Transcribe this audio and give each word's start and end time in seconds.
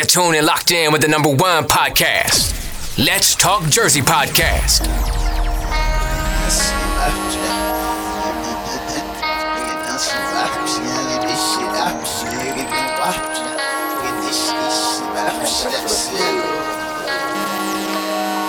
You're 0.00 0.06
tuned 0.06 0.34
and 0.34 0.46
locked 0.46 0.70
in 0.70 0.92
with 0.92 1.02
the 1.02 1.08
number 1.08 1.28
one 1.28 1.64
podcast. 1.64 2.56
Let's 2.96 3.34
Talk 3.34 3.68
Jersey 3.68 4.00
Podcast. 4.00 4.80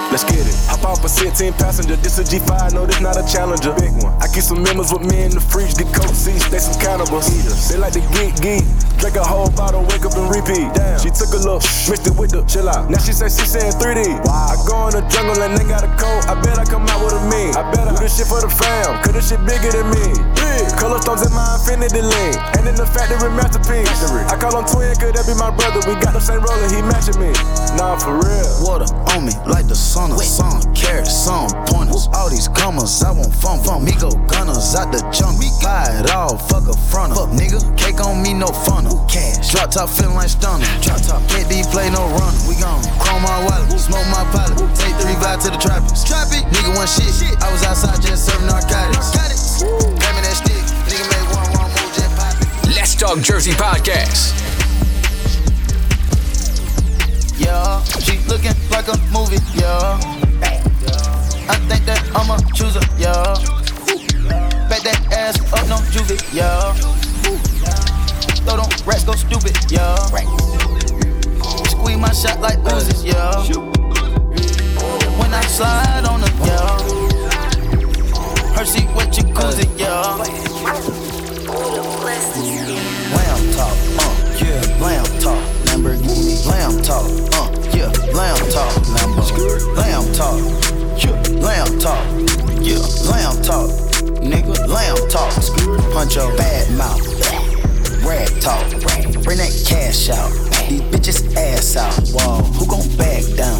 Let's 0.09 0.23
get 0.23 0.47
it. 0.47 0.55
Hop 0.70 0.86
off 0.86 1.04
a 1.04 1.09
16 1.09 1.52
passenger. 1.54 1.97
This 1.97 2.18
a 2.18 2.23
G5, 2.23 2.73
no, 2.73 2.86
this 2.86 3.02
not 3.02 3.18
a 3.18 3.27
challenger. 3.29 3.73
Big 3.73 3.91
one. 4.02 4.13
I 4.21 4.27
keep 4.33 4.43
some 4.43 4.63
members 4.63 4.93
with 4.93 5.02
me 5.02 5.23
in 5.23 5.31
the 5.31 5.41
fridge. 5.41 5.73
The 5.73 5.83
coat 5.83 6.15
seats, 6.15 6.47
they 6.49 6.59
some 6.59 6.79
cannibals. 6.79 7.27
Eaters. 7.27 7.68
They 7.68 7.77
like 7.77 7.91
to 7.91 7.99
geek, 8.15 8.39
geek. 8.39 8.90
Drink 9.02 9.18
a 9.18 9.25
whole 9.25 9.49
bottle, 9.57 9.81
wake 9.89 10.05
up 10.05 10.13
and 10.13 10.29
repeat. 10.29 10.70
Damn. 10.77 11.01
She 11.01 11.09
took 11.09 11.33
a 11.33 11.41
look, 11.41 11.65
mixed 11.89 12.05
it 12.05 12.13
with 12.13 12.38
the 12.38 12.45
chill 12.45 12.70
out. 12.70 12.86
Now 12.86 13.01
she 13.01 13.18
say 13.18 13.33
she 13.33 13.50
saying 13.50 13.74
3D. 13.82 14.21
Wow. 14.21 14.54
I 14.54 14.55
go 14.69 14.77
in 14.87 14.93
the 14.93 15.01
jungle 15.10 15.41
and 15.41 15.57
they 15.57 15.65
got 15.65 15.82
a 15.82 15.89
coat. 15.97 16.29
I 16.29 16.37
bet 16.37 16.61
I 16.61 16.69
come 16.69 16.86
out 16.86 17.01
with 17.01 17.18
a 17.18 17.24
mean. 17.25 17.50
I 17.57 17.65
bet 17.74 17.89
I 17.89 17.97
do 17.97 18.05
this 18.05 18.14
shit 18.14 18.29
for 18.29 18.37
the 18.37 18.50
fam. 18.54 19.01
Cause 19.01 19.18
this 19.18 19.33
shit 19.33 19.41
bigger 19.41 19.74
than 19.74 19.89
me. 19.89 20.05
Big. 20.37 20.69
Color 20.77 21.01
stones 21.01 21.25
in 21.25 21.33
my 21.33 21.57
infinity 21.57 22.05
link. 22.05 22.37
And 22.61 22.69
in 22.69 22.77
the 22.77 22.86
factory 22.86 23.25
masterpiece. 23.33 23.89
Factory. 23.89 24.21
I 24.29 24.37
call 24.37 24.54
him 24.54 24.69
twin, 24.69 24.93
could 25.02 25.18
that 25.18 25.25
be 25.25 25.33
my 25.33 25.49
brother? 25.49 25.82
We 25.89 25.97
got 25.97 26.13
the 26.13 26.21
same 26.21 26.46
roller, 26.46 26.69
he 26.69 26.86
matching 26.86 27.18
me. 27.18 27.33
Nah, 27.74 27.97
for 27.97 28.21
real. 28.21 28.49
Water 28.61 28.86
on 29.18 29.25
me 29.25 29.33
like 29.49 29.65
the 29.65 29.74
sun 29.74 30.13
of 30.13 30.21
sun. 30.21 30.61
Carats, 30.77 31.10
some 31.10 31.49
pointers. 31.74 32.05
All 32.13 32.30
these 32.30 32.53
commas, 32.53 33.02
I 33.02 33.17
want 33.17 33.33
fun. 33.33 33.66
Fun. 33.66 33.81
Me 33.81 33.97
go 33.97 34.13
gunners 34.30 34.77
out 34.77 34.94
the 34.94 35.02
jungle. 35.09 35.49
Buy 35.66 35.89
it 35.97 36.13
all, 36.13 36.38
fuck 36.38 36.69
a 36.69 36.77
fronter. 36.94 37.17
Fuck 37.17 37.33
nigga, 37.33 37.66
cake 37.81 37.97
on 37.97 38.22
me, 38.22 38.38
no 38.38 38.45
funnel. 38.45 38.91
Cash. 39.08 39.52
Drop 39.52 39.72
top 39.72 39.89
feeling 39.89 40.16
like 40.16 40.30
stunner. 40.30 40.66
Drop 40.81 41.02
top. 41.02 41.22
Can't 41.30 41.47
D 41.49 41.63
play 41.72 41.89
no 41.91 42.08
runner. 42.16 42.41
We 42.47 42.55
gone. 42.59 42.83
Chrome 42.99 43.23
my 43.23 43.38
wallet, 43.45 43.72
smoke 43.80 44.08
my 44.11 44.23
pilot. 44.31 44.58
Take 44.75 44.95
the 44.97 45.05
revive 45.11 45.39
to 45.43 45.49
the 45.52 45.59
tropics. 45.59 46.03
Traffic. 46.03 46.43
Nigga 46.52 46.75
one 46.75 46.88
shit. 46.88 47.11
I 47.43 47.51
was 47.51 47.63
outside 47.63 48.01
just 48.01 48.25
serving 48.25 48.47
narcotics. 48.47 49.11
Narcotics. 49.16 49.63
Grab 49.99 50.13
me 50.16 50.21
that 50.25 50.35
stick. 50.39 50.63
Nigga 50.88 51.05
made 51.11 51.27
one 51.35 51.47
wrong 51.55 51.69
move, 51.71 51.91
just 51.93 52.11
pop 52.17 52.35
it. 52.35 52.75
Let's 52.75 52.95
Talk 52.95 53.19
Jersey 53.19 53.51
Podcast. 53.51 54.35
yeah. 57.38 57.83
She 57.99 58.17
looking 58.29 58.55
like 58.69 58.88
a 58.88 58.97
movie, 59.11 59.41
yeah. 59.55 59.99
I 61.49 61.55
think 61.67 61.85
that 61.85 62.01
I'ma 62.16 62.38
choose 62.53 62.75
her, 62.75 62.85
yeah. 62.97 63.35
Back 64.69 64.83
that 64.83 64.99
ass 65.11 65.39
up, 65.51 65.67
no 65.67 65.77
juvie, 65.91 66.21
yeah. 66.33 67.91
Throw 68.45 68.58
them 68.58 68.70
rats 68.86 69.03
go 69.03 69.14
stupid, 69.14 69.56
yeah. 69.72 69.95
Squeeze 71.70 71.97
my 71.97 72.11
shot 72.11 72.39
like 72.42 72.59
Uzi, 72.59 73.06
yeah. 73.06 73.44
When 75.17 75.34
I 75.34 75.42
slide 75.42 76.06
on 76.06 76.22
the, 76.22 76.31
yeah. 76.45 76.78
Her 78.56 78.66
seat 78.66 78.89
wet 78.95 79.09
jacuzzi, 79.09 79.67
yeah. 79.80 80.17
Lamb 83.12 83.44
talk, 83.53 83.78
uh, 84.00 84.14
yeah, 84.39 84.62
lamb 84.80 85.06
talk, 85.19 85.44
Lamborghini, 85.66 86.45
lamb 86.47 86.81
talk, 86.81 87.06
uh, 87.36 87.50
yeah, 87.75 87.92
lamb 88.14 88.42
talk, 88.50 88.73
Lambo, 88.95 89.22
lamb 89.75 90.06
talk, 90.14 90.39
yeah, 91.03 91.16
lamb 91.39 91.80
talk, 91.80 92.03
yeah, 92.62 92.80
lamb 93.09 93.42
talk, 93.42 93.69
nigga, 94.22 94.56
lamb 94.67 94.97
talk, 95.09 95.34
punch 95.94 96.16
your 96.16 96.31
bad 96.38 96.72
mouth, 96.78 97.02
rag 98.03 98.30
talk, 98.41 98.69
bring 99.23 99.38
that 99.38 99.53
cash 99.67 100.09
out, 100.09 100.31
these 100.67 100.81
bitches 100.91 101.35
ass 101.35 101.75
out, 101.75 101.94
whoa, 102.13 102.41
who 102.57 102.66
gon' 102.67 102.88
back 102.97 103.23
down? 103.35 103.59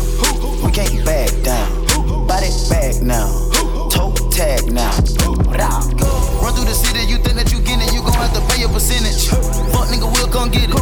We 0.64 0.72
can't 0.72 1.06
back 1.06 1.32
down, 1.44 1.86
that 2.28 2.44
bag 2.70 3.02
now, 3.04 3.28
toe 3.90 4.14
tag 4.30 4.72
now, 4.72 4.92
run 6.42 6.54
through 6.54 6.66
the 6.66 6.74
city, 6.76 7.06
you 7.10 7.18
think 7.18 7.36
that 7.38 7.52
you 7.52 7.60
get 7.62 7.82
it, 7.82 7.94
you 7.94 8.02
gon' 8.02 8.14
have 8.14 8.34
to 8.34 8.42
pay 8.54 8.64
a 8.64 8.68
percentage. 8.68 9.30
Fuck 9.72 9.90
nigga, 9.90 10.08
we'll 10.12 10.28
come 10.30 10.50
get 10.50 10.70
it. 10.70 10.76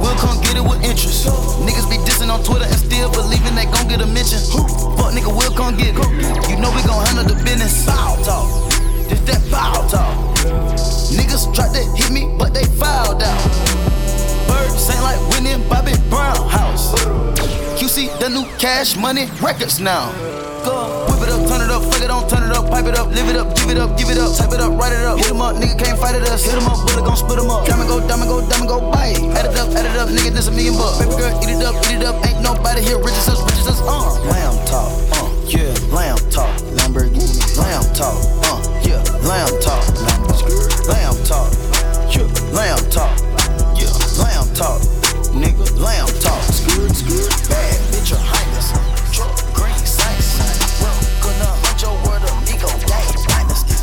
We'll 0.00 0.16
come 0.16 0.40
get 0.42 0.56
it 0.56 0.62
with 0.62 0.82
interest. 0.84 1.26
Niggas 1.62 1.88
be 1.90 1.96
dissing 2.06 2.30
on 2.30 2.42
Twitter 2.44 2.64
and 2.64 2.76
still 2.76 3.10
believing 3.10 3.54
they 3.54 3.64
gon' 3.66 3.88
get 3.88 4.00
a 4.00 4.06
mention. 4.06 4.38
Fuck 4.96 5.12
nigga, 5.14 5.30
we'll 5.30 5.54
come 5.54 5.76
get 5.76 5.94
it. 5.96 6.50
You 6.50 6.56
know 6.56 6.70
we 6.74 6.82
gon' 6.82 7.04
handle 7.06 7.24
the 7.24 7.34
business. 7.44 7.84
Foul 7.84 8.16
talk. 8.24 8.70
This 9.08 9.20
that 9.20 9.42
foul 9.50 9.88
talk. 9.88 10.35
Niggas 11.16 11.54
tried 11.54 11.72
to 11.74 11.82
hit 11.96 12.10
me, 12.10 12.28
but 12.38 12.54
they 12.54 12.64
fouled 12.64 13.22
out. 13.22 13.42
Birds 14.48 14.88
ain't 14.90 15.02
like 15.02 15.20
Whitney 15.30 15.56
Bobby 15.68 15.92
Brown 16.08 16.48
house. 16.48 16.94
QC 17.78 18.08
the 18.20 18.28
new 18.28 18.44
cash 18.58 18.96
money 18.96 19.26
records 19.40 19.80
now. 19.80 20.12
Go 20.64 21.06
whip 21.06 21.22
it 21.22 21.30
up, 21.30 21.46
turn 21.46 21.62
it 21.62 21.70
up, 21.70 21.82
fuck 21.86 22.02
it 22.02 22.10
on, 22.10 22.28
turn 22.28 22.42
it 22.42 22.56
up, 22.56 22.68
pipe 22.68 22.86
it 22.86 22.98
up, 22.98 23.06
live 23.14 23.28
it 23.28 23.36
up, 23.36 23.54
give 23.54 23.70
it 23.70 23.78
up, 23.78 23.96
give 23.96 24.10
it 24.10 24.18
up, 24.18 24.34
type 24.34 24.50
it 24.50 24.60
up, 24.60 24.74
write 24.74 24.92
it 24.92 25.06
up, 25.06 25.16
hit 25.18 25.30
'em 25.30 25.40
up, 25.40 25.54
nigga 25.54 25.78
can't 25.78 25.98
fight 25.98 26.16
it 26.16 26.26
us, 26.26 26.42
hit 26.42 26.54
'em 26.54 26.66
up, 26.66 26.82
bullet 26.82 27.04
gon' 27.06 27.16
split 27.16 27.38
'em 27.38 27.50
up, 27.50 27.64
diamond 27.66 27.88
go, 27.88 28.00
diamond 28.08 28.28
go, 28.28 28.40
diamond 28.50 28.68
go, 28.68 28.80
bite, 28.90 29.14
add 29.38 29.46
it 29.46 29.56
up, 29.56 29.68
add 29.78 29.86
it 29.86 29.96
up, 29.96 30.08
nigga 30.08 30.34
this 30.34 30.48
a 30.48 30.50
million 30.50 30.74
bucks, 30.74 30.98
baby 30.98 31.14
girl 31.14 31.30
eat 31.42 31.54
it 31.54 31.62
up, 31.62 31.76
eat 31.86 32.02
it 32.02 32.04
up, 32.04 32.16
ain't 32.26 32.40
nobody 32.42 32.82
here 32.82 32.98
rich 32.98 33.14
as 33.14 33.28
us, 33.28 33.40
rich 33.46 33.60
as 33.62 33.68
us, 33.68 33.80
uh. 33.86 34.10
Lamb 34.26 34.58
talk, 34.66 34.90
uh, 35.14 35.28
yeah, 35.46 35.70
lamb 35.94 36.18
talk, 36.34 36.50
Lamborghini, 36.74 37.38
lamb 37.62 37.86
talk, 37.94 38.18
uh, 38.50 38.58
yeah, 38.82 38.98
lamb 39.22 39.54
talk, 39.62 39.84
Lambo, 40.02 40.15
lamb 40.86 41.16
talk, 41.24 41.52
yeah, 42.14 42.26
lamb 42.52 42.78
talk, 42.90 43.18
yeah, 43.74 43.90
lamb 44.22 44.46
talk, 44.54 44.80
nigga, 45.34 45.66
lamb 45.80 46.06
talk, 46.20 46.42
skirt, 46.42 46.94
skirt, 46.94 47.48
bad 47.48 47.78
bitch, 47.90 48.10
your 48.10 48.20
highness, 48.22 48.70
truck, 49.12 49.34
green, 49.54 49.74
science, 49.84 50.38
well, 50.80 50.94
gonna 51.22 51.50
hunt 51.66 51.82
your 51.82 51.94
word 52.06 52.22
amigo, 52.30 52.70
gang, 52.86 53.14
dynasty, 53.26 53.74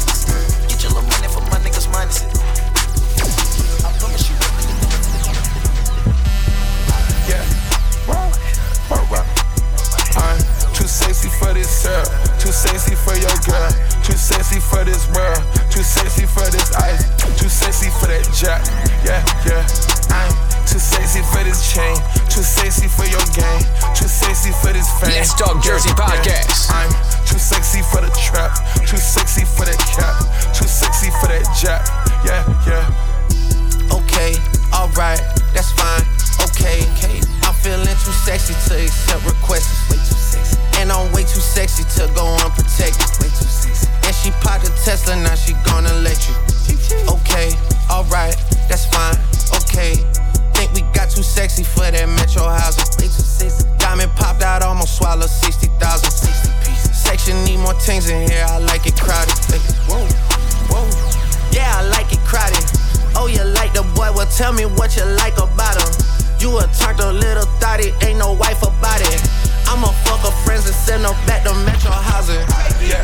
get 0.67 0.83
your 0.83 0.91
little 0.93 1.09
money 1.11 1.27
for 1.27 1.41
my 1.51 1.59
niggas 1.59 1.91
minus 1.91 2.23
it. 2.23 2.31
I 3.83 3.91
promise 3.99 4.29
you. 4.29 4.35
Yeah. 7.27 7.43
Work, 8.07 9.11
work. 9.11 9.27
I'm 10.15 10.39
too 10.73 10.87
sexy 10.87 11.29
for 11.29 11.53
this 11.53 11.83
girl, 11.83 12.05
too 12.39 12.51
sexy 12.51 12.95
for 12.95 13.15
your 13.15 13.35
girl, 13.43 13.71
too 14.03 14.17
sexy 14.19 14.59
for 14.59 14.83
this 14.83 15.07
world, 15.15 15.39
too 15.71 15.83
sexy 15.83 16.25
for 16.27 16.43
this 16.51 16.71
ice, 16.75 17.07
too 17.39 17.47
sexy 17.47 17.89
for 17.89 18.07
that 18.11 18.27
jack. 18.35 18.61
Yeah, 19.07 19.23
yeah. 19.47 19.63
I'm 20.11 20.31
too 20.67 20.79
sexy 20.79 21.23
for 21.31 21.43
this 21.43 21.63
chain, 21.71 21.95
too 22.27 22.43
sexy 22.43 22.87
for 22.91 23.07
your 23.07 23.23
game, 23.31 23.63
too 23.95 24.11
sexy 24.11 24.51
for 24.59 24.75
this 24.75 24.91
fame. 24.99 25.15
Let's 25.15 25.33
Talk 25.33 25.63
Jersey 25.63 25.89
Yeah, 25.95 26.19
yeah. 26.19 26.43
Podcast. 26.43 26.71
I'm 26.75 26.91
too 27.23 27.39
sexy 27.39 27.81
for 27.81 28.03
the 28.03 28.11
trap, 28.19 28.51
too 28.83 28.99
sexy 28.99 29.47
for 29.47 29.63
that 29.65 29.79
cap, 29.79 30.19
too 30.51 30.67
sexy 30.67 31.09
for 31.23 31.31
that 31.31 31.47
jack. 31.55 31.87
Yeah, 32.27 32.43
yeah. 32.67 33.95
Okay, 33.95 34.35
alright, 34.75 35.23
that's 35.55 35.71
fine. 35.71 36.03
Okay, 36.43 36.83
I'm 37.47 37.55
feeling 37.55 37.87
too 38.03 38.11
sexy 38.27 38.53
to 38.67 38.83
accept 38.83 39.23
requests. 39.25 39.89
Way 39.89 39.97
too 39.97 40.19
sexy. 40.19 40.59
And 40.79 40.91
I'm 40.91 41.11
way 41.13 41.23
too 41.23 41.39
sexy 41.39 41.83
to 41.99 42.11
go 42.13 42.27
unprotected. 42.43 42.99
Way 43.21 43.29
too 43.31 43.47
sexy. 43.47 43.92
She 44.23 44.31
popped 44.39 44.63
a 44.63 44.71
Tesla, 44.79 45.17
now 45.17 45.35
she 45.35 45.51
gonna 45.67 45.91
let 45.99 46.15
you. 46.29 46.35
Okay, 47.11 47.51
alright, 47.91 48.39
that's 48.71 48.87
fine. 48.87 49.19
Okay, 49.51 49.99
think 50.55 50.71
we 50.71 50.81
got 50.95 51.09
too 51.11 51.21
sexy 51.21 51.63
for 51.63 51.91
that 51.91 52.07
metro 52.07 52.47
housing. 52.47 52.87
Diamond 53.79 54.11
popped 54.15 54.41
out, 54.41 54.63
almost 54.63 54.95
swallowed 54.95 55.29
60,000. 55.29 56.09
60. 56.09 56.71
Section 56.95 57.43
need 57.43 57.59
more 57.59 57.73
things 57.73 58.07
in 58.07 58.23
here, 58.31 58.45
I 58.47 58.59
like 58.59 58.87
it 58.87 58.95
crowded. 58.95 59.35
Whoa, 59.91 60.07
whoa. 60.71 60.87
Yeah, 61.51 61.67
I 61.75 61.83
like 61.91 62.07
it 62.13 62.23
crowded. 62.23 62.63
Oh, 63.19 63.27
you 63.27 63.43
like 63.43 63.73
the 63.73 63.83
boy? 63.91 64.07
Well, 64.15 64.27
tell 64.31 64.53
me 64.53 64.63
what 64.65 64.95
you 64.95 65.03
like 65.19 65.35
about 65.35 65.75
him. 65.83 65.91
You 66.39 66.57
a 66.59 66.67
turned 66.79 67.01
a 67.01 67.11
little 67.11 67.45
thotty, 67.59 67.91
ain't 68.07 68.19
no 68.19 68.31
wife 68.31 68.63
about 68.63 69.03
it. 69.03 69.19
I'ma 69.67 69.91
fuck 70.07 70.23
her 70.23 70.31
friends 70.47 70.65
and 70.65 70.75
send 70.75 71.03
her 71.03 71.11
back 71.27 71.43
to 71.43 71.53
Metro 71.67 71.91
housing. 71.91 72.39
Yeah. 72.79 73.03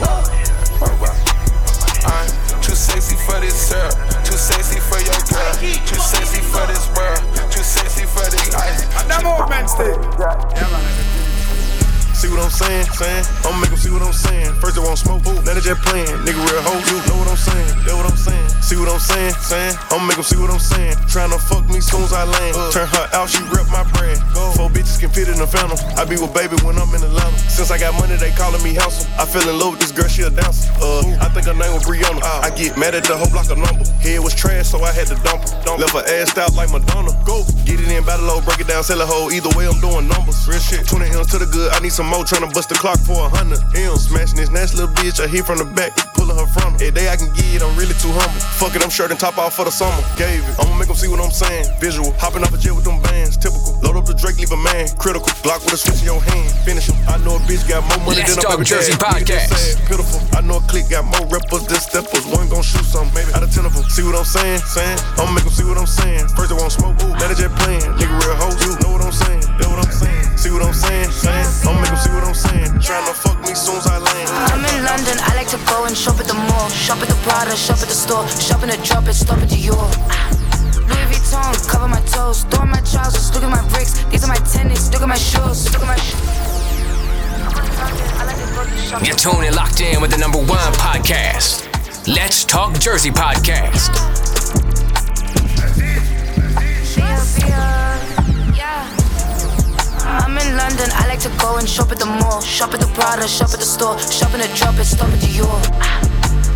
Work. 0.00 0.45
I'm 0.82 2.28
too 2.62 2.74
sexy 2.74 3.16
for 3.16 3.40
this 3.40 3.72
girl, 3.72 3.90
too 4.24 4.36
sexy 4.36 4.80
for 4.80 4.98
your 5.00 5.20
girl, 5.32 5.54
too 5.86 6.00
sexy 6.00 6.40
for 6.42 6.66
this 6.66 6.88
world, 6.94 7.20
too 7.50 7.62
sexy 7.62 8.04
for 8.04 8.28
this 8.30 8.54
ice. 8.54 8.84
That 9.08 9.24
movement 9.24 9.70
still. 9.70 11.25
See 12.16 12.28
what 12.32 12.40
I'm 12.40 12.48
saying? 12.48 12.86
Saying? 12.96 13.24
I'ma 13.44 13.60
make 13.60 13.68
'em 13.70 13.76
see 13.76 13.90
what 13.92 14.00
I'm 14.00 14.12
saying. 14.12 14.48
First 14.56 14.76
they 14.76 14.80
won't 14.80 14.96
smoke, 14.96 15.20
now 15.44 15.52
they 15.52 15.60
just 15.60 15.82
playing. 15.84 16.08
Nigga 16.24 16.40
real 16.48 16.62
hoe, 16.64 16.80
you 16.88 16.96
know 17.12 17.20
what 17.20 17.28
I'm 17.28 17.36
saying? 17.36 17.68
That 17.84 17.92
what 17.92 18.08
I'm 18.08 18.16
saying? 18.16 18.48
See 18.64 18.76
what 18.76 18.88
I'm 18.88 18.98
saying? 18.98 19.34
Saying? 19.44 19.76
I'ma 19.92 20.04
make 20.08 20.16
'em 20.16 20.24
see 20.24 20.36
what 20.40 20.50
I'm 20.50 20.58
saying. 20.58 20.96
Tryna 21.12 21.38
fuck 21.38 21.68
me 21.68 21.76
as 21.76 21.84
soon 21.86 22.02
as 22.04 22.14
I 22.14 22.24
land. 22.24 22.56
Turn 22.72 22.88
her 22.88 23.06
out, 23.12 23.28
she 23.28 23.42
rep 23.52 23.68
my 23.68 23.84
brand. 23.92 24.16
Four 24.56 24.70
bitches 24.70 24.98
can 24.98 25.10
fit 25.10 25.28
in 25.28 25.36
the 25.38 25.46
phantom. 25.46 25.76
I 25.96 26.04
be 26.08 26.16
with 26.16 26.32
baby 26.32 26.56
when 26.64 26.78
I'm 26.80 26.88
in 26.96 27.04
Atlanta. 27.04 27.36
Since 27.50 27.70
I 27.70 27.76
got 27.78 27.92
money, 28.00 28.16
they 28.16 28.30
calling 28.32 28.62
me 28.64 28.72
handsome. 28.72 29.06
I 29.20 29.26
fell 29.26 29.46
in 29.48 29.58
love 29.58 29.72
with 29.76 29.80
this 29.80 29.92
girl, 29.92 30.08
she 30.08 30.22
a 30.22 30.30
dancer. 30.30 30.72
Uh, 30.80 31.04
I 31.20 31.28
think 31.28 31.44
her 31.46 31.54
name 31.54 31.74
was 31.76 31.84
Brianna. 31.84 32.24
I 32.42 32.48
get 32.56 32.78
mad 32.78 32.94
at 32.94 33.04
the 33.04 33.16
whole 33.16 33.28
block 33.28 33.50
of 33.50 33.58
number. 33.58 33.84
Head 34.00 34.20
was 34.20 34.34
trash, 34.34 34.68
so 34.72 34.82
I 34.82 34.90
had 34.90 35.06
to 35.08 35.16
dump 35.20 35.44
her. 35.44 35.76
Left 35.76 35.92
her 35.92 36.06
ass 36.08 36.32
out 36.38 36.54
like 36.54 36.70
Madonna. 36.72 37.12
Go, 37.26 37.44
get 37.68 37.78
it 37.78 37.88
in, 37.92 38.02
battle 38.04 38.24
low, 38.24 38.40
break 38.40 38.60
it 38.60 38.68
down, 38.68 38.82
sell 38.82 39.00
a 39.02 39.06
hoe. 39.06 39.28
Either 39.30 39.50
way, 39.56 39.68
I'm 39.68 39.78
doing 39.80 40.08
numbers. 40.08 40.48
Real 40.48 40.58
shit, 40.58 40.88
20 40.88 41.10
M's 41.12 41.26
to 41.28 41.38
the 41.38 41.46
good. 41.46 41.70
I 41.72 41.80
need 41.80 41.92
some 41.92 42.05
more, 42.06 42.24
tryna 42.24 42.52
bust 42.52 42.68
the 42.68 42.74
clock 42.76 42.98
for 42.98 43.26
a 43.26 43.28
hundred 43.28 43.60
M's. 43.74 44.08
Smashing 44.08 44.36
this 44.36 44.50
nasty 44.50 44.78
little 44.78 44.94
bitch, 44.94 45.18
I 45.18 45.26
hit 45.26 45.44
from 45.44 45.58
the 45.58 45.64
back, 45.64 45.92
pulling 46.14 46.36
her 46.38 46.46
from 46.46 46.74
Every 46.76 46.92
day 46.92 47.08
I 47.08 47.16
can 47.16 47.32
get 47.32 47.56
it, 47.56 47.62
I'm 47.62 47.72
really 47.74 47.96
too 47.98 48.12
humble. 48.12 48.40
Fuck 48.60 48.76
it, 48.76 48.84
I'm 48.84 48.90
shirt 48.90 49.10
and 49.10 49.18
top 49.18 49.38
off 49.38 49.56
for 49.56 49.64
the 49.64 49.72
summer. 49.72 49.96
Gave 50.20 50.44
it, 50.44 50.54
I'ma 50.60 50.76
make 50.76 50.88
them 50.88 50.96
see 50.96 51.08
what 51.08 51.20
I'm 51.20 51.32
saying. 51.32 51.66
Visual, 51.80 52.12
hopping 52.20 52.44
off 52.44 52.52
a 52.52 52.58
jet 52.58 52.76
with 52.76 52.84
them 52.84 53.00
bands, 53.02 53.36
typical. 53.36 53.74
Load 53.80 53.96
up 53.96 54.06
the 54.06 54.14
Drake, 54.14 54.38
leave 54.38 54.52
a 54.52 54.60
man, 54.60 54.88
critical. 55.00 55.28
Glock 55.40 55.64
with 55.64 55.74
a 55.74 55.78
switch 55.80 56.04
in 56.04 56.12
your 56.12 56.20
hand, 56.20 56.52
finish 56.68 56.86
him. 56.86 56.96
I 57.08 57.16
know 57.24 57.36
a 57.36 57.42
bitch 57.48 57.64
got 57.64 57.82
more 57.88 58.00
money 58.06 58.22
Let's 58.22 58.36
than 58.36 58.44
a 58.44 58.64
Jersey 58.64 58.92
dad. 58.96 59.24
podcast. 59.24 59.56
Sad, 59.56 59.80
pitiful. 59.88 60.20
I 60.36 60.44
know 60.44 60.60
a 60.60 60.64
clique 60.68 60.90
got 60.92 61.08
more 61.08 61.24
rappers 61.32 61.64
than 61.66 61.80
steppers. 61.80 62.24
One 62.28 62.48
gon' 62.48 62.62
shoot 62.62 62.84
something, 62.84 63.12
maybe 63.16 63.32
out 63.32 63.42
of 63.42 63.50
ten 63.52 63.64
of 63.64 63.72
them. 63.72 63.88
See 63.88 64.04
what 64.04 64.16
I'm 64.16 64.28
saying? 64.28 64.60
Saying, 64.68 64.98
I'ma 65.16 65.32
make 65.32 65.44
them 65.44 65.52
see 65.52 65.64
what 65.64 65.78
I'm 65.80 65.88
saying. 65.88 66.28
First 66.36 66.52
they 66.52 66.58
won't 66.60 66.72
smoke, 66.72 66.96
ooh, 67.00 67.16
just 67.16 67.54
playing. 67.64 67.88
Nigga 67.96 68.14
real 68.20 68.36
hoes, 68.36 68.56
you 68.60 68.72
know 68.84 68.92
what 68.92 69.04
I'm 69.04 69.12
saying? 69.12 69.44
Know 69.60 69.68
what 69.72 69.80
I'm 69.80 69.92
saying? 69.92 70.15
See 70.36 70.50
what 70.52 70.62
I'm 70.62 70.74
saying? 70.74 71.10
Saying, 71.10 71.46
I'ma 71.64 71.80
make 71.80 71.88
them 71.88 71.96
see 71.96 72.12
what 72.12 72.24
I'm 72.24 72.34
saying. 72.34 72.68
Tryna 72.78 73.14
fuck 73.16 73.40
me 73.40 73.54
soon 73.54 73.76
as 73.76 73.86
I 73.86 73.96
land. 73.96 74.28
I'm 74.52 74.60
in 74.60 74.84
London, 74.84 75.16
I 75.24 75.34
like 75.34 75.48
to 75.48 75.56
go 75.64 75.86
and 75.86 75.96
shop 75.96 76.20
at 76.20 76.26
the 76.28 76.34
mall. 76.34 76.68
Shop 76.68 77.00
at 77.00 77.08
the 77.08 77.16
Prada, 77.24 77.56
shop 77.56 77.78
at 77.80 77.88
the 77.88 77.94
store. 77.96 78.28
Shop 78.28 78.62
in 78.62 78.68
the 78.68 78.76
drop 78.84 79.08
it, 79.08 79.14
stop 79.14 79.38
at 79.38 79.48
Dior. 79.48 79.88
Louis 80.86 81.08
Vuitton, 81.08 81.68
cover 81.68 81.88
my 81.88 82.00
toes. 82.02 82.44
Throw 82.44 82.66
my 82.66 82.80
trousers, 82.82 83.32
look 83.34 83.44
at 83.44 83.50
my 83.50 83.66
bricks. 83.70 84.04
These 84.12 84.24
are 84.24 84.28
my 84.28 84.36
tennis, 84.44 84.92
look 84.92 85.00
at 85.00 85.08
my 85.08 85.16
shoes. 85.16 85.72
Look 85.72 85.82
at 85.82 85.88
my 85.88 85.96
shoes. 85.96 86.46
You're 89.06 89.16
tuned 89.16 89.46
and 89.46 89.56
locked 89.56 89.80
in 89.80 90.02
with 90.02 90.10
the 90.10 90.18
number 90.18 90.38
one 90.38 90.72
podcast. 90.74 91.64
Let's 92.06 92.44
Talk 92.44 92.78
Jersey 92.78 93.10
podcast. 93.10 93.90
I'm 100.06 100.38
in 100.38 100.56
London, 100.56 100.88
I 100.94 101.06
like 101.08 101.20
to 101.20 101.32
go 101.38 101.58
and 101.58 101.68
shop 101.68 101.90
at 101.90 101.98
the 101.98 102.06
mall. 102.06 102.40
Shop 102.40 102.72
at 102.74 102.80
the 102.80 102.86
Prada, 102.94 103.26
shop 103.26 103.50
at 103.50 103.58
the 103.58 103.66
store. 103.66 103.98
Shop 103.98 104.32
in 104.34 104.40
the 104.40 104.48
drop 104.54 104.78
it, 104.78 104.84
stop 104.84 105.10
at 105.10 105.18
Dior. 105.18 105.58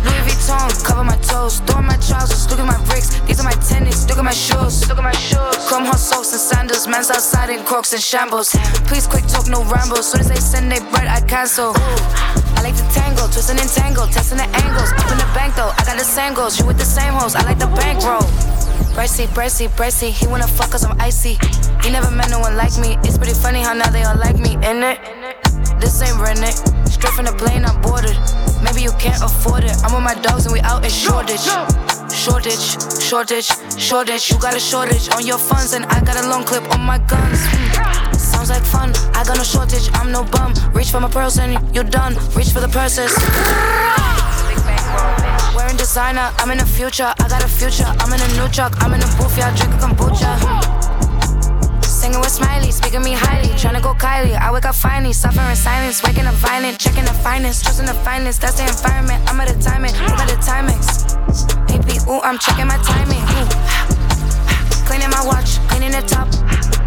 Louis 0.03 0.23
Vuitton, 0.25 0.71
cover 0.83 1.03
my 1.03 1.17
toes. 1.17 1.59
Throw 1.67 1.81
my 1.81 1.97
trousers, 1.97 2.49
look 2.49 2.59
at 2.59 2.65
my 2.65 2.79
bricks. 2.87 3.19
These 3.27 3.39
are 3.39 3.43
my 3.43 3.57
tennis, 3.67 4.07
look 4.07 4.17
at 4.17 4.23
my 4.23 4.33
shoes. 4.33 4.87
Look 4.87 4.97
at 4.97 5.03
my 5.03 5.13
shoes. 5.13 5.55
Chrome 5.67 5.85
hot 5.85 5.99
socks 5.99 6.31
and 6.31 6.41
sandals. 6.41 6.87
Man's 6.87 7.11
outside 7.11 7.49
in 7.49 7.63
crocs 7.65 7.93
and 7.93 8.01
shambles. 8.01 8.49
Please 8.87 9.05
quick 9.05 9.27
talk, 9.27 9.47
no 9.47 9.63
rambles. 9.65 10.11
Soon 10.11 10.21
as 10.21 10.29
they 10.29 10.39
send 10.39 10.71
their 10.71 10.81
bread, 10.89 11.07
I 11.07 11.21
cancel. 11.21 11.73
I 12.55 12.61
like 12.63 12.75
to 12.75 12.87
tangle, 12.93 13.27
twisting 13.27 13.59
and 13.59 13.69
tangle, 13.69 14.07
testing 14.07 14.37
the 14.37 14.49
angles. 14.63 14.91
Up 14.93 15.11
in 15.11 15.17
the 15.17 15.29
bank 15.35 15.55
though, 15.55 15.71
I 15.77 15.83
got 15.85 15.97
the 15.97 16.05
same 16.07 16.33
goals. 16.33 16.59
You 16.59 16.65
with 16.65 16.77
the 16.77 16.85
same 16.85 17.13
hoes, 17.13 17.35
I 17.35 17.43
like 17.43 17.59
the 17.59 17.67
bankroll. 17.67 18.25
Pricey, 18.95 19.27
pricey, 19.27 19.67
pricey. 19.69 20.09
He 20.09 20.27
wanna 20.27 20.47
fuck 20.47 20.71
cause 20.71 20.83
I'm 20.83 20.99
icy. 20.99 21.37
He 21.83 21.89
never 21.91 22.11
met 22.11 22.29
no 22.29 22.39
one 22.39 22.55
like 22.55 22.77
me. 22.77 22.97
It's 23.03 23.17
pretty 23.17 23.33
funny 23.33 23.61
how 23.61 23.73
now 23.73 23.89
they 23.89 24.03
all 24.03 24.17
like 24.17 24.37
me, 24.37 24.53
in 24.55 24.83
it? 24.83 24.99
This 25.79 26.01
ain't 26.01 26.17
rented. 26.19 26.53
Straight 26.89 27.13
from 27.13 27.25
the 27.25 27.33
plane, 27.33 27.65
I 27.65 27.73
boarded. 27.81 28.17
Maybe 28.63 28.81
you 28.81 28.91
can't 28.99 29.21
afford 29.23 29.63
it. 29.63 29.75
I'm 29.83 29.93
with 29.93 30.03
my 30.03 30.15
dogs 30.21 30.45
and 30.45 30.53
we 30.53 30.59
out 30.61 30.83
in 30.83 30.91
Shoreditch. 30.91 31.47
Shortage, 32.11 32.77
shortage, 33.01 33.49
shortage. 33.79 34.29
You 34.29 34.37
got 34.39 34.55
a 34.55 34.59
shortage 34.59 35.09
on 35.09 35.25
your 35.25 35.39
funds 35.39 35.73
and 35.73 35.85
I 35.85 36.03
got 36.03 36.23
a 36.23 36.27
long 36.29 36.43
clip 36.43 36.63
on 36.73 36.81
my 36.81 36.99
guns. 36.99 37.39
Sounds 38.21 38.49
like 38.49 38.63
fun. 38.63 38.91
I 39.15 39.23
got 39.23 39.37
no 39.37 39.43
shortage. 39.43 39.89
I'm 39.93 40.11
no 40.11 40.23
bum. 40.23 40.53
Reach 40.73 40.91
for 40.91 40.99
my 40.99 41.09
pearls 41.09 41.39
and 41.39 41.57
you're 41.73 41.83
done. 41.83 42.13
Reach 42.35 42.51
for 42.51 42.59
the 42.59 42.69
purses. 42.69 43.11
Wearing 45.55 45.77
designer, 45.77 46.31
I'm 46.37 46.51
in 46.51 46.57
the 46.57 46.65
future. 46.65 47.13
I 47.17 47.27
got 47.27 47.43
a 47.43 47.47
future. 47.47 47.85
I'm 47.99 48.11
in 48.13 48.21
a 48.21 48.27
new 48.39 48.47
truck. 48.49 48.73
I'm 48.81 48.93
in 48.93 49.01
a 49.01 49.09
booth, 49.17 49.37
yeah, 49.37 49.55
drink 49.55 49.73
a 49.73 49.77
kombucha. 49.77 50.31
Singing 51.83 52.19
with 52.19 52.31
Smiley, 52.31 52.71
speaking 52.71 53.03
me 53.03 53.13
highly. 53.13 53.49
Tryna 53.49 53.81
go 53.81 53.93
Kylie. 53.93 54.35
I 54.35 54.51
wake 54.51 54.65
up 54.65 54.75
finally, 54.75 55.13
suffering 55.13 55.49
in 55.49 55.55
silence. 55.55 56.01
Waking 56.03 56.25
up 56.25 56.35
violent, 56.35 56.79
checking 56.79 57.05
the 57.05 57.13
finest, 57.13 57.63
trusting 57.63 57.85
the 57.85 57.93
finest. 58.05 58.41
That's 58.41 58.55
the 58.57 58.67
environment. 58.67 59.21
I'm 59.29 59.39
at 59.39 59.47
the 59.49 59.61
timing. 59.61 59.93
Look 60.09 60.17
at 60.17 60.27
the 60.27 60.39
timings. 60.41 60.87
AP, 61.69 62.07
ooh, 62.09 62.21
I'm 62.21 62.39
checking 62.39 62.67
my 62.67 62.77
timing. 62.81 63.21
Ooh. 63.37 63.47
Cleaning 64.87 65.11
my 65.11 65.23
watch, 65.25 65.59
cleaning 65.69 65.91
the 65.91 66.01
top. 66.01 66.80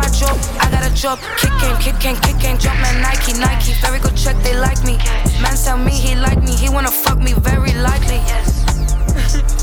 My 0.00 0.08
job, 0.08 0.32
I 0.56 0.70
got 0.72 0.80
a 0.80 0.94
job. 0.94 1.20
Kicking, 1.36 1.76
kicking, 1.76 2.16
kicking. 2.24 2.56
Jump 2.56 2.80
man, 2.80 3.02
Nike, 3.02 3.36
Nike. 3.36 3.76
Very 3.84 4.00
good 4.00 4.16
check, 4.16 4.34
they 4.42 4.56
like 4.56 4.80
me. 4.82 4.96
Man 5.44 5.52
tell 5.60 5.76
me 5.76 5.92
he 5.92 6.14
like 6.16 6.40
me, 6.42 6.56
he 6.56 6.70
wanna 6.70 6.90
fuck 6.90 7.18
me, 7.18 7.34
very 7.34 7.74
likely. 7.74 8.16
Yes. 8.24 8.64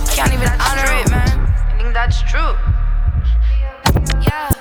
Can't 0.14 0.32
even 0.32 0.54
honor 0.62 0.90
it, 1.02 1.10
man. 1.10 1.34
I 1.42 1.82
think 1.82 1.92
that's 1.92 2.22
true. 2.30 2.54
Yeah. 4.22 4.54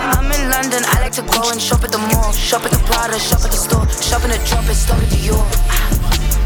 I'm 0.00 0.32
in 0.32 0.48
London, 0.48 0.80
I 0.96 1.00
like 1.04 1.12
to 1.20 1.22
go 1.28 1.44
and 1.52 1.60
shop 1.60 1.84
at 1.84 1.92
the 1.92 1.98
mall. 1.98 2.32
Shop 2.32 2.64
at 2.64 2.70
the 2.70 2.80
Prada, 2.88 3.18
shop 3.18 3.44
at 3.44 3.52
the 3.52 3.60
store. 3.60 3.84
Shop 4.00 4.24
in 4.24 4.30
the 4.32 4.40
drop 4.48 4.64
it, 4.64 4.80
stop 4.80 4.96
at 4.96 5.12
Dior. 5.12 5.44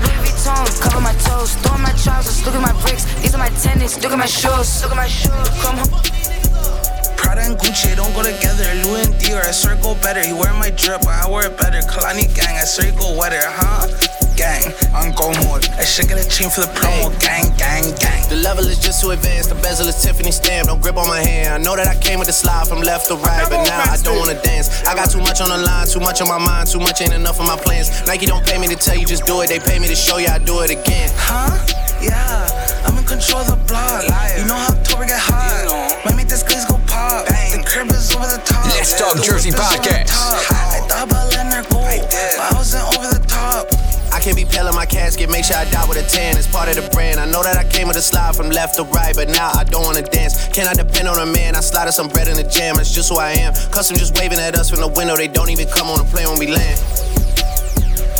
Louis 0.02 0.18
Vuitton, 0.26 0.66
cover 0.82 1.00
my 1.00 1.14
toes. 1.22 1.54
Throw 1.62 1.78
my 1.78 1.94
trousers, 2.02 2.44
look 2.44 2.56
at 2.56 2.62
my 2.62 2.74
bricks. 2.82 3.06
These 3.22 3.36
are 3.36 3.38
my 3.38 3.50
tennis, 3.62 4.02
look 4.02 4.10
at 4.10 4.18
my 4.18 4.26
shoes. 4.26 4.82
Look 4.82 4.90
at 4.90 4.96
my 4.96 5.06
shoes. 5.06 5.48
Come 5.62 5.78
home. 5.78 6.37
Prada 7.18 7.42
and 7.42 7.58
Gucci 7.58 7.94
don't 7.96 8.14
go 8.14 8.22
together. 8.22 8.64
Louis 8.86 9.04
and 9.10 9.14
Dior, 9.18 9.42
I 9.42 9.50
swear 9.50 9.76
go 9.82 9.94
better. 10.00 10.22
He 10.24 10.32
wear 10.32 10.54
my 10.54 10.70
drip, 10.70 11.02
but 11.02 11.18
I 11.18 11.28
wear 11.28 11.50
it 11.50 11.58
better. 11.58 11.82
Kalani 11.82 12.30
gang, 12.34 12.56
I 12.56 12.64
swear 12.64 12.92
go 12.94 13.18
wetter, 13.18 13.42
huh? 13.42 13.90
Gang, 14.38 14.70
on 14.94 15.10
go 15.18 15.34
mode. 15.42 15.66
I 15.74 15.84
should 15.84 16.06
get 16.06 16.14
a 16.14 16.22
chain 16.22 16.48
for 16.48 16.62
the 16.62 16.70
promo. 16.78 17.10
Gang, 17.18 17.50
gang, 17.58 17.90
gang. 17.98 18.22
The 18.30 18.38
level 18.38 18.62
is 18.70 18.78
just 18.78 19.02
too 19.02 19.10
advanced. 19.10 19.50
The 19.50 19.56
bezel 19.56 19.88
is 19.88 20.00
Tiffany 20.00 20.30
stamp. 20.30 20.68
Don't 20.68 20.80
grip 20.80 20.96
on 20.96 21.08
my 21.08 21.18
hand. 21.18 21.54
I 21.54 21.58
know 21.58 21.74
that 21.74 21.88
I 21.88 21.98
came 21.98 22.20
with 22.20 22.28
the 22.28 22.32
slide 22.32 22.68
from 22.68 22.80
left 22.80 23.08
to 23.08 23.16
right, 23.16 23.44
but 23.50 23.66
now 23.66 23.82
I 23.82 23.98
don't 23.98 24.16
wanna 24.16 24.40
dance. 24.40 24.86
I 24.86 24.94
got 24.94 25.10
too 25.10 25.18
much 25.18 25.40
on 25.40 25.48
the 25.48 25.58
line, 25.58 25.88
too 25.88 25.98
much 25.98 26.22
on 26.22 26.28
my 26.28 26.38
mind, 26.38 26.70
too 26.70 26.78
much 26.78 27.02
ain't 27.02 27.14
enough 27.14 27.40
of 27.40 27.46
my 27.46 27.56
plans. 27.56 27.90
Nike 28.06 28.26
don't 28.26 28.46
pay 28.46 28.58
me 28.58 28.68
to 28.68 28.76
tell 28.76 28.96
you 28.96 29.06
just 29.06 29.26
do 29.26 29.40
it. 29.42 29.48
They 29.48 29.58
pay 29.58 29.80
me 29.80 29.88
to 29.88 29.96
show 29.96 30.18
you 30.18 30.28
I 30.28 30.38
do 30.38 30.60
it 30.62 30.70
again. 30.70 31.10
Huh? 31.18 31.50
Yeah, 32.00 32.86
I'm 32.86 32.96
in 32.96 33.02
control 33.02 33.42
of 33.42 33.50
the 33.50 33.58
block. 33.66 34.06
You 34.38 34.46
know 34.46 34.54
how 34.54 34.70
Tory 34.86 35.08
get 35.08 35.18
hot. 35.18 35.67
Let's 37.78 38.98
Talk 38.98 39.14
The 39.14 39.22
Jersey 39.22 39.54
whip 39.54 39.60
is 39.62 39.70
over 39.70 39.86
the 39.86 40.02
podcast. 40.02 40.50
I 40.50 40.82
thought 40.90 41.06
about 41.06 41.30
letting 41.30 41.52
her 41.54 41.62
go, 41.70 41.78
but 41.78 42.42
I 42.42 42.50
wasn't 42.58 42.82
over 42.90 43.06
the 43.06 43.22
top. 43.30 43.70
I 44.10 44.18
can't 44.18 44.34
be 44.34 44.44
pale 44.44 44.66
in 44.66 44.74
my 44.74 44.84
casket, 44.84 45.30
make 45.30 45.44
sure 45.44 45.54
I 45.54 45.64
die 45.70 45.86
with 45.86 45.94
a 45.94 46.02
tan. 46.10 46.36
It's 46.36 46.50
part 46.50 46.68
of 46.68 46.74
the 46.74 46.90
brand. 46.90 47.20
I 47.20 47.26
know 47.30 47.40
that 47.44 47.54
I 47.54 47.62
came 47.70 47.86
with 47.86 47.96
a 47.96 48.02
slide 48.02 48.34
from 48.34 48.50
left 48.50 48.74
to 48.78 48.82
right, 48.82 49.14
but 49.14 49.28
now 49.28 49.52
I 49.54 49.62
don't 49.62 49.84
wanna 49.84 50.02
dance. 50.02 50.48
Can 50.48 50.66
I 50.66 50.74
depend 50.74 51.06
on 51.06 51.22
a 51.22 51.30
man? 51.30 51.54
I 51.54 51.60
slide 51.60 51.88
some 51.94 52.08
bread 52.08 52.26
in 52.26 52.34
the 52.34 52.42
jam, 52.42 52.74
that's 52.82 52.92
just 52.92 53.10
who 53.10 53.18
I 53.18 53.30
am. 53.38 53.54
Custom 53.70 53.96
just 53.96 54.18
waving 54.18 54.40
at 54.40 54.56
us 54.56 54.70
from 54.70 54.80
the 54.80 54.88
window, 54.88 55.16
they 55.16 55.28
don't 55.28 55.50
even 55.50 55.68
come 55.68 55.86
on 55.86 55.98
the 55.98 56.10
plane 56.10 56.26
when 56.26 56.40
we 56.40 56.48
land. 56.48 56.82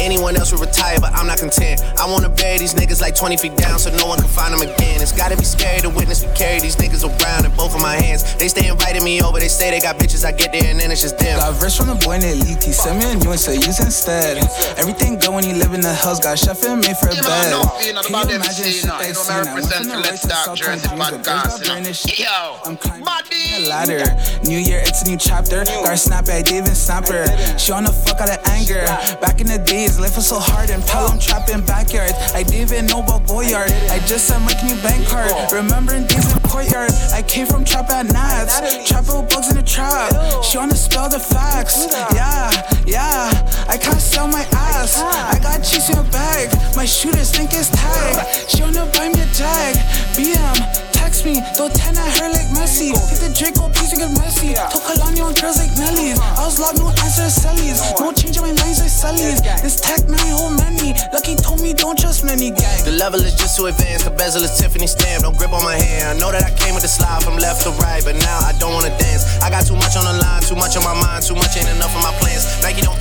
Anyone 0.00 0.36
else 0.36 0.52
would 0.52 0.60
retire, 0.60 0.98
but 1.00 1.12
I'm 1.14 1.26
not 1.26 1.38
content. 1.38 1.82
I 1.98 2.10
wanna 2.10 2.28
bury 2.28 2.58
these 2.58 2.74
niggas 2.74 3.00
like 3.00 3.14
20 3.14 3.36
feet 3.36 3.56
down 3.56 3.78
so 3.78 3.90
no 3.96 4.06
one 4.06 4.18
can 4.18 4.28
find 4.28 4.52
them 4.54 4.62
again. 4.62 5.00
It's 5.00 5.12
gotta 5.12 5.36
be 5.36 5.44
scary 5.44 5.80
to 5.80 5.90
witness 5.90 6.24
me 6.24 6.28
carry 6.34 6.60
these 6.60 6.76
niggas 6.76 7.02
around 7.04 7.44
in 7.44 7.52
both 7.56 7.74
of 7.74 7.82
my 7.82 7.94
hands. 7.96 8.34
They 8.36 8.48
stay 8.48 8.68
inviting 8.68 9.04
me 9.04 9.20
over, 9.22 9.38
they 9.38 9.48
say 9.48 9.70
they 9.70 9.80
got 9.80 9.96
bitches, 9.98 10.24
I 10.24 10.32
get 10.32 10.52
there 10.52 10.70
and 10.70 10.78
then 10.78 10.90
it's 10.90 11.02
just 11.02 11.18
them. 11.18 11.38
Got 11.38 11.60
rich 11.62 11.76
from 11.76 11.88
the 11.88 11.94
boy 11.96 12.18
named 12.18 12.42
Liti. 12.42 12.72
Send 12.72 12.98
me 12.98 13.10
a 13.10 13.14
new 13.14 13.28
one, 13.28 13.38
so 13.38 13.52
use 13.52 13.80
instead. 13.80 14.38
Everything 14.78 15.18
good 15.18 15.34
when 15.34 15.44
you 15.44 15.54
live 15.54 15.74
in 15.74 15.80
the 15.80 15.94
hills. 15.94 16.20
Got 16.20 16.38
chef 16.38 16.62
and 16.64 16.80
made 16.80 16.96
for 16.96 17.08
a 17.08 17.14
You 17.14 17.22
bed. 17.22 17.30
I 17.30 17.50
know, 17.50 17.66
you 17.80 17.92
know, 17.92 18.02
Can 18.02 18.14
about 18.14 18.28
you 18.30 18.36
imagine 18.36 18.54
say, 18.64 18.72
shit 18.72 18.98
they 18.98 19.12
seen? 19.12 19.34
I 19.34 19.38
I 19.38 19.42
went 19.42 19.48
represent 19.48 19.74
from 19.74 19.90
for 19.90 19.96
the 19.96 20.02
Let's 20.02 20.10
right 20.10 20.20
to 20.22 20.28
Talk 20.28 20.44
South 20.46 20.58
Jersey 20.58 20.88
Country, 20.88 21.18
the 21.18 21.18
podcast, 21.18 21.58
big 21.58 21.66
you 21.66 21.66
up 21.66 21.68
know. 21.68 21.76
in 21.76 21.82
this 21.82 22.00
shit. 22.00 22.18
Yo, 22.20 22.60
I'm 22.64 22.76
climbing 22.76 23.04
Muddy. 23.04 23.64
a 23.64 23.68
ladder. 23.68 24.04
New 24.44 24.58
year, 24.58 24.80
it's 24.84 25.02
a 25.02 25.06
new 25.08 25.16
chapter. 25.18 25.64
Got 25.64 25.92
a 25.92 25.96
snap 25.96 26.28
at 26.28 26.44
David 26.46 26.76
Snapper. 26.76 27.26
She 27.58 27.72
on 27.72 27.84
the 27.84 27.92
fuck 27.92 28.20
out 28.20 28.30
of 28.30 28.38
anger. 28.48 28.84
Back 29.20 29.40
in 29.40 29.46
the 29.48 29.58
days, 29.88 30.00
life 30.00 30.16
was 30.16 30.26
so 30.26 30.38
hard 30.38 30.70
and 30.70 30.82
Pelham 30.84 31.18
trapping 31.18 31.64
backyard. 31.64 32.12
I 32.34 32.42
didn't 32.42 32.60
even 32.60 32.86
know 32.86 33.00
about 33.00 33.26
Goyard. 33.26 33.70
I 33.90 33.98
just 34.06 34.26
sent 34.26 34.42
my 34.44 34.54
new 34.62 34.76
bank 34.82 35.06
card. 35.08 35.30
Remembering 35.52 36.06
days 36.06 36.32
in 36.32 36.40
courtyard. 36.42 36.90
I 37.12 37.22
came 37.22 37.46
from 37.46 37.64
trap 37.64 37.90
at 37.90 38.06
Nats. 38.06 38.60
Trap 38.88 39.08
out 39.08 39.28
bugs 39.28 39.50
in 39.50 39.56
the 39.56 39.62
trap. 39.62 40.12
She 40.44 40.58
wanna 40.58 40.76
spell 40.76 41.08
the 41.08 41.18
facts. 41.18 41.86
Yeah, 42.14 42.50
yeah. 42.86 43.30
I 43.68 43.76
can't 43.76 44.00
sell 44.00 44.28
my 44.28 44.44
ass. 44.52 45.00
I 45.00 45.38
got 45.42 45.58
cheese 45.64 45.90
in 45.90 45.98
a 45.98 46.04
bag. 46.04 46.48
My 46.76 46.84
shooters 46.84 47.30
think 47.30 47.50
it's 47.52 47.70
tag. 47.70 48.48
She 48.48 48.62
wanna 48.62 48.86
buy 48.94 49.08
me 49.08 49.20
a 49.20 49.26
jag. 49.32 49.76
BM, 50.16 50.87
text 51.08 51.24
me. 51.24 51.40
Throw 51.56 51.72
10 51.72 51.96
at 51.96 52.10
her 52.20 52.28
like 52.28 52.52
Messi. 52.52 52.92
Hit 52.92 53.20
the 53.24 53.32
Draco, 53.32 53.72
please 53.72 53.96
don't 53.96 54.04
get 54.04 54.12
messy. 54.20 54.52
Took 54.68 54.84
Kalani 54.84 55.24
on 55.24 55.32
girls 55.40 55.56
like 55.56 55.72
Nelly's. 55.80 56.20
I 56.20 56.44
was 56.44 56.60
locked, 56.60 56.76
no 56.76 56.92
answer 57.00 57.24
to 57.24 57.32
Sally's. 57.32 57.80
No 57.96 58.12
changing 58.12 58.44
my 58.44 58.52
lines 58.60 58.84
like 58.84 58.92
Sally's. 58.92 59.40
This 59.64 59.80
tech 59.80 60.04
nine 60.04 60.32
hold 60.36 60.60
many. 60.60 60.92
Lucky 61.16 61.34
told 61.40 61.64
me 61.64 61.72
don't 61.72 61.96
trust 61.96 62.24
many 62.28 62.52
gang. 62.52 62.84
The 62.84 62.92
level 62.92 63.20
is 63.24 63.32
just 63.32 63.56
too 63.56 63.72
advanced. 63.72 64.04
The 64.04 64.12
bezel 64.12 64.44
is 64.44 64.52
Tiffany 64.60 64.86
stamp. 64.86 65.24
Don't 65.24 65.36
grip 65.36 65.52
on 65.56 65.64
my 65.64 65.80
hand. 65.80 66.12
I 66.12 66.20
know 66.20 66.28
that 66.28 66.44
I 66.44 66.52
came 66.52 66.76
with 66.76 66.84
the 66.84 66.92
slide 66.92 67.24
from 67.24 67.40
left 67.40 67.64
to 67.64 67.72
right, 67.80 68.04
but 68.04 68.16
now 68.20 68.44
I 68.44 68.52
don't 68.60 68.76
wanna 68.76 68.92
dance. 69.00 69.24
I 69.40 69.48
got 69.48 69.64
too 69.64 69.80
much 69.80 69.96
on 69.96 70.04
the 70.04 70.20
line, 70.20 70.42
too 70.44 70.60
much 70.60 70.76
on 70.76 70.84
my 70.84 70.92
mind, 70.92 71.24
too 71.24 71.34
much 71.34 71.56
ain't 71.56 71.72
enough 71.72 71.96
of 71.96 72.02
my 72.04 72.12
plans. 72.20 72.44
You 72.68 72.84
don't 72.84 73.00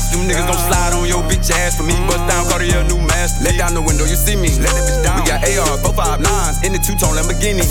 Them 0.11 0.27
niggas 0.27 0.43
gon' 0.43 0.59
slide 0.67 0.93
on 0.93 1.07
your 1.07 1.23
bitch 1.23 1.49
ass 1.51 1.77
for 1.77 1.83
me. 1.83 1.95
Bust 2.07 2.27
down, 2.27 2.43
Cartier, 2.51 2.83
new 2.83 2.99
masterpiece. 2.99 3.47
Let 3.47 3.57
down 3.57 3.73
the 3.73 3.81
window, 3.81 4.03
you 4.03 4.19
see 4.19 4.35
me. 4.35 4.51
Let 4.59 4.75
that 4.75 4.83
bitch 4.83 5.03
down. 5.03 5.23
We 5.23 5.31
got 5.31 5.39
AR, 5.39 5.79
459s 5.79 6.65
in 6.67 6.73
the 6.73 6.79
two-tone 6.79 7.15
Lamborghini. 7.15 7.63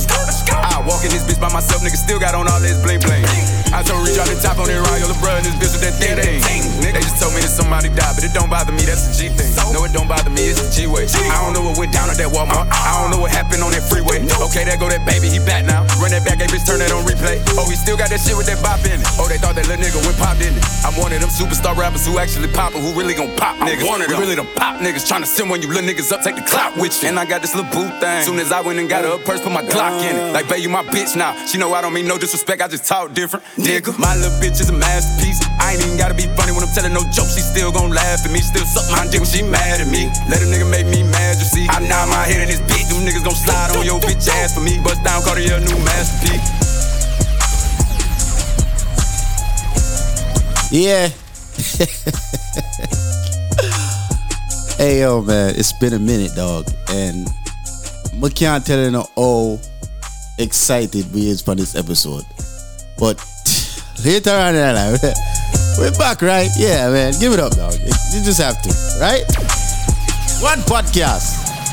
I 0.49 0.81
walk 0.89 1.05
in 1.05 1.11
this 1.11 1.25
bitch 1.29 1.41
by 1.41 1.53
myself, 1.53 1.83
nigga 1.83 2.01
still 2.01 2.19
got 2.19 2.35
on 2.35 2.49
all 2.49 2.61
this 2.61 2.81
bling 2.83 3.01
bling. 3.01 3.60
I 3.73 3.83
told 3.83 4.01
Reach 4.11 4.19
out 4.19 4.27
the 4.27 4.35
top 4.43 4.59
on 4.59 4.67
that 4.67 4.83
ride, 4.91 4.99
your 4.99 5.13
and 5.13 5.47
this 5.47 5.55
bitch 5.55 5.71
with 5.71 5.87
that 5.87 5.95
thing. 6.03 6.11
They 6.83 6.91
just 6.99 7.23
told 7.23 7.31
me 7.31 7.45
that 7.45 7.53
somebody 7.53 7.87
died, 7.95 8.19
but 8.19 8.27
it 8.27 8.35
don't 8.35 8.51
bother 8.51 8.75
me, 8.75 8.83
that's 8.83 9.07
the 9.07 9.15
G 9.15 9.31
thing. 9.31 9.55
No, 9.71 9.87
it 9.87 9.95
don't 9.95 10.11
bother 10.11 10.33
me, 10.33 10.51
it's 10.51 10.59
the 10.59 10.67
G 10.67 10.91
way. 10.91 11.07
I 11.07 11.39
don't 11.47 11.55
know 11.55 11.63
what 11.63 11.79
went 11.79 11.95
down 11.95 12.11
at 12.11 12.19
that 12.19 12.35
Walmart. 12.35 12.67
Uh-uh. 12.67 12.91
I 12.91 12.99
don't 12.99 13.15
know 13.15 13.23
what 13.23 13.31
happened 13.31 13.63
on 13.63 13.71
that 13.71 13.87
freeway. 13.87 14.27
Okay, 14.51 14.67
there 14.67 14.75
go 14.81 14.91
that 14.91 15.07
baby, 15.07 15.31
he 15.31 15.39
back 15.39 15.63
now. 15.63 15.87
Run 16.03 16.11
that 16.11 16.27
back, 16.27 16.43
hey 16.43 16.51
bitch, 16.51 16.67
turn 16.67 16.83
that 16.83 16.91
on 16.91 17.07
replay. 17.07 17.39
Oh, 17.55 17.69
he 17.71 17.79
still 17.79 17.95
got 17.95 18.11
that 18.11 18.19
shit 18.19 18.35
with 18.35 18.51
that 18.51 18.59
bop 18.65 18.83
in 18.83 18.99
it. 18.99 19.07
Oh, 19.21 19.31
they 19.31 19.39
thought 19.39 19.55
that 19.55 19.71
little 19.71 19.79
nigga 19.79 20.03
went 20.03 20.19
pop 20.19 20.41
in 20.43 20.51
it. 20.51 20.63
I'm 20.83 20.97
one 20.99 21.15
of 21.15 21.23
them 21.23 21.31
superstar 21.31 21.77
rappers 21.79 22.03
who 22.03 22.19
actually 22.19 22.51
poppin', 22.51 22.83
who 22.83 22.91
really 22.99 23.15
gon' 23.15 23.31
pop 23.39 23.55
niggas. 23.63 23.87
One 23.87 24.03
of 24.03 24.11
them. 24.11 24.19
Really 24.19 24.35
them 24.35 24.51
pop 24.59 24.83
niggas 24.83 25.07
trying 25.07 25.23
to 25.23 25.31
send 25.31 25.53
when 25.53 25.63
you 25.63 25.71
little 25.71 25.87
niggas 25.87 26.11
up, 26.11 26.27
take 26.27 26.35
the 26.35 26.47
clout 26.49 26.75
with 26.75 26.99
you. 26.99 27.13
And 27.13 27.21
I 27.21 27.29
got 27.29 27.47
this 27.47 27.55
little 27.55 27.71
boot 27.71 27.95
thing. 28.03 28.27
Soon 28.27 28.43
as 28.43 28.51
I 28.51 28.59
went 28.59 28.83
and 28.83 28.89
got 28.91 29.07
her 29.07 29.15
a 29.15 29.23
purse, 29.23 29.39
put 29.39 29.53
my 29.53 29.63
Glock 29.63 30.03
in 30.03 30.17
it. 30.17 30.35
Like, 30.35 30.49
babe, 30.49 30.65
you 30.65 30.73
my 30.73 30.83
bitch 30.83 31.15
now. 31.15 31.37
She 31.47 31.55
know 31.55 31.71
I 31.71 31.85
don't 31.85 31.95
mean 31.95 32.09
no 32.09 32.19
disrespect, 32.19 32.59
I 32.63 32.67
just 32.67 32.89
talk 32.89 33.15
different. 33.15 33.45
Nigga, 33.61 33.93
my 34.01 34.17
little 34.17 34.33
bitch 34.41 34.57
is 34.57 34.71
a 34.71 34.73
masterpiece. 34.73 35.37
I 35.61 35.77
ain't 35.77 35.85
even 35.85 35.99
gotta 35.99 36.15
be 36.15 36.25
funny 36.33 36.53
when 36.53 36.65
I'm 36.65 36.73
telling 36.73 36.95
no 36.97 37.05
jokes. 37.13 37.37
She 37.37 37.45
still 37.45 37.71
gon' 37.71 37.91
laugh 37.93 38.25
at 38.25 38.33
me. 38.33 38.41
Still 38.41 38.65
suck 38.65 38.89
my 38.89 39.05
dick 39.13 39.21
when 39.21 39.29
she 39.29 39.43
mad 39.43 39.85
at 39.85 39.89
me. 39.93 40.09
Let 40.33 40.41
a 40.41 40.49
nigga 40.49 40.65
make 40.65 40.87
me 40.87 41.05
mad, 41.05 41.37
you 41.37 41.45
see. 41.45 41.69
I 41.69 41.79
nod 41.85 42.09
my 42.09 42.25
head 42.25 42.41
in 42.41 42.49
this 42.49 42.65
bitch. 42.65 42.89
Them 42.89 43.05
niggas 43.05 43.23
gon' 43.23 43.37
slide 43.37 43.77
on 43.77 43.85
your 43.85 44.01
bitch 44.01 44.27
ass 44.29 44.55
for 44.57 44.65
me. 44.65 44.81
Bust 44.81 45.05
down, 45.05 45.21
Cartier, 45.23 45.61
new 45.61 45.77
masterpiece. 45.85 46.41
Yeah. 50.73 51.09
hey 54.79 55.01
yo, 55.01 55.21
man, 55.21 55.55
it's 55.57 55.73
been 55.75 55.93
a 55.93 55.99
minute, 55.99 56.31
dog, 56.35 56.67
and 56.89 57.29
I 58.25 58.29
can't 58.31 58.65
tell 58.65 58.79
you 58.79 59.05
how 59.17 59.59
excited 60.39 61.13
we 61.13 61.29
is 61.29 61.43
for 61.43 61.55
this 61.55 61.75
episode. 61.75 62.25
But 63.01 63.17
later 64.05 64.31
on 64.31 64.55
in 64.55 64.75
life, 64.75 65.01
we're 65.79 65.91
back, 65.93 66.21
right? 66.21 66.51
Yeah, 66.59 66.91
man, 66.91 67.15
give 67.19 67.33
it 67.33 67.41
up, 67.41 67.57
dog. 67.57 67.73
You 67.73 68.21
just 68.23 68.41
have 68.41 68.61
to, 68.61 68.69
right? 69.01 69.25
One 70.43 70.61
podcast. 70.69 71.50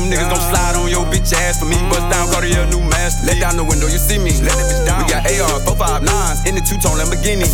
Them 0.00 0.08
niggas 0.08 0.32
gon' 0.32 0.40
slide 0.40 0.76
on 0.80 0.88
your 0.88 1.04
bitch 1.12 1.28
ass 1.36 1.60
for 1.60 1.66
me. 1.66 1.76
Bust 1.92 2.08
down, 2.08 2.32
Cartier, 2.32 2.64
new 2.72 2.80
masterpiece. 2.80 3.28
Let 3.28 3.40
down 3.40 3.56
the 3.60 3.64
window, 3.64 3.84
you 3.84 4.00
see 4.00 4.16
me. 4.16 4.32
Let 4.40 4.56
that 4.56 4.64
bitch 4.64 4.86
down. 4.88 5.04
We 5.04 5.12
got 5.12 5.28
AR, 5.28 5.60
459s 5.60 6.48
in 6.48 6.54
the 6.54 6.64
two-tone 6.64 6.96
Lamborghini. 6.96 7.44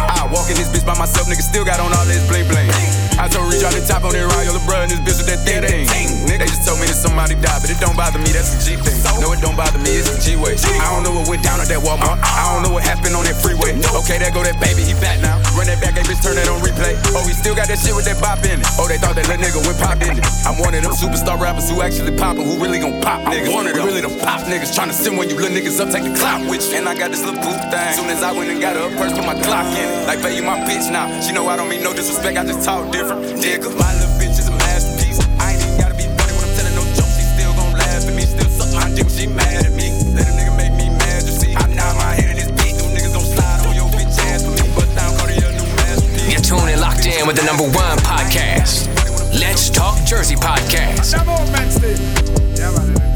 I 0.00 0.24
walk 0.32 0.48
in 0.48 0.56
this 0.56 0.72
bitch 0.72 0.86
by 0.86 0.96
myself, 0.96 1.28
nigga 1.28 1.44
still 1.44 1.66
got 1.66 1.80
on 1.80 1.92
all 1.92 2.06
this 2.06 2.26
bling 2.28 2.48
bling. 2.48 3.11
I 3.18 3.28
told 3.28 3.52
Reach 3.52 3.64
out 3.64 3.72
the 3.76 3.84
top 3.84 4.04
on 4.04 4.12
that 4.12 4.24
ride, 4.26 4.48
brother 4.64 4.88
and 4.88 4.92
this 4.92 5.02
bitch 5.04 5.18
with 5.20 5.28
that 5.28 5.44
thing 5.44 5.62
thing. 5.62 6.08
They 6.40 6.48
just 6.48 6.64
told 6.64 6.80
me 6.80 6.88
that 6.88 6.96
somebody 6.96 7.36
died, 7.36 7.60
but 7.60 7.70
it 7.70 7.78
don't 7.78 7.94
bother 7.94 8.18
me, 8.18 8.32
that's 8.32 8.56
a 8.56 8.58
G 8.58 8.80
thing. 8.80 8.98
No, 9.20 9.30
it 9.30 9.44
don't 9.44 9.54
bother 9.54 9.78
me, 9.78 9.94
it's 9.94 10.08
a 10.08 10.16
G 10.18 10.34
way. 10.34 10.56
I 10.58 10.88
don't 10.90 11.04
know 11.04 11.14
what 11.14 11.28
went 11.28 11.44
down 11.44 11.60
at 11.60 11.68
that 11.68 11.84
Walmart. 11.84 12.18
Uh-uh. 12.18 12.40
I 12.40 12.42
don't 12.50 12.64
know 12.64 12.72
what 12.74 12.82
happened 12.82 13.14
on 13.14 13.28
that 13.28 13.36
freeway. 13.38 13.76
Okay, 14.02 14.16
there 14.18 14.32
go 14.32 14.42
that 14.42 14.58
baby, 14.58 14.82
he 14.82 14.96
back 14.98 15.20
now. 15.20 15.38
Run 15.54 15.68
that 15.68 15.78
back, 15.84 15.94
hey 15.94 16.04
bitch, 16.08 16.24
turn 16.24 16.34
that 16.40 16.48
on 16.48 16.64
replay. 16.64 16.96
Oh, 17.12 17.22
he 17.28 17.36
still 17.36 17.54
got 17.54 17.68
that 17.68 17.78
shit 17.78 17.94
with 17.94 18.08
that 18.08 18.18
bop 18.18 18.40
in 18.48 18.64
it. 18.64 18.66
Oh, 18.80 18.88
they 18.88 18.96
thought 18.98 19.14
that 19.14 19.28
little 19.28 19.44
nigga 19.44 19.60
went 19.62 19.78
pop 19.78 20.00
in 20.02 20.16
it. 20.18 20.24
I'm 20.48 20.56
one 20.58 20.72
of 20.72 20.82
them 20.82 20.96
superstar 20.96 21.38
rappers 21.38 21.68
who 21.68 21.84
actually 21.84 22.16
poppin', 22.16 22.48
who 22.48 22.58
really 22.58 22.80
gon' 22.80 22.98
pop 23.04 23.22
niggas. 23.28 23.52
One 23.52 23.68
of 23.68 23.76
them, 23.76 23.84
really 23.84 24.02
them 24.02 24.16
pop 24.24 24.42
niggas 24.48 24.74
trying 24.74 24.88
to 24.88 24.96
send 24.96 25.20
when 25.20 25.28
you 25.28 25.36
little 25.36 25.52
niggas 25.52 25.78
up, 25.78 25.92
take 25.92 26.02
the 26.02 26.14
clout 26.16 26.42
with 26.48 26.64
you. 26.72 26.80
And 26.80 26.88
I 26.88 26.96
got 26.96 27.12
this 27.12 27.22
little 27.22 27.38
boot 27.38 27.60
thing. 27.68 27.92
Soon 27.94 28.08
as 28.08 28.24
I 28.24 28.32
went 28.32 28.48
and 28.48 28.58
got 28.58 28.74
her 28.74 28.88
a 28.88 28.92
purse, 28.96 29.12
put 29.12 29.26
my 29.26 29.36
Glock 29.36 29.68
in 29.76 29.84
it. 29.84 30.06
Like, 30.08 30.22
baby, 30.22 30.40
my 30.40 30.58
bitch 30.64 30.90
now. 30.90 31.06
She 31.20 31.32
know 31.32 31.46
I 31.48 31.56
don't 31.56 31.68
mean 31.68 31.82
no 31.82 31.92
disrespect, 31.92 32.38
I 32.38 32.44
just 32.44 32.64
talk 32.64 32.88
different. 33.02 33.42
Nigga, 33.42 33.70
my 33.78 33.90
little 33.98 34.14
bitch 34.18 34.38
is 34.38 34.48
a 34.48 34.54
masterpiece. 34.62 35.18
I 35.40 35.52
ain't 35.52 35.62
even 35.62 35.78
gotta 35.78 35.94
be 35.98 36.06
funny 36.06 36.32
when 36.38 36.44
I'm 36.46 36.54
telling 36.54 36.74
no 36.78 36.84
jokes. 36.94 37.18
She 37.18 37.26
still 37.34 37.52
gon' 37.58 37.74
laugh 37.74 38.06
at 38.06 38.14
me, 38.14 38.22
still 38.22 38.46
suck 38.46 38.70
my 38.74 38.86
dick 38.94 39.06
when 39.06 39.14
she 39.14 39.26
mad 39.26 39.66
at 39.66 39.74
me. 39.74 39.90
Let 40.14 40.30
a 40.30 40.32
nigga 40.38 40.54
make 40.56 40.74
me 40.78 40.86
mad, 41.02 41.26
you 41.26 41.34
see. 41.34 41.54
I 41.56 41.66
nod 41.74 41.98
my 41.98 42.14
head 42.14 42.30
in 42.30 42.36
this 42.38 42.50
bitch. 42.54 42.78
Them 42.78 42.94
niggas 42.94 43.14
gon' 43.14 43.26
slide 43.26 43.66
on 43.66 43.74
your 43.74 43.90
bitch 43.90 44.14
ass 44.30 44.46
for 44.46 44.54
me. 44.54 44.62
Bust 44.74 44.94
down, 44.94 45.10
Cartier, 45.18 45.50
new 45.50 45.66
masterpiece. 45.82 46.30
You're 46.30 46.46
tuned 46.46 46.70
in 46.70 46.78
locked 46.78 47.06
in 47.06 47.26
with 47.26 47.36
the 47.36 47.44
number 47.44 47.66
one 47.66 47.98
podcast. 48.06 48.86
Let's 49.34 49.70
Talk 49.70 49.98
Jersey 50.06 50.36
podcast. 50.36 51.12
Getting 52.54 53.11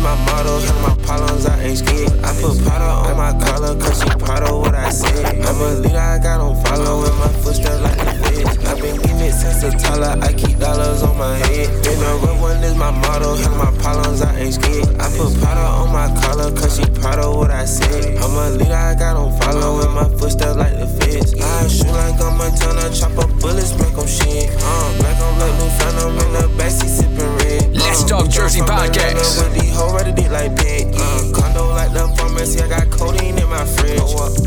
is 0.00 0.04
my 0.04 0.14
motto. 0.26 0.58
Handle 0.60 0.88
my 0.88 1.04
problems, 1.04 1.46
I 1.46 1.62
ain't 1.62 1.78
scared. 1.78 2.12
I 2.24 2.32
put 2.40 2.56
powder 2.64 2.84
on 2.84 3.16
my 3.16 3.32
collar, 3.44 3.78
cause 3.78 4.02
she 4.02 4.08
proud 4.18 4.42
of 4.48 4.60
what 4.60 4.74
I 4.74 4.90
said. 4.90 5.40
I'm 5.44 5.60
a 5.60 5.80
leader, 5.80 5.98
I 5.98 6.18
got 6.18 6.40
on 6.40 6.56
follow 6.64 7.00
my 7.00 7.28
footsteps 7.42 7.80
like 7.80 7.98
the 7.98 8.12
feds. 8.24 8.64
i 8.66 8.80
been 8.80 8.96
getting 8.96 9.20
it 9.20 9.32
since 9.32 9.62
a 9.62 9.70
taller, 9.76 10.16
I 10.20 10.32
keep 10.32 10.58
dollars 10.58 11.02
on 11.02 11.16
my 11.18 11.36
head. 11.36 11.68
Been 11.84 12.00
a 12.02 12.16
real 12.16 12.40
one 12.40 12.64
is 12.64 12.74
my 12.74 12.90
motto. 12.90 13.36
Handle 13.36 13.58
my 13.58 13.72
problems, 13.82 14.22
I 14.22 14.36
ain't 14.38 14.54
scared. 14.54 14.88
I 15.00 15.06
put 15.16 15.32
powder 15.40 15.68
on 15.80 15.92
my 15.92 16.08
collar, 16.22 16.50
cause 16.52 16.76
she 16.76 16.84
proud 17.00 17.18
of 17.18 17.36
what 17.36 17.50
I 17.50 17.64
said. 17.64 18.16
I'm 18.18 18.36
a 18.36 18.50
leader, 18.56 18.74
I 18.74 18.94
got 18.94 19.16
on 19.16 19.38
follow 19.40 19.88
my 19.92 20.08
footsteps 20.18 20.56
like 20.56 20.72
the 20.78 20.86
feds. 20.86 21.34
I 21.34 21.68
shoot 21.68 21.92
like 21.92 22.20
I'm 22.20 22.34
a 22.34 22.50
Montana, 22.50 22.94
chop 22.94 23.18
up 23.18 23.30
bullets, 23.40 23.76
make 23.78 23.96
'em 23.98 24.06
shit. 24.06 24.50
Uh, 24.62 24.88
black 24.98 25.20
on 25.20 25.34
black, 25.36 25.52
new 25.58 25.70
phantom 25.78 26.18
in 26.18 26.32
the 26.32 26.44
backseat 26.56 26.88
sipping 26.88 27.39
Let's 27.50 28.04
Talk 28.04 28.30
Jersey 28.30 28.60
podcast. 28.60 29.42
With 29.42 29.58
these 29.58 29.74
hoes 29.74 29.92
ready 29.92 30.12
dick 30.12 30.30
like 30.30 30.54
bed. 30.54 30.94
Uh, 30.94 31.32
condo 31.34 31.66
like 31.70 31.92
the 31.92 32.06
pharmacy, 32.16 32.62
I 32.62 32.68
got 32.68 32.90
codeine 32.90 33.38
in 33.38 33.48
my 33.48 33.64
fridge. 33.64 33.98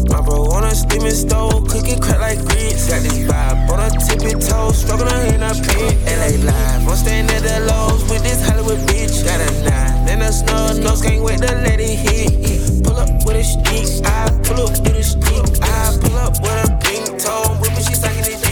My 0.07 0.21
bro 0.21 0.47
on 0.55 0.63
a 0.63 0.71
steaming 0.71 1.11
stove, 1.11 1.67
cooking 1.67 1.99
crack 1.99 2.19
like 2.19 2.39
grits. 2.39 2.87
Got 2.87 3.03
this 3.03 3.19
vibe 3.27 3.67
on 3.67 3.79
a 3.83 3.89
tippy 4.07 4.39
toe, 4.39 4.71
struggling 4.71 5.35
in 5.35 5.43
a 5.43 5.51
pit. 5.51 5.99
LA 6.07 6.47
live, 6.47 6.87
I'm 6.87 6.95
staying 6.95 7.27
at 7.27 7.43
the 7.43 7.67
lows 7.67 8.07
with 8.09 8.23
this 8.23 8.39
Hollywood 8.47 8.79
bitch. 8.87 9.25
Got 9.25 9.41
a 9.41 9.51
nine, 9.67 10.05
then 10.05 10.21
a 10.21 10.31
snub 10.31 10.77
nose, 10.77 11.01
can't 11.01 11.21
wait 11.21 11.39
to 11.39 11.51
let 11.59 11.79
it 11.81 11.99
hit. 11.99 12.85
Pull 12.85 12.95
up 12.95 13.09
with 13.27 13.35
a 13.35 13.43
stick, 13.43 14.05
I 14.07 14.31
pull 14.47 14.63
up 14.63 14.79
with 14.79 14.95
a 14.95 15.03
stick. 15.03 15.43
I 15.59 15.97
pull 15.99 16.15
up 16.15 16.39
with 16.39 16.55
a 16.63 16.71
pink 16.79 17.19
toe, 17.19 17.51
whipping, 17.59 17.83
she 17.83 17.95
sucking 17.95 18.31
it 18.31 18.42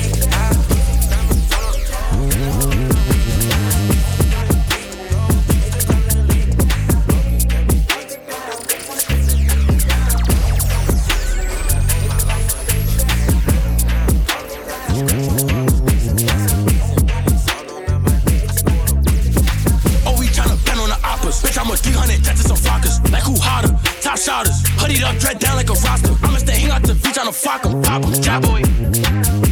shotters. 24.21 24.61
Hoodied 24.77 25.03
up, 25.03 25.17
dread 25.17 25.39
down 25.39 25.55
like 25.55 25.69
a 25.69 25.73
roster. 25.73 26.13
I'ma 26.23 26.37
stay 26.37 26.59
hang 26.59 26.71
out 26.71 26.83
the 26.83 26.93
beach 26.93 27.17
on 27.17 27.25
the 27.25 27.31
fuck 27.33 27.65
'em. 27.65 27.81
Pop 27.81 28.03
'em. 28.03 28.13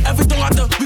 Everything 0.05 0.41
out 0.41 0.53
the, 0.55 0.78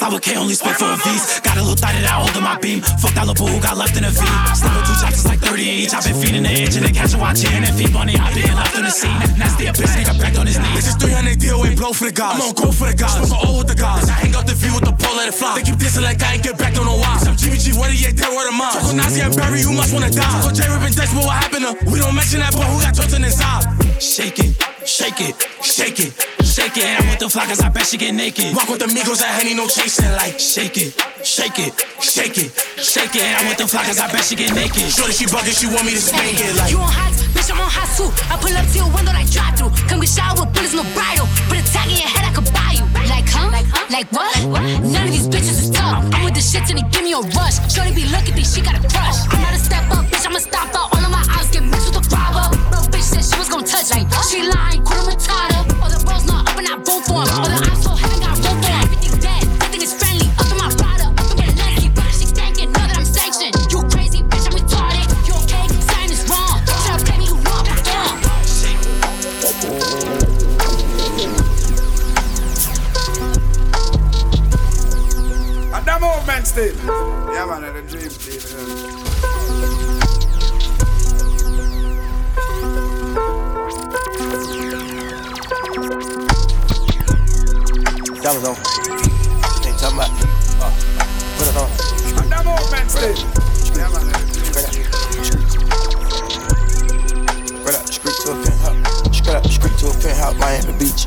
with 0.00 0.22
K, 0.22 0.36
only 0.36 0.52
spit 0.52 0.76
for 0.76 0.84
a 0.92 0.96
V's. 0.96 1.40
Got 1.40 1.56
a 1.56 1.64
little 1.64 1.76
thought 1.76 1.96
that 1.96 2.04
I 2.04 2.20
hold 2.20 2.36
in 2.36 2.44
my 2.44 2.58
beam. 2.60 2.84
Fuck 3.00 3.16
that 3.16 3.24
little 3.24 3.46
boo 3.46 3.48
who 3.48 3.60
got 3.60 3.76
left 3.76 3.96
in 3.96 4.04
a 4.04 4.12
V. 4.12 4.20
Stop 4.52 4.76
with 4.76 4.84
two 4.84 4.96
chops, 5.00 5.24
it's 5.24 5.28
like 5.28 5.40
30 5.40 5.62
each. 5.62 5.94
I've 5.94 6.04
been 6.04 6.16
feeding 6.20 6.44
the 6.44 6.52
itch 6.52 6.76
and 6.76 6.84
then 6.84 6.92
catch 6.92 7.14
a 7.14 7.18
watching 7.18 7.64
and 7.64 7.72
feed 7.72 7.92
money. 7.92 8.14
I've 8.16 8.34
been 8.36 8.52
left 8.52 8.76
on 8.76 8.84
the 8.84 8.92
scene. 8.92 9.16
Nasty 9.40 9.66
a 9.66 9.72
bitch, 9.72 9.92
nigga 9.96 10.14
back 10.20 10.36
on 10.36 10.46
his 10.46 10.58
knees. 10.60 10.84
This 10.84 10.88
is 10.92 10.96
300 11.00 11.40
DOA 11.40 11.76
blow 11.76 11.92
for 11.96 12.04
the 12.04 12.12
guys. 12.12 12.36
I'm 12.36 12.52
on 12.52 12.54
go 12.54 12.68
for 12.68 12.88
the 12.92 12.96
guys. 12.96 13.16
Smoke 13.24 13.40
all 13.40 13.56
with 13.58 13.68
the 13.72 13.78
guys. 13.78 14.04
I 14.12 14.16
hang 14.20 14.34
out 14.36 14.46
the 14.46 14.54
view 14.54 14.76
with 14.76 14.84
the 14.84 14.92
pole, 14.92 15.16
let 15.16 15.32
it 15.32 15.36
fly. 15.36 15.56
They 15.56 15.64
keep 15.64 15.80
dissing 15.80 16.04
like 16.04 16.20
I 16.20 16.36
ain't 16.36 16.44
get 16.44 16.58
back, 16.60 16.76
don't 16.76 16.84
know 16.84 17.00
why. 17.00 17.16
Some 17.24 17.36
GBG, 17.36 17.72
what 17.78 17.88
he 17.88 18.04
ain't 18.04 18.20
dead, 18.20 18.28
word 18.28 18.52
of 18.52 18.56
mine. 18.56 18.76
Talk 18.76 18.92
on 18.92 18.96
Nazi 19.00 19.24
and 19.24 19.32
Barry, 19.32 19.64
you 19.64 19.72
must 19.72 19.96
wanna 19.96 20.12
die. 20.12 20.28
Talk 20.28 20.50
on 20.50 20.54
J 20.54 20.68
Rip 20.68 20.84
and 20.84 20.92
Dex, 20.92 21.08
what 21.16 21.32
happened 21.32 21.64
to? 21.64 21.72
We 21.88 21.96
don't 22.04 22.14
mention 22.14 22.44
that 22.44 22.52
boy 22.52 22.68
who 22.68 22.84
got 22.84 22.92
Johnson 22.92 23.24
inside. 23.24 23.64
Shake 23.96 24.44
it, 24.44 24.52
shake 24.86 25.20
it, 25.20 25.34
shake 25.62 25.98
it, 25.98 26.14
shake 26.46 26.76
it. 26.78 26.86
And 26.86 27.02
I'm 27.02 27.10
with 27.10 27.18
the 27.18 27.26
cause 27.26 27.60
I 27.60 27.68
bet 27.68 27.86
she 27.86 27.98
get 27.98 28.14
naked. 28.14 28.54
Walk 28.54 28.68
with 28.70 28.78
the 28.78 28.86
Migos 28.86 29.20
and 29.22 29.34
Henny, 29.34 29.54
no 29.54 29.66
chasing. 29.66 30.10
Like, 30.14 30.38
shake 30.38 30.78
it, 30.78 30.94
shake 31.26 31.58
it, 31.58 31.74
shake 32.00 32.38
it, 32.38 32.54
shake 32.78 33.14
it. 33.18 33.22
And 33.26 33.36
I'm 33.42 33.46
with 33.50 33.58
the 33.58 33.66
cause 33.66 33.98
I 33.98 34.06
bet 34.10 34.24
she 34.24 34.36
get 34.36 34.54
naked. 34.54 34.86
Shorty, 34.86 35.12
she 35.12 35.26
bugging, 35.26 35.58
she 35.58 35.66
want 35.66 35.84
me 35.86 35.92
to 35.92 36.00
spank 36.00 36.38
it. 36.38 36.54
Like, 36.56 36.70
you 36.70 36.78
on 36.78 36.86
hot, 36.86 37.12
bitch, 37.34 37.50
I'm 37.50 37.60
on 37.60 37.66
hot 37.66 37.90
too. 37.98 38.08
I 38.30 38.38
pull 38.38 38.54
up 38.54 38.66
to 38.66 38.76
your 38.78 38.90
window 38.94 39.12
like 39.12 39.28
drive 39.30 39.58
through. 39.58 39.74
Come 39.90 40.00
get 40.00 40.10
shot 40.10 40.38
with 40.38 40.54
bullets, 40.54 40.74
no 40.74 40.86
bridle. 40.94 41.26
Put 41.50 41.58
a 41.58 41.64
tag 41.66 41.90
in 41.90 41.98
your 41.98 42.10
head, 42.10 42.24
I 42.24 42.32
could 42.32 42.46
buy 42.54 42.78
you. 42.78 42.86
Like, 43.10 43.26
huh? 43.26 43.50
Like, 43.50 43.66
huh? 43.66 43.90
Like 43.90 44.08
what? 44.14 44.34
None 44.86 45.10
of 45.10 45.12
these 45.12 45.26
bitches 45.26 45.66
is 45.66 45.70
tough. 45.74 46.06
I'm 46.14 46.22
with 46.22 46.38
the 46.38 46.44
shits 46.44 46.70
and 46.70 46.78
they 46.78 46.86
give 46.94 47.02
me 47.02 47.12
a 47.12 47.22
rush. 47.34 47.58
Shorty 47.66 47.90
be 47.90 48.06
looking 48.06 48.38
me, 48.38 48.46
she 48.46 48.62
got 48.62 48.78
a 48.78 48.82
crush. 48.86 49.18
I'm 49.34 49.42
not 49.42 49.54
a 49.54 49.58
step 49.58 49.82
up, 49.90 50.06
bitch, 50.06 50.26
I'ma 50.26 50.38
stop 50.38 50.70
out. 50.78 50.94
All 50.94 51.02
of 51.02 51.10
my 51.10 51.22
eyes 51.34 51.50
get 51.50 51.66
mixed 51.66 51.90
with 51.90 52.06
the 52.06 52.14
robber. 52.14 52.65
Touch 53.84 53.92
me. 53.96 54.06
She 54.30 54.48
lying, 54.48 54.82
quarter 54.84 55.10
matata. 55.10 55.58
All 55.82 55.90
the 55.90 56.00
bros 56.04 56.24
not 56.24 56.48
up 56.48 56.56
and 56.56 56.68
I 56.68 56.76
vote 56.76 57.04
for 57.04 57.20
him. 57.20 57.28
All 57.36 57.48
the 57.48 57.60
eyes 57.68 57.82
so 57.82 57.90
heaven 57.90 58.20
got 58.20 58.38
rope 58.40 58.56
for 58.62 58.72
him. 58.72 58.82
Everything 58.88 59.20
dead, 59.20 59.44
nothing 59.60 59.82
is 59.82 59.92
friendly. 59.92 60.28
Up 60.40 60.48
in 60.48 60.56
my 60.56 60.68
rider, 60.80 61.08
up 61.12 61.28
in 61.30 61.36
the 61.36 61.52
nasty. 61.52 61.88
But 61.92 62.08
she 62.16 62.24
stankin', 62.32 62.72
know 62.72 62.86
that 62.88 62.96
I'm 62.96 63.04
sanctioned. 63.04 63.54
You 63.68 63.84
crazy, 63.92 64.22
bitch, 64.24 64.46
I'm 64.48 64.56
retarded. 64.56 65.06
You 65.28 65.34
okay? 65.44 65.68
Sign 65.68 66.08
is 66.10 66.24
wrong. 66.28 66.56
Try 66.64 66.96
to 66.96 67.04
play 67.04 67.18
me, 67.20 67.26
you 67.28 67.36
know 67.36 67.52
I'm 67.52 67.68
wrong. 67.84 68.46
And 75.76 75.84
that 75.84 76.00
movement 76.00 76.46
still. 76.46 76.76
Yeah, 77.34 77.44
man, 77.44 77.75
Diamonds 88.26 88.48
on. 88.48 88.58
Ain't 89.62 89.78
talking 89.78 90.02
about. 90.02 90.10
Uh, 90.58 90.66
put 91.38 91.46
it 91.46 91.54
on. 91.54 91.70
That. 92.26 93.14
Yeah, 93.70 93.86
man, 93.86 94.10
Straight 97.62 97.86
street 97.86 98.18
to 98.26 98.34
a 98.34 98.42
penthouse. 98.42 99.16
Straight 99.16 99.36
up, 99.36 99.46
street 99.46 99.78
to 99.78 99.86
a 99.86 99.94
penthouse, 100.02 100.34
Miami 100.42 100.74
Beach. 100.74 101.06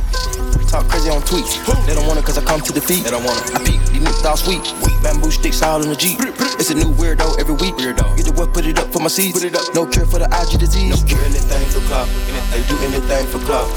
Talk 0.71 0.88
crazy 0.88 1.09
on 1.09 1.19
tweets. 1.27 1.59
They 1.85 1.93
don't 1.93 2.07
want 2.07 2.19
it 2.19 2.23
cause 2.23 2.38
I 2.38 2.43
come 2.45 2.61
to 2.61 2.71
defeat. 2.71 3.03
They 3.03 3.11
don't 3.11 3.25
want 3.25 3.35
it. 3.43 3.51
I 3.53 3.59
peep, 3.67 3.81
these 3.91 3.99
niggas 3.99 4.23
all 4.23 4.38
sweet. 4.38 4.63
Bamboo 5.03 5.31
sticks 5.31 5.61
all 5.61 5.83
in 5.83 5.89
the 5.89 5.97
Jeep. 5.97 6.19
It's 6.55 6.69
a 6.69 6.73
new 6.73 6.93
weirdo 6.95 7.38
every 7.38 7.55
week. 7.55 7.75
Weirdo. 7.75 8.15
Get 8.15 8.27
the 8.27 8.33
what, 8.39 8.53
put 8.53 8.65
it 8.65 8.79
up 8.79 8.93
for 8.93 8.99
my 8.99 9.09
seeds. 9.09 9.33
Put 9.33 9.43
it 9.43 9.59
up. 9.59 9.75
No 9.75 9.85
cure 9.85 10.05
for 10.05 10.19
the 10.19 10.29
IG 10.39 10.57
disease. 10.57 11.03
No 11.03 11.07
cure 11.07 11.19
anything 11.27 11.67
for 11.67 11.83
clout. 11.91 12.07
They 12.55 12.63
do 12.63 12.79
anything 12.79 13.27
for 13.27 13.43
clout. 13.43 13.67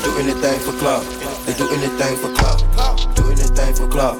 Do 0.00 0.16
anything 0.16 0.58
for 0.64 0.72
clout. 0.80 1.04
They 1.44 1.52
do 1.60 1.68
anything 1.68 2.16
for 2.16 2.32
clout. 2.32 2.65
They 3.26 3.34
do 3.34 3.42
anything 3.42 3.74
for 3.74 3.88
clout. 3.88 4.16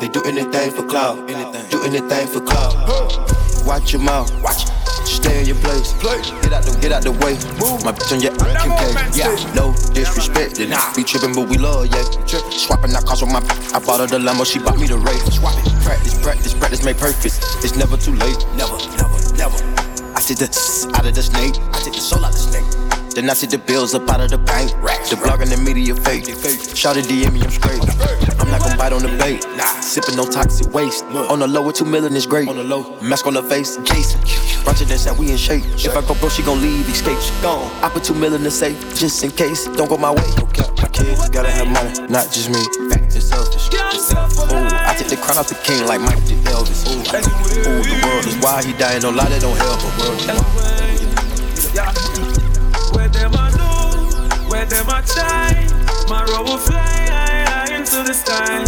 They 0.00 0.12
do 0.12 0.22
anything 0.24 0.70
for 0.70 0.86
clout. 0.86 1.28
Do 1.70 1.82
anything 1.82 2.26
for 2.28 2.40
clout. 2.40 3.66
Watch 3.66 3.92
your 3.92 4.02
mouth. 4.02 4.30
Watch. 4.42 4.66
Stay 5.04 5.40
in 5.40 5.46
your 5.46 5.56
place. 5.56 5.92
Get 6.40 6.52
out 6.52 6.62
the 6.64 6.78
get 6.80 6.92
out 6.92 7.02
the 7.02 7.12
way. 7.12 7.34
My 7.84 7.92
bitch 7.92 8.12
on 8.12 8.20
your 8.22 8.32
QK. 8.32 9.16
Yeah, 9.16 9.54
no 9.54 9.74
disrespect. 9.92 10.56
They 10.56 10.66
not 10.66 10.96
be 10.96 11.04
tripping, 11.04 11.34
but 11.34 11.48
we 11.48 11.58
love 11.58 11.86
yeah. 11.86 12.02
Swapping 12.50 12.94
out 12.94 13.04
cars 13.04 13.20
with 13.20 13.32
my. 13.32 13.40
I 13.74 13.80
bought 13.84 14.00
her 14.00 14.06
the 14.06 14.18
Lambo, 14.18 14.46
she 14.46 14.58
bought 14.58 14.78
me 14.78 14.86
the 14.86 14.96
Ray. 14.96 15.18
Swap 15.30 15.54
it. 15.58 15.68
Practice, 15.84 16.20
practice, 16.22 16.54
practice, 16.54 16.84
make 16.84 16.96
perfect. 16.96 17.36
It's 17.64 17.76
never 17.76 17.96
too 17.96 18.14
late. 18.14 18.38
Never, 18.56 18.78
never, 18.96 19.18
never. 19.36 19.58
I 20.14 20.20
take 20.22 20.38
the 20.38 20.48
out 20.94 21.04
of 21.04 21.14
the 21.14 21.22
snake. 21.22 21.56
I 21.74 21.80
take 21.82 21.94
the 21.94 22.00
soul 22.00 22.24
out 22.24 22.32
of 22.32 22.40
the 22.40 22.46
snake. 22.48 22.89
Then 23.14 23.28
I 23.28 23.34
see 23.34 23.46
the 23.46 23.58
bills 23.58 23.94
up 23.94 24.08
out 24.08 24.20
of 24.20 24.30
the 24.30 24.38
bank. 24.38 24.70
The 25.10 25.16
blog 25.16 25.40
and 25.42 25.50
the 25.50 25.56
media 25.56 25.94
fake. 25.94 26.26
Shout 26.76 26.96
it 26.96 27.06
DM 27.06 27.32
me, 27.32 27.42
I'm 27.42 27.50
straight. 27.50 27.82
I'm 28.40 28.48
not 28.50 28.62
gonna 28.62 28.76
bite 28.76 28.92
on 28.92 29.02
the 29.02 29.10
bait. 29.18 29.42
Sipping 29.82 30.16
no 30.16 30.24
toxic 30.24 30.72
waste. 30.72 31.04
On 31.04 31.40
the 31.40 31.48
low 31.48 31.66
with 31.66 31.76
two 31.76 31.84
million 31.84 32.14
is 32.14 32.26
great. 32.26 32.48
On 32.48 32.56
the 32.56 32.62
low, 32.62 32.96
mask 33.00 33.26
on 33.26 33.34
the 33.34 33.42
face, 33.42 33.76
Jason. 33.78 34.20
Roger 34.64 34.84
that 34.84 34.98
said 34.98 35.18
we 35.18 35.30
in 35.30 35.36
shape. 35.36 35.64
If 35.74 35.96
I 35.96 36.06
go 36.06 36.14
broke, 36.14 36.32
she 36.32 36.42
gon' 36.42 36.62
leave, 36.62 36.88
escape. 36.88 37.18
Gone. 37.42 37.70
I 37.82 37.88
put 37.88 38.04
two 38.04 38.14
million 38.14 38.40
in 38.40 38.44
the 38.44 38.50
safe, 38.50 38.78
just 38.94 39.22
in 39.24 39.30
case. 39.32 39.66
Don't 39.66 39.88
go 39.88 39.96
my 39.96 40.12
way. 40.12 40.28
Okay. 40.46 40.70
My 40.80 40.88
kids 40.88 41.28
gotta 41.30 41.50
have 41.50 41.66
money, 41.66 41.92
not 42.08 42.30
just 42.30 42.48
me. 42.50 42.62
It's 43.10 43.26
selfish. 43.26 43.68
Ooh, 43.74 44.70
I 44.86 44.94
take 44.96 45.08
the 45.08 45.16
crown 45.16 45.38
off 45.38 45.48
the 45.48 45.56
king 45.66 45.84
like 45.86 46.00
Mike 46.00 46.22
did 46.26 46.38
Elvis. 46.46 46.86
Ooh, 46.86 47.00
ooh, 47.00 47.82
the 47.82 48.00
world 48.06 48.26
is 48.26 48.36
why 48.38 48.62
he 48.62 48.72
dying. 48.74 49.02
Don't 49.02 49.16
lie, 49.16 49.28
they 49.28 49.40
don't 49.40 49.56
help. 49.56 49.80
The 49.80 49.90
world 49.98 50.89
them 54.70 54.88
a 54.88 55.02
try. 55.02 55.66
My 56.08 56.22
road 56.30 56.46
will 56.48 56.58
fly 56.58 57.66
into 57.74 58.02
the 58.06 58.14
sky. 58.14 58.64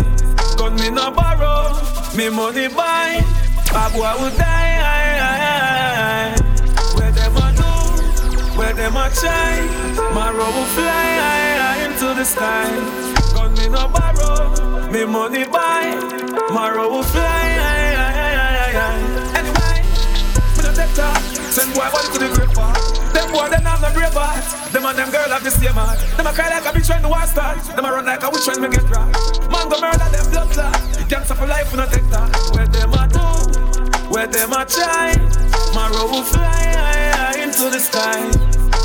Gun 0.57 0.75
me 0.75 0.91
no 0.91 1.11
borrow, 1.11 1.79
me 2.17 2.29
money 2.29 2.69
buy. 2.69 3.23
A 3.71 3.89
boy 3.91 4.13
will 4.21 4.37
die. 4.37 6.35
Where 6.97 7.13
them 7.13 7.37
a 7.37 7.53
do, 7.57 7.73
where 8.59 8.75
them 8.75 8.97
a 8.97 9.09
try. 9.11 9.63
My 10.13 10.31
road 10.31 10.53
will 10.57 10.71
fly 10.77 11.87
into 11.87 12.15
the 12.19 12.25
sky. 12.25 12.69
Gun 13.35 13.55
me 13.55 13.69
no 13.69 13.89
borrow, 13.89 14.91
me 14.91 15.05
money 15.05 15.45
buy. 15.45 15.95
My 16.53 16.71
road 16.75 16.91
will 16.91 17.03
fly. 17.05 17.49
Anyway, 19.39 19.83
me 20.57 20.63
no 20.65 20.75
take 20.75 20.95
talk. 20.95 21.32
Send 21.53 21.75
boy 21.75 21.85
body 21.93 22.09
to 22.09 22.19
the 22.19 22.29
grave. 22.33 22.49
Them 23.13 23.29
boy, 23.29 23.45
them 23.53 23.61
have 23.69 23.83
no 23.85 23.93
brave 23.93 24.17
heart. 24.17 24.73
Them 24.73 24.87
and 24.89 24.97
them 24.97 25.11
girl 25.13 25.29
have 25.29 25.45
the 25.45 25.51
same 25.51 25.77
heart. 25.77 26.01
Them 26.17 26.27
a 26.27 26.33
cry 26.33 26.49
like 26.49 26.65
a 26.65 26.73
bitch 26.73 26.89
when 26.89 27.03
the 27.03 27.09
war 27.13 27.27
start. 27.29 27.61
Them 27.77 27.85
a 27.85 27.93
run 27.93 28.07
like 28.07 28.25
a 28.25 28.31
witch 28.33 28.49
when 28.49 28.63
me 28.63 28.73
get 28.73 28.89
rocked. 28.89 29.53
Man 29.53 29.69
go 29.69 29.77
murder 29.77 30.09
them 30.09 30.33
blood 30.33 30.49
clot. 30.49 30.81
You 30.97 31.05
can't 31.05 31.29
life 31.29 31.69
when 31.69 31.85
I 31.85 31.93
take 31.93 32.09
that. 32.09 32.33
Where 32.57 32.65
them 32.73 32.97
a 32.97 33.05
do, 33.05 33.21
where 34.09 34.27
them 34.33 34.53
a 34.57 34.65
try. 34.65 35.13
My 35.77 35.93
road 35.93 36.09
will 36.09 36.25
fly 36.25 37.37
into 37.37 37.69
the 37.69 37.81
sky. 37.85 38.17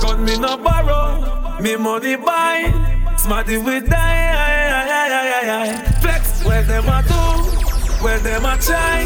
Gun 0.04 0.26
me 0.26 0.38
no 0.38 0.58
borrow, 0.58 1.24
me 1.62 1.78
money 1.78 2.18
buy. 2.18 2.68
Smarty 3.16 3.60
with 3.60 3.90
die. 3.90 5.72
Flex 6.02 6.44
where 6.44 6.64
them 6.64 6.84
a 6.84 7.00
do. 7.08 7.67
Where 8.02 8.20
them 8.20 8.46
a 8.46 8.56
try, 8.62 9.04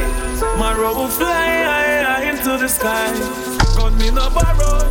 my 0.59 0.75
road 0.75 0.97
will 0.97 1.07
fly 1.07 2.27
into 2.27 2.57
the 2.57 2.67
sky. 2.67 3.07
Gun 3.75 3.97
me 3.97 4.11
no 4.11 4.29
borrow, 4.29 4.83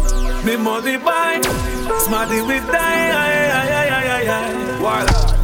me 0.43 0.57
money 0.57 0.97
buy. 0.97 1.41
Smarty 2.01 2.41
with 2.41 2.67
die, 2.67 3.13
high, 3.13 3.49
high, 3.53 3.89
high, 3.93 4.07
high, 4.09 4.25
high. 4.25 4.81
Warlord, 4.81 5.37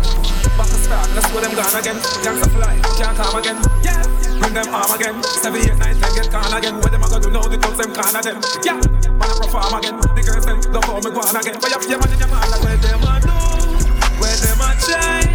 back 0.57 0.69
to 0.73 0.79
start, 0.81 1.05
go 1.12 1.40
them 1.40 1.53
gone 1.53 1.77
again. 1.77 2.01
Can't 2.25 2.40
fly, 2.49 2.81
can't 2.97 3.16
come 3.16 3.37
again. 3.37 3.61
Yeah, 3.85 4.03
bring 4.40 4.55
them 4.55 4.73
arm 4.73 4.90
again. 4.97 5.23
Seven, 5.23 5.61
eight, 5.61 5.77
nine, 5.77 6.01
ten, 6.01 6.14
get 6.16 6.33
gone 6.33 6.57
again. 6.57 6.77
What 6.81 6.90
them 6.90 7.03
a 7.05 7.09
gonna 7.12 7.23
do 7.23 7.31
now? 7.31 7.42
The 7.42 7.59
thugs 7.61 7.77
them 7.77 7.92
corner 7.92 8.23
them. 8.25 8.40
Yeah, 8.64 8.81
man 9.21 9.31
a 9.31 9.35
perform 9.37 9.75
again. 9.79 10.01
The 10.01 10.23
girls 10.25 10.47
them 10.49 10.61
love 10.73 10.85
how 10.85 10.97
me 10.97 11.11
go 11.12 11.21
on 11.21 11.37
again. 11.37 11.61
But 11.61 11.71
your 11.77 12.01
man 12.01 12.09
in 12.09 12.19
your 12.19 12.29
man, 12.33 12.49
where 12.64 12.81
them 12.81 13.05
a 13.05 13.21
do, 13.21 13.37
where 14.16 14.37
them 14.40 14.64
a 14.64 14.71
try. 14.81 15.29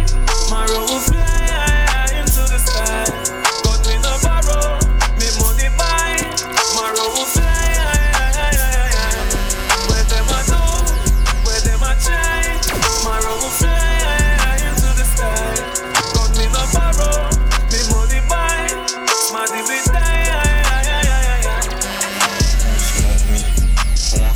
My 0.50 0.66
road 0.74 1.00
fly 1.06 1.81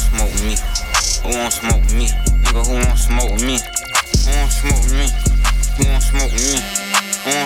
Smoke 0.06 0.42
me. 0.42 0.56
Who 1.22 1.28
won't 1.30 1.52
smoke 1.52 1.92
me? 1.92 2.08
Who 2.52 2.60
won't 2.62 2.98
smoke 2.98 3.40
me? 3.40 3.58
Who 4.24 4.30
won't 4.36 4.52
smoke 4.52 4.90
me? 4.90 5.06
Who 5.76 5.84
won't 5.88 6.02
smoke 6.02 6.32
me? 6.32 6.75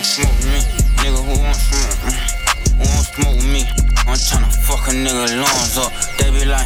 Won't 0.01 0.09
smoke 0.09 0.33
smoke 0.33 0.49
me? 0.49 0.61
Nigga, 1.05 1.21
who 1.21 1.35
won't 1.45 1.61
smoke 1.61 2.01
me? 2.09 2.17
Who 2.73 2.85
won't 2.89 3.05
smoke 3.05 3.43
me? 3.53 3.63
I'm 4.09 4.17
tryna 4.17 4.49
fuck 4.49 4.89
a 4.89 4.97
nigga 4.97 5.29
lungs 5.37 5.77
up. 5.77 5.93
They 6.17 6.33
be 6.33 6.49
like, 6.49 6.65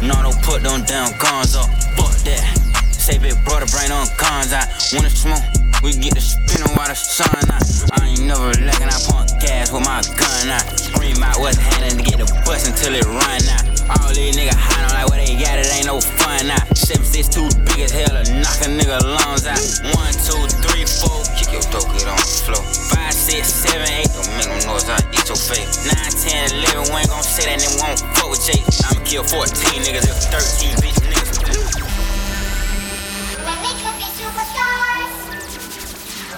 no, 0.00 0.16
don't 0.24 0.40
put 0.40 0.62
them 0.62 0.80
damn 0.88 1.12
guns 1.20 1.54
up. 1.56 1.68
Fuck 2.00 2.16
that. 2.24 2.40
Say 2.88 3.18
big 3.18 3.36
brother, 3.44 3.68
brain 3.68 3.92
on 3.92 4.08
guns. 4.16 4.56
I 4.56 4.64
wanna 4.96 5.12
smoke. 5.12 5.44
We 5.84 5.92
get 5.92 6.14
the 6.14 6.24
spin 6.24 6.64
while 6.72 6.88
the 6.88 6.96
sun 6.96 7.28
out. 7.52 8.00
I 8.00 8.16
ain't 8.16 8.24
never 8.24 8.48
lacking, 8.64 8.88
I 8.88 8.96
pump 9.04 9.28
gas 9.44 9.70
with 9.70 9.84
my 9.84 10.00
gun 10.16 10.48
out. 10.48 10.64
Scream 10.80 11.22
out 11.22 11.36
what's 11.36 11.60
happening 11.60 12.00
to 12.00 12.02
get 12.02 12.16
the 12.16 12.32
bus 12.48 12.64
until 12.64 12.96
it 12.96 13.04
run 13.04 13.44
out. 13.60 13.79
All 13.90 14.14
these 14.14 14.38
niggas 14.38 14.54
high 14.54 14.86
on 14.86 14.94
like 14.94 15.10
where 15.10 15.18
they 15.18 15.34
got 15.34 15.58
it, 15.58 15.66
ain't 15.74 15.90
no 15.90 15.98
fun 15.98 16.46
now. 16.46 16.62
Seven 16.78 17.02
six 17.02 17.26
too 17.26 17.50
big 17.66 17.82
as 17.82 17.90
hell 17.90 18.14
to 18.14 18.22
knock 18.38 18.62
a 18.62 18.70
nigga 18.70 19.02
lungs 19.02 19.50
out. 19.50 19.58
One, 19.98 20.14
two, 20.14 20.38
three, 20.62 20.86
four, 20.86 21.18
kick 21.34 21.50
your 21.50 21.66
dope, 21.74 21.90
get 21.90 22.06
on 22.06 22.14
the 22.14 22.30
floor. 22.46 22.62
Five, 22.94 23.10
six, 23.10 23.50
seven, 23.50 23.90
eight, 23.90 24.06
don't 24.14 24.30
make 24.38 24.46
no 24.46 24.54
noise, 24.70 24.86
I 24.86 25.02
eat 25.10 25.26
your 25.26 25.34
face. 25.34 25.90
Nine, 25.90 26.14
ten, 26.22 26.54
eleven, 26.54 26.86
we 26.94 27.02
ain't 27.02 27.10
gon' 27.10 27.26
say 27.26 27.50
that 27.50 27.58
nigga 27.58 27.82
won't 27.82 27.98
fuck 28.14 28.30
with 28.30 28.46
Jake. 28.46 28.62
I'ma 28.86 29.02
kill 29.02 29.26
14 29.26 29.82
niggas 29.82 30.06
if 30.06 30.18
13 30.30 30.70
bitch 30.78 30.98
niggas. 31.10 31.42
When 33.42 33.58
we 33.58 33.70
could 33.74 33.96
be 33.98 34.06
superstars, 34.14 35.14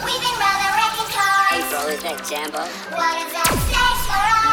we've 0.09 0.23
been 0.25 0.39
resurrecting 0.41 1.11
cars. 1.13 1.69
Bro, 1.69 1.93
is 1.93 2.01
that 2.01 2.17
Jambo? 2.25 2.65
What 2.97 3.13
is 3.21 3.29
that 3.37 3.53
stakes 3.69 4.05
for 4.09 4.25
us? 4.41 4.52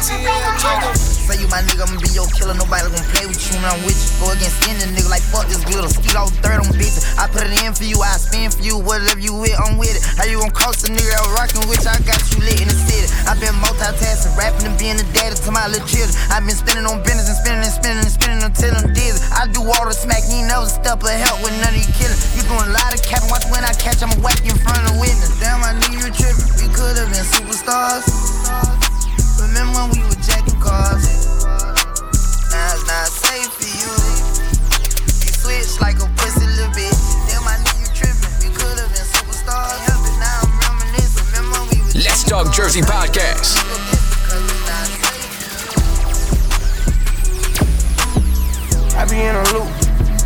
10. 0.00 0.96
Say 0.96 1.36
you 1.36 1.48
my 1.52 1.60
nigga, 1.68 1.84
I'ma 1.84 2.00
be 2.00 2.08
your 2.16 2.24
killer. 2.32 2.56
Nobody 2.56 2.88
gon' 2.88 3.04
play 3.12 3.28
with 3.28 3.36
you 3.36 3.60
when 3.60 3.68
I'm 3.68 3.84
with 3.84 4.00
you. 4.00 4.08
Go 4.16 4.32
against 4.32 4.56
any 4.64 4.80
nigga 4.96 5.12
like 5.12 5.20
fuck 5.28 5.44
this 5.46 5.60
little 5.68 5.92
Skeet 5.92 6.16
all 6.16 6.32
third 6.40 6.64
on 6.64 6.72
bitches. 6.72 7.04
I 7.20 7.28
put 7.28 7.44
it 7.44 7.52
in 7.60 7.76
for 7.76 7.84
you, 7.84 8.00
I 8.00 8.16
spend 8.16 8.56
for 8.56 8.64
you. 8.64 8.80
Whatever 8.80 9.20
you 9.20 9.36
with, 9.36 9.52
I'm 9.60 9.76
with 9.76 9.92
it. 9.92 10.02
How 10.16 10.24
you 10.24 10.40
gon' 10.40 10.56
coast 10.56 10.88
a 10.88 10.92
nigga 10.92 11.12
out 11.20 11.28
rockin' 11.36 11.68
with? 11.68 11.84
I 11.84 12.00
got 12.08 12.18
you 12.32 12.40
lit 12.40 12.64
in 12.64 12.68
the 12.72 12.78
city. 12.88 13.12
i 13.28 13.36
been 13.36 13.52
multitasking, 13.60 14.32
rapping 14.40 14.72
and 14.72 14.76
being 14.80 14.96
a 14.96 15.06
daddy 15.12 15.36
to 15.36 15.50
my 15.52 15.68
little 15.68 15.84
children. 15.84 16.16
i 16.32 16.40
been 16.40 16.56
spinning 16.56 16.88
on 16.88 17.04
business 17.04 17.28
and 17.28 17.36
spinning 17.36 17.60
and 17.60 17.74
spinning 17.74 18.00
and 18.00 18.12
spinning 18.12 18.40
until 18.40 18.72
I'm 18.72 18.88
dizzy. 18.96 19.20
I 19.36 19.52
do 19.52 19.60
all 19.60 19.84
the 19.84 19.92
smack, 19.92 20.24
you 20.32 20.48
never 20.48 20.64
step 20.64 21.04
of 21.04 21.12
help 21.12 21.44
with 21.44 21.52
none 21.60 21.76
of 21.76 21.80
you 21.80 21.90
killing. 22.00 22.16
You 22.32 22.42
doing 22.48 22.72
a 22.72 22.72
lot 22.72 22.96
of 22.96 23.04
cap, 23.04 23.20
watch 23.28 23.44
when 23.52 23.68
I 23.68 23.76
catch, 23.76 24.00
I'ma 24.00 24.16
whack 24.24 24.40
you 24.48 24.56
in 24.56 24.60
front 24.64 24.80
of 24.88 24.96
witnesses. 24.96 25.36
witness. 25.36 25.44
Damn, 25.44 25.60
I 25.60 25.76
knew 25.76 25.92
you 26.00 26.08
tripping. 26.08 26.48
We 26.56 26.66
could 26.72 26.96
have 26.96 27.12
been 27.12 27.26
superstars. 27.28 28.08
superstars. 28.08 28.99
Remember 29.40 29.72
when 29.80 29.88
we 29.96 30.00
were 30.04 30.20
jacking 30.20 30.60
cars? 30.60 31.04
Now 32.52 32.76
it's 32.76 32.84
not 32.84 33.08
safe 33.08 33.48
for 33.48 33.64
you. 33.64 33.88
You 35.24 35.32
switch 35.32 35.80
like 35.80 35.96
a 35.96 36.06
pussy 36.20 36.44
little 36.44 36.68
bitch. 36.76 37.00
Damn, 37.26 37.48
I 37.48 37.56
knew 37.64 37.80
you 37.80 37.88
tripping. 37.96 38.28
We 38.44 38.52
could've 38.52 38.92
been 38.92 39.08
superstars. 39.08 39.80
Help 39.88 40.04
it 40.04 40.16
now, 40.20 40.44
I'm 40.44 40.52
reminiscing. 40.60 41.24
Remember 41.32 41.56
when 41.56 41.68
we 41.72 41.78
were 41.80 42.04
Let's 42.04 42.22
Talk 42.24 42.52
Jersey 42.52 42.82
podcast. 42.82 43.56
I 48.96 49.04
be 49.08 49.16
in 49.16 49.34
a 49.34 49.42
loop, 49.56 49.70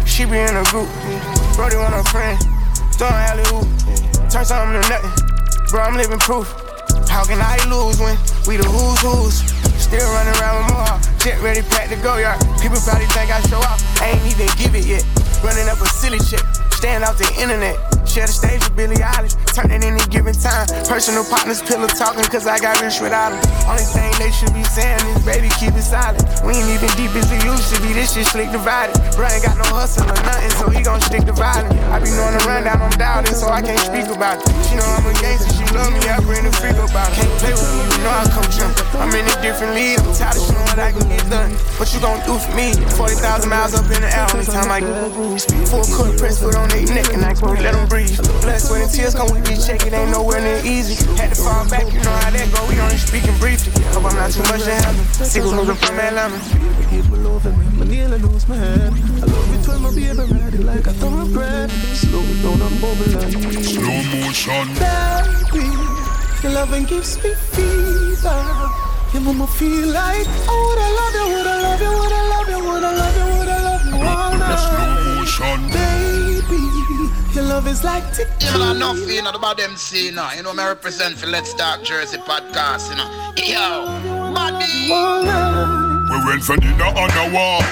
she 0.04 0.24
be 0.24 0.38
in 0.38 0.56
a 0.56 0.64
group. 0.64 0.90
Brody 1.54 1.76
want 1.76 1.94
a 1.94 2.02
friend, 2.10 2.36
throwing 2.98 3.14
alley 3.14 3.44
oop. 3.54 3.68
Turn 4.28 4.44
something 4.44 4.82
to 4.82 4.88
nothing, 4.88 5.12
bro, 5.70 5.82
I'm 5.82 5.96
living 5.96 6.18
proof. 6.18 6.63
How 7.14 7.22
can 7.22 7.38
I 7.38 7.54
lose 7.70 8.02
when 8.02 8.18
we 8.42 8.58
the 8.58 8.66
who's 8.66 8.98
who's? 8.98 9.38
Still 9.78 10.02
running 10.02 10.34
around 10.42 10.66
with 10.66 10.74
more, 10.74 10.98
jet 11.22 11.38
ready, 11.46 11.62
packed 11.62 11.94
to 11.94 11.96
go 12.02 12.18
yard. 12.18 12.42
People 12.58 12.82
probably 12.82 13.06
think 13.14 13.30
I 13.30 13.38
show 13.46 13.62
off, 13.62 13.78
I 14.02 14.18
ain't 14.18 14.26
even 14.26 14.50
give 14.58 14.74
it 14.74 14.82
yet. 14.82 15.06
Running 15.46 15.70
up 15.70 15.78
a 15.78 15.86
silly 15.86 16.18
chick, 16.18 16.42
stand 16.84 17.02
off 17.02 17.16
the 17.16 17.24
internet. 17.40 17.80
Share 18.04 18.28
the 18.28 18.36
stage 18.36 18.60
with 18.60 18.76
Billie 18.76 19.00
Eilish, 19.00 19.32
turn 19.56 19.72
it 19.72 19.80
any 19.80 20.04
given 20.12 20.36
time. 20.36 20.68
Personal 20.84 21.24
partners, 21.24 21.64
pillow 21.64 21.88
talking, 21.88 22.22
cause 22.28 22.44
I 22.46 22.60
got 22.60 22.76
rich 22.84 23.00
without 23.00 23.32
them. 23.32 23.40
Only 23.64 23.88
thing 23.88 24.12
they 24.20 24.28
should 24.28 24.52
be 24.52 24.62
saying 24.68 25.00
is, 25.08 25.24
baby, 25.24 25.48
keep 25.56 25.72
it 25.72 25.82
silent. 25.82 26.20
We 26.44 26.52
ain't 26.60 26.68
even 26.68 26.92
deep 27.00 27.16
as 27.16 27.24
we 27.32 27.40
used 27.40 27.72
to 27.72 27.80
be, 27.80 27.96
this 27.96 28.12
shit 28.12 28.28
slick 28.28 28.52
divided. 28.52 28.94
Bro 29.16 29.32
ain't 29.32 29.42
got 29.42 29.56
no 29.56 29.66
hustle 29.72 30.04
or 30.04 30.20
nothing, 30.28 30.52
so 30.60 30.68
he 30.68 30.84
gon' 30.84 31.00
stick 31.00 31.24
to 31.24 31.32
violence. 31.32 31.72
I 31.88 32.04
be 32.04 32.12
knowing 32.12 32.36
the 32.36 32.44
rundown, 32.44 32.84
I'm 32.84 32.92
doubting, 33.00 33.32
so 33.32 33.48
I 33.48 33.64
can't 33.64 33.80
speak 33.80 34.12
about 34.12 34.44
it. 34.44 34.46
She 34.68 34.76
know 34.76 34.84
I'm 34.84 35.08
a 35.08 35.12
gangster, 35.24 35.50
she 35.56 35.64
love 35.72 35.90
me, 35.90 36.04
I 36.04 36.20
bring 36.20 36.44
the 36.44 36.52
freak 36.60 36.76
about 36.76 37.08
it. 37.16 37.24
Can't 37.24 37.32
play 37.40 37.56
with 37.56 37.72
me, 37.80 37.82
you 37.96 38.00
know 38.04 38.12
I 38.12 38.28
come 38.28 38.46
jump. 38.52 38.76
I'm 39.00 39.10
in 39.16 39.24
a 39.24 39.36
different 39.40 39.72
league, 39.72 39.98
I'm 40.04 40.12
tired 40.12 40.36
of 40.36 40.44
showing 40.44 40.68
what 40.68 40.78
I 40.78 40.92
can 40.92 41.08
get 41.08 41.24
done. 41.32 41.50
What 41.80 41.88
you 41.90 41.98
gon' 42.04 42.20
do 42.28 42.36
for 42.36 42.52
me? 42.52 42.76
40,000 42.94 43.48
miles 43.48 43.72
up 43.72 43.88
in 43.88 44.04
the 44.04 44.10
air, 44.12 44.28
only 44.36 44.44
time 44.44 44.68
I 44.68 44.84
get 44.84 44.92
Full 45.72 45.88
court 45.90 46.14
press, 46.20 46.38
foot 46.44 46.54
on 46.54 46.68
their 46.74 46.94
neck, 46.94 47.12
and 47.14 47.24
I 47.24 47.34
can 47.34 47.54
let 47.62 47.72
them 47.72 47.88
breathe. 47.88 48.16
Blood, 48.42 48.60
sweat, 48.60 48.82
and 48.82 48.90
tears 48.90 49.14
come 49.14 49.30
with 49.30 49.44
this 49.46 49.66
check, 49.66 49.86
it 49.86 49.92
ain't 49.92 50.10
nowhere 50.10 50.40
near 50.40 50.60
easy. 50.64 50.98
Had 51.16 51.30
to 51.30 51.38
fall 51.42 51.68
back, 51.70 51.86
you 51.92 52.00
know 52.02 52.10
how 52.10 52.30
that 52.30 52.46
go, 52.50 52.66
we 52.66 52.80
only 52.80 52.98
speaking 52.98 53.36
briefly. 53.38 53.72
Hope 53.94 54.04
I'm 54.04 54.16
not 54.16 54.30
too 54.30 54.42
much 54.50 54.62
to 54.64 54.74
heaven. 54.74 55.04
Sick 55.14 55.44
of 55.44 55.54
moving 55.54 55.76
from 55.76 55.98
Atlanta. 55.98 56.38
Keep 56.90 57.10
me 57.10 57.18
loving 57.18 57.58
me, 57.58 57.66
my 57.78 57.84
nearly 57.86 58.18
lose 58.18 58.48
my 58.48 58.56
head. 58.56 58.90
I 58.90 59.26
love 59.26 59.54
it 59.54 59.68
when 59.68 59.82
my 59.82 59.90
baby 59.94 60.24
ride 60.34 60.54
it 60.54 60.64
like 60.64 60.86
a 60.86 60.92
thoroughbred. 60.98 61.70
Slow 61.70 62.22
it 62.22 62.42
down 62.42 62.60
and 62.62 62.80
bubble 62.80 63.06
and 63.06 63.64
Slow 63.64 63.98
motion. 64.10 64.66
Baby, 64.82 65.66
your 66.42 66.52
loving 66.52 66.84
gives 66.84 67.22
me 67.22 67.34
fever. 67.54 68.84
You 69.14 69.20
make 69.20 69.38
me 69.38 69.46
feel 69.46 69.88
like 69.94 70.26
oh, 70.48 70.50
I 70.50 70.58
woulda 70.58 70.86
love 70.98 71.14
you, 71.14 71.26
woulda 71.30 71.54
love 71.62 71.80
you, 71.80 71.92
woulda 71.94 72.20
love 72.32 72.48
you, 72.50 72.58
woulda 72.66 72.90
love 72.98 73.16
you, 73.16 73.26
woulda 73.30 73.56
love 73.62 73.86
you 73.86 73.94
all 73.94 74.32
night. 74.38 74.58
Slow 74.58 75.48
motion. 75.62 75.83
Baby, 77.34 77.46
your 77.46 77.54
love 77.54 77.66
is 77.66 77.82
like 77.82 78.04
You 78.40 78.58
know, 78.58 78.70
enough, 78.70 79.10
you 79.10 79.22
know, 79.22 79.30
about 79.30 79.56
them 79.56 79.76
say, 79.76 80.06
you 80.06 80.12
know, 80.12 80.30
you 80.36 80.42
know, 80.42 80.54
me 80.54 80.62
represent 80.62 81.16
for 81.16 81.26
Let's 81.26 81.52
Talk 81.54 81.82
Jersey 81.82 82.18
podcast, 82.18 82.90
you 82.90 82.96
know. 82.96 83.10
Yo, 83.36 84.30
money. 84.30 84.88
We 84.88 86.26
went 86.26 86.42
for 86.44 86.56
dinner 86.56 86.84
on 86.84 87.10
the 87.10 87.34
wall. 87.34 87.62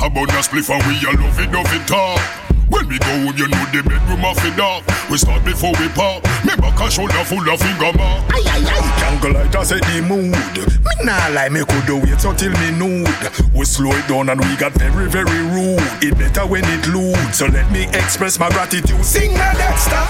About 0.00 0.28
the 0.28 0.40
spliff 0.42 0.70
and 0.70 0.86
we 0.86 0.94
a 1.04 1.12
love 1.20 1.40
it, 1.40 1.50
love 1.50 1.66
it 1.74 1.88
talk. 1.88 2.47
When 2.70 2.88
we 2.88 2.98
go 2.98 3.06
home, 3.24 3.36
you 3.36 3.48
know 3.48 3.64
the 3.72 3.82
bedroom 3.82 4.24
off 4.24 4.38
it 4.44 4.58
up. 4.60 4.84
We 5.10 5.16
start 5.18 5.44
before 5.44 5.72
we 5.80 5.88
pop. 5.90 6.22
Me 6.44 6.54
back 6.56 6.80
and 6.80 6.92
shoulder 6.92 7.24
full 7.24 7.48
of 7.48 7.60
finger 7.60 7.92
mark. 7.96 8.28
Aye, 8.30 8.44
aye, 8.44 8.64
aye. 8.68 9.00
Jungle 9.00 9.32
light 9.32 9.56
I 9.56 9.62
set 9.64 9.82
the 9.82 10.02
mood. 10.02 10.32
Me 10.32 10.92
nah 11.04 11.28
lie, 11.32 11.48
me 11.48 11.64
could 11.64 11.88
wait 12.02 12.24
until 12.24 12.52
me 12.52 12.70
nude. 12.76 13.08
We 13.54 13.64
slow 13.64 13.92
it 13.92 14.06
down 14.08 14.28
and 14.28 14.40
we 14.40 14.56
got 14.56 14.72
very, 14.72 15.08
very 15.08 15.40
rude. 15.54 15.80
It 16.02 16.16
better 16.18 16.46
when 16.46 16.64
it 16.64 16.86
lewd. 16.88 17.34
So 17.34 17.46
let 17.46 17.70
me 17.72 17.88
express 17.88 18.38
my 18.38 18.48
gratitude. 18.50 19.04
Sing 19.04 19.32
my 19.32 19.54
Dexter. 19.54 20.04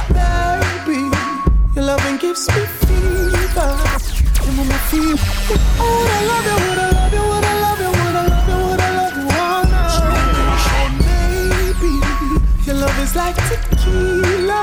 Baby, 0.84 1.08
your 1.74 1.84
loving 1.84 2.16
gives 2.18 2.48
me 2.48 2.64
fever. 2.84 3.70
You 4.44 4.52
make 4.56 4.68
me 4.68 4.78
feel. 4.90 5.16
Oh, 5.78 6.06
I 6.10 6.24
love 6.26 6.44
you, 6.82 6.87
like 13.18 13.34
tequila, 13.50 14.62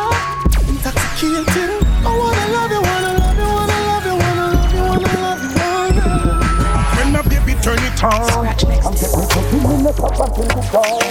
intoxicated. 0.70 1.84
I 2.08 2.12
wanna 2.20 2.46
love 2.56 2.72
you, 2.72 2.82
wanna 2.88 3.12
love 3.20 3.36
you, 3.36 3.50
wanna 3.52 3.78
love 3.90 4.06
you, 4.08 4.16
wanna 4.24 4.46
love 4.56 4.74
you, 4.74 4.84
wanna 4.92 5.14
love 5.26 5.44
you 5.44 5.52
all 5.68 5.92
night. 5.92 6.96
When 6.96 7.10
my 7.12 7.22
baby 7.28 7.54
turn 7.60 7.80
it 7.84 8.02
on. 8.02 8.14
I'm 8.32 8.56
getting 8.56 9.28
something 9.28 9.64
in 9.76 9.84
the 9.84 9.92
cup 9.92 10.16
until 10.24 10.48
it's 10.56 10.72
gone. 10.72 11.04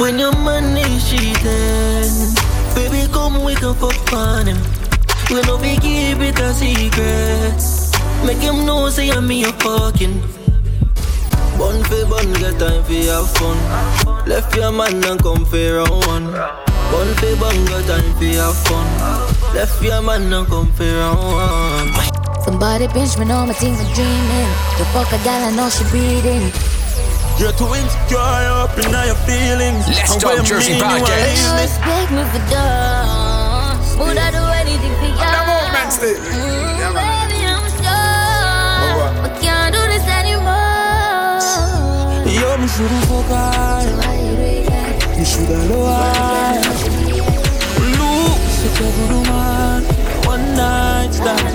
When 0.00 0.18
your 0.18 0.32
money 0.32 0.88
cheating, 1.06 2.32
baby 2.74 3.12
come 3.12 3.44
we 3.44 3.54
can 3.56 3.74
fuck 3.74 4.12
on 4.14 4.46
him. 4.46 4.58
We 5.28 5.42
no 5.42 5.58
be 5.58 5.76
keep 5.76 6.18
it 6.20 6.40
a 6.40 6.54
secret. 6.54 7.60
Make 8.24 8.38
him 8.38 8.64
know 8.64 8.88
say 8.88 9.10
I'm 9.10 9.28
me 9.28 9.44
a 9.44 9.52
fucking. 9.52 10.41
Bun 11.62 11.78
for 11.84 12.02
bun, 12.10 12.26
get 12.42 12.58
time 12.58 12.82
for 12.82 12.92
have 13.14 13.30
fun. 13.38 13.54
Left 14.26 14.50
your 14.56 14.72
man 14.72 14.98
and 15.04 15.22
come 15.22 15.44
for 15.46 15.62
round 15.78 16.06
one. 16.10 16.26
Bun 16.90 17.08
for 17.22 17.36
bun, 17.38 17.54
get 17.70 17.86
time 17.86 18.10
for 18.18 18.34
have 18.42 18.58
fun. 18.66 18.86
Left 19.54 19.80
your 19.80 20.02
man 20.02 20.32
and 20.32 20.46
come 20.48 20.72
for 20.72 20.82
round 20.82 21.22
one. 21.22 22.42
Somebody 22.42 22.88
pinch 22.88 23.16
me, 23.16 23.26
know 23.26 23.46
my 23.46 23.54
things 23.54 23.78
are 23.78 23.94
dreaming. 23.94 24.50
To 24.78 24.84
fuck 24.90 25.12
a 25.14 25.22
gal, 25.22 25.38
I 25.46 25.54
know 25.54 25.70
she 25.70 25.84
breathing. 25.94 26.50
You're 27.38 27.54
too 27.54 27.70
insecure, 27.78 28.18
up 28.18 28.76
in 28.82 28.92
all 28.92 29.06
your 29.06 29.14
feelings. 29.22 29.86
Let's 29.86 30.12
And 30.12 30.20
Talk 30.20 30.44
Jersey 30.44 30.74
me 30.74 30.82
and 30.82 30.98
you 30.98 30.98
are 30.98 30.98
podcast. 30.98 31.46
You 31.46 31.50
respect 31.62 32.10
me 32.10 32.22
for 32.26 32.42
done. 32.50 33.78
Would 34.02 34.18
I 34.18 34.34
do 34.34 34.42
anything 34.66 34.94
for 34.98 35.06
you? 35.06 35.14
That 35.14 35.46
movement 35.46 36.71
shoulda 42.72 43.00
focus. 43.06 43.84
You 45.18 45.24
should 45.24 45.50
allow. 45.50 46.56
Lose 47.98 48.64
a 48.64 48.70
good 48.78 49.12
man, 49.28 49.82
one 50.24 50.46
night 50.56 51.12
stand. 51.12 51.54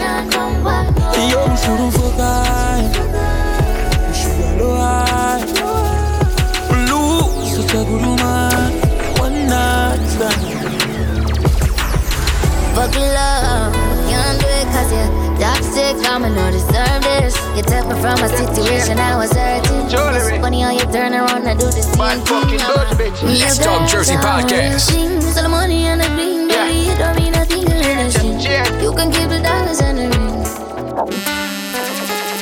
Yo, 1.32 1.40
you 1.50 1.58
shoulda 1.58 1.88
focus. 1.98 2.86
You 4.08 4.14
should 4.14 4.62
allow. 4.62 5.40
Lose 6.90 7.58
a 7.58 7.68
good 7.72 7.90
man, 8.22 8.72
one 9.18 9.48
night 9.48 10.04
stand. 10.14 10.44
Fuck 12.76 12.96
love, 12.96 13.74
cause 14.72 14.92
you're 14.94 15.12
toxic. 15.40 15.96
I'ma 16.06 16.30
not 16.30 16.52
deserve 16.52 17.02
this. 17.02 17.36
You 17.56 17.64
took 17.64 17.88
me 17.88 18.00
from 18.02 18.22
a 18.22 18.30
situation 18.30 19.00
I 19.00 19.18
was 19.18 19.34
hurt 19.34 19.67
it's 19.90 20.42
funny 20.42 20.62
how 20.62 20.72
you 20.72 20.84
turn 20.92 21.14
around 21.14 21.48
and 21.48 21.58
do 21.58 21.66
the 21.66 21.72
same 21.72 22.20
thing. 22.28 23.40
Let's 23.40 23.58
Talk 23.58 23.88
Jersey 23.88 24.16
podcast. 24.16 24.92
So 25.34 25.42
the 25.42 25.48
money 25.48 25.86
and 25.86 26.02
the 26.02 26.10
bling, 26.12 26.50
baby, 26.50 26.92
it 26.92 27.00
don't 27.00 27.16
mean 27.16 27.32
to 27.32 27.40
anything. 27.40 28.36
You 28.84 28.92
can 28.92 29.12
keep 29.12 29.30
the 29.30 29.40
dollars 29.40 29.80
and 29.80 29.98
the 29.98 30.12
rings. 30.12 30.60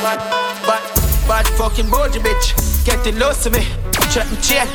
Bad, 0.01 0.17
bad, 0.65 0.81
bad 1.27 1.47
fucking 1.53 1.87
bougie 1.89 2.19
bitch. 2.19 2.57
Getting 2.83 3.15
close 3.15 3.43
to 3.43 3.51
me. 3.51 3.61
Check 4.09 4.25
my 4.31 4.37
chain, 4.41 4.65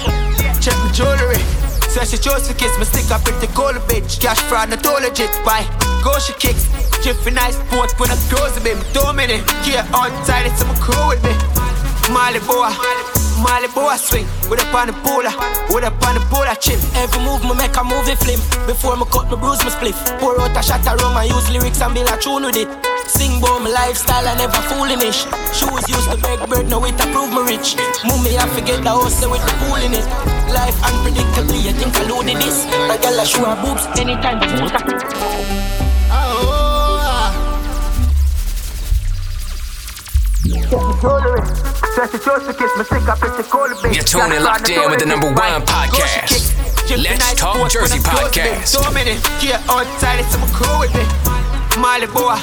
check 0.62 0.78
my 0.78 0.92
jewelry. 0.94 1.42
Said 1.90 2.06
she 2.06 2.18
chose 2.18 2.46
to 2.46 2.54
kiss 2.54 2.78
me, 2.78 2.84
stick 2.84 3.10
up 3.10 3.26
with 3.26 3.40
the 3.40 3.48
cold 3.48 3.82
bitch. 3.90 4.20
Cash 4.20 4.38
fraud, 4.46 4.70
not 4.70 4.86
all 4.86 5.00
legit. 5.00 5.34
Why? 5.42 5.66
Go 6.04 6.16
she 6.20 6.34
kicks. 6.34 6.70
Jiffy 7.02 7.32
nice 7.32 7.56
sports 7.66 7.98
when 7.98 8.10
I 8.10 8.16
close 8.30 8.56
a 8.56 8.60
bit. 8.60 8.78
Two 8.94 9.12
minutes, 9.12 9.42
outside, 9.90 10.46
it's 10.46 10.60
some 10.60 10.72
crew 10.76 11.08
with 11.08 11.24
me. 11.24 11.59
Molly 12.10 12.40
boy, 12.42 12.66
Molly 13.38 13.68
boy 13.70 13.94
swing. 13.94 14.26
With 14.50 14.58
up 14.58 14.74
on 14.74 14.90
the 14.90 14.94
with 15.70 15.84
up 15.84 16.02
on 16.02 16.14
the 16.18 16.22
pooler 16.26 16.58
chip. 16.58 16.78
Every 16.98 17.22
move 17.22 17.42
me 17.46 17.54
make 17.54 17.76
a 17.78 17.84
movie 17.86 18.18
film. 18.18 18.42
Before 18.66 18.96
me 18.98 19.06
cut 19.06 19.30
me 19.30 19.36
bruise 19.38 19.62
me 19.62 19.70
spliff. 19.70 19.94
Pour 20.18 20.34
out 20.40 20.56
a 20.56 20.62
shot 20.62 20.82
of 20.90 20.98
rum 20.98 21.16
and 21.16 21.30
use 21.30 21.50
lyrics 21.50 21.80
and 21.80 21.94
build 21.94 22.10
a 22.10 22.16
tune 22.18 22.42
with 22.42 22.58
it. 22.58 22.68
Sing 23.06 23.38
about 23.38 23.62
my 23.62 23.70
lifestyle 23.70 24.26
and 24.26 24.38
never 24.42 24.58
fooling 24.66 25.02
ish. 25.06 25.22
Shoes 25.54 25.86
used 25.86 26.10
to 26.10 26.18
beg 26.18 26.42
bread, 26.50 26.68
now 26.68 26.82
it 26.82 26.98
approve 26.98 27.30
me 27.30 27.42
rich. 27.46 27.78
Mummy, 28.02 28.34
I 28.34 28.46
forget 28.50 28.82
the 28.82 28.90
house 28.90 29.22
with 29.22 29.42
the 29.46 29.52
pool 29.62 29.78
in 29.78 29.94
it. 29.94 30.06
Life 30.50 30.78
unpredictably, 30.82 31.62
you 31.62 31.72
think 31.78 31.94
I 31.94 32.10
loaded 32.10 32.42
this? 32.42 32.66
My 32.90 32.98
girl, 32.98 33.20
I 33.20 33.24
show 33.24 33.46
her 33.46 33.54
boobs 33.62 33.86
anytime. 33.98 35.59
You're 43.88 44.04
tuning 44.04 44.44
locked 44.44 44.68
in 44.68 44.90
with 44.90 45.00
the 45.00 45.06
number 45.06 45.28
one 45.32 45.62
podcast. 45.64 46.52
Let's 46.92 47.34
Talk 47.40 47.70
Jersey 47.70 48.00
podcast. 48.00 48.76
Minutes, 48.92 49.26
here 49.40 49.56
outside, 49.70 50.20
it's 50.20 50.36
crew 50.52 50.68
with 50.80 50.92
me. 50.92 51.04
Molly 51.80 52.06
boy, 52.06 52.36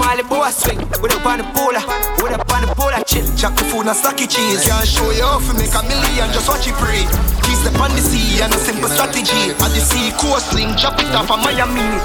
Molly 0.00 0.22
boy 0.24 0.48
swing. 0.48 0.78
With 1.04 1.12
up 1.12 1.26
on 1.26 1.38
the 1.38 1.44
pooler, 1.52 1.84
with 2.22 2.32
up 2.32 2.48
on 2.48 2.62
the 2.62 2.72
pooler 2.72 3.04
chill. 3.04 3.28
Jack 3.36 3.56
the 3.56 3.64
food 3.64 3.86
and 3.86 3.96
stocky 3.96 4.26
cheese. 4.26 4.64
Can't 4.64 4.88
show 4.88 5.10
you 5.10 5.24
off 5.24 5.44
and 5.50 5.58
make 5.58 5.74
a 5.74 5.82
million, 5.82 6.32
just 6.32 6.48
watch 6.48 6.66
it 6.66 6.74
pray. 6.80 7.04
Keep 7.44 7.60
step 7.60 7.78
on 7.78 7.90
the 7.92 8.00
sea 8.00 8.40
and 8.40 8.54
a 8.54 8.58
simple 8.58 8.88
strategy. 8.88 9.52
At 9.52 9.68
the 9.68 9.84
sea 9.84 10.12
coastline, 10.16 10.78
chop 10.78 10.98
it 10.98 11.12
off 11.12 11.30
of 11.30 11.44
Miami. 11.44 12.00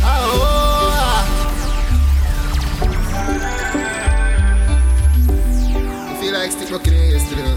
Oh. 0.00 0.57
Like 6.48 6.58
stick 6.58 6.70
rocking 6.70 6.94
it 6.94 7.12
yesterday. 7.12 7.56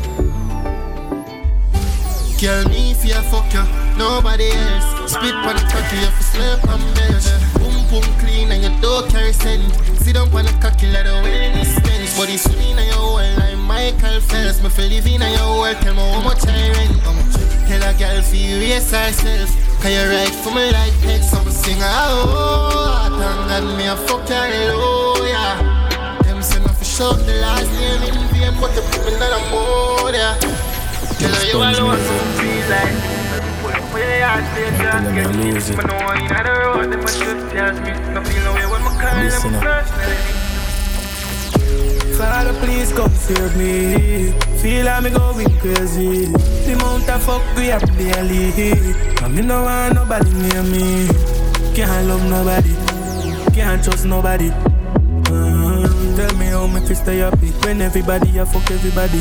Girl, 2.41 2.65
me 2.69 2.91
if 2.91 3.05
you 3.05 3.13
fuck 3.29 3.53
you, 3.53 3.63
nobody 3.97 4.51
else. 4.51 5.13
Spit 5.13 5.35
on 5.35 5.55
the 5.55 5.63
cocky, 5.71 5.97
you 5.97 6.11
fi 6.17 6.23
slap 6.23 6.67
on 6.67 6.81
bench. 6.95 7.27
Boom 7.55 7.77
boom 7.89 8.03
clean 8.19 8.51
and 8.51 8.63
you 8.63 8.81
don't 8.81 9.09
carry 9.09 9.31
scent. 9.31 9.63
Sit 10.01 10.15
down 10.15 10.33
on 10.33 10.45
the 10.45 10.51
cocky 10.59 10.87
like 10.91 11.05
the 11.05 11.15
wellness 11.23 11.71
bench. 11.83 12.17
Body 12.17 12.37
swing 12.37 12.79
on 12.79 12.85
your 12.85 12.97
wall 13.15 13.33
like 13.37 13.57
Michael 13.57 14.19
Phelps. 14.21 14.61
Me 14.63 14.69
feel 14.69 14.89
live 14.89 15.07
in 15.07 15.21
your 15.21 15.59
world, 15.59 15.77
tell 15.81 15.93
me 15.93 16.01
how 16.01 16.21
much 16.21 16.45
I 16.47 16.71
rent. 16.75 16.97
Tell 17.67 17.83
a 17.87 17.93
girl 17.93 18.21
fi 18.21 18.59
raise 18.59 18.91
herself. 18.91 19.49
Can 19.81 19.91
you 19.93 20.03
ride 20.11 20.35
for 20.43 20.51
me 20.51 20.71
like 20.71 20.93
head? 21.05 21.23
So 21.23 21.43
me 21.43 21.51
sing 21.51 21.79
oh, 21.79 23.07
thank 23.19 23.47
God 23.47 23.77
me 23.77 23.87
a 23.87 23.95
fuck 23.95 24.25
your. 24.27 24.51
Them 24.51 25.70
say 27.01 27.09
me 27.09 27.17
fi 27.17 27.17
shout 27.17 27.17
the 27.25 27.33
last 27.41 27.71
name 27.73 28.03
in 28.03 28.15
vain, 28.29 28.53
but 28.61 28.71
the 28.75 28.81
people 28.81 29.17
that 29.17 29.33
I'm 29.33 29.45
more, 29.51 30.11
yeah. 30.11 30.37
Tell 31.17 31.33
her 31.33 31.45
you 31.45 31.57
alone, 31.57 31.97
so 31.97 32.13
please 32.37 32.69
like. 32.69 33.21
Listen 39.23 39.55
up. 39.55 39.85
Father, 42.17 42.53
please 42.59 42.91
come 42.93 43.15
save 43.15 43.57
me. 43.57 44.31
Feel 44.61 44.85
like 44.85 45.03
me 45.03 45.09
going 45.09 45.59
crazy. 45.59 46.25
The 46.65 46.73
amount 46.73 47.09
of 47.09 47.23
fuck 47.23 47.43
we 47.55 47.67
have 47.67 47.85
daily. 47.97 48.71
And 49.23 49.35
me 49.35 49.41
no 49.41 49.63
want 49.63 49.95
nobody 49.95 50.31
near 50.33 50.63
me. 50.63 51.07
Can't 51.75 52.07
love 52.07 52.23
nobody. 52.29 52.75
Can't 53.53 53.83
trust 53.83 54.05
nobody. 54.05 54.70
Tell 56.21 56.37
me 56.37 56.45
how 56.53 56.67
me 56.67 56.79
fi 56.81 56.93
stay 56.93 57.17
happy. 57.17 57.49
When 57.65 57.81
everybody 57.81 58.37
a 58.37 58.45
fuck 58.45 58.69
everybody. 58.69 59.17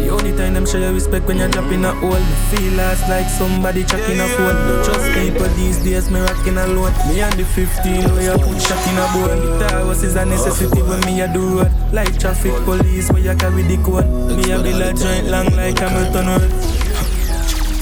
The 0.00 0.08
only 0.08 0.32
time 0.32 0.54
them 0.54 0.64
show 0.64 0.78
you 0.78 0.94
respect 0.94 1.26
when 1.26 1.36
you're 1.36 1.50
dropping 1.50 1.84
a 1.84 1.92
hole. 1.92 2.16
Me 2.16 2.36
feel 2.48 2.72
lost 2.72 3.06
like 3.10 3.28
somebody 3.28 3.84
tracking 3.84 4.18
a 4.18 4.28
phone. 4.32 4.56
Don't 4.56 4.82
trust 4.86 5.12
people 5.12 5.44
these 5.60 5.76
days, 5.84 6.10
me 6.10 6.20
rocking 6.20 6.56
alone. 6.56 6.94
Me 7.08 7.20
and 7.20 7.34
the 7.34 7.44
15 7.44 8.14
where 8.16 8.32
you 8.32 8.38
put 8.40 8.62
shot 8.62 8.80
in 8.88 8.96
a 8.96 9.04
bone 9.12 9.58
The 9.58 9.68
house 9.72 10.02
is 10.04 10.16
a 10.16 10.24
necessity 10.24 10.80
when 10.80 11.00
me 11.04 11.20
a 11.20 11.28
do 11.30 11.58
road 11.58 11.72
Like 11.92 12.18
traffic 12.18 12.54
police 12.64 13.12
where 13.12 13.20
you 13.20 13.36
carry 13.36 13.60
the 13.60 13.76
cone 13.84 14.08
Me 14.36 14.50
a 14.52 14.62
build 14.62 14.80
a 14.80 14.94
joint 14.94 15.26
long 15.28 15.52
like 15.52 15.78
Hamilton 15.78 16.26
Road. 16.32 16.50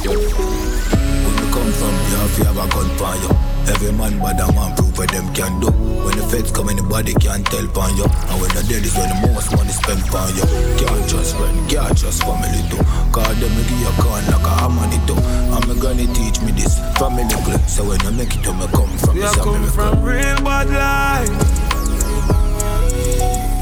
When 0.02 1.34
you 1.38 1.48
come 1.54 1.70
from 1.70 1.94
the 2.02 2.18
half, 2.18 2.36
you 2.36 2.44
have 2.50 2.58
a 2.58 2.66
gun 2.66 2.90
for 2.98 3.14
you. 3.22 3.53
Every 3.66 3.92
man 3.92 4.18
bad 4.20 4.40
and 4.40 4.54
want 4.56 4.76
prove 4.76 4.96
what 4.98 5.10
them 5.10 5.32
can 5.32 5.60
do. 5.60 5.70
When 6.04 6.16
the 6.16 6.24
feds 6.28 6.50
come, 6.52 6.68
anybody 6.68 7.14
can 7.14 7.44
tell 7.44 7.64
on 7.80 7.96
you. 7.96 8.04
And 8.04 8.36
when 8.40 8.52
the 8.52 8.62
dead 8.68 8.84
is 8.84 8.94
when 8.94 9.08
the 9.08 9.32
most 9.32 9.50
money 9.56 9.72
spent 9.72 10.04
on 10.12 10.28
you. 10.36 10.44
Can't 10.76 11.08
trust 11.08 11.36
friend, 11.36 11.56
can't 11.70 11.96
trust 11.96 12.22
family 12.22 12.60
too. 12.68 12.82
Cause 13.08 13.36
them 13.40 13.52
give 13.56 13.70
you 13.72 13.88
a 13.88 13.92
gun 14.04 14.20
like 14.28 14.44
a 14.44 14.52
harmony 14.60 15.00
too. 15.08 15.16
And 15.16 15.64
me 15.64 15.74
gonna 15.80 16.06
teach 16.12 16.40
me 16.44 16.52
this 16.52 16.76
family 17.00 17.24
glue. 17.44 17.56
So 17.66 17.88
when 17.88 18.00
I 18.04 18.10
make 18.10 18.36
it 18.36 18.42
to 18.44 18.52
me 18.52 18.66
come 18.68 18.92
from, 19.00 19.16
it's 19.16 19.32
are 19.32 19.48
a 19.48 19.58
miracle. 19.58 19.72
from 19.72 20.02
real 20.04 20.36
bad 20.44 20.68
life. 20.68 21.32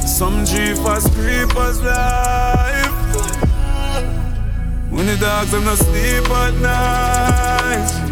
Some 0.06 0.44
jeepers, 0.44 1.06
creepers 1.14 1.80
life. 1.82 2.90
When 4.90 5.06
the 5.06 5.16
dogs 5.16 5.50
them 5.52 5.64
not 5.64 5.78
sleep 5.78 6.28
at 6.30 6.54
night. 6.60 8.11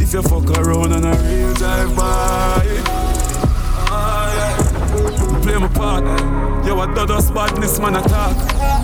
If 0.00 0.12
you 0.12 0.22
fuck 0.22 0.50
around 0.58 0.92
on 0.92 1.04
a 1.04 1.14
real 1.22 1.54
drive 1.54 1.96
by. 1.96 3.14
Play 5.42 5.58
my 5.58 5.68
part. 5.68 6.04
Yo, 6.66 6.80
a 6.80 6.86
dodos 6.86 7.32
badness 7.34 7.78
man 7.78 7.96
attack. 7.96 8.34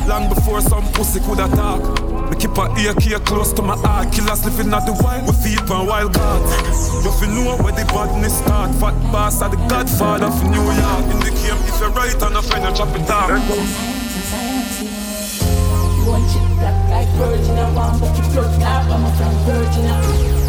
Long 0.06 0.28
before 0.28 0.60
some 0.60 0.84
pussy 0.92 1.20
could 1.20 1.40
attack. 1.40 1.80
Me 2.30 2.36
keep 2.36 2.56
a 2.58 2.68
ear 2.80 2.94
key 2.94 3.14
close 3.24 3.52
to 3.54 3.62
my 3.62 3.76
heart. 3.76 4.12
Killers 4.12 4.44
living 4.44 4.72
at 4.74 4.84
the 4.86 4.92
wild 5.02 5.26
with 5.26 5.42
feet 5.42 5.70
on 5.70 5.86
wild 5.86 6.14
cards. 6.14 7.04
You 7.04 7.10
feel 7.12 7.30
know 7.30 7.56
where 7.62 7.72
the 7.72 7.84
badness 7.86 8.38
start. 8.38 8.74
Fat 8.76 8.94
boss 9.12 9.40
are 9.42 9.50
the 9.50 9.56
godfather 9.68 10.26
of 10.26 10.42
New 10.44 10.62
York. 10.62 11.04
In 11.12 11.18
the 11.20 11.30
game, 11.40 11.60
if 11.64 11.80
you're 11.80 11.90
right 11.90 12.22
on 12.22 12.36
a 12.36 12.42
pen, 12.42 12.62
you 12.62 12.76
chop 12.76 12.94
it 12.94 13.10
off. 13.10 13.30
One 16.06 16.24
chick 16.28 16.48
black 16.58 16.76
like 16.90 17.08
virgin, 17.16 17.58
I 17.58 17.72
want 17.72 18.00
but 18.00 18.12
the 18.16 18.22
blood 18.32 18.52
clot, 18.58 18.84
I'm 18.90 19.04
a 19.04 19.10
from 19.16 19.34
virgin. 19.46 20.39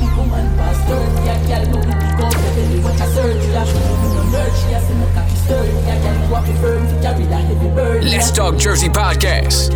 I 0.00 0.06
Fuck 0.06 0.16
a 0.16 0.26
man 0.30 0.56
past 0.56 0.80
30, 0.88 1.28
a 1.28 1.36
girl 1.44 1.64
know 1.68 1.82
me 1.84 1.92
pick 1.92 2.24
up 2.24 2.32
the 2.32 2.48
belly, 2.56 2.80
watch 2.80 3.00
a 3.00 3.06
surgery. 3.12 3.54
I 3.54 3.64
no 3.68 4.24
merch, 4.32 4.56
she 4.56 4.72
a 4.72 4.80
see 4.80 4.94
me 4.94 5.06
cocky. 5.12 5.36
A 5.50 6.00
girl 6.00 6.28
go 6.28 6.34
up 6.36 6.46
the 6.46 6.54
firm, 6.54 6.86
to 6.88 6.94
carry 7.02 7.26
that 7.26 7.44
heavy 7.44 7.68
burden. 7.68 8.08
Let's 8.08 8.30
Talk 8.30 8.56
Jersey 8.56 8.88
podcast. 8.88 9.70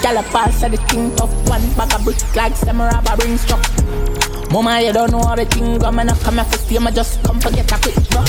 Gyal 0.00 0.20
a 0.20 0.22
pass 0.32 0.62
at 0.62 0.70
the 0.70 0.78
thing 0.88 1.14
tough 1.16 1.34
one 1.50 1.60
bag 1.74 1.92
of 1.92 2.04
brick 2.04 2.34
like 2.34 2.56
samurai 2.56 3.16
bring 3.16 3.36
struck. 3.36 3.66
Mama, 4.50 4.80
you 4.80 4.92
don't 4.94 5.10
know 5.10 5.22
how 5.22 5.34
the 5.34 5.44
thing 5.44 5.78
go, 5.78 5.90
man. 5.92 6.08
I 6.08 6.16
come 6.16 6.36
here 6.36 6.44
for 6.44 6.56
stay, 6.56 6.78
I 6.78 6.90
just 6.92 7.22
come 7.24 7.40
forget 7.40 7.70
a 7.70 7.76
quick 7.76 7.94
fuck. 8.08 8.28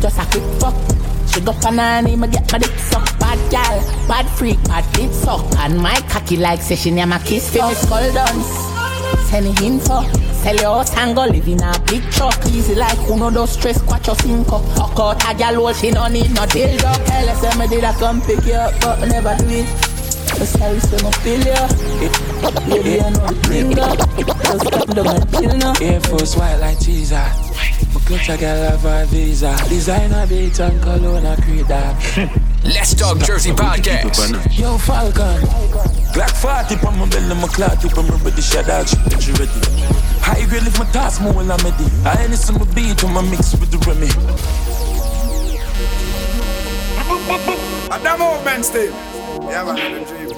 Just 0.00 0.18
a 0.18 0.24
quick 0.26 0.60
fuck. 0.60 1.03
She 1.34 1.40
go 1.40 1.52
for 1.52 1.72
nanny, 1.72 2.14
me 2.14 2.28
get 2.28 2.50
my 2.52 2.58
dick 2.58 2.78
suck. 2.78 3.18
Bad 3.18 3.50
gal, 3.50 3.80
bad 4.06 4.24
freak, 4.38 4.62
bad 4.64 4.84
dick 4.92 5.12
suck. 5.12 5.44
And 5.58 5.76
my 5.82 6.00
cocky 6.08 6.36
like 6.36 6.62
say 6.62 6.76
she 6.76 6.92
near 6.92 7.06
my 7.06 7.18
kiss 7.18 7.50
for 7.50 7.66
me 7.66 7.74
skull 7.74 8.12
dance. 8.12 8.46
Send 9.28 9.46
it 9.46 9.60
info. 9.60 10.02
Sell 10.44 10.54
your 10.54 10.76
house 10.76 10.96
and 10.96 11.16
live 11.16 11.48
in 11.48 11.60
a 11.60 11.72
big 11.88 12.08
truck. 12.12 12.38
Easy 12.46 12.76
like 12.76 12.96
who 12.98 13.18
no 13.18 13.32
do 13.32 13.48
stress, 13.48 13.82
your 14.06 14.14
cinco. 14.14 14.58
Fuck 14.76 15.00
out 15.00 15.28
a 15.28 15.36
gal, 15.36 15.56
all 15.58 15.72
she 15.72 15.90
no 15.90 16.06
need 16.06 16.30
no 16.34 16.42
dildo. 16.42 17.04
Tell 17.04 17.26
her 17.26 17.34
say 17.34 17.58
me 17.58 17.66
did 17.66 17.82
I 17.82 17.92
come 17.98 18.20
pick 18.22 18.44
you 18.46 18.52
up, 18.52 18.72
but 18.80 19.04
never 19.08 19.34
do 19.36 19.48
it. 19.48 19.66
I'm 20.38 20.46
sorry, 20.46 20.78
so 20.78 20.96
no 20.98 21.10
feel 21.18 21.40
ya. 21.40 21.66
Baby, 22.68 23.00
I 23.00 23.10
know 23.10 23.26
the 23.26 23.34
thing 23.48 23.78
up. 23.80 23.98
Just 24.38 24.66
stop 24.68 24.86
the 24.86 25.02
man 25.02 25.26
chill 25.32 25.56
now. 25.58 25.74
Air 25.82 26.00
Force 26.00 26.36
white 26.36 26.58
like 26.58 26.78
ah. 27.12 27.43
My 28.10 28.20
a 28.20 28.36
girl 28.36 28.62
have 28.70 28.84
a 28.84 29.06
visa. 29.06 29.56
Designer 29.68 30.26
beat 30.26 30.58
and 30.60 30.82
cologne 30.82 31.24
a 31.24 31.36
create 31.40 31.66
that. 31.72 31.96
Let's 32.62 32.92
Talk 32.94 33.18
Jersey 33.20 33.52
podcast. 33.52 34.58
Yo 34.58 34.76
Falcon, 34.76 35.40
Glock 36.12 36.30
40 36.68 36.86
on 36.86 36.98
my 36.98 37.08
belly, 37.08 37.34
my 37.34 37.48
clock 37.48 37.78
tip, 37.80 37.96
I'm 37.96 38.06
ready, 38.22 38.42
shot 38.42 38.66
dog, 38.66 38.86
she 38.86 38.96
she 39.20 39.32
ready. 39.32 39.50
High 40.20 40.44
grade 40.46 40.64
lift 40.64 40.78
my 40.78 40.84
task, 40.92 41.22
more 41.22 41.32
while 41.32 41.50
I'm 41.50 41.58
ready. 41.64 41.84
I 42.04 42.24
ain't 42.24 42.34
some 42.34 42.58
beat 42.74 43.02
on 43.04 43.14
my 43.14 43.22
mix 43.22 43.54
with 43.56 43.70
the 43.70 43.78
Remy. 43.88 44.08
At 47.90 48.02
that 48.02 48.18
movement 48.18 48.64
still. 48.66 48.92
Yeah, 49.48 49.64
man, 49.64 49.92
the 49.92 50.00
dream 50.04 50.28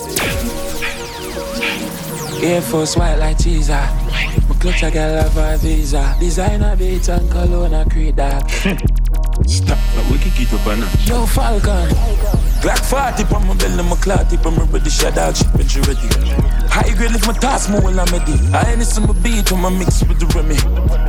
Air 2.43 2.61
Force 2.63 2.97
white 2.97 3.17
like 3.17 3.39
cheese. 3.39 3.69
My 3.69 4.57
clutch 4.61 4.83
I 4.83 4.91
got 4.91 5.11
love 5.11 5.37
a 5.37 5.57
visa. 5.59 6.17
Designer 6.21 6.77
beats 6.77 7.09
and 7.09 7.31
cologne 7.31 7.75
I 7.75 7.85
create 7.85 8.17
that. 8.17 8.51
Stop, 9.47 9.79
but 9.95 10.11
we 10.11 10.19
can 10.19 10.31
keep 10.33 10.53
up 10.53 10.67
on 10.67 10.81
that. 10.81 11.07
Yo, 11.07 11.27
Falcon. 11.27 11.89
Glock 12.63 12.79
40 12.89 13.35
on 13.35 13.47
my 13.47 13.55
belly, 13.55 13.83
my 13.83 13.97
clock 13.97 14.29
tip, 14.29 14.45
I'm 14.47 14.57
ready, 14.71 14.91
shot 14.91 15.15
dog, 15.15 15.37
shit, 15.37 15.47
when 15.55 15.67
ready. 15.85 16.09
High 16.69 16.95
grade 16.95 17.13
lift 17.13 17.27
my 17.27 17.35
task, 17.35 17.71
more 17.71 17.81
while 17.83 18.01
I'm 18.01 18.07
ready. 18.07 18.33
I 18.53 18.73
ain't 18.73 18.83
some 18.83 19.07
beat 19.23 19.53
on 19.53 19.61
my 19.61 19.69
mix 19.71 20.03
with 20.05 20.19
the 20.19 20.27
Remy. 20.35 20.57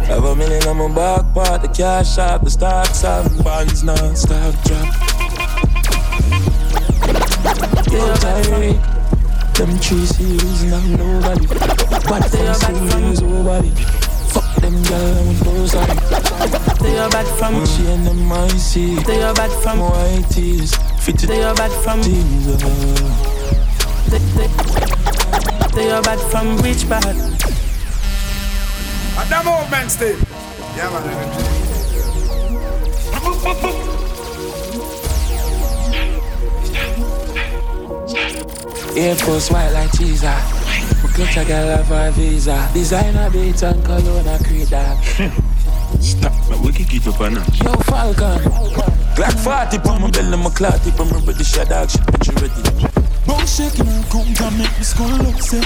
Have 0.07 0.25
a 0.25 0.35
million 0.35 0.67
on 0.67 0.77
my 0.77 0.93
back 0.93 1.33
part, 1.33 1.61
the 1.61 1.69
cash 1.69 2.15
shop, 2.15 2.43
the 2.43 2.49
stocks 2.49 3.03
up, 3.03 3.31
bonds 3.43 3.83
non-stop 3.83 4.53
drop. 4.65 4.85
Yo, 7.91 8.13
Tyreek. 8.21 8.96
Them 9.58 9.74
three 9.80 10.06
series 10.06 10.63
now 10.65 10.80
nobody. 10.86 11.48
But 11.48 12.30
them 12.30 12.54
series 12.54 13.22
nobody. 13.24 13.72
Fuck 14.30 14.56
them 14.62 14.84
girl 14.84 15.28
with 15.28 15.39
those 15.39 15.74
on. 15.74 15.88
They 16.84 17.00
are 17.00 17.10
bad 17.10 17.26
from 17.39 17.56
mm. 17.56 17.65
She 17.65 17.88
and 17.88 18.06
them 18.06 18.32
I 18.32 18.48
see. 18.50 18.96
They 18.98 19.24
are 19.24 19.34
bad 19.34 19.50
from 19.63 19.80
white 19.80 20.30
tees. 20.30 20.76
Fit 21.04 21.17
They 21.17 21.41
are 21.43 21.56
bad 21.56 21.72
from 21.84 22.04
tees. 22.04 22.46
They, 24.12 24.20
they, 24.38 24.48
they 25.74 25.89
are 25.89 26.04
bad 26.04 26.20
from 26.30 26.58
rich 26.58 26.88
bad. 26.88 27.04
At 29.17 29.28
that 29.28 29.43
movement 29.43 29.89
still. 29.89 30.20
Yeah, 30.78 30.91
man, 30.91 31.02
the 31.02 31.10
dream 38.06 38.57
Air 38.95 39.15
Force 39.15 39.52
white 39.52 39.71
like 39.71 39.91
cheese. 39.97 40.23
ah. 40.26 40.41
My 41.04 41.10
clutch 41.12 41.38
I 41.38 41.43
got 41.43 41.65
love 41.65 41.91
a 41.91 42.12
visa. 42.12 42.69
Designer 42.73 43.30
beats 43.30 43.63
and 43.63 43.84
cologne 43.86 44.28
I 44.28 44.38
create 44.39 44.69
that. 44.69 44.97
Stop, 46.00 46.34
but 46.50 46.60
we 46.60 46.71
can 46.71 46.86
keep 46.86 47.06
up 47.08 47.19
on 47.21 47.36
that. 47.36 47.47
Yo, 47.63 47.71
Falcon. 47.89 48.39
Glock 49.15 49.34
40 49.39 49.89
on 49.89 50.02
my 50.02 50.12
belly, 50.12 50.38
my 50.38 50.50
clock 50.52 50.82
tip, 50.84 51.00
I'm 51.00 51.10
ready, 51.26 51.43
shot 51.43 51.69
dog, 51.69 51.89
shit, 51.89 52.02
when 52.06 52.21
she 52.21 52.32
ready. 52.38 52.62
Bone 53.26 53.45
shaking 53.45 53.88
and 53.88 54.06
count 54.10 54.39
and 54.41 54.58
make 54.58 54.78
me 54.78 54.84
skull 54.84 55.28
upset. 55.28 55.65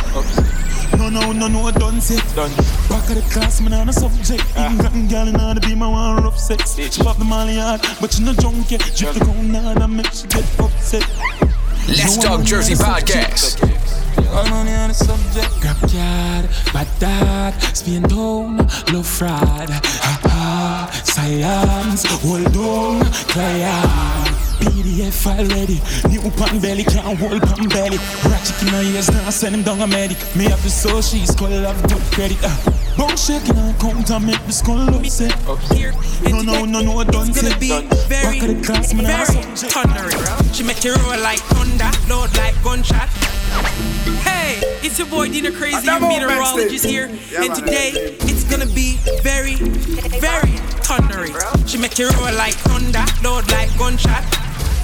No, 0.98 1.10
no, 1.10 1.32
no, 1.32 1.48
no, 1.48 1.72
done 1.72 2.00
set. 2.02 2.24
Done. 2.36 2.52
Back 2.90 3.10
of 3.10 3.16
the 3.16 3.28
class, 3.32 3.62
man, 3.62 3.74
on 3.74 3.90
a 3.90 3.94
subject. 3.94 4.44
Even 4.58 4.78
gotten 4.78 5.08
gal 5.08 5.28
in 5.28 5.40
order 5.40 5.60
to 5.60 5.68
be 5.68 5.76
my 5.76 5.88
one 5.88 6.24
rough 6.24 6.40
sex. 6.40 6.76
She 6.78 7.04
pop 7.04 7.18
the 7.18 7.26
molly 7.26 7.58
hard, 7.58 7.82
but 8.00 8.14
she 8.14 8.24
no 8.24 8.34
junkie. 8.34 8.78
Drip 8.78 9.14
the 9.14 9.20
ground 9.20 9.56
hard 9.56 9.78
and 9.78 9.98
make 9.98 10.12
she 10.12 10.28
get 10.28 10.46
upset. 10.60 11.04
Let's 11.92 12.16
Talk 12.16 12.44
Jersey 12.44 12.74
on 12.74 12.78
the 12.80 12.86
subject. 12.86 13.30
Podcast. 13.60 14.32
I'm 14.34 14.54
only 14.54 14.74
on 14.74 14.88
the 14.88 14.94
subject. 14.94 15.60
Grab 15.60 15.78
yard, 15.92 16.50
bad 16.74 16.88
dad, 17.00 17.60
spin 17.76 18.04
down, 18.04 18.58
love 18.94 19.06
fraud. 19.06 19.70
Ha 19.70 20.20
ha, 20.24 21.02
science, 21.04 22.06
hold 22.06 22.56
on, 22.56 23.06
client. 23.28 24.41
PDF 24.62 25.14
file 25.24 25.46
ready, 25.48 25.82
new 26.10 26.22
pan 26.38 26.60
belly, 26.62 26.84
can't 26.84 27.18
hold 27.18 27.42
pan 27.42 27.68
belly. 27.70 27.98
Ratchet 28.30 28.62
in 28.62 28.72
my 28.72 28.82
ears 28.94 29.10
now, 29.12 29.30
send 29.30 29.56
him 29.56 29.64
down 29.64 29.82
a 29.82 29.88
medic. 29.88 30.18
Me 30.36 30.46
have 30.46 30.62
the 30.64 30.70
soul, 30.70 31.02
she's 31.02 31.32
call 31.36 31.50
have 31.50 31.82
good 31.90 32.02
credit. 32.14 32.38
Uh. 32.44 32.56
Bone 32.98 33.16
shaking 33.16 33.58
and 33.58 33.80
count 33.80 34.10
and 34.12 34.26
make 34.28 34.46
the 34.46 34.52
skull 34.52 34.78
upset. 34.94 35.34
No, 36.30 36.42
no, 36.42 36.66
no, 36.66 36.82
no, 36.82 37.04
don't 37.04 37.30
It's 37.30 37.42
gonna 37.42 37.54
say. 37.54 37.60
be 37.60 37.70
Back 37.70 38.08
very, 38.08 38.40
of 38.40 38.48
the 38.60 38.64
class, 38.66 38.94
man, 38.94 39.06
a 39.06 39.08
very 39.08 39.26
subject. 39.56 39.74
thundering. 39.74 40.54
She 40.54 40.64
make 40.64 40.84
you 40.84 40.94
roll 40.96 41.20
like 41.22 41.40
thunder, 41.40 41.90
load 42.10 42.36
like 42.38 42.54
gunshot. 42.64 43.10
Hey, 44.28 44.60
it's 44.86 45.00
your 45.00 45.08
boy 45.08 45.30
Dina 45.30 45.52
Crazy, 45.52 45.88
At 45.88 46.00
your 46.02 46.10
meteorologist 46.10 46.86
here, 46.86 47.08
Yeah, 47.32 47.42
and 47.44 47.50
man. 47.50 47.56
today 47.64 47.92
it's 48.28 48.44
gonna 48.44 48.66
be 48.68 48.98
very, 49.24 49.56
very 50.20 50.58
thundering. 50.84 51.34
She 51.66 51.78
make 51.78 51.98
you 51.98 52.10
roll 52.10 52.34
like 52.36 52.54
thunder, 52.56 53.04
load 53.24 53.50
like 53.52 53.76
gunshot. 53.80 54.24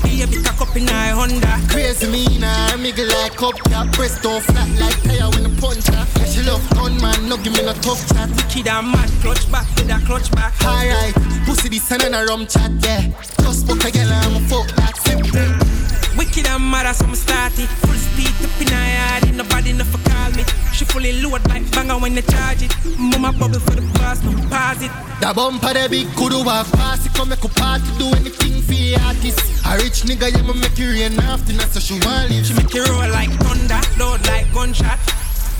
Be 0.07 0.41
cock 0.43 0.61
up 0.61 0.75
in 0.75 0.87
her 0.87 1.15
Honda. 1.15 1.59
Crazy 1.69 2.07
me 2.09 2.39
now, 2.39 2.75
miggle 2.77 3.07
like 3.07 3.41
up 3.41 3.55
top, 3.69 3.91
breast 3.93 4.21
don't 4.23 4.43
flat 4.43 4.69
like 4.79 5.01
tire 5.03 5.29
when 5.31 5.43
the 5.43 5.61
punch 5.61 5.87
her. 5.87 6.05
She 6.25 6.43
love 6.43 6.67
gun 6.71 6.99
man, 7.01 7.29
no 7.29 7.37
give 7.37 7.53
me 7.53 7.63
no 7.63 7.73
tough 7.73 8.07
chat. 8.09 8.29
Kid 8.49 8.67
and 8.67 8.91
mad, 8.91 9.09
clutch 9.21 9.49
back 9.51 9.67
with 9.75 9.89
a 9.89 9.99
clutch 10.05 10.31
back. 10.31 10.53
Alright, 10.63 11.13
pussy 11.45 11.69
this 11.69 11.91
and 11.91 12.15
a 12.15 12.25
rum 12.25 12.47
chat, 12.47 12.71
yeah. 12.83 13.07
Just 13.41 13.67
book 13.67 13.83
a 13.83 13.91
girl 13.91 14.07
and 14.07 14.35
I'm 14.35 14.43
a 14.43 14.47
fuck 14.47 14.67
that 14.75 14.97
simple. 14.97 15.76
Wicked 16.17 16.47
and 16.47 16.71
mad 16.71 16.85
as 16.85 17.01
I'm 17.01 17.13
started. 17.15 17.69
Full 17.85 17.93
speed 17.93 18.33
up 18.43 18.61
in 18.61 18.67
her 18.67 18.87
yard, 18.97 19.35
nobody 19.35 19.69
enough 19.69 19.87
for 19.87 20.01
call 20.09 20.31
me. 20.31 20.43
She 20.73 20.85
fully 20.85 21.21
load 21.21 21.47
like 21.49 21.69
banger 21.71 21.97
when 21.97 22.15
they 22.15 22.21
charge 22.23 22.63
it. 22.63 22.73
Mama 22.97 23.31
bubble 23.33 23.59
for 23.59 23.75
the 23.75 23.81
boss, 23.99 24.23
no 24.23 24.31
pause 24.49 24.81
it. 24.81 24.91
The 25.21 25.33
bumper 25.33 25.73
the 25.73 25.87
big 25.89 26.07
could 26.15 26.33
walk 26.45 26.67
past 26.73 27.05
it, 27.05 27.13
come 27.13 27.29
make 27.29 27.43
a 27.43 27.47
party, 27.49 27.85
do 27.97 28.07
anything 28.17 28.61
for 28.61 28.73
the 28.73 28.97
artist. 29.05 29.39
A 29.65 29.77
rich 29.77 30.03
nigga, 30.09 30.31
yeah, 30.31 30.41
me 30.41 30.53
make 30.59 30.77
it 30.79 30.85
rain 30.85 31.19
often, 31.19 31.59
so 31.71 31.79
she 31.79 31.93
want 32.05 32.29
live. 32.29 32.45
She 32.45 32.53
make 32.53 32.73
it 32.73 32.87
roll 32.89 33.09
like 33.09 33.29
thunder, 33.41 33.81
load 33.97 34.25
like 34.27 34.51
gunshot. 34.53 34.99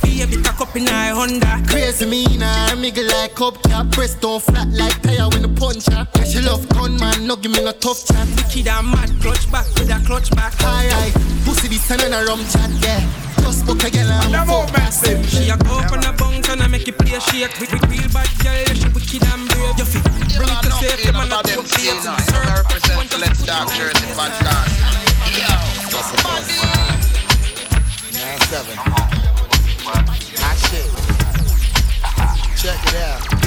Be 0.08 0.22
a 0.24 0.28
bit 0.28 0.44
cock 0.46 0.62
up 0.62 0.76
in 0.76 0.88
her 0.88 1.14
Honda. 1.14 1.62
Crazy 1.68 2.06
me 2.06 2.24
now, 2.38 2.72
miggle 2.80 3.08
like 3.12 3.40
up 3.42 3.62
cap, 3.64 3.88
breast 3.92 4.22
don't 4.22 4.42
flat 4.42 4.70
like 4.72 4.96
tire 5.04 5.28
when 5.30 5.42
the 5.42 5.52
punch 5.52 5.86
her. 5.92 6.08
Yeah, 6.16 6.24
she 6.24 6.40
love 6.40 6.64
gun 6.70 6.96
man, 6.96 7.28
no 7.28 7.36
give 7.36 7.52
me 7.52 7.62
no 7.62 7.74
tough 7.74 8.08
chat. 8.08 8.26
Wicked 8.40 8.68
and 8.68 8.88
mad, 8.88 9.12
clutch 9.22 9.52
back 9.52 9.68
with 9.76 9.92
a 9.92 10.00
clutch 10.08 10.32
back. 10.32 10.56
Alright, 10.64 11.14
pussy 11.44 11.68
this 11.68 11.92
and 11.92 12.02
a 12.02 12.24
rum 12.24 12.40
chat, 12.48 12.72
yeah. 12.80 13.04
Just 13.44 13.66
book 13.68 13.84
a 13.84 13.92
girl 13.92 14.08
and 14.08 14.36
I'm 14.36 14.48
a 14.48 14.66
fuck 14.68 14.72
that. 14.72 15.26
She 15.28 15.50
a 15.52 15.58
go 15.60 15.76
up 15.76 15.92
on 15.92 16.04
a 16.04 16.14
bunk 16.16 16.48
and 16.50 16.64
I 16.64 16.68
make 16.68 16.88
it 16.88 16.98
play 16.98 17.20
shake. 17.20 17.60
With 17.60 17.72
with 17.76 17.84
real 17.92 18.08
bad 18.16 18.32
girl, 18.40 18.56
yeah, 18.56 18.80
she 18.80 18.88
wicked 18.96 19.28
and 19.28 19.44
brave. 19.52 19.76
You 19.76 19.86
fit 19.92 20.08
bring 20.40 20.48
it 20.48 20.64
to 20.64 20.72
safe, 20.72 21.04
You 21.04 21.12
man, 21.12 21.28
I 21.28 21.36
about 21.36 21.44
them 21.44 21.68
put 21.68 21.68
scene 21.68 21.92
babes 21.92 22.08
now. 22.08 22.16
in 22.16 22.24
You 22.24 22.32
know, 22.32 22.48
I 22.48 22.64
represent 22.64 23.12
the 23.12 23.18
Let's 23.20 23.44
Talk 23.44 23.68
Jersey 23.76 24.08
podcast. 24.16 24.72
Yo, 25.36 25.52
Nine 28.16 28.42
seven. 28.48 29.27
Check 32.68 32.84
it 32.88 32.96
out. 32.96 33.47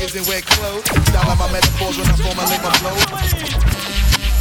in 0.09 0.25
wet 0.25 0.41
clothes. 0.45 0.81
Style 1.05 1.29
on 1.29 1.37
my 1.37 1.45
metaphors 1.53 1.93
when 1.93 2.09
I 2.09 2.17
formulate 2.17 2.61
my 2.65 2.73
flow. 2.81 2.97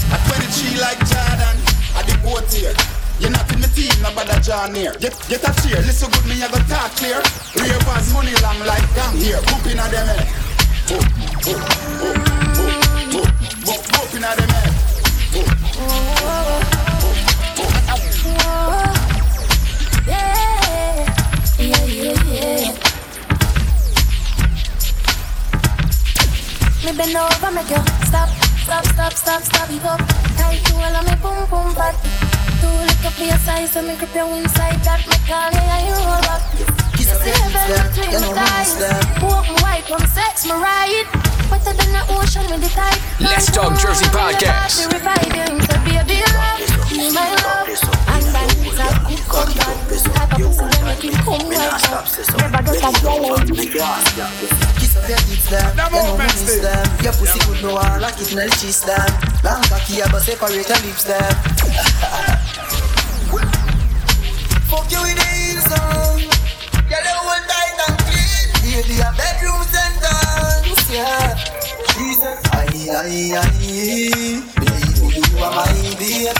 I 0.08 0.16
23 0.24 0.80
like 0.80 0.96
Jordan, 1.04 1.56
I 1.92 2.00
the 2.08 2.16
goat 2.24 2.48
here. 2.48 2.72
You're 3.20 3.28
not 3.30 3.44
in 3.52 3.60
the 3.60 3.68
team, 3.68 3.92
no 4.00 4.08
bother 4.16 4.40
John 4.40 4.74
here. 4.74 4.96
Get, 4.96 5.12
get 5.28 5.44
a 5.44 5.52
cheer, 5.60 5.76
listen 5.84 6.08
good, 6.10 6.24
me 6.24 6.40
I 6.40 6.48
got 6.48 6.64
talk 6.64 6.96
clear. 6.96 7.20
Ravens 7.60 8.08
money 8.16 8.32
long 8.40 8.56
like 8.64 8.88
gang 8.96 9.20
here. 9.20 9.36
Boop 9.52 9.68
in 9.68 9.76
a 9.76 9.84
them 9.92 10.08
head. 10.08 10.24
Boop, 10.88 11.04
boop, 11.44 11.60
boop, 12.00 12.16
boop, 12.56 12.72
boop, 13.12 13.28
boop, 13.60 13.82
boop 13.92 14.16
in 14.16 14.24
a 14.24 14.32
them 14.32 14.48
head. 14.48 14.72
Boop, 15.36 15.60
Yeah, 18.40 18.99
Me 26.84 26.96
bend 26.96 27.14
over, 27.14 27.50
make 27.52 27.68
you 27.68 27.76
stop, 28.08 28.28
stop, 28.64 28.84
stop, 28.86 29.12
stop, 29.12 29.42
stop. 29.42 29.68
Tight 30.36 30.64
to 30.64 30.74
all 30.76 30.96
of 30.96 31.04
me, 31.04 31.14
boom, 31.20 31.44
boom. 31.50 31.74
Too 32.60 32.72
little 32.72 33.10
for 33.12 33.24
your 33.24 33.36
size, 33.38 33.72
so 33.72 33.82
me 33.82 33.96
grip 33.96 34.16
inside. 34.16 34.80
That 34.84 35.04
you. 35.04 36.00
Kiss 36.96 37.12
the 37.12 37.30
heaven 37.36 37.84
between 37.92 38.32
thighs. 38.34 38.80
Sex 40.14 40.46
me 40.46 40.52
right. 40.52 41.04
Wetter 41.50 41.74
than 41.76 41.92
the 41.92 42.00
ocean 42.16 42.48
with 42.50 42.62
the 42.62 42.68
tide. 42.70 43.00
Let's 43.20 43.50
talk 43.52 43.78
Jersey 43.78 44.06
podcast. 44.06 44.88
A 54.66 54.69
combat. 55.10 55.18
Type 55.18 55.18
of 55.18 55.18
if 55.18 55.18
you 55.18 55.18
ask 55.18 55.18
ya. 55.18 55.18
Kiss 55.18 55.18
up 55.18 55.18
your 55.18 55.18
tits 55.18 55.50
them, 55.50 55.76
you 55.76 56.02
know 56.02 56.16
me 56.16 56.24
miss 56.24 56.60
them. 56.60 56.86
Your 57.02 57.12
pussy 57.12 57.38
good 57.46 57.62
no 57.62 57.74
one 57.74 58.00
like 58.00 58.20
it 58.20 58.30
in 58.32 58.36
the 58.36 58.48
cheese 58.60 58.82
them. 58.82 59.10
Long 59.42 59.62
cocky, 59.66 60.00
but 60.10 60.22
separate 60.22 60.68
your 60.68 60.80
lips 60.86 61.04
them. 61.04 61.34
Fuck 64.70 64.90
you 64.90 65.02
with 65.02 65.16
the 65.18 65.26
heels 65.34 65.72
on. 65.74 66.22
Girl, 66.86 67.02
you 67.02 67.16
hold 67.26 67.44
tight 67.50 67.78
and 67.88 67.98
clean. 68.06 68.46
Baby, 68.62 69.02
a 69.02 69.10
bedroom 69.18 69.62
sentence, 69.66 70.86
yeah. 70.90 71.34
Jesus, 71.94 72.38
aye, 72.54 72.86
aye, 72.94 73.34
aye. 73.34 74.42
Baby, 74.62 75.10
you 75.10 75.42
are 75.42 75.54
my 75.54 75.66
baby. 75.98 76.30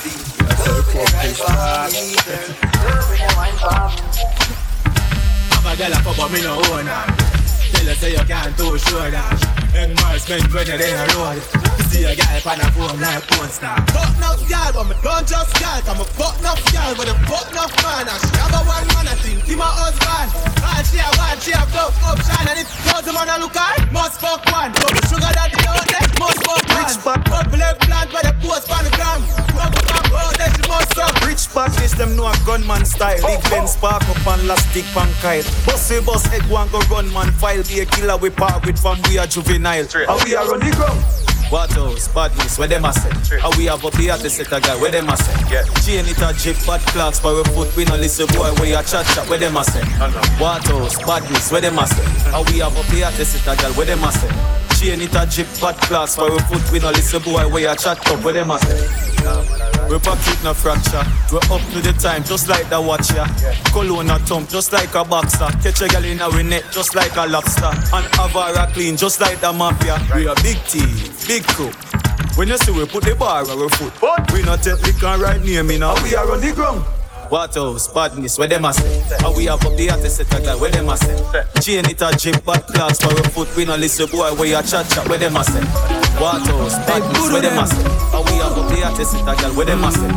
Girl, 0.63 0.83
bring 0.87 1.03
it 1.03 1.11
right 1.15 1.35
for 1.35 1.51
me, 1.91 2.15
girl. 2.23 2.49
Girl, 2.71 3.03
bring 3.09 3.23
it 3.23 3.35
wine 3.35 3.59
for 3.59 3.75
me. 3.91 3.99
Have 5.51 5.67
a 5.67 5.77
girl 5.77 5.93
a 5.93 5.97
fuck 6.03 6.17
but 6.17 6.29
me 6.31 6.43
no 6.43 6.55
own 6.73 6.87
her 6.87 7.40
Tell 7.81 7.89
her 7.89 7.95
say 7.95 8.13
you 8.13 8.19
can't 8.19 8.55
too 8.59 8.77
sure 8.77 9.11
that 9.11 9.71
Young 9.73 9.95
man 9.95 10.19
spend 10.19 10.53
when 10.53 10.67
you're 10.67 10.77
in 10.77 10.83
a 10.83 11.17
road 11.17 11.70
see 11.91 12.07
a 12.07 12.15
girl 12.15 12.39
on 12.47 12.61
a 12.63 12.67
phone 12.71 12.99
like 13.03 13.27
porn 13.27 13.51
star. 13.51 13.77
Fuck 13.91 14.15
enough 14.17 14.43
girl 14.47 14.71
but 14.73 14.87
me 14.87 14.95
don't 15.03 15.27
just 15.27 15.53
girl 15.59 15.81
Cause 15.83 15.99
me 15.99 16.07
fuck 16.15 16.39
enough 16.39 16.63
girl 16.71 16.93
but 16.95 17.11
a 17.11 17.15
fuck 17.27 17.51
enough 17.51 17.75
man. 17.83 18.07
And 18.07 18.21
she 18.23 18.31
have 18.39 18.55
a 18.55 18.61
one 18.63 18.87
man 18.95 19.07
I 19.11 19.15
think 19.19 19.43
he 19.43 19.55
my 19.59 19.67
husband. 19.67 20.31
And 20.63 20.87
she 20.87 21.03
a 21.03 21.11
one 21.19 21.39
she 21.43 21.53
a 21.53 21.63
fuck 21.75 21.93
option 22.07 22.47
And 22.47 22.59
if 22.63 22.69
thousand 22.87 23.15
man 23.15 23.29
a 23.29 23.37
look 23.43 23.57
at 23.59 23.91
must 23.91 24.23
fuck 24.23 24.47
one. 24.55 24.71
But 24.79 24.95
the 24.95 25.03
sugar 25.11 25.33
daddy 25.35 25.59
out 25.67 25.87
there 25.91 26.07
must 26.23 26.39
fuck 26.47 26.63
one. 26.71 27.23
Couple 27.27 27.63
egg 27.63 27.79
plant 27.83 28.09
where 28.15 28.23
they 28.23 28.35
post 28.39 28.71
on 28.71 28.83
the 28.87 28.93
gram 28.95 29.21
Couple 29.59 29.85
back 29.91 30.07
out 30.15 30.35
there 30.39 30.53
she 30.55 30.63
must 30.71 30.95
suck. 30.95 31.15
Rich 31.27 31.45
badness, 31.51 31.93
them 31.99 32.15
know 32.15 32.31
a 32.31 32.35
gunman 32.47 32.87
style. 32.87 33.19
Big 33.19 33.27
oh, 33.27 33.43
oh. 33.43 33.51
Ben 33.51 33.67
spark 33.67 34.07
up 34.07 34.27
and 34.31 34.47
last 34.47 34.71
stick 34.71 34.87
pan 34.95 35.11
kite. 35.19 35.47
Bossy 35.67 35.99
boss 36.01 36.25
egg 36.31 36.47
one 36.47 36.71
go 36.71 36.79
run 36.87 37.11
man 37.13 37.35
file. 37.35 37.63
Be 37.67 37.81
a 37.83 37.87
killer 37.87 38.17
we 38.17 38.31
part 38.31 38.65
with 38.65 38.79
from 38.79 39.03
we 39.11 39.19
are 39.19 39.27
juvenile. 39.27 39.87
And 39.91 40.19
we 40.25 40.35
are 40.39 40.47
on 40.47 40.61
the 40.61 40.71
ground. 40.79 41.30
What 41.51 41.77
else? 41.77 42.07
Badness, 42.09 42.59
where 42.59 42.69
them 42.69 42.85
a 42.85 42.93
say? 42.93 43.39
How 43.41 43.51
we 43.59 43.65
have 43.67 43.85
up 43.85 43.97
here 43.97 44.17
to 44.17 44.31
set 44.31 44.53
a 44.53 44.61
guy, 44.61 44.81
where 44.81 44.93
them 44.93 45.09
a 45.09 45.17
say? 45.17 45.35
Yeah. 45.51 45.65
Chain 45.83 46.07
it 46.07 46.23
a 46.23 46.33
jip, 46.33 46.57
bad 46.65 46.81
clocks 46.93 47.19
for 47.19 47.41
a 47.41 47.45
foot, 47.45 47.75
we 47.77 47.85
no 47.85 47.97
listen 47.97 48.29
boy, 48.29 48.55
where 48.55 48.67
you 48.67 48.83
chat 48.87 49.05
chat, 49.07 49.29
where 49.29 49.39
them 49.39 49.57
a 49.57 49.65
say? 49.65 49.83
What 50.39 50.69
else? 50.71 50.97
Badness, 51.03 51.51
where 51.51 51.61
them 51.61 51.79
a 51.79 51.87
say? 51.89 52.31
How 52.31 52.45
we 52.45 52.59
have 52.59 52.77
up 52.77 52.85
here 52.87 53.11
to 53.11 53.25
set 53.25 53.43
a 53.53 53.61
guy, 53.61 53.71
where 53.73 53.87
them 53.87 54.05
a 54.05 54.13
say? 54.13 54.31
Chain 54.79 55.01
it 55.01 55.15
a 55.15 55.27
jip, 55.27 55.49
bad 55.61 55.75
clocks 55.83 56.15
for 56.15 56.33
a 56.33 56.39
foot, 56.45 56.71
we 56.71 56.79
no 56.79 56.91
listen 56.91 57.21
boy, 57.23 57.49
where 57.49 57.69
you 57.69 57.77
chat 57.77 57.99
up, 58.09 58.25
where 58.25 58.33
them 58.33 58.53
a 58.53 58.59
say? 58.61 59.60
We 59.91 59.99
pocket 59.99 60.39
no 60.45 60.55
fracture. 60.55 61.03
We're 61.33 61.43
up 61.51 61.63
to 61.75 61.81
the 61.83 61.93
time, 61.99 62.23
just 62.23 62.47
like 62.47 62.71
the 62.71 62.81
watcher. 62.81 63.27
Cologne 63.73 64.11
a 64.11 64.21
thump, 64.21 64.49
just 64.49 64.73
like 64.73 64.95
a 64.95 65.05
boxer. 65.05 65.51
Catch 65.61 65.83
a 65.83 65.89
gal 65.89 66.05
in 66.05 66.23
our 66.23 66.43
net, 66.45 66.63
just 66.71 66.95
like 66.95 67.17
a 67.17 67.27
lobster. 67.27 67.67
And 67.67 68.07
Avara 68.15 68.73
clean, 68.73 68.97
just 68.97 69.21
like 69.21 69.41
the 69.41 69.53
mafia. 69.53 69.99
We 70.15 70.29
a 70.29 70.35
big 70.47 70.63
team, 70.71 70.87
big 71.27 71.43
crew. 71.43 71.73
When 72.37 72.47
you 72.47 72.57
see 72.59 72.71
we 72.71 72.87
put 72.87 73.03
the 73.03 73.17
bar 73.17 73.43
on 73.43 73.51
our 73.51 73.69
foot, 73.71 73.93
but 74.01 74.31
we 74.33 74.43
not 74.43 74.63
take 74.63 74.81
liquor 74.83 75.19
right 75.19 75.43
near 75.43 75.65
me 75.65 75.77
now. 75.77 76.01
We 76.05 76.15
are 76.15 76.31
on 76.31 76.41
the 76.41 76.53
ground. 76.53 76.85
What 77.31 77.57
else? 77.57 77.87
Badness, 77.87 78.39
where 78.39 78.49
them 78.49 78.65
a 78.65 78.73
say? 78.73 79.17
How 79.21 79.35
we 79.35 79.47
have 79.47 79.65
up 79.65 79.77
the 79.77 79.91
artist 79.91 80.17
set 80.17 80.35
a 80.35 80.43
guy, 80.43 80.55
where 80.55 80.71
them 80.71 80.89
a 80.89 80.97
say? 80.97 81.15
Chain 81.63 81.87
it 81.87 82.03
a 82.03 82.11
jip, 82.17 82.45
bad 82.45 82.67
class 82.67 83.01
for 83.01 83.15
a 83.15 83.23
foot. 83.31 83.55
We 83.57 83.65
no 83.65 83.77
listen 83.77 84.11
boy, 84.11 84.35
where 84.35 84.47
you 84.47 84.63
chat 84.67 84.87
chat, 84.91 85.09
where 85.09 85.19
them 85.19 85.37
a 85.37 85.45
say? 85.45 85.63
What 86.19 86.43
else? 86.47 86.75
Badness, 86.87 87.31
where 87.31 87.43
them 87.43 87.59
a 87.59 87.67
say? 87.67 87.83
How 88.11 88.23
we 88.27 88.35
have 88.43 88.59
up 88.59 88.70
the 88.81 88.87
artist 88.87 89.13
set 89.13 89.23
a 89.23 89.37
guy, 89.37 89.51
where 89.51 89.67
them 89.67 89.85
a 89.85 89.93
say? 89.93 90.09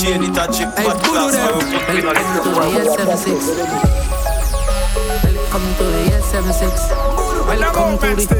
Chain 0.00 0.22
it 0.22 0.30
a 0.30 0.46
jip, 0.52 0.74
bad 0.76 1.02
class 1.02 1.34
for 1.34 1.56
a 1.56 1.60
foot. 1.60 1.94
We 1.94 2.02
no 2.02 2.10
listen 2.12 2.52
boy, 2.54 2.68
where 2.74 2.96
them 2.96 3.08
a 3.08 3.16
say? 3.16 3.34
Welcome 5.50 5.74
to 5.76 5.84
the 5.84 6.08
year 6.08 6.22
76. 6.22 6.90
Welcome 7.46 7.98
to 7.98 8.14
the. 8.14 8.36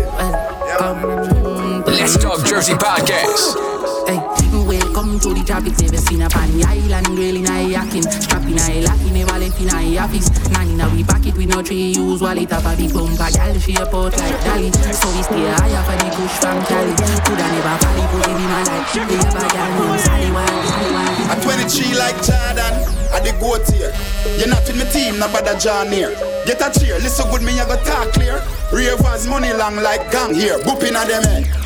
Welcome 0.80 1.84
to 1.84 1.90
Let's 1.90 2.16
Talk 2.16 2.44
Jersey 2.46 2.74
Podcast. 2.74 3.71
Hey, 4.06 4.18
welcome 4.66 5.20
to 5.20 5.34
the 5.34 5.42
tropics. 5.46 5.80
Never 5.80 5.96
seen 5.96 6.22
a 6.22 6.28
pan 6.28 6.50
island 6.64 7.06
girl 7.14 7.36
in 7.36 7.46
a 7.46 7.68
yakin. 7.68 8.02
Strapping 8.02 8.58
a 8.58 8.82
lacking, 8.82 9.14
never 9.14 9.38
a 9.38 9.98
office. 9.98 10.28
Nanny 10.50 10.74
now 10.74 10.90
we 10.94 11.04
pack 11.04 11.26
it 11.26 11.36
with 11.36 11.48
no 11.48 11.62
tree 11.62 11.94
use 11.94 12.20
wallet. 12.20 12.50
Have 12.50 12.66
a 12.66 12.76
big 12.76 12.92
bumper, 12.92 13.30
gal 13.30 13.54
she 13.58 13.74
a 13.76 13.86
pot 13.86 14.16
like 14.18 14.38
Dolly. 14.44 14.70
So 14.92 15.06
we 15.14 15.22
stay 15.22 15.46
higher 15.54 15.82
for 15.86 15.96
the 15.98 16.08
push 16.14 16.36
from 16.42 16.58
Cali. 16.66 16.92
Coulda 17.26 17.46
never 17.46 17.76
valley 17.78 18.06
put 18.10 18.26
it 18.26 18.36
in 18.36 18.48
my 18.50 18.62
life. 18.66 18.90
Have 18.92 19.38
a 19.38 19.48
gal 19.50 19.98
Sally 19.98 20.30
Sally 20.30 21.02
23 21.42 21.98
like 21.98 22.16
Jordan, 22.22 22.74
I 23.10 23.18
the 23.18 23.34
goat 23.40 23.66
here. 23.70 23.92
You're 24.38 24.48
not 24.48 24.68
in 24.70 24.78
my 24.78 24.84
team, 24.90 25.18
no 25.18 25.26
bother 25.26 25.58
John 25.58 25.90
here. 25.90 26.14
Get 26.46 26.62
a 26.62 26.70
cheer, 26.70 26.98
listen 26.98 27.28
good, 27.30 27.42
me 27.42 27.58
I 27.58 27.66
go 27.66 27.76
talk 27.82 28.12
clear. 28.12 28.40
Ravers 28.72 29.26
money 29.26 29.52
long 29.52 29.76
like 29.76 30.10
gang 30.12 30.34
here. 30.34 30.58
Boop 30.58 30.82
in 30.86 30.94
a 30.94 31.04
them 31.04 31.22
head. 31.24 31.62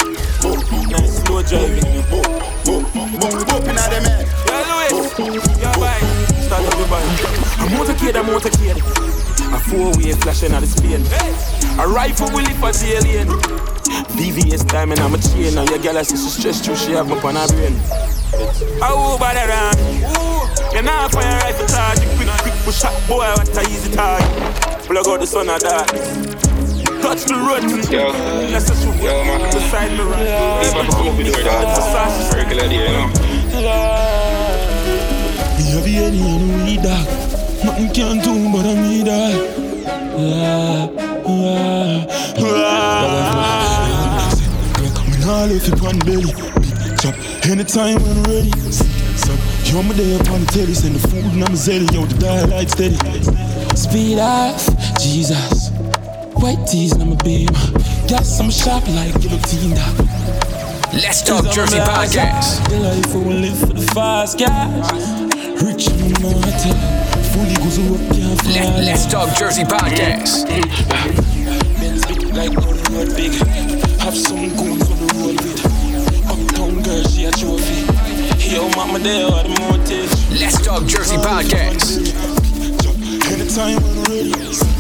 Nice 0.91 1.16
slow 1.43 1.59
driving. 1.59 1.85
boop, 2.11 2.25
boop, 2.65 2.85
boop, 2.93 3.45
boop 3.45 3.63
in 3.63 3.77
a 3.77 3.85
them 3.91 4.05
head. 4.05 4.27
Yo, 4.47 4.57
Louis, 4.71 5.61
your 5.61 5.75
bike. 5.75 6.03
Start 6.41 6.65
up 6.65 6.79
your 6.79 6.89
bike. 6.89 7.05
A 7.61 7.67
motorcade, 7.75 8.17
a 8.17 8.23
motorcade. 8.23 8.79
A 9.53 9.59
four-way 9.59 10.13
flashing 10.13 10.53
at 10.53 10.61
the 10.61 10.67
speed. 10.67 11.01
A 11.79 11.87
rifle 11.89 12.29
will 12.31 12.45
lift 12.45 12.63
as 12.63 12.83
alien. 12.85 13.29
VVS 14.17 14.67
diamond, 14.69 15.01
I'm 15.01 15.15
a 15.15 15.19
chain. 15.19 15.55
Now 15.55 15.65
your 15.65 15.79
girl, 15.79 15.99
I 15.99 16.03
see 16.03 16.17
she 16.17 16.29
stressed 16.29 16.65
too, 16.65 16.77
she 16.77 16.93
have 16.93 17.07
me 17.07 17.15
on 17.15 17.35
her 17.35 17.49
brain. 17.49 17.75
Oh, 18.83 19.17
bad 19.19 19.37
around. 19.37 19.77
You're 20.73 20.83
not 20.83 21.13
fire 21.13 21.39
rifle. 21.41 21.67
You 22.03 22.17
quick, 22.17 22.29
quick, 22.43 22.55
push 22.65 22.81
shot, 22.81 23.09
boy, 23.09 23.19
what 23.19 23.57
a 23.57 23.61
easy 23.71 23.93
target. 23.93 24.85
Plug 24.87 25.09
out 25.09 25.21
the 25.21 25.27
sun 25.27 25.49
of 25.49 25.61
that. 25.61 26.46
Touch 27.07 27.23
the 27.25 27.35
road. 27.35 27.63
Yo, 27.91 28.11
Let's 28.51 28.67
just 28.67 28.83
shoot. 28.83 28.97
yo, 29.03 29.25
man. 29.25 29.41
The 29.43 29.61
side 29.71 29.93
mirror. 29.93 30.15
Hey, 30.17 30.71
man, 30.75 30.87
pull 30.91 31.09
up 31.09 31.17
with 31.17 31.27
the 31.31 31.43
dog. 31.45 32.35
Regular 32.35 32.69
day, 32.69 32.83
you 32.83 32.93
know. 32.93 33.07
Me 35.55 35.63
have 35.71 35.87
any 35.87 36.21
and 36.21 36.47
we 36.65 36.75
dog. 36.83 37.07
Nothing 37.65 37.91
can 37.95 38.19
do 38.19 38.33
but 38.51 38.67
I 38.67 38.75
me 38.75 39.05
dog. 39.05 39.35
La, 40.19 40.91
la, 41.27 41.57
la. 42.43 42.67
Me 45.07 45.17
nah 45.23 45.45
left 45.47 45.69
it 45.69 45.81
on 45.87 45.99
belly. 46.01 46.33
Big 46.61 46.99
chop 46.99 47.15
anytime 47.47 48.03
when 48.03 48.19
ready. 48.25 48.51
So 49.23 49.33
you're 49.65 49.85
my 49.85 49.95
day 49.95 50.17
upon 50.19 50.41
the 50.41 50.47
telly, 50.53 50.75
send 50.75 50.97
the 50.97 51.09
food 51.09 51.25
and 51.25 51.45
I'm 51.45 51.55
zelly. 51.55 51.87
Yo, 51.95 52.05
the 52.05 52.19
dial 52.19 52.49
light 52.49 52.71
steady. 52.71 52.97
Speed 53.77 54.19
off, 54.19 54.67
Jesus. 55.01 55.71
White 56.41 56.67
tees 56.67 56.93
and 56.93 57.03
I'm 57.03 57.13
a 57.13 57.17
beam. 57.25 57.49
I'm 58.41 58.51
sharp 58.51 58.87
like 58.89 59.19
guillotine. 59.21 59.75
Let's 60.93 61.23
Talk 61.23 61.45
Jersey 61.53 61.79
Podcast. 61.79 62.69
The 62.69 62.79
life 62.79 63.15
we 63.15 63.21
will 63.21 63.41
live 63.41 63.59
for 63.59 63.73
the 63.73 63.87
fast 63.95 64.39
cash. 64.39 64.93
Rich 65.63 65.89
and. 65.89 66.17
Fully 67.33 67.57
goes 67.57 67.79
up. 67.79 68.45
Let, 68.47 68.85
Let's 68.85 69.07
Talk 69.07 69.37
Jersey 69.37 69.65
Podcast. 69.65 70.47
Like 72.35 72.55
gun 72.55 72.77
road 72.93 73.17
big. 73.17 73.33
Have 74.01 74.17
some 74.17 74.49
goons 74.57 74.91
on 74.91 74.99
the 74.99 75.09
road 75.17 75.41
with. 75.41 75.67
Uptown 76.27 76.83
girl, 76.83 77.03
she 77.05 77.25
a 77.25 77.31
trophy. 77.33 77.87
Yo, 78.49 78.63
oh, 78.63 78.71
mama, 78.77 78.99
there 78.99 79.27
are 79.27 79.43
the 79.43 79.49
motive. 79.61 80.41
Let's 80.41 80.65
Talk 80.65 80.87
Jersey 80.87 81.17
Podcast. 81.17 81.99
Anytime 83.33 83.83
when 83.83 84.03
ready. 84.05 84.33
So, 84.55 84.77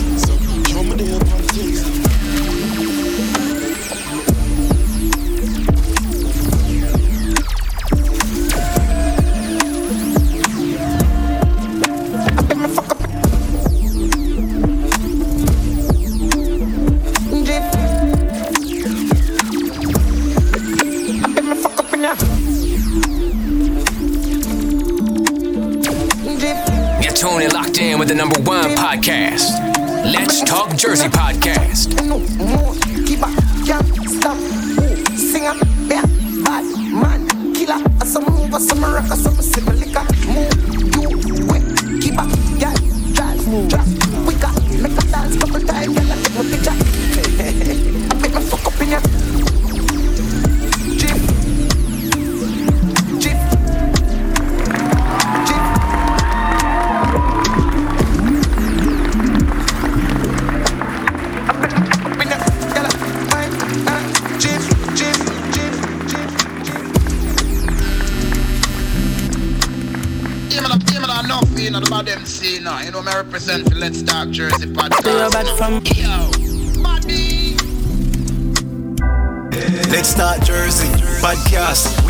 with 28.06 28.16
the 28.16 28.22
number 28.22 28.40
one 28.42 28.70
podcast. 28.76 29.50
Let's 30.04 30.42
Talk 30.42 30.76
Jersey 30.76 31.08
Podcast. 31.08 32.85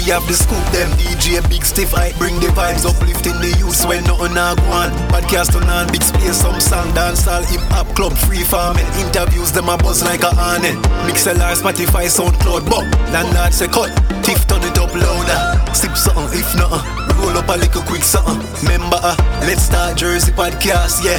We 0.06 0.12
have 0.12 0.22
the 0.30 0.38
scoop, 0.38 0.62
them 0.70 0.86
DJ 1.02 1.42
Big 1.50 1.66
Stiff. 1.66 1.90
I 1.90 2.14
bring 2.14 2.38
the 2.38 2.46
vibes, 2.54 2.86
uplifting 2.86 3.34
the 3.42 3.50
youths 3.58 3.82
when 3.82 4.06
nothing 4.06 4.38
a 4.38 4.54
go 4.54 4.62
on. 4.70 4.94
Podcast 5.10 5.58
on 5.58 5.66
on 5.66 5.90
big 5.90 5.98
space, 5.98 6.38
some 6.38 6.62
song, 6.62 6.94
dancehall, 6.94 7.42
hip 7.50 7.58
hop 7.74 7.90
club, 7.98 8.14
free 8.14 8.46
farming. 8.46 8.86
Interviews 9.02 9.50
them 9.50 9.66
a 9.66 9.74
buzz 9.76 10.06
like 10.06 10.22
a 10.22 10.30
awning. 10.38 10.78
Mixlr, 11.10 11.34
Spotify, 11.58 12.06
SoundCloud, 12.06 12.70
but 12.70 12.86
landlord 13.10 13.50
say 13.50 13.66
cut. 13.66 13.90
Tiff 14.22 14.46
turn 14.46 14.62
it 14.62 14.78
up 14.78 14.94
louder. 14.94 15.74
Sip 15.74 15.98
something 15.98 16.38
if 16.38 16.54
not, 16.54 16.86
roll 17.18 17.34
up 17.34 17.50
a 17.50 17.58
little 17.58 17.82
quick 17.82 18.06
something. 18.06 18.38
Member, 18.62 19.02
uh, 19.02 19.18
let's 19.42 19.66
start 19.66 19.98
Jersey 19.98 20.30
podcast, 20.30 21.02
yeah. 21.02 21.18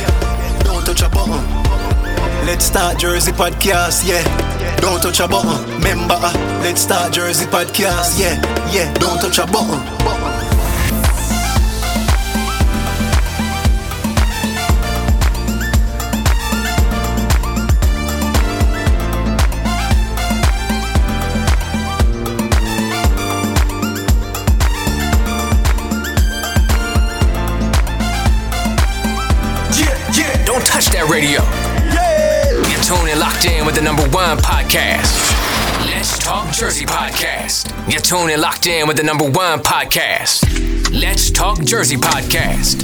Don't 0.64 0.88
touch 0.88 1.04
a 1.04 1.12
button. 1.12 1.44
Let's 2.48 2.64
start 2.64 3.04
Jersey 3.04 3.36
podcast, 3.36 4.08
yeah. 4.08 4.24
Don't 4.82 5.02
touch 5.02 5.20
a 5.20 5.28
button. 5.28 5.82
member. 5.82 6.20
let's 6.64 6.82
start 6.82 7.14
Jersey 7.14 7.46
podcast, 7.46 8.20
yeah, 8.20 8.36
yeah. 8.72 8.94
Don't 8.96 9.20
touch 9.20 9.40
a 9.40 9.46
button. 9.46 9.82
Yeah, 29.74 30.12
yeah. 30.14 30.46
Don't 30.46 30.66
touch 30.66 30.90
that 30.90 31.08
radio. 31.10 31.57
The 33.78 33.84
number 33.84 34.02
one 34.10 34.40
podcast. 34.40 35.14
Let's 35.86 36.18
Talk 36.18 36.52
Jersey 36.52 36.84
Podcast. 36.84 37.70
You're 37.88 38.02
tuning 38.02 38.40
locked 38.40 38.66
in 38.66 38.88
with 38.88 38.98
the 38.98 39.04
number 39.04 39.26
one 39.26 39.60
podcast. 39.60 40.42
Let's 40.92 41.30
Talk 41.30 41.64
Jersey 41.64 41.98
Podcast. 41.98 42.77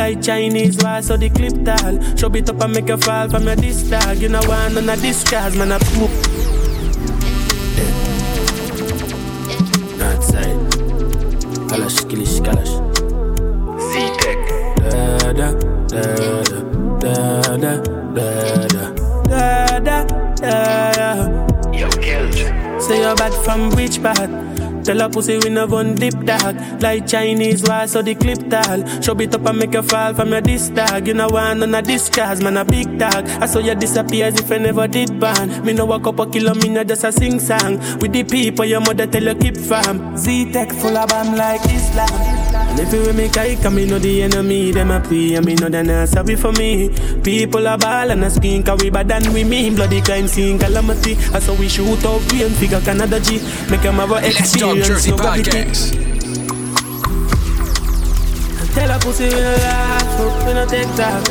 Like 0.00 0.22
Chinese 0.22 0.78
war 0.82 1.02
so 1.02 1.18
the 1.18 1.28
clip 1.28 1.62
tall. 1.62 2.00
Show 2.16 2.34
it 2.34 2.48
up 2.48 2.62
and 2.62 2.72
make 2.72 2.88
a 2.88 2.96
fall 2.96 3.28
from 3.28 3.44
your 3.44 3.54
disc 3.56 3.90
dog 3.90 4.16
You 4.16 4.30
know 4.30 4.40
one 4.46 4.78
on 4.78 4.88
a 4.88 4.96
discard 4.96 5.54
man 5.56 5.72
a 5.72 5.78
poop 5.78 6.29
Tell 24.90 25.02
a 25.02 25.08
pussy 25.08 25.38
we 25.38 25.50
no 25.50 25.68
one 25.68 25.94
dip 25.94 26.18
dog 26.24 26.56
Like 26.82 27.06
Chinese 27.06 27.62
war 27.62 27.86
so 27.86 28.02
the 28.02 28.16
clip 28.16 28.50
tall 28.50 28.84
Show 29.00 29.14
it 29.20 29.32
up 29.32 29.46
and 29.46 29.58
make 29.60 29.72
you 29.72 29.82
fall 29.82 30.12
from 30.14 30.30
your 30.30 30.40
disc 30.40 30.74
dog 30.74 31.06
You 31.06 31.14
know 31.14 31.28
one 31.28 31.62
on 31.62 31.76
a 31.76 31.80
discard, 31.80 32.42
man 32.42 32.56
a 32.56 32.64
big 32.64 32.98
dog 32.98 33.24
I 33.40 33.46
saw 33.46 33.60
you 33.60 33.76
disappear 33.76 34.26
as 34.26 34.40
if 34.40 34.50
I 34.50 34.58
never 34.58 34.88
did 34.88 35.20
ban 35.20 35.64
Me 35.64 35.74
no 35.74 35.84
walk 35.86 36.08
up 36.08 36.18
a 36.18 36.28
kilo, 36.28 36.54
me 36.54 36.70
no 36.70 36.82
just 36.82 37.04
a 37.04 37.12
sing 37.12 37.38
song. 37.38 37.78
With 38.00 38.12
the 38.12 38.24
people 38.24 38.64
your 38.64 38.80
mother 38.80 39.06
tell 39.06 39.22
you 39.22 39.36
keep 39.36 39.56
farm 39.56 40.16
Z-Tech 40.16 40.72
full 40.72 40.96
of 40.96 41.08
bam 41.08 41.36
like 41.36 41.64
Islam 41.66 42.29
if 42.80 42.92
you 42.92 43.00
with 43.00 43.16
me 43.16 43.28
kike, 43.28 43.72
me 43.72 43.86
know 43.86 43.98
the 43.98 44.22
enemy 44.22 44.72
Them 44.72 44.90
a 44.90 45.00
pray 45.00 45.34
and 45.34 45.44
me 45.44 45.54
know 45.54 45.68
they 45.68 45.82
not 45.82 46.08
sorry 46.08 46.36
for 46.36 46.52
me 46.52 46.88
People 47.22 47.66
a 47.66 47.76
ball 47.76 48.10
and 48.10 48.24
a 48.24 48.30
scream 48.30 48.62
Cause 48.62 48.82
we 48.82 48.90
bad 48.90 49.08
than 49.08 49.32
we 49.32 49.44
mean 49.44 49.74
Bloody 49.74 50.00
crime 50.00 50.26
scene 50.26 50.58
calamity 50.58 51.16
I 51.34 51.38
saw 51.40 51.54
we 51.54 51.68
shoot 51.68 52.04
out 52.04 52.20
we 52.32 52.42
and 52.42 52.54
figure 52.56 52.80
Canada 52.80 53.20
G 53.20 53.40
Make 53.70 53.82
them 53.82 53.96
have 53.96 54.10
a 54.10 54.14
Let's 54.14 54.34
Talk 54.34 54.76
experience 54.76 54.88
Jersey 54.88 55.10
no. 55.10 55.16
Podcast. 55.16 56.10
Tell 58.74 58.90
a 58.90 58.98
pussy 59.00 59.24
we 59.24 59.30
no 59.30 59.40
laugh, 59.40 60.46
we 60.46 60.54
no 60.54 60.66
take 60.66 60.86
talk. 60.94 61.26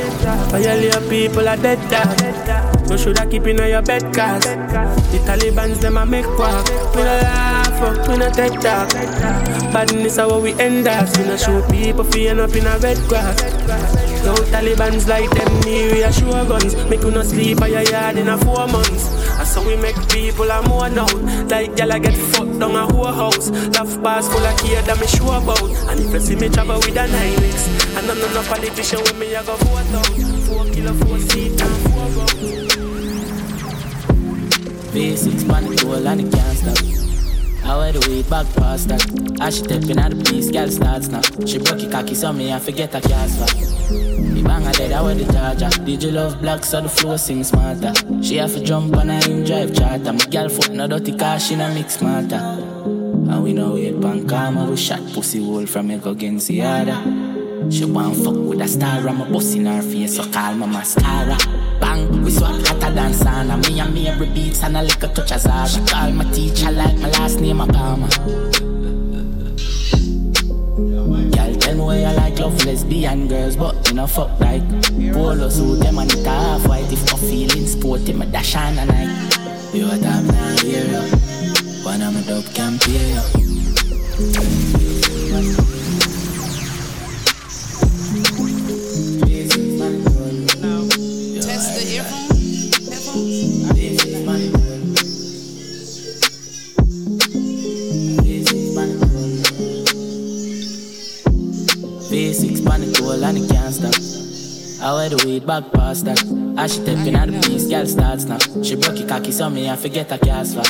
Violate 0.51 1.09
people 1.09 1.47
are 1.47 1.57
dead 1.57 1.79
dog. 1.89 2.89
You 2.91 2.97
shoulda 2.97 3.25
keep 3.27 3.47
in 3.47 3.57
your 3.57 3.81
bed 3.81 4.03
cause 4.13 4.43
the 4.43 5.19
Taliban's 5.25 5.79
them 5.79 5.97
a 5.97 6.05
make 6.05 6.25
quack. 6.25 6.67
We 6.95 7.01
no 7.01 7.15
laugh, 7.23 8.07
we 8.09 8.17
no 8.17 8.29
take 8.29 8.59
talk. 8.59 9.48
Badness 9.73 10.17
how 10.17 10.39
we 10.39 10.53
end 10.53 10.87
us. 10.87 11.15
We 11.17 11.25
no 11.25 11.37
shoot 11.37 11.69
people 11.69 12.05
end 12.15 12.39
up 12.39 12.55
in 12.55 12.65
a 12.65 12.77
red 12.79 12.97
grass. 13.07 13.39
No 14.25 14.33
Taliban's 14.33 15.07
like 15.07 15.29
them 15.29 15.59
near 15.61 15.93
we 15.93 16.01
a 16.01 16.11
show 16.11 16.31
guns. 16.45 16.75
Make 16.89 17.01
you 17.01 17.11
no 17.11 17.21
sleep 17.21 17.61
at 17.61 17.69
your 17.69 17.83
yard 17.83 18.17
in 18.17 18.27
a 18.27 18.37
four 18.37 18.67
months. 18.67 19.05
And 19.37 19.47
so 19.47 19.65
we 19.65 19.75
make 19.75 19.95
people 20.09 20.49
a 20.49 20.61
more 20.67 20.89
now. 20.89 21.05
Like 21.47 21.75
gyal 21.77 21.95
a 21.95 21.99
get 21.99 22.17
fucked 22.17 22.59
down 22.59 22.75
a 22.75 22.85
whole 22.91 23.13
house. 23.13 23.49
Laugh 23.49 24.01
bars 24.01 24.27
full 24.27 24.43
of 24.43 24.57
kid 24.59 24.83
that 24.85 24.99
me 24.99 25.07
sure 25.07 25.37
about. 25.37 25.61
And 25.89 25.99
if 25.99 26.13
you 26.13 26.19
see 26.19 26.35
me 26.35 26.49
travel 26.49 26.77
with 26.77 26.97
a 26.97 27.07
nine 27.07 27.39
mix, 27.39 27.67
and 27.95 28.09
I'm 28.09 28.19
not 28.19 28.33
no 28.33 28.43
politician 28.43 28.99
with 28.99 29.19
me, 29.19 29.35
I 29.35 29.43
go 29.45 29.55
vote 29.55 29.93
out. 29.93 30.05
Four 30.49 30.65
kilo, 30.73 30.93
four 30.93 31.19
seat 31.19 31.61
and 31.61 31.91
four 31.93 32.07
votes. 32.17 32.75
V6 34.93 35.47
man, 35.47 35.71
it 35.71 35.83
roll 35.83 36.07
and 36.07 36.21
it 36.21 36.33
can't 36.33 36.57
stop. 36.57 36.99
I 37.63 37.77
wear 37.77 37.91
the 37.91 38.25
back 38.29 38.47
past 38.55 38.87
that. 38.87 39.28
As 39.41 39.57
she 39.57 39.63
stepping 39.63 39.97
out 39.99 40.11
the 40.11 40.23
place, 40.23 40.51
girl 40.51 40.69
starts 40.69 41.07
now. 41.07 41.21
She 41.45 41.57
broke 41.59 41.81
it 41.81 41.91
cocky, 41.91 42.15
so 42.15 42.33
me 42.33 42.51
I 42.51 42.59
forget 42.59 42.93
a 42.93 43.01
cast 43.01 43.39
back. 43.39 43.55
The 43.55 44.43
banger 44.43 44.71
dead, 44.71 44.91
I 44.91 45.01
wear 45.01 45.15
the 45.15 45.31
charger. 45.31 45.69
Did 45.85 46.03
you 46.03 46.11
love 46.11 46.41
black, 46.41 46.65
so 46.65 46.81
the 46.81 46.89
flow 46.89 47.17
sing 47.17 47.43
smarter. 47.43 47.93
She 48.21 48.35
have 48.37 48.53
to 48.53 48.63
jump 48.63 48.95
on 48.97 49.09
her 49.09 49.31
in 49.31 49.45
drive 49.45 49.73
charter. 49.73 50.13
My 50.13 50.25
girl 50.25 50.49
foot 50.49 50.71
no 50.71 50.87
dirty 50.87 51.17
car, 51.17 51.39
she 51.39 51.55
no 51.55 51.73
mix 51.73 51.97
smarter. 51.97 52.35
And 52.35 53.43
we 53.43 53.53
know 53.53 53.73
wait 53.73 54.01
pan 54.01 54.27
karma, 54.27 54.69
we 54.69 54.75
shot 54.75 55.01
pussy 55.13 55.43
hole 55.43 55.65
from 55.65 55.91
a 55.91 55.95
against 55.95 56.47
the 56.47 56.61
other. 56.61 57.71
She 57.71 57.85
want 57.85 58.15
fuck 58.17 58.35
with 58.35 58.61
a 58.61 58.67
star, 58.67 59.07
I'm 59.07 59.21
a 59.21 59.25
bust 59.25 59.55
in 59.55 59.67
her 59.67 59.81
face, 59.81 60.15
so 60.17 60.23
call 60.31 60.55
my 60.55 60.65
mascara. 60.65 61.37
Bang, 61.79 62.23
we 62.23 62.31
swap 62.31 62.59
hotter 62.67 62.91
than 62.93 63.13
sauna. 63.13 63.57
Me 63.67 63.79
and 63.79 63.93
me 63.93 64.07
every 64.07 64.27
beats 64.27 64.63
and 64.63 64.75
a 64.75 64.81
little 64.81 65.09
touch 65.09 65.31
of. 65.31 65.69
She 65.69 65.79
call 65.85 66.11
my 66.11 66.25
teacher 66.31 66.71
like 66.71 66.97
my 66.97 67.09
last 67.11 67.39
name, 67.39 67.57
Obama. 67.57 68.58
Lesbian 72.69 73.27
girls, 73.27 73.55
but 73.55 73.75
you 73.87 73.95
know 73.95 74.05
fuck 74.05 74.39
like 74.39 74.61
polo 75.13 75.49
suit 75.49 75.79
them 75.79 75.97
and 75.97 76.13
it 76.13 76.25
half 76.25 76.67
white. 76.67 76.91
If 76.91 77.11
I'm 77.11 77.19
feeling 77.19 77.65
sporty, 77.65 78.13
my 78.13 78.25
dash 78.25 78.55
on 78.55 78.77
a 78.77 78.85
night. 78.85 79.09
You 79.73 79.87
what 79.87 80.05
I'm 80.05 80.27
not 80.27 80.59
here, 80.61 80.85
yo. 80.85 81.01
One 81.83 82.01
of 82.01 82.13
my 82.13 82.21
dope 82.27 82.53
can 82.53 82.77
pay 82.77 83.15
yo. 83.15 84.78
It. 105.39 105.43
I 105.43 105.59
back 105.59 105.71
past 105.73 106.05
that. 106.05 106.21
As 106.57 106.75
she 106.75 106.83
tapping 106.83 107.15
at 107.15 107.27
the 107.31 107.47
beast, 107.47 107.69
girl 107.69 107.85
starts 107.85 108.25
now. 108.25 108.39
She 108.63 108.75
broke 108.75 108.99
your 108.99 109.07
cocky, 109.07 109.31
so 109.31 109.49
me 109.49 109.69
I 109.69 109.75
forget 109.75 110.11
a 110.11 110.17
cast 110.17 110.55
for. 110.55 110.63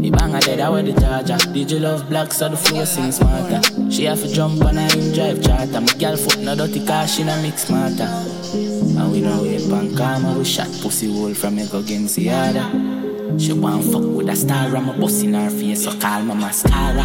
The 0.00 0.10
banger 0.10 0.40
dead, 0.40 0.60
I 0.60 0.70
wear 0.70 0.82
the 0.82 0.98
charger. 0.98 1.36
Did 1.52 1.70
you 1.70 1.78
love 1.80 2.08
black, 2.08 2.32
so 2.32 2.48
the 2.48 2.56
floor 2.56 2.86
sing 2.86 3.12
smarter. 3.12 3.60
She 3.90 4.04
have 4.04 4.20
to 4.22 4.32
jump 4.32 4.64
on 4.64 4.78
a 4.78 4.88
in 4.96 5.12
drive 5.12 5.42
charter. 5.42 5.80
My 5.80 5.92
girl 5.98 6.16
foot 6.16 6.38
no 6.38 6.56
dirty 6.56 6.84
car, 6.86 7.06
she 7.06 7.22
no 7.22 7.40
mix 7.42 7.64
smarter. 7.64 8.04
And 8.04 9.12
we 9.12 9.20
know 9.20 9.44
it 9.44 9.68
pan 9.68 9.94
karma, 9.94 10.38
we 10.38 10.44
shot 10.44 10.68
pussy 10.80 11.12
hole 11.12 11.34
from 11.34 11.58
a 11.58 11.66
go 11.66 11.80
against 11.80 12.16
the 12.16 12.30
other. 12.30 13.38
She 13.38 13.52
want 13.52 13.84
fuck 13.84 14.02
with 14.02 14.28
a 14.28 14.36
star, 14.36 14.74
I'm 14.74 14.88
a 14.88 14.92
bust 14.94 15.22
in 15.22 15.34
her 15.34 15.50
face, 15.50 15.84
so 15.84 15.92
call 15.98 16.22
my 16.22 16.34
mascara. 16.34 17.04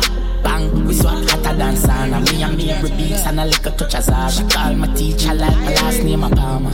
Bang, 0.56 0.88
we 0.88 0.94
swap 0.94 1.16
hotter 1.30 1.56
than 1.58 1.76
sauna. 1.76 2.20
Me 2.32 2.44
and 2.44 2.56
me 2.58 2.72
every 2.72 2.90
beats 2.92 3.26
and 3.26 3.40
a 3.42 3.46
little 3.46 3.72
touch 3.74 3.96
of 3.96 4.04
Zara. 4.04 4.32
She 4.32 4.44
call 4.44 4.74
my 4.76 4.88
teacher 4.96 5.34
like 5.34 5.58
my 5.58 5.74
last 5.74 6.02
name, 6.02 6.24
a 6.24 6.30
Palmer. 6.30 6.72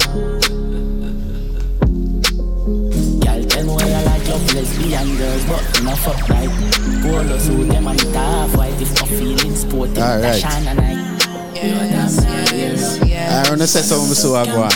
Girl, 3.23 3.43
tell 3.49 3.63
me 3.65 3.73
why 3.73 3.87
you 3.89 4.01
like 4.05 4.27
love 4.27 4.53
lesbian 4.53 5.17
girls, 5.17 5.45
but 5.45 5.63
you 5.77 5.83
know 5.85 5.95
fuck 5.95 6.29
right. 6.29 6.49
Polo 7.01 7.37
suit, 7.39 7.69
them 7.69 7.87
and 7.87 8.01
it 8.01 8.13
half 8.13 8.55
white. 8.55 8.79
If 8.79 9.01
I'm 9.01 9.07
feeling 9.07 9.55
sporty, 9.55 9.99
All 9.99 10.21
right. 10.21 10.39
Shine 10.39 10.67
a 10.67 10.73
night. 10.75 11.01
You're 11.55 11.73
damn 11.73 13.07
yeah, 13.07 13.43
I 13.45 13.49
want 13.49 13.61
to 13.61 13.67
say 13.67 13.81
something 13.81 14.13
so 14.13 14.35
I 14.35 14.45
go 14.45 14.61
on. 14.61 14.71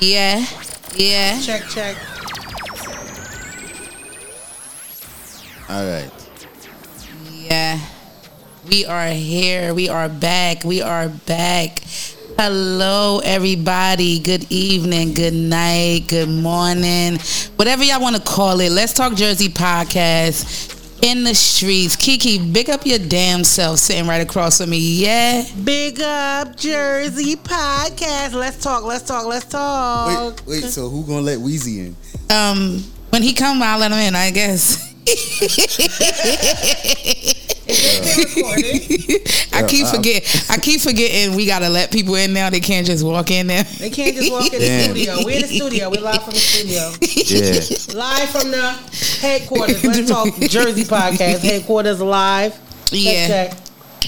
Yeah. 0.00 0.46
Yeah. 0.94 1.40
Check, 1.40 1.62
check. 1.68 2.15
All 5.76 5.84
right. 5.84 6.10
Yeah. 7.34 7.78
We 8.66 8.86
are 8.86 9.10
here. 9.10 9.74
We 9.74 9.90
are 9.90 10.08
back. 10.08 10.64
We 10.64 10.80
are 10.80 11.10
back. 11.10 11.80
Hello, 12.38 13.20
everybody. 13.22 14.18
Good 14.18 14.50
evening, 14.50 15.12
good 15.12 15.34
night, 15.34 16.06
good 16.08 16.30
morning, 16.30 17.18
whatever 17.56 17.84
y'all 17.84 18.00
want 18.00 18.16
to 18.16 18.22
call 18.22 18.58
it. 18.60 18.72
Let's 18.72 18.94
Talk 18.94 19.16
Jersey 19.16 19.50
podcast 19.50 21.02
in 21.02 21.24
the 21.24 21.34
streets. 21.34 21.94
Kiki, 21.94 22.38
big 22.38 22.70
up 22.70 22.86
your 22.86 22.98
damn 22.98 23.44
self 23.44 23.78
sitting 23.78 24.06
right 24.06 24.22
across 24.22 24.56
from 24.58 24.70
me. 24.70 24.78
Yeah. 24.78 25.44
Big 25.62 26.00
up 26.00 26.56
Jersey 26.56 27.36
podcast. 27.36 28.32
Let's 28.32 28.62
talk. 28.62 28.82
Let's 28.82 29.04
talk. 29.04 29.26
Let's 29.26 29.44
talk. 29.44 30.40
Wait, 30.46 30.62
wait. 30.62 30.70
So 30.70 30.88
who 30.88 31.04
gonna 31.04 31.20
let 31.20 31.38
Weazy 31.40 31.88
in? 31.88 31.96
Um, 32.34 32.82
when 33.10 33.22
he 33.22 33.34
come, 33.34 33.62
I'll 33.62 33.78
let 33.78 33.92
him 33.92 33.98
in. 33.98 34.14
I 34.14 34.30
guess. 34.30 34.84
I 39.52 39.64
keep 39.68 39.86
Uh, 39.86 39.90
forget. 39.92 40.46
I 40.50 40.56
keep 40.58 40.80
forgetting 40.80 41.34
we 41.36 41.46
gotta 41.46 41.68
let 41.68 41.90
people 41.92 42.14
in 42.14 42.32
now. 42.32 42.50
They 42.50 42.60
can't 42.60 42.86
just 42.86 43.04
walk 43.04 43.30
in 43.30 43.46
there. 43.46 43.64
They 43.64 43.90
can't 43.90 44.16
just 44.16 44.30
walk 44.30 44.52
in 44.52 44.60
the 44.60 44.66
Damn. 44.66 44.84
studio. 44.90 45.16
We're 45.24 45.30
in 45.36 45.42
the 45.42 45.48
studio. 45.48 45.90
We're 45.90 46.00
live 46.00 46.22
from 46.22 46.34
the 46.34 46.40
studio. 46.40 46.92
Yeah. 47.26 47.98
Live 47.98 48.28
from 48.30 48.50
the 48.50 48.72
headquarters. 49.20 49.82
Let's 49.84 50.08
talk 50.10 50.34
Jersey 50.48 50.84
podcast. 50.84 51.38
Headquarters 51.40 52.00
live. 52.00 52.52
Check, 52.52 52.92
Yeah. 52.92 53.26
check. 53.28 53.54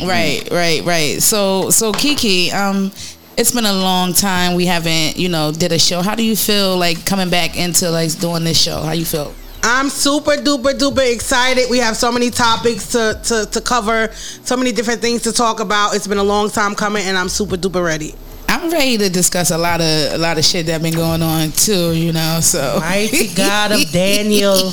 Right, 0.03 0.46
right, 0.53 0.84
right. 0.84 1.20
So, 1.22 1.70
so 1.70 1.92
Kiki, 1.92 2.53
um, 2.53 2.92
it's 3.36 3.51
been 3.51 3.64
a 3.66 3.72
long 3.72 4.12
time 4.12 4.55
we 4.55 4.66
haven't, 4.66 5.16
you 5.16 5.28
know, 5.28 5.51
did 5.51 5.72
a 5.72 5.78
show. 5.78 6.03
How 6.03 6.14
do 6.14 6.22
you 6.22 6.36
feel 6.36 6.76
like 6.76 7.05
coming 7.05 7.30
back 7.30 7.57
into 7.59 7.90
like 7.90 8.16
doing 8.20 8.44
this 8.44 8.61
show? 8.61 8.80
How 8.80 8.92
you 8.92 9.05
feel? 9.05 9.34
I'm 9.62 9.88
super 9.88 10.32
duper 10.32 10.78
duper 10.78 11.12
excited. 11.12 11.68
We 11.70 11.78
have 11.78 11.96
so 11.96 12.12
many 12.12 12.30
topics 12.30 12.92
to, 12.92 13.20
to, 13.24 13.46
to 13.46 13.61
cover, 13.61 14.09
so 14.12 14.56
many 14.56 14.72
different 14.72 15.00
things 15.00 15.22
to 15.22 15.32
talk 15.32 15.61
about. 15.61 15.94
It's 15.94 16.06
been 16.06 16.18
a 16.18 16.22
long 16.22 16.50
time 16.50 16.74
coming, 16.74 17.04
and 17.04 17.16
I'm 17.16 17.28
super 17.28 17.56
duper 17.56 17.84
ready. 17.84 18.14
I'm 18.48 18.70
ready 18.70 18.96
to 18.98 19.11
discuss 19.11 19.50
a 19.50 19.59
lot 19.59 19.80
of 19.80 20.14
a 20.14 20.18
lot 20.18 20.38
of 20.38 20.44
shit 20.44 20.66
that 20.66 20.80
been 20.80 20.94
going 20.94 21.22
on 21.22 21.52
too, 21.52 21.92
you 21.92 22.12
know. 22.12 22.38
So 22.40 22.78
Mighty 22.80 23.34
God 23.34 23.72
of 23.72 23.90
Daniel. 23.90 24.54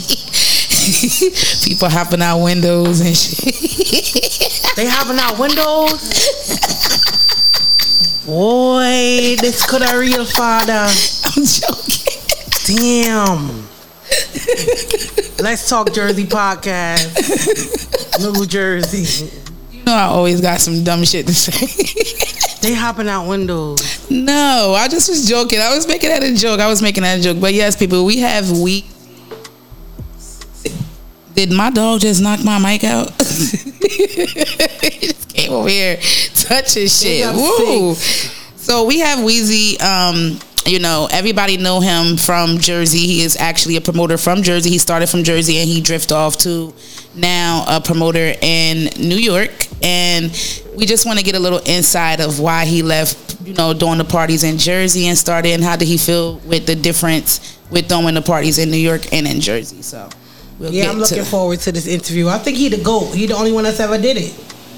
people 1.63 1.89
hopping 1.89 2.21
out 2.21 2.41
windows 2.41 3.01
and 3.01 3.15
shit. 3.15 4.75
They 4.75 4.87
hopping 4.87 5.19
out 5.19 5.37
windows. 5.37 6.01
Boy, 8.25 9.35
this 9.41 9.65
could 9.69 9.81
a 9.81 9.99
real 9.99 10.25
father. 10.25 10.71
I'm 11.35 11.43
joking. 11.45 12.21
Damn. 12.65 13.74
Let's 15.39 15.67
talk 15.69 15.93
Jersey 15.93 16.25
podcast. 16.25 17.11
New 18.21 18.45
Jersey. 18.45 19.29
You 19.71 19.83
know, 19.83 19.93
I 19.93 20.03
always 20.03 20.41
got 20.41 20.59
some 20.59 20.83
dumb 20.83 21.03
shit 21.03 21.27
to 21.27 21.33
say. 21.33 22.15
They 22.61 22.73
hopping 22.73 23.07
out 23.07 23.27
windows. 23.27 24.09
no, 24.09 24.73
I 24.75 24.87
just 24.87 25.07
was 25.07 25.29
joking. 25.29 25.59
I 25.59 25.75
was 25.75 25.87
making 25.87 26.09
that 26.09 26.23
a 26.23 26.33
joke. 26.33 26.59
I 26.59 26.67
was 26.67 26.81
making 26.81 27.03
that 27.03 27.19
a 27.19 27.21
joke. 27.21 27.39
But 27.39 27.53
yes, 27.53 27.75
people, 27.75 28.05
we 28.05 28.19
have 28.19 28.49
we. 28.49 28.85
Did 31.35 31.51
my 31.51 31.69
dog 31.69 31.99
just 32.01 32.21
knock 32.23 32.43
my 32.43 32.57
mic 32.57 32.83
out? 32.83 33.09
he 33.21 35.07
just 35.07 35.31
came 35.35 35.51
over 35.51 35.69
here 35.69 35.97
touching 36.33 36.87
shit. 36.87 37.35
Woo! 37.35 37.93
So 37.93 38.85
we 38.85 38.99
have 38.99 39.19
Weazy. 39.19 39.79
Um, 39.79 40.39
you 40.65 40.79
know, 40.79 41.07
everybody 41.11 41.57
know 41.57 41.79
him 41.79 42.17
from 42.17 42.57
Jersey. 42.57 42.99
He 43.05 43.21
is 43.21 43.37
actually 43.37 43.75
a 43.75 43.81
promoter 43.81 44.17
from 44.17 44.41
Jersey. 44.43 44.69
He 44.69 44.77
started 44.77 45.07
from 45.09 45.23
Jersey 45.23 45.57
and 45.57 45.69
he 45.69 45.81
drifted 45.81 46.13
off 46.15 46.37
to 46.39 46.73
now 47.15 47.65
a 47.67 47.79
promoter 47.79 48.33
in 48.41 48.89
New 48.99 49.15
York. 49.17 49.51
And 49.83 50.31
we 50.75 50.85
just 50.85 51.05
want 51.05 51.19
to 51.19 51.25
get 51.25 51.35
a 51.35 51.39
little 51.39 51.61
insight 51.65 52.19
of 52.19 52.39
why 52.39 52.65
he 52.65 52.81
left, 52.81 53.39
you 53.45 53.53
know, 53.53 53.73
doing 53.73 53.97
the 53.97 54.03
parties 54.05 54.43
in 54.43 54.57
Jersey 54.57 55.07
and 55.07 55.17
started 55.17 55.51
and 55.51 55.63
how 55.63 55.75
did 55.75 55.87
he 55.87 55.97
feel 55.97 56.37
with 56.39 56.65
the 56.65 56.75
difference 56.75 57.59
with 57.69 57.87
throwing 57.87 58.15
the 58.15 58.21
parties 58.21 58.57
in 58.57 58.71
New 58.71 58.77
York 58.77 59.11
and 59.13 59.27
in 59.27 59.39
Jersey. 59.41 59.81
So 59.81 60.09
we'll 60.59 60.71
Yeah, 60.73 60.89
I'm 60.89 60.97
looking 60.99 61.17
to 61.17 61.25
forward 61.25 61.59
to 61.61 61.71
this 61.71 61.87
interview. 61.87 62.27
I 62.27 62.37
think 62.39 62.57
he 62.57 62.69
the 62.69 62.77
GOAT. 62.83 63.13
He 63.15 63.27
the 63.27 63.35
only 63.35 63.51
one 63.51 63.63
that's 63.65 63.79
ever 63.79 63.97
did 63.97 64.17
it. 64.17 64.33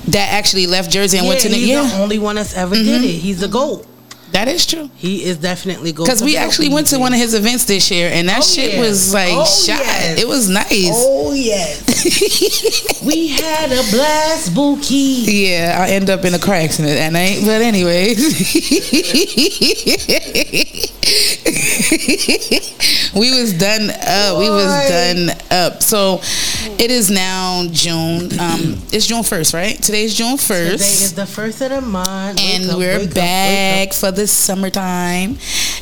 that 0.07 0.31
actually 0.33 0.67
left 0.67 0.89
Jersey 0.91 1.17
and 1.17 1.25
yeah, 1.25 1.29
went 1.31 1.41
to 1.41 1.49
New 1.49 1.55
he's 1.55 1.69
York. 1.69 1.87
the 1.91 1.97
only 2.01 2.19
one 2.19 2.35
that's 2.35 2.53
ever 2.55 2.75
did 2.75 3.01
Mhm. 3.01 3.05
it. 3.05 3.19
He's 3.19 3.39
the 3.41 3.47
GOAT. 3.49 3.85
That 4.31 4.47
is 4.47 4.65
true. 4.65 4.89
He 4.95 5.23
is 5.23 5.37
definitely 5.37 5.91
GOAT. 5.93 6.05
Because 6.05 6.23
we 6.23 6.37
actually 6.37 6.69
went 6.69 6.87
to 6.87 6.99
one 6.99 7.13
of 7.13 7.19
his 7.19 7.33
events 7.33 7.65
this 7.65 7.89
year, 7.89 8.09
and 8.13 8.27
that 8.29 8.39
Oh, 8.39 8.41
shit 8.41 8.73
yeah. 8.73 8.81
was 8.81 9.13
like 9.13 9.29
Oh, 9.31 9.45
shot. 9.45 9.79
yes. 9.79 10.21
It 10.21 10.27
was 10.27 10.49
nice. 10.49 10.91
Oh 10.93 11.31
yes. 11.33 13.01
we 13.05 13.29
had 13.29 13.71
a 13.71 13.81
blast, 13.91 14.53
Bookie. 14.53 14.95
Yeah, 14.95 15.77
I 15.79 15.91
end 15.91 16.09
up 16.09 16.25
in 16.25 16.33
a 16.33 16.39
car 16.39 16.55
accident 16.55 16.95
that 16.97 17.13
night. 17.13 17.39
But 17.45 17.61
anyways, 17.61 18.17
we 23.15 23.31
was 23.31 23.53
done 23.57 23.89
up. 23.89 24.37
We 24.39 24.49
was 24.49 24.89
done 24.89 25.29
up. 25.51 25.81
So 25.81 26.19
it 26.79 26.91
is 26.91 27.09
now 27.09 27.65
June. 27.71 28.37
Um, 28.39 28.77
it's 28.91 29.07
June 29.07 29.23
first, 29.23 29.53
right? 29.53 29.81
Today's 29.81 30.13
June 30.15 30.37
first. 30.37 30.83
Today 30.83 31.03
is 31.05 31.13
the 31.15 31.25
first 31.25 31.61
of 31.61 31.69
the 31.69 31.81
month. 31.81 32.39
And 32.39 32.69
up, 32.69 32.77
we're 32.77 32.97
wake 32.99 33.09
up, 33.09 33.15
back 33.15 33.93
for 33.93 34.11
the 34.17 34.27
summertime. 34.27 35.37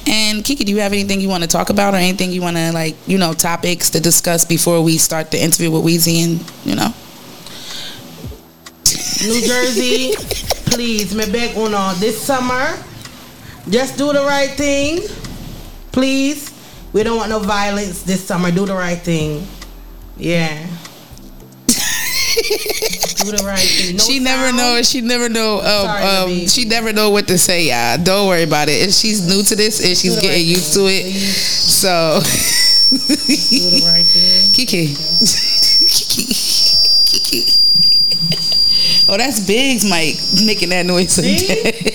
And 0.07 0.43
Kiki, 0.43 0.63
do 0.63 0.71
you 0.71 0.79
have 0.79 0.93
anything 0.93 1.19
you 1.19 1.29
want 1.29 1.43
to 1.43 1.49
talk 1.49 1.69
about, 1.69 1.93
or 1.93 1.97
anything 1.97 2.31
you 2.31 2.41
want 2.41 2.57
to 2.57 2.71
like, 2.71 2.95
you 3.07 3.17
know, 3.17 3.33
topics 3.33 3.89
to 3.91 3.99
discuss 3.99 4.45
before 4.45 4.81
we 4.83 4.97
start 4.97 5.31
the 5.31 5.41
interview 5.41 5.71
with 5.71 5.83
Weazy 5.83 6.23
and 6.23 6.39
you 6.63 6.75
know? 6.75 6.93
New 9.25 9.41
Jersey, 9.41 10.13
please, 10.69 11.15
me 11.15 11.25
beg 11.31 11.57
on 11.57 11.73
all 11.73 11.95
this 11.95 12.21
summer. 12.21 12.77
Just 13.69 13.97
do 13.97 14.13
the 14.13 14.21
right 14.21 14.51
thing, 14.51 15.01
please. 15.91 16.51
We 16.93 17.03
don't 17.03 17.17
want 17.17 17.29
no 17.29 17.39
violence 17.39 18.03
this 18.03 18.23
summer. 18.23 18.51
Do 18.51 18.65
the 18.65 18.75
right 18.75 18.99
thing. 18.99 19.47
Yeah. 20.17 20.67
do 23.15 23.31
the 23.31 23.43
right 23.45 23.57
thing. 23.59 23.95
No 23.95 24.03
she 24.03 24.19
never 24.19 24.51
know. 24.55 24.81
She 24.83 25.01
never 25.01 25.29
know. 25.29 25.59
Um, 25.59 25.63
Sorry, 25.63 26.03
um, 26.03 26.47
she 26.47 26.65
never 26.65 26.91
know 26.93 27.09
what 27.09 27.27
to 27.29 27.37
say. 27.37 27.69
y'all. 27.69 27.97
Don't 28.03 28.27
worry 28.27 28.43
about 28.43 28.67
it. 28.69 28.83
And 28.83 28.93
she's 28.93 29.25
new 29.27 29.41
to 29.43 29.55
this, 29.55 29.79
and 29.79 29.95
she's 29.97 30.15
getting 30.15 30.31
right 30.31 30.45
used 30.45 30.73
to 30.73 30.81
it. 30.87 31.13
So, 31.13 32.19
Do 32.91 32.97
the 32.97 33.91
right 33.91 34.05
thing. 34.05 34.53
Kiki, 34.53 34.95
Kiki, 37.09 37.61
Oh, 39.07 39.17
that's 39.17 39.45
Biggs, 39.45 39.87
Mike, 39.89 40.15
making 40.45 40.69
that 40.69 40.85
noise. 40.85 41.11
See? 41.11 41.37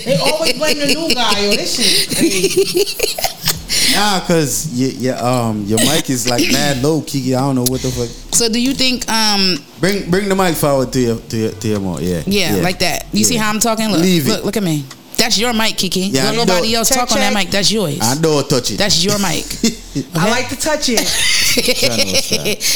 They 0.04 0.16
always 0.16 0.54
blame 0.54 0.78
the 0.78 0.86
new 0.86 1.12
guy 1.12 1.48
on 1.50 1.56
this 1.56 1.74
shit. 1.76 3.26
Nah, 3.94 4.20
cause 4.26 4.68
your, 4.72 4.90
your 4.90 5.24
um 5.24 5.64
your 5.64 5.78
mic 5.80 6.08
is 6.10 6.28
like 6.28 6.44
mad 6.52 6.82
low, 6.82 7.02
Kiki. 7.02 7.34
I 7.34 7.40
don't 7.40 7.54
know 7.56 7.64
what 7.64 7.80
the 7.82 7.90
fuck. 7.90 8.08
So, 8.34 8.48
do 8.48 8.60
you 8.60 8.72
think? 8.74 9.08
Um, 9.10 9.56
Bring 9.80 10.10
bring 10.10 10.28
the 10.28 10.36
mic 10.36 10.54
forward 10.56 10.92
to 10.92 11.00
your 11.00 11.16
to 11.18 11.36
your, 11.36 11.50
to 11.52 11.68
your 11.68 11.80
mouth. 11.80 12.00
Yeah. 12.00 12.22
yeah, 12.26 12.56
like 12.62 12.78
that. 12.80 13.06
You 13.12 13.24
see 13.24 13.36
how 13.36 13.50
I'm 13.50 13.60
talking? 13.60 13.88
Look, 13.90 14.00
Leave 14.00 14.26
it. 14.26 14.30
look, 14.30 14.44
look 14.44 14.56
at 14.56 14.62
me. 14.62 14.84
That's 15.16 15.36
your 15.38 15.52
mic, 15.52 15.76
Kiki. 15.76 16.00
Yeah, 16.08 16.30
Don't 16.32 16.34
I 16.40 16.44
nobody 16.44 16.72
know. 16.72 16.78
else 16.78 16.88
Check, 16.88 16.98
talk 16.98 17.12
on 17.12 17.18
that 17.18 17.34
mic. 17.34 17.50
That's 17.50 17.70
yours. 17.70 17.98
I 18.00 18.14
don't 18.18 18.48
touch 18.48 18.70
it. 18.70 18.78
That's 18.78 19.04
your 19.04 19.18
mic. 19.18 19.44
I 20.16 20.30
like 20.30 20.48
to 20.48 20.56
touch 20.56 20.88
it. 20.88 21.04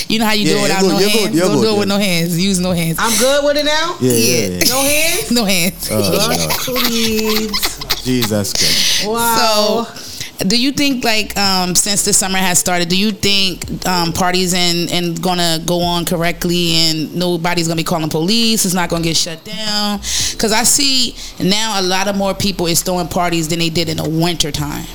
you 0.10 0.18
know 0.18 0.26
how 0.26 0.32
you 0.32 0.44
do 0.44 0.58
it 0.58 0.62
without 0.62 0.82
you're 0.82 0.92
no 0.92 0.98
you're 0.98 1.08
hands. 1.08 1.24
good, 1.24 1.34
you're 1.34 1.46
Don't 1.48 1.56
do 1.56 1.62
good, 1.62 1.74
it 1.74 1.78
with 1.78 1.88
no 1.88 1.98
hands. 1.98 2.38
Use 2.44 2.60
no 2.60 2.72
hands. 2.72 2.98
I'm 3.00 3.18
good 3.18 3.44
with 3.46 3.56
it 3.56 3.64
now. 3.64 3.96
Yeah, 3.98 4.12
yeah, 4.12 4.46
yeah. 4.46 4.68
No 4.68 4.82
hands. 4.84 5.30
no 5.30 5.44
hands. 5.46 5.88
Oh, 5.90 6.74
Please. 6.84 8.02
Jesus 8.04 8.52
Christ. 8.52 9.06
Wow. 9.06 9.86
So, 9.88 10.03
do 10.38 10.60
you 10.60 10.72
think 10.72 11.04
like 11.04 11.36
um, 11.36 11.74
since 11.74 12.04
the 12.04 12.12
summer 12.12 12.38
has 12.38 12.58
started, 12.58 12.88
do 12.88 12.96
you 12.96 13.12
think 13.12 13.86
um, 13.86 14.12
parties 14.12 14.52
and 14.54 14.90
and 14.90 15.22
gonna 15.22 15.58
go 15.64 15.80
on 15.82 16.04
correctly 16.04 16.72
and 16.74 17.14
nobody's 17.14 17.68
gonna 17.68 17.76
be 17.76 17.84
calling 17.84 18.10
police? 18.10 18.64
It's 18.64 18.74
not 18.74 18.90
gonna 18.90 19.04
get 19.04 19.16
shut 19.16 19.44
down 19.44 19.98
because 20.32 20.52
I 20.52 20.64
see 20.64 21.16
now 21.42 21.80
a 21.80 21.82
lot 21.82 22.08
of 22.08 22.16
more 22.16 22.34
people 22.34 22.66
is 22.66 22.82
throwing 22.82 23.08
parties 23.08 23.48
than 23.48 23.58
they 23.60 23.70
did 23.70 23.88
in 23.88 23.98
the 23.98 24.08
winter 24.08 24.50
time. 24.50 24.86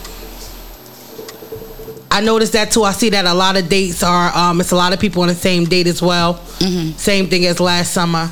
I 2.12 2.22
noticed 2.22 2.54
that 2.54 2.72
too. 2.72 2.84
I 2.84 2.92
see 2.92 3.10
that 3.12 3.26
a 3.26 3.34
lot 3.34 3.56
of 3.56 3.70
dates 3.70 4.02
are 4.04 4.36
um, 4.36 4.60
it's 4.62 4.72
a 4.72 4.76
lot 4.76 4.94
of 4.94 5.00
people 5.00 5.22
on 5.22 5.28
the 5.28 5.36
same 5.36 5.66
date 5.66 5.86
as 5.88 6.02
well. 6.02 6.36
Mm-hmm. 6.60 6.98
Same 6.98 7.28
thing 7.28 7.46
as 7.46 7.60
last 7.60 7.94
summer. 7.94 8.30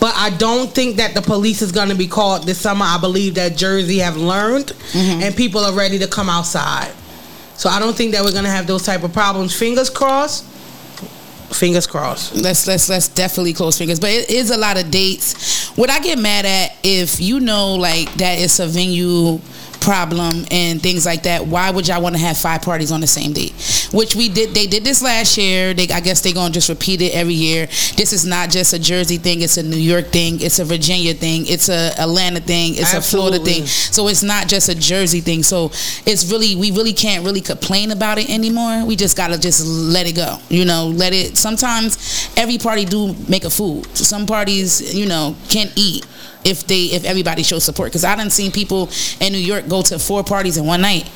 But 0.00 0.14
I 0.16 0.30
don't 0.30 0.68
think 0.74 0.96
that 0.96 1.14
the 1.14 1.22
police 1.22 1.62
is 1.62 1.70
going 1.70 1.90
to 1.90 1.94
be 1.94 2.08
called 2.08 2.44
this 2.44 2.58
summer. 2.58 2.84
I 2.84 2.98
believe 2.98 3.36
that 3.36 3.56
Jersey 3.56 3.98
have 3.98 4.16
learned 4.16 4.72
Mm-hmm. 4.92 5.22
and 5.22 5.36
people 5.36 5.60
are 5.60 5.72
ready 5.72 5.98
to 6.00 6.08
come 6.08 6.28
outside. 6.28 6.92
So 7.54 7.68
I 7.70 7.78
don't 7.78 7.94
think 7.96 8.12
that 8.12 8.24
we're 8.24 8.32
going 8.32 8.44
to 8.44 8.50
have 8.50 8.66
those 8.66 8.82
type 8.84 9.04
of 9.04 9.12
problems. 9.12 9.54
Fingers 9.56 9.88
crossed. 9.90 10.44
Fingers 11.52 11.86
crossed. 11.86 12.34
Let's 12.34 12.66
let's 12.66 12.88
let's 12.88 13.08
definitely 13.08 13.52
close 13.52 13.76
fingers. 13.78 14.00
But 14.00 14.10
it 14.10 14.30
is 14.30 14.50
a 14.50 14.56
lot 14.56 14.80
of 14.82 14.90
dates. 14.90 15.68
What 15.76 15.90
I 15.90 16.00
get 16.00 16.18
mad 16.18 16.46
at 16.46 16.76
if 16.82 17.20
you 17.20 17.40
know 17.40 17.74
like 17.74 18.12
that 18.14 18.38
it's 18.38 18.58
a 18.60 18.66
venue 18.66 19.40
problem 19.80 20.44
and 20.50 20.82
things 20.82 21.06
like 21.06 21.24
that. 21.24 21.46
Why 21.46 21.70
would 21.70 21.88
y'all 21.88 22.02
want 22.02 22.14
to 22.14 22.20
have 22.20 22.36
five 22.36 22.62
parties 22.62 22.92
on 22.92 23.00
the 23.00 23.06
same 23.06 23.32
date? 23.32 23.52
Which 23.92 24.14
we 24.14 24.28
did. 24.28 24.54
They 24.54 24.66
did 24.66 24.84
this 24.84 25.02
last 25.02 25.36
year. 25.36 25.74
They 25.74 25.88
I 25.88 26.00
guess 26.00 26.20
they're 26.20 26.34
gonna 26.34 26.52
just 26.52 26.68
repeat 26.68 27.02
it 27.02 27.14
every 27.14 27.34
year. 27.34 27.66
This 27.96 28.12
is 28.12 28.26
not 28.26 28.50
just 28.50 28.72
a 28.72 28.78
Jersey 28.78 29.16
thing. 29.16 29.40
It's 29.40 29.56
a 29.56 29.62
New 29.62 29.76
York 29.76 30.06
thing. 30.06 30.40
It's 30.40 30.58
a 30.58 30.64
Virginia 30.64 31.14
thing. 31.14 31.46
It's 31.46 31.68
a 31.68 31.92
Atlanta 31.98 32.40
thing. 32.40 32.74
It's 32.76 32.94
a 32.94 33.00
Florida 33.00 33.38
thing. 33.38 33.66
So 33.66 34.08
it's 34.08 34.22
not 34.22 34.48
just 34.48 34.68
a 34.68 34.74
Jersey 34.74 35.20
thing. 35.20 35.42
So 35.42 35.66
it's 36.06 36.30
really 36.30 36.56
we 36.56 36.70
really 36.70 36.92
can't 36.92 37.24
really 37.24 37.40
complain 37.40 37.90
about 37.90 38.18
it 38.18 38.30
anymore. 38.30 38.84
We 38.84 38.96
just 38.96 39.16
gotta 39.16 39.38
just 39.38 39.66
let 39.66 40.06
it 40.06 40.16
go. 40.16 40.38
You 40.48 40.64
know, 40.64 40.88
let 40.88 41.12
it. 41.12 41.36
Sometimes 41.36 42.30
every 42.36 42.58
party 42.58 42.84
do 42.84 43.14
make 43.28 43.44
a 43.44 43.50
fool. 43.50 43.84
So 43.94 44.04
some 44.04 44.26
parties, 44.26 44.94
you 44.94 45.06
know, 45.06 45.36
can't 45.48 45.72
eat 45.76 46.06
if 46.44 46.66
they 46.66 46.84
if 46.84 47.04
everybody 47.04 47.42
shows 47.42 47.64
support. 47.64 47.90
Because 47.90 48.04
I 48.04 48.14
done 48.16 48.30
seen 48.30 48.52
people 48.52 48.90
in 49.20 49.32
New 49.32 49.38
York 49.38 49.68
go 49.68 49.82
to 49.82 49.98
four 49.98 50.24
parties 50.24 50.56
in 50.56 50.66
one 50.66 50.80
night. 50.80 51.10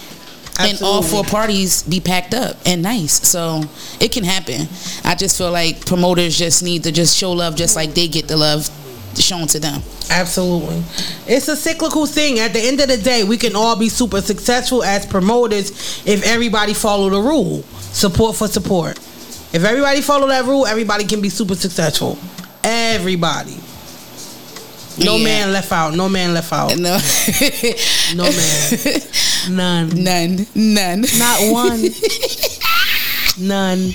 And 0.57 0.81
all 0.83 1.03
four 1.03 1.25
parties 1.25 1.83
be 1.83 1.99
packed 1.99 2.33
up 2.33 2.57
and 2.65 2.81
nice, 2.81 3.27
so 3.27 3.65
it 4.01 4.13
can 4.13 4.23
happen. 4.23 4.69
I 5.03 5.17
just 5.17 5.37
feel 5.37 5.51
like 5.51 5.85
promoters 5.85 6.39
just 6.39 6.63
need 6.63 6.85
to 6.85 6.93
just 6.93 7.17
show 7.17 7.33
love, 7.33 7.57
just 7.57 7.75
like 7.75 7.95
they 7.95 8.07
get 8.07 8.29
the 8.29 8.37
love 8.37 8.71
shown 9.17 9.49
to 9.49 9.59
them. 9.59 9.83
Absolutely. 10.11 10.83
It's 11.27 11.49
a 11.49 11.57
cyclical 11.57 12.07
thing. 12.07 12.39
At 12.39 12.53
the 12.53 12.61
end 12.61 12.81
of 12.81 12.89
the 12.89 12.97
day, 12.97 13.25
we 13.25 13.37
can 13.37 13.57
all 13.57 13.77
be 13.77 13.89
super 13.89 14.21
successful 14.21 14.85
as 14.85 15.07
promoters 15.07 15.71
if 16.07 16.25
everybody 16.25 16.75
follow 16.75 17.11
the 17.11 17.21
rule. 17.21 17.63
Support 17.93 18.37
for 18.37 18.47
support. 18.47 18.99
If 19.53 19.65
everybody 19.65 20.01
follow 20.03 20.29
that 20.29 20.45
rule, 20.45 20.67
everybody 20.67 21.05
can 21.05 21.21
be 21.21 21.31
super 21.31 21.55
successful. 21.55 22.19
Everybody. 22.63 23.57
No 24.99 25.17
Yeah. 25.17 25.25
man 25.25 25.53
left 25.53 25.73
out. 25.73 25.95
No 25.95 26.09
man 26.09 26.35
left 26.35 26.53
out. 26.53 26.77
No. 26.77 26.99
no 28.15 28.25
man. 28.31 29.01
None. 29.51 30.05
None. 30.05 30.47
None. 30.55 31.05
Not 31.19 31.53
one. 31.53 31.85
None. 33.39 33.91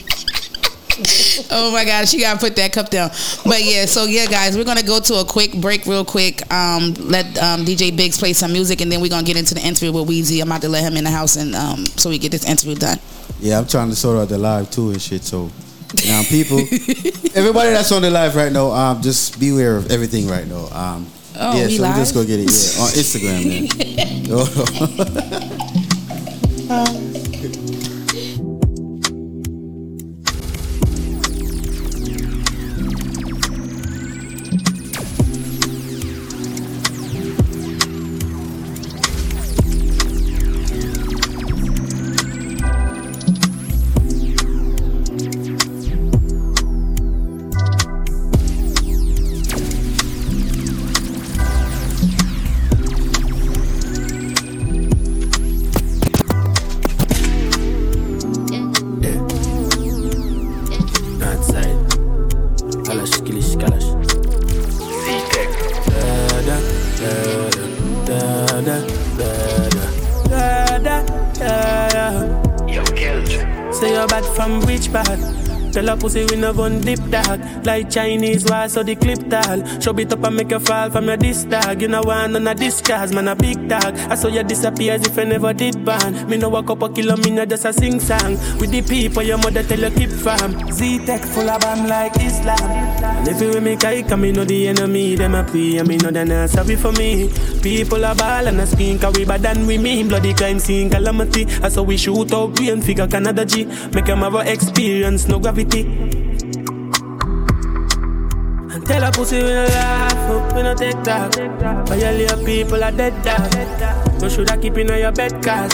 oh 1.51 1.71
my 1.71 1.85
god, 1.85 2.07
she 2.09 2.19
gotta 2.19 2.37
put 2.37 2.55
that 2.57 2.73
cup 2.73 2.89
down. 2.89 3.09
But 3.45 3.63
yeah, 3.63 3.85
so 3.85 4.03
yeah, 4.03 4.25
guys, 4.25 4.57
we're 4.57 4.65
gonna 4.65 4.83
go 4.83 4.99
to 4.99 5.15
a 5.15 5.25
quick 5.25 5.53
break, 5.53 5.85
real 5.85 6.03
quick. 6.03 6.41
Um, 6.51 6.93
let 6.99 7.25
um, 7.41 7.63
DJ 7.63 7.95
Biggs 7.95 8.17
play 8.17 8.33
some 8.33 8.51
music, 8.51 8.81
and 8.81 8.91
then 8.91 8.99
we're 8.99 9.09
gonna 9.09 9.25
get 9.25 9.37
into 9.37 9.53
the 9.53 9.61
interview 9.61 9.93
with 9.93 10.09
Weazy. 10.09 10.41
I'm 10.41 10.49
about 10.49 10.61
to 10.63 10.69
let 10.69 10.83
him 10.83 10.97
in 10.97 11.05
the 11.05 11.09
house, 11.09 11.37
and 11.37 11.55
um, 11.55 11.85
so 11.85 12.09
we 12.09 12.17
get 12.17 12.31
this 12.33 12.43
interview 12.45 12.75
done. 12.75 12.99
Yeah, 13.39 13.59
I'm 13.59 13.67
trying 13.67 13.89
to 13.89 13.95
sort 13.95 14.17
out 14.17 14.27
the 14.27 14.37
live 14.37 14.69
too 14.71 14.89
and 14.91 15.01
shit. 15.01 15.23
So 15.23 15.49
now, 16.07 16.21
people, 16.23 16.59
everybody 17.35 17.71
that's 17.71 17.91
on 17.91 18.01
the 18.01 18.09
live 18.11 18.35
right 18.35 18.51
now, 18.51 18.71
um, 18.71 19.01
just 19.01 19.39
beware 19.39 19.75
of 19.77 19.91
everything 19.91 20.27
right 20.27 20.47
now. 20.47 20.67
Um, 20.71 21.07
Oh, 21.41 21.55
yeah, 21.57 21.67
we 21.67 21.77
so 21.77 21.83
we 21.87 21.93
just 21.95 22.13
go 22.13 22.25
get 22.25 22.39
it. 22.41 22.49
Yeah, 22.51 22.83
on 22.83 22.89
Instagram, 22.99 23.45
man. 26.67 27.05
no 76.49 76.53
gun 76.53 76.81
dip 76.81 76.99
dog 77.09 77.39
Like 77.65 77.89
Chinese 77.89 78.45
war 78.45 78.67
so 78.69 78.83
the 78.83 78.95
clip 78.95 79.29
tall. 79.29 79.63
Show 79.79 79.97
it 79.97 80.13
up 80.13 80.23
and 80.23 80.35
make 80.35 80.51
you 80.51 80.59
fall 80.59 80.89
from 80.89 81.05
your 81.05 81.17
disc 81.17 81.49
dog. 81.49 81.81
You 81.81 81.87
know 81.87 82.01
none 82.01 82.47
of 82.47 82.57
this 82.57 82.81
cause 82.81 83.13
man 83.13 83.27
a 83.27 83.35
big 83.35 83.67
dog. 83.67 83.95
I 84.09 84.15
saw 84.15 84.27
you 84.27 84.43
disappear 84.43 84.93
as 84.93 85.05
if 85.05 85.17
I 85.17 85.23
never 85.25 85.53
did 85.53 85.85
ban 85.85 86.29
Me 86.29 86.37
no 86.37 86.49
walk 86.49 86.69
up 86.69 86.81
a 86.81 86.89
kilo 86.89 87.15
me 87.17 87.31
no 87.31 87.45
just 87.45 87.65
a 87.65 87.73
sing 87.73 87.99
song. 87.99 88.37
With 88.59 88.71
the 88.71 88.81
people 88.81 89.23
your 89.23 89.37
mother 89.37 89.63
tell 89.63 89.79
you 89.79 89.91
keep 89.91 90.09
from. 90.09 90.71
Z-Tech 90.71 91.21
full 91.21 91.49
of 91.49 91.61
bam 91.61 91.87
like 91.87 92.15
Islam. 92.17 92.57
And 93.03 93.27
if 93.27 93.41
you 93.41 93.61
me 93.61 93.75
kike 93.75 94.19
me 94.19 94.31
know 94.31 94.45
the 94.45 94.67
enemy 94.69 95.15
Them 95.15 95.35
a 95.35 95.43
pray 95.43 95.77
and 95.77 95.87
me 95.87 95.97
know 95.97 96.11
they 96.11 96.25
not 96.25 96.49
sorry 96.49 96.75
for 96.75 96.91
me. 96.93 97.29
People 97.61 98.03
a 98.03 98.15
ball 98.15 98.47
and 98.47 98.61
a 98.61 98.65
scream 98.65 98.97
Cause 98.97 99.15
we 99.17 99.25
bad 99.25 99.41
than 99.41 99.67
we 99.67 99.77
mean. 99.77 100.07
Bloody 100.07 100.33
crime 100.33 100.59
scene 100.59 100.89
calamity. 100.89 101.45
I 101.61 101.69
saw 101.69 101.83
we 101.83 101.97
shoot 101.97 102.33
out 102.33 102.55
green 102.55 102.81
figure 102.81 103.07
Canada 103.07 103.45
G. 103.45 103.65
Make 103.93 104.05
them 104.05 104.19
have 104.19 104.35
a 104.35 104.51
experience 104.51 105.27
no 105.27 105.39
gravity. 105.39 105.81
and 105.81 106.08
tell 108.89 109.03
a 109.03 109.11
pussy 109.11 109.37
we 109.37 109.43
no 109.43 109.65
laugh, 109.65 110.13
oh, 110.31 110.55
we 110.55 110.63
no 110.63 110.73
take 110.73 111.03
talk. 111.03 111.35
Violate 111.87 112.43
people 112.43 112.83
are 112.83 112.91
dead 112.91 113.13
dog. 113.23 114.21
You 114.21 114.29
shoulda 114.29 114.57
keep 114.57 114.77
in 114.77 114.87
your 114.87 115.11
bed 115.11 115.31
cause 115.43 115.73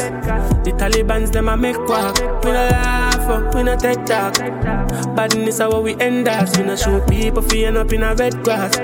the 0.66 0.72
Taliban's 0.78 1.32
them 1.32 1.48
a 1.48 1.56
make 1.56 1.78
quack. 1.88 2.20
We 2.44 2.52
no 2.52 2.68
laugh, 2.68 3.16
oh, 3.20 3.52
we 3.56 3.64
no 3.64 3.78
take 3.78 4.06
talk. 4.06 4.36
Badness 5.16 5.60
how 5.60 5.80
we 5.80 5.96
end 5.96 6.28
us. 6.28 6.58
We 6.58 6.66
no 6.66 6.76
show 6.76 7.00
people 7.08 7.42
feeling 7.42 7.78
up 7.78 7.94
in 7.94 8.04
a 8.04 8.14
red 8.16 8.44
grass. 8.44 8.76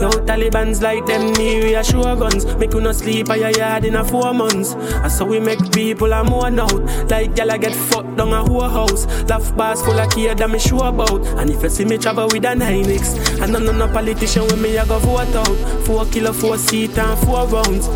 Yo, 0.00 0.10
Taliban's 0.10 0.80
like 0.80 1.04
them 1.06 1.32
need 1.32 1.64
reassure 1.64 2.14
guns. 2.14 2.46
Make 2.56 2.72
you 2.72 2.80
no 2.80 2.92
sleep 2.92 3.28
at 3.30 3.40
your 3.40 3.50
yard 3.50 3.84
in 3.84 3.96
a 3.96 4.04
four 4.04 4.32
months. 4.32 4.74
And 4.74 5.10
so 5.10 5.24
we 5.24 5.40
make 5.40 5.72
people 5.72 6.12
a 6.12 6.22
mourn 6.22 6.60
out. 6.60 6.72
Like 7.10 7.34
gyal 7.34 7.52
a 7.52 7.58
get 7.58 7.74
fucked 7.74 8.16
down 8.16 8.32
a 8.32 8.44
whole 8.44 8.68
house. 8.68 9.06
Laugh 9.28 9.56
bars 9.56 9.82
full 9.82 9.98
of 9.98 10.08
kid 10.10 10.38
that 10.38 10.50
me 10.50 10.60
sure 10.60 10.86
about. 10.86 11.26
And 11.38 11.50
if 11.50 11.64
you 11.64 11.68
see 11.68 11.84
me 11.84 11.98
travel 11.98 12.28
with 12.28 12.44
an 12.44 12.60
Hynix, 12.60 13.18
and 13.42 13.52
none 13.52 13.66
of 13.66 13.74
no 13.74 13.88
politician 13.88 14.44
with 14.44 14.60
me 14.60 14.78
I 14.78 14.86
go 14.86 15.00
vote 15.00 15.34
out. 15.34 15.84
Four 15.84 16.04
kilo, 16.06 16.32
four 16.32 16.58
seat 16.58 16.96
and 16.96 17.18
four 17.26 17.48
rounds. 17.48 17.88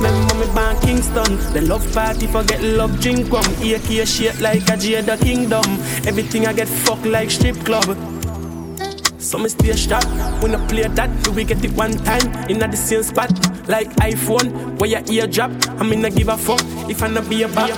Remember 0.00 0.34
me 0.34 0.46
born 0.54 0.80
Kingston 0.80 1.36
The 1.52 1.60
love 1.60 1.84
party 1.92 2.26
forget 2.26 2.62
love 2.62 2.98
drink 3.02 3.30
rum 3.30 3.44
AK 3.60 4.08
shit 4.08 4.40
like 4.40 4.62
a 4.62 4.76
Jada 4.80 5.20
Kingdom 5.20 5.62
Everything 6.08 6.46
I 6.46 6.54
get 6.54 6.68
fucked 6.68 7.04
like 7.04 7.30
strip 7.30 7.56
club 7.66 7.84
so 9.20 9.38
me 9.38 9.48
stay 9.48 9.76
sharp 9.76 10.04
when 10.42 10.54
I 10.54 10.66
play 10.66 10.88
that. 10.88 11.22
Do 11.22 11.32
we 11.32 11.44
get 11.44 11.64
it 11.64 11.72
one 11.72 11.92
time 12.04 12.26
in 12.48 12.58
the 12.58 12.76
same 12.76 13.02
spot? 13.02 13.30
Like 13.68 13.88
iPhone, 13.96 14.78
where 14.80 14.90
your 14.90 15.02
ear 15.10 15.26
drop. 15.26 15.50
I 15.80 15.84
mean, 15.84 16.04
I 16.04 16.10
give 16.10 16.28
a 16.28 16.36
fuck 16.36 16.60
if 16.88 17.02
I 17.02 17.08
not 17.08 17.28
be 17.28 17.42
a 17.42 17.48
back. 17.48 17.70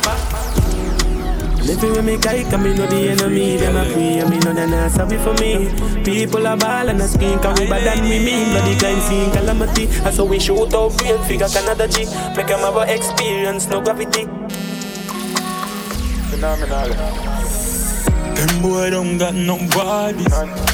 Living 1.62 1.92
with 1.92 2.04
me 2.04 2.18
guy, 2.18 2.42
cause 2.42 2.60
me 2.60 2.74
know 2.74 2.86
the 2.88 3.10
enemy 3.10 3.56
Them 3.56 3.76
a 3.76 3.84
free, 3.84 4.18
and 4.18 4.28
me 4.28 4.38
know 4.40 4.52
they 4.52 4.66
not 4.66 4.90
sorry 4.90 5.16
for 5.18 5.32
me 5.34 5.70
People 6.02 6.44
are 6.44 6.56
ball 6.56 6.88
and 6.88 7.00
a 7.00 7.06
skin, 7.06 7.38
cause 7.38 7.56
we 7.60 7.68
bad 7.68 7.86
than 7.86 8.02
we 8.02 8.18
mean 8.18 8.50
Bloody 8.50 8.76
crime 8.80 9.00
scene, 9.00 9.30
calamity 9.30 9.86
I 10.02 10.10
so 10.10 10.24
we 10.24 10.40
shoot 10.40 10.74
out 10.74 11.00
real 11.00 11.22
figure, 11.22 11.46
Canada 11.46 11.86
G 11.86 12.04
Make 12.36 12.48
them 12.48 12.58
have 12.58 12.74
a 12.74 12.92
experience, 12.92 13.68
no 13.68 13.80
gravity 13.80 14.24
Phenomenal. 16.30 17.31
Them 18.34 18.62
boy 18.62 18.90
don't 18.90 19.18
got 19.18 19.34
no 19.34 19.56
bodies. 19.68 20.26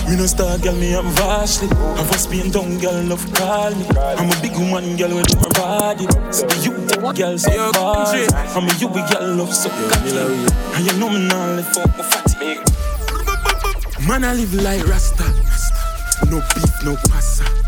Me 0.08 0.16
no 0.16 0.26
star 0.26 0.58
girl, 0.58 0.74
me 0.74 0.94
am 0.94 1.06
vastly. 1.12 1.68
Have 1.68 2.10
a 2.10 2.18
spin 2.18 2.50
down 2.50 2.78
girl, 2.78 3.02
love 3.04 3.32
call 3.34 3.74
me. 3.74 3.86
I'm 3.96 4.30
a 4.30 4.42
big 4.42 4.56
woman 4.56 4.96
girl 4.96 5.14
with 5.16 5.34
my 5.36 5.48
body. 5.58 6.06
So 6.30 6.46
you 6.62 6.72
girl 7.12 7.38
so 7.38 7.72
body. 7.72 8.26
I'm 8.54 8.68
a 8.68 8.74
you 8.78 8.88
girl 8.88 9.34
love 9.36 9.54
so 9.54 9.68
cocky. 9.90 10.16
And 10.74 10.86
you 10.86 10.98
know 10.98 11.10
me 11.10 11.28
now 11.28 11.54
live 11.56 11.68
fuck 11.68 11.96
my 11.96 12.04
fatty. 12.04 12.60
Man 14.06 14.24
I 14.24 14.34
live 14.34 14.54
like 14.54 14.86
Rasta. 14.86 15.24
No 16.30 16.40
beef, 16.54 16.84
no 16.84 16.96
pasta. 17.08 17.67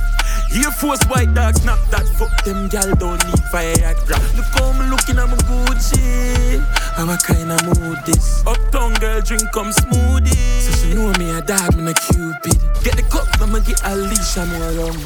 Air 0.53 0.73
Force 0.73 1.05
white 1.05 1.33
dog 1.33 1.55
snap 1.55 1.79
that 1.91 2.07
fuck 2.19 2.43
them 2.45 2.69
gal 2.69 2.91
don't 2.97 3.23
need 3.27 3.43
Viagra. 3.55 4.19
Look 4.35 4.51
how 4.59 4.73
me 4.75 4.91
looking 4.91 5.19
at 5.19 5.29
my 5.31 5.37
Gucci. 5.47 6.59
I'm 6.99 7.09
a 7.09 7.17
kind 7.19 7.53
of 7.53 7.63
mood 7.79 7.99
this? 8.05 8.43
Uptown 8.45 8.95
girl 8.95 9.21
drink 9.21 9.47
come 9.53 9.71
smoothie. 9.71 10.35
So 10.35 10.73
she 10.75 10.95
know 10.95 11.13
me 11.19 11.31
a 11.31 11.41
dog, 11.41 11.77
me 11.77 11.91
a 11.91 11.95
cupid. 11.95 12.59
Get 12.83 12.97
the 12.97 13.07
cup, 13.09 13.29
I'ma 13.41 13.61
get 13.61 13.81
a 13.85 13.95
leash 13.95 14.37
and 14.39 14.51
more 14.51 14.87
rum. 14.87 14.99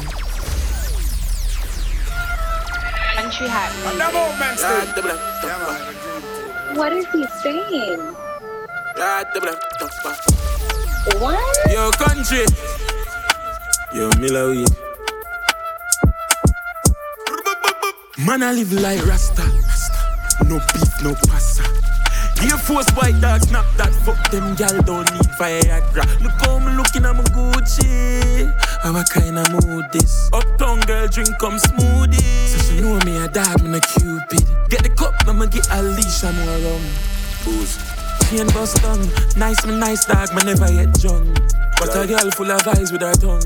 Country 3.15 3.47
hat. 3.47 3.71
What 6.75 6.91
is 6.91 7.05
he 7.13 7.25
saying? 7.43 8.01
What? 11.21 11.71
Yo, 11.71 11.91
country. 11.91 12.45
Yo, 13.93 14.09
Miller 14.19 14.51
Man, 18.17 18.43
I 18.43 18.53
live 18.53 18.71
like 18.71 19.05
Rasta. 19.05 19.43
No 20.47 20.59
beef, 20.71 21.03
no 21.03 21.13
pasta. 21.27 21.63
Air 22.41 22.57
Force 22.57 22.89
white 22.91 23.19
dog 23.19 23.41
snap 23.41 23.65
that 23.75 23.93
fuck 24.05 24.31
them 24.31 24.55
gal 24.55 24.81
don't 24.83 25.11
need 25.11 25.27
Viagra. 25.37 26.05
Look 26.21 26.31
how 26.39 26.59
me 26.59 26.71
looking 26.77 27.03
at 27.03 27.13
my 27.13 27.23
Gucci. 27.35 28.53
How 28.83 28.95
a 28.95 29.03
kind 29.03 29.37
of 29.37 29.51
mood 29.65 29.91
this? 29.91 30.29
Uptown 30.31 30.79
girl 30.81 31.07
drink 31.09 31.37
come 31.39 31.57
smoothie. 31.57 32.47
So 32.47 32.57
she 32.63 32.79
know 32.79 32.99
me 33.05 33.17
a 33.17 33.27
dog, 33.27 33.61
me 33.63 33.77
a 33.77 33.81
cupid. 33.81 34.47
Get 34.69 34.83
the 34.83 34.93
cup, 34.95 35.15
I'ma 35.27 35.47
get 35.47 35.67
a 35.71 35.81
leash 35.81 36.23
and 36.23 36.37
more 36.37 36.71
rum. 36.71 36.81
Booze. 37.43 37.94
Chain 38.29 38.47
bust 38.47 38.81
down. 38.81 38.99
Nice, 39.37 39.65
me 39.65 39.77
nice 39.77 40.05
dog, 40.05 40.33
me 40.33 40.43
never 40.43 40.71
yet 40.71 40.93
drunk. 40.99 41.37
But 41.77 41.95
a 41.95 42.07
girl 42.07 42.31
full 42.31 42.51
of 42.51 42.67
eyes 42.67 42.91
with 42.91 43.01
her 43.01 43.13
tongue. 43.13 43.43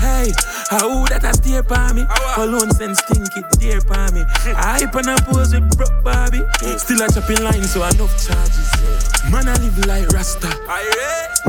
Hey, 0.00 0.32
how 0.68 1.06
that 1.06 1.24
a 1.24 1.32
stare 1.32 1.62
pa 1.62 1.92
me? 1.94 2.04
Alone 2.36 2.70
send 2.70 2.96
stinky 2.96 3.40
dear 3.58 3.80
pa 3.80 4.10
me. 4.12 4.24
I 4.52 4.84
hype 4.84 4.94
and 4.94 5.08
a 5.08 5.16
pose 5.24 5.54
with 5.54 5.64
broke 5.76 6.04
Barbie. 6.04 6.44
Still 6.76 7.02
a 7.02 7.08
chopping 7.08 7.42
line, 7.42 7.64
so 7.64 7.80
enough 7.84 8.12
charges. 8.20 8.68
Man, 9.30 9.48
I 9.48 9.56
live 9.56 9.78
like 9.86 10.08
Rasta. 10.12 10.48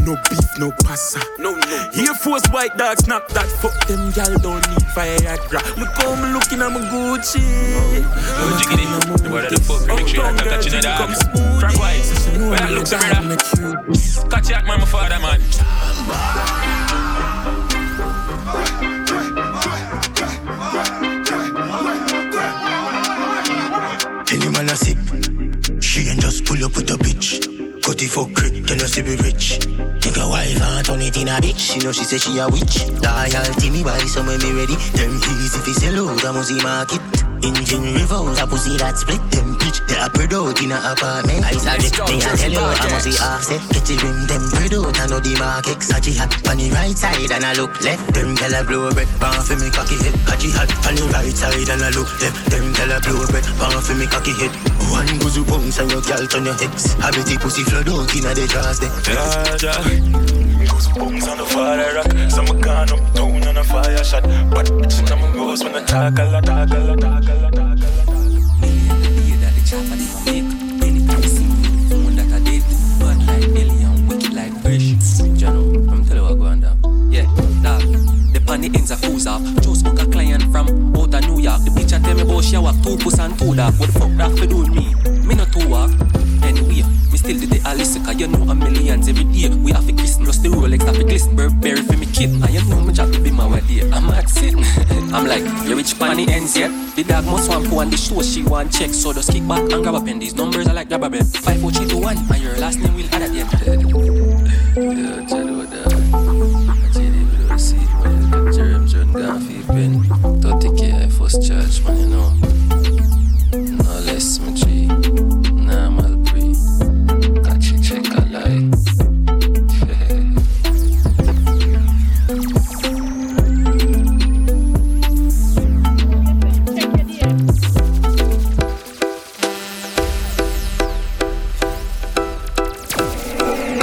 No 0.05 0.15
beef, 0.29 0.59
no 0.59 0.71
pasta. 0.83 1.19
No, 1.39 1.55
no. 1.55 1.89
Air 1.93 2.13
Force 2.15 2.47
white 2.51 2.77
dog 2.77 2.99
snap 2.99 3.27
that 3.29 3.47
fuck 3.59 3.75
them 3.87 4.11
gal 4.11 4.37
don't 4.39 4.63
need 4.69 4.87
Viagra. 4.95 5.59
Look 5.75 5.91
how 5.99 6.15
me 6.15 6.31
looking 6.31 6.61
at 6.61 6.71
my 6.71 6.79
Gucci. 6.87 7.43
Yo, 7.99 8.57
jiggy 8.59 8.83
it. 8.83 9.23
The 9.23 9.29
word 9.29 9.45
of 9.45 9.51
the 9.51 9.59
fuck, 9.59 9.87
make 9.87 10.07
sure 10.07 10.23
you're 10.23 10.33
not 10.33 10.45
touching 10.45 10.71
the 10.71 10.81
dog. 10.81 11.11
Frank 11.59 11.79
White. 11.79 12.16
When 12.37 12.53
I 12.61 12.69
look 12.69 12.85
to 12.85 12.97
brother. 12.97 13.35
Catch 14.29 14.51
it, 14.51 14.63
man, 14.65 14.79
my 14.79 14.85
father, 14.85 15.19
man. 15.19 15.41
Any 24.29 24.49
man 24.51 24.69
a 24.69 24.75
sip, 24.75 24.97
she 25.81 26.03
just 26.27 26.43
pull 26.43 26.61
up 26.65 26.75
with 26.75 26.91
a 26.91 26.97
bitch. 26.99 27.39
Cut 27.81 28.03
it 28.03 28.11
for 28.11 28.27
crit, 28.35 28.67
then 28.67 28.79
you 28.79 28.87
see 28.91 29.01
be 29.01 29.15
rich. 29.23 29.63
Nigga 30.03 30.27
wife 30.27 30.59
and 30.59 30.85
turn 30.85 30.99
it 30.99 31.15
in 31.15 31.29
a 31.29 31.39
bitch. 31.39 31.71
She 31.71 31.79
know 31.79 31.93
she 31.93 32.03
say 32.03 32.17
she 32.17 32.37
a 32.37 32.49
witch. 32.49 32.83
Loyalty 32.99 33.71
me 33.71 33.81
buy 33.81 34.03
some 34.11 34.27
when 34.27 34.35
me 34.43 34.51
ready. 34.51 34.75
Them 34.91 35.15
easy 35.15 35.59
fi 35.63 35.71
sell 35.71 36.09
out 36.09 36.23
a 36.23 36.33
muzzy 36.33 36.59
market. 36.59 36.99
Engine 37.47 37.93
revolve, 37.95 38.35
a 38.41 38.45
pussy 38.47 38.75
that 38.75 38.97
split 38.97 39.23
them 39.31 39.55
bitch. 39.55 39.79
They 39.87 39.95
a 39.95 40.09
spread 40.11 40.33
out 40.33 40.59
in 40.59 40.75
a 40.75 40.77
apartment. 40.83 41.45
I 41.45 41.55
said 41.55 41.79
it, 41.79 41.95
me 41.95 42.17
a 42.19 42.31
tell 42.35 42.51
you, 42.51 42.59
I 42.59 42.87
must 42.91 43.05
see 43.05 43.15
offset. 43.23 43.61
Get 43.71 43.85
the 43.87 43.95
rim, 44.03 44.17
them 44.27 44.43
spread 44.51 44.73
out, 44.73 44.99
I 44.99 45.05
know 45.07 45.21
the 45.21 45.33
mark 45.39 45.69
Exagy 45.69 46.17
hot 46.17 46.33
on 46.49 46.57
the 46.57 46.67
right 46.75 46.97
side 46.97 47.29
and 47.29 47.45
I 47.45 47.53
look 47.53 47.71
left. 47.85 48.03
Them 48.11 48.35
tell 48.35 48.51
a 48.51 48.65
blow 48.65 48.91
bread, 48.91 49.07
pan 49.21 49.37
for 49.45 49.55
me 49.55 49.69
cocky 49.69 49.95
head. 50.01 50.15
Haji 50.27 50.49
hot 50.51 50.71
on 50.89 50.95
the 50.97 51.05
right 51.13 51.31
side 51.31 51.69
and 51.71 51.81
I 51.83 51.89
look 51.93 52.09
left. 52.19 52.35
Them 52.51 52.73
tell 52.73 52.91
a 52.91 52.97
blow 52.99 53.23
bread, 53.29 53.45
pan 53.45 53.79
for 53.79 53.95
me 53.95 54.05
cocky 54.09 54.33
head. 54.35 54.51
One 54.89 55.11
goes 55.21 55.37
bounce 55.45 55.77
and 55.77 55.91
your 55.93 56.01
girl 56.17 56.27
turn 56.27 56.45
your 56.45 56.55
ex. 56.55 56.95
I 56.99 57.11
bet 57.11 57.25
the 57.25 57.37
pussy 57.39 57.63
flood 57.63 57.89
out 57.89 58.15
in 58.15 58.25
a 58.25 58.33
the 58.33 58.47
jaws 58.47 58.79
there. 58.79 58.89
Ja, 59.05 59.23
ja. 59.61 59.73
Goes 60.65 60.87
booms 60.89 61.27
on 61.27 61.37
the 61.37 61.45
fire 61.45 61.93
rock. 61.95 62.11
Some 62.29 62.59
gone 62.59 62.91
up 62.91 63.13
down 63.13 63.47
on 63.47 63.57
a 63.57 63.63
fire 63.63 64.03
shot. 64.03 64.23
But 64.49 64.65
bitch, 64.65 65.11
I'm 65.11 65.23
a 65.23 65.33
ghost 65.33 65.63
when 65.63 65.75
I 65.75 65.83
talk 65.83 66.17
a 66.17 66.23
lot, 66.25 66.45
talk 66.45 66.71
a 66.71 66.79
lot, 66.79 66.99
talk 66.99 67.29
a 67.29 67.33
lot, 67.35 67.53
talk 67.53 67.53
a 67.53 67.61
lot. 67.61 68.07
I'm 75.89 76.05
telling 76.05 76.17
you 76.17 76.23
what 76.23 76.39
going 76.39 76.61
down. 76.61 77.11
Yeah, 77.11 77.25
dog. 77.63 77.81
The 78.33 78.43
on 78.49 78.61
the 78.61 78.71
ends 78.75 78.91
of 78.91 79.03
who's 79.03 79.27
up. 79.27 79.41
Just 79.61 79.83
book 79.85 80.01
a 80.01 80.05
client 80.05 80.43
from 80.51 80.91
York. 81.47 81.63
The 81.63 81.71
bitch 81.71 81.95
a 81.95 82.03
tell 82.03 82.15
me 82.15 82.23
about 82.27 82.43
she 82.43 82.57
walk 82.57 82.75
two 82.83 82.97
puss 82.97 83.19
and 83.19 83.31
two 83.39 83.55
dog. 83.55 83.73
What 83.79 83.87
the 83.87 83.99
fuck 83.99 84.11
that 84.19 84.31
for 84.37 84.45
doing 84.45 84.71
me? 84.75 84.91
Me 85.23 85.35
not 85.35 85.51
two 85.55 85.67
walk. 85.71 85.91
Anyway, 86.43 86.83
me 86.83 87.17
still 87.17 87.39
did 87.39 87.49
the 87.49 87.61
Alice 87.63 87.95
cause 88.03 88.19
you 88.19 88.27
know 88.27 88.43
a 88.51 88.55
millions 88.55 89.07
every 89.07 89.23
day. 89.31 89.47
We 89.55 89.71
have 89.71 89.87
to 89.87 89.93
kiss 89.93 90.17
plus 90.17 90.39
the 90.39 90.49
Rolex 90.49 90.83
have 90.83 90.95
to 90.99 91.03
glisten 91.03 91.35
Burberry 91.35 91.81
for 91.87 91.95
me 91.95 92.05
kid. 92.07 92.35
I 92.43 92.49
you 92.51 92.63
know 92.67 92.81
me 92.81 92.91
job 92.91 93.13
to 93.13 93.19
be 93.19 93.31
my 93.31 93.47
there. 93.71 93.87
I'm 93.95 94.11
at. 94.11 94.27
I'm 95.15 95.25
like, 95.25 95.43
you 95.67 95.75
rich 95.75 95.97
the 95.97 96.27
ends 96.29 96.57
yet? 96.57 96.69
The 96.95 97.03
dog 97.03 97.25
must 97.25 97.49
want 97.49 97.69
go 97.69 97.79
on 97.79 97.89
the 97.89 97.97
show 97.97 98.21
she 98.21 98.43
want 98.43 98.73
check. 98.73 98.91
So 98.91 99.13
just 99.13 99.31
kick 99.31 99.47
back 99.47 99.71
and 99.71 99.83
grab 99.83 99.95
up 99.95 100.07
and 100.07 100.21
these 100.21 100.35
numbers 100.35 100.67
are 100.67 100.73
like 100.73 100.89
grab 100.89 101.03
a 101.03 101.09
two 101.87 101.97
one 101.97 102.17
and 102.17 102.41
your 102.43 102.57
last 102.57 102.79
name 102.79 102.93
will 102.93 103.07
add 103.15 103.21
at 103.23 103.31
the 103.31 103.39
end. 103.39 103.51
Yeah, 108.57 108.76
I 109.17 109.21
don't 109.21 109.41
see 109.41 109.53
man. 109.53 109.67
Jerem 109.67 109.67
John 109.67 109.67
Gaffy 109.67 109.67
pen. 109.67 109.91
30k 110.41 110.81
I 110.93 111.09
first 111.09 111.47
charge 111.47 111.81
man, 111.83 111.97
you 111.97 112.07
know. 112.07 112.29
No 113.83 113.93
less 114.05 114.39
it. 114.39 114.87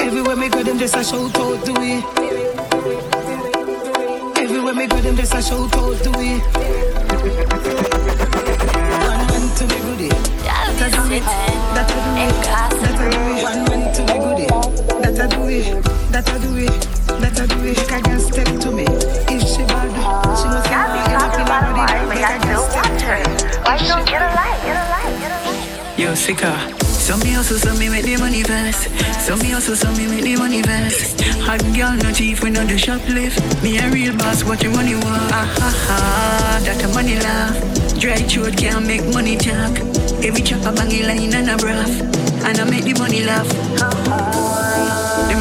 Everywhere 0.00 0.36
go, 0.48 0.62
them 0.62 0.78
just 0.78 0.96
a 0.96 1.02
shout 1.04 1.38
out 1.38 1.64
the 1.64 1.72
way. 1.72 2.23
Everywhere 5.16 5.22
me 5.22 5.22
go, 5.22 5.22
them 5.22 5.22
just 5.22 5.34
a 5.34 5.42
shout 5.42 5.76
out 5.76 5.98
the 6.02 6.10
way. 6.18 6.38
One 8.98 9.22
man 9.30 9.44
to 9.54 9.64
be 9.66 9.78
goodie. 9.80 10.08
That 10.42 10.80
a 10.80 10.90
do 10.90 11.02
it. 11.14 11.22
That 11.74 11.90
a 11.90 11.94
do 11.94 12.10
it. 12.18 12.34
That 12.82 12.90
a 12.90 12.98
do 12.98 13.18
it. 13.30 13.42
One 13.44 13.62
man 13.64 13.82
to 13.94 14.02
be 14.02 14.16
goodie. 14.18 14.50
That 15.02 15.18
a 15.18 15.26
do 15.28 15.42
it. 15.48 15.66
That 16.10 16.28
a 16.28 16.38
do 16.38 16.50
it. 16.58 16.74
That 17.20 17.38
a 17.38 17.46
do 17.46 17.58
it. 17.62 17.78
Make 17.90 18.08
a 18.08 18.18
step 18.18 18.50
to 18.60 18.70
me. 18.72 18.84
If 19.30 19.42
she 19.46 19.62
bad, 19.64 19.90
she 20.36 20.46
must 20.48 20.66
have 20.68 20.90
me 20.90 21.00
up 21.14 21.34
in 21.34 21.46
her 21.46 21.72
body. 21.74 22.06
Make 22.08 22.24
a 22.24 22.38
girl 22.44 22.62
step 22.68 22.82
to 22.82 23.06
me. 23.14 23.22
Why 23.62 23.74
you 23.78 23.88
don't 23.88 24.06
get 24.06 24.22
a 24.22 24.30
light? 24.34 24.60
Get 24.66 24.74
a 24.74 24.84
light, 24.90 25.14
get 25.20 25.30
a 25.30 25.38
light. 25.46 25.98
Yo, 25.98 26.12
sicka. 26.14 26.52
So 26.82 27.16
me 27.18 27.36
also 27.36 27.56
so 27.56 27.74
me 27.74 27.88
make 27.88 28.04
the 28.04 28.16
money 28.16 28.42
fast. 28.42 28.88
So 29.24 29.36
me 29.36 29.52
also 29.54 29.74
so 29.74 29.92
me 29.92 30.06
make 30.08 30.24
the 30.24 30.36
money 30.36 30.62
fast. 30.62 31.23
Hot 31.44 31.60
girl 31.76 31.94
no 32.02 32.10
thief 32.10 32.42
we 32.42 32.50
no 32.50 32.66
do 32.66 32.76
shoplift. 32.76 33.62
Me 33.62 33.78
a 33.78 33.90
real 33.90 34.16
boss, 34.16 34.42
what 34.42 34.62
your 34.62 34.72
money 34.72 34.94
want? 34.94 35.30
Ah 35.30 35.44
ha 35.58 35.70
ha, 35.86 36.60
that 36.64 36.82
a 36.82 36.88
money 36.88 37.16
laugh. 37.20 37.54
Dry 38.00 38.16
throat 38.16 38.56
can't 38.56 38.86
make 38.86 39.04
money 39.12 39.36
talk. 39.36 39.78
Every 40.24 40.40
chopper 40.40 40.72
bang 40.72 40.92
a 40.92 41.06
line 41.06 41.34
and 41.34 41.50
a 41.50 41.56
breath, 41.56 42.00
and 42.44 42.58
I 42.58 42.64
make 42.64 42.84
the 42.84 42.94
money 42.98 43.24
laugh. 43.24 43.48
The 43.48 44.63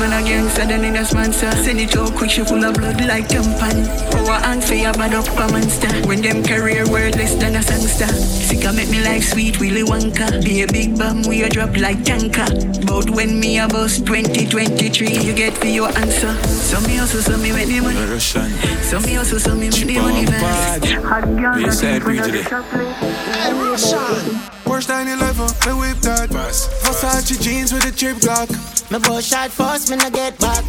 man 0.10 0.24
a 0.24 0.28
gangster, 0.28 0.66
then 0.66 0.84
in 0.84 0.95
a 0.95 1.06
sponsor. 1.06 1.51
Send 1.51 1.80
it 1.80 1.95
out 1.95 2.14
quick, 2.16 2.32
she 2.32 2.43
full 2.43 2.64
of 2.64 2.74
blood 2.76 2.99
like 3.06 3.28
tampon. 3.28 3.86
Power 4.12 4.39
and 4.51 4.64
fear, 4.64 4.91
bad 4.93 5.14
up 5.14 5.28
a 5.28 5.51
monster. 5.51 5.89
When 6.08 6.22
them 6.22 6.43
career 6.43 6.86
wordless 6.89 7.36
than 7.36 7.56
a 7.56 7.62
songster. 7.64 8.08
Sick 8.08 8.64
make 8.76 8.89
me 8.89 9.04
like 9.04 9.24
sweet 9.24 9.60
Willy 9.60 9.84
Wonka. 9.84 10.43
Be 10.43 10.62
a 10.64 10.68
big 10.68 10.97
bum, 10.97 11.22
we 11.24 11.43
a 11.43 11.49
drop 11.49 11.78
like 11.78 12.04
tanker. 12.04 12.45
But 12.86 13.10
when 13.12 13.39
me 13.39 13.60
a 13.60 13.68
bus 13.68 13.99
2023, 13.99 15.18
you 15.20 15.34
get 15.34 15.58
for 15.58 15.68
your 15.68 15.89
answer. 15.97 16.34
So 16.43 16.80
me 16.82 16.99
also, 16.99 17.20
so 17.20 17.38
me 17.38 17.51
make 17.51 17.68
the 17.68 17.80
money. 17.80 17.99
Russian. 18.06 18.49
So 18.84 18.99
me 19.01 19.18
also, 19.18 19.38
so 19.38 19.56
me 19.56 19.70
make 19.70 19.86
the 19.88 19.99
money 19.99 20.26
fast. 20.26 20.86
Hot 20.86 21.24
girl, 21.38 21.56
We 21.56 21.64
no 21.64 21.70
say 21.72 21.99
thief, 21.99 22.08
we 22.08 22.18
no 22.18 22.26
today. 22.26 22.43
do 22.43 22.49
shoplift. 22.49 24.49
Worst 24.66 24.88
time 24.89 25.08
in 25.08 25.20
life, 25.20 25.39
uh, 25.39 25.70
me 25.70 25.74
whip 25.80 25.97
that. 25.99 26.30
Versace 26.30 27.39
jeans 27.41 27.72
with 27.72 27.86
a 27.86 27.91
chip 27.91 28.18
Glock. 28.18 28.49
Me 28.94 29.00
bust 29.00 29.28
shot 29.28 29.50
first, 29.50 29.89
me 29.89 29.98
no 29.98 30.08
get 30.12 30.38
back. 30.38 30.64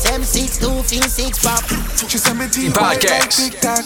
Seven 0.00 0.24
six 0.24 0.56
two, 0.56 0.72
fin 0.88 1.02
six 1.02 1.44
pop. 1.44 1.60
She 2.08 2.16
send 2.16 2.38
me 2.38 2.48
tea 2.48 2.68
Podcast. 2.72 2.80
like 2.80 3.28
tic-tac. 3.28 3.84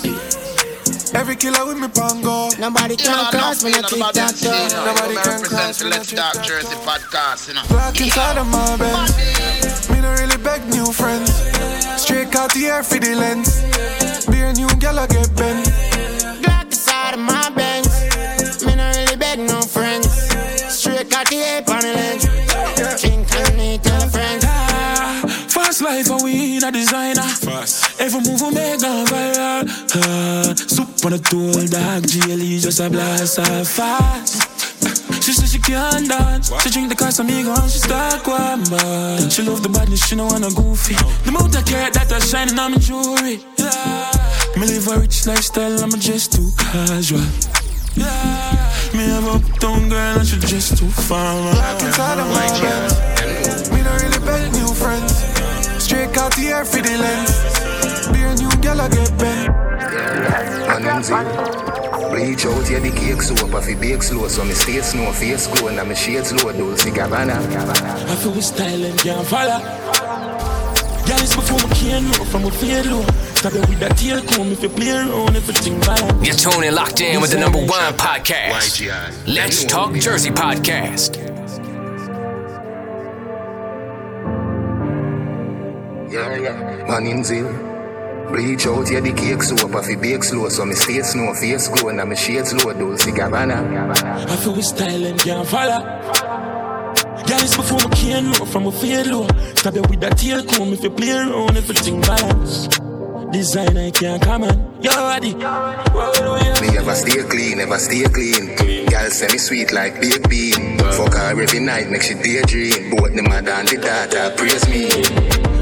Every 1.13 1.35
killer 1.35 1.67
with 1.67 1.77
me 1.77 1.89
pango. 1.89 2.51
Nobody 2.61 2.95
You 2.95 3.11
know, 3.11 3.27
can 3.27 3.33
cross 3.35 3.65
me, 3.65 3.73
no 3.73 3.79
I'm 3.79 3.85
tic 3.91 3.99
about 3.99 4.15
tac 4.15 4.29
them 4.29 4.37
say, 4.37 4.47
you 4.47 4.71
know, 4.71 4.85
Nobody 4.95 5.09
we 5.09 5.15
can 5.17 5.43
represent 5.43 5.51
cross 5.51 5.79
the 5.81 5.85
me, 5.87 5.91
Let's 5.91 6.13
Talk 6.13 6.35
Jersey 6.45 6.77
podcast, 6.87 7.49
you 7.49 7.55
know. 7.55 7.67
Black 7.67 8.01
inside 8.01 8.39
of 8.39 8.47
my 8.47 8.77
Benz. 8.79 9.91
Me 9.91 10.01
no 10.01 10.13
really 10.23 10.39
beg 10.39 10.63
new 10.71 10.87
friends. 10.93 11.35
Straight 12.01 12.31
out 12.37 12.55
the 12.55 12.67
air 12.67 12.85
for 12.85 13.01
the 13.01 13.17
lens. 13.17 13.59
Be 14.31 14.39
a 14.39 14.53
new 14.53 14.71
gal 14.79 15.01
I 15.01 15.09
get 15.09 15.35
bent. 15.35 15.67
Black 16.47 16.67
inside 16.67 17.15
of 17.15 17.21
my 17.27 17.51
Benz. 17.59 17.91
Me 18.65 18.77
no 18.77 18.87
really 18.95 19.17
beg 19.17 19.41
no 19.41 19.61
friends. 19.63 20.07
Straight 20.71 21.11
got 21.11 21.27
the 21.27 21.43
ape 21.43 21.69
on 21.69 21.81
the 21.83 21.91
lens. 21.93 22.30
Life 26.01 26.11
and 26.11 26.25
we 26.25 26.57
in 26.57 26.65
a 26.65 26.73
designer. 26.73 27.23
Fast. 27.23 28.01
Every 28.01 28.21
move 28.21 28.41
we 28.41 28.51
make 28.55 28.83
on 28.83 29.07
viral. 29.07 29.65
Uh, 29.97 30.55
soup 30.55 30.89
on 31.05 31.13
the 31.13 31.19
tool, 31.19 31.67
dog. 31.67 32.03
GLE 32.09 32.61
just 32.61 32.81
a 32.81 32.89
blast 32.89 33.39
off 33.39 33.69
fast. 33.69 35.23
She 35.23 35.33
said 35.33 35.49
she 35.49 35.59
can't 35.59 36.09
dance. 36.09 36.53
She 36.63 36.71
drink 36.71 36.89
the 36.89 36.95
Casamigo 36.95 37.21
and 37.21 37.29
me 37.29 37.43
gone, 37.45 37.69
she 37.69 37.79
start 37.79 38.27
one 38.27 38.65
but 38.71 39.31
She 39.31 39.43
love 39.43 39.63
the 39.63 39.69
badness, 39.69 40.07
she 40.07 40.17
don't 40.17 40.33
wanna 40.33 40.51
goofy. 40.51 40.95
The 40.95 41.29
amount 41.29 41.57
of 41.57 41.65
care 41.67 41.91
that 41.91 42.13
are 42.13 42.21
shining 42.21 42.59
on 42.59 42.73
my 42.73 42.79
jewelry. 42.79 43.41
Yeah. 43.59 44.11
Me 44.57 44.67
live 44.67 44.89
a 44.89 45.01
rich 45.01 45.27
lifestyle, 45.27 45.83
I'm 45.83 45.91
just 46.01 46.33
too 46.33 46.49
casual. 46.57 47.21
Yeah. 47.95 48.73
Me 48.95 49.05
have 49.13 49.27
a 49.27 49.31
uptown 49.37 49.89
girl 49.89 50.19
and 50.19 50.27
she 50.27 50.39
just 50.39 50.79
too 50.79 50.89
fine. 50.89 51.53
Black 51.55 51.83
inside 51.83 52.19
of 52.19 52.29
my 52.29 52.49
Benz. 52.61 53.71
Me 53.71 53.83
no 53.83 53.93
really 53.93 54.25
beg 54.25 54.53
new 54.53 54.73
friends. 54.75 55.30
Straight 55.91 56.17
out 56.19 56.33
the 56.37 56.47
air 56.47 56.65
for 56.65 56.81
the 56.81 56.97
lens. 57.03 57.35
Be 58.15 58.23
a 58.23 58.33
new 58.39 58.63
gal 58.63 58.81
I 58.81 58.89
get 58.89 59.11
bent. 59.19 59.51
Uneasy. 60.71 61.15
Bleach 62.11 62.47
out 62.47 62.69
here 62.69 62.79
the 62.79 62.93
cake 62.95 63.21
soap 63.21 63.53
If 63.55 63.69
it 63.69 63.81
bake 63.81 64.03
slow 64.05 64.29
So 64.29 64.45
me 64.45 64.55
stay 64.55 64.81
snow 64.83 65.11
face 65.13 65.49
glow 65.49 65.67
And 65.69 65.89
me 65.89 65.95
shades 65.97 66.33
low 66.33 66.53
Dolce 66.53 66.91
Gabbana 66.91 67.39
I 68.09 68.15
feel 68.15 68.31
we 68.31 68.41
style 68.41 68.85
and 68.85 68.99
can't 69.01 69.27
follow. 69.27 69.59
Girl, 69.59 71.19
it's 71.19 71.35
before 71.35 71.59
me 71.59 71.75
can't 71.75 72.05
know 72.07 72.25
from 72.25 72.45
a 72.45 72.53
fade 72.53 72.87
low. 72.87 73.03
Stab 73.35 73.55
you 73.55 73.61
with 73.63 73.81
that 73.81 73.97
tail 73.97 74.23
comb 74.23 74.53
if 74.53 74.63
you 74.63 74.69
play 74.69 74.91
around 74.93 75.35
everything 75.35 75.81
balance. 75.81 76.25
You're 76.25 76.37
tuning 76.37 76.73
locked 76.73 77.01
in 77.01 77.21
with 77.21 77.33
the 77.33 77.41
number 77.41 77.59
one 77.59 77.95
podcast. 77.95 79.27
Let's 79.27 79.65
Talk 79.65 79.95
Jersey 79.95 80.31
podcast. 80.31 81.40
Yeah, 86.11 86.37
yeah 86.37 86.85
Man 86.89 87.07
in 87.07 87.23
zeal 87.23 87.47
Bleach 88.33 88.67
out 88.67 88.89
here 88.89 89.01
the 89.01 89.13
cake 89.13 89.43
soap 89.43 89.75
If 89.75 89.89
it 89.91 90.01
bake 90.01 90.25
slow 90.25 90.49
So 90.49 90.65
me 90.65 90.75
stay 90.75 91.03
snow 91.03 91.33
face 91.35 91.69
glow 91.69 91.91
And 91.91 92.11
me 92.11 92.17
shades 92.17 92.53
low 92.53 92.73
Dolce 92.73 93.13
Gabbana 93.13 94.29
I 94.29 94.37
feel 94.37 94.55
we 94.55 94.63
style 94.63 95.07
and 95.07 95.21
can't 95.21 95.47
follow. 95.47 95.81
Girl, 97.27 97.39
it's 97.43 97.57
before 97.57 97.79
me 97.79 97.97
can't 97.97 98.27
know 98.27 98.45
from 98.45 98.67
a 98.67 98.73
fade 98.73 99.07
low. 99.07 99.27
Stab 99.55 99.75
you 99.75 99.83
with 99.83 100.01
that 100.01 100.19
tail 100.19 100.43
comb 100.45 100.73
if 100.73 100.83
you 100.83 100.91
play 100.91 101.11
around 101.13 101.57
everything 101.57 102.01
balance. 102.01 102.67
Designer 103.31 103.91
can't 103.93 104.21
come 104.23 104.45
on. 104.45 104.83
You're 104.83 104.93
ready. 104.95 105.35
Me 105.35 106.79
ever 106.79 106.95
stay 106.95 107.23
clean, 107.29 107.61
ever 107.61 107.79
stay 107.79 108.03
clean. 108.05 108.57
Girl 108.87 109.11
say 109.11 109.29
me 109.29 109.39
sweet 109.39 109.73
like 109.73 110.01
baked 110.01 110.29
bean. 110.29 110.79
Fuck 110.79 111.15
her 111.15 111.41
every 111.41 111.61
night, 111.61 111.91
make 111.91 112.03
she 112.03 112.15
daydream. 112.15 112.91
Both 112.91 113.15
the 113.15 113.23
mother 113.23 113.53
and 113.53 113.69
the 113.69 113.77
daughter 113.77 114.35
praise 114.37 114.67
me. 114.69 115.60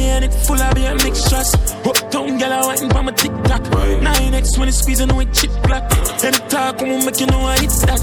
Me 0.00 0.06
and 0.06 0.24
it 0.24 0.32
full 0.32 0.58
of 0.58 0.74
beer 0.74 0.94
mixtures. 0.94 1.52
Uptown 1.84 2.38
girl, 2.38 2.52
I 2.52 2.68
waiting 2.68 2.88
for 2.88 3.02
my 3.02 3.12
TikTok. 3.12 3.62
9x 3.62 4.58
when 4.58 4.68
it's 4.68 4.78
squeezing 4.78 5.14
with 5.14 5.30
chip 5.34 5.50
black. 5.64 5.84
And 6.24 6.34
the 6.34 6.42
talk, 6.48 6.80
on, 6.80 7.04
make 7.04 7.20
you 7.20 7.26
know 7.26 7.40
I 7.40 7.58
hit 7.58 7.68
that. 7.84 8.00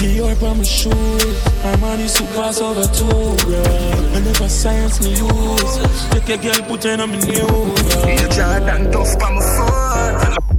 Dior 0.00 0.42
on 0.42 0.56
my 0.56 0.64
shoe. 0.64 0.90
I'm 1.68 1.84
on 1.84 1.98
the 1.98 2.08
super 2.08 2.48
over 2.64 2.88
two, 2.96 3.44
girl. 3.44 4.16
I 4.16 4.20
never 4.20 4.48
science 4.48 5.02
me 5.02 5.10
use. 5.10 6.08
Take 6.12 6.30
a 6.30 6.36
girl, 6.42 6.66
put 6.66 6.84
her 6.84 7.02
on 7.02 7.10
my 7.10 7.18
new. 7.18 7.44
You 8.08 8.28
Jordan 8.32 8.90
tough 8.90 9.22
on 9.22 9.34
my 9.34 10.38
foot. 10.40 10.53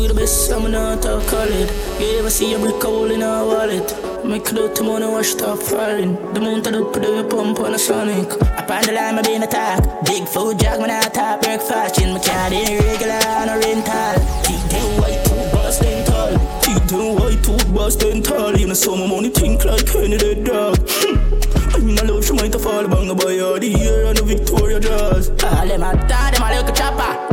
We 0.00 0.06
the 0.06 0.14
best 0.14 0.46
summer 0.46 0.70
not 0.70 1.04
a 1.04 1.18
it. 1.18 2.00
You 2.00 2.20
ever 2.20 2.30
see 2.30 2.54
a 2.54 2.58
brick 2.58 2.82
hole 2.82 3.10
in 3.10 3.22
our 3.22 3.44
wallet? 3.44 3.84
Make 4.24 4.48
it 4.48 4.58
out 4.58 4.74
to 4.76 4.82
money, 4.82 5.04
wash 5.04 5.34
it 5.34 5.42
off 5.42 5.60
falling. 5.60 6.14
The 6.32 6.40
mountain 6.40 6.74
up, 6.76 6.94
put 6.94 7.02
your 7.02 7.22
pump 7.24 7.60
on 7.60 7.74
a 7.74 7.78
sonic. 7.78 8.32
Up 8.40 8.70
on 8.70 8.82
the 8.84 8.92
line, 8.92 9.18
I 9.18 9.22
been 9.22 9.42
attack. 9.42 9.84
Big 10.06 10.26
food 10.26 10.58
jog, 10.58 10.80
when 10.80 10.90
I 10.90 11.02
top 11.02 11.42
breakfast. 11.42 12.00
In 12.00 12.14
my 12.14 12.20
car, 12.20 12.48
they 12.48 12.80
regular 12.80 13.20
on 13.28 13.50
a 13.50 13.58
rental. 13.60 14.16
Teeth 14.40 14.70
them 14.72 14.88
white, 14.96 15.20
tooth 15.20 15.52
bustin' 15.52 16.06
tall. 16.06 16.32
Teeth 16.62 16.86
them 16.88 17.16
white, 17.20 17.44
tooth 17.44 17.74
bustin' 17.74 18.22
tall. 18.22 18.54
In 18.56 18.70
the 18.70 18.74
summer, 18.74 19.06
money 19.06 19.28
think 19.28 19.66
like 19.66 19.84
Kenny 19.84 20.16
the 20.16 20.34
dog. 20.34 20.78
Hmm. 20.80 21.76
I'm 21.76 21.88
in 21.90 22.08
love, 22.08 22.24
she 22.24 22.32
might 22.32 22.56
fall 22.56 22.88
bang 22.88 23.14
by 23.14 23.38
all 23.40 23.58
the 23.60 23.68
year 23.68 24.14
the 24.14 24.22
Victoria 24.22 24.80
Jaws. 24.80 25.28
All 25.28 25.66
them 25.68 25.82
a 25.82 25.92
dad, 26.08 26.32
them 26.32 26.42
a 26.42 26.56
little 26.56 26.74
chopper. 26.74 27.00
Chopper, 27.00 27.29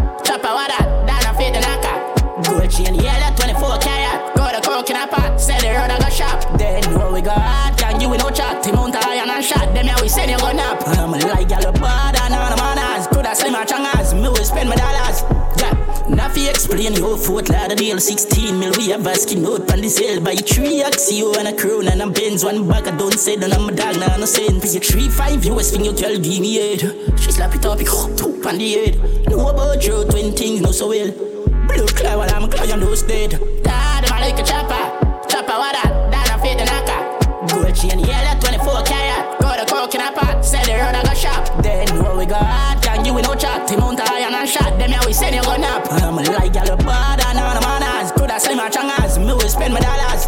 bad, 9.68 9.76
them 9.76 9.86
now 9.86 10.02
we 10.02 10.10
say 10.10 10.26
gonna 10.38 10.62
up. 10.62 10.88
I'm 10.88 11.12
like, 11.12 11.24
lie, 11.24 11.40
y'all 11.42 11.72
bad 11.74 12.16
and 12.22 12.34
on 12.34 12.58
manners. 12.58 13.08
Could 13.08 13.26
I 13.26 13.34
slim 13.34 13.54
my 13.54 13.66
changas? 13.66 14.14
Me 14.14 14.28
will 14.28 14.36
spend 14.36 14.70
my 14.70 14.76
dollars. 14.76 15.22
Yeah, 15.58 15.74
Nafi 16.08 16.50
explain 16.50 16.94
your 16.94 17.18
foot 17.18 17.50
ladder 17.50 17.76
deal. 17.76 18.00
16 18.00 18.60
mil, 18.60 18.72
we 18.78 18.90
have 18.90 19.06
a 19.06 19.16
skin 19.16 19.44
note 19.44 19.72
on 19.72 19.82
the 19.82 19.90
sale. 19.90 20.22
Buy 20.22 20.36
three 20.36 20.84
axio 20.84 21.38
and 21.38 21.48
a 21.48 21.56
crown 21.56 21.88
and 21.88 22.02
a 22.02 22.10
Benz. 22.10 22.44
One 22.44 22.68
bag, 22.68 22.88
I 22.88 22.98
don't 22.98 23.14
say, 23.14 23.36
then 23.36 23.54
I'm 23.54 23.68
a 23.70 23.72
dog, 23.72 24.00
now 24.00 24.16
no 24.18 24.26
cent. 24.26 24.62
Pay 24.62 24.80
three, 24.80 25.10
five, 25.10 25.44
you 25.44 25.56
was 25.56 25.72
finger, 25.72 25.94
girl, 25.94 26.18
give 26.18 26.40
me 26.40 26.56
head. 26.56 27.20
She 27.20 27.32
slap 27.32 27.56
it 27.56 27.66
up, 27.66 27.80
two 27.80 28.42
on 28.46 28.58
the 28.58 28.74
head. 28.74 29.30
Know 29.30 29.48
about 29.50 29.86
you, 29.86 30.06
20 30.06 30.32
things, 30.32 30.62
know 30.62 30.72
so 30.72 30.90
well. 30.90 31.12
Blue 31.68 31.88
cloud, 31.88 32.18
while 32.18 32.34
I'm 32.34 32.44
a 32.44 32.48
cloud, 32.48 32.70
you 32.70 32.78
know, 32.78 32.96
dead. 32.96 33.32
Dad, 33.64 34.06
I'm 34.12 34.22
like 34.22 34.40
a 34.40 34.44
chopper. 34.44 35.28
Chopper, 35.28 35.58
what 35.58 35.74
that? 35.74 36.12
Dad, 36.12 36.30
I 36.30 36.42
feel 36.42 36.58
the 36.58 36.66
knocker. 36.66 37.18
Gucci 37.48 37.92
and 37.92 38.06
yellow, 38.06 38.40
20 38.40 38.57
shot. 44.48 44.80
Them 44.80 44.92
yeah, 44.92 45.06
we 45.06 45.14
send 45.14 45.36
you 45.36 45.44
go 45.44 45.56
nap. 45.58 45.88
I'm 45.92 46.16
like 46.16 46.54
gal 46.54 46.78
bad 46.78 47.20
and 47.26 47.40
all 47.40 47.54
the 47.54 47.62
manners. 47.62 48.12
Could 48.14 48.32
I 48.32 48.38
slim 48.38 48.58
my 48.58 48.70
changas? 48.70 49.20
Me 49.20 49.34
will 49.34 49.50
spend 49.50 49.74
my 49.74 49.80
dollars. 49.80 50.28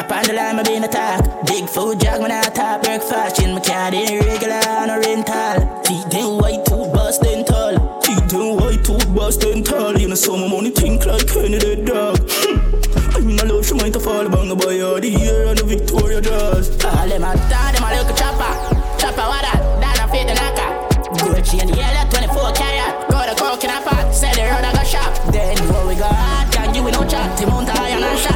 Up 0.00 0.10
on 0.10 0.24
the 0.24 0.32
line, 0.32 0.58
I 0.58 0.62
been 0.62 0.84
attack. 0.84 1.46
Big 1.46 1.68
food 1.68 2.00
jog 2.00 2.20
when 2.20 2.32
I 2.32 2.42
top 2.42 2.82
breakfast. 2.82 3.42
In 3.42 3.54
my 3.54 3.60
car, 3.60 3.90
they 3.90 4.18
regular 4.18 4.62
on 4.66 4.90
a 4.90 4.98
rental. 4.98 5.82
Teeth 5.84 6.08
them 6.10 6.38
white, 6.38 6.64
tooth 6.64 6.92
bustin' 6.92 7.44
tall. 7.44 8.00
Teeth 8.00 8.28
them 8.28 8.56
white, 8.56 8.82
tooth 8.84 9.14
bustin' 9.14 9.62
tall. 9.62 9.94
In 9.94 10.10
the 10.10 10.16
summer, 10.16 10.48
money 10.48 10.70
think 10.70 11.04
like 11.04 11.28
Kenny 11.28 11.58
the 11.58 11.76
dog. 11.84 12.18
Hmm. 12.18 12.82
I'm 13.14 13.28
in 13.28 13.36
love, 13.48 13.66
she 13.66 13.74
might 13.74 13.92
have 13.92 14.02
fall 14.02 14.28
bang 14.28 14.56
by 14.56 14.80
all 14.80 14.98
the 14.98 15.10
year 15.10 15.48
and 15.48 15.58
the 15.58 15.64
Victoria 15.64 16.20
Jaws. 16.20 16.70
All 16.84 17.08
them 17.08 17.22
a 17.22 17.34
dad, 17.36 17.76
them 17.76 17.84
a 17.84 17.88
little 17.92 18.16
chopper. 18.16 18.52
Chopper, 18.98 19.26
what 19.28 19.42
that? 19.44 19.60
That 19.80 20.00
a 20.00 20.06
fit 20.08 20.26
the 20.26 20.34
knocker. 20.34 20.70
Gold 21.20 21.44
chain, 21.44 21.68
yeah, 21.76 21.92
that 23.42 23.60
24 23.60 23.60
carat. 23.60 23.62
Got 23.62 23.64
in 23.64 23.70
a 23.70 23.80
pot, 23.82 24.14
said 24.14 24.34
the 24.34 24.42
road 24.42 24.64
I 24.64 24.72
got 24.72 24.86
shop. 24.86 25.32
Then 25.32 25.56
what 25.68 25.86
we 25.88 25.94
got? 25.94 26.52
Can 26.52 26.74
you 26.74 26.82
with 26.84 26.94
no 26.94 27.06
chat? 27.06 27.38
Him 27.38 27.48
mount 27.50 27.68
a 27.68 27.80
iron 27.80 28.02
and 28.02 28.18
shot. 28.18 28.31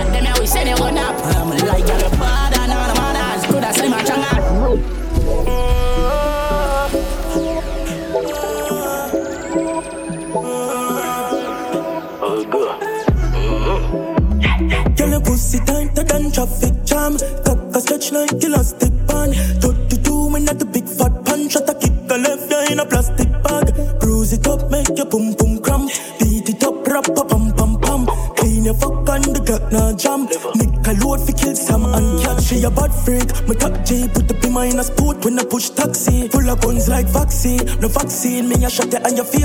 Your 38.67 38.71
screen 38.71 38.95
and 38.97 39.19
a 39.19 39.23
RG. 39.23 39.36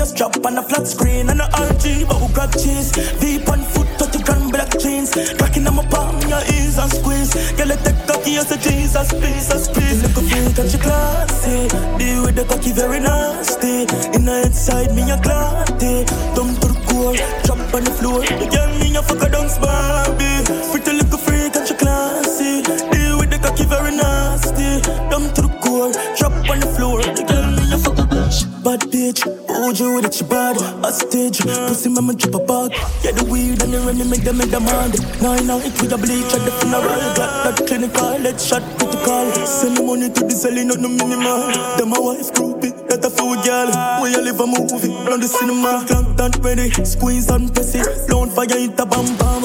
Clinical, 38.32 38.38
let's 38.38 38.46
shot 38.46 38.62
critical. 38.78 39.46
Send 39.46 39.76
the 39.76 39.82
money 39.82 40.08
to 40.08 40.24
the 40.24 40.30
selling, 40.30 40.68
not 40.68 40.80
no 40.80 40.88
minimal. 40.88 41.52
Them 41.76 41.90
my 41.90 41.98
wife 41.98 42.32
groupie, 42.32 42.72
that 42.88 43.04
a 43.04 43.10
fool 43.10 43.36
girl. 43.42 43.68
Where 44.00 44.10
you 44.10 44.22
live 44.22 44.40
a 44.40 44.46
movie, 44.46 44.92
on 45.10 45.20
the 45.20 45.28
cinema. 45.28 45.84
And 46.22 46.44
ready, 46.44 46.70
squeeze 46.84 47.28
and 47.30 47.52
press 47.52 47.74
it. 47.74 48.08
Blown 48.08 48.30
fire 48.30 48.46
hit 48.48 48.78
a 48.78 48.86
bam 48.86 49.16
bam. 49.18 49.42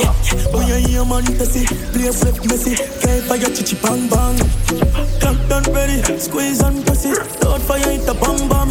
When 0.53 0.67
you 0.67 0.75
hear 0.87 1.05
man 1.05 1.25
test 1.25 1.55
it, 1.55 1.69
place 1.93 2.23
left 2.23 2.45
messy. 2.47 2.75
Can't 2.75 3.23
fire 3.25 3.49
chichi 3.49 3.75
bang 3.81 4.07
bang. 4.09 4.37
And 5.23 5.67
ready, 5.73 6.01
squeeze 6.19 6.61
and 6.61 6.85
press 6.85 7.05
it. 7.05 7.17
Blown 7.41 7.59
fire 7.61 7.79
hit 7.79 8.07
a 8.07 8.13
bam 8.13 8.47
bam. 8.49 8.69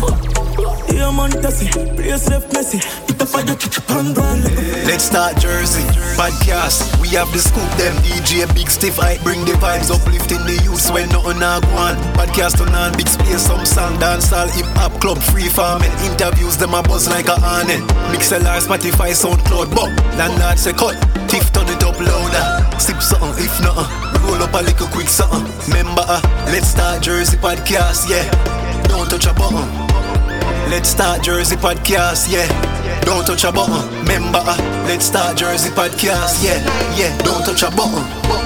Yeah, 0.88 1.10
man, 1.10 1.30
it. 1.34 1.96
Place 1.96 2.28
left 2.30 2.52
messy. 2.52 3.05
Fire, 3.36 3.56
chichi 3.56 3.80
bang 3.84 4.14
bang. 4.14 4.40
Let's 4.88 5.04
start 5.04 5.36
Jersey 5.36 5.84
podcast. 6.16 6.80
We 7.02 7.08
have 7.20 7.28
the 7.36 7.38
scoop, 7.38 7.68
them 7.76 7.92
DJ 8.00 8.48
Big 8.54 8.70
Stiff. 8.70 8.98
I 8.98 9.18
bring 9.18 9.44
the 9.44 9.52
vibes, 9.60 9.92
uplifting 9.92 10.40
the 10.48 10.56
youth 10.64 10.88
when 10.88 11.08
nothing 11.10 11.44
a 11.44 11.60
go 11.60 11.68
on. 11.76 12.00
Podcast 12.16 12.64
on 12.64 12.72
on 12.72 12.96
big 12.96 13.08
space, 13.08 13.44
some 13.44 13.66
song, 13.66 14.00
dancehall, 14.00 14.48
hip 14.56 14.64
hop 14.80 14.98
club, 15.02 15.20
free 15.20 15.50
farming. 15.52 15.92
Interviews 16.08 16.56
them 16.56 16.72
a 16.72 16.82
buzz 16.82 17.08
like 17.08 17.28
a 17.28 17.36
honey. 17.36 17.76
Mixlr, 18.08 18.40
Spotify, 18.40 19.12
SoundCloud, 19.12 19.68
but 19.76 19.92
landlord 20.16 20.58
say 20.58 20.72
cut. 20.72 20.96
Tiff 21.28 21.52
turn 21.52 21.68
it 21.68 21.84
up 21.84 22.00
louder. 22.00 22.80
Sip 22.80 23.02
something 23.04 23.36
if 23.44 23.52
not, 23.60 23.84
roll 24.24 24.40
up 24.40 24.54
a 24.54 24.64
little 24.64 24.88
quick 24.88 25.08
something. 25.08 25.44
Remember, 25.68 26.08
uh, 26.08 26.24
let's 26.48 26.68
start 26.68 27.02
Jersey 27.02 27.36
podcast, 27.36 28.08
yeah. 28.08 28.24
Don't 28.88 29.10
touch 29.10 29.28
a 29.28 29.34
button. 29.36 29.68
Let's 30.72 30.88
start 30.88 31.22
Jersey 31.22 31.56
podcast, 31.56 32.32
yeah. 32.32 32.75
Don't 33.06 33.24
touch 33.24 33.44
a 33.44 33.52
button. 33.52 33.88
Remember, 34.00 34.40
uh, 34.42 34.84
let's 34.88 35.06
start 35.06 35.36
Jersey 35.38 35.70
podcast, 35.70 36.42
yeah, 36.42 36.58
yeah. 36.98 37.16
Don't 37.18 37.44
touch 37.44 37.62
a 37.62 37.70
button. 37.70 38.45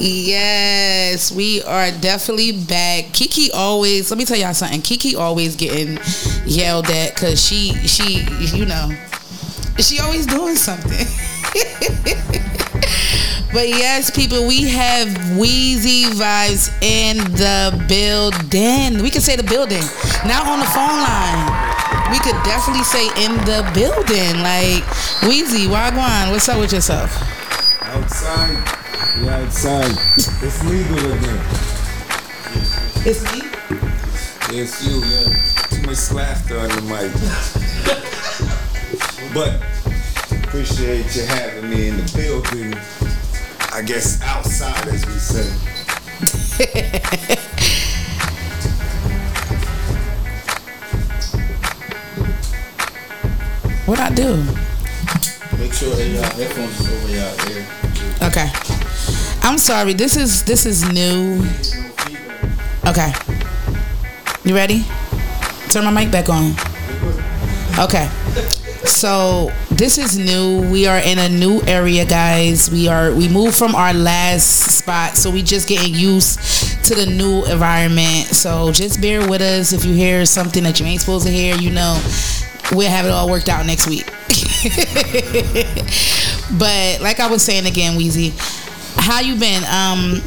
Yes, 0.00 1.32
we 1.32 1.62
are 1.62 1.90
definitely 1.90 2.52
back. 2.52 3.12
Kiki 3.12 3.50
always, 3.52 4.10
let 4.10 4.18
me 4.18 4.24
tell 4.24 4.36
y'all 4.36 4.54
something. 4.54 4.80
Kiki 4.80 5.16
always 5.16 5.56
getting 5.56 5.98
yelled 6.46 6.88
at 6.88 7.14
because 7.14 7.44
she, 7.44 7.72
she, 7.86 8.24
you 8.56 8.64
know, 8.64 8.90
she 9.78 9.98
always 10.00 10.26
doing 10.26 10.54
something. 10.56 11.06
But 13.50 13.70
yes, 13.70 14.10
people, 14.10 14.46
we 14.46 14.68
have 14.68 15.08
Weazy 15.40 16.04
vibes 16.04 16.68
in 16.82 17.16
the 17.32 17.72
building. 17.88 19.02
We 19.02 19.08
can 19.08 19.22
say 19.22 19.36
the 19.36 19.42
building, 19.42 19.82
not 20.28 20.46
on 20.46 20.60
the 20.60 20.66
phone 20.66 21.00
line. 21.00 22.12
We 22.12 22.18
could 22.18 22.36
definitely 22.44 22.84
say 22.84 23.06
in 23.24 23.36
the 23.48 23.64
building. 23.72 24.42
Like 24.42 24.84
Weazy, 25.24 25.66
Wagwan, 25.66 26.30
what's 26.30 26.46
up 26.50 26.60
with 26.60 26.74
yourself? 26.74 27.37
Outside. 29.18 29.22
We 29.22 29.28
outside. 29.28 29.90
It's 30.42 30.64
legal 30.64 30.98
again. 31.12 31.40
It's 33.04 33.22
me? 33.32 33.42
It's 34.56 34.86
you, 34.86 35.00
man. 35.00 35.36
Too 35.70 35.82
much 35.86 36.12
laughter 36.12 36.58
on 36.58 36.68
the 36.68 36.82
mic. 36.82 37.12
but 39.34 39.60
appreciate 40.44 41.16
you 41.16 41.22
having 41.22 41.68
me 41.68 41.88
in 41.88 41.96
the 41.96 42.12
building. 42.14 42.74
I 43.72 43.82
guess 43.82 44.22
outside, 44.22 44.86
as 44.86 45.04
we 45.06 45.18
say. 45.18 45.52
What 53.88 54.00
I 54.00 54.10
do? 54.10 54.57
Sorry. 59.58 59.92
This 59.92 60.16
is 60.16 60.44
this 60.44 60.66
is 60.66 60.88
new. 60.92 61.42
Okay. 62.86 63.12
You 64.44 64.54
ready? 64.54 64.84
Turn 65.70 65.84
my 65.84 65.90
mic 65.90 66.12
back 66.12 66.28
on. 66.28 66.52
Okay. 67.78 68.08
So 68.86 69.50
this 69.70 69.98
is 69.98 70.16
new. 70.16 70.62
We 70.70 70.86
are 70.86 70.98
in 70.98 71.18
a 71.18 71.28
new 71.28 71.60
area, 71.62 72.06
guys. 72.06 72.70
We 72.70 72.86
are 72.86 73.12
we 73.12 73.28
moved 73.28 73.56
from 73.56 73.74
our 73.74 73.92
last 73.92 74.78
spot, 74.78 75.16
so 75.16 75.28
we 75.28 75.42
just 75.42 75.68
getting 75.68 75.92
used 75.92 76.38
to 76.84 76.94
the 76.94 77.06
new 77.06 77.44
environment. 77.44 78.28
So 78.28 78.70
just 78.70 79.02
bear 79.02 79.28
with 79.28 79.42
us. 79.42 79.72
If 79.72 79.84
you 79.84 79.92
hear 79.92 80.24
something 80.24 80.62
that 80.62 80.78
you 80.78 80.86
ain't 80.86 81.00
supposed 81.00 81.26
to 81.26 81.32
hear, 81.32 81.56
you 81.56 81.70
know, 81.70 82.00
we'll 82.72 82.88
have 82.88 83.06
it 83.06 83.10
all 83.10 83.28
worked 83.28 83.48
out 83.48 83.66
next 83.66 83.88
week. 83.88 84.06
but 86.58 87.00
like 87.02 87.18
I 87.18 87.26
was 87.28 87.42
saying 87.42 87.66
again, 87.66 87.98
Weazy, 87.98 88.32
how 88.98 89.20
you 89.20 89.38
been? 89.38 89.62
Um, 89.64 90.22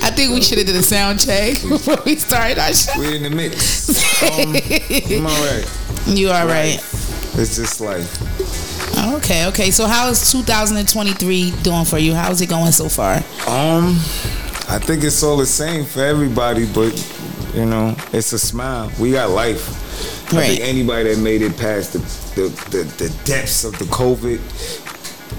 I 0.00 0.10
think 0.16 0.32
we 0.34 0.40
should 0.42 0.58
have 0.58 0.66
did 0.66 0.76
a 0.76 0.82
sound 0.82 1.20
check 1.24 1.54
before 1.68 1.96
we 2.04 2.16
started 2.16 2.58
our 2.58 2.72
show. 2.72 2.92
We're 2.98 3.16
in 3.16 3.22
the 3.22 3.30
mix. 3.30 4.12
Um, 4.24 4.54
I'm 4.56 5.26
alright. 5.26 5.68
You 6.06 6.30
all 6.30 6.46
right? 6.46 6.76
It's 7.36 7.56
just 7.56 7.80
life. 7.80 8.08
Okay, 9.16 9.46
okay. 9.48 9.70
So 9.70 9.86
how 9.86 10.08
is 10.08 10.30
2023 10.32 11.50
doing 11.62 11.84
for 11.84 11.98
you? 11.98 12.14
How's 12.14 12.40
it 12.40 12.48
going 12.48 12.72
so 12.72 12.88
far? 12.88 13.16
Um, 13.46 13.96
I 14.68 14.78
think 14.80 15.04
it's 15.04 15.22
all 15.22 15.36
the 15.36 15.44
same 15.46 15.84
for 15.84 16.00
everybody, 16.02 16.64
but 16.72 16.94
you 17.54 17.66
know, 17.66 17.94
it's 18.14 18.32
a 18.32 18.38
smile. 18.38 18.90
We 18.98 19.12
got 19.12 19.28
life. 19.30 19.68
I 20.32 20.36
Right. 20.36 20.46
think 20.58 20.60
anybody 20.62 21.12
that 21.14 21.20
made 21.20 21.42
it 21.42 21.56
past 21.58 21.92
the 21.92 21.98
the, 22.34 22.48
the, 22.70 22.84
the 23.02 23.14
depths 23.24 23.64
of 23.64 23.78
the 23.78 23.84
COVID, 23.86 24.40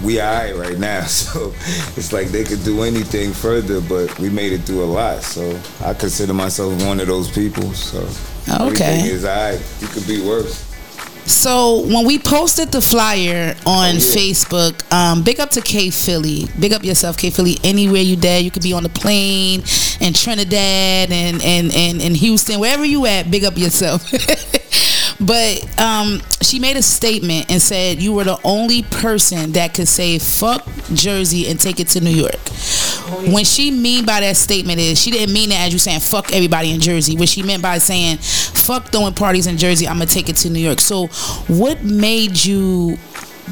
we 0.04 0.20
are 0.20 0.46
alright 0.48 0.56
right 0.56 0.78
now. 0.78 1.04
So 1.06 1.52
it's 1.96 2.12
like 2.12 2.28
they 2.28 2.44
could 2.44 2.62
do 2.64 2.82
anything 2.82 3.32
further, 3.32 3.80
but 3.80 4.18
we 4.18 4.28
made 4.30 4.52
it 4.52 4.62
through 4.62 4.84
a 4.84 4.86
lot. 4.86 5.22
So 5.22 5.58
I 5.84 5.94
consider 5.94 6.34
myself 6.34 6.82
one 6.84 7.00
of 7.00 7.06
those 7.06 7.30
people. 7.30 7.72
So 7.72 8.00
Okay. 8.48 8.84
everything 8.84 9.06
is 9.06 9.24
alright. 9.24 9.60
You 9.80 9.88
could 9.88 10.06
be 10.06 10.20
worse. 10.26 10.62
So 11.26 11.80
when 11.92 12.06
we 12.06 12.20
posted 12.20 12.70
the 12.70 12.80
flyer 12.80 13.56
on 13.66 13.96
Facebook, 13.96 14.80
um, 14.92 15.24
big 15.24 15.40
up 15.40 15.50
to 15.50 15.60
K 15.60 15.90
Philly. 15.90 16.46
Big 16.60 16.72
up 16.72 16.84
yourself, 16.84 17.18
K 17.18 17.30
Philly. 17.30 17.56
Anywhere 17.64 18.00
you 18.02 18.14
there, 18.14 18.38
you 18.38 18.52
could 18.52 18.62
be 18.62 18.72
on 18.72 18.84
the 18.84 18.88
plane 18.88 19.64
in 20.00 20.12
Trinidad 20.12 21.10
and 21.10 21.42
and 21.42 21.74
and, 21.74 22.00
and 22.00 22.16
Houston, 22.16 22.60
wherever 22.60 22.84
you 22.84 23.06
at. 23.06 23.28
Big 23.28 23.44
up 23.44 23.56
yourself. 23.58 24.04
but 25.20 25.80
um, 25.80 26.20
she 26.42 26.58
made 26.58 26.76
a 26.76 26.82
statement 26.82 27.50
and 27.50 27.60
said 27.60 28.00
you 28.00 28.12
were 28.12 28.24
the 28.24 28.38
only 28.44 28.82
person 28.82 29.52
that 29.52 29.74
could 29.74 29.88
say 29.88 30.18
fuck 30.18 30.66
Jersey 30.92 31.48
and 31.48 31.58
take 31.58 31.80
it 31.80 31.88
to 31.88 32.00
New 32.00 32.10
York. 32.10 32.36
When 33.32 33.44
she 33.44 33.70
mean 33.70 34.04
by 34.04 34.20
that 34.20 34.36
statement 34.36 34.78
is 34.78 35.00
she 35.00 35.10
didn't 35.10 35.32
mean 35.32 35.52
it 35.52 35.60
as 35.60 35.72
you 35.72 35.78
saying 35.78 36.00
fuck 36.00 36.32
everybody 36.32 36.72
in 36.72 36.80
Jersey. 36.80 37.16
What 37.16 37.28
she 37.28 37.42
meant 37.42 37.62
by 37.62 37.78
saying 37.78 38.18
fuck 38.18 38.86
throwing 38.86 39.14
parties 39.14 39.46
in 39.46 39.58
Jersey, 39.58 39.86
I'm 39.86 39.96
gonna 39.96 40.06
take 40.06 40.28
it 40.28 40.36
to 40.36 40.50
New 40.50 40.60
York. 40.60 40.80
So 40.80 41.06
what 41.46 41.82
made 41.82 42.44
you 42.44 42.98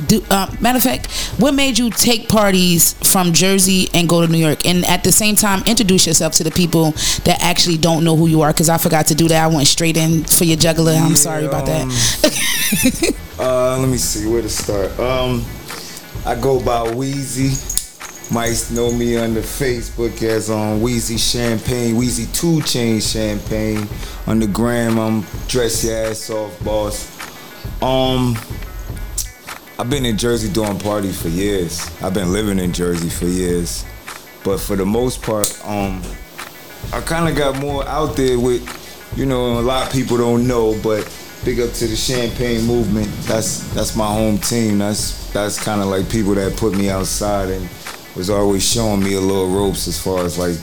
do 0.06 0.24
uh, 0.30 0.52
matter 0.60 0.78
of 0.78 0.82
fact, 0.82 1.10
what 1.38 1.54
made 1.54 1.78
you 1.78 1.90
take 1.90 2.28
parties 2.28 2.94
from 3.10 3.32
Jersey 3.32 3.88
and 3.94 4.08
go 4.08 4.24
to 4.24 4.30
New 4.30 4.38
York? 4.38 4.66
And 4.66 4.84
at 4.86 5.04
the 5.04 5.12
same 5.12 5.36
time 5.36 5.62
introduce 5.66 6.06
yourself 6.06 6.34
to 6.34 6.44
the 6.44 6.50
people 6.50 6.92
that 7.24 7.38
actually 7.42 7.78
don't 7.78 8.04
know 8.04 8.16
who 8.16 8.26
you 8.26 8.42
are 8.42 8.52
because 8.52 8.68
I 8.68 8.78
forgot 8.78 9.06
to 9.08 9.14
do 9.14 9.28
that. 9.28 9.44
I 9.44 9.46
went 9.54 9.66
straight 9.66 9.96
in 9.96 10.24
for 10.24 10.44
your 10.44 10.56
juggler. 10.56 10.92
I'm 10.92 11.16
sorry 11.16 11.46
about 11.46 11.66
that. 11.66 13.14
Uh, 13.36 13.76
let 13.80 13.88
me 13.88 13.96
see 13.96 14.28
where 14.28 14.42
to 14.42 14.48
start. 14.48 14.96
Um, 14.98 15.44
I 16.24 16.40
go 16.40 16.64
by 16.64 16.86
Weazy. 16.94 17.72
Might 18.32 18.70
know 18.70 18.92
me 18.92 19.18
on 19.18 19.34
the 19.34 19.40
Facebook 19.40 20.22
as 20.22 20.48
on 20.50 20.80
Weazy 20.80 21.18
Champagne, 21.18 21.96
Weazy 21.96 22.32
Two 22.32 22.62
Chain 22.62 23.00
Champagne. 23.00 23.88
On 24.28 24.38
the 24.38 24.46
gram, 24.46 24.98
I'm 24.98 25.26
dress 25.48 25.84
your 25.84 25.96
ass 26.06 26.30
off, 26.30 26.64
boss. 26.64 27.10
Um, 27.82 28.38
I've 29.76 29.90
been 29.90 30.06
in 30.06 30.16
Jersey 30.16 30.52
doing 30.52 30.78
parties 30.78 31.20
for 31.20 31.28
years. 31.28 31.90
I've 32.00 32.14
been 32.14 32.32
living 32.32 32.60
in 32.60 32.72
Jersey 32.72 33.08
for 33.08 33.24
years, 33.24 33.84
but 34.44 34.60
for 34.60 34.76
the 34.76 34.86
most 34.86 35.20
part, 35.20 35.50
um, 35.64 36.00
I 36.92 37.00
kind 37.00 37.28
of 37.28 37.36
got 37.36 37.60
more 37.60 37.84
out 37.88 38.14
there 38.14 38.38
with, 38.38 38.62
you 39.16 39.26
know, 39.26 39.58
a 39.58 39.62
lot 39.62 39.88
of 39.88 39.92
people 39.92 40.16
don't 40.16 40.46
know, 40.46 40.80
but 40.80 41.02
big 41.44 41.58
up 41.58 41.72
to 41.72 41.88
the 41.88 41.96
Champagne 41.96 42.62
movement. 42.64 43.08
That's 43.22 43.66
that's 43.74 43.96
my 43.96 44.06
home 44.06 44.38
team. 44.38 44.78
That's 44.78 45.32
that's 45.32 45.62
kind 45.62 45.80
of 45.80 45.88
like 45.88 46.08
people 46.08 46.34
that 46.36 46.56
put 46.56 46.76
me 46.76 46.88
outside 46.88 47.48
and 47.48 47.68
was 48.14 48.30
always 48.30 48.64
showing 48.66 49.02
me 49.02 49.14
a 49.14 49.20
little 49.20 49.48
ropes 49.48 49.88
as 49.88 50.00
far 50.00 50.24
as 50.24 50.38
like 50.38 50.56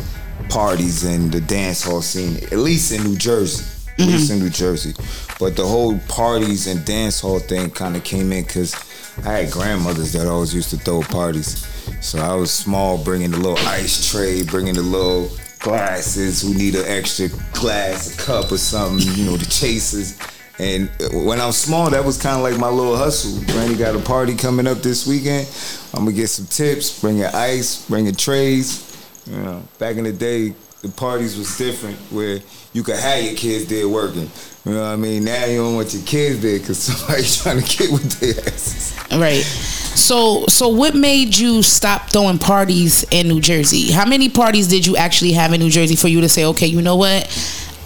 parties 0.50 1.04
and 1.04 1.30
the 1.34 1.42
dance 1.42 1.84
hall 1.84 2.02
scene, 2.02 2.38
at 2.46 2.60
least 2.60 2.94
in 2.94 3.04
New 3.04 3.18
Jersey. 3.18 3.66
At 4.00 4.08
least 4.08 4.32
in 4.32 4.40
New 4.40 4.50
Jersey. 4.50 4.94
But 5.38 5.56
the 5.56 5.66
whole 5.66 6.00
parties 6.08 6.66
and 6.66 6.84
dance 6.86 7.20
hall 7.20 7.40
thing 7.40 7.70
kind 7.70 7.96
of 7.96 8.04
came 8.04 8.32
in 8.32 8.46
because 8.46 8.74
I 9.20 9.34
had 9.34 9.52
grandmothers 9.52 10.14
that 10.14 10.28
always 10.28 10.54
used 10.54 10.70
to 10.72 10.78
throw 10.78 11.02
parties. 11.02 11.68
So 12.02 12.20
I 12.20 12.34
was 12.36 12.52
small, 12.52 12.98
bringing 13.04 13.32
the 13.32 13.38
little 13.38 13.60
ice 13.68 14.10
tray, 14.12 14.44
bringing 14.44 14.74
the 14.74 14.82
little 14.82 15.30
glasses 15.60 16.42
who 16.42 16.54
need 16.54 16.76
an 16.76 16.86
extra 16.88 17.28
glass, 17.54 18.16
a 18.16 18.22
cup 18.22 18.52
or 18.52 18.58
something, 18.58 19.08
you 19.16 19.26
know, 19.26 19.38
the 19.38 19.46
chasers. 19.46 20.18
And 20.60 20.90
when 21.26 21.40
I 21.40 21.46
was 21.46 21.58
small, 21.58 21.90
that 21.90 22.04
was 22.04 22.22
kind 22.22 22.38
of 22.38 22.44
like 22.44 22.60
my 22.60 22.70
little 22.70 22.96
hustle. 22.96 23.44
Granny 23.46 23.76
got 23.76 23.96
a 23.96 24.00
party 24.00 24.36
coming 24.36 24.68
up 24.68 24.80
this 24.80 25.08
weekend. 25.08 25.48
I'm 25.94 26.06
gonna 26.06 26.16
get 26.16 26.28
some 26.28 26.46
tips, 26.46 27.00
bring 27.00 27.18
your 27.18 27.36
ice, 27.36 27.88
bring 27.88 28.06
your 28.06 28.16
trays. 28.16 28.88
You 29.26 29.38
know, 29.38 29.64
back 29.80 29.98
in 29.98 30.04
the 30.04 30.12
day, 30.12 30.54
the 30.82 30.90
parties 30.90 31.38
was 31.38 31.58
different 31.58 31.98
where 32.12 32.40
you 32.74 32.84
could 32.84 32.96
have 32.98 33.24
your 33.24 33.36
kids 33.36 33.66
there 33.68 33.88
working. 33.90 34.30
You 34.66 34.74
know 34.74 34.82
what 34.82 34.88
I 34.92 34.96
mean? 34.96 35.24
Now 35.26 35.46
you 35.46 35.58
don't 35.58 35.76
want 35.76 35.94
your 35.94 36.04
kids 36.04 36.42
there 36.42 36.60
because 36.60 36.78
somebody's 36.80 37.36
trying 37.44 37.62
to 37.62 37.78
get 37.78 37.92
with 37.92 38.20
their 38.20 38.38
asses. 38.54 38.98
Right. 39.12 39.44
So 39.44 40.46
so 40.48 40.70
what 40.70 40.96
made 40.96 41.36
you 41.38 41.62
stop 41.64 42.10
throwing 42.10 42.38
parties 42.38 43.04
in 43.12 43.28
New 43.28 43.42
Jersey? 43.42 43.92
How 43.92 44.06
many 44.06 44.30
parties 44.30 44.68
did 44.68 44.86
you 44.86 44.96
actually 44.98 45.34
have 45.34 45.52
in 45.54 45.60
New 45.60 45.70
Jersey 45.70 45.96
for 45.96 46.08
you 46.08 46.22
to 46.22 46.30
say, 46.30 46.46
okay, 46.46 46.68
you 46.68 46.82
know 46.82 46.96
what? 46.96 47.28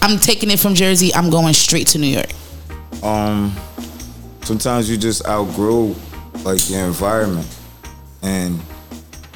I'm 0.02 0.20
taking 0.20 0.52
it 0.52 0.60
from 0.60 0.76
Jersey. 0.76 1.14
I'm 1.16 1.30
going 1.30 1.53
straight 1.53 1.88
to 1.88 1.98
New 1.98 2.07
York. 2.07 2.30
um 3.03 3.52
sometimes 4.44 4.90
you 4.90 4.98
just 4.98 5.26
outgrow 5.28 5.95
like 6.44 6.70
your 6.70 6.86
environment 6.86 7.48
and 8.22 8.60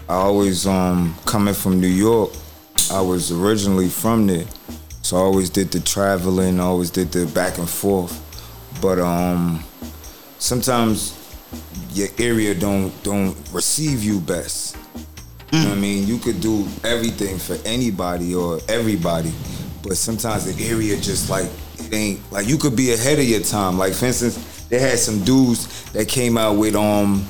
i 0.08 0.14
always 0.14 0.66
um 0.68 1.14
coming 1.26 1.54
from 1.54 1.80
new 1.82 1.88
york 1.88 2.30
i 2.92 3.02
was 3.02 3.32
originally 3.32 3.90
from 3.90 4.28
there 4.28 4.46
so 5.10 5.18
i 5.18 5.22
always 5.22 5.50
did 5.50 5.72
the 5.72 5.80
traveling 5.80 6.60
I 6.60 6.64
always 6.64 6.92
did 6.92 7.12
the 7.12 7.26
back 7.26 7.58
and 7.58 7.70
forth 7.70 8.14
but 8.82 9.00
um 9.00 9.64
sometimes 10.38 11.16
your 11.94 12.10
area 12.20 12.54
don't 12.54 12.92
don't 13.04 13.36
receive 13.52 14.04
you 14.04 14.20
best 14.20 14.78
you 15.52 15.60
know 15.62 15.70
what 15.70 15.78
I 15.80 15.82
mean? 15.82 16.06
You 16.06 16.20
could 16.20 16.42
do 16.42 16.68
everything 16.84 17.40
for 17.40 17.58
anybody 17.66 18.36
or 18.36 18.60
everybody, 18.70 19.34
but 19.82 19.98
sometimes 19.98 20.46
the 20.46 20.64
area 20.64 20.96
just 20.96 21.28
like 21.28 21.50
it 21.80 21.92
ain't 21.92 22.32
like 22.32 22.48
you 22.48 22.58
could 22.58 22.76
be 22.76 22.94
ahead 22.94 23.18
of 23.18 23.26
your 23.26 23.42
time. 23.42 23.80
Like 23.80 23.94
for 23.94 24.06
instance, 24.06 24.68
they 24.70 24.78
had 24.78 25.00
some 25.00 25.24
dudes 25.24 25.92
that 25.94 26.08
came 26.08 26.38
out 26.38 26.58
with 26.58 26.76
um 26.76 27.28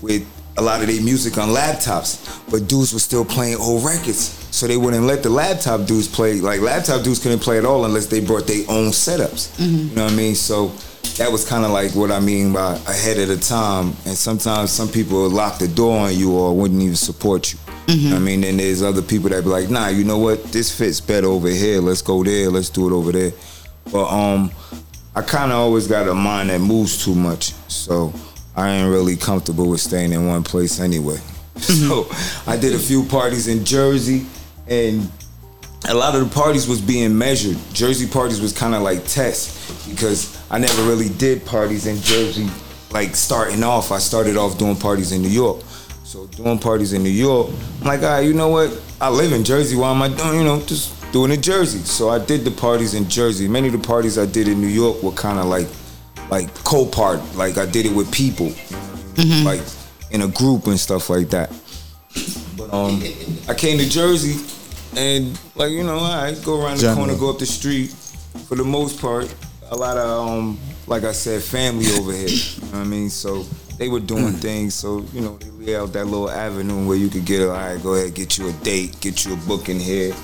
with 0.00 0.26
a 0.56 0.62
lot 0.62 0.80
of 0.80 0.86
their 0.88 1.02
music 1.02 1.38
on 1.38 1.48
laptops, 1.48 2.18
but 2.50 2.68
dudes 2.68 2.92
were 2.92 2.98
still 2.98 3.24
playing 3.24 3.56
old 3.56 3.84
records. 3.84 4.38
So 4.54 4.66
they 4.66 4.76
wouldn't 4.76 5.04
let 5.04 5.22
the 5.22 5.30
laptop 5.30 5.86
dudes 5.86 6.08
play. 6.08 6.34
Like 6.40 6.60
laptop 6.60 7.02
dudes 7.02 7.18
couldn't 7.22 7.40
play 7.40 7.58
at 7.58 7.64
all 7.64 7.84
unless 7.84 8.06
they 8.06 8.20
brought 8.20 8.46
their 8.46 8.64
own 8.68 8.90
setups. 8.90 9.58
You 9.58 9.94
know 9.96 10.04
what 10.04 10.12
I 10.12 10.16
mean? 10.16 10.34
So 10.34 10.68
that 11.16 11.32
was 11.32 11.46
kind 11.48 11.64
of 11.64 11.70
like 11.70 11.94
what 11.94 12.10
I 12.10 12.20
mean 12.20 12.52
by 12.52 12.74
ahead 12.86 13.18
of 13.18 13.28
the 13.28 13.38
time. 13.38 13.86
And 14.04 14.14
sometimes 14.16 14.70
some 14.70 14.88
people 14.88 15.22
would 15.22 15.32
lock 15.32 15.58
the 15.58 15.68
door 15.68 15.98
on 16.06 16.14
you 16.16 16.32
or 16.36 16.54
wouldn't 16.54 16.82
even 16.82 16.96
support 16.96 17.52
you. 17.52 17.58
You 17.88 18.08
know 18.10 18.10
what 18.16 18.22
I 18.22 18.24
mean? 18.24 18.40
Then 18.42 18.58
there's 18.58 18.82
other 18.82 19.02
people 19.02 19.30
that 19.30 19.42
be 19.42 19.50
like, 19.50 19.68
nah, 19.70 19.88
you 19.88 20.04
know 20.04 20.18
what? 20.18 20.44
This 20.44 20.70
fits 20.76 21.00
better 21.00 21.26
over 21.26 21.48
here. 21.48 21.80
Let's 21.80 22.02
go 22.02 22.22
there. 22.22 22.50
Let's 22.50 22.70
do 22.70 22.86
it 22.88 22.92
over 22.92 23.10
there. 23.10 23.32
But 23.90 24.06
um, 24.08 24.50
I 25.14 25.22
kind 25.22 25.50
of 25.50 25.58
always 25.58 25.86
got 25.88 26.06
a 26.08 26.14
mind 26.14 26.50
that 26.50 26.60
moves 26.60 27.02
too 27.04 27.14
much. 27.14 27.52
So 27.68 28.12
I 28.54 28.70
ain't 28.70 28.90
really 28.90 29.16
comfortable 29.16 29.68
with 29.68 29.80
staying 29.80 30.12
in 30.12 30.26
one 30.26 30.42
place 30.42 30.80
anyway. 30.80 31.18
So 31.62 32.04
mm-hmm. 32.04 32.50
I 32.50 32.56
did 32.56 32.74
a 32.74 32.78
few 32.78 33.04
parties 33.04 33.46
in 33.46 33.64
Jersey 33.64 34.26
and 34.66 35.10
a 35.88 35.94
lot 35.94 36.14
of 36.14 36.28
the 36.28 36.34
parties 36.34 36.66
was 36.66 36.80
being 36.80 37.16
measured. 37.16 37.58
Jersey 37.72 38.08
parties 38.08 38.40
was 38.40 38.52
kind 38.52 38.74
of 38.74 38.82
like 38.82 39.04
tests 39.04 39.88
because 39.88 40.38
I 40.50 40.58
never 40.58 40.82
really 40.84 41.08
did 41.08 41.44
parties 41.44 41.86
in 41.86 42.00
Jersey. 42.00 42.48
Like 42.90 43.14
starting 43.14 43.62
off, 43.62 43.92
I 43.92 43.98
started 43.98 44.36
off 44.36 44.58
doing 44.58 44.76
parties 44.76 45.12
in 45.12 45.22
New 45.22 45.28
York. 45.28 45.62
So 46.04 46.26
doing 46.28 46.58
parties 46.58 46.92
in 46.92 47.02
New 47.02 47.10
York, 47.10 47.50
I'm 47.80 47.86
like, 47.86 48.02
all 48.02 48.10
right, 48.10 48.20
you 48.20 48.34
know 48.34 48.48
what? 48.48 48.80
I 49.00 49.08
live 49.08 49.32
in 49.32 49.44
Jersey. 49.44 49.76
Why 49.76 49.90
am 49.90 50.02
I 50.02 50.08
doing? 50.08 50.38
You 50.38 50.44
know, 50.44 50.60
just 50.60 50.94
doing 51.12 51.32
in 51.32 51.40
Jersey. 51.42 51.80
So 51.80 52.08
I 52.08 52.18
did 52.18 52.44
the 52.44 52.50
parties 52.50 52.94
in 52.94 53.08
Jersey. 53.08 53.48
Many 53.48 53.68
of 53.68 53.72
the 53.72 53.86
parties 53.86 54.18
I 54.18 54.26
did 54.26 54.48
in 54.48 54.60
New 54.60 54.66
York 54.68 55.02
were 55.02 55.12
kind 55.12 55.38
of 55.38 55.46
like, 55.46 55.66
like 56.32 56.48
co-part. 56.64 57.20
Like 57.36 57.58
I 57.58 57.66
did 57.66 57.84
it 57.84 57.94
with 57.94 58.10
people, 58.10 58.50
like 59.44 59.60
in 60.10 60.22
a 60.22 60.28
group 60.28 60.66
and 60.66 60.80
stuff 60.80 61.10
like 61.10 61.28
that. 61.28 61.52
But 62.56 62.72
um, 62.72 63.02
I 63.48 63.54
came 63.54 63.76
to 63.78 63.88
Jersey, 63.88 64.40
and 64.96 65.38
like 65.56 65.72
you 65.72 65.84
know, 65.84 65.98
I 65.98 66.34
go 66.42 66.62
around 66.62 66.76
the 66.78 66.88
General. 66.88 66.96
corner, 67.04 67.18
go 67.18 67.28
up 67.30 67.38
the 67.38 67.44
street. 67.46 67.94
For 68.48 68.54
the 68.56 68.64
most 68.64 68.98
part, 68.98 69.28
a 69.70 69.76
lot 69.76 69.98
of 69.98 70.26
um, 70.26 70.58
like 70.86 71.04
I 71.04 71.12
said, 71.12 71.42
family 71.42 71.86
over 72.00 72.12
here. 72.12 72.28
You 72.28 72.62
know 72.72 72.78
what 72.78 72.80
I 72.80 72.84
mean? 72.84 73.10
So 73.10 73.42
they 73.76 73.88
were 73.88 74.00
doing 74.00 74.32
things. 74.32 74.74
So 74.74 75.04
you 75.12 75.20
know, 75.20 75.36
they 75.36 75.50
lay 75.50 75.76
out 75.76 75.92
that 75.92 76.06
little 76.06 76.30
avenue 76.30 76.86
where 76.86 76.96
you 76.96 77.10
could 77.10 77.26
get, 77.26 77.42
a, 77.42 77.50
all 77.50 77.56
right, 77.56 77.82
go 77.82 77.92
ahead, 77.92 78.14
get 78.14 78.38
you 78.38 78.48
a 78.48 78.52
date, 78.64 78.98
get 79.02 79.26
you 79.26 79.34
a 79.34 79.36
booking 79.36 79.78
here. 79.78 80.14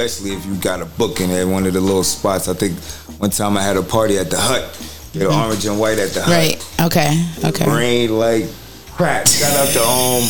Especially 0.00 0.34
if 0.34 0.46
you 0.46 0.54
got 0.54 0.80
a 0.80 0.86
booking 0.86 1.30
at 1.30 1.44
one 1.44 1.66
of 1.66 1.74
the 1.74 1.80
little 1.80 2.02
spots. 2.02 2.48
I 2.48 2.54
think 2.54 2.78
one 3.20 3.28
time 3.28 3.58
I 3.58 3.62
had 3.62 3.76
a 3.76 3.82
party 3.82 4.16
at 4.16 4.30
the 4.30 4.38
hut. 4.40 4.64
Get 5.12 5.26
an 5.26 5.34
orange 5.34 5.66
and 5.66 5.78
white 5.78 5.98
at 5.98 6.08
the 6.12 6.22
hut. 6.22 6.32
Right. 6.32 6.80
Okay. 6.80 7.22
Okay. 7.44 7.70
Rain 7.70 8.18
like 8.18 8.46
crap. 8.92 9.28
Shout 9.28 9.54
out 9.54 9.68
to 9.74 9.80
um 9.82 10.26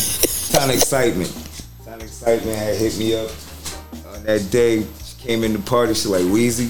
Ton 0.51 0.71
Excitement. 0.71 1.31
Ton 1.85 2.01
Excitement 2.01 2.57
had 2.57 2.75
hit 2.75 2.97
me 2.97 3.15
up 3.15 3.31
on 4.13 4.21
that 4.25 4.51
day. 4.51 4.81
She 5.05 5.15
came 5.25 5.45
in 5.45 5.53
the 5.53 5.59
party. 5.59 5.93
She 5.93 6.09
like 6.09 6.23
Weazy. 6.23 6.67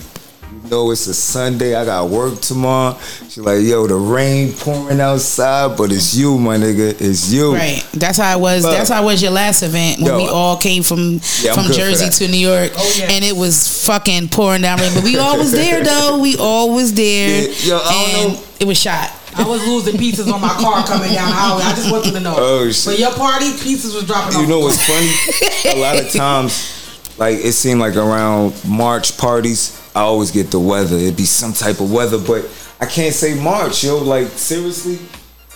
You 0.51 0.69
know 0.69 0.91
it's 0.91 1.07
a 1.07 1.13
Sunday. 1.13 1.75
I 1.75 1.85
got 1.85 2.09
work 2.09 2.41
tomorrow. 2.41 2.97
She 3.29 3.39
like, 3.39 3.61
yo, 3.61 3.87
the 3.87 3.95
rain 3.95 4.51
pouring 4.51 4.99
outside, 4.99 5.77
but 5.77 5.91
it's 5.93 6.13
you, 6.13 6.37
my 6.37 6.57
nigga. 6.57 6.99
It's 6.99 7.31
you. 7.31 7.53
Right. 7.55 7.87
That's 7.93 8.17
how 8.17 8.37
it 8.37 8.41
was. 8.41 8.63
Look. 8.63 8.73
That's 8.75 8.89
how 8.89 9.01
it 9.01 9.05
was 9.05 9.21
your 9.21 9.31
last 9.31 9.63
event 9.63 9.99
when 10.01 10.07
Yo. 10.07 10.17
we 10.17 10.27
all 10.27 10.57
came 10.57 10.83
from 10.83 11.21
Yeah, 11.41 11.53
from 11.53 11.71
Jersey 11.71 12.09
to 12.25 12.31
New 12.31 12.37
York, 12.37 12.71
oh, 12.75 12.99
and 13.03 13.23
it 13.23 13.35
was 13.35 13.85
fucking 13.85 14.27
pouring 14.27 14.63
down 14.63 14.79
rain. 14.79 14.91
But 14.93 15.05
we 15.05 15.17
all 15.17 15.37
was 15.37 15.53
there 15.53 15.83
though. 15.83 16.19
We 16.19 16.35
all 16.37 16.73
was 16.73 16.93
there, 16.93 17.47
Yeah, 17.47 17.53
yo, 17.63 17.77
I 17.81 18.11
don't 18.13 18.35
and 18.35 18.47
it 18.59 18.65
was 18.67 18.77
shot. 18.77 19.09
I 19.33 19.47
was 19.47 19.65
losing 19.65 19.97
pieces 19.97 20.29
on 20.29 20.41
my 20.41 20.49
car 20.49 20.85
coming 20.85 21.13
down 21.13 21.29
the 21.29 21.33
highway. 21.35 21.63
I 21.63 21.73
just 21.73 21.89
wanted 21.89 22.11
to 22.11 22.19
know. 22.19 22.35
Oh, 22.37 22.69
shit. 22.69 22.85
But 22.93 22.99
your 22.99 23.13
party 23.15 23.51
pieces 23.53 23.95
was 23.95 24.03
dropping 24.03 24.35
off. 24.35 24.41
You 24.41 24.47
know 24.47 24.59
what's 24.59 24.85
funny? 24.85 25.77
a 25.77 25.79
lot 25.81 25.97
of 25.97 26.11
times, 26.13 26.80
like 27.17 27.37
it 27.37 27.53
seemed 27.53 27.79
like 27.79 27.95
around 27.95 28.53
March 28.67 29.17
parties, 29.17 29.79
I 29.95 30.01
always 30.01 30.31
get 30.31 30.51
the 30.51 30.59
weather. 30.59 30.95
It'd 30.95 31.17
be 31.17 31.25
some 31.25 31.53
type 31.53 31.79
of 31.79 31.91
weather, 31.91 32.17
but 32.17 32.49
I 32.79 32.85
can't 32.85 33.13
say 33.13 33.41
March, 33.41 33.83
yo. 33.83 33.97
Like 33.97 34.27
seriously, 34.29 34.99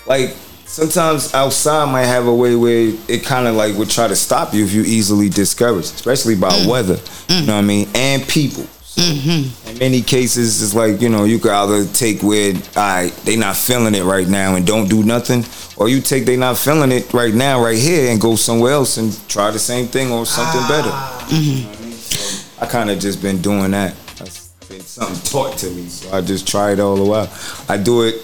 like 0.05 0.35
sometimes 0.65 1.33
outside 1.33 1.91
might 1.91 2.05
have 2.05 2.27
a 2.27 2.35
way 2.35 2.55
where 2.55 2.93
it 3.07 3.23
kind 3.23 3.47
of 3.47 3.55
like 3.55 3.75
would 3.77 3.89
try 3.89 4.07
to 4.07 4.15
stop 4.15 4.53
you 4.53 4.63
if 4.63 4.73
you 4.73 4.81
easily 4.81 5.29
discouraged, 5.29 5.93
especially 5.93 6.35
by 6.35 6.49
mm. 6.49 6.67
weather. 6.67 6.95
You 7.29 7.41
mm. 7.41 7.47
know 7.47 7.55
what 7.55 7.59
I 7.59 7.67
mean? 7.67 7.87
And 7.95 8.27
people. 8.27 8.67
Mm-hmm. 8.95 9.69
In 9.69 9.77
many 9.79 10.01
cases, 10.01 10.63
it's 10.63 10.73
like 10.73 11.01
you 11.01 11.09
know 11.09 11.25
you 11.25 11.37
could 11.37 11.51
either 11.51 11.85
take 11.85 12.21
where 12.23 12.53
all 12.53 12.61
right 12.75 13.11
they 13.25 13.35
not 13.35 13.57
feeling 13.57 13.93
it 13.93 14.03
right 14.03 14.27
now 14.27 14.55
and 14.55 14.65
don't 14.65 14.89
do 14.89 15.03
nothing, 15.03 15.43
or 15.75 15.89
you 15.89 15.99
take 15.99 16.25
they 16.25 16.37
not 16.37 16.57
feeling 16.57 16.93
it 16.93 17.13
right 17.13 17.33
now 17.33 17.61
right 17.61 17.77
here 17.77 18.09
and 18.09 18.21
go 18.21 18.35
somewhere 18.35 18.71
else 18.71 18.95
and 18.95 19.11
try 19.27 19.51
the 19.51 19.59
same 19.59 19.87
thing 19.87 20.11
or 20.11 20.25
something 20.25 20.61
ah. 20.63 21.25
better. 21.27 21.35
Mm-hmm. 21.35 22.63
I 22.63 22.67
kind 22.67 22.89
of 22.89 22.99
just 22.99 23.21
been 23.21 23.41
doing 23.41 23.71
that. 23.71 23.95
That's 24.17 24.47
been 24.69 24.79
something 24.79 25.21
taught 25.29 25.57
to 25.57 25.69
me, 25.71 25.87
so 25.87 26.15
I 26.15 26.21
just 26.21 26.47
try 26.47 26.71
it 26.71 26.79
all 26.79 26.95
the 26.95 27.03
while. 27.03 27.29
I 27.67 27.75
do 27.75 28.03
it 28.03 28.15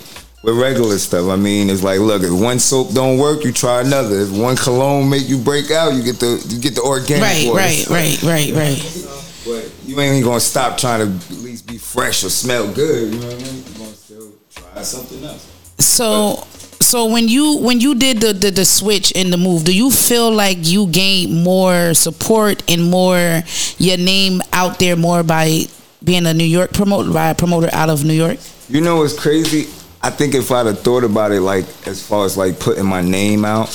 with 0.43 0.57
regular 0.57 0.97
stuff. 0.97 1.27
I 1.27 1.35
mean, 1.35 1.69
it's 1.69 1.83
like, 1.83 1.99
look, 1.99 2.23
if 2.23 2.31
one 2.31 2.59
soap 2.59 2.93
don't 2.93 3.17
work, 3.17 3.43
you 3.43 3.51
try 3.51 3.81
another. 3.81 4.21
If 4.21 4.31
one 4.31 4.55
cologne 4.55 5.09
make 5.09 5.27
you 5.27 5.37
break 5.37 5.69
out, 5.69 5.93
you 5.93 6.01
get 6.01 6.19
the 6.19 6.43
you 6.47 6.61
get 6.61 6.75
the 6.75 6.81
organic 6.81 7.23
Right, 7.23 7.49
right, 7.53 7.89
right, 7.89 8.23
right, 8.23 8.53
right. 8.53 9.07
But 9.45 9.71
you 9.85 9.99
ain't 9.99 10.13
even 10.17 10.23
gonna 10.23 10.39
stop 10.39 10.77
trying 10.77 10.99
to 11.07 11.33
at 11.33 11.41
least 11.41 11.67
be 11.67 11.77
fresh 11.77 12.23
or 12.23 12.29
smell 12.29 12.71
good. 12.71 13.13
You 13.13 13.19
know 13.19 13.27
what 13.27 13.35
I 13.35 13.43
mean? 13.43 13.63
You're 13.67 13.77
gonna 13.77 13.93
still 13.93 14.31
try 14.53 14.81
something 14.83 15.23
else. 15.23 15.47
So, 15.79 16.45
So 16.81 17.05
when 17.05 17.27
you 17.27 17.57
when 17.57 17.79
you 17.79 17.95
did 17.95 18.21
the, 18.21 18.33
the 18.33 18.51
the 18.51 18.65
switch 18.65 19.11
in 19.11 19.31
the 19.31 19.37
move, 19.37 19.63
do 19.63 19.73
you 19.75 19.89
feel 19.91 20.31
like 20.31 20.57
you 20.61 20.87
gained 20.87 21.43
more 21.43 21.93
support 21.93 22.63
and 22.69 22.89
more 22.89 23.43
your 23.77 23.97
name 23.97 24.41
out 24.53 24.77
there 24.79 24.95
more 24.95 25.23
by 25.23 25.65
being 26.03 26.25
a 26.25 26.33
New 26.33 26.43
York 26.45 26.73
promoter 26.73 27.11
by 27.11 27.29
a 27.29 27.35
promoter 27.35 27.69
out 27.73 27.89
of 27.89 28.03
New 28.03 28.13
York? 28.13 28.39
You 28.69 28.81
know 28.81 28.97
what's 28.97 29.17
crazy? 29.17 29.69
I 30.03 30.09
think 30.09 30.33
if 30.33 30.51
I'd 30.51 30.65
have 30.65 30.81
thought 30.81 31.03
about 31.03 31.31
it, 31.31 31.41
like 31.41 31.65
as 31.87 32.05
far 32.05 32.25
as 32.25 32.35
like 32.37 32.59
putting 32.59 32.85
my 32.85 33.01
name 33.01 33.45
out, 33.45 33.69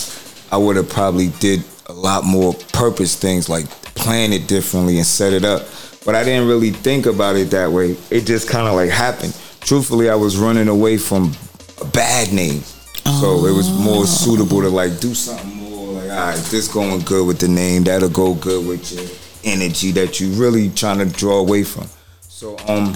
I 0.50 0.56
would 0.56 0.76
have 0.76 0.88
probably 0.88 1.28
did 1.40 1.62
a 1.86 1.92
lot 1.92 2.24
more 2.24 2.54
purpose 2.72 3.14
things, 3.14 3.48
like 3.48 3.66
plan 3.96 4.32
it 4.32 4.46
differently 4.46 4.98
and 4.98 5.06
set 5.06 5.32
it 5.32 5.44
up. 5.44 5.62
But 6.04 6.14
I 6.14 6.22
didn't 6.22 6.46
really 6.46 6.70
think 6.70 7.06
about 7.06 7.36
it 7.36 7.50
that 7.50 7.72
way. 7.72 7.96
It 8.10 8.26
just 8.26 8.48
kind 8.48 8.68
of 8.68 8.74
like 8.74 8.90
happened. 8.90 9.36
Truthfully, 9.60 10.08
I 10.08 10.14
was 10.14 10.36
running 10.38 10.68
away 10.68 10.98
from 10.98 11.32
a 11.80 11.84
bad 11.86 12.32
name, 12.32 12.60
so 12.60 13.46
it 13.46 13.52
was 13.52 13.68
more 13.80 14.06
suitable 14.06 14.62
to 14.62 14.68
like 14.68 15.00
do 15.00 15.14
something 15.14 15.56
more 15.56 15.94
like, 15.94 16.10
all 16.10 16.28
right, 16.28 16.36
this 16.50 16.68
going 16.72 17.00
good 17.00 17.26
with 17.26 17.40
the 17.40 17.48
name, 17.48 17.82
that'll 17.84 18.08
go 18.08 18.34
good 18.34 18.66
with 18.66 18.92
your 18.92 19.52
energy 19.52 19.90
that 19.92 20.20
you 20.20 20.30
really 20.32 20.70
trying 20.70 20.98
to 20.98 21.06
draw 21.06 21.38
away 21.38 21.64
from. 21.64 21.86
So 22.20 22.56
um, 22.68 22.94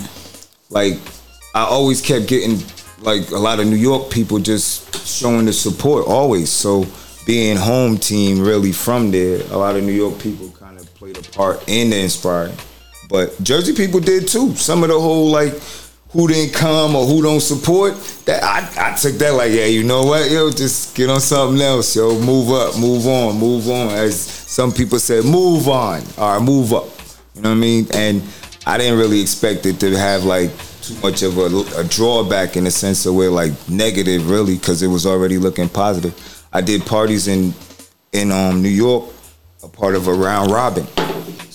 like 0.68 0.94
I 1.54 1.62
always 1.62 2.00
kept 2.00 2.28
getting 2.28 2.58
like 3.00 3.30
a 3.30 3.38
lot 3.38 3.60
of 3.60 3.66
New 3.66 3.76
York 3.76 4.10
people 4.10 4.38
just 4.38 5.06
showing 5.06 5.46
the 5.46 5.52
support 5.52 6.06
always. 6.06 6.50
So 6.50 6.86
being 7.26 7.56
home 7.56 7.98
team 7.98 8.40
really 8.40 8.72
from 8.72 9.10
there, 9.10 9.40
a 9.50 9.56
lot 9.56 9.76
of 9.76 9.84
New 9.84 9.92
York 9.92 10.18
people 10.20 10.49
part 11.32 11.62
in 11.68 11.90
the 11.90 11.98
inspiring. 11.98 12.56
But 13.08 13.42
Jersey 13.42 13.74
people 13.74 14.00
did 14.00 14.28
too. 14.28 14.54
Some 14.54 14.82
of 14.82 14.88
the 14.88 15.00
whole 15.00 15.30
like 15.30 15.54
who 16.10 16.26
didn't 16.26 16.54
come 16.54 16.96
or 16.96 17.06
who 17.06 17.22
don't 17.22 17.40
support 17.40 17.94
that 18.24 18.42
I, 18.42 18.90
I 18.90 18.96
took 18.96 19.14
that 19.14 19.30
like 19.30 19.52
yeah 19.52 19.66
you 19.66 19.84
know 19.84 20.02
what 20.02 20.28
yo 20.28 20.50
just 20.50 20.96
get 20.96 21.08
on 21.08 21.20
something 21.20 21.60
else 21.60 21.94
yo 21.94 22.18
move 22.18 22.50
up 22.50 22.76
move 22.76 23.06
on 23.06 23.38
move 23.38 23.68
on 23.70 23.90
as 23.90 24.20
some 24.20 24.72
people 24.72 24.98
said 24.98 25.24
move 25.24 25.68
on 25.68 26.02
or 26.18 26.40
move 26.40 26.72
up 26.72 26.88
you 27.36 27.42
know 27.42 27.50
what 27.50 27.54
I 27.54 27.58
mean 27.58 27.86
and 27.94 28.24
I 28.66 28.76
didn't 28.76 28.98
really 28.98 29.20
expect 29.20 29.66
it 29.66 29.78
to 29.80 29.96
have 29.96 30.24
like 30.24 30.50
too 30.82 30.94
much 31.00 31.22
of 31.22 31.38
a, 31.38 31.80
a 31.80 31.84
drawback 31.84 32.56
in 32.56 32.64
the 32.64 32.70
sense 32.70 33.06
of 33.06 33.14
where 33.14 33.30
like 33.30 33.52
negative 33.68 34.28
really 34.28 34.56
because 34.56 34.82
it 34.82 34.88
was 34.88 35.06
already 35.06 35.38
looking 35.38 35.68
positive. 35.68 36.14
I 36.52 36.60
did 36.60 36.84
parties 36.84 37.28
in 37.28 37.54
in 38.12 38.32
um, 38.32 38.62
New 38.62 38.68
York, 38.68 39.04
a 39.62 39.68
part 39.68 39.94
of 39.94 40.08
a 40.08 40.12
round 40.12 40.50
robin. 40.50 40.86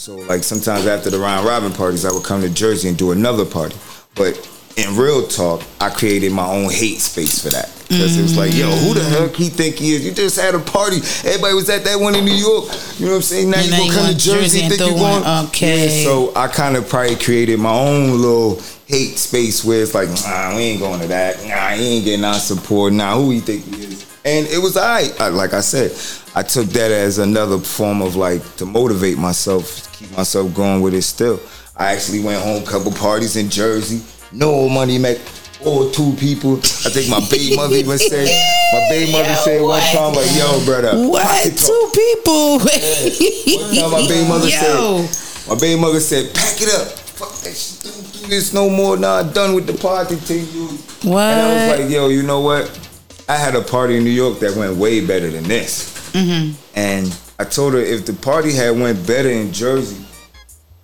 So 0.06 0.18
like 0.18 0.44
sometimes 0.44 0.86
after 0.86 1.10
the 1.10 1.18
round 1.18 1.48
robin 1.48 1.74
parties, 1.74 2.06
I 2.06 2.12
would 2.12 2.24
come 2.24 2.42
to 2.42 2.50
Jersey 2.52 2.90
and 2.90 2.96
do 2.96 3.10
another 3.12 3.44
party. 3.44 3.76
But 4.14 4.38
in 4.78 4.96
real 4.96 5.28
talk, 5.28 5.64
I 5.82 5.90
created 5.90 6.32
my 6.32 6.46
own 6.46 6.70
hate 6.70 7.00
space 7.00 7.42
for 7.42 7.50
that. 7.50 7.74
Because 7.90 8.16
it 8.16 8.22
was 8.22 8.38
like, 8.38 8.54
yo, 8.54 8.70
who 8.70 8.94
the 8.94 9.04
heck 9.04 9.34
he 9.34 9.50
think 9.50 9.78
he 9.78 9.96
is? 9.96 10.06
You 10.06 10.12
just 10.12 10.40
had 10.40 10.54
a 10.54 10.60
party. 10.60 10.98
Everybody 11.26 11.56
was 11.56 11.72
at 11.72 11.84
that 11.86 12.00
one 12.00 12.14
in 12.14 12.24
New 12.24 12.36
York. 12.36 12.66
You 13.00 13.08
know 13.08 13.12
what 13.14 13.16
I'm 13.18 13.22
saying? 13.24 13.50
Now 13.50 13.62
you 13.62 13.72
now 13.72 13.78
gonna 13.80 13.94
come 13.94 14.14
to 14.14 14.18
Jersey, 14.18 14.62
and 14.62 14.74
think 14.76 14.92
you 14.92 15.02
one. 15.02 15.24
going. 15.24 15.46
Okay. 15.48 16.04
Yeah, 16.04 16.08
so 16.08 16.32
I 16.36 16.50
kind 16.50 16.78
of 16.78 16.88
probably 16.88 17.16
created 17.16 17.60
my 17.60 17.74
own 17.74 18.12
little 18.12 18.62
hate 18.86 19.18
space 19.18 19.66
where 19.66 19.82
it's 19.82 19.96
like, 19.96 20.10
nah, 20.10 20.56
we 20.56 20.62
ain't 20.64 20.82
going 20.82 21.02
to 21.02 21.08
that. 21.08 21.44
Nah, 21.48 21.76
he 21.82 21.98
ain't 21.98 22.06
getting 22.06 22.26
our 22.26 22.36
support. 22.36 22.94
Nah, 22.94 23.16
who 23.16 23.32
he 23.32 23.40
think 23.40 23.66
he 23.66 23.84
is? 23.84 23.95
And 24.26 24.48
it 24.48 24.58
was 24.58 24.76
I. 24.76 25.04
Like 25.30 25.54
I 25.54 25.62
said, 25.62 25.92
I 26.36 26.42
took 26.42 26.66
that 26.70 26.90
as 26.92 27.20
another 27.20 27.60
form 27.60 28.02
of 28.02 28.16
like 28.16 28.42
to 28.56 28.66
motivate 28.66 29.20
myself, 29.20 29.92
keep 29.94 30.12
myself 30.18 30.54
going 30.56 30.82
with 30.82 30.96
it 30.96 31.04
still. 31.04 31.40
I 31.78 31.94
actually 31.94 32.22
went 32.24 32.42
home 32.42 32.64
a 32.64 32.66
couple 32.66 32.92
parties 32.92 33.36
in 33.36 33.52
Jersey. 33.52 34.02
No 34.32 34.68
money 34.68 34.98
make 34.98 35.22
or 35.64 35.92
two 35.92 36.14
people. 36.18 36.58
I 36.58 36.90
think 36.90 37.08
my 37.08 37.20
baby 37.30 37.56
mother 37.56 37.76
even 37.76 37.98
said 38.00 38.28
my 38.74 38.90
baby 38.90 39.12
mother 39.12 39.30
Yo, 39.30 39.36
said 39.36 39.62
one 39.62 39.82
time 39.82 40.14
like, 40.16 40.36
yo, 40.36 40.66
brother. 40.66 41.08
What? 41.08 41.44
Two 41.56 41.92
people. 41.94 42.60
Time 42.60 43.92
my 43.92 44.08
baby 44.08 44.28
mother 44.28 44.50
Yo. 44.50 45.06
said, 45.06 45.50
my 45.54 45.60
baby 45.60 45.80
mother 45.80 46.00
said, 46.00 46.34
pack 46.34 46.60
it 46.62 46.74
up. 46.74 46.98
Fuck 47.16 47.30
that 47.44 47.56
shit. 47.56 47.84
Don't 47.94 48.14
do 48.24 48.28
this 48.28 48.54
no 48.54 48.70
more. 48.70 48.98
Nah, 48.98 49.22
done 49.22 49.54
with 49.54 49.68
the 49.68 49.74
party 49.78 50.16
till 50.18 50.38
you. 50.38 50.68
What? 51.04 51.22
And 51.22 51.42
I 51.42 51.54
was 51.70 51.80
like, 51.80 51.92
yo, 51.92 52.08
you 52.10 52.24
know 52.24 52.42
what? 52.42 52.85
I 53.28 53.38
had 53.38 53.56
a 53.56 53.62
party 53.62 53.98
in 53.98 54.04
New 54.04 54.12
York 54.12 54.40
that 54.40 54.56
went 54.56 54.76
way 54.78 55.06
better 55.06 55.30
than 55.30 55.44
this. 55.44 56.12
Mm-hmm. 56.14 56.54
And 56.76 57.18
I 57.40 57.44
told 57.44 57.74
her 57.74 57.80
if 57.80 58.06
the 58.06 58.14
party 58.14 58.54
had 58.54 58.80
went 58.80 59.06
better 59.08 59.30
in 59.30 59.52
Jersey, 59.52 60.04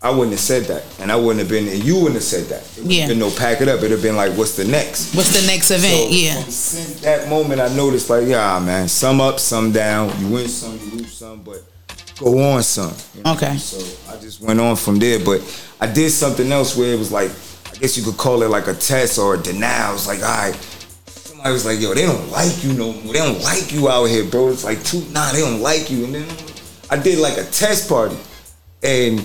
I 0.04 0.10
wouldn't 0.10 0.32
have 0.32 0.40
said 0.40 0.64
that. 0.64 0.84
And 1.00 1.12
I 1.12 1.16
wouldn't 1.16 1.40
have 1.40 1.50
been, 1.50 1.68
and 1.68 1.84
you 1.84 1.96
wouldn't 1.96 2.16
have 2.16 2.24
said 2.24 2.46
that. 2.46 2.64
It 2.78 2.84
would 2.84 2.92
Yeah. 2.92 3.02
have 3.02 3.10
been 3.10 3.20
no 3.20 3.30
pack 3.30 3.62
it 3.62 3.68
up. 3.68 3.78
It'd 3.80 3.92
have 3.92 4.02
been 4.02 4.16
like, 4.16 4.32
what's 4.34 4.56
the 4.56 4.66
next? 4.66 5.14
What's 5.14 5.40
the 5.40 5.46
next 5.46 5.70
event? 5.70 5.94
So, 5.94 6.10
yeah. 6.10 6.44
since 6.46 7.02
that 7.02 7.30
moment, 7.30 7.62
I 7.62 7.68
noticed 7.76 8.10
like, 8.10 8.26
yeah, 8.28 8.58
man, 8.60 8.88
some 8.90 9.22
up, 9.22 9.40
some 9.40 9.72
down. 9.72 10.12
You 10.20 10.28
win 10.30 10.48
some, 10.48 10.80
you 10.84 10.98
lose 10.98 11.14
some, 11.14 11.42
but 11.44 11.64
go 12.18 12.40
on 12.54 12.64
some. 12.64 12.94
you 13.16 13.22
know? 13.24 13.34
Okay. 13.34 13.56
So 13.58 13.78
I 14.12 14.18
just 14.20 14.42
went 14.42 14.60
on 14.60 14.76
from 14.76 14.98
there. 14.98 15.20
But 15.20 15.42
I 15.80 15.86
did 15.86 16.10
something 16.10 16.52
else 16.52 16.76
where 16.76 16.92
it 16.92 16.98
was 16.98 17.12
like, 17.12 17.30
I 17.72 17.78
guess 17.78 17.96
you 17.96 18.04
could 18.04 18.18
call 18.18 18.42
it 18.42 18.50
like 18.50 18.66
a 18.68 18.74
test 18.74 19.20
or 19.20 19.36
a 19.36 19.38
denial. 19.38 19.94
It's 19.94 20.08
like, 20.08 20.24
all 20.24 20.26
right. 20.50 20.58
Somebody 21.42 21.54
was 21.54 21.66
like, 21.66 21.80
yo, 21.80 21.96
they 21.96 22.06
don't 22.06 22.30
like 22.30 22.64
you 22.64 22.74
no 22.74 22.94
more. 22.94 23.14
They 23.14 23.20
don't 23.20 23.42
like 23.42 23.74
you 23.74 23.90
out 23.90 24.06
here, 24.06 24.24
bro. 24.24 24.50
It's 24.50 24.64
like, 24.64 24.84
two, 24.84 25.04
nah, 25.10 25.32
they 25.32 25.40
don't 25.40 25.60
like 25.60 25.90
you. 25.90 26.06
And 26.06 26.14
then 26.14 26.28
I 26.88 26.98
did 27.02 27.18
like 27.18 27.40
a 27.40 27.44
test 27.46 27.90
party. 27.90 28.16
And 28.84 29.20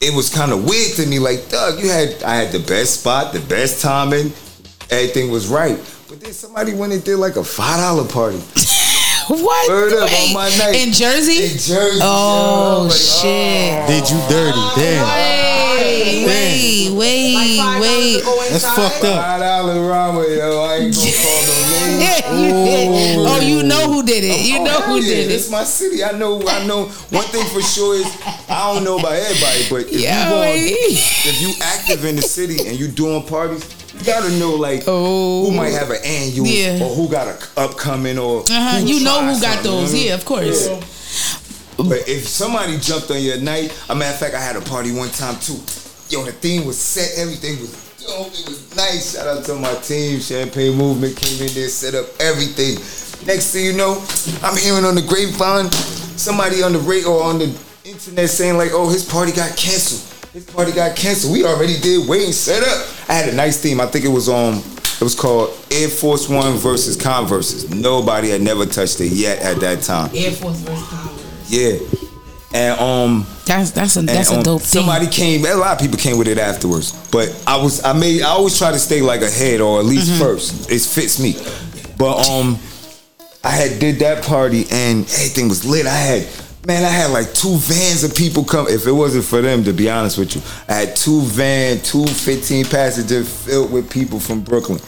it 0.00 0.14
was 0.14 0.34
kind 0.34 0.52
of 0.52 0.64
weird 0.64 0.96
to 0.96 1.06
me. 1.06 1.18
Like, 1.18 1.50
Doug, 1.50 1.80
you 1.80 1.90
had 1.90 2.22
I 2.22 2.36
had 2.36 2.50
the 2.50 2.60
best 2.60 3.00
spot, 3.00 3.34
the 3.34 3.40
best 3.40 3.82
timing, 3.82 4.32
everything 4.88 5.30
was 5.30 5.48
right. 5.48 5.76
But 6.08 6.22
then 6.22 6.32
somebody 6.32 6.72
went 6.72 6.94
and 6.94 7.04
did 7.04 7.18
like 7.18 7.36
a 7.36 7.44
five 7.44 7.76
dollar 7.76 8.08
party. 8.08 8.40
What? 9.38 9.68
Word 9.68 9.92
up 9.92 10.08
Wait, 10.08 10.28
on 10.28 10.32
my 10.34 10.48
night 10.56 10.74
in 10.76 10.90
Jersey? 10.92 11.44
In 11.44 11.58
Jersey. 11.58 12.00
Oh, 12.02 12.80
yo. 12.80 12.82
Like, 12.84 12.92
oh. 12.92 12.96
shit. 12.96 13.86
Did 13.86 14.08
you 14.08 14.16
dirty? 14.28 14.64
Damn. 14.80 15.04
Wait, 16.24 16.88
wait, 16.96 16.96
wait, 16.96 18.24
wait. 18.24 18.50
That's 18.50 18.64
fucked 18.64 19.04
up. 19.04 19.20
Five 19.22 19.40
dollar 19.40 19.86
rama, 19.86 20.24
yo. 20.26 20.62
I 20.64 20.76
ain't 20.76 20.94
gonna 20.94 21.12
call 21.20 21.42
no 21.44 21.56
names. 21.60 22.00
Yeah, 22.00 22.40
you 22.40 22.48
did. 22.64 23.18
Oh, 23.20 23.40
you 23.40 23.62
know 23.64 23.92
who 23.92 24.02
did 24.02 24.24
it. 24.24 24.46
You 24.46 24.64
know 24.64 24.78
Oh, 24.78 24.82
who 24.82 24.96
yeah, 25.00 25.14
did 25.14 25.30
it. 25.30 25.34
It's 25.34 25.50
my 25.50 25.64
city. 25.64 26.02
I 26.02 26.12
know. 26.12 26.40
I 26.48 26.66
know. 26.66 26.86
One 27.10 27.24
thing 27.24 27.44
for 27.52 27.60
sure 27.60 27.96
is 27.96 28.06
I 28.48 28.72
don't 28.72 28.82
know 28.82 28.98
about 28.98 29.12
everybody, 29.12 29.62
but 29.68 29.92
if 29.92 30.00
Yeah, 30.00 30.24
you 30.24 30.34
going, 30.34 30.62
if 30.64 31.42
you 31.42 31.52
active 31.60 32.04
in 32.06 32.16
the 32.16 32.22
city 32.22 32.66
and 32.66 32.78
you 32.80 32.88
doing 32.88 33.22
parties, 33.26 33.62
you 33.98 34.04
gotta 34.06 34.30
know 34.38 34.54
like 34.54 34.84
who 34.84 35.50
might 35.52 35.72
have 35.72 35.90
an 35.90 35.98
annual 36.04 36.46
Oh. 36.46 36.50
Yeah. 36.50 36.82
or 36.84 36.94
who 36.94 37.08
got 37.08 37.26
a 37.28 37.60
upcoming 37.60 38.18
or 38.18 38.40
Uh-huh. 38.42 38.78
You 38.84 39.00
know 39.04 39.20
who 39.24 39.40
got 39.40 39.62
something, 39.62 39.64
you 39.64 39.70
know 39.70 39.80
those. 39.80 39.82
what 39.82 39.90
I 39.90 39.92
mean? 39.92 40.06
Yeah, 40.06 40.14
of 40.14 40.24
course. 40.24 40.68
Yeah. 40.68 40.80
But 41.76 42.08
if 42.08 42.26
somebody 42.26 42.76
jumped 42.78 43.10
on 43.10 43.22
your 43.22 43.38
night, 43.38 43.72
a 43.88 43.94
matter 43.94 44.12
of 44.12 44.18
fact, 44.18 44.34
I 44.34 44.40
had 44.40 44.56
a 44.56 44.60
party 44.60 44.90
one 44.92 45.10
time 45.10 45.38
too. 45.38 45.58
Yo, 46.10 46.24
the 46.24 46.32
theme 46.32 46.64
was 46.66 46.76
set, 46.78 47.18
everything 47.18 47.60
was 47.60 47.70
dope, 48.04 48.26
it 48.34 48.48
was 48.48 48.74
nice. 48.76 49.14
Shout 49.14 49.26
out 49.28 49.44
to 49.44 49.54
my 49.54 49.72
team, 49.74 50.18
Champagne 50.20 50.74
Movement 50.76 51.16
came 51.16 51.40
in 51.46 51.54
there, 51.54 51.68
set 51.68 51.94
up 51.94 52.06
everything. 52.18 52.74
Next 53.26 53.52
thing 53.52 53.64
you 53.66 53.72
know, 53.74 54.02
I'm 54.42 54.56
hearing 54.56 54.84
on 54.84 54.94
the 54.94 55.02
grapevine 55.02 55.70
somebody 56.18 56.62
on 56.62 56.72
the 56.72 56.78
radio 56.80 57.10
or 57.18 57.22
on 57.24 57.38
the 57.38 57.56
internet 57.84 58.28
saying 58.28 58.56
like, 58.56 58.70
"Oh, 58.72 58.88
his 58.88 59.04
party 59.04 59.30
got 59.32 59.56
canceled. 59.56 60.02
His 60.38 60.46
party 60.46 60.70
got 60.70 60.94
canceled. 60.94 61.32
We 61.32 61.44
already 61.44 61.76
did 61.80 62.08
wait 62.08 62.24
and 62.24 62.32
set 62.32 62.62
up." 62.62 62.86
I 63.08 63.14
had 63.14 63.28
a 63.28 63.34
nice 63.34 63.60
theme. 63.60 63.80
I 63.80 63.86
think 63.86 64.04
it 64.04 64.08
was 64.08 64.28
um, 64.28 64.62
it 64.76 65.00
was 65.00 65.16
called 65.16 65.50
Air 65.72 65.88
Force 65.88 66.28
One 66.28 66.52
versus 66.58 66.96
Converses. 66.96 67.68
Nobody 67.74 68.30
had 68.30 68.40
never 68.40 68.64
touched 68.64 69.00
it 69.00 69.10
yet 69.10 69.40
at 69.42 69.58
that 69.58 69.82
time. 69.82 70.12
Air 70.14 70.30
Force 70.30 70.58
versus 70.58 70.86
Converse. 70.88 71.50
Yeah. 71.50 71.78
And 72.54 72.78
um 72.80 73.26
That's 73.46 73.72
that's 73.72 73.96
a 73.96 73.98
and, 73.98 74.08
that's 74.08 74.30
a 74.30 74.36
um, 74.36 74.42
dope 74.44 74.60
thing. 74.60 74.80
Somebody 74.82 75.08
came. 75.08 75.44
A 75.44 75.54
lot 75.54 75.72
of 75.72 75.80
people 75.80 75.98
came 75.98 76.16
with 76.16 76.28
it 76.28 76.38
afterwards, 76.38 76.92
but 77.10 77.34
I 77.44 77.56
was 77.60 77.82
I 77.84 77.92
made 77.92 78.22
I 78.22 78.28
always 78.28 78.56
try 78.56 78.70
to 78.70 78.78
stay 78.78 79.00
like 79.02 79.22
ahead 79.22 79.60
or 79.60 79.80
at 79.80 79.86
least 79.86 80.08
Mm-hmm. 80.12 80.22
first. 80.22 80.70
It 80.70 80.80
fits 80.82 81.18
me. 81.18 81.34
But 81.98 82.28
um, 82.30 82.60
I 83.42 83.50
had 83.50 83.80
did 83.80 83.98
that 83.98 84.22
party 84.24 84.66
and 84.70 85.00
everything 85.00 85.48
was 85.48 85.64
lit. 85.64 85.86
I 85.86 85.96
had 85.96 86.26
man, 86.68 86.84
I 86.84 86.88
had 86.88 87.10
like 87.10 87.32
two 87.32 87.56
vans 87.56 88.04
of 88.04 88.14
people 88.14 88.44
come. 88.44 88.68
If 88.68 88.86
it 88.86 88.92
wasn't 88.92 89.24
for 89.24 89.40
them, 89.40 89.64
to 89.64 89.72
be 89.72 89.88
honest 89.88 90.18
with 90.18 90.36
you, 90.36 90.42
I 90.68 90.74
had 90.74 90.96
two 90.96 91.22
van, 91.22 91.80
two 91.80 92.06
15 92.06 92.66
passengers 92.66 93.44
filled 93.44 93.72
with 93.72 93.90
people 93.90 94.20
from 94.20 94.42
Brooklyn 94.42 94.78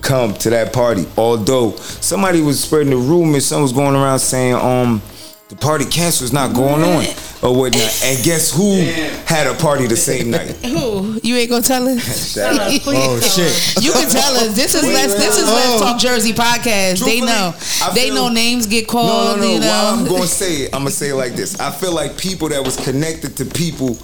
come 0.00 0.34
to 0.34 0.50
that 0.50 0.72
party. 0.72 1.06
Although 1.16 1.76
somebody 1.76 2.40
was 2.40 2.62
spreading 2.62 2.90
the 2.90 2.96
rumors, 2.96 3.46
some 3.46 3.62
was 3.62 3.72
going 3.72 3.94
around 3.94 4.18
saying 4.18 4.54
um 4.54 5.00
the 5.48 5.56
party 5.56 5.84
cancel 5.86 6.24
is 6.24 6.32
not 6.32 6.54
going 6.54 6.82
on 6.82 7.04
or 7.42 7.56
whatnot. 7.56 8.02
And 8.04 8.22
guess 8.22 8.52
who 8.54 8.80
had 9.24 9.46
a 9.46 9.54
party 9.54 9.86
the 9.86 9.96
same 9.96 10.30
night? 10.38 10.50
Who? 10.64 11.18
You 11.22 11.36
ain't 11.36 11.50
gonna 11.50 11.62
tell 11.62 11.88
us? 11.88 12.32
Shut 12.34 12.54
up. 12.58 12.68
Oh 12.90 13.20
shit. 13.20 13.82
You 13.82 13.92
can 13.92 14.08
tell 14.10 14.34
us. 14.36 14.54
This 14.54 14.74
is 14.74 14.82
Wait, 14.82 14.92
let's 14.94 15.14
this 15.14 15.36
is 15.38 15.46
wait. 15.46 15.54
Let's 15.54 15.82
oh. 15.82 15.84
Talk 15.84 16.00
Jersey 16.00 16.32
podcast. 16.32 17.04
They 17.04 17.20
know. 17.20 17.54
I 17.82 17.92
They 17.94 18.10
know 18.10 18.28
names 18.28 18.66
get 18.66 18.86
called. 18.88 19.38
no, 19.38 19.42
no. 19.42 19.52
You 19.54 19.60
While 19.60 19.94
I'm 19.94 20.04
gonna 20.06 20.26
say 20.26 20.62
it, 20.64 20.74
I'm 20.74 20.80
gonna 20.80 20.90
say 20.90 21.10
it 21.10 21.14
like 21.14 21.32
this. 21.32 21.58
I 21.60 21.70
feel 21.70 21.94
like 21.94 22.18
people 22.18 22.48
that 22.50 22.62
was 22.64 22.76
connected 22.76 23.36
to 23.38 23.44
people 23.44 23.96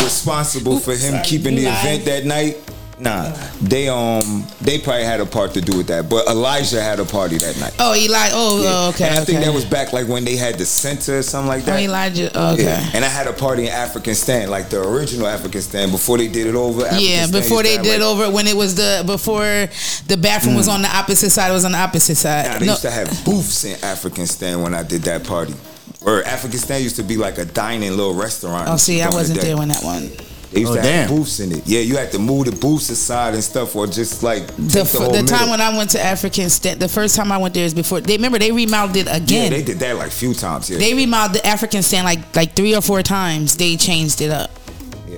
responsible 0.00 0.78
for 0.78 0.92
him 0.92 1.12
sorry, 1.12 1.24
keeping 1.24 1.54
the 1.54 1.66
event 1.66 2.04
that 2.06 2.24
night 2.24 2.56
Nah, 3.02 3.32
they 3.60 3.88
um 3.88 4.46
they 4.60 4.78
probably 4.78 5.02
had 5.04 5.20
a 5.20 5.26
part 5.26 5.54
to 5.54 5.60
do 5.60 5.76
with 5.76 5.88
that, 5.88 6.08
but 6.08 6.26
Elijah 6.28 6.80
had 6.80 7.00
a 7.00 7.04
party 7.04 7.36
that 7.38 7.58
night. 7.58 7.74
Oh, 7.80 7.94
Eli. 7.96 8.28
Oh, 8.32 8.62
oh, 8.64 8.88
okay. 8.90 9.08
and 9.08 9.18
I 9.18 9.24
think 9.24 9.38
okay. 9.38 9.48
that 9.48 9.52
was 9.54 9.64
back 9.64 9.92
like 9.92 10.06
when 10.06 10.24
they 10.24 10.36
had 10.36 10.56
the 10.56 10.64
center 10.64 11.18
or 11.18 11.22
something 11.22 11.48
like 11.48 11.64
that. 11.64 11.78
Oh. 11.80 11.82
Elijah. 11.82 12.30
oh, 12.34 12.52
okay. 12.54 12.62
Yeah. 12.64 12.90
And 12.94 13.04
I 13.04 13.08
had 13.08 13.26
a 13.26 13.32
party 13.32 13.64
in 13.64 13.72
African 13.72 14.14
Stand, 14.14 14.50
like 14.52 14.68
the 14.70 14.80
original 14.86 15.26
African 15.26 15.60
Stand, 15.62 15.90
before 15.90 16.16
they 16.18 16.28
did 16.28 16.46
it 16.46 16.54
over. 16.54 16.86
African 16.86 17.04
yeah, 17.04 17.26
Stand 17.26 17.32
before 17.44 17.62
they 17.64 17.76
did 17.78 18.00
like- 18.00 18.08
over 18.08 18.30
when 18.30 18.46
it 18.46 18.56
was 18.56 18.76
the 18.76 19.02
before 19.04 19.68
the 20.06 20.16
bathroom 20.16 20.54
was 20.54 20.68
Mm. 20.68 20.74
on 20.74 20.82
the 20.82 20.96
opposite 20.96 21.30
side. 21.30 21.50
It 21.50 21.54
was 21.54 21.64
on 21.64 21.72
the 21.72 21.78
opposite 21.78 22.16
side. 22.16 22.46
Nah, 22.46 22.58
they 22.58 22.66
No, 22.66 22.72
used 22.72 22.82
to 22.82 22.90
have 22.90 23.24
booths 23.24 23.64
in 23.64 23.82
African 23.82 24.26
Stand 24.26 24.62
when 24.62 24.74
I 24.74 24.84
did 24.84 25.02
that 25.02 25.24
party. 25.24 25.54
Or 26.04 26.22
African 26.24 26.58
Stand 26.58 26.82
used 26.84 26.96
to 26.96 27.02
be 27.02 27.16
like 27.16 27.38
a 27.38 27.44
dining 27.44 27.90
little 27.90 28.14
restaurant. 28.14 28.68
oh, 28.68 28.76
see, 28.76 29.00
I 29.02 29.06
back 29.06 29.06
in 29.06 29.10
the 29.10 29.16
wasn't 29.18 29.40
there 29.40 29.56
when 29.56 29.68
that 29.68 29.82
one. 29.82 30.10
They 30.52 30.60
used 30.60 30.72
Oh, 30.72 30.76
to 30.76 30.82
have 30.82 31.08
booths 31.08 31.40
in 31.40 31.52
it. 31.52 31.66
Yeah, 31.66 31.80
you 31.80 31.96
had 31.96 32.12
to 32.12 32.18
move 32.18 32.46
the 32.46 32.52
booths 32.52 32.90
aside 32.90 33.34
and 33.34 33.42
stuff, 33.42 33.74
or 33.74 33.86
just 33.86 34.22
like 34.22 34.46
The, 34.56 34.80
f- 34.80 34.92
the, 34.92 35.24
time 35.26 35.48
when 35.50 35.60
I 35.60 35.76
went 35.76 35.90
to 35.90 36.00
African 36.04 36.50
Stand, 36.50 36.78
the 36.80 36.88
first 36.88 37.16
time 37.16 37.32
I 37.32 37.38
went 37.38 37.54
there 37.54 37.64
is 37.64 37.74
before 37.74 38.00
they 38.00 38.16
remember 38.16 38.38
they 38.38 38.52
remodeled 38.52 38.96
it 38.96 39.08
again. 39.10 39.44
yeah, 39.44 39.58
they 39.58 39.62
did 39.64 39.78
that 39.78 39.96
like 39.96 40.08
a 40.08 40.10
few 40.10 40.34
times. 40.34 40.68
Yeah, 40.70 40.78
They 40.78 40.94
remodeled 40.94 41.36
the 41.42 41.46
African 41.46 41.82
stand 41.82 42.04
like 42.04 42.36
like 42.36 42.54
three 42.54 42.74
or 42.76 42.80
four 42.82 43.02
times. 43.02 43.56
They 43.56 43.76
changed 43.76 44.20
it 44.20 44.30
up. 44.30 44.50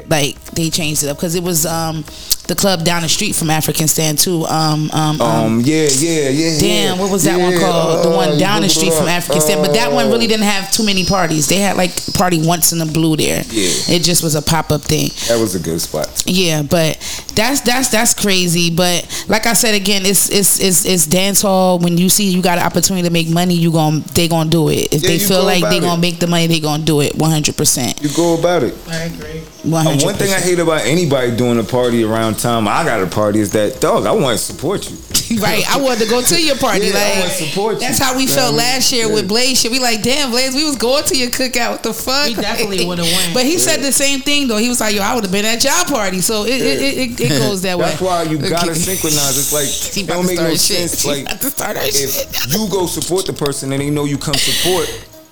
Like 0.09 0.41
they 0.53 0.71
changed 0.71 1.03
it 1.05 1.09
up 1.09 1.17
because 1.17 1.35
it 1.35 1.43
was 1.43 1.67
um 1.67 2.05
the 2.47 2.55
club 2.55 2.85
down 2.85 3.03
the 3.03 3.09
street 3.09 3.35
from 3.35 3.49
African 3.51 3.89
stand 3.89 4.19
too. 4.19 4.45
Um 4.47 4.91
um, 4.93 5.21
um, 5.21 5.61
yeah, 5.65 5.89
yeah, 5.99 6.29
yeah. 6.29 6.59
Damn, 6.61 6.97
yeah. 6.97 7.01
what 7.01 7.11
was 7.11 7.25
that 7.25 7.39
one 7.41 7.53
Yeah, 7.53 7.61
called? 7.61 8.05
the 8.05 8.11
uh, 8.11 8.17
one 8.17 8.39
down 8.39 8.63
the 8.63 8.69
street 8.69 8.93
from 8.93 9.05
up. 9.07 9.11
African 9.17 9.41
stand. 9.41 9.63
But 9.63 9.73
that 9.75 9.91
one 9.93 10.07
Uh, 10.07 10.11
really 10.11 10.27
didn't 10.27 10.45
have 10.45 10.71
too 10.71 10.85
many 10.85 11.05
parties. 11.05 11.49
They 11.49 11.57
had 11.57 11.77
like 11.77 11.93
party 12.15 12.47
once 12.47 12.73
in 12.73 12.79
the 12.79 12.87
blue 12.87 13.17
there. 13.17 13.43
Yeah. 13.51 13.95
It 13.97 14.03
just 14.03 14.23
was 14.23 14.35
a 14.35 14.43
pop 14.43 14.71
up 14.71 14.83
thing. 14.83 15.09
That 15.29 15.41
was 15.41 15.55
a 15.55 15.59
good 15.61 15.81
spot. 15.81 16.23
Yeah, 16.27 16.63
but 16.63 16.99
that's 17.35 17.61
that's 17.63 17.89
that's 17.89 18.13
crazy. 18.15 18.71
But 18.75 19.25
like 19.29 19.47
I 19.47 19.55
said 19.55 19.75
again, 19.75 20.05
it's 20.05 20.29
it's 20.31 20.61
it's 20.61 20.85
it's 20.85 21.07
dance 21.07 21.41
hall. 21.43 21.79
When 21.79 21.97
you 21.97 22.09
see 22.11 22.29
you 22.31 22.43
got 22.43 22.59
an 22.59 22.65
opportunity 22.65 23.07
to 23.09 23.13
make 23.13 23.29
money, 23.31 23.55
you 23.55 23.73
gon' 23.73 24.03
they 24.15 24.29
gonna 24.29 24.51
do 24.51 24.69
it. 24.69 24.93
If 24.93 25.03
Yeah, 25.03 25.09
they 25.11 25.19
feel 25.19 25.45
like 25.45 25.63
they 25.63 25.79
about 25.79 25.89
gonna 25.89 26.01
make 26.03 26.19
the 26.19 26.27
money, 26.27 26.47
they 26.47 26.61
gonna 26.61 26.85
do 26.85 27.01
it. 27.01 27.15
One 27.17 27.31
hundred 27.31 27.57
percent. 27.57 28.03
You 28.03 28.11
go 28.15 28.39
about 28.39 28.63
it. 28.63 28.75
I 28.89 29.05
agree. 29.05 29.43
One 29.65 29.87
Uh, 29.87 29.91
hundred. 29.91 30.05
one 30.05 30.15
thing 30.17 30.31
I 30.33 30.41
hate 30.41 30.59
about 30.59 30.83
anybody 30.85 31.35
doing 31.37 31.59
a 31.59 31.65
party 31.65 32.05
around 32.05 32.39
time 32.39 32.69
I 32.69 32.85
got 32.85 33.01
a 33.03 33.07
party 33.07 33.41
is 33.41 33.51
that 33.53 33.81
dog. 33.81 34.05
I 34.07 34.13
want 34.13 34.39
to 34.39 34.45
support 34.45 34.91
you. 34.91 34.97
right. 35.41 35.65
I 35.75 35.81
wanted 35.81 36.05
to 36.05 36.11
go 36.11 36.21
to 36.21 36.43
your 36.43 36.57
party. 36.57 36.87
Yeah, 36.89 36.99
I 36.99 37.21
wanna 37.21 37.31
support 37.31 37.75
you. 37.77 37.81
that's 37.81 37.99
how 37.99 38.15
we 38.15 38.23
You 38.23 38.29
felt 38.29 38.53
what 38.53 38.59
mean? 38.61 38.75
last 38.75 38.93
year 38.93 39.11
with 39.11 39.27
Blaze. 39.27 39.61
Shit, 39.61 39.71
we 39.71 39.79
like, 39.79 40.03
damn, 40.03 40.31
Blaze, 40.31 40.55
we 40.55 40.65
was 40.65 40.77
going 40.77 41.05
to 41.05 41.17
your 41.17 41.31
cookout. 41.31 41.71
What 41.71 41.83
the 41.83 41.95
fuck? 41.95 42.29
We 42.29 42.35
definitely 42.35 42.85
would've 42.87 43.07
went. 43.07 43.33
But 43.33 43.45
he 43.47 43.59
said 43.59 43.79
the 43.81 43.91
same 43.93 44.21
thing 44.21 44.49
though. 44.49 44.59
He 44.59 44.69
was 44.69 44.81
like, 44.81 44.95
yo, 44.95 45.01
I 45.03 45.15
would 45.15 45.25
have 45.25 45.33
been 45.33 45.47
at 45.47 45.65
y'all 45.65 45.85
party. 45.85 46.21
So 46.21 46.45
it 46.45 46.61
it, 46.61 46.83
it, 46.83 46.99
it, 46.99 47.21
it 47.33 47.39
goes 47.39 47.63
that 47.63 47.79
way. 47.79 47.87
That's 47.87 48.01
why 48.03 48.25
you 48.25 48.37
gotta 48.39 48.71
Okay. 48.73 48.75
synchronize. 48.79 49.39
It's 49.39 49.53
like 49.53 49.97
it 49.97 50.07
don't 50.07 50.27
make 50.27 50.39
no 50.39 50.51
shit. 50.51 50.91
sense. 50.91 51.03
He 51.03 51.09
Like 51.09 51.23
about 51.23 51.41
to 51.41 51.51
start 51.51 51.77
that 51.77 51.89
if 51.89 52.53
you 52.53 52.69
go 52.69 52.87
support 52.87 53.25
the 53.25 53.33
person 53.33 53.73
and 53.73 53.81
they 53.81 53.89
know 53.91 54.05
you 54.05 54.19
come 54.19 54.35
support, 54.35 54.87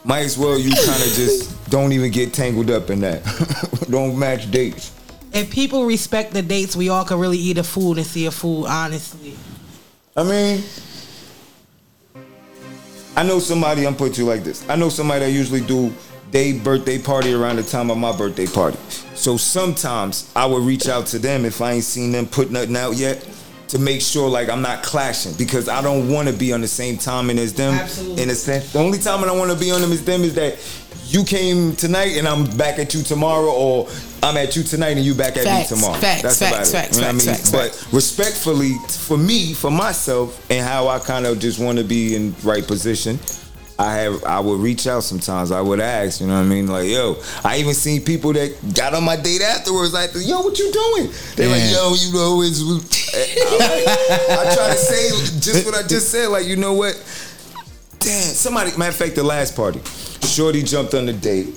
might 0.05 0.21
as 0.21 0.37
well 0.37 0.59
you 0.59 0.71
kind 0.71 1.03
of 1.03 1.13
just 1.15 1.71
don't 1.71 1.93
even 1.93 2.11
get 2.11 2.33
tangled 2.33 2.71
up 2.71 2.91
in 2.91 3.01
that. 3.01 3.23
don't 3.91 4.19
match 4.19 4.51
dates. 4.51 4.93
If 5.33 5.51
people 5.51 5.87
respect 5.87 6.33
the 6.33 6.43
dates, 6.43 6.77
we 6.77 6.89
all 6.89 7.05
could 7.05 7.19
really 7.19 7.39
eat 7.39 7.59
a 7.59 7.65
food 7.65 7.97
and 7.99 8.07
see 8.07 8.27
a 8.27 8.31
food. 8.31 8.67
Honestly, 8.67 9.35
I 10.17 10.25
mean, 10.25 10.63
I 13.17 13.23
know 13.23 13.39
somebody. 13.39 13.87
I'm 13.87 13.97
put 13.97 14.19
you 14.19 14.25
like 14.25 14.45
this. 14.45 14.69
I 14.69 14.77
know 14.77 14.89
somebody 14.89 15.27
that 15.27 15.31
usually 15.31 15.63
do 15.63 15.95
they 16.31 16.53
birthday 16.53 16.99
party 16.99 17.33
around 17.33 17.57
the 17.57 17.63
time 17.63 17.91
of 17.91 17.99
my 17.99 18.17
birthday 18.17 18.47
party. 18.47 18.79
So 19.15 19.37
sometimes 19.37 20.31
I 20.35 20.47
would 20.47 20.63
reach 20.63 20.89
out 20.89 21.07
to 21.09 21.19
them 21.19 21.45
if 21.45 21.61
I 21.61 21.73
ain't 21.73 21.85
seen 21.85 22.11
them 22.13 22.27
put 22.27 22.51
nothing 22.51 22.77
out 22.77 22.97
yet 22.97 23.23
to 23.73 23.79
make 23.79 24.03
sure 24.03 24.29
like 24.29 24.49
I'm 24.51 24.61
not 24.63 24.83
clashing 24.83 25.33
because 25.35 25.67
I 25.69 25.81
don't 25.83 26.11
want 26.11 26.29
to 26.29 26.35
be 26.35 26.53
on 26.53 26.61
the 26.61 26.69
same 26.69 26.99
timing 26.99 27.39
as 27.39 27.55
them. 27.55 27.73
Absolutely. 27.75 28.23
In 28.23 28.29
a 28.31 28.35
sense, 28.35 28.73
the 28.73 28.79
only 28.79 28.99
time 28.99 29.25
I 29.25 29.33
want 29.33 29.51
to 29.51 29.57
be 29.59 29.71
on 29.71 29.81
them 29.81 29.93
is 29.93 30.05
them 30.05 30.23
is 30.23 30.35
that 30.35 30.59
you 31.07 31.25
came 31.25 31.75
tonight 31.75 32.17
and 32.19 32.29
I'm 32.29 32.45
back 32.59 32.79
at 32.79 32.93
you 32.95 33.03
tomorrow, 33.03 33.51
or 33.51 33.89
I'm 34.23 34.37
at 34.37 34.57
you 34.57 34.63
tonight 34.63 34.97
and 34.97 35.05
you 35.05 35.15
back 35.15 35.37
at 35.39 35.45
Facts, 35.45 35.71
me 35.71 35.77
tomorrow. 35.79 36.01
facts, 36.01 36.23
That's 36.23 36.39
facts, 36.39 36.53
about 36.53 36.67
it. 36.67 36.71
facts, 36.71 36.97
You 36.97 37.01
know 37.03 37.07
what 37.09 37.15
I 37.15 37.27
facts, 37.27 37.53
mean? 37.53 37.63
facts, 37.63 37.85
but 37.87 37.95
respectfully, 37.95 38.73
for 38.89 39.17
me, 39.19 39.53
for 39.55 39.71
myself, 39.71 40.51
and 40.51 40.65
how 40.67 40.89
I 40.89 40.99
kind 40.99 41.27
of 41.27 41.39
just 41.39 41.59
want 41.59 41.79
to 41.79 41.85
be 41.85 42.15
in 42.15 42.35
right 42.43 42.67
position. 42.67 43.19
I 43.83 43.95
have 43.97 44.25
I 44.25 44.39
would 44.39 44.61
reach 44.61 44.87
out 44.87 45.03
sometimes. 45.03 45.51
I 45.51 45.61
would 45.61 45.81
ask, 45.81 46.21
you 46.21 46.29
know 46.29 46.35
what 46.35 46.41
I 46.41 46.45
mean? 46.45 46.69
Like, 46.69 46.89
yo, 46.89 47.17
I 47.45 47.59
even 47.59 47.75
seen 47.75 48.03
people 48.05 48.33
that 48.35 48.55
got 48.75 48.95
on 48.95 49.05
my 49.05 49.17
date 49.17 49.43
afterwards. 49.43 49.93
Like, 49.93 50.11
yo, 50.15 50.41
what 50.41 50.59
you 50.59 50.73
doing? 50.73 51.13
They 51.37 51.49
like, 51.49 51.71
yo, 51.71 51.95
you 51.95 52.13
know, 52.13 52.43
it's. 52.43 52.63
I, 53.15 53.85
I 54.49 54.55
try 54.55 54.69
to 54.69 54.79
say 54.79 55.11
just 55.41 55.67
what 55.67 55.75
I 55.75 55.87
just 55.87 56.11
said. 56.11 56.29
Like, 56.29 56.47
you 56.47 56.57
know 56.57 56.75
what? 56.75 56.95
Damn, 57.99 58.35
somebody. 58.35 58.71
Matter 58.77 58.91
of 58.91 58.97
fact, 58.97 59.17
the 59.17 59.25
last 59.25 59.57
party, 59.57 59.81
Shorty 60.27 60.63
jumped 60.63 60.95
on 60.95 61.07
the 61.07 61.13
date. 61.13 61.49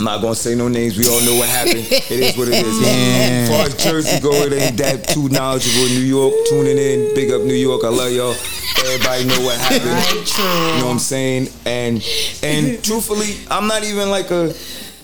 I'm 0.00 0.04
not 0.04 0.22
gonna 0.22 0.34
say 0.34 0.54
no 0.54 0.66
names. 0.68 0.96
We 0.96 1.06
all 1.08 1.20
know 1.20 1.34
what 1.34 1.46
happened. 1.50 1.86
It 1.90 2.10
is 2.10 2.34
what 2.38 2.48
it 2.48 2.54
is. 2.54 2.80
As 2.86 3.48
far 3.50 3.66
as 3.66 3.76
Jersey 3.76 4.18
go, 4.20 4.32
it 4.32 4.50
ain't 4.50 4.78
that 4.78 5.06
too 5.06 5.28
knowledgeable. 5.28 5.84
New 5.88 6.00
York, 6.00 6.32
tuning 6.48 6.78
in. 6.78 7.14
Big 7.14 7.30
up 7.30 7.42
New 7.42 7.52
York. 7.52 7.84
I 7.84 7.88
love 7.88 8.10
y'all. 8.10 8.34
Everybody 8.82 9.26
know 9.26 9.44
what 9.44 9.58
happened. 9.60 9.84
Right. 9.90 10.38
You 10.38 10.80
know 10.80 10.86
what 10.86 10.92
I'm 10.92 10.98
saying? 10.98 11.48
And 11.66 12.02
and 12.42 12.82
truthfully, 12.82 13.36
I'm 13.50 13.66
not 13.66 13.84
even 13.84 14.08
like 14.08 14.30
a. 14.30 14.54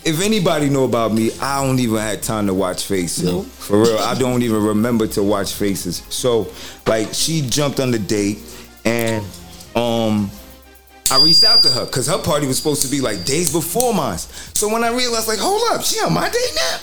If 0.03 0.19
anybody 0.19 0.67
know 0.67 0.85
about 0.85 1.13
me, 1.13 1.29
I 1.41 1.63
don't 1.63 1.77
even 1.77 1.97
have 1.97 2.21
time 2.21 2.47
to 2.47 2.55
watch 2.55 2.85
Faces. 2.85 3.23
yo. 3.23 3.43
For 3.43 3.79
real, 3.79 3.99
I 3.99 4.15
don't 4.17 4.41
even 4.41 4.63
remember 4.63 5.05
to 5.09 5.21
watch 5.21 5.53
faces. 5.53 6.01
So, 6.09 6.47
like, 6.87 7.13
she 7.13 7.41
jumped 7.47 7.79
on 7.79 7.91
the 7.91 7.99
date, 7.99 8.39
and 8.85 9.23
um, 9.75 10.31
I 11.11 11.23
reached 11.23 11.43
out 11.43 11.63
to 11.63 11.69
her 11.69 11.85
because 11.85 12.07
her 12.07 12.17
party 12.17 12.47
was 12.47 12.57
supposed 12.57 12.81
to 12.83 12.89
be 12.89 13.01
like 13.01 13.25
days 13.25 13.51
before 13.51 13.93
mine. 13.93 14.17
So 14.17 14.71
when 14.71 14.83
I 14.83 14.89
realized, 14.89 15.27
like, 15.27 15.39
hold 15.39 15.61
up, 15.71 15.83
she 15.83 15.99
on 16.01 16.13
my 16.13 16.29
date 16.29 16.53
now. 16.55 16.77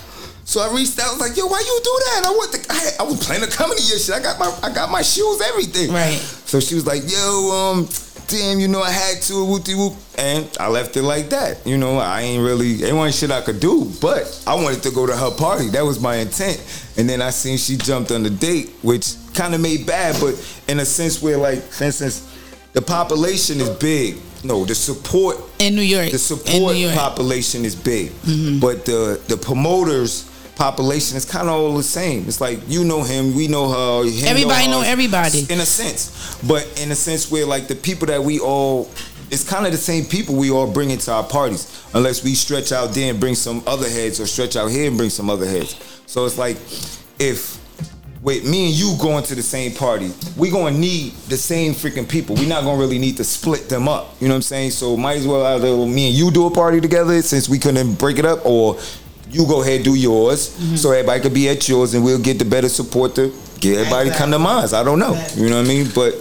So 0.44 0.60
I 0.60 0.74
reached 0.74 0.98
out, 1.00 1.08
I 1.08 1.10
was 1.12 1.20
like, 1.20 1.36
yo, 1.36 1.46
why 1.46 1.60
you 1.60 1.80
do 1.82 2.00
that? 2.06 2.24
I 2.26 2.30
want 2.30 2.52
the, 2.52 2.66
I, 2.68 3.04
I 3.04 3.08
was 3.08 3.24
planning 3.24 3.48
to 3.48 3.56
come 3.56 3.74
to 3.74 3.82
your 3.82 3.98
shit. 3.98 4.14
I 4.14 4.20
got 4.20 4.38
my, 4.38 4.58
I 4.62 4.72
got 4.72 4.90
my 4.90 5.00
shoes, 5.00 5.40
everything. 5.40 5.90
Right. 5.90 6.18
So 6.44 6.60
she 6.60 6.74
was 6.74 6.86
like, 6.86 7.02
yo, 7.10 7.50
um, 7.50 7.88
damn, 8.28 8.60
you 8.60 8.68
know, 8.68 8.82
I 8.82 8.90
had 8.90 9.22
to, 9.22 9.32
whoopty 9.32 9.76
whoop. 9.76 9.96
And 10.18 10.48
I 10.60 10.68
left 10.68 10.96
it 10.96 11.02
like 11.02 11.30
that. 11.30 11.66
You 11.66 11.78
know, 11.78 11.98
I 11.98 12.20
ain't 12.22 12.44
really, 12.44 12.84
ain't 12.84 12.96
one 12.96 13.10
shit 13.10 13.30
I 13.30 13.40
could 13.40 13.58
do, 13.58 13.90
but 14.02 14.42
I 14.46 14.54
wanted 14.54 14.82
to 14.82 14.90
go 14.90 15.06
to 15.06 15.16
her 15.16 15.30
party. 15.30 15.70
That 15.70 15.82
was 15.84 15.98
my 15.98 16.16
intent. 16.16 16.62
And 16.98 17.08
then 17.08 17.22
I 17.22 17.30
seen 17.30 17.56
she 17.56 17.76
jumped 17.78 18.12
on 18.12 18.22
the 18.22 18.30
date, 18.30 18.70
which 18.82 19.14
kind 19.32 19.54
of 19.54 19.62
made 19.62 19.86
bad, 19.86 20.20
but 20.20 20.34
in 20.68 20.78
a 20.78 20.84
sense 20.84 21.22
where, 21.22 21.38
like, 21.38 21.62
for 21.62 21.84
instance, 21.84 22.30
the 22.74 22.82
population 22.82 23.60
is 23.60 23.70
big. 23.70 24.18
No, 24.44 24.64
the 24.66 24.74
support 24.74 25.36
in 25.58 25.74
New 25.74 25.80
York. 25.82 26.10
the 26.10 26.18
support 26.18 26.76
population 26.94 27.64
is 27.64 27.74
big, 27.74 28.10
Mm-hmm. 28.10 28.60
but 28.60 28.84
the 28.84 29.18
the 29.28 29.36
promoters 29.38 30.30
population 30.54 31.16
is 31.16 31.24
kind 31.24 31.48
of 31.48 31.54
all 31.54 31.74
the 31.76 31.82
same. 31.82 32.28
It's 32.28 32.40
like 32.40 32.60
you 32.68 32.84
know 32.84 33.02
him, 33.02 33.34
we 33.34 33.48
know 33.48 33.68
her. 33.70 34.04
him 34.08 34.28
Everybody 34.28 34.66
know 34.68 34.80
us, 34.82 34.86
everybody. 34.86 35.40
in 35.48 35.60
a 35.60 35.66
sense, 35.66 36.36
but 36.46 36.62
in 36.82 36.92
a 36.92 36.94
sense 36.94 37.30
where 37.30 37.46
like 37.46 37.68
the 37.68 37.74
people 37.76 38.06
that 38.08 38.22
we 38.22 38.38
all. 38.40 38.90
It's 39.30 39.48
kind 39.48 39.64
of 39.66 39.72
the 39.72 39.78
same 39.78 40.04
people 40.04 40.36
we 40.36 40.50
all 40.50 40.70
bring 40.70 40.90
into 40.90 41.10
our 41.10 41.24
parties, 41.24 41.66
unless 41.94 42.22
we 42.22 42.34
stretch 42.34 42.70
out 42.72 42.92
there 42.92 43.10
and 43.10 43.18
bring 43.18 43.34
some 43.34 43.62
other 43.66 43.88
heads, 43.88 44.20
or 44.20 44.26
stretch 44.26 44.54
out 44.54 44.70
here 44.70 44.86
and 44.86 44.96
bring 44.98 45.08
some 45.10 45.30
other 45.30 45.46
heads. 45.46 45.74
So 46.06 46.26
it's 46.26 46.36
like, 46.36 46.56
if 47.18 47.58
with 48.24 48.48
me 48.48 48.66
and 48.70 48.74
you 48.74 48.96
going 49.00 49.22
to 49.22 49.34
the 49.34 49.42
same 49.42 49.72
party, 49.74 50.10
we 50.36 50.50
gonna 50.50 50.76
need 50.76 51.12
the 51.28 51.36
same 51.36 51.74
freaking 51.74 52.08
people. 52.08 52.34
We're 52.34 52.48
not 52.48 52.64
gonna 52.64 52.78
really 52.80 52.98
need 52.98 53.18
to 53.18 53.24
split 53.24 53.68
them 53.68 53.86
up. 53.86 54.16
You 54.20 54.28
know 54.28 54.34
what 54.34 54.36
I'm 54.38 54.42
saying? 54.42 54.70
So 54.70 54.96
might 54.96 55.18
as 55.18 55.26
well 55.26 55.44
either 55.44 55.76
me 55.86 56.08
and 56.08 56.16
you 56.16 56.30
do 56.30 56.46
a 56.46 56.50
party 56.50 56.80
together 56.80 57.20
since 57.22 57.48
we 57.48 57.58
couldn't 57.58 57.94
break 57.98 58.18
it 58.18 58.24
up, 58.24 58.44
or 58.46 58.78
you 59.30 59.46
go 59.46 59.62
ahead 59.62 59.82
do 59.84 59.94
yours, 59.94 60.48
Mm-hmm. 60.56 60.76
so 60.76 60.90
everybody 60.92 61.20
could 61.20 61.34
be 61.34 61.48
at 61.50 61.68
yours, 61.68 61.92
and 61.94 62.02
we'll 62.04 62.18
get 62.18 62.38
the 62.38 62.44
better 62.46 62.68
support 62.68 63.14
to 63.16 63.30
get 63.60 63.76
everybody 63.78 64.10
come 64.10 64.30
to 64.30 64.38
mine. 64.38 64.68
I 64.72 64.82
don't 64.82 64.98
know. 64.98 65.14
You 65.36 65.50
know 65.50 65.56
what 65.58 65.66
I 65.66 65.68
mean? 65.68 65.88
But 65.94 66.14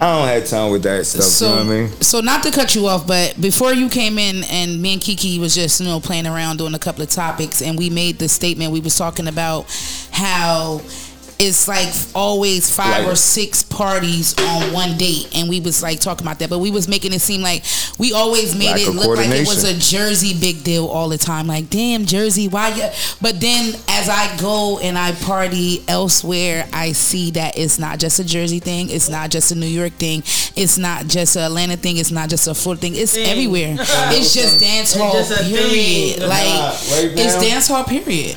I 0.00 0.18
don't 0.18 0.26
have 0.28 0.46
time 0.48 0.72
with 0.72 0.82
that 0.84 1.04
stuff. 1.06 1.22
So, 1.24 1.44
you 1.48 1.50
know 1.50 1.56
what 1.66 1.66
I 1.66 1.80
mean? 1.88 2.00
so 2.00 2.20
not 2.20 2.42
to 2.44 2.50
cut 2.50 2.74
you 2.74 2.86
off, 2.86 3.06
but 3.06 3.38
before 3.40 3.72
you 3.72 3.88
came 3.88 4.18
in 4.18 4.42
and 4.50 4.80
me 4.80 4.94
and 4.94 5.02
Kiki 5.02 5.38
was 5.38 5.54
just 5.54 5.80
you 5.80 5.86
know 5.86 6.00
playing 6.00 6.26
around 6.26 6.56
doing 6.56 6.74
a 6.74 6.78
couple 6.78 7.02
of 7.02 7.10
topics, 7.10 7.60
and 7.62 7.76
we 7.78 7.90
made 7.90 8.18
the 8.18 8.28
statement 8.28 8.72
we 8.72 8.80
was 8.80 8.96
talking 8.96 9.28
about 9.28 9.66
how 10.10 10.80
it's 11.46 11.68
like 11.68 11.88
always 12.14 12.74
five 12.74 13.04
Like- 13.04 13.12
or 13.12 13.16
six 13.16 13.62
parties 13.62 14.34
on 14.38 14.72
one 14.72 14.96
date, 14.96 15.28
and 15.34 15.48
we 15.48 15.60
was 15.60 15.82
like 15.82 16.00
talking 16.00 16.26
about 16.26 16.38
that, 16.40 16.50
but 16.50 16.58
we 16.60 16.70
was 16.70 16.88
making 16.88 17.12
it 17.12 17.20
seem 17.20 17.42
like 17.42 17.64
we 17.98 18.12
always 18.12 18.54
made 18.54 18.70
Lack 18.70 18.80
it 18.80 18.90
look 18.90 19.16
like 19.16 19.28
it 19.28 19.46
was 19.46 19.64
a. 19.64 19.72
Jersey 19.82 20.32
big 20.38 20.62
deal 20.64 20.86
all 20.86 21.08
the 21.08 21.18
time. 21.18 21.46
Like, 21.46 21.68
damn, 21.68 22.06
Jersey, 22.06 22.46
why 22.48 22.68
you? 22.74 22.88
But 23.20 23.40
then 23.40 23.74
as 23.88 24.08
I 24.08 24.34
go 24.40 24.78
and 24.78 24.96
I 24.96 25.12
party 25.12 25.82
elsewhere, 25.88 26.66
I 26.72 26.92
see 26.92 27.30
that 27.32 27.58
it's 27.58 27.78
not 27.78 27.98
just 27.98 28.18
a 28.20 28.24
Jersey 28.24 28.58
thing. 28.60 28.88
It's 28.90 29.08
not 29.08 29.30
just 29.30 29.50
a 29.50 29.54
New 29.54 29.66
York 29.66 29.92
thing. 29.94 30.20
It's 30.56 30.78
not 30.78 31.08
just 31.08 31.36
a 31.36 31.40
Atlanta 31.40 31.76
thing. 31.76 31.96
It's 31.96 32.10
not 32.12 32.28
just 32.28 32.46
a 32.48 32.54
Florida 32.54 32.80
thing. 32.82 32.94
It's 32.94 33.12
Thing. 33.14 33.26
everywhere. 33.26 33.76
It's 34.14 34.32
just 34.34 34.60
dance 34.60 34.94
hall, 34.94 35.12
just 35.12 35.32
period. 35.50 36.18
thing. 36.20 36.28
Like, 36.28 36.44
right 36.46 37.10
it's 37.16 37.34
now- 37.34 37.40
dance 37.40 37.68
hall, 37.68 37.84
period. 37.84 38.36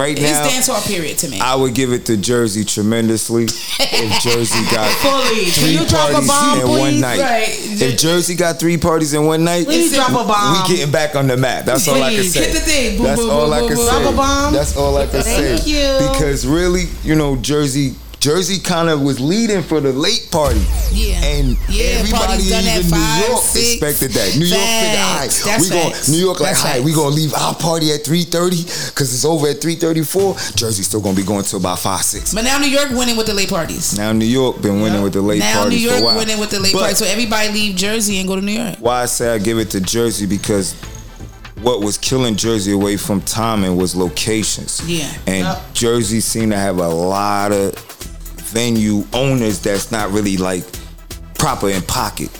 Right 0.00 0.18
It's 0.18 0.22
now, 0.22 0.48
dancehall 0.48 0.86
period 0.86 1.18
to 1.18 1.28
me. 1.28 1.40
I 1.40 1.54
would 1.54 1.74
give 1.74 1.92
it 1.92 2.06
to 2.06 2.16
Jersey 2.16 2.64
tremendously. 2.64 3.44
if 3.44 4.22
Jersey 4.22 4.64
got 4.74 4.90
Fully. 4.98 5.44
Can 5.44 5.52
three 5.52 5.72
you 5.72 5.86
drop 5.86 6.10
a 6.10 6.12
parties 6.14 6.28
bomb, 6.28 6.60
in 6.60 6.68
one 6.68 7.00
night, 7.00 7.20
Right. 7.20 7.48
if 7.82 7.98
Jersey 7.98 8.34
got 8.34 8.58
three 8.58 8.76
parties 8.78 9.12
in 9.14 9.24
one 9.26 9.44
night, 9.44 9.66
Please 9.66 9.94
drop 9.94 10.10
a 10.10 10.24
bomb. 10.26 10.62
We 10.68 10.76
getting 10.76 10.92
back 10.92 11.14
on 11.16 11.26
the 11.26 11.36
map. 11.36 11.64
That's 11.64 11.86
all 11.88 12.02
I 12.02 12.10
can 12.10 12.20
Please. 12.20 12.32
say. 12.34 12.44
Hit 12.44 12.52
the 12.54 12.60
thing. 12.60 12.96
Boom, 12.96 13.06
That's 13.06 13.20
boom, 13.20 13.30
all 13.30 13.44
boom, 13.46 13.52
I 13.54 13.60
can 13.68 13.76
say. 13.76 13.84
Drop 14.02 14.12
a 14.12 14.16
bomb. 14.16 14.52
That's 14.54 14.76
all 14.76 14.96
I 14.96 15.06
can 15.06 15.22
say. 15.22 15.56
Thank 15.56 15.66
you. 15.66 16.08
Because 16.12 16.46
really, 16.46 16.84
you 17.04 17.14
know, 17.14 17.36
Jersey. 17.36 17.94
Jersey 18.20 18.58
kind 18.58 18.90
of 18.90 19.00
was 19.00 19.18
leading 19.18 19.62
for 19.62 19.80
the 19.80 19.94
late 19.94 20.28
party, 20.30 20.60
Yeah. 20.92 21.24
and 21.24 21.56
Yeah, 21.70 21.84
everybody 22.04 22.26
parties 22.26 22.50
done 22.50 22.64
even 22.64 22.74
at 22.76 22.84
New 22.84 22.90
five, 22.90 23.28
York 23.30 23.42
six. 23.42 23.72
expected 23.72 24.12
that. 24.12 24.36
New 24.36 24.44
York 24.44 24.60
figured, 24.60 25.00
all 25.00 25.16
right. 25.16 25.42
That's 25.46 25.62
we 25.64 25.70
going. 25.70 25.94
New 26.10 26.18
York 26.26 26.40
like, 26.40 26.50
That's 26.50 26.64
all 26.66 26.70
right, 26.72 26.84
we 26.84 26.92
gonna 26.92 27.14
leave 27.14 27.32
our 27.32 27.54
party 27.54 27.92
at 27.92 28.04
three 28.04 28.24
thirty 28.24 28.62
because 28.62 29.14
it's 29.14 29.24
over 29.24 29.48
at 29.48 29.62
three 29.62 29.74
thirty 29.74 30.02
four. 30.04 30.36
Jersey 30.54 30.82
still 30.82 31.00
gonna 31.00 31.16
be 31.16 31.22
going 31.22 31.44
till 31.44 31.60
about 31.60 31.78
five 31.78 32.02
six. 32.02 32.34
But 32.34 32.44
now 32.44 32.58
New 32.58 32.68
York 32.68 32.90
winning 32.90 33.16
with 33.16 33.26
the 33.26 33.32
late 33.32 33.48
parties. 33.48 33.96
Now 33.96 34.12
New 34.12 34.26
York 34.26 34.60
been 34.60 34.82
winning 34.82 35.00
with 35.02 35.14
the 35.14 35.22
late 35.22 35.38
now 35.38 35.54
New 35.54 35.70
parties 35.70 35.88
for 35.88 35.94
a 35.96 36.00
York 36.00 36.16
winning 36.16 36.38
with 36.38 36.50
the 36.50 36.60
late 36.60 36.74
But- 36.74 36.80
parties. 36.80 36.98
So 36.98 37.06
everybody 37.06 37.48
leave 37.48 37.74
Jersey 37.76 38.18
and 38.18 38.28
go 38.28 38.36
to 38.36 38.42
New 38.42 38.52
York. 38.52 38.76
why 38.80 39.00
I 39.02 39.06
say 39.06 39.32
I 39.32 39.38
give 39.38 39.58
it 39.58 39.70
to 39.70 39.80
Jersey 39.80 40.26
because 40.26 40.74
what 41.62 41.80
was 41.82 41.96
killing 41.96 42.36
Jersey 42.36 42.72
away 42.72 42.98
from 42.98 43.22
timing 43.22 43.76
was 43.76 43.94
locations. 43.96 44.82
Yeah. 44.86 45.06
And 45.26 45.44
Yep. 45.46 45.72
Jersey 45.74 46.20
seemed 46.20 46.52
to 46.52 46.58
have 46.58 46.78
a 46.78 46.88
lot 46.88 47.52
of 47.52 47.72
venue 48.50 49.04
owners 49.12 49.60
that's 49.60 49.90
not 49.90 50.10
really 50.10 50.36
like 50.36 50.64
proper 51.34 51.68
in 51.70 51.82
pocket. 51.82 52.30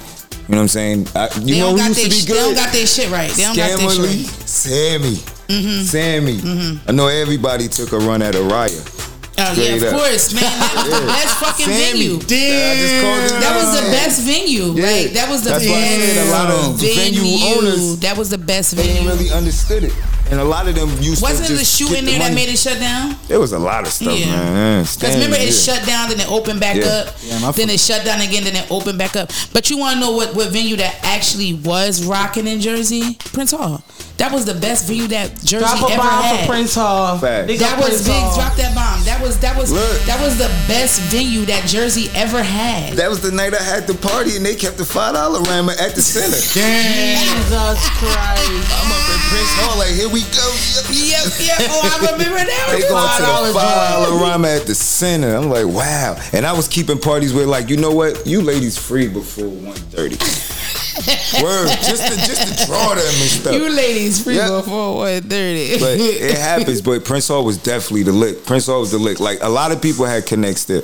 You 0.49 0.57
know 0.57 0.59
what 0.59 0.62
I'm 0.62 0.69
saying? 0.69 1.07
I, 1.15 1.28
you 1.41 1.55
They 1.55 1.61
know 1.61 1.66
don't 1.66 1.73
who 1.73 1.78
got 1.78 1.89
used 1.89 1.99
their 1.99 2.05
to 2.05 2.11
be 2.11 2.16
sh- 2.16 2.24
they 2.24 2.35
don't 2.35 2.55
got 2.55 2.73
their 2.73 2.87
shit 2.87 3.11
right. 3.11 3.31
They 3.31 3.43
don't 3.45 3.57
got 3.57 3.78
their 3.78 3.91
shit 3.91 3.99
right. 4.05 4.49
Sammy. 4.49 5.15
Mm-hmm. 5.49 5.82
Sammy. 5.82 6.81
I 6.87 6.93
know 6.93 7.07
everybody 7.09 7.69
took 7.69 7.93
a 7.93 7.99
run 7.99 8.23
at 8.23 8.35
Araya. 8.35 9.07
Oh 9.41 9.53
yeah, 9.57 9.75
of 9.77 9.83
up. 9.83 9.93
course, 10.01 10.35
man. 10.35 10.43
That 10.45 10.75
was 10.77 11.01
the 11.01 11.07
best 11.17 11.35
fucking 11.41 11.67
Sammy. 11.67 11.93
venue. 11.93 12.12
Yeah, 12.29 12.71
I 12.71 12.75
just 12.77 12.97
called 13.01 13.23
his 13.23 13.33
That 13.41 13.55
was 13.57 13.71
the 13.81 13.87
best 13.91 14.17
venue. 14.23 14.67
Yeah. 14.77 14.85
Like 14.87 15.12
that 15.17 15.29
was 15.31 15.41
the 15.45 15.51
That's 15.51 15.67
why 15.67 15.75
I 15.75 15.81
best 15.81 16.15
said 16.15 16.27
a 16.27 16.31
lot 16.31 16.49
of 16.51 16.81
venue 16.81 17.47
owners- 17.57 17.99
That 18.01 18.17
was 18.19 18.29
the 18.31 18.39
best 18.39 18.77
They 18.77 18.83
venue. 18.87 19.01
ain't 19.01 19.19
really 19.19 19.31
understood 19.33 19.85
it. 19.85 19.95
And 20.31 20.39
a 20.39 20.45
lot 20.45 20.69
of 20.69 20.77
them 20.77 20.89
used 21.03 21.23
Wasn't 21.23 21.49
to 21.49 21.55
it 21.55 21.59
the 21.59 21.65
shoe 21.65 21.89
get 21.89 21.99
in 22.01 22.05
the 22.05 22.11
there 22.12 22.21
that 22.21 22.35
made 22.35 22.49
it 22.49 22.57
shut 22.59 22.79
down? 22.79 23.17
There 23.27 23.41
was 23.41 23.53
a 23.53 23.59
lot 23.59 23.83
of 23.85 23.93
stuff, 23.93 24.17
Yeah. 24.17 24.27
man. 24.27 24.85
Because 24.85 25.15
remember 25.15 25.37
it 25.37 25.51
shut 25.53 25.85
down, 25.85 26.09
then 26.09 26.21
it 26.21 26.31
opened 26.31 26.61
back 26.61 26.77
Yeah. 26.77 27.03
up. 27.49 27.57
then 27.57 27.69
it 27.71 27.81
shut 27.81 28.05
down 28.05 28.21
again, 28.21 28.45
then 28.45 28.55
it 28.55 28.71
opened 28.71 28.97
back 28.99 29.17
up. 29.17 29.31
But 29.53 29.71
you 29.71 29.79
want 29.79 29.95
to 29.95 30.01
know 30.01 30.12
what, 30.12 30.35
what 30.37 30.51
venue 30.51 30.77
that 30.77 31.01
actually 31.03 31.55
was 31.55 32.05
rocking 32.05 32.47
in 32.47 32.61
Jersey? 32.61 33.17
Prince 33.33 33.51
Hall. 33.51 33.83
That 34.20 34.32
was 34.36 34.44
the 34.44 34.52
best 34.52 34.84
venue 34.84 35.09
that 35.16 35.32
Jersey 35.40 35.64
Drop 35.64 35.80
a 35.80 35.92
ever 35.97 36.02
bomb 36.05 36.22
had. 36.22 36.40
for 36.44 36.52
Prince 36.52 36.74
Hall. 36.74 37.16
Facts. 37.16 37.59
That 37.59 37.80
was 37.80 37.88
Prince 37.88 38.05
big. 38.05 38.20
Hall. 38.20 38.36
Drop 38.36 38.55
that 38.60 38.74
bomb. 38.76 39.01
That 39.09 39.16
was 39.24 39.40
that 39.40 39.56
was 39.56 39.72
Look. 39.72 39.97
that 40.05 40.20
was 40.20 40.36
the 40.36 40.52
best 40.68 41.01
venue 41.09 41.47
that 41.48 41.64
Jersey 41.64 42.12
ever 42.14 42.42
had. 42.42 43.01
That 43.01 43.09
was 43.09 43.22
the 43.24 43.32
night 43.32 43.55
I 43.56 43.62
had 43.62 43.86
the 43.88 43.94
party 43.97 44.36
and 44.36 44.44
they 44.44 44.56
kept 44.56 44.76
the 44.76 44.84
five 44.84 45.14
dollar 45.14 45.40
rammer 45.48 45.72
at 45.72 45.94
the 45.97 46.02
center. 46.05 46.36
Jesus 46.52 47.80
Christ. 47.97 48.68
I'm 48.76 48.92
up 48.92 49.06
in 49.09 49.20
Prince 49.32 49.52
Hall 49.56 49.78
like 49.80 49.97
here 49.97 50.12
we 50.12 50.20
go. 50.36 50.47
Yep, 50.92 51.24
yep. 51.40 51.56
Oh, 51.72 51.80
I 51.88 52.12
remember 52.12 52.44
that. 52.44 52.76
They 52.76 52.84
going 52.92 53.01
to 53.01 53.24
$5 53.24 53.48
the 53.48 53.55
five 53.56 54.05
dollar 54.05 54.20
rammer 54.20 54.48
at 54.48 54.66
the 54.66 54.74
center. 54.74 55.34
I'm 55.34 55.48
like, 55.48 55.66
wow. 55.66 56.20
And 56.34 56.44
I 56.44 56.52
was 56.52 56.68
keeping 56.68 56.98
parties 56.98 57.32
where 57.32 57.47
like, 57.47 57.70
you 57.70 57.78
know 57.78 57.92
what? 57.92 58.26
You 58.26 58.42
ladies 58.42 58.76
free 58.76 59.09
before 59.09 59.48
1.30. 59.48 60.60
Word, 61.42 61.68
just 61.82 62.06
to 62.09 62.16
just 62.16 62.42
to 62.60 62.66
draw 62.66 62.88
them 62.94 62.98
and 62.98 63.30
stuff. 63.30 63.55
You 63.55 63.70
ladies 63.70 64.10
free 64.19 64.37
Yeah. 64.37 64.49
before 64.61 64.97
one 64.97 65.23
thirty. 65.23 65.78
but 65.78 65.99
it 66.01 66.39
happens. 66.39 66.81
But 66.81 67.05
Prince 67.05 67.28
Hall 67.28 67.45
was 67.45 67.59
definitely 67.59 68.03
the 68.05 68.12
lick. 68.12 68.45
Prince 68.47 68.66
Hall 68.66 68.81
was 68.81 68.91
the 68.91 68.99
lick. 68.99 69.20
Like 69.20 69.39
a 69.43 69.49
lot 69.49 69.70
of 69.73 69.81
people 69.82 70.05
had 70.07 70.27
connects 70.27 70.65
there 70.65 70.82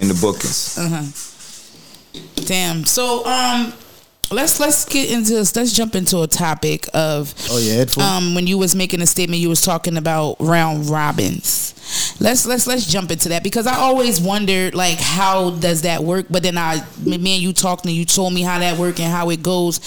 in 0.00 0.08
the 0.08 0.18
bookings. 0.20 0.76
Uh 0.78 0.88
huh. 0.88 2.42
Damn. 2.46 2.84
So 2.84 3.24
um, 3.26 3.72
let's 4.30 4.58
let's 4.60 4.84
get 4.86 5.10
into 5.10 5.32
this. 5.34 5.54
Let's 5.54 5.72
jump 5.72 5.94
into 5.94 6.22
a 6.22 6.26
topic 6.26 6.88
of 6.94 7.34
Oh 7.50 7.58
yeah, 7.58 7.84
um 8.02 8.34
when 8.34 8.46
you 8.46 8.56
was 8.58 8.74
making 8.74 9.02
a 9.02 9.06
statement 9.06 9.40
you 9.40 9.48
was 9.48 9.60
talking 9.60 9.96
about 9.96 10.36
round 10.40 10.88
robins 10.88 11.74
let's 12.20 12.46
let's 12.46 12.66
let's 12.66 12.86
jump 12.86 13.10
into 13.10 13.28
that 13.28 13.42
because 13.42 13.66
i 13.66 13.74
always 13.74 14.20
wondered 14.20 14.74
like 14.74 14.98
how 14.98 15.50
does 15.50 15.82
that 15.82 16.02
work? 16.02 16.26
But 16.30 16.42
then 16.42 16.58
i 16.58 16.84
me 17.04 17.14
and 17.14 17.42
you 17.42 17.52
talked 17.52 17.84
and 17.84 17.94
you 17.94 18.04
told 18.04 18.32
me 18.32 18.42
how 18.42 18.58
that 18.58 18.78
work 18.78 19.00
and 19.00 19.10
how 19.10 19.30
it 19.30 19.42
goes. 19.42 19.78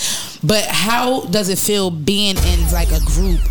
But 0.44 0.66
how 0.66 1.22
does 1.26 1.50
it 1.50 1.60
feel 1.60 1.92
being 1.92 2.38
in 2.38 2.72
like 2.72 2.92
a 2.92 3.00
group 3.06 3.42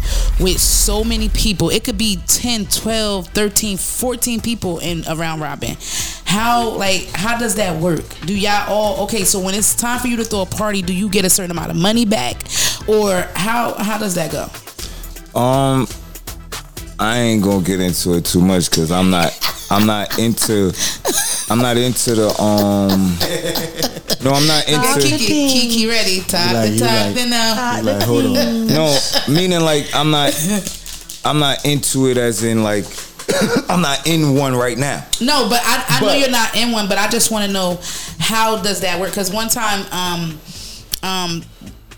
with 0.41 0.59
so 0.59 1.05
many 1.05 1.29
people? 1.29 1.71
It 1.71 1.85
could 1.85 1.99
be 1.99 2.19
10 2.27 2.67
12 2.67 3.29
13 3.29 3.77
14 3.77 4.41
people 4.41 4.79
in 4.79 5.05
around 5.09 5.41
robin. 5.41 5.77
How 6.25 6.71
like 6.71 7.09
how 7.13 7.39
does 7.39 7.55
that 7.57 7.81
work? 7.81 8.05
Do 8.21 8.37
y'all 8.39 8.69
all 8.69 9.05
okay 9.05 9.25
so 9.25 9.41
when 9.41 9.55
it's 9.55 9.75
time 9.75 10.01
for 10.01 10.09
you 10.09 10.17
to 10.17 10.25
throw 10.25 10.43
a 10.43 10.47
party 10.47 10.83
do 10.83 10.93
you 10.93 11.09
get 11.09 11.25
a 11.25 11.31
certain 11.31 11.51
amount 11.51 11.71
of 11.71 11.77
money 11.77 12.05
back? 12.05 12.43
Or 12.89 13.23
how 13.35 13.75
how 13.75 13.99
does 13.99 14.15
that 14.15 14.33
go? 14.33 14.49
Um, 15.39 15.87
I 17.01 17.19
ain't 17.19 17.43
gonna 17.45 17.63
get 17.65 17.81
into 17.81 18.15
it 18.15 18.25
too 18.25 18.41
much 18.41 18.71
because 18.71 18.91
I'm 18.91 19.11
not. 19.11 19.33
I'm 19.71 19.87
not 19.87 20.19
into. 20.19 20.73
I'm 21.51 21.61
not 21.61 21.77
into 21.77 22.15
the 22.15 22.29
um. 22.43 23.17
No, 24.25 24.33
I'm 24.33 24.47
not 24.47 24.69
into. 24.69 25.07
Kiki, 25.09 25.49
Kiki 25.49 25.87
ready. 25.87 26.21
Time 26.21 26.55
like- 26.55 26.67
to 26.69 26.73
you 26.75 26.81
talk 26.81 26.91
like- 26.91 27.15
to 27.17 27.27
now. 27.29 27.83
like, 27.83 28.03
hold 28.03 28.37
on. 28.37 28.67
No, 28.67 28.99
meaning 29.29 29.61
like 29.61 29.87
I'm 29.95 30.11
not. 30.11 30.33
I'm 31.25 31.39
not 31.39 31.65
into 31.65 32.09
it 32.09 32.17
as 32.17 32.43
in 32.43 32.63
like. 32.63 32.85
I'm 33.69 33.83
not 33.83 34.07
in 34.07 34.35
one 34.37 34.57
right 34.57 34.79
now. 34.79 35.05
No, 35.21 35.49
but 35.51 35.61
I, 35.63 35.85
I 35.87 36.01
know 36.01 36.15
you're 36.15 36.31
not 36.31 36.57
in 36.57 36.73
one, 36.73 36.89
but 36.89 36.97
I 36.97 37.09
just 37.09 37.31
want 37.31 37.45
to 37.45 37.53
know 37.53 37.79
how 38.19 38.61
does 38.63 38.81
that 38.81 38.99
work? 38.99 39.11
Because 39.11 39.31
one 39.31 39.49
time, 39.49 39.85
um, 39.93 40.41
um, 41.03 41.45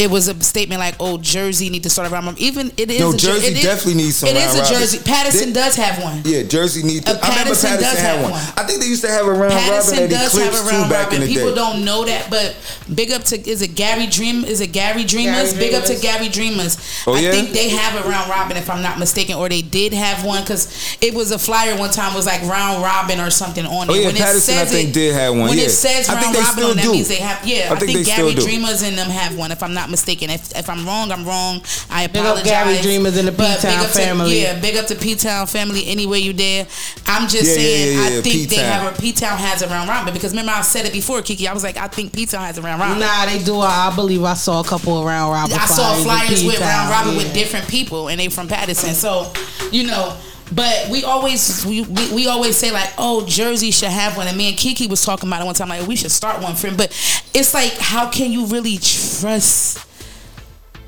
it 0.00 0.10
was 0.10 0.28
a 0.28 0.42
statement 0.42 0.80
like, 0.80 0.94
"Oh, 0.98 1.18
Jersey 1.18 1.68
need 1.68 1.82
to 1.82 1.90
start 1.90 2.10
around." 2.10 2.38
Even 2.38 2.72
it 2.78 2.90
is. 2.90 3.00
No, 3.00 3.10
a 3.12 3.16
Jer- 3.16 3.34
Jersey 3.34 3.46
it 3.48 3.56
is- 3.58 3.62
definitely 3.62 3.94
needs 4.02 4.16
some 4.16 4.28
It 4.30 4.36
is 4.36 4.44
round 4.46 4.58
a 4.58 4.62
robins. 4.62 4.78
Jersey. 4.80 4.98
Paterson 5.04 5.52
They- 5.52 5.60
does 5.60 5.76
have 5.76 6.02
one. 6.02 6.22
Yeah, 6.24 6.42
Jersey 6.44 6.82
needs. 6.82 7.06
Uh, 7.06 7.14
To, 7.14 7.24
I 7.24 7.28
remember 7.28 7.44
Paterson 7.50 7.70
Paterson 7.70 7.90
does 7.90 7.98
had 8.00 8.06
have 8.16 8.22
one. 8.22 8.30
one. 8.32 8.42
I 8.56 8.62
think 8.64 8.80
they 8.80 8.86
used 8.86 9.02
to 9.02 9.10
have 9.10 9.26
a 9.26 9.32
round 9.32 9.52
Paterson 9.52 9.92
robin 10.00 10.04
at 10.04 10.10
does 10.22 10.32
have 10.32 10.54
a 10.54 10.58
too 10.58 10.64
round 10.76 10.90
back 10.90 11.04
robin. 11.06 11.22
in 11.22 11.28
the 11.28 11.34
People 11.34 11.48
day. 11.50 11.54
don't 11.54 11.84
know 11.84 12.04
that, 12.06 12.30
but 12.30 12.56
big 12.94 13.12
up 13.12 13.24
to 13.24 13.48
is 13.50 13.60
it 13.62 13.74
Gary 13.74 14.06
Dream? 14.06 14.44
Is 14.44 14.60
it 14.62 14.68
Gary 14.72 15.04
Dreamers? 15.04 15.52
Gary 15.52 15.66
big 15.66 15.74
up 15.74 15.84
to 15.84 15.94
Gary 15.96 16.28
Dreamers. 16.30 16.78
Oh, 17.06 17.14
I 17.14 17.20
yeah? 17.20 17.30
think 17.32 17.52
they 17.52 17.68
have 17.68 18.02
a 18.02 18.08
round 18.08 18.30
robin 18.30 18.56
if 18.56 18.70
I'm 18.70 18.82
not 18.82 18.98
mistaken, 18.98 19.36
or 19.36 19.48
they 19.50 19.60
did 19.62 19.92
have 19.92 20.24
one 20.24 20.42
because 20.42 20.68
it 21.02 21.12
was 21.14 21.30
a 21.30 21.38
flyer 21.38 21.76
one 21.76 21.90
time 21.90 22.12
it 22.12 22.16
was 22.16 22.26
like 22.26 22.42
round 22.42 22.82
robin 22.82 23.20
or 23.20 23.30
something 23.30 23.66
on 23.66 23.90
Oh, 23.90 23.94
it. 23.94 24.00
yeah, 24.00 24.06
when 24.06 24.14
Paterson, 24.16 24.54
I 24.56 24.62
says 24.64 24.70
think, 24.72 24.88
it, 24.90 24.92
did 24.94 25.14
have 25.14 25.34
one, 25.34 25.48
When 25.50 25.58
yeah. 25.58 25.64
it 25.64 25.70
says 25.70 26.08
round 26.08 26.34
robin 26.36 26.64
on 26.64 26.76
that 26.76 26.86
means 26.86 27.08
they 27.08 27.16
have. 27.16 27.46
Yeah, 27.46 27.68
I 27.70 27.74
I, 27.74 27.78
think 27.78 27.92
think, 27.92 28.06
Gary. 28.06 28.34
Dreamers 28.34 28.82
and 28.82 28.96
them 28.96 29.10
have 29.10 29.36
one 29.36 29.52
if 29.52 29.62
I'm 29.62 29.74
not 29.74 29.89
mistaken. 29.90 30.30
If, 30.30 30.56
if 30.56 30.68
I'm 30.68 30.86
wrong, 30.86 31.10
I'm 31.12 31.24
wrong. 31.26 31.62
I 31.90 32.04
apologize. 32.04 32.44
Big 32.44 32.52
up. 32.52 32.64
Gary 32.66 32.82
Dreamers 32.82 33.16
in 33.18 33.26
the 33.26 33.32
P-Town 33.32 33.78
up 33.84 33.86
to- 33.92 33.98
family. 33.98 34.42
yeah, 34.42 34.60
big 34.60 34.76
up 34.76 34.86
to 34.86 34.94
P 34.94 35.14
Town 35.14 35.46
family. 35.46 35.86
Anywhere 35.86 36.18
you 36.18 36.32
there, 36.32 36.66
I'm 37.06 37.28
just 37.28 37.44
Yeah, 37.44 37.50
yeah, 37.50 37.56
saying. 37.56 37.98
yeah, 37.98 38.18
I 38.18 38.22
think 38.22 38.48
they 38.48 38.56
P-Town. 38.56 38.64
have 38.64 38.98
a 38.98 39.00
P 39.00 39.12
Town 39.12 39.38
has 39.38 39.62
a 39.62 39.68
round 39.68 39.88
robin 39.88 40.14
because 40.14 40.32
remember 40.32 40.52
I 40.52 40.60
said 40.62 40.86
it 40.86 40.92
before, 40.92 41.22
Kiki. 41.22 41.46
I 41.48 41.52
was 41.52 41.62
like, 41.62 41.76
I 41.76 41.88
think 41.88 42.12
P 42.12 42.26
Town 42.26 42.42
has 42.44 42.58
a 42.58 42.62
round 42.62 42.80
robin. 42.80 42.98
Nah, 43.00 43.26
they 43.26 43.42
do. 43.42 43.58
I 43.60 43.92
believe 43.94 44.22
I 44.24 44.34
saw 44.34 44.60
a 44.60 44.64
couple 44.64 44.98
of 44.98 45.04
round 45.04 45.32
robin. 45.32 45.56
I 45.58 45.66
saw 45.66 45.94
flyers 45.94 46.44
with 46.44 46.54
P-Town, 46.54 46.68
round 46.68 46.90
robin 46.90 47.12
yeah. 47.12 47.24
with 47.24 47.34
different 47.34 47.68
people, 47.68 48.08
and 48.08 48.18
they 48.20 48.28
from 48.28 48.48
Paterson. 48.48 48.94
So, 48.94 49.32
you 49.70 49.86
know. 49.86 50.16
But 50.52 50.88
we 50.90 51.04
always 51.04 51.64
we, 51.64 51.82
we, 51.82 52.12
we 52.12 52.26
always 52.26 52.58
say 52.58 52.70
like, 52.72 52.90
oh, 52.98 53.24
Jersey 53.26 53.70
should 53.70 53.88
have 53.90 54.16
one. 54.16 54.26
And 54.26 54.36
me 54.36 54.48
and 54.48 54.56
Kiki 54.58 54.86
was 54.86 55.04
talking 55.04 55.28
about 55.28 55.42
it 55.42 55.44
one 55.44 55.54
time, 55.54 55.68
like 55.68 55.86
we 55.86 55.96
should 55.96 56.10
start 56.10 56.42
one 56.42 56.54
for 56.56 56.66
him. 56.68 56.76
But 56.76 56.90
it's 57.34 57.54
like, 57.54 57.72
how 57.78 58.10
can 58.10 58.32
you 58.32 58.46
really 58.46 58.78
trust 58.78 59.86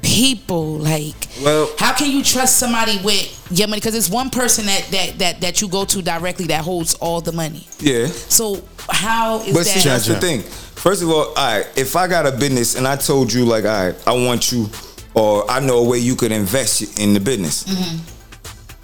people? 0.03 0.79
Like, 0.79 1.15
Well, 1.43 1.71
how 1.79 1.95
can 1.95 2.11
you 2.11 2.23
trust 2.25 2.59
somebody 2.59 2.99
with 3.05 3.47
your 3.53 3.69
money? 3.69 3.81
Because 3.81 3.95
it's 3.95 4.11
one 4.11 4.31
person 4.31 4.67
that 4.67 4.89
that 4.91 5.19
that 5.21 5.41
that 5.41 5.61
you 5.61 5.69
go 5.69 5.85
to 5.85 6.03
directly 6.03 6.47
that 6.47 6.65
holds 6.65 6.95
all 6.95 7.21
the 7.21 7.33
money. 7.33 7.67
yeah. 7.79 8.07
So 8.07 8.63
how 8.91 9.41
is 9.41 9.47
But 9.55 9.65
that? 9.65 9.81
see, 9.81 9.89
that's 9.89 10.07
the 10.07 10.17
thing. 10.21 10.43
First 10.43 11.03
of 11.05 11.09
all, 11.11 11.27
all 11.29 11.35
right, 11.37 11.67
if 11.77 11.95
I 11.95 12.09
got 12.09 12.27
a 12.27 12.33
business 12.33 12.75
and 12.75 12.89
I 12.89 12.97
told 12.97 13.33
you, 13.33 13.45
like, 13.45 13.65
all 13.65 13.87
right, 13.87 13.95
I 14.09 14.13
want 14.27 14.51
you, 14.51 14.69
or 15.15 15.49
I 15.49 15.61
know 15.61 15.79
a 15.79 15.89
way 15.89 15.99
you 15.99 16.17
could 16.17 16.33
invest 16.33 16.99
in 16.99 17.15
the 17.15 17.21
business, 17.21 17.63
mm-hmm. 17.63 18.12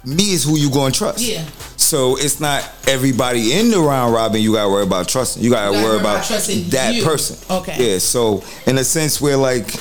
Me 0.05 0.31
is 0.33 0.43
who 0.43 0.57
you 0.57 0.69
going 0.71 0.91
to 0.91 0.97
trust. 0.97 1.19
Yeah. 1.19 1.43
So 1.77 2.17
it's 2.17 2.39
not 2.39 2.69
everybody 2.87 3.53
in 3.59 3.71
the 3.71 3.79
round 3.79 4.13
robin 4.13 4.41
you 4.41 4.53
got 4.53 4.63
to 4.65 4.69
worry 4.69 4.83
about 4.83 5.07
trusting. 5.07 5.43
You 5.43 5.49
got 5.49 5.65
to 5.65 5.67
You 5.67 5.73
gotta 5.73 5.83
worry 5.83 5.91
worry 5.93 5.99
about 6.01 6.15
about 6.17 6.27
trusting 6.27 6.69
that 6.69 6.95
you. 6.95 7.03
person. 7.03 7.37
Okay. 7.57 7.93
Yeah. 7.93 7.97
So 7.99 8.43
in 8.65 8.77
a 8.77 8.83
sense, 8.83 9.19
where 9.19 9.37
like, 9.37 9.73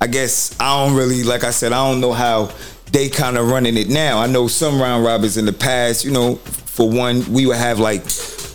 I 0.00 0.06
guess 0.06 0.54
I 0.60 0.84
don't 0.86 0.96
really, 0.96 1.22
like 1.24 1.44
I 1.44 1.50
said, 1.50 1.72
I 1.72 1.90
don't 1.90 2.00
know 2.00 2.12
how 2.12 2.52
they 2.92 3.08
kind 3.08 3.36
of 3.36 3.48
running 3.50 3.76
it 3.76 3.88
now. 3.88 4.18
I 4.18 4.26
know 4.26 4.46
some 4.46 4.80
round 4.80 5.04
robins 5.04 5.36
in 5.36 5.46
the 5.46 5.52
past, 5.52 6.04
you 6.04 6.10
know, 6.12 6.36
for 6.36 6.88
one, 6.88 7.32
we 7.32 7.46
would 7.46 7.56
have 7.56 7.78
like 7.80 8.02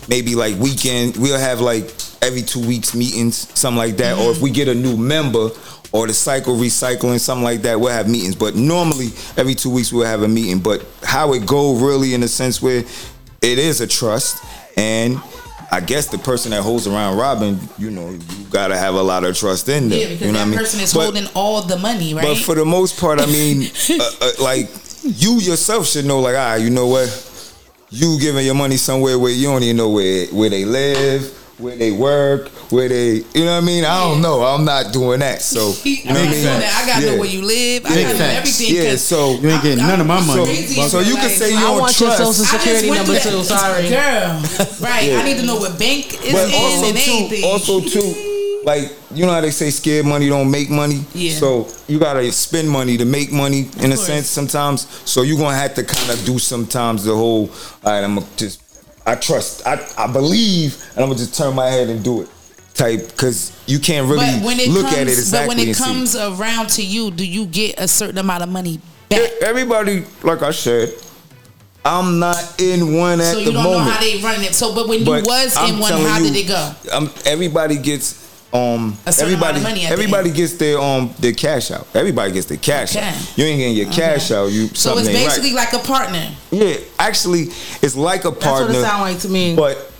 maybe 0.08 0.34
like 0.34 0.56
weekend, 0.58 1.16
we'll 1.16 1.38
have 1.38 1.60
like 1.60 1.92
every 2.22 2.42
two 2.42 2.60
weeks 2.66 2.94
meetings, 2.94 3.48
something 3.58 3.78
like 3.78 3.96
that. 3.98 4.18
Or 4.18 4.30
if 4.30 4.40
we 4.40 4.50
get 4.50 4.68
a 4.68 4.74
new 4.74 4.96
member 4.96 5.50
or 5.92 6.06
the 6.06 6.12
cycle 6.14 6.56
recycling, 6.56 7.18
something 7.18 7.44
like 7.44 7.62
that. 7.62 7.78
We'll 7.80 7.92
have 7.92 8.08
meetings, 8.08 8.36
but 8.36 8.54
normally 8.54 9.08
every 9.36 9.54
two 9.54 9.70
weeks 9.70 9.92
we'll 9.92 10.06
have 10.06 10.22
a 10.22 10.28
meeting. 10.28 10.60
But 10.60 10.86
how 11.02 11.32
it 11.34 11.46
go 11.46 11.74
really 11.76 12.14
in 12.14 12.22
a 12.22 12.28
sense 12.28 12.62
where 12.62 12.80
it 13.42 13.58
is 13.58 13.80
a 13.80 13.86
trust 13.86 14.44
and. 14.76 15.20
I 15.72 15.78
guess 15.78 16.08
the 16.08 16.18
person 16.18 16.50
that 16.50 16.62
holds 16.62 16.88
around 16.88 17.16
Robin, 17.16 17.56
you 17.78 17.92
know, 17.92 18.10
you 18.10 18.18
gotta 18.50 18.76
have 18.76 18.96
a 18.96 19.02
lot 19.02 19.22
of 19.22 19.36
trust 19.38 19.68
in 19.68 19.88
them. 19.88 20.00
Yeah, 20.00 20.08
because 20.08 20.20
you 20.22 20.26
know 20.26 20.32
that 20.32 20.38
what 20.38 20.42
I 20.42 20.50
mean? 20.50 20.58
person 20.58 20.80
is 20.80 20.92
But- 20.92 21.02
holding 21.04 21.26
all 21.32 21.62
the 21.62 21.78
money, 21.78 22.12
right? 22.12 22.24
but 22.24 22.38
for 22.38 22.56
the 22.56 22.64
most 22.64 22.98
part, 22.98 23.20
I 23.20 23.26
mean, 23.26 23.70
uh, 23.90 24.10
uh, 24.20 24.30
like 24.42 24.68
you 25.04 25.34
yourself 25.38 25.86
should 25.86 26.06
know, 26.06 26.18
like, 26.18 26.34
ah, 26.36 26.56
you 26.56 26.70
know 26.70 26.88
what? 26.88 27.06
You 27.90 28.18
giving 28.18 28.44
your 28.44 28.56
money 28.56 28.78
somewhere 28.78 29.16
where 29.16 29.30
you 29.30 29.46
don't 29.46 29.62
even 29.62 29.76
know 29.76 29.90
where 29.90 30.26
where 30.28 30.50
they 30.50 30.64
live, 30.64 31.22
where 31.60 31.76
they 31.76 31.92
work, 31.92 32.48
where 32.72 32.88
they, 32.88 33.16
you 33.34 33.44
know 33.44 33.52
what 33.56 33.62
I 33.62 33.66
mean? 33.66 33.84
I 33.84 34.00
don't 34.00 34.20
know. 34.22 34.42
I'm 34.42 34.64
not 34.64 34.92
doing 34.92 35.20
that. 35.20 35.42
So 35.42 35.72
you 35.84 36.04
know 36.06 36.14
what 36.14 36.22
I 36.22 36.30
mean? 36.30 36.46
I 36.46 36.86
gotta 36.86 37.06
know 37.06 37.16
where 37.18 37.28
you 37.28 37.42
live. 37.42 37.86
I 37.86 37.88
gotta 38.02 38.18
know 38.18 38.24
everything. 38.24 38.74
Yeah, 38.74 38.90
'cause 38.90 39.02
so 39.02 39.32
You 39.40 39.48
ain't 39.50 39.62
getting 39.62 39.78
none 39.86 40.00
of 40.00 40.06
my 40.06 40.24
money. 40.24 40.66
So, 40.66 40.88
so 40.88 41.00
you 41.00 41.14
can 41.16 41.30
say 41.30 41.52
you 41.52 41.60
don't 41.60 41.78
want 41.80 41.98
your 42.00 42.08
trust. 42.10 42.36
social 42.36 42.44
security 42.58 42.90
I 42.90 42.96
just 42.96 42.98
number 42.98 43.12
went 43.12 43.22
too. 43.22 43.30
through 43.30 43.42
that. 43.42 43.60
Sorry, 43.60 43.88
girl. 43.88 44.88
Right. 44.88 45.08
Yeah. 45.08 45.18
I 45.20 45.22
need 45.24 45.36
to 45.38 45.46
know 45.46 45.56
what 45.56 45.78
bank 45.78 46.14
is 46.24 46.32
but 46.32 46.48
in 46.48 46.54
also 46.54 46.86
and 46.88 46.96
too, 46.96 47.12
anything. 47.12 47.44
also 47.44 47.80
too, 47.80 48.60
like 48.64 48.92
you 49.14 49.26
know 49.26 49.32
how 49.32 49.40
they 49.40 49.50
say 49.50 49.70
scared 49.70 50.06
money 50.06 50.28
don't 50.28 50.50
make 50.50 50.70
money. 50.70 51.04
Yeah. 51.14 51.34
So 51.34 51.68
you 51.88 51.98
gotta 51.98 52.30
spend 52.32 52.68
money 52.70 52.96
to 52.96 53.04
make 53.04 53.32
money 53.32 53.68
in 53.80 53.92
a 53.92 53.96
sense 53.96 54.28
sometimes. 54.28 54.86
So 55.04 55.22
you're 55.22 55.38
gonna 55.38 55.56
have 55.56 55.74
to 55.74 55.82
kind 55.84 56.10
of 56.10 56.24
do 56.24 56.38
sometimes 56.38 57.04
the 57.04 57.14
whole. 57.14 57.50
All 57.84 57.92
right, 57.92 58.04
I'm 58.04 58.14
gonna 58.14 58.26
just. 58.36 58.62
I 59.06 59.14
trust. 59.16 59.66
I 59.66 59.84
I 59.98 60.06
believe, 60.06 60.82
and 60.94 61.00
I'm 61.04 61.08
gonna 61.08 61.18
just 61.18 61.36
turn 61.36 61.54
my 61.54 61.66
head 61.68 61.88
and 61.88 62.02
do 62.04 62.22
it. 62.22 62.28
Type 62.74 63.08
because 63.08 63.52
you 63.66 63.78
can't 63.78 64.08
really 64.08 64.24
but 64.38 64.44
when 64.44 64.58
it 64.60 64.68
look 64.70 64.84
comes, 64.86 64.96
at 64.96 65.02
it 65.08 65.10
exactly. 65.12 65.40
but 65.40 65.48
when 65.48 65.58
it 65.58 65.66
and 65.68 65.76
see. 65.76 65.84
comes 65.84 66.16
around 66.16 66.68
to 66.70 66.82
you, 66.86 67.10
do 67.10 67.26
you 67.26 67.44
get 67.46 67.78
a 67.78 67.88
certain 67.88 68.16
amount 68.18 68.42
of 68.42 68.48
money 68.48 68.80
back? 69.08 69.30
everybody, 69.42 70.04
like 70.22 70.40
I 70.42 70.52
said, 70.52 70.94
I'm 71.84 72.18
not 72.20 72.60
in 72.60 72.94
one 72.96 73.20
at 73.20 73.32
so 73.32 73.38
you 73.38 73.46
the 73.46 73.52
don't 73.52 73.64
moment. 73.64 73.84
know 73.86 73.90
how 73.92 74.00
they 74.00 74.22
run 74.22 74.40
it. 74.42 74.54
So, 74.54 74.74
but 74.74 74.88
when 74.88 75.04
But 75.04 75.22
you 75.22 75.28
was 75.28 75.56
I'm 75.56 75.74
in 75.74 75.80
one, 75.80 75.92
how 75.92 76.18
you, 76.18 76.30
did 76.30 76.36
it 76.44 76.48
go? 76.48 76.72
Um, 76.92 77.10
everybody 77.26 77.76
gets 77.76 78.12
um 78.52 78.96
everybody 79.06 79.58
of 79.58 79.62
money 79.62 79.84
at 79.84 79.88
the 79.88 79.92
everybody 79.92 80.30
gets 80.32 80.54
their 80.54 80.78
um 80.80 81.14
their 81.20 81.32
cash 81.32 81.70
out. 81.70 81.86
Everybody 81.94 82.32
gets 82.32 82.46
their 82.46 82.58
cash 82.58 82.96
Okay. 82.96 83.06
out. 83.06 83.38
You 83.38 83.44
ain't 83.44 83.58
getting 83.58 83.76
your 83.76 83.92
cash 83.92 84.30
out. 84.32 84.46
You 84.50 84.68
So 84.68 84.98
it's 84.98 85.06
basically 85.08 85.54
right. 85.54 85.72
like 85.72 85.84
a 85.84 85.86
partner. 85.86 86.30
Yeah, 86.50 86.76
actually, 86.98 87.42
it's 87.82 87.94
like 87.96 88.24
a 88.24 88.32
partner. 88.32 88.66
That's 88.72 88.74
what 88.74 88.84
it 88.84 88.88
sound 88.88 89.02
like 89.02 89.18
to 89.20 89.28
me. 89.28 89.54
But 89.54 89.92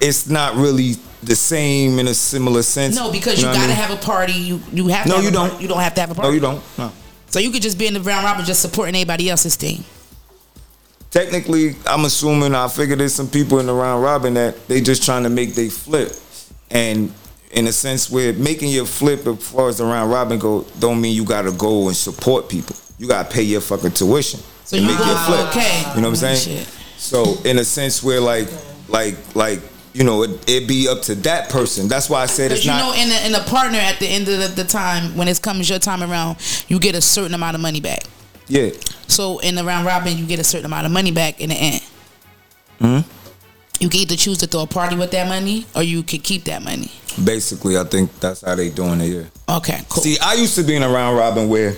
it's 0.00 0.28
not 0.28 0.56
really 0.56 0.94
the 1.22 1.36
same 1.36 2.00
in 2.00 2.08
a 2.08 2.14
similar 2.14 2.62
sense. 2.62 2.96
No, 2.96 3.12
because 3.12 3.38
you, 3.38 3.44
know 3.44 3.50
what 3.50 3.56
gotta 3.58 3.68
mean? 3.68 3.76
have 3.76 3.90
a 3.92 4.02
party. 4.02 4.32
You 4.32 4.60
you 4.72 4.88
have 4.88 5.04
to 5.04 5.08
No, 5.10 5.14
have 5.16 5.24
you 5.24 5.30
don't. 5.30 5.48
Party. 5.50 5.62
You 5.62 5.68
don't 5.68 5.80
have 5.80 5.94
to 5.94 6.00
have 6.00 6.10
a 6.10 6.14
party. 6.16 6.28
No, 6.28 6.34
you 6.34 6.40
don't. 6.40 6.62
No. 6.78 6.92
So 7.28 7.38
you 7.38 7.50
could 7.52 7.62
just 7.62 7.78
be 7.78 7.86
in 7.86 7.94
the 7.94 8.00
round 8.00 8.24
robin, 8.24 8.44
just 8.44 8.60
supporting 8.60 8.96
anybody 8.96 9.30
else's 9.30 9.56
team. 9.56 9.84
technically, 11.10 11.76
I'm 11.86 12.04
assuming 12.04 12.54
I 12.54 12.68
figure 12.68 12.96
there's 12.96 13.14
some 13.14 13.28
people 13.28 13.60
in 13.60 13.66
the 13.66 13.72
round 13.74 14.02
robin 14.02 14.34
that 14.34 14.66
they 14.68 14.80
just 14.80 15.04
trying 15.04 15.22
to 15.22 15.30
make 15.30 15.54
they 15.54 15.68
flip, 15.68 16.12
and 16.70 17.12
in 17.52 17.66
a 17.66 17.72
sense, 17.72 18.10
where 18.10 18.32
making 18.32 18.70
your 18.70 18.86
flip 18.86 19.26
as 19.26 19.38
far 19.50 19.68
as 19.68 19.78
the 19.78 19.84
round 19.84 20.10
robin 20.10 20.38
go, 20.38 20.62
don't 20.78 21.00
mean 21.00 21.14
you 21.14 21.24
gotta 21.24 21.52
go 21.52 21.86
and 21.88 21.96
support 21.96 22.48
people. 22.48 22.76
You 22.98 23.06
gotta 23.08 23.28
pay 23.30 23.42
your 23.42 23.60
fucking 23.60 23.92
tuition 23.92 24.40
So 24.64 24.76
to 24.76 24.82
you 24.82 24.88
make 24.88 24.98
your 24.98 25.16
flip. 25.18 25.48
okay. 25.48 25.80
You 25.94 26.00
know 26.02 26.08
what 26.10 26.22
I'm 26.22 26.36
saying? 26.36 26.66
So 26.96 27.36
in 27.44 27.58
a 27.58 27.64
sense, 27.64 28.02
where 28.02 28.20
like, 28.20 28.48
like, 28.88 29.16
like. 29.34 29.60
You 29.94 30.04
know, 30.04 30.22
it, 30.22 30.30
it 30.48 30.66
be 30.66 30.88
up 30.88 31.02
to 31.02 31.14
that 31.16 31.50
person. 31.50 31.86
That's 31.86 32.08
why 32.08 32.22
I 32.22 32.24
said 32.26 32.50
it's 32.50 32.64
you 32.64 32.70
not. 32.70 32.78
You 32.78 32.82
know, 32.86 33.02
in 33.02 33.10
a, 33.12 33.26
in 33.26 33.34
a 33.34 33.44
partner, 33.46 33.76
at 33.76 33.98
the 33.98 34.06
end 34.06 34.26
of 34.26 34.38
the, 34.40 34.62
the 34.62 34.64
time, 34.64 35.14
when 35.18 35.28
it 35.28 35.42
comes 35.42 35.68
your 35.68 35.78
time 35.78 36.02
around, 36.02 36.38
you 36.68 36.78
get 36.78 36.94
a 36.94 37.02
certain 37.02 37.34
amount 37.34 37.56
of 37.56 37.60
money 37.60 37.78
back. 37.82 38.04
yeah. 38.48 38.70
So 39.06 39.38
in 39.40 39.54
the 39.54 39.62
round 39.62 39.84
robin, 39.84 40.16
you 40.16 40.24
get 40.24 40.38
a 40.38 40.44
certain 40.44 40.64
amount 40.64 40.86
of 40.86 40.92
money 40.92 41.10
back 41.12 41.42
in 41.42 41.50
the 41.50 41.54
end. 41.56 41.82
hmm 42.78 43.00
You 43.80 43.90
can 43.90 44.00
either 44.00 44.16
choose 44.16 44.38
to 44.38 44.46
throw 44.46 44.62
a 44.62 44.66
party 44.66 44.96
with 44.96 45.10
that 45.10 45.28
money, 45.28 45.66
or 45.76 45.82
you 45.82 46.02
can 46.02 46.20
keep 46.20 46.44
that 46.44 46.62
money. 46.62 46.90
Basically, 47.22 47.76
I 47.78 47.84
think 47.84 48.10
that's 48.20 48.40
how 48.42 48.54
they 48.54 48.70
doing 48.70 49.00
it. 49.00 49.06
Yeah. 49.48 49.56
Okay, 49.56 49.80
cool. 49.88 50.02
See, 50.02 50.18
I 50.20 50.34
used 50.34 50.54
to 50.56 50.62
be 50.62 50.74
in 50.76 50.82
a 50.82 50.88
round 50.88 51.16
robin 51.16 51.48
where 51.48 51.74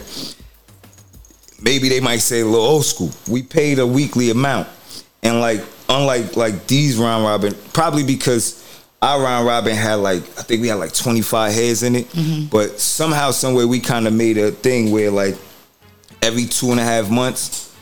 maybe 1.61 1.89
they 1.89 2.01
might 2.01 2.19
say 2.21 2.41
a 2.41 2.45
little 2.47 2.65
old 2.65 2.85
school. 2.85 3.11
We 3.29 3.43
paid 3.43 3.79
a 3.79 3.87
weekly 3.87 4.31
amount, 4.31 4.69
and 5.23 5.41
like 5.41 5.61
unlike 5.89 6.37
like 6.37 6.67
these 6.67 6.97
round 6.97 7.25
robin, 7.25 7.55
probably 7.73 8.05
because 8.05 8.61
our 9.03 9.21
round 9.23 9.47
robin 9.47 9.75
had 9.75 9.97
like 9.97 10.23
I 10.39 10.43
think 10.43 10.63
we 10.63 10.69
had 10.69 10.77
like 10.79 10.95
twenty 10.95 11.21
five 11.23 11.53
heads 11.53 11.83
in 11.83 11.97
it, 11.97 12.09
Mm-hmm. 12.11 12.47
but 12.47 12.79
somehow 12.81 13.31
somewhere 13.31 13.67
we 13.67 13.81
kind 13.81 14.07
of 14.07 14.13
made 14.13 14.39
a 14.39 14.51
thing 14.51 14.91
where 14.91 15.11
like 15.11 15.37
every 16.23 16.45
two 16.47 16.71
and 16.71 16.81
a 16.81 16.85
half 16.85 17.11
months, 17.11 17.75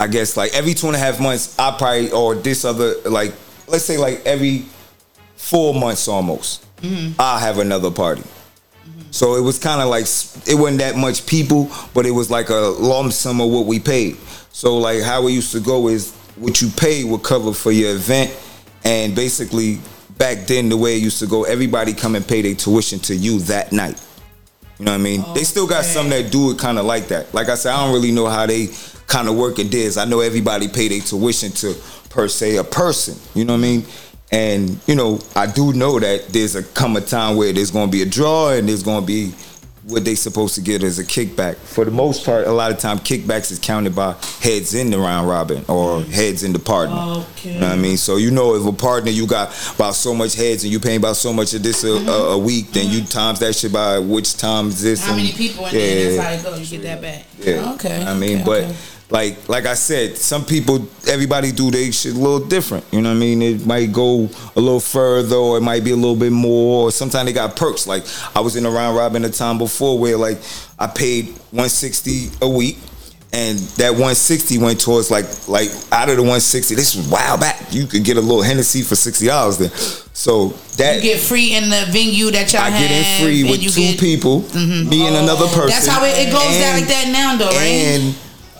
I 0.00 0.06
guess 0.08 0.36
like 0.36 0.52
every 0.54 0.74
two 0.74 0.88
and 0.88 0.96
a 0.96 0.98
half 0.98 1.20
months, 1.20 1.58
I 1.58 1.74
probably 1.78 2.10
or 2.10 2.34
this 2.34 2.64
other 2.64 2.94
like 3.06 3.32
let's 3.68 3.84
say 3.84 3.96
like 3.98 4.24
every 4.26 4.66
four 5.36 5.74
months 5.74 6.06
almost, 6.06 6.64
Mm-hmm. 6.82 7.20
I'll 7.20 7.38
have 7.38 7.58
another 7.58 7.90
party. 7.90 8.22
So 9.10 9.36
it 9.36 9.42
was 9.42 9.58
kind 9.58 9.80
of 9.80 9.88
like 9.88 10.04
it 10.48 10.58
wasn't 10.58 10.78
that 10.78 10.96
much 10.96 11.26
people, 11.26 11.70
but 11.94 12.06
it 12.06 12.10
was 12.10 12.30
like 12.30 12.48
a 12.48 12.74
lump 12.78 13.12
sum 13.12 13.40
of 13.40 13.50
what 13.50 13.66
we 13.66 13.78
paid. 13.78 14.16
So 14.52 14.78
like 14.78 15.02
how 15.02 15.26
it 15.26 15.32
used 15.32 15.52
to 15.52 15.60
go 15.60 15.88
is 15.88 16.12
what 16.36 16.60
you 16.62 16.70
paid 16.70 17.04
would 17.04 17.22
cover 17.22 17.52
for 17.52 17.72
your 17.72 17.94
event, 17.94 18.34
and 18.84 19.14
basically 19.14 19.80
back 20.16 20.46
then 20.46 20.68
the 20.68 20.76
way 20.76 20.96
it 20.96 21.02
used 21.02 21.18
to 21.20 21.26
go, 21.26 21.44
everybody 21.44 21.92
come 21.92 22.16
and 22.16 22.26
pay 22.26 22.42
their 22.42 22.54
tuition 22.54 22.98
to 23.00 23.14
you 23.14 23.38
that 23.40 23.72
night. 23.72 24.00
You 24.78 24.86
know 24.86 24.92
what 24.92 25.00
I 25.00 25.02
mean? 25.02 25.24
They 25.34 25.44
still 25.44 25.66
got 25.66 25.84
some 25.84 26.08
that 26.08 26.32
do 26.32 26.50
it 26.50 26.58
kind 26.58 26.78
of 26.78 26.86
like 26.86 27.08
that. 27.08 27.32
Like 27.34 27.48
I 27.48 27.54
said, 27.54 27.72
I 27.72 27.84
don't 27.84 27.92
really 27.94 28.12
know 28.12 28.26
how 28.26 28.46
they 28.46 28.68
kind 29.06 29.28
of 29.28 29.36
work 29.36 29.58
it 29.58 29.74
is. 29.74 29.96
I 29.98 30.06
know 30.06 30.20
everybody 30.20 30.68
pay 30.68 30.88
their 30.88 31.00
tuition 31.00 31.52
to 31.52 31.74
per 32.08 32.28
se 32.28 32.56
a 32.56 32.64
person. 32.64 33.16
You 33.34 33.44
know 33.44 33.52
what 33.52 33.58
I 33.58 33.62
mean? 33.62 33.84
And 34.32 34.80
you 34.86 34.94
know, 34.94 35.20
I 35.36 35.46
do 35.46 35.72
know 35.74 36.00
that 36.00 36.28
there's 36.28 36.56
a 36.56 36.62
come 36.62 36.96
a 36.96 37.02
time 37.02 37.36
where 37.36 37.52
there's 37.52 37.70
going 37.70 37.88
to 37.88 37.92
be 37.92 38.02
a 38.02 38.06
draw 38.06 38.50
and 38.50 38.68
there's 38.68 38.82
going 38.82 39.02
to 39.02 39.06
be 39.06 39.32
what 39.84 40.04
they 40.04 40.14
supposed 40.14 40.54
to 40.54 40.60
get 40.60 40.82
as 40.82 40.98
a 40.98 41.04
kickback. 41.04 41.56
For 41.56 41.84
the 41.84 41.90
most 41.90 42.24
part, 42.24 42.46
a 42.46 42.52
lot 42.52 42.70
of 42.70 42.78
time 42.78 42.98
kickbacks 42.98 43.50
is 43.50 43.58
counted 43.58 43.94
by 43.94 44.14
heads 44.40 44.74
in 44.74 44.90
the 44.90 44.98
round 44.98 45.28
robin 45.28 45.64
or 45.68 46.02
heads 46.02 46.44
in 46.44 46.52
the 46.52 46.58
partner. 46.58 46.96
Okay. 46.96 47.54
You 47.54 47.60
know 47.60 47.68
what 47.68 47.78
I 47.78 47.80
mean? 47.80 47.96
So 47.96 48.16
you 48.16 48.30
know 48.30 48.54
if 48.54 48.64
a 48.64 48.72
partner 48.72 49.10
you 49.10 49.26
got 49.26 49.48
about 49.74 49.94
so 49.94 50.14
much 50.14 50.34
heads 50.34 50.62
and 50.62 50.72
you 50.72 50.78
paying 50.78 50.98
about 50.98 51.16
so 51.16 51.32
much 51.32 51.52
of 51.54 51.62
this 51.62 51.82
a, 51.82 51.88
a, 51.88 51.90
mm-hmm. 51.90 52.32
a 52.32 52.38
week, 52.38 52.70
then 52.70 52.90
you 52.90 53.00
mm-hmm. 53.00 53.06
times 53.06 53.40
that 53.40 53.54
shit 53.54 53.72
by 53.72 53.98
which 53.98 54.36
times 54.36 54.80
this. 54.82 55.04
How 55.04 55.14
and- 55.14 55.22
many 55.22 55.32
people 55.32 55.66
in 55.66 55.72
there? 55.72 56.16
That's 56.16 56.42
how 56.42 56.50
it 56.50 56.54
goes. 56.54 56.72
You 56.72 56.78
get 56.78 56.84
that 56.84 57.02
back. 57.02 57.26
yeah. 57.38 57.72
Okay. 57.74 58.04
I 58.04 58.14
mean, 58.14 58.36
okay, 58.36 58.44
but 58.44 58.62
okay. 58.64 58.76
Like 59.12 59.46
like 59.48 59.66
I 59.66 59.74
said, 59.74 60.16
some 60.16 60.44
people, 60.44 60.88
everybody 61.06 61.52
do 61.52 61.70
they 61.70 61.90
shit 61.90 62.14
a 62.14 62.18
little 62.18 62.40
different. 62.40 62.84
You 62.90 63.02
know 63.02 63.10
what 63.10 63.16
I 63.16 63.20
mean? 63.20 63.42
It 63.42 63.66
might 63.66 63.92
go 63.92 64.28
a 64.56 64.60
little 64.60 64.80
further, 64.80 65.36
or 65.36 65.58
it 65.58 65.60
might 65.60 65.84
be 65.84 65.90
a 65.90 65.96
little 65.96 66.16
bit 66.16 66.32
more. 66.32 66.88
Or 66.88 66.90
sometimes 66.90 67.26
they 67.26 67.34
got 67.34 67.54
perks. 67.54 67.86
Like 67.86 68.04
I 68.34 68.40
was 68.40 68.56
in 68.56 68.64
a 68.64 68.70
round 68.70 68.96
robin 68.96 69.24
a 69.24 69.28
time 69.28 69.58
before 69.58 69.98
where 69.98 70.16
like 70.16 70.38
I 70.78 70.86
paid 70.86 71.28
one 71.50 71.68
sixty 71.68 72.30
a 72.40 72.48
week. 72.48 72.78
And 73.34 73.58
that 73.80 73.92
160 73.92 74.58
went 74.58 74.78
towards 74.78 75.10
like 75.10 75.24
like 75.48 75.70
out 75.90 76.10
of 76.10 76.16
the 76.16 76.22
160. 76.22 76.74
This 76.74 76.94
was 76.94 77.08
while 77.08 77.38
back. 77.38 77.72
You 77.72 77.86
could 77.86 78.04
get 78.04 78.18
a 78.18 78.20
little 78.20 78.42
Hennessy 78.42 78.82
for 78.82 78.94
sixty 78.94 79.26
dollars 79.26 79.56
then. 79.56 79.70
So 80.12 80.48
that 80.76 80.96
you 80.96 81.14
get 81.14 81.18
free 81.20 81.56
in 81.56 81.70
the 81.70 81.86
venue 81.88 82.30
that 82.32 82.52
y'all 82.52 82.60
I 82.60 82.70
get 82.70 82.90
in 82.90 83.24
free 83.24 83.44
with 83.44 83.62
two 83.72 83.80
get- 83.80 83.98
people, 83.98 84.42
mm-hmm. 84.42 84.86
me 84.86 85.06
and 85.06 85.16
another 85.16 85.46
person. 85.46 85.68
That's 85.68 85.86
how 85.86 86.04
it, 86.04 86.28
it 86.28 86.30
goes 86.30 86.58
down 86.60 86.76
like 86.76 86.88
that 86.88 87.08
now, 87.08 87.36
though, 87.36 87.56
right? 87.56 87.96
And 87.96 88.14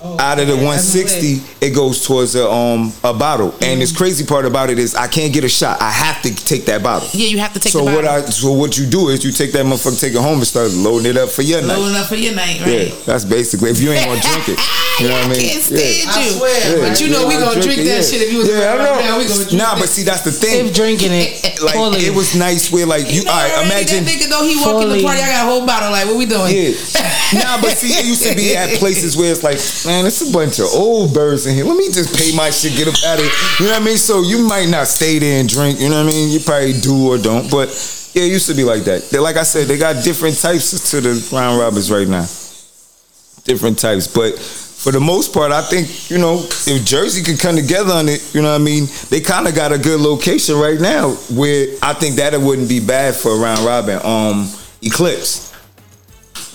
out 0.04 0.38
of 0.40 0.46
the 0.48 0.56
160, 0.56 1.64
it 1.64 1.70
goes 1.74 2.06
towards 2.06 2.34
a 2.34 2.48
um 2.50 2.92
a 3.04 3.14
bottle. 3.14 3.54
And 3.62 3.80
this 3.80 3.96
crazy 3.96 4.24
part 4.26 4.44
about 4.46 4.70
it 4.70 4.78
is 4.78 4.94
I 4.94 5.06
can't 5.06 5.32
get 5.32 5.44
a 5.44 5.48
shot. 5.48 5.80
I 5.80 5.90
have 5.90 6.22
to 6.22 6.34
take 6.34 6.64
that 6.66 6.82
bottle. 6.82 7.08
yeah, 7.12 7.28
you 7.28 7.38
have 7.38 7.52
to 7.54 7.60
take 7.60 7.72
so 7.72 7.84
the 7.84 7.92
what 7.92 8.04
bottle. 8.04 8.26
I 8.26 8.30
so 8.30 8.52
what 8.52 8.76
you 8.78 8.86
do 8.86 9.08
is 9.10 9.24
you 9.24 9.32
take 9.32 9.52
that 9.52 9.64
motherfucker, 9.64 10.00
take 10.00 10.14
it 10.14 10.20
home, 10.20 10.38
and 10.38 10.46
start 10.46 10.70
loading 10.72 11.10
it 11.10 11.16
up 11.16 11.28
for 11.30 11.42
your 11.42 11.60
night. 11.62 11.78
Loading 11.78 11.96
up 11.96 12.06
for 12.06 12.16
your 12.16 12.34
night, 12.34 12.60
right? 12.60 12.88
Yeah, 12.88 12.94
that's 13.06 13.24
basically 13.24 13.70
if 13.70 13.80
you 13.80 13.92
ain't 13.92 14.04
gonna 14.06 14.20
drink 14.20 14.48
it. 14.48 14.58
You 15.02 15.08
know 15.10 15.18
what 15.18 15.26
I 15.26 15.34
mean? 15.34 15.42
can't 15.42 15.62
stand 15.66 15.82
yeah. 15.82 16.22
you. 16.22 16.78
But 16.86 17.00
you 17.02 17.10
know 17.10 17.26
we 17.26 17.34
gonna 17.34 17.58
drink 17.58 17.82
that 17.90 18.06
shit 18.06 18.22
if 18.22 18.30
you 18.30 18.38
was 18.38 18.48
Yeah, 18.48 18.70
I 18.70 18.78
around 18.78 19.02
know. 19.02 19.18
now, 19.18 19.18
we 19.18 19.26
gonna 19.26 19.42
drink 19.50 19.58
nah, 19.58 19.74
but 19.74 19.90
see 19.90 20.06
that's 20.06 20.22
the 20.22 20.30
thing. 20.30 20.66
If 20.66 20.74
drinking 20.74 21.10
it, 21.10 21.42
Like 21.62 21.74
fully. 21.78 22.02
it 22.06 22.14
was 22.14 22.34
nice 22.34 22.70
where 22.70 22.86
like 22.86 23.06
you. 23.10 23.22
all 23.26 23.34
right, 23.34 23.66
imagine. 23.66 24.02
That 24.02 24.10
nigga 24.14 24.26
though 24.30 24.42
he 24.42 24.58
walk 24.58 24.82
in 24.82 24.90
the 24.90 25.02
party, 25.02 25.22
I 25.22 25.30
got 25.30 25.46
a 25.46 25.50
whole 25.50 25.66
bottle. 25.66 25.90
Like, 25.94 26.06
what 26.06 26.18
we 26.18 26.26
doing? 26.26 26.50
Yeah. 26.50 26.74
nah, 27.38 27.62
but 27.62 27.78
see, 27.78 27.94
it 27.94 28.06
used 28.06 28.22
to 28.26 28.34
be 28.34 28.54
at 28.56 28.78
places 28.82 29.14
where 29.16 29.30
it's 29.30 29.42
like, 29.46 29.58
man, 29.86 30.06
it's 30.06 30.22
a 30.22 30.30
bunch 30.32 30.58
of 30.58 30.66
old 30.74 31.14
birds 31.14 31.46
in 31.46 31.54
here. 31.54 31.64
Let 31.64 31.76
me 31.78 31.86
just 31.90 32.14
pay 32.18 32.34
my 32.34 32.50
shit, 32.50 32.74
get 32.74 32.86
up 32.90 32.98
out 33.06 33.18
of 33.18 33.24
here. 33.26 33.34
You 33.62 33.66
know 33.70 33.78
what 33.78 33.82
I 33.82 33.84
mean? 33.86 33.98
So 33.98 34.22
you 34.22 34.46
might 34.46 34.68
not 34.70 34.86
stay 34.86 35.18
there 35.18 35.38
and 35.38 35.48
drink. 35.48 35.78
You 35.78 35.90
know 35.90 36.02
what 36.02 36.10
I 36.10 36.14
mean? 36.14 36.30
You 36.30 36.40
probably 36.40 36.74
do 36.78 37.10
or 37.10 37.18
don't. 37.18 37.50
But 37.50 37.70
yeah, 38.14 38.26
it 38.26 38.30
used 38.34 38.48
to 38.50 38.54
be 38.54 38.64
like 38.64 38.82
that. 38.90 39.10
They, 39.10 39.18
like 39.18 39.36
I 39.36 39.42
said, 39.42 39.66
they 39.66 39.78
got 39.78 40.02
different 40.02 40.38
types 40.38 40.90
to 40.90 41.00
the 41.00 41.14
round 41.34 41.58
robbers 41.58 41.90
right 41.90 42.06
now. 42.08 42.26
Different 43.44 43.78
types, 43.78 44.06
but. 44.06 44.34
For 44.82 44.90
the 44.90 45.00
most 45.00 45.32
part, 45.32 45.52
I 45.52 45.62
think 45.62 46.10
you 46.10 46.18
know 46.18 46.40
if 46.42 46.84
Jersey 46.84 47.22
could 47.22 47.38
come 47.38 47.54
together 47.54 47.92
on 47.92 48.09
it, 48.09 48.34
you 48.34 48.42
know 48.42 48.50
what 48.50 48.60
I 48.60 48.64
mean. 48.64 48.88
They 49.10 49.20
kind 49.20 49.46
of 49.46 49.54
got 49.54 49.72
a 49.72 49.78
good 49.78 50.00
location 50.00 50.56
right 50.56 50.80
now 50.80 51.10
where 51.30 51.68
I 51.80 51.94
think 51.94 52.16
that 52.16 52.34
it 52.34 52.40
wouldn't 52.40 52.68
be 52.68 52.80
bad 52.80 53.14
for 53.14 53.38
round 53.38 53.60
robin. 53.60 54.00
Um, 54.04 54.50
Eclipse. 54.82 55.52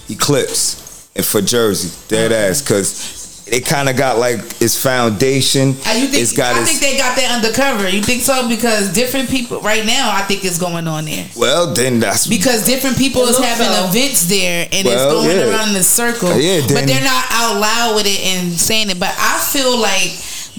Eclipse 0.09 1.09
and 1.15 1.25
for 1.25 1.41
Jersey, 1.41 1.97
dead 2.07 2.31
ass, 2.31 2.61
because 2.61 3.16
it 3.51 3.65
kind 3.65 3.87
of 3.89 3.95
got 3.95 4.17
like 4.19 4.39
its 4.61 4.81
foundation. 4.81 5.69
Uh, 5.87 5.93
you 5.95 6.07
think, 6.07 6.21
it's 6.23 6.35
got 6.35 6.55
I 6.55 6.61
its 6.61 6.69
think 6.69 6.81
they 6.81 6.97
got 6.97 7.15
that 7.15 7.31
undercover. 7.43 7.87
You 7.89 8.01
think 8.01 8.21
so? 8.21 8.47
Because 8.47 8.91
different 8.93 9.29
people 9.29 9.61
right 9.61 9.85
now, 9.85 10.09
I 10.13 10.21
think 10.23 10.43
it's 10.45 10.59
going 10.59 10.87
on 10.87 11.05
there. 11.05 11.27
well, 11.37 11.73
then 11.73 11.99
that's 11.99 12.27
Because 12.27 12.65
different 12.65 12.97
people 12.97 13.23
is 13.23 13.37
having 13.39 13.67
so. 13.67 13.87
events 13.89 14.25
there 14.27 14.67
and 14.71 14.85
Well, 14.85 14.93
it's 14.95 15.13
going 15.27 15.37
yeah. 15.37 15.49
around 15.55 15.69
in 15.69 15.75
a 15.77 15.83
circle. 15.83 16.29
Uh, 16.29 16.37
yeah, 16.37 16.61
but 16.67 16.85
they're 16.85 17.03
not 17.03 17.25
out 17.31 17.59
loud 17.59 17.95
with 17.95 18.05
it 18.05 18.19
and 18.25 18.51
saying 18.53 18.89
it. 18.89 18.99
But 18.99 19.15
I 19.17 19.39
feel 19.51 19.77
like 19.77 20.11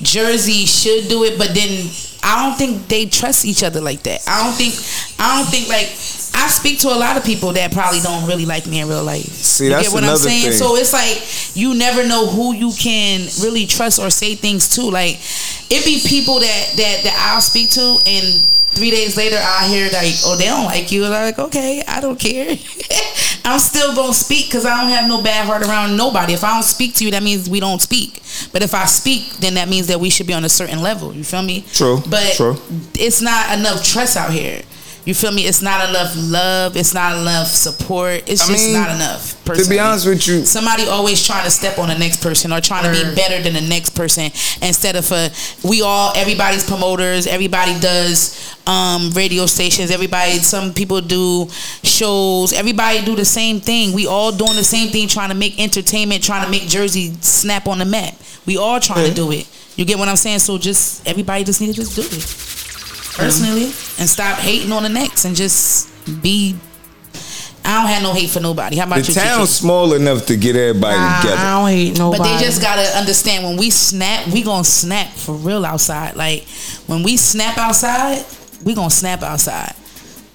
Jersey 0.03 0.65
should 0.65 1.09
do 1.09 1.25
it, 1.25 1.39
but 1.39 1.55
then 1.55 1.91
I 2.23 2.47
don't 2.47 2.59
think 2.59 2.89
they 2.89 3.07
trust 3.07 3.45
each 3.45 3.63
other 3.63 3.81
like 3.81 4.03
that. 4.03 4.21
I 4.27 4.45
don't 4.45 4.55
think 4.55 4.75
I 5.19 5.39
don't 5.39 5.51
think 5.51 5.69
like 5.69 5.89
I 6.35 6.49
speak 6.49 6.79
to 6.81 6.89
a 6.89 6.99
lot 6.99 7.17
of 7.17 7.25
people 7.25 7.53
that 7.55 7.73
probably 7.73 8.01
don't 8.01 8.27
really 8.27 8.47
like 8.47 8.67
me 8.67 8.81
in 8.81 8.89
real 8.89 9.03
life. 9.03 9.25
See, 9.25 9.65
you 9.65 9.71
that's 9.71 9.89
get 9.89 9.95
what 9.95 10.05
I'm 10.05 10.17
saying? 10.17 10.43
thing. 10.43 10.53
So 10.53 10.77
it's 10.77 10.93
like 10.93 11.57
you 11.57 11.75
never 11.75 12.07
know 12.07 12.27
who 12.27 12.55
you 12.55 12.73
can 12.79 13.29
really 13.43 13.67
trust 13.67 13.99
or 13.99 14.11
say 14.11 14.35
things 14.35 14.69
to. 14.77 14.83
Like 14.83 15.19
it 15.71 15.85
be 15.85 16.01
people 16.07 16.41
that 16.41 16.73
that 16.77 17.01
that 17.05 17.31
I'll 17.33 17.41
speak 17.41 17.71
to 17.71 17.99
and 18.07 18.47
three 18.71 18.91
days 18.91 19.17
later 19.17 19.37
I 19.41 19.67
hear 19.69 19.87
like, 19.93 20.15
oh, 20.25 20.37
they 20.37 20.45
don't 20.47 20.65
like 20.65 20.91
you. 20.93 21.05
And 21.05 21.15
I'm 21.15 21.23
like, 21.27 21.39
okay, 21.39 21.83
I 21.87 22.01
don't 22.01 22.19
care. 22.19 22.57
I'm 23.45 23.59
still 23.59 23.95
gonna 23.95 24.13
speak 24.13 24.47
because 24.47 24.67
I 24.67 24.81
don't 24.81 24.91
have 24.91 25.09
no 25.09 25.23
bad 25.23 25.47
heart 25.47 25.63
around 25.63 25.97
nobody. 25.97 26.35
If 26.35 26.45
I 26.45 26.53
don't 26.55 26.63
speak 26.65 26.95
to 26.97 27.05
you, 27.05 27.11
that 27.13 27.23
means 27.23 27.49
we 27.49 27.61
don't 27.61 27.81
speak. 27.81 28.23
But 28.53 28.63
if 28.63 28.75
I 28.75 28.85
speak, 28.85 29.31
then 29.39 29.55
that 29.55 29.69
means 29.69 29.87
that 29.87 29.99
we 30.01 30.11
should 30.11 30.27
be 30.27 30.35
on 30.35 30.45
a 30.45 30.49
certain 30.49 30.83
level. 30.83 31.15
You 31.15 31.25
feel 31.25 31.43
me? 31.43 31.65
True, 31.73 32.01
But 32.09 32.35
true. 32.37 32.57
it's 32.95 33.21
not 33.23 33.59
enough 33.59 33.83
trust 33.85 34.17
out 34.17 34.31
here. 34.33 34.63
You 35.09 35.15
feel 35.15 35.33
me? 35.33 35.47
It's 35.47 35.63
not 35.63 35.89
enough 35.89 36.13
love. 36.19 36.77
It's 36.77 36.93
not 36.93 37.17
enough 37.17 37.47
support. 37.47 38.29
It's 38.29 38.43
I 38.43 38.53
just 38.53 38.65
mean, 38.67 38.75
not 38.75 38.95
enough. 38.95 39.43
to 39.47 39.67
be 39.67 39.79
honest 39.79 40.07
with 40.07 40.29
you, 40.29 40.45
somebody 40.45 40.85
always 40.85 41.27
trying 41.27 41.45
to 41.45 41.51
step 41.51 41.79
on 41.79 41.89
the 41.89 41.97
next 41.97 42.23
person 42.23 42.53
or 42.53 42.61
trying 42.61 42.85
to 42.85 42.91
be 42.91 43.15
better 43.15 43.43
than 43.43 43.55
the 43.55 43.67
next 43.67 43.97
person 43.97 44.25
instead 44.61 44.97
of 44.97 45.11
a 45.11 45.31
we 45.67 45.81
all 45.81 46.13
everybody's 46.15 46.63
promoters. 46.63 47.27
Everybody 47.27 47.81
does 47.81 48.55
um, 48.67 49.11
radio 49.13 49.47
stations. 49.47 49.91
Everybody 49.91 50.41
some 50.41 50.75
people 50.75 51.01
do 51.01 51.49
shows. 51.83 52.53
Everybody 52.53 53.03
do 53.03 53.17
the 53.17 53.25
same 53.25 53.61
thing. 53.61 53.95
We 53.95 54.07
all 54.07 54.31
doing 54.31 54.57
the 54.57 54.63
same 54.63 54.91
thing 54.91 55.09
trying 55.09 55.31
to 55.31 55.35
make 55.35 55.59
entertainment 55.59 56.23
trying 56.23 56.45
to 56.45 56.51
make 56.51 56.69
jersey 56.69 57.15
snap 57.23 57.67
on 57.67 57.79
the 57.79 57.87
map. 57.87 58.13
We 58.45 58.59
all 58.59 58.79
trying 58.79 59.09
to 59.09 59.15
do 59.15 59.33
it. 59.33 59.49
You 59.77 59.87
get 59.87 59.97
what 59.97 60.09
i'm 60.09 60.17
saying? 60.17 60.41
So 60.41 60.59
just 60.59 61.09
everybody 61.09 61.45
just 61.45 61.63
need 61.63 61.69
to 61.69 61.73
just 61.73 61.97
do 61.97 62.03
it 62.03 62.58
personally 63.19 63.65
and 63.99 64.09
stop 64.09 64.39
hating 64.39 64.73
on 64.73 64.83
the 64.83 64.89
next 64.89 65.25
and 65.25 65.35
just 65.37 65.91
be 66.23 66.57
I 67.65 67.83
don't 67.83 67.91
have 67.91 68.03
no 68.03 68.15
hate 68.15 68.31
for 68.31 68.41
nobody. 68.41 68.77
How 68.77 68.87
about 68.87 69.01
the 69.01 69.09
you? 69.09 69.15
town's 69.15 69.51
small 69.51 69.93
enough 69.93 70.25
to 70.27 70.37
get 70.37 70.57
everybody 70.57 70.95
together. 71.21 71.37
I 71.39 71.61
don't 71.61 71.69
hate 71.69 71.99
nobody. 71.99 72.23
But 72.23 72.39
they 72.39 72.43
just 72.43 72.63
gotta 72.63 72.97
understand 72.97 73.45
when 73.45 73.59
we 73.59 73.69
snap, 73.69 74.27
we 74.29 74.43
gonna 74.43 74.65
snap 74.65 75.09
for 75.09 75.35
real 75.35 75.67
outside. 75.67 76.17
Like 76.17 76.49
when 76.87 77.03
we 77.03 77.19
snap 77.19 77.59
outside, 77.59 78.25
we 78.65 78.75
gonna 78.75 78.89
snap 78.89 79.23
outside. 79.23 79.75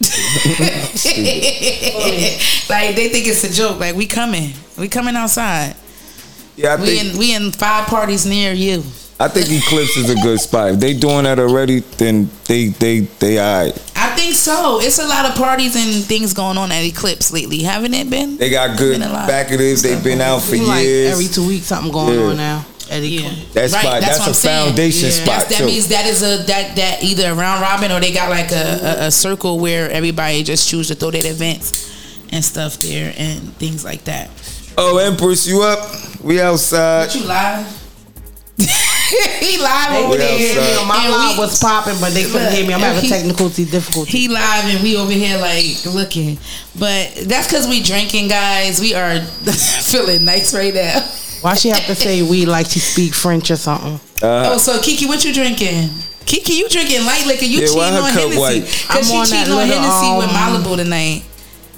like 2.68 2.94
they 2.94 3.08
think 3.08 3.26
it's 3.26 3.42
a 3.42 3.52
joke. 3.52 3.80
Like 3.80 3.96
we 3.96 4.06
coming, 4.06 4.52
we 4.78 4.88
coming 4.88 5.16
outside. 5.16 5.74
Yeah, 6.56 6.74
I 6.74 6.76
we 6.80 6.86
think 6.86 7.14
in 7.14 7.18
we 7.18 7.34
in 7.34 7.50
five 7.50 7.88
parties 7.88 8.26
near 8.26 8.52
you. 8.52 8.84
I 9.20 9.28
think 9.28 9.46
Eclipse 9.48 9.96
is 9.96 10.10
a 10.10 10.16
good 10.16 10.40
spot. 10.40 10.70
If 10.72 10.80
they 10.80 10.92
doing 10.92 11.22
that 11.24 11.38
already, 11.38 11.80
then 11.80 12.28
they 12.46 12.68
they 12.68 13.00
they 13.00 13.38
alright. 13.38 13.72
I 13.96 14.14
think 14.16 14.34
so. 14.34 14.80
It's 14.80 14.98
a 14.98 15.06
lot 15.06 15.24
of 15.26 15.36
parties 15.36 15.76
and 15.76 16.04
things 16.04 16.34
going 16.34 16.58
on 16.58 16.72
at 16.72 16.82
Eclipse 16.84 17.32
lately, 17.32 17.62
haven't 17.62 17.94
it 17.94 18.10
been? 18.10 18.36
They 18.36 18.50
got 18.50 18.76
good 18.76 18.98
Been 19.00 19.08
a 19.08 19.12
lot. 19.12 19.28
back 19.28 19.50
of 19.52 19.58
this. 19.58 19.82
They've 19.82 20.02
been 20.02 20.20
out 20.20 20.40
for 20.42 20.56
Seem 20.56 20.64
like 20.66 20.82
years. 20.84 21.12
every 21.12 21.26
two 21.28 21.46
weeks 21.46 21.66
something 21.66 21.92
going 21.92 22.18
Yeah. 22.18 22.24
on 22.26 22.36
now. 22.36 22.66
Eddie 22.90 23.08
Yeah. 23.08 23.30
That 23.54 23.70
spot, 23.70 24.00
that's, 24.02 24.18
what 24.18 24.26
a 24.26 24.28
I'm 24.30 24.34
saying. 24.34 24.66
foundation 24.66 25.10
spot 25.10 25.26
That's- 25.26 25.48
that 25.50 25.58
too. 25.60 25.66
means 25.66 25.88
that 25.88 26.06
is 26.06 26.22
a 26.22 26.36
that 26.44 26.76
that 26.76 27.02
either 27.04 27.30
a 27.30 27.34
round 27.34 27.62
robin 27.62 27.90
or 27.92 28.00
they 28.00 28.12
got 28.12 28.28
like 28.28 28.50
a, 28.52 28.80
a, 29.02 29.06
a 29.06 29.10
circle 29.10 29.58
where 29.58 29.90
everybody 29.90 30.42
just 30.42 30.68
choose 30.68 30.88
to 30.88 30.94
throw 30.94 31.10
their 31.10 31.24
events 31.30 31.72
and 32.30 32.44
stuff 32.44 32.78
there 32.78 33.14
and 33.16 33.56
things 33.58 33.84
like 33.84 34.04
that. 34.04 34.28
oh, 34.76 34.98
Empress, 34.98 35.46
you 35.46 35.62
up? 35.62 35.88
We 36.20 36.40
outside. 36.40 37.06
But 37.06 37.14
you 37.14 37.24
live? 37.26 37.80
he 39.40 39.58
live 39.58 39.90
They 39.90 39.98
over 40.04 40.12
couldn't 40.12 40.26
there. 40.26 40.38
hear. 40.38 40.86
My 40.86 41.04
And 41.04 41.12
live 41.12 41.36
we- 41.36 41.44
was 41.44 41.58
popping, 41.60 41.94
but 42.00 42.12
they 42.12 42.24
couldn't 42.24 42.44
Look, 42.44 42.52
hear 42.52 42.66
me. 42.66 42.74
I'm 42.74 42.80
having 42.80 43.02
he- 43.02 43.08
technical 43.08 43.48
difficulties. 43.48 44.12
He 44.12 44.28
live 44.28 44.64
and 44.66 44.82
we 44.82 44.96
over 44.96 45.12
here 45.12 45.38
like 45.38 45.84
looking, 45.86 46.38
but 46.78 47.14
that's 47.26 47.46
because 47.46 47.68
we 47.68 47.82
drinking, 47.82 48.28
guys. 48.28 48.80
We 48.80 48.94
are 48.94 49.20
feeling 49.90 50.24
nice 50.24 50.54
right 50.54 50.74
now. 50.74 51.00
Why 51.42 51.54
she 51.54 51.68
have 51.68 51.84
to 51.86 51.94
say 51.94 52.22
we 52.22 52.46
like 52.46 52.66
she 52.66 52.80
speak 52.80 53.14
French 53.14 53.50
or 53.50 53.56
something? 53.56 54.00
oh, 54.22 54.56
so 54.58 54.80
Kiki, 54.80 55.06
what 55.06 55.24
you 55.24 55.32
drinking? 55.34 55.90
Kiki, 56.24 56.54
you 56.54 56.68
drinking 56.70 57.04
light 57.04 57.26
liquor? 57.26 57.44
You 57.44 57.60
Yeah, 57.60 57.66
cheating 57.66 57.82
on 57.82 58.12
Hennessy? 58.12 58.60
Cause 58.88 59.10
I'm 59.10 59.18
on 59.18 59.26
she 59.26 59.32
that 59.32 59.44
cheating 59.44 59.52
on 59.52 59.68
little, 59.68 59.82
Hennessy 59.82 60.16
with 60.16 60.28
um, 60.28 60.64
Malibu 60.64 60.76
tonight. 60.78 61.22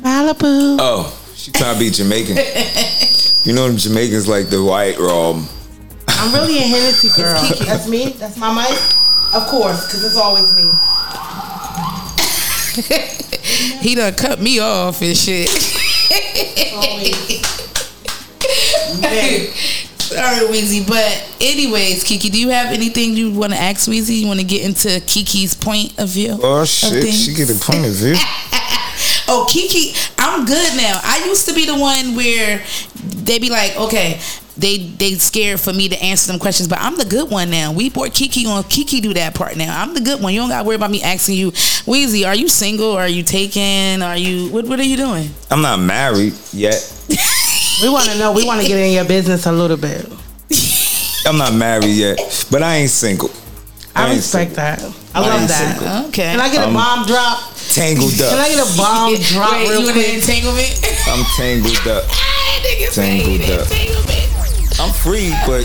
Malibu. 0.00 0.76
Oh, 0.80 1.32
she 1.34 1.50
trying 1.50 1.74
to 1.74 1.80
be 1.80 1.90
Jamaican. 1.90 2.36
you 3.44 3.52
know 3.54 3.66
them 3.66 3.76
Jamaicans 3.76 4.28
like 4.28 4.48
the 4.50 4.62
white 4.62 4.98
rum. 4.98 5.48
I'm 6.18 6.32
really 6.34 6.58
a 6.58 6.62
Hennessy 6.62 7.08
girl. 7.20 7.42
kiki 7.46 7.64
That's 7.64 7.88
me. 7.88 8.10
That's 8.10 8.36
my 8.36 8.52
mic. 8.54 8.78
Of 9.34 9.46
course, 9.48 9.86
because 9.86 10.04
it's 10.04 10.16
always 10.16 10.52
me. 10.54 10.70
he 13.80 13.94
done 13.94 14.14
cut 14.14 14.40
me 14.40 14.58
off 14.60 15.02
and 15.02 15.16
shit. 15.16 15.48
Sorry, 20.06 20.46
Weazy. 20.46 20.86
But 20.86 21.34
anyways, 21.40 22.04
Kiki, 22.04 22.30
do 22.30 22.38
you 22.38 22.50
have 22.50 22.72
anything 22.72 23.14
you 23.14 23.32
want 23.32 23.52
to 23.52 23.58
ask 23.58 23.88
Weazy? 23.88 24.20
You 24.20 24.28
want 24.28 24.40
to 24.40 24.46
get 24.46 24.64
into 24.64 25.00
Kiki's 25.06 25.54
point 25.54 25.98
of 25.98 26.08
view? 26.08 26.38
Oh 26.42 26.62
of 26.62 26.68
shit, 26.68 27.02
things? 27.02 27.24
she 27.24 27.34
get 27.34 27.50
a 27.50 27.58
point 27.58 27.86
of 27.86 27.92
view. 27.92 28.14
Oh, 29.28 29.44
Kiki, 29.50 29.92
I'm 30.18 30.44
good 30.44 30.76
now. 30.76 31.00
I 31.02 31.24
used 31.26 31.48
to 31.48 31.54
be 31.54 31.66
the 31.66 31.76
one 31.76 32.14
where 32.14 32.62
they 33.24 33.40
be 33.40 33.50
like, 33.50 33.76
okay, 33.76 34.20
they 34.58 34.78
they 34.78 35.14
scared 35.14 35.60
for 35.60 35.72
me 35.72 35.88
to 35.88 36.02
answer 36.02 36.30
them 36.32 36.40
questions, 36.40 36.68
but 36.68 36.78
I'm 36.80 36.96
the 36.96 37.04
good 37.04 37.30
one 37.30 37.50
now. 37.50 37.72
We 37.72 37.90
brought 37.90 38.12
Kiki 38.14 38.46
on. 38.46 38.62
Kiki 38.64 39.00
do 39.00 39.12
that 39.14 39.34
part 39.34 39.56
now. 39.56 39.82
I'm 39.82 39.94
the 39.94 40.00
good 40.00 40.22
one. 40.22 40.32
You 40.32 40.40
don't 40.40 40.48
got 40.48 40.62
to 40.62 40.66
worry 40.66 40.76
about 40.76 40.90
me 40.90 41.02
asking 41.02 41.36
you, 41.36 41.50
Weazy, 41.52 42.26
are 42.26 42.34
you 42.34 42.48
single? 42.48 42.92
Are 42.92 43.08
you 43.08 43.22
taken? 43.22 44.02
Are 44.02 44.16
you 44.16 44.48
what? 44.50 44.64
What 44.66 44.78
are 44.80 44.84
you 44.84 44.96
doing? 44.96 45.28
I'm 45.50 45.62
not 45.62 45.78
married 45.80 46.34
yet. 46.52 46.80
We 47.82 47.90
want 47.90 48.08
to 48.08 48.16
know. 48.18 48.32
We 48.32 48.46
want 48.46 48.62
to 48.62 48.66
get 48.66 48.78
in 48.78 48.92
your 48.94 49.04
business 49.04 49.44
a 49.44 49.52
little 49.52 49.76
bit. 49.76 50.06
I'm 51.26 51.36
not 51.36 51.52
married 51.52 51.92
yet, 51.92 52.16
but 52.50 52.62
I 52.62 52.76
ain't 52.76 52.90
single. 52.90 53.28
I 53.94 54.06
ain't 54.08 54.16
respect 54.16 54.54
single. 54.54 54.64
that. 54.64 54.80
I 55.14 55.18
I 55.20 55.28
love 55.28 55.48
that. 55.48 55.76
single. 55.76 56.08
Okay. 56.08 56.30
Can 56.32 56.40
I 56.40 56.48
get 56.50 56.64
a 56.64 56.68
Um, 56.68 56.72
bomb 56.74 57.04
drop? 57.06 57.38
Tangled 57.68 58.18
up. 58.18 58.30
Can 58.30 58.38
I 58.40 58.48
get 58.48 58.64
a 58.64 58.76
bomb 58.78 59.14
drop 59.28 59.52
Wait, 59.52 59.68
real 59.68 59.80
you 59.82 59.88
in 59.88 59.92
quick? 59.92 60.08
an 60.08 60.14
entanglement? 60.16 60.72
I'm 61.06 61.24
tangled 61.36 61.86
up. 61.86 62.04
Tangled 62.92 63.50
up. 63.50 63.68
I'm 64.78 64.92
free, 64.92 65.30
but 65.46 65.64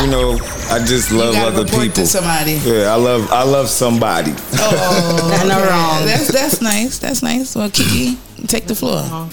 you 0.00 0.06
know, 0.10 0.34
I 0.70 0.78
just 0.84 1.10
love 1.10 1.34
gotta 1.34 1.48
other 1.48 1.64
report 1.64 1.82
to 1.82 1.88
people. 1.90 2.06
somebody. 2.06 2.52
Yeah, 2.64 2.92
I 2.92 2.96
love 2.96 3.30
I 3.32 3.42
love 3.42 3.68
somebody. 3.68 4.32
Oh, 4.54 5.28
Nothing 5.30 5.50
okay. 5.50 5.68
wrong. 5.68 6.04
That's 6.06 6.28
that's 6.32 6.60
nice. 6.62 6.98
That's 6.98 7.22
nice. 7.22 7.54
Well, 7.56 7.70
Kiki, 7.70 8.18
take 8.46 8.66
the 8.66 8.74
floor. 8.74 8.98
Uh-huh. 8.98 9.26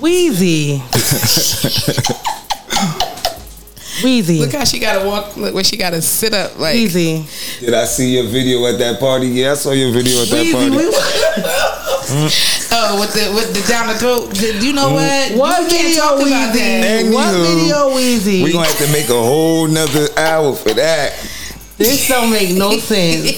Weazy. 0.00 0.78
Weazy. 4.02 4.40
Look 4.40 4.52
how 4.52 4.64
she 4.64 4.78
gotta 4.80 5.06
walk. 5.06 5.36
Look 5.36 5.54
where 5.54 5.62
she 5.62 5.76
gotta 5.76 6.02
sit 6.02 6.34
up. 6.34 6.58
Like 6.58 6.74
Weazy. 6.74 7.60
Did 7.60 7.74
I 7.74 7.84
see 7.84 8.14
your 8.16 8.24
video 8.24 8.66
at 8.66 8.78
that 8.78 8.98
party? 8.98 9.28
Yeah, 9.28 9.52
I 9.52 9.54
saw 9.54 9.70
your 9.72 9.92
video 9.92 10.22
at 10.22 10.28
that 10.28 10.46
Weazy. 10.46 10.52
party. 10.52 10.70
we- 10.70 10.90
Mm. 12.12 12.68
oh, 12.72 13.00
with 13.00 13.14
the 13.14 13.32
with 13.34 13.54
the 13.54 13.66
down 13.72 13.88
the 13.88 13.94
throat. 13.94 14.36
You 14.62 14.72
know 14.74 14.92
what? 14.92 15.32
What 15.32 15.62
you 15.62 15.68
can't 15.68 15.88
video, 15.88 16.02
talk 16.02 16.20
about 16.20 16.54
Weazy? 16.54 16.58
that. 16.58 17.12
What 17.14 17.34
Anywho, 17.34 17.58
video, 17.58 17.76
Weazy? 17.96 18.44
We 18.44 18.52
gonna 18.52 18.66
have 18.66 18.78
to 18.86 18.92
make 18.92 19.08
a 19.08 19.12
whole 19.14 19.66
nother 19.66 20.08
hour 20.18 20.54
for 20.54 20.74
that. 20.74 21.14
This 21.78 22.06
don't 22.08 22.30
make 22.30 22.50
no 22.54 22.76
sense. 22.78 23.32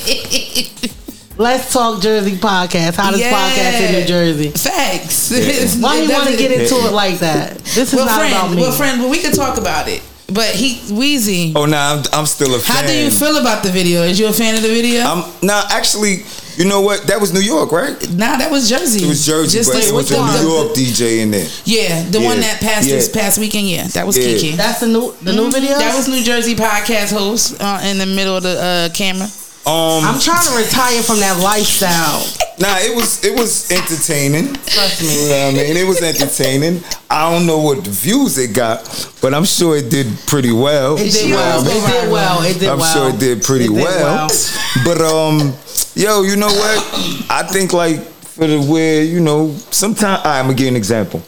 Let's 1.39 1.73
talk 1.73 2.01
Jersey 2.03 2.37
podcast. 2.37 2.97
Hottest 2.97 3.23
Yeah. 3.23 3.33
podcast 3.33 3.81
in 3.87 3.93
New 4.01 4.07
Jersey. 4.07 4.51
Facts. 4.51 5.31
Why 5.81 5.99
It 5.99 6.09
you 6.09 6.13
want 6.13 6.29
to 6.31 6.37
get 6.37 6.51
into 6.53 6.75
it 6.87 6.93
like 6.93 7.19
that? 7.21 7.59
This 7.59 7.93
is 7.93 7.95
well, 7.95 8.07
not 8.07 8.19
friend, 8.19 8.33
about 8.33 8.51
me. 8.55 8.63
well, 8.63 8.73
friend, 8.73 9.01
well, 9.01 9.11
we 9.11 9.19
can 9.21 9.33
talk 9.33 9.57
about 9.59 9.89
it. 9.89 10.03
But 10.33 10.55
he, 10.55 10.77
Weazy, 10.95 11.53
Oh 11.55 11.67
nah, 11.67 11.95
I'm, 11.97 12.03
I'm 12.13 12.27
still 12.27 12.55
a 12.55 12.59
fan. 12.59 12.77
how 12.77 12.87
do 12.87 12.97
you 12.97 13.11
feel 13.11 13.37
about 13.39 13.63
the 13.63 13.71
video? 13.71 14.03
Is 14.03 14.19
you 14.19 14.27
a 14.29 14.33
fan 14.33 14.55
of 14.57 14.63
the 14.63 14.69
video? 14.69 15.03
I'm 15.03 15.33
nah. 15.43 15.63
Actually, 15.71 16.25
you 16.57 16.65
know 16.65 16.81
what? 16.81 17.03
That 17.07 17.21
was 17.21 17.33
New 17.33 17.41
York, 17.41 17.73
right? 17.73 17.93
nah, 18.11 18.37
that 18.37 18.51
was 18.51 18.69
Jersey. 18.69 19.05
It 19.05 19.09
was 19.09 19.25
Jersey, 19.27 19.59
Just 19.59 19.71
but 19.71 19.79
like 19.81 19.89
it 19.89 19.95
was 19.95 20.11
a 20.11 20.43
New 20.43 20.49
York 20.49 20.75
DJ 20.75 21.21
in 21.23 21.31
there. 21.31 21.49
Yeah, 21.65 22.03
the 22.11 22.21
one 22.21 22.41
that 22.41 22.61
passed 22.61 22.87
yeah. 22.89 22.97
this 22.97 23.09
past 23.09 23.39
weekend. 23.39 23.69
Yeah, 23.69 23.87
that 23.89 24.07
was 24.07 24.17
Yeah. 24.17 24.25
Kiki. 24.25 24.51
That's 24.57 24.81
the 24.81 24.87
new 24.89 25.15
the 25.23 25.33
new 25.33 25.49
Mhm. 25.49 25.53
video. 25.53 25.79
That 25.79 25.95
was 25.95 26.09
New 26.09 26.23
Jersey 26.23 26.55
podcast 26.55 27.13
host 27.13 27.57
uh, 27.61 27.81
in 27.85 27.99
the 27.99 28.07
middle 28.07 28.37
of 28.37 28.43
the 28.43 28.61
uh, 28.63 28.89
camera. 28.95 29.29
Um, 29.67 30.05
I'm 30.05 30.21
trying 30.21 30.45
to 30.45 30.57
retire 30.59 31.03
from 31.03 31.21
that 31.21 31.41
lifestyle. 31.41 32.21
Nah, 32.59 32.77
it 32.85 32.95
was 32.95 33.25
it 33.25 33.35
was 33.35 33.71
entertaining. 33.73 34.53
Trust 34.67 35.01
me. 35.03 35.09
You 35.09 35.29
know 35.31 35.47
what 35.47 35.55
I 35.55 35.57
mean? 35.69 35.77
It 35.79 35.87
was 35.89 36.03
entertaining. 36.03 36.85
I 37.09 37.31
don't 37.33 37.47
know 37.47 37.59
what 37.59 37.79
views 37.81 38.37
it 38.37 38.53
got, 38.53 38.85
but 39.23 39.33
I'm 39.33 39.47
sure 39.47 39.75
it 39.77 39.89
did 39.91 40.07
pretty 40.27 40.53
well. 40.53 40.97
It 40.99 41.11
did 41.13 41.31
well. 41.31 41.63
what 41.65 41.67
I 41.67 41.75
mean? 41.75 41.83
It 41.83 42.01
did 42.03 42.13
well. 42.13 42.43
It 42.43 42.59
did 42.61 42.69
I'm 42.69 42.79
well. 42.79 42.93
sure 42.95 43.09
it 43.09 43.19
did 43.19 43.43
pretty 43.43 43.65
It 43.65 43.69
did 43.75 43.83
well. 43.85 44.29
well. 44.29 44.85
But 44.85 45.01
um, 45.01 45.55
yo, 45.95 46.23
you 46.23 46.37
know 46.37 46.49
what? 46.49 47.27
I 47.31 47.43
think 47.49 47.73
like 47.73 48.01
for 48.01 48.47
the 48.47 48.61
where 48.61 49.03
you 49.03 49.21
know, 49.21 49.55
sometimes 49.71 50.23
I'm 50.25 50.47
gonna 50.47 50.55
give 50.55 50.65
you 50.65 50.69
an 50.71 50.77
example. 50.77 51.23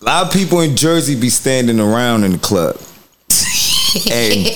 A 0.00 0.04
lot 0.04 0.26
of 0.26 0.32
people 0.32 0.60
in 0.60 0.76
Jersey 0.76 1.18
be 1.18 1.28
standing 1.28 1.78
around 1.78 2.24
in 2.24 2.32
the 2.32 2.38
club. 2.38 2.76
and 4.10 4.46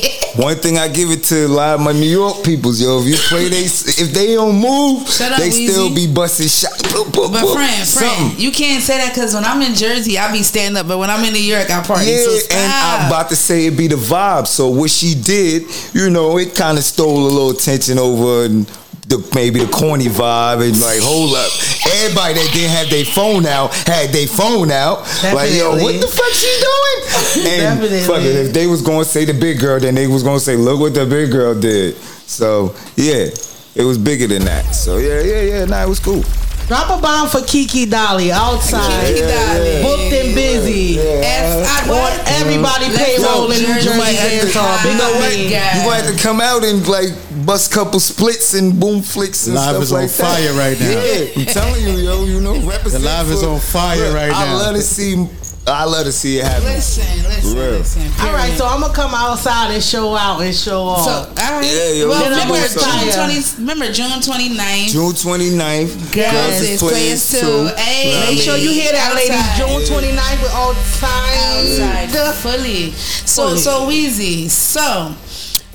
one 0.43 0.57
thing 0.57 0.77
I 0.79 0.89
give 0.89 1.11
it 1.11 1.23
to 1.25 1.47
a 1.47 1.49
lot 1.49 1.75
of 1.77 1.81
my 1.83 1.93
New 1.93 2.09
York 2.09 2.43
peoples, 2.45 2.81
yo, 2.81 3.01
if 3.01 3.07
you 3.07 3.17
play 3.29 3.49
they, 3.49 3.65
if 3.65 4.13
they 4.13 4.35
don't 4.35 4.57
move, 4.61 5.09
Shut 5.09 5.33
up, 5.33 5.39
they 5.39 5.51
still 5.51 5.89
Weazy. 5.91 5.95
be 6.09 6.13
busting 6.13 6.49
shot. 6.49 6.73
boop, 6.91 7.05
boop, 7.13 7.33
But 7.33 7.45
boop, 7.45 7.55
friend, 7.55 7.89
friend, 7.89 8.17
something. 8.17 8.41
you 8.41 8.51
can't 8.51 8.83
say 8.83 8.99
that 8.99 9.15
because 9.15 9.35
when 9.35 9.45
I'm 9.45 9.63
in 9.63 9.75
Jersey, 9.75 10.19
I 10.19 10.33
be 10.33 10.43
standing 10.43 10.79
up. 10.81 10.89
But 10.89 10.99
when 10.99 11.11
I'm 11.11 11.25
in 11.25 11.33
New 11.33 11.39
York, 11.39 11.71
I 11.71 11.83
party. 11.83 12.07
Yeah, 12.11 12.25
so 12.25 12.39
and. 12.57 12.73
I'm 12.73 13.07
about 13.09 13.29
to 13.31 13.37
say 13.37 13.67
it 13.67 13.77
be 13.77 13.87
the 13.89 13.97
vibe. 13.97 14.47
So 14.47 14.69
what 14.69 14.91
she 14.91 15.15
did, 15.15 15.65
you 15.95 16.11
know, 16.11 16.39
it 16.39 16.55
kind 16.57 16.77
of 16.79 16.85
stole 16.85 17.19
a 17.19 17.29
little 17.29 17.51
attention 17.51 17.99
over 17.99 18.45
and 18.47 18.67
the 19.09 19.19
maybe 19.35 19.61
the 19.61 19.71
corny 19.71 20.07
vibe 20.07 20.67
and 20.67 20.75
like 20.81 20.99
hold 21.01 21.35
up. 21.37 21.51
Everybody 21.87 22.35
that 22.35 22.51
didn't 22.53 22.71
have 22.75 22.91
their 22.91 23.05
phone 23.05 23.47
out 23.47 23.73
had 23.87 24.11
their 24.11 24.27
phone 24.27 24.71
out. 24.71 25.01
Like 25.23 25.53
yo, 25.55 25.71
what 25.79 26.01
the 26.01 26.09
fuck 26.09 26.33
she 26.35 26.51
doing? 26.59 26.73
And 27.37 27.81
Definitely. 27.81 28.01
fuck 28.07 28.21
it, 28.23 28.37
if 28.49 28.53
they 28.53 28.67
was 28.67 28.83
gonna 28.83 29.05
say 29.05 29.25
the 29.25 29.33
big 29.35 29.61
girl, 29.61 29.79
then 29.79 29.95
they 29.95 30.07
was 30.07 30.23
gonna 30.23 30.41
say, 30.41 30.57
look 30.57 30.81
what 30.81 30.95
the 30.95 31.07
big 31.07 31.31
girl 31.31 31.59
did. 31.59 31.95
So 32.27 32.75
yeah, 32.97 33.29
it 33.75 33.85
was 33.85 33.97
bigger 33.99 34.27
than 34.27 34.45
that. 34.45 34.75
So 34.75 34.99
yeah, 34.99 35.21
yeah, 35.21 35.41
yeah. 35.43 35.65
Nah, 35.67 35.85
it 35.85 35.89
was 35.89 36.01
cool. 36.01 36.23
Drop 36.67 36.99
a 36.99 37.01
bomb 37.01 37.29
for 37.29 37.43
Kiki 37.47 37.87
Dolly 37.87 38.33
outside. 38.33 38.83
Kiki 39.07 39.21
Dolly. 39.23 39.83
Booked 39.87 40.13
and 40.19 40.35
busy. 40.35 40.99
F- 40.99 41.63
I- 41.63 41.83
On 41.87 41.89
what? 41.95 42.13
everybody 42.43 42.87
Let's 42.91 42.99
payroll 42.99 43.47
go, 43.47 43.53
in 43.55 43.61
New 43.63 43.67
Jersey. 43.79 43.87
Jersey 43.87 43.99
might 43.99 44.17
have 44.19 44.83
to- 44.83 44.89
you 44.91 44.99
know 44.99 45.13
what? 45.15 45.39
You 45.39 45.87
might 45.87 46.03
have 46.03 46.17
to 46.17 46.21
come 46.21 46.41
out 46.41 46.65
and 46.65 46.83
like 46.89 47.15
bust 47.47 47.73
couple 47.73 48.01
splits 48.01 48.55
and 48.55 48.79
boom 48.79 49.01
flicks 49.03 49.47
and 49.47 49.57
stuff. 49.57 49.67
like 49.79 49.89
that. 49.89 49.93
Live 49.95 50.09
is 50.11 50.21
on 50.21 50.27
fire 50.27 50.53
right 50.55 50.81
now. 50.81 50.91
Yeah, 50.91 51.27
I'm 51.37 51.47
telling 51.47 51.83
you, 51.87 52.05
yo, 52.05 52.25
you 52.25 52.41
know, 52.41 52.61
represent. 52.69 53.03
The 53.05 53.09
live 53.09 53.31
is 53.31 53.43
on 53.43 53.61
fire 53.61 54.13
right 54.13 54.33
I 54.33 54.45
now. 54.45 54.51
I 54.51 54.53
love 54.55 54.75
to 54.77 54.83
see. 54.83 55.27
I 55.69 55.83
love 55.85 56.05
to 56.07 56.13
see 56.13 56.39
it 56.39 56.45
happen. 56.45 56.63
Listen, 56.63 57.03
listen, 57.25 57.59
Real. 57.59 57.71
listen. 57.83 58.03
All 58.21 58.33
right, 58.33 58.53
so 58.57 58.67
I'm 58.67 58.81
gonna 58.81 58.95
come 58.95 59.11
outside 59.15 59.73
and 59.75 59.83
show 59.83 60.15
out 60.15 60.41
and 60.41 60.55
show 60.55 60.83
off. 60.85 61.05
So, 61.05 61.11
all 61.11 61.53
right. 61.59 61.67
Yeah, 61.67 61.91
yo, 61.91 62.09
well, 62.09 62.23
we 62.23 62.31
remember 62.31 62.55
doing 62.55 62.71
June, 62.71 62.79
something. 62.79 63.35
20, 63.59 63.67
remember 63.67 63.91
June 63.91 64.21
29th. 64.23 64.93
June 64.95 65.11
29th, 65.11 66.15
Girls 66.15 66.61
is 66.63 66.81
players 66.81 67.31
too. 67.31 67.67
Hey, 67.75 68.07
You 68.07 68.15
know 68.15 68.21
what 68.21 68.29
I 68.29 68.31
Make 68.31 68.43
sure 68.47 68.57
you 68.57 68.71
hear 68.71 68.93
that, 68.93 69.11
Outside. 69.11 69.27
ladies. 69.27 69.89
June 69.91 70.15
29th 70.15 70.43
with 70.43 70.55
all 70.55 70.71
outside 70.71 72.11
fully. 72.37 72.93
So 72.93 73.49
Fully. 73.49 73.59
so 73.59 73.91
easy. 73.91 74.49
So 74.49 75.15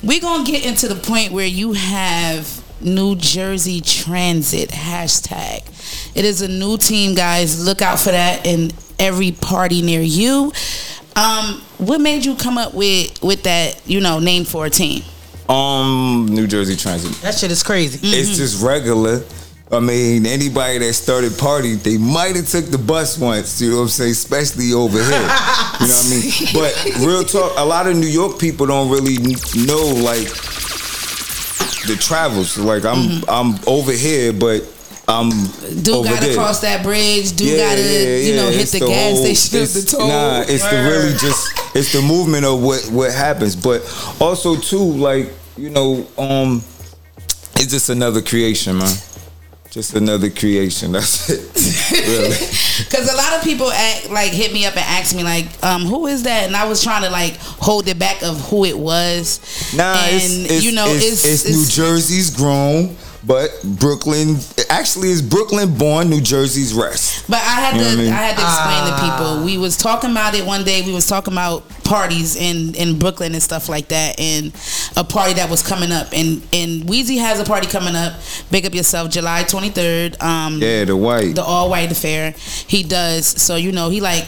we're 0.04 0.22
gonna 0.22 0.44
get 0.44 0.66
into 0.66 0.88
the 0.88 0.96
point 0.96 1.32
where 1.32 1.46
you 1.46 1.74
have 1.74 2.64
New 2.82 3.16
Jersey 3.16 3.82
Transit 3.82 4.70
hashtag. 4.70 5.64
It 6.16 6.26
is 6.26 6.42
a 6.42 6.48
new 6.48 6.78
team, 6.78 7.16
guys. 7.16 7.64
Look 7.64 7.82
out 7.82 8.00
for 8.00 8.12
that 8.12 8.46
in 8.46 8.72
every 8.98 9.32
party 9.32 9.82
near 9.82 10.02
you. 10.02 10.52
Um, 11.16 11.62
what 11.78 12.02
made 12.02 12.26
you 12.26 12.36
come 12.36 12.58
up 12.58 12.74
with 12.74 13.22
with 13.22 13.44
that 13.44 13.82
you 13.86 14.00
know 14.00 14.20
name 14.20 14.46
for 14.46 14.66
a 14.66 14.70
team? 14.70 15.04
Um, 15.50 16.28
New 16.30 16.48
Jersey 16.48 16.76
Transit. 16.76 17.12
That 17.22 17.36
shit 17.36 17.52
is 17.52 17.62
crazy. 17.62 18.00
It's 18.02 18.38
just 18.38 18.64
regular. 18.64 19.22
I 19.72 19.80
mean, 19.80 20.26
anybody 20.26 20.80
that 20.80 20.94
started 20.94 21.38
party, 21.38 21.76
they 21.76 21.98
might 21.98 22.36
have 22.36 22.48
took 22.50 22.66
the 22.66 22.78
bus 22.78 23.18
once. 23.18 23.62
You 23.62 23.70
know 23.72 23.76
what 23.78 23.82
I'm 23.84 23.88
saying? 23.90 24.12
Especially 24.12 24.74
over 24.74 24.98
here. 24.98 25.06
you 25.06 25.88
know 25.88 25.96
what 25.96 26.06
I 26.06 26.10
mean? 26.10 26.32
But 26.54 27.06
real 27.08 27.24
talk, 27.24 27.54
a 27.58 27.64
lot 27.66 27.88
of 27.88 27.96
New 27.96 28.08
York 28.08 28.38
people 28.38 28.66
don't 28.66 28.90
really 28.92 29.16
know 29.66 29.86
like 30.04 30.28
the 31.88 31.98
travels. 32.00 32.58
Like 32.58 32.84
I'm, 32.84 33.24
I'm 33.30 33.56
over 33.66 33.94
here, 33.94 34.34
but 34.34 34.68
I'm 35.08 35.30
Do 35.84 36.04
gotta 36.04 36.26
there. 36.26 36.36
cross 36.36 36.60
that 36.62 36.84
bridge. 36.84 37.34
Do 37.38 37.46
Yeah, 37.46 37.58
gotta 37.70 37.82
yeah, 37.82 38.18
you 38.18 38.36
know 38.36 38.46
yeah. 38.50 38.52
hit 38.52 38.62
It's 38.64 38.72
the, 38.74 38.80
gas 38.80 39.14
whole- 39.14 39.26
station, 39.36 39.60
the 39.82 39.88
toll. 39.90 40.08
Nah, 40.08 40.42
it's 40.48 40.68
the 40.70 40.76
really 40.84 41.12
just 41.18 41.76
it's 41.76 41.94
the 41.94 42.02
movement 42.02 42.44
of 42.46 42.62
what 42.62 42.82
what 42.92 43.12
happens. 43.14 43.56
But 43.56 43.82
also 44.20 44.58
too, 44.58 44.78
like 44.84 45.30
you 45.58 45.70
know, 45.70 46.06
um, 46.18 46.58
it's 47.56 47.72
just 47.72 47.90
another 47.90 48.22
creation, 48.22 48.78
man. 48.78 48.92
Just 49.72 49.94
another 49.94 50.30
creation. 50.30 50.92
That's 50.92 51.30
it. 51.30 51.92
really. 52.08 52.36
Because 52.82 53.14
a 53.14 53.16
lot 53.16 53.38
of 53.38 53.44
people 53.44 53.72
act, 53.72 54.10
like 54.10 54.32
hit 54.32 54.52
me 54.52 54.66
up 54.66 54.76
and 54.76 54.84
ask 54.86 55.16
me 55.16 55.24
like, 55.24 55.46
um, 55.64 55.84
who 55.84 56.08
is 56.08 56.24
that? 56.24 56.48
And 56.48 56.56
I 56.56 56.68
was 56.68 56.84
trying 56.84 57.04
to 57.04 57.10
like 57.10 57.38
hold 57.38 57.88
it 57.88 58.00
back 58.00 58.24
of 58.24 58.42
who 58.50 58.66
it 58.66 58.78
was. 58.78 59.40
Nah, 59.76 59.94
and 59.94 60.16
it's, 60.16 60.52
it's, 60.52 60.64
you 60.66 60.72
know, 60.74 60.88
it's, 60.88 61.24
it's, 61.24 61.46
it's 61.46 61.56
New 61.56 61.86
Jersey's 61.86 62.36
grown, 62.36 62.96
but 63.26 63.50
Brooklyn 63.64 64.38
actually 64.70 65.10
is 65.10 65.22
Brooklyn 65.22 65.78
born, 65.78 66.10
New 66.10 66.22
Jersey's 66.22 66.74
rest. 66.74 67.28
But 67.30 67.38
I 67.40 67.60
had 67.62 67.76
You 67.76 67.84
to, 67.84 67.90
I 67.90 67.96
mean? 67.96 68.12
I 68.12 68.16
had 68.16 68.36
to 68.36 68.42
explain 68.42 68.92
to 68.92 69.12
people. 69.12 69.46
We 69.46 69.58
was 69.58 69.78
talking 69.78 70.12
about 70.12 70.34
it 70.36 70.46
one 70.46 70.64
day. 70.64 70.82
We 70.82 70.94
was 70.94 71.08
talking 71.08 71.34
about 71.34 71.68
parties 71.84 72.36
in 72.36 72.74
in 72.76 72.98
Brooklyn 73.00 73.34
and 73.34 73.44
stuff 73.44 73.70
like 73.70 73.90
that, 73.90 74.20
and 74.20 74.48
a 74.98 75.04
party 75.04 75.34
that 75.34 75.50
was 75.50 75.62
coming 75.66 75.92
up. 75.92 76.08
And 76.14 76.42
and 76.54 76.84
Weazy 76.84 77.20
has 77.20 77.40
a 77.40 77.44
party 77.44 77.68
coming 77.68 77.96
up. 77.96 78.14
Big 78.50 78.66
up 78.66 78.74
yourself, 78.74 79.10
July 79.12 79.44
twenty 79.44 79.70
third. 79.70 80.20
Um, 80.22 80.60
Yeah, 80.62 80.86
the 80.86 80.96
white. 80.98 81.36
the 81.36 81.44
all 81.44 81.70
white 81.70 81.92
affair. 81.92 82.32
He 82.68 82.84
does. 82.84 83.28
So 83.28 83.56
you 83.56 83.72
know, 83.72 83.90
he 83.90 84.02
like. 84.02 84.26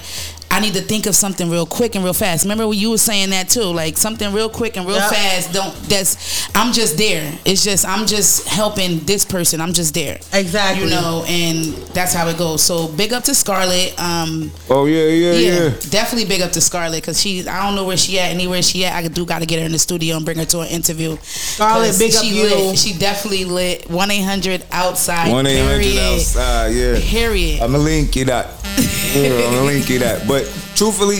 I 0.53 0.59
need 0.59 0.75
to 0.75 0.81
think 0.81 1.07
of 1.07 1.15
something 1.15 1.49
real 1.49 1.65
quick 1.65 1.95
and 1.95 2.03
real 2.03 2.13
fast. 2.13 2.43
Remember 2.45 2.67
when 2.67 2.77
you 2.77 2.91
were 2.91 2.99
saying 2.99 3.31
that 3.31 3.49
too, 3.49 3.63
like 3.63 3.97
something 3.97 4.31
real 4.31 4.49
quick 4.49 4.77
and 4.77 4.85
real 4.85 4.97
Yeah. 4.97 5.09
fast. 5.09 5.51
Don't 5.51 5.73
that's. 5.89 6.47
I'm 6.55 6.71
just 6.73 6.95
there. 6.97 7.33
It's 7.43 7.63
just 7.63 7.87
I'm 7.87 8.05
just 8.05 8.47
helping 8.47 8.99
this 8.99 9.25
person. 9.25 9.59
I'm 9.59 9.73
just 9.73 9.95
there. 9.95 10.19
Exactly. 10.31 10.83
You 10.85 10.91
know, 10.91 11.25
and 11.27 11.73
that's 11.95 12.13
how 12.13 12.27
it 12.27 12.37
goes. 12.37 12.61
So 12.61 12.87
big 12.87 13.13
up 13.13 13.23
to 13.23 13.33
Scarlett. 13.33 13.99
Um, 13.99 14.51
Oh 14.69 14.85
yeah, 14.85 15.05
yeah, 15.07 15.33
yeah. 15.33 15.69
definitely 15.89 16.25
big 16.25 16.41
up 16.41 16.51
to 16.51 16.61
Scarlett 16.61 17.01
because 17.01 17.19
she. 17.19 17.47
I 17.47 17.65
don't 17.65 17.75
know 17.75 17.85
where 17.85 17.97
she 17.97 18.19
at. 18.19 18.29
Anywhere 18.29 18.61
she 18.61 18.85
at, 18.85 18.93
I 18.93 19.07
do 19.07 19.25
got 19.25 19.39
to 19.39 19.47
get 19.47 19.59
her 19.59 19.65
in 19.65 19.71
the 19.71 19.79
studio 19.79 20.17
and 20.17 20.23
bring 20.25 20.37
her 20.37 20.45
to 20.45 20.59
an 20.59 20.67
interview. 20.67 21.17
Scarlett, 21.23 21.97
big 21.97 22.13
up 22.13 22.23
she 22.23 22.29
you. 22.29 22.43
Lit. 22.43 22.77
She 22.77 22.93
definitely 22.93 23.45
lit. 23.45 23.89
One 23.89 24.11
eight 24.11 24.21
hundred 24.23 24.63
outside. 24.71 25.31
One 25.31 25.47
eight 25.47 25.57
hundred 25.65 25.81
period. 25.81 26.13
outside, 26.13 26.67
yeah. 26.75 26.99
Period. 27.01 27.61
I'ma 27.63 27.79
link 27.79 28.15
you 28.15 28.25
that. 28.25 28.62
I'ma 28.63 29.61
link 29.63 29.89
you 29.89 29.99
that. 29.99 30.27
But 30.27 30.43
truthfully, 30.75 31.19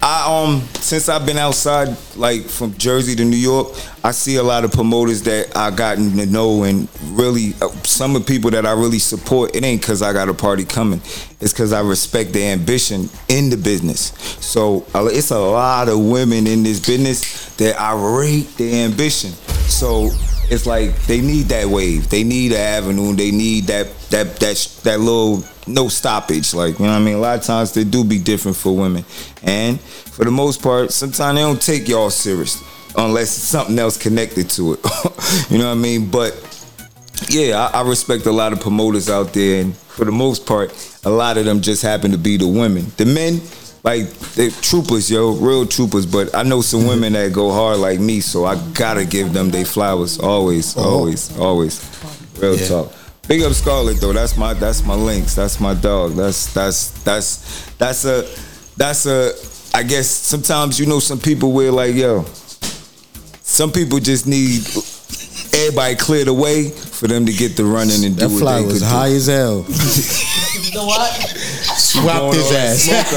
I 0.00 0.44
um 0.44 0.62
since 0.74 1.08
I've 1.08 1.26
been 1.26 1.38
outside 1.38 1.96
like 2.16 2.44
from 2.44 2.72
Jersey 2.78 3.16
to 3.16 3.24
New 3.24 3.36
York, 3.36 3.68
I 4.04 4.12
see 4.12 4.36
a 4.36 4.42
lot 4.42 4.64
of 4.64 4.72
promoters 4.72 5.22
that 5.22 5.56
I 5.56 5.70
gotten 5.70 6.16
to 6.16 6.26
know 6.26 6.62
and 6.62 6.88
really 7.02 7.54
uh, 7.60 7.68
some 7.82 8.14
of 8.14 8.24
the 8.24 8.32
people 8.32 8.50
that 8.52 8.64
I 8.64 8.72
really 8.72 9.00
support. 9.00 9.56
It 9.56 9.64
ain't 9.64 9.82
cause 9.82 10.02
I 10.02 10.12
got 10.12 10.28
a 10.28 10.34
party 10.34 10.64
coming. 10.64 11.00
It's 11.40 11.52
cause 11.52 11.72
I 11.72 11.80
respect 11.80 12.32
their 12.32 12.52
ambition 12.52 13.08
in 13.28 13.50
the 13.50 13.56
business. 13.56 14.12
So 14.40 14.86
uh, 14.94 15.08
it's 15.10 15.30
a 15.30 15.38
lot 15.38 15.88
of 15.88 15.98
women 15.98 16.46
in 16.46 16.62
this 16.62 16.84
business 16.84 17.54
that 17.56 17.80
I 17.80 17.92
rate 18.20 18.48
their 18.56 18.86
ambition. 18.86 19.30
So 19.68 20.10
it's 20.50 20.66
like 20.66 20.96
they 21.06 21.20
need 21.20 21.46
that 21.46 21.66
wave. 21.66 22.08
They 22.08 22.24
need 22.24 22.52
an 22.52 22.58
avenue. 22.58 23.14
They 23.14 23.30
need 23.30 23.64
that 23.64 23.92
that 24.10 24.36
that 24.36 24.80
that 24.84 25.00
little 25.00 25.44
no 25.66 25.88
stoppage. 25.88 26.54
Like 26.54 26.78
you 26.78 26.86
know 26.86 26.92
what 26.92 26.98
I 26.98 27.04
mean. 27.04 27.16
A 27.16 27.20
lot 27.20 27.38
of 27.38 27.44
times 27.44 27.72
they 27.72 27.84
do 27.84 28.04
be 28.04 28.18
different 28.18 28.56
for 28.56 28.74
women, 28.74 29.04
and 29.42 29.80
for 29.80 30.24
the 30.24 30.30
most 30.30 30.62
part, 30.62 30.92
sometimes 30.92 31.36
they 31.36 31.42
don't 31.42 31.62
take 31.62 31.88
y'all 31.88 32.10
serious 32.10 32.62
unless 32.96 33.36
it's 33.36 33.46
something 33.46 33.78
else 33.78 33.96
connected 33.96 34.50
to 34.50 34.74
it. 34.74 34.80
you 35.50 35.58
know 35.58 35.66
what 35.66 35.72
I 35.72 35.74
mean? 35.74 36.10
But 36.10 36.34
yeah, 37.28 37.70
I, 37.72 37.80
I 37.80 37.88
respect 37.88 38.26
a 38.26 38.32
lot 38.32 38.52
of 38.52 38.60
promoters 38.60 39.10
out 39.10 39.32
there, 39.32 39.62
and 39.62 39.76
for 39.76 40.04
the 40.04 40.12
most 40.12 40.46
part, 40.46 40.72
a 41.04 41.10
lot 41.10 41.36
of 41.38 41.44
them 41.44 41.60
just 41.60 41.82
happen 41.82 42.10
to 42.12 42.18
be 42.18 42.36
the 42.36 42.48
women. 42.48 42.86
The 42.96 43.04
men, 43.04 43.40
like 43.84 44.08
they 44.34 44.50
troopers, 44.50 45.10
yo, 45.10 45.32
real 45.34 45.66
troopers. 45.66 46.06
But 46.06 46.34
I 46.34 46.42
know 46.42 46.60
some 46.60 46.86
women 46.86 47.12
that 47.14 47.32
go 47.32 47.50
hard 47.52 47.78
like 47.78 48.00
me, 48.00 48.20
so 48.20 48.44
I 48.44 48.56
gotta 48.74 49.04
give 49.04 49.32
them 49.32 49.50
their 49.50 49.64
flowers. 49.64 50.18
Always, 50.18 50.76
oh. 50.76 50.82
always, 50.82 51.38
always. 51.38 51.80
Real 52.38 52.56
Yeah. 52.56 52.68
talk. 52.68 52.92
Big 53.28 53.42
up 53.42 53.52
Scarlet 53.52 54.00
though. 54.00 54.12
That's 54.14 54.36
my 54.38 54.54
that's 54.54 54.84
my 54.84 54.94
links. 54.94 55.34
That's 55.34 55.60
my 55.60 55.74
dog. 55.74 56.14
That's 56.14 56.52
that's 56.54 56.90
that's 57.04 57.70
that's 57.76 58.04
a 58.04 58.24
that's 58.76 59.06
a. 59.06 59.32
I 59.74 59.82
guess 59.82 60.08
sometimes 60.08 60.80
you 60.80 60.86
know 60.86 60.98
some 60.98 61.18
people 61.20 61.52
where 61.52 61.70
like 61.70 61.94
yo. 61.94 62.24
Some 63.42 63.70
people 63.72 63.98
just 63.98 64.26
need 64.26 64.60
everybody 65.54 65.94
clear 65.96 66.24
the 66.24 66.34
way 66.34 66.68
for 66.70 67.06
them 67.08 67.24
to 67.26 67.32
get 67.32 67.56
the 67.56 67.64
running 67.64 68.04
and 68.04 68.14
do 68.16 68.28
That 68.28 68.30
what 68.30 68.40
fly 68.40 68.60
they 68.60 68.66
was 68.66 68.78
could 68.80 68.88
high 68.88 69.08
do. 69.08 69.16
as 69.16 69.26
hell. 69.26 69.66
You 70.68 70.74
know 70.74 70.84
what? 70.86 71.10
whopped 72.04 72.34
his 72.36 72.52
ass. 72.52 72.86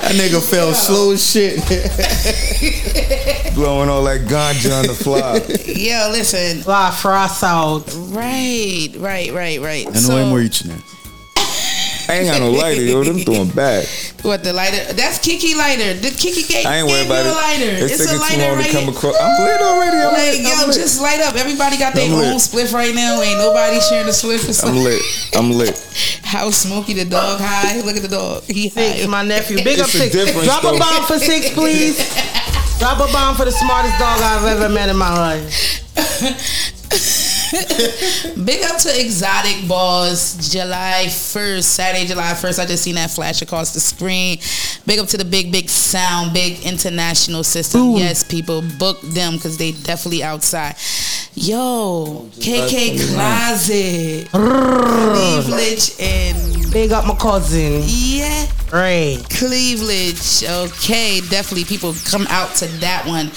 that 0.00 0.14
nigga 0.14 0.40
fell 0.50 0.72
slow 0.74 1.12
as 1.12 1.24
shit. 1.30 1.60
Blowing 3.54 3.88
all 3.88 4.04
that 4.04 4.20
ganja 4.22 4.78
on 4.78 4.86
the 4.86 4.94
fly. 4.94 5.36
Yo, 5.66 6.10
listen. 6.12 6.62
Fly 6.62 6.90
frost 6.90 7.42
out. 7.44 7.84
Right, 8.10 8.88
right, 8.98 9.32
right, 9.32 9.60
right. 9.60 9.86
I 9.86 10.08
know 10.08 10.16
I'm 10.16 10.32
reaching 10.32 10.70
it. 10.70 10.82
I 12.10 12.14
ain't 12.18 12.26
got 12.26 12.40
no 12.40 12.50
lighter, 12.50 12.82
yo. 12.82 13.04
Them 13.04 13.18
doing 13.22 13.48
bad. 13.54 13.86
What 14.22 14.42
the 14.42 14.52
lighter? 14.52 14.92
That's 14.94 15.18
Kiki 15.18 15.54
lighter. 15.54 15.94
The 15.94 16.10
Kiki 16.10 16.42
gave, 16.42 16.66
I 16.66 16.78
ain't 16.82 16.88
worried 16.90 17.06
gave 17.06 17.10
about 17.10 17.24
you 17.24 17.30
a 17.30 17.32
it. 17.32 17.36
lighter. 17.38 17.72
It's 17.86 17.92
It's, 17.94 18.02
a 18.02 18.04
taking 18.04 18.18
too 18.18 18.22
lighter 18.26 18.52
long 18.56 18.64
to 18.64 18.70
come 18.74 18.88
across. 18.90 19.16
I'm 19.20 19.34
lit 19.46 19.60
already. 19.62 19.96
I'm 20.02 20.12
like, 20.12 20.32
lit. 20.34 20.40
yo, 20.42 20.50
I'm 20.58 20.68
lit. 20.68 20.76
just 20.82 21.00
light 21.00 21.20
up. 21.22 21.34
Everybody 21.36 21.78
got 21.78 21.94
their 21.94 22.10
own 22.10 22.36
spliff 22.42 22.74
right 22.74 22.94
now. 22.94 23.22
Ain't 23.22 23.38
nobody 23.38 23.78
sharing 23.80 24.08
a 24.10 24.14
spliff. 24.14 24.48
It's 24.48 24.62
I'm 24.64 24.74
lit. 24.82 25.02
I'm 25.38 25.50
lit. 25.54 25.78
How 26.24 26.50
Smokey 26.50 26.94
the 26.94 27.04
dog 27.06 27.38
high? 27.40 27.80
Look 27.82 27.96
at 27.96 28.02
the 28.02 28.08
dog. 28.10 28.42
He 28.44 28.68
Six, 28.70 29.02
high. 29.02 29.06
my 29.06 29.22
nephew. 29.22 29.62
Big 29.62 29.78
up 29.78 29.86
It's 29.86 29.94
a 29.94 30.10
six. 30.10 30.44
Drop 30.44 30.62
though. 30.62 30.76
a 30.76 30.78
bomb 30.78 31.04
for 31.06 31.18
six, 31.18 31.50
please. 31.54 31.96
Drop 32.78 32.98
a 32.98 33.06
bomb 33.12 33.36
for 33.36 33.44
the 33.44 33.52
smartest 33.52 33.98
dog 33.98 34.18
I've 34.20 34.46
ever 34.46 34.68
met 34.68 34.88
in 34.88 34.96
my 34.96 35.14
life. 35.14 35.78
Big 38.44 38.64
up 38.64 38.78
to 38.78 39.00
Exotic 39.00 39.66
Balls, 39.68 40.52
July 40.52 41.06
1st, 41.08 41.62
Saturday, 41.62 42.06
July 42.06 42.32
1st. 42.32 42.58
I 42.60 42.66
just 42.66 42.84
seen 42.84 42.94
that 42.94 43.10
flash 43.10 43.42
across 43.42 43.74
the 43.74 43.80
screen. 43.80 44.38
Big 44.86 45.00
up 45.00 45.08
to 45.08 45.16
the 45.16 45.24
Big 45.24 45.50
Big 45.50 45.68
Sound, 45.68 46.32
Big 46.32 46.64
International 46.64 47.42
System. 47.42 47.92
Yes, 47.96 48.22
people, 48.22 48.62
book 48.78 49.00
them 49.00 49.34
because 49.34 49.58
they 49.58 49.72
definitely 49.72 50.22
outside. 50.22 50.76
Yo, 51.34 52.28
KK 52.34 53.14
Closet, 53.14 54.30
Cleveland, 54.30 55.94
and 56.00 56.72
Big 56.72 56.92
up 56.92 57.04
my 57.06 57.16
cousin. 57.16 57.82
yeah, 57.86 58.46
Ray. 58.72 59.18
Cleveland. 59.28 60.20
Okay, 60.42 61.20
definitely 61.30 61.64
people 61.64 61.94
come 62.04 62.26
out 62.28 62.54
to 62.56 62.66
that 62.78 63.06
one. 63.06 63.30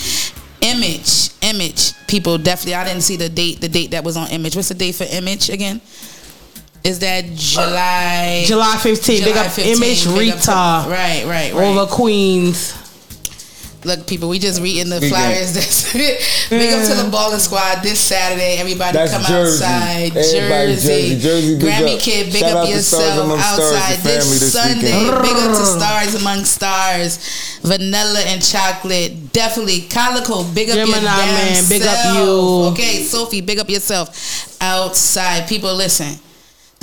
Image, 0.64 1.30
image. 1.41 1.94
People 2.07 2.38
definitely. 2.38 2.76
I 2.76 2.85
didn't 2.85 3.02
see 3.03 3.15
the 3.18 3.30
date. 3.30 3.60
The 3.61 3.69
date 3.69 3.91
that 3.91 4.03
was 4.03 4.15
on 4.18 4.30
Image. 4.30 4.56
What's 4.56 4.69
the 4.69 4.76
date 4.76 4.95
for 4.95 5.03
Image 5.06 5.49
again? 5.49 5.81
Is 6.84 6.99
that 6.99 7.26
July? 7.35 8.44
July 8.45 8.76
15th. 8.77 9.23
Big 9.23 9.38
up 9.38 9.48
15th. 9.48 9.76
Image 9.77 10.03
to- 10.03 10.10
Rita. 10.10 10.52
right, 10.90 11.23
right, 11.26 11.53
right. 11.53 11.53
Over 11.53 11.85
Queens. 11.91 12.73
Look, 13.85 14.07
people, 14.07 14.30
we 14.30 14.39
just 14.39 14.61
reading 14.61 14.89
the 14.89 14.99
Big 14.99 15.11
flyers. 15.11 15.53
That's 15.53 15.91
Big 15.93 16.73
up 16.73 16.88
to 16.88 17.03
the 17.03 17.10
Balling 17.11 17.39
Squad 17.39 17.84
this 17.84 17.99
Saturday. 17.99 18.57
Everybody 18.57 18.93
That's 18.93 19.11
come 19.11 19.23
Jersey. 19.23 19.64
outside. 19.65 20.15
Everybody 20.15 20.73
Jersey. 20.73 21.19
Jersey. 21.19 21.19
Jersey, 21.19 21.55
big 21.60 21.65
Grammy 21.68 21.95
up. 21.95 22.01
Kid, 22.01 22.26
big 22.31 22.41
Shout 22.41 22.51
up 22.51 22.57
out 22.57 22.65
to 22.65 22.72
yourself 22.72 23.26
Among 23.26 23.39
Stars, 23.39 23.57
the 23.57 23.64
outside 23.64 23.95
family 23.97 24.38
this 24.38 24.39
this 24.39 24.53
Sunday. 24.53 24.99
weekend. 25.03 25.22
Big 25.23 25.35
up 25.35 25.51
to 25.51 25.65
Stars 25.65 26.15
Among 26.22 26.45
Stars. 26.45 27.60
Vanilla 27.61 28.19
and 28.27 28.41
chocolate. 28.41 29.34
Definitely. 29.34 29.81
Calico, 29.81 30.43
big 30.53 30.69
up 30.69 30.77
your 30.77 30.85
Gemini 30.88 31.03
damn 31.03 31.53
man, 31.53 31.64
big 31.69 31.81
up 31.84 32.15
you. 32.15 32.72
Okay, 32.72 33.03
Sophie, 33.03 33.41
big 33.41 33.60
up 33.60 33.69
yourself. 33.69 34.10
Outside. 34.61 35.47
People, 35.47 35.73
listen. 35.76 36.19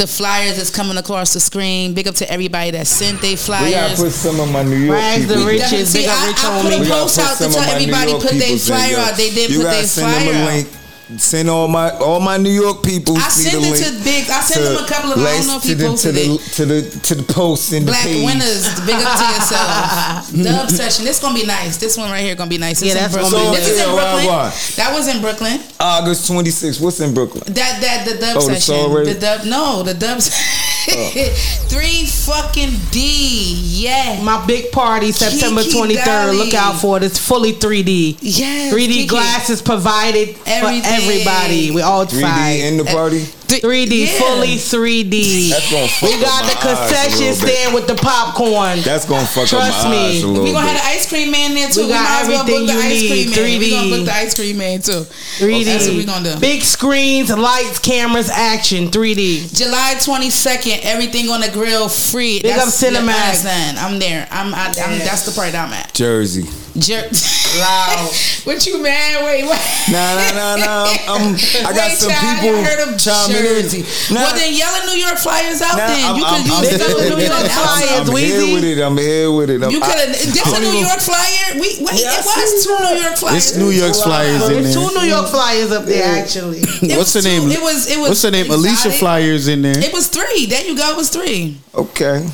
The 0.01 0.07
flyers 0.07 0.57
that's 0.57 0.71
coming 0.71 0.97
across 0.97 1.35
the 1.35 1.41
screen. 1.41 1.93
Big 1.93 2.09
up 2.09 2.15
to 2.17 2.33
everybody 2.33 2.71
that 2.71 2.87
sent 2.87 3.21
their 3.21 3.33
We 3.33 3.37
gotta 3.37 3.97
flyers. 3.97 4.01
put 4.01 4.13
some 4.13 4.41
of 4.41 4.51
my 4.51 4.63
New 4.63 4.77
York 4.77 4.97
Rags 4.97 5.27
the 5.29 5.35
people. 5.35 5.45
riches. 5.47 5.93
Big 5.93 6.09
up 6.09 6.17
I, 6.17 6.27
rich 6.29 6.37
I 6.39 6.41
homie. 6.49 6.63
put 6.63 6.73
a 6.73 6.81
We 6.81 6.87
gotta 6.89 7.01
post 7.03 7.17
put 7.17 7.25
out 7.27 7.31
to 7.37 7.37
some 7.37 7.53
tell 7.53 7.61
of 7.61 7.67
New 7.69 7.73
everybody 7.75 8.11
York 8.13 8.23
put 8.23 8.31
their 8.33 8.41
peoples 8.41 8.69
in, 8.71 8.75
flyer 8.75 8.91
yo. 8.93 8.99
out. 9.01 9.17
They 9.21 9.29
didn't 9.31 9.51
You 9.53 9.59
put 9.59 9.65
gotta 9.65 9.77
their 9.77 9.85
send 9.85 10.09
flyer 10.25 10.33
them 10.33 10.41
a 10.41 10.59
out. 10.61 10.67
Link. 11.11 11.21
Send 11.21 11.51
all 11.51 11.69
my 11.69 11.91
all 11.99 12.21
my 12.21 12.37
New 12.37 12.51
York 12.51 12.83
people. 12.83 13.17
I 13.17 13.29
send 13.29 13.51
sent 13.51 13.63
the 13.63 13.69
it 13.69 13.73
link 13.73 13.99
to 13.99 14.05
Big. 14.05 14.31
I 14.31 14.41
send 14.41 14.65
them 14.65 14.85
a 14.85 14.89
couple 14.89 15.13
of. 15.13 15.19
I 15.19 15.37
don't 15.39 15.47
know 15.47 15.57
if 15.57 15.63
to 15.63 15.69
he 15.69 15.75
the, 15.75 15.97
to 15.97 16.13
the, 16.13 16.25
it. 16.35 16.41
to 16.55 16.65
the 16.67 17.01
to 17.07 17.15
the 17.15 17.33
post 17.33 17.73
in 17.73 17.85
Black 17.85 18.03
the 18.05 18.15
page. 18.15 18.25
winners, 18.27 18.63
big 18.87 18.95
up 18.97 19.19
to 19.19 19.25
yourself. 19.35 20.33
Dub 20.45 20.71
session. 20.71 21.05
This 21.05 21.21
gonna 21.21 21.35
be 21.35 21.47
nice. 21.47 21.77
This 21.79 21.97
one 21.97 22.11
right 22.11 22.23
here 22.23 22.35
gonna 22.35 22.51
be 22.51 22.59
nice. 22.59 22.83
It's 22.83 22.95
Yeah, 22.95 23.01
that's 23.09 23.15
gonna 23.17 23.29
Brooklyn. 23.31 23.51
be 23.53 23.57
This 23.59 23.69
is 23.69 23.79
in 23.81 23.89
Yeah, 23.89 23.95
why, 23.95 24.03
Brooklyn. 24.03 24.27
why? 24.27 24.55
That 24.77 24.91
was 24.95 25.09
in 25.09 25.21
Brooklyn. 25.21 25.61
August 25.81 26.31
26th. 26.31 26.81
What's 26.81 27.01
in 27.01 27.13
Brooklyn? 27.15 27.45
That 27.55 27.81
that 27.81 28.07
the 28.07 28.15
dub 28.19 28.37
Oh, 28.37 28.41
session. 28.41 28.61
Soul 28.61 29.05
The 29.05 29.15
dub. 29.15 29.45
No, 29.47 29.83
the 29.83 29.95
dubs. 29.95 30.31
Three 31.69 32.07
fucking 32.07 32.71
D. 32.91 33.55
Yeah. 33.65 34.23
My 34.23 34.45
big 34.47 34.73
party, 34.73 35.13
September 35.13 35.63
Kiki 35.63 35.95
23rd. 35.97 36.05
Dolly. 36.05 36.37
Look 36.37 36.55
out 36.55 36.81
for 36.81 36.97
it. 36.97 37.03
It's 37.03 37.19
fully 37.19 37.53
3D. 37.53 38.19
Yes. 38.21 38.73
3D 38.73 38.87
Kiki. 38.89 39.07
glasses 39.07 39.61
provided 39.63 40.37
Everything. 40.47 40.83
for 40.83 40.89
everybody. 40.89 41.71
We 41.71 41.83
all 41.83 42.07
3D 42.07 42.61
in 42.69 42.77
the 42.77 42.85
party. 42.85 43.27
3D, 43.59 44.07
Yeah. 44.07 44.19
fully 44.19 44.57
3D. 44.59 45.51
That's 45.51 45.71
gonna 45.71 45.89
fuck 45.89 46.11
We 46.11 46.21
got 46.21 46.45
the 46.45 46.51
eyes 46.53 46.55
a 46.55 46.87
concession 46.87 47.35
stand 47.35 47.75
with 47.75 47.87
the 47.89 47.95
popcorn. 47.97 48.83
That's 48.83 49.05
gonna 49.05 49.27
fuck 49.27 49.49
Trust 49.49 49.79
up 49.81 49.85
my 49.87 49.91
me. 49.91 49.97
eyes 50.17 50.23
a 50.23 50.27
little 50.29 50.45
We 50.45 50.53
gonna 50.53 50.67
bit. 50.67 50.77
have 50.77 50.83
the 50.83 50.89
ice 50.99 51.09
cream 51.09 51.31
man 51.31 51.55
there 51.55 51.69
too. 51.71 51.83
We 51.83 51.89
got 51.89 52.03
might 52.05 52.21
as 52.23 52.29
well 52.29 52.41
everything 52.41 52.67
book 52.67 52.67
the 52.69 52.73
you 52.75 52.81
ice 52.81 53.01
need. 53.03 53.09
cream 53.09 53.31
man. 53.31 53.59
We 53.61 53.67
3D. 53.67 53.71
gonna 53.71 53.97
book 53.97 54.05
the 54.07 54.15
ice 54.15 54.35
cream 54.35 54.59
man 54.59 54.83
too. 54.83 55.07
3D. 55.39 55.65
That's 55.65 55.87
what 55.89 55.97
we 55.97 56.05
gonna 56.05 56.35
do. 56.35 56.41
Big 56.41 56.63
screens, 56.63 57.31
lights, 57.31 57.79
cameras, 57.79 58.31
action. 58.31 58.91
3D. 58.91 59.51
July 59.55 59.95
22nd, 59.99 60.81
everything 60.83 61.29
on 61.31 61.41
the 61.41 61.49
grill 61.49 61.89
free. 61.89 62.41
Big 62.41 62.53
up 62.57 62.69
Cinemax. 62.69 63.45
Listen, 63.45 63.79
I'm 63.79 63.99
there. 63.99 64.29
I'm, 64.31 64.55
I, 64.55 64.67
I'm 64.69 64.99
that's 65.01 65.23
the 65.23 65.33
part 65.33 65.55
I'm 65.55 65.73
at. 65.73 65.93
Jersey. 65.95 66.45
Jer- 66.79 67.11
Loud. 67.59 68.07
what 68.47 68.63
you 68.67 68.79
man? 68.83 69.25
Wait, 69.27 69.43
wait. 69.43 69.59
Nah, 69.91 70.15
nah, 70.15 70.31
nah, 70.39 70.57
nah. 70.57 70.87
I'm, 71.11 71.35
I'm, 71.35 71.35
I 71.67 71.71
got 71.75 71.91
Wait, 71.91 71.99
some 71.99 72.11
child, 72.15 72.41
people 72.47 72.59
I 72.59 72.63
heard 72.63 72.81
of 72.87 72.91
chiming 72.95 73.43
in. 73.43 73.67
Jersey. 73.67 73.83
Nah, 74.15 74.23
well, 74.23 74.35
then 74.39 74.55
yell 74.55 74.71
at 74.79 74.87
New 74.87 74.95
York 75.01 75.19
Flyers 75.19 75.59
out. 75.63 75.75
nah, 75.75 75.91
then 75.91 75.99
I'm, 76.07 76.17
you 76.17 76.25
I'm, 76.25 76.43
could 76.43 76.53
I'm, 76.53 76.63
use 76.63 76.71
here- 76.71 76.79
the 76.79 77.17
New 77.17 77.27
York 77.27 77.43
I'm, 77.43 77.51
Flyers. 77.51 78.07
I'm 78.07 78.17
here 78.17 78.47
with 78.55 78.65
it. 78.65 78.79
I'm 78.79 78.97
here 78.99 79.31
with 79.35 79.51
it. 79.51 79.61
I'm, 79.67 79.71
You 79.75 79.81
could 79.83 79.99
have. 79.99 80.15
I- 80.15 80.31
This 80.31 80.47
I 80.47 80.57
a 80.57 80.61
New 80.63 80.79
York 80.79 81.01
Flyer. 81.03 81.45
We 81.59 81.69
wait. 81.83 81.99
Yeah, 82.01 82.15
it 82.15 82.25
was 82.25 82.63
two 82.63 82.77
New 82.79 82.97
York 83.03 83.17
Flyers. 83.19 83.37
It's 83.51 83.57
New 83.59 83.71
York 83.75 83.95
Flyers 83.99 84.43
in 84.49 84.63
there. 84.63 84.73
two 84.73 84.89
New 84.95 85.07
York 85.11 85.27
flyers 85.29 85.73
up 85.73 85.85
there, 85.85 86.07
actually. 86.23 86.61
What's 86.95 87.13
the 87.19 87.23
name? 87.23 87.51
two- 87.51 87.57
It 87.59 87.63
was. 87.63 87.91
It 87.91 87.99
was. 87.99 88.09
What's 88.15 88.23
the 88.23 88.31
name? 88.31 88.51
Alicia. 88.51 88.91
Flyers 88.95 89.49
in 89.49 89.63
there. 89.63 89.77
It 89.79 89.93
was 89.93 90.07
three. 90.09 90.47
There 90.47 90.63
you 90.65 90.77
go. 90.77 90.91
It 90.91 90.97
was 90.97 91.11
three. 91.11 91.59
Okay. 91.75 92.27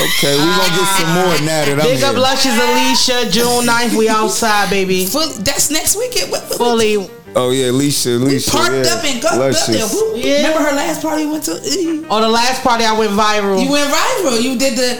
Okay, 0.00 0.34
we 0.34 0.44
gonna 0.46 0.72
get 0.72 0.88
some 0.96 1.12
more 1.12 1.36
now 1.44 1.64
that 1.68 1.76
I'm 1.78 1.84
Big 1.84 1.98
here. 1.98 2.06
up 2.08 2.16
Luscious 2.16 2.56
Alicia, 2.56 3.28
June 3.30 3.66
9th. 3.68 3.96
We 3.98 4.08
outside, 4.08 4.70
baby. 4.70 5.04
Full, 5.06 5.28
that's 5.44 5.70
next 5.70 5.96
weekend. 5.96 6.30
What, 6.30 6.42
what, 6.48 6.56
Fully. 6.58 7.08
Oh 7.36 7.50
yeah, 7.50 7.70
Alicia, 7.70 8.16
Alicia. 8.16 8.50
parked 8.50 8.72
yeah. 8.86 8.94
up 8.94 9.04
and 9.04 9.22
go. 9.22 9.28
Luscious. 9.38 9.92
Who- 9.92 10.16
Yeah. 10.16 10.36
Remember 10.48 10.62
her 10.68 10.74
last 10.76 11.02
party 11.02 11.26
went 11.26 11.44
to? 11.44 11.52
On 11.52 12.06
oh, 12.10 12.20
the 12.20 12.28
last 12.28 12.62
party, 12.62 12.84
I 12.84 12.96
went 12.98 13.12
viral. 13.12 13.62
You 13.62 13.70
went 13.70 13.90
viral. 13.92 14.40
You 14.40 14.58
did 14.58 14.76
the. 14.76 14.96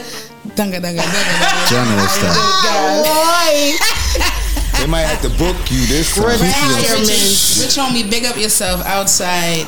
Dunga, 0.53 0.77
dunga, 0.77 1.01
dunga, 1.01 1.69
General 1.69 2.07
stuff. 2.13 2.35
Oh, 2.37 3.01
boy. 3.05 4.29
They 4.79 4.87
might 4.89 5.07
have 5.07 5.21
to 5.21 5.29
book 5.39 5.55
you 5.71 5.85
this 5.87 6.13
time. 6.13 6.25
Retirement. 6.25 7.07
Rich 7.07 7.77
homie, 7.79 8.09
big 8.09 8.25
up 8.25 8.35
yourself 8.35 8.85
outside. 8.85 9.65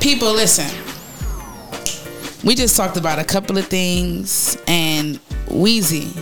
People, 0.00 0.32
listen. 0.32 0.64
We 2.44 2.54
just 2.54 2.76
talked 2.76 2.98
about 2.98 3.18
a 3.18 3.24
couple 3.24 3.56
of 3.56 3.66
things, 3.66 4.58
and 4.66 5.18
Weazy, 5.46 6.12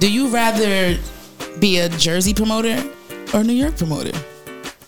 do 0.00 0.10
you 0.10 0.28
rather 0.28 0.96
be 1.58 1.80
a 1.80 1.90
Jersey 1.90 2.32
promoter 2.32 2.82
or 3.34 3.44
New 3.44 3.52
York 3.52 3.76
promoter? 3.76 4.18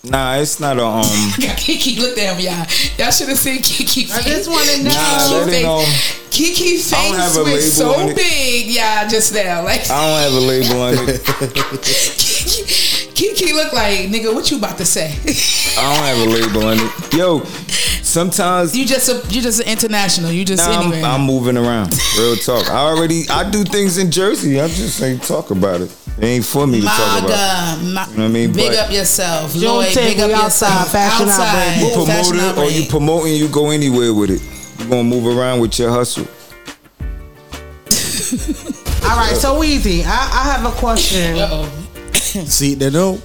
Nah, 0.02 0.36
it's 0.36 0.58
not 0.58 0.78
a 0.78 0.84
um. 0.84 1.04
Kiki 1.58 2.00
looked 2.00 2.18
at 2.18 2.34
him, 2.34 2.40
y'all. 2.40 2.66
Y'all 2.96 3.10
should 3.12 3.28
have 3.28 3.36
seen 3.36 3.60
Kiki 3.60 4.04
face. 4.04 4.14
I 4.14 4.22
just 4.22 4.48
want 4.48 4.66
to 4.70 4.84
know. 4.84 4.90
Nah, 4.90 5.44
that 5.44 5.52
ain't 5.52 5.68
um. 5.68 5.84
Kiki 6.30 6.76
I 6.76 7.28
face 7.28 7.36
was 7.36 7.72
so 7.74 8.14
big, 8.14 8.68
y'all, 8.68 9.06
just 9.10 9.34
now. 9.34 9.62
Like 9.62 9.90
I 9.90 10.00
don't 10.00 10.20
have 10.22 10.32
a 10.32 10.46
label 10.46 10.80
on 10.80 10.94
it. 10.96 11.20
Kiki, 12.16 13.12
Kiki 13.12 13.52
looked 13.52 13.74
like, 13.74 14.08
nigga, 14.08 14.34
what 14.34 14.50
you 14.50 14.56
about 14.56 14.78
to 14.78 14.86
say? 14.86 15.12
I 15.76 15.94
don't 15.94 16.04
have 16.06 16.26
a 16.26 16.30
label 16.30 16.64
on 16.66 16.78
it. 16.80 17.14
Yo, 17.14 17.40
sometimes 18.10 18.76
you 18.76 18.84
just 18.86 19.08
a, 19.08 19.22
you 19.34 19.40
just 19.40 19.60
international. 19.60 20.30
You 20.32 20.44
just 20.44 20.66
Nah, 20.68 20.80
anywhere. 20.80 21.04
I'm, 21.04 21.20
I'm 21.20 21.26
moving 21.26 21.56
around. 21.56 21.94
Real 22.18 22.36
talk. 22.36 22.68
I 22.70 22.78
already 22.78 23.28
I 23.30 23.48
do 23.50 23.64
things 23.64 23.98
in 23.98 24.10
Jersey. 24.10 24.60
I 24.60 24.68
just 24.68 25.00
ain't 25.02 25.22
talk 25.22 25.50
about 25.50 25.80
it. 25.80 25.96
It 26.18 26.24
ain't 26.24 26.44
for 26.44 26.66
me 26.66 26.80
to 26.80 26.86
talk 26.86 27.24
about. 27.24 27.78
Maga, 27.80 27.84
ma- 27.84 28.10
You 28.10 28.16
know 28.16 28.18
what 28.18 28.18
I 28.18 28.28
mean? 28.28 28.52
big 28.52 28.70
But- 28.72 28.78
up 28.78 28.90
yourself, 28.92 29.52
June 29.54 29.62
Lloyd. 29.62 29.86
10th, 29.88 29.94
Big 29.94 30.20
up 30.20 30.26
we 30.28 30.32
yourself. 30.34 30.72
outside, 30.72 30.92
fashion 30.92 31.28
outside, 31.28 31.80
You 31.80 31.86
outbreak. 31.86 32.06
fashion 32.08 32.36
promote 32.36 32.36
it 32.36 32.58
or 32.58 32.64
you 32.64 32.70
outbreak. 32.70 32.88
promoting, 32.90 33.34
you 33.36 33.48
go 33.48 33.70
anywhere 33.70 34.12
with 34.12 34.30
it. 34.30 34.42
You 34.80 34.86
gonna 34.90 35.04
move 35.04 35.26
around 35.26 35.60
with 35.60 35.78
your 35.78 35.90
hustle. 35.90 36.24
All 39.08 39.16
right, 39.16 39.34
so 39.36 39.62
easy. 39.64 40.04
I, 40.04 40.10
I 40.10 40.42
have 40.52 40.64
a 40.66 40.70
question. 40.78 41.36
See, 42.46 42.74
they 42.74 42.90
know. 42.90 43.18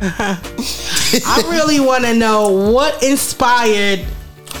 I 1.26 1.42
really 1.50 1.80
want 1.80 2.04
to 2.04 2.14
know 2.14 2.48
what 2.72 3.02
inspired 3.02 4.04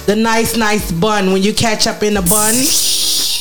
the 0.06 0.16
nice, 0.16 0.56
nice 0.56 0.90
bun 0.90 1.32
when 1.32 1.42
you 1.42 1.52
catch 1.52 1.86
up 1.86 2.02
in 2.02 2.14
the 2.14 2.22
bun. 2.22 2.54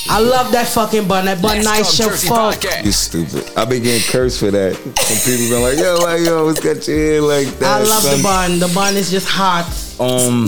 I 0.09 0.19
love 0.19 0.51
that 0.53 0.67
fucking 0.67 1.07
bun. 1.07 1.25
That 1.25 1.41
bun 1.41 1.63
nice 1.63 1.99
your 1.99 2.11
fuck. 2.11 2.63
You 2.83 2.91
stupid. 2.91 3.51
I 3.57 3.65
been 3.65 3.83
getting 3.83 4.09
cursed 4.09 4.39
for 4.39 4.51
that. 4.51 4.75
Some 4.75 5.17
people 5.17 5.49
been 5.49 5.63
like, 5.63 5.77
yo, 5.77 5.97
why 5.99 6.17
you 6.17 6.33
always 6.33 6.59
got 6.59 6.87
your 6.87 6.97
hair 6.97 7.21
like 7.21 7.47
that? 7.59 7.81
I 7.81 7.83
love 7.83 8.03
son? 8.03 8.17
the 8.17 8.23
bun. 8.23 8.59
The 8.59 8.71
bun 8.73 8.95
is 8.95 9.11
just 9.11 9.27
hot. 9.27 9.67
Um, 9.99 10.47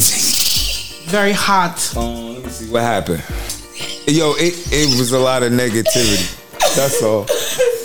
Very 1.09 1.33
hot. 1.33 1.95
um, 1.97 2.35
let 2.35 2.43
me 2.43 2.49
see 2.49 2.71
what 2.71 2.83
happened. 2.83 3.23
Yo, 4.07 4.33
it, 4.37 4.53
it 4.71 4.97
was 4.97 5.11
a 5.11 5.19
lot 5.19 5.43
of 5.43 5.51
negativity. 5.51 6.35
That's 6.75 7.01
all. 7.03 7.25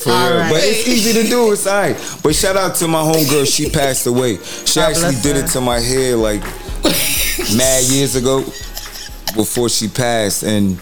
For 0.05 0.11
All 0.13 0.31
real. 0.31 0.39
right. 0.41 0.53
But 0.53 0.61
it's 0.63 0.87
easy 0.87 1.13
to 1.23 1.29
do. 1.29 1.53
It's 1.53 1.67
alright. 1.67 1.97
But 2.23 2.35
shout 2.35 2.57
out 2.57 2.75
to 2.77 2.89
my 2.89 3.03
homegirl. 3.03 3.47
She 3.53 3.69
passed 3.71 4.07
away. 4.07 4.37
She 4.65 4.79
God 4.81 4.91
actually 4.91 5.21
did 5.23 5.37
her. 5.37 5.45
it 5.45 5.51
to 5.53 5.61
my 5.61 5.81
hair 5.81 6.15
like 6.17 6.43
mad 7.57 7.83
years 7.85 8.15
ago 8.17 8.41
before 9.35 9.69
she 9.69 9.89
passed. 9.89 10.43
And 10.43 10.79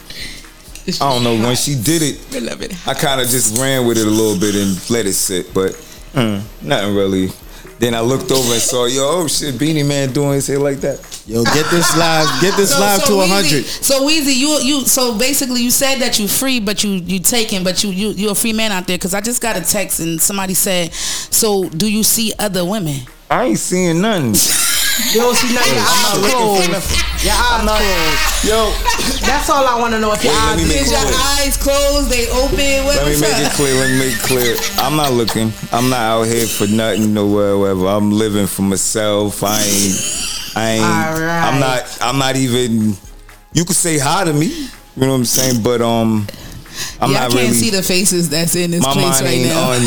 I 1.01 1.13
don't 1.15 1.23
know 1.25 1.35
when 1.35 1.57
she 1.57 1.75
did 1.75 2.03
it. 2.03 2.87
I 2.87 2.95
kind 2.95 3.21
of 3.21 3.29
just 3.29 3.59
ran 3.59 3.87
with 3.87 3.99
it 3.99 4.07
a 4.07 4.11
little 4.11 4.39
bit 4.39 4.55
and 4.55 4.91
let 4.91 5.07
it 5.07 5.15
sit. 5.15 5.55
But 5.55 5.73
mm, 6.13 6.43
nothing 6.63 6.95
really. 6.95 7.29
Then 7.83 7.97
I 7.97 8.01
looked 8.01 8.31
over 8.31 8.53
and 8.53 8.63
saw, 8.63 8.85
yo, 8.85 9.03
oh 9.03 9.27
shit, 9.27 9.59
Beenie 9.59 9.83
Man 9.83 10.13
doing 10.13 10.35
his 10.35 10.47
hair 10.47 10.61
like 10.61 10.77
that. 10.83 11.01
Yo, 11.27 11.43
get 11.43 11.69
this 11.69 11.97
live, 11.99 12.29
get 12.41 12.57
this 12.57 12.71
live 12.79 13.03
to 13.07 13.11
Weezy- 13.11 13.29
hundred. 13.29 13.65
So 13.65 14.07
Weazy, 14.07 14.37
you 14.37 14.61
you 14.63 14.85
so 14.85 15.19
basically 15.19 15.63
you 15.63 15.73
said 15.73 15.97
that 15.97 16.17
you 16.21 16.29
free, 16.29 16.61
but 16.61 16.85
you 16.85 16.91
you 16.93 17.19
taking, 17.19 17.65
but 17.65 17.83
you 17.83 17.91
you 17.91 18.11
you're 18.11 18.31
a 18.31 18.35
free 18.37 18.53
man 18.53 18.71
out 18.71 18.87
there. 18.87 18.97
Because 18.97 19.15
I 19.15 19.21
just 19.21 19.43
got 19.43 19.57
a 19.57 19.63
text 19.63 19.99
and 19.99 20.23
somebody 20.23 20.55
said, 20.55 20.93
so 20.93 21.69
do 21.71 21.91
you 21.91 22.05
see 22.05 22.33
other 22.39 22.65
women? 22.65 23.01
I 23.29 23.47
ain't 23.47 23.59
seeing 23.59 24.01
nothing. 24.01 24.37
You 25.13 25.21
don't 25.21 25.35
see 25.35 25.55
nothing. 25.55 25.73
Your 25.73 25.89
eyes 25.89 26.21
closed. 26.21 27.25
Your 27.25 27.33
eyes 27.33 27.65
closed. 27.65 28.45
Yo, 28.45 28.73
that's 29.27 29.49
all 29.49 29.67
I 29.67 29.79
want 29.81 29.95
to 29.95 30.01
know. 30.01 30.13
If 30.13 30.23
your 30.25 30.33
Wait, 30.33 30.41
let 30.41 30.61
eyes 30.61 30.83
Is 30.83 30.91
your 30.91 31.01
eyes 31.01 31.57
closed? 31.57 32.11
They 32.11 32.29
open? 32.29 32.85
What, 32.85 32.97
Let 32.97 33.07
me 33.07 33.21
make 33.21 33.41
it 33.41 33.53
clear. 33.53 33.75
Let 33.75 33.91
me 33.91 33.99
make 33.99 34.17
it 34.17 34.23
clear. 34.23 34.57
I'm 34.79 34.97
not 34.97 35.13
looking. 35.13 35.53
I'm 35.73 35.89
not 35.89 36.01
out 36.01 36.23
here 36.25 36.47
for 36.47 36.67
nothing, 36.67 37.15
nowhere, 37.15 37.57
whatever. 37.57 37.87
I'm 37.87 38.11
living 38.11 38.47
for 38.47 38.63
myself. 38.63 39.43
I 39.43 39.63
ain't. 39.63 40.57
I 40.57 40.71
ain't. 40.71 40.85
Alright. 40.85 41.43
I'm 41.45 41.61
not. 41.61 41.99
I'm 42.03 42.19
not 42.19 42.37
even. 42.37 42.95
You 43.55 43.65
could 43.65 43.77
say 43.77 43.99
hi 43.99 44.25
to 44.25 44.33
me. 44.33 44.47
You 44.97 45.03
know 45.03 45.09
what 45.09 45.15
I'm 45.15 45.25
saying? 45.25 45.63
But 45.63 45.81
um, 45.81 46.27
I'm 47.01 47.11
yeah, 47.11 47.19
I 47.19 47.21
can't 47.29 47.35
really. 47.35 47.49
see 47.55 47.71
the 47.71 47.83
faces 47.83 48.29
that's 48.31 48.55
in 48.55 48.71
this 48.71 48.83
my 48.83 48.93
place 48.93 49.21
right 49.23 49.31
ain't 49.31 49.49
now. 49.49 49.71
on 49.73 49.81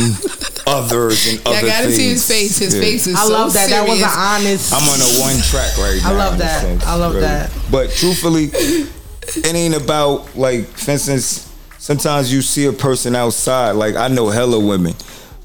others 0.67 1.27
and 1.27 1.39
Yeah, 1.45 1.51
I 1.51 1.61
gotta 1.61 1.85
things. 1.87 1.95
see 1.97 2.09
his 2.09 2.27
face. 2.27 2.57
His 2.57 2.73
Yeah. 2.75 2.81
face 2.81 3.07
is 3.07 3.15
I 3.15 3.23
so 3.25 3.31
love 3.33 3.53
that. 3.53 3.69
That 3.69 3.87
was 3.87 3.99
an 4.01 4.09
honest. 4.11 4.73
I'm 4.73 4.83
on 4.89 4.99
a 5.01 5.21
one 5.21 5.41
track 5.41 5.77
right 5.77 5.99
now. 6.03 6.09
I 6.09 6.13
love 6.15 6.37
that. 6.39 6.61
sense, 6.61 6.85
I 6.85 6.95
love 6.95 7.13
that. 7.15 7.51
But 7.71 7.91
truthfully, 7.91 8.45
it 8.53 9.55
ain't 9.55 9.75
about 9.75 10.35
like, 10.35 10.65
for 10.67 10.91
instance, 10.91 11.51
sometimes 11.77 12.31
you 12.33 12.41
see 12.41 12.65
a 12.65 12.73
person 12.73 13.15
outside. 13.15 13.71
Like 13.71 13.95
I 13.95 14.07
know 14.07 14.29
hella 14.29 14.59
women, 14.59 14.93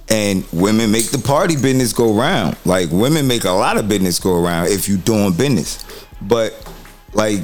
and 0.08 0.44
women 0.52 0.90
make 0.90 1.10
the 1.10 1.18
party 1.18 1.54
business 1.56 1.92
go 1.92 2.12
round. 2.14 2.56
Like 2.64 2.88
women 2.90 3.26
make 3.26 3.44
a 3.44 3.50
lot 3.52 3.76
of 3.76 3.88
business 3.88 4.18
go 4.18 4.42
around 4.42 4.68
if 4.68 4.88
you 4.88 4.96
doing 4.96 5.32
business. 5.32 5.84
But 6.22 6.54
like, 7.12 7.40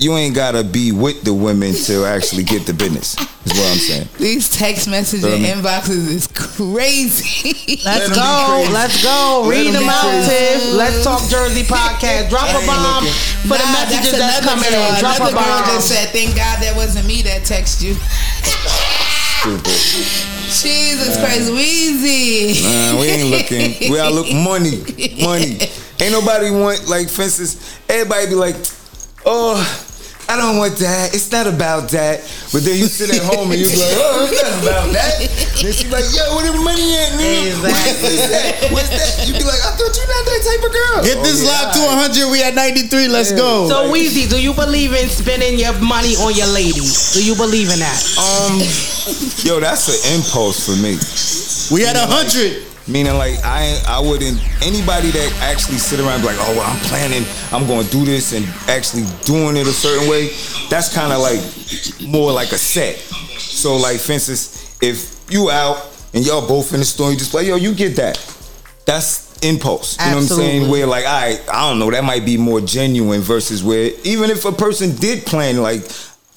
you 0.00 0.16
ain't 0.16 0.34
gotta 0.34 0.64
be 0.64 0.92
with 0.92 1.22
the 1.22 1.32
women 1.34 1.74
to 1.74 2.04
actually 2.06 2.42
get 2.42 2.64
the 2.66 2.72
business. 2.72 3.14
Is 3.44 3.52
what 3.56 3.72
I'm 3.72 3.78
saying. 3.78 4.08
These 4.18 4.48
text 4.50 4.88
message 4.88 5.20
Feel 5.22 5.32
and 5.34 5.42
me? 5.42 5.48
inboxes 5.48 6.08
is 6.08 6.26
crazy. 6.28 7.80
Let's 7.84 8.08
them 8.08 8.16
be 8.16 8.20
go. 8.20 8.46
crazy. 8.48 8.72
Let's 8.72 9.02
go. 9.04 9.42
Let 9.44 9.50
Read 9.50 9.66
them 9.72 9.84
them 9.84 9.88
out. 9.92 10.24
Tiff. 10.28 10.72
Let's 10.74 11.04
talk 11.04 11.20
Jersey 11.28 11.62
podcast. 11.68 12.28
Drop 12.28 12.48
a 12.48 12.60
bomb 12.66 13.04
looking. 13.04 13.12
for 13.48 13.56
the 13.60 13.68
messages 13.76 14.12
that's 14.16 14.40
that's 14.40 14.46
coming 14.48 14.68
girl. 14.72 14.88
in. 14.92 15.00
Drop 15.00 15.16
Another 15.20 15.36
a 15.36 15.40
girl 15.40 15.60
bomb. 15.60 15.64
just 15.76 15.88
said, 15.88 16.08
"Thank 16.12 16.36
God 16.36 16.60
that 16.64 16.72
wasn't 16.76 17.06
me 17.06 17.22
that 17.22 17.42
texted 17.42 17.82
you." 17.84 17.94
Stupid. 19.40 19.78
Jesus 20.50 21.16
Christ, 21.20 21.48
Weazy. 21.52 22.62
Man, 22.64 22.98
we 23.00 23.06
ain't 23.08 23.30
looking. 23.30 23.90
We 23.92 23.98
all 24.00 24.12
look 24.12 24.32
money, 24.32 24.82
money. 25.22 25.58
Ain't 26.00 26.12
nobody 26.12 26.50
want 26.50 26.88
like, 26.88 27.08
fences. 27.08 27.54
instance, 27.56 27.78
everybody 27.88 28.26
be 28.26 28.34
like, 28.34 28.56
oh. 29.24 29.86
I 30.30 30.38
don't 30.38 30.62
want 30.62 30.78
that. 30.78 31.10
It's 31.10 31.26
not 31.34 31.50
about 31.50 31.90
that. 31.90 32.22
But 32.54 32.62
then 32.62 32.78
you 32.78 32.86
sit 32.86 33.10
at 33.10 33.18
home 33.26 33.50
and 33.50 33.58
you 33.58 33.66
be 33.66 33.74
like, 33.74 33.98
oh, 33.98 34.30
it's 34.30 34.38
not 34.38 34.54
about 34.62 34.86
that. 34.94 35.18
Then 35.58 35.74
she's 35.74 35.90
like, 35.90 36.06
yo, 36.14 36.22
where 36.38 36.46
the 36.46 36.54
money 36.62 36.86
at, 37.02 37.18
nigga? 37.18 37.66
What's 37.66 38.30
that? 38.30 38.70
What's 38.70 38.90
that? 38.94 39.26
You 39.26 39.34
be 39.34 39.42
like, 39.42 39.58
I 39.58 39.74
thought 39.74 39.90
you 39.90 40.06
not 40.06 40.22
that 40.30 40.42
type 40.46 40.62
of 40.62 40.70
girl. 40.70 40.96
Get 41.02 41.18
this 41.26 41.42
Oh, 41.42 41.50
live 41.50 41.68
to 41.74 41.80
yeah. 41.82 41.98
hundred. 41.98 42.26
We 42.30 42.38
at 42.46 42.54
ninety 42.54 42.86
three. 42.86 43.08
Let's 43.10 43.34
go. 43.34 43.66
So 43.66 43.90
Weazy, 43.90 44.30
do 44.30 44.38
you 44.38 44.54
believe 44.54 44.94
in 44.94 45.10
spending 45.10 45.58
your 45.58 45.74
money 45.82 46.14
on 46.22 46.30
your 46.38 46.46
lady? 46.54 46.78
Do 47.10 47.18
you 47.26 47.34
believe 47.34 47.74
in 47.74 47.82
that? 47.82 47.98
Um, 48.14 48.62
yo, 49.42 49.58
that's 49.58 49.90
an 49.90 49.98
impulse 50.14 50.62
for 50.62 50.78
me. 50.78 50.94
we 51.74 51.82
at 51.90 51.98
Meaning 51.98 52.06
like- 52.06 52.30
hundred. 52.30 52.69
Meaning 52.90 53.14
like 53.14 53.38
I 53.44 53.80
I 53.86 54.00
wouldn't 54.00 54.40
anybody 54.62 55.10
that 55.10 55.38
actually 55.42 55.78
sit 55.78 56.00
around 56.00 56.14
and 56.14 56.22
be 56.22 56.28
like, 56.28 56.38
oh 56.40 56.54
well, 56.56 56.68
I'm 56.68 56.80
planning, 56.86 57.24
I'm 57.52 57.66
gonna 57.68 57.88
do 57.88 58.04
this 58.04 58.32
and 58.32 58.44
actually 58.68 59.04
doing 59.24 59.56
it 59.56 59.66
a 59.66 59.72
certain 59.72 60.08
way, 60.10 60.28
that's 60.68 60.92
kinda 60.92 61.16
like 61.16 61.40
more 62.08 62.32
like 62.32 62.50
a 62.50 62.58
set. 62.58 62.96
So 63.38 63.76
like 63.76 64.00
for 64.00 64.12
instance, 64.12 64.76
if 64.82 65.20
you 65.30 65.50
out 65.50 65.88
and 66.14 66.26
y'all 66.26 66.46
both 66.46 66.72
in 66.74 66.80
the 66.80 66.84
store, 66.84 67.12
you 67.12 67.16
just 67.16 67.32
like, 67.32 67.46
yo, 67.46 67.56
you 67.56 67.74
get 67.74 67.94
that. 67.96 68.18
That's 68.86 69.38
impulse. 69.42 69.96
You 69.98 70.06
know 70.06 70.16
what 70.16 70.22
I'm 70.22 70.26
saying? 70.26 70.70
Where 70.70 70.86
like 70.86 71.04
I 71.06 71.38
I 71.52 71.70
don't 71.70 71.78
know, 71.78 71.90
that 71.90 72.02
might 72.02 72.24
be 72.24 72.36
more 72.36 72.60
genuine 72.60 73.20
versus 73.20 73.62
where 73.62 73.92
even 74.02 74.30
if 74.30 74.44
a 74.44 74.52
person 74.52 74.96
did 74.96 75.24
plan 75.26 75.62
like 75.62 75.82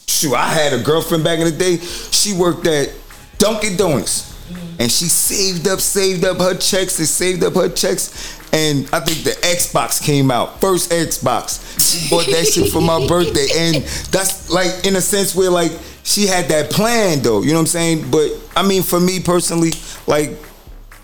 shoot, 0.08 0.36
I 0.36 0.50
had 0.54 0.74
a 0.74 0.84
girlfriend 0.84 1.24
back 1.24 1.40
in 1.40 1.46
the 1.46 1.52
day, 1.52 1.78
she 1.78 2.34
worked 2.34 2.68
at 2.68 2.94
Dunkin' 3.40 3.76
Donuts. 3.76 4.33
And 4.80 4.92
she 4.92 5.06
saved 5.06 5.68
up, 5.68 5.80
saved 5.80 6.26
up 6.26 6.40
her 6.40 6.56
checks 6.56 7.00
and 7.00 7.08
saved 7.08 7.44
up 7.44 7.56
her 7.56 7.70
checks. 7.70 8.40
And 8.54 8.88
I 8.94 9.00
think 9.00 9.24
the 9.24 9.32
Xbox 9.42 10.04
came 10.04 10.30
out. 10.30 10.62
First 10.62 10.92
Xbox. 10.92 11.62
She 11.80 12.10
bought 12.10 12.26
that 12.28 12.46
shit 12.46 12.72
for 12.72 12.82
my 12.82 13.08
birthday. 13.08 13.48
And 13.56 13.76
that's 14.12 14.52
like 14.52 14.86
in 14.86 14.96
a 14.96 15.02
sense 15.02 15.36
where 15.36 15.50
like 15.50 15.72
she 16.04 16.28
had 16.28 16.46
that 16.50 16.70
plan 16.70 17.22
though. 17.22 17.42
You 17.42 17.50
know 17.50 17.56
what 17.56 17.62
I'm 17.62 17.68
saying? 17.68 18.12
But 18.12 18.30
I 18.56 18.68
mean 18.68 18.84
for 18.84 19.00
me 19.00 19.20
personally, 19.20 19.72
like 20.06 20.32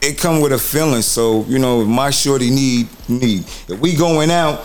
it 0.01 0.17
come 0.17 0.41
with 0.41 0.51
a 0.51 0.57
feeling. 0.57 1.01
So, 1.01 1.43
you 1.45 1.59
know, 1.59 1.83
my 1.85 2.09
shorty 2.09 2.49
need 2.49 2.87
need. 3.07 3.45
If 3.67 3.79
we 3.79 3.95
going 3.95 4.31
out, 4.31 4.59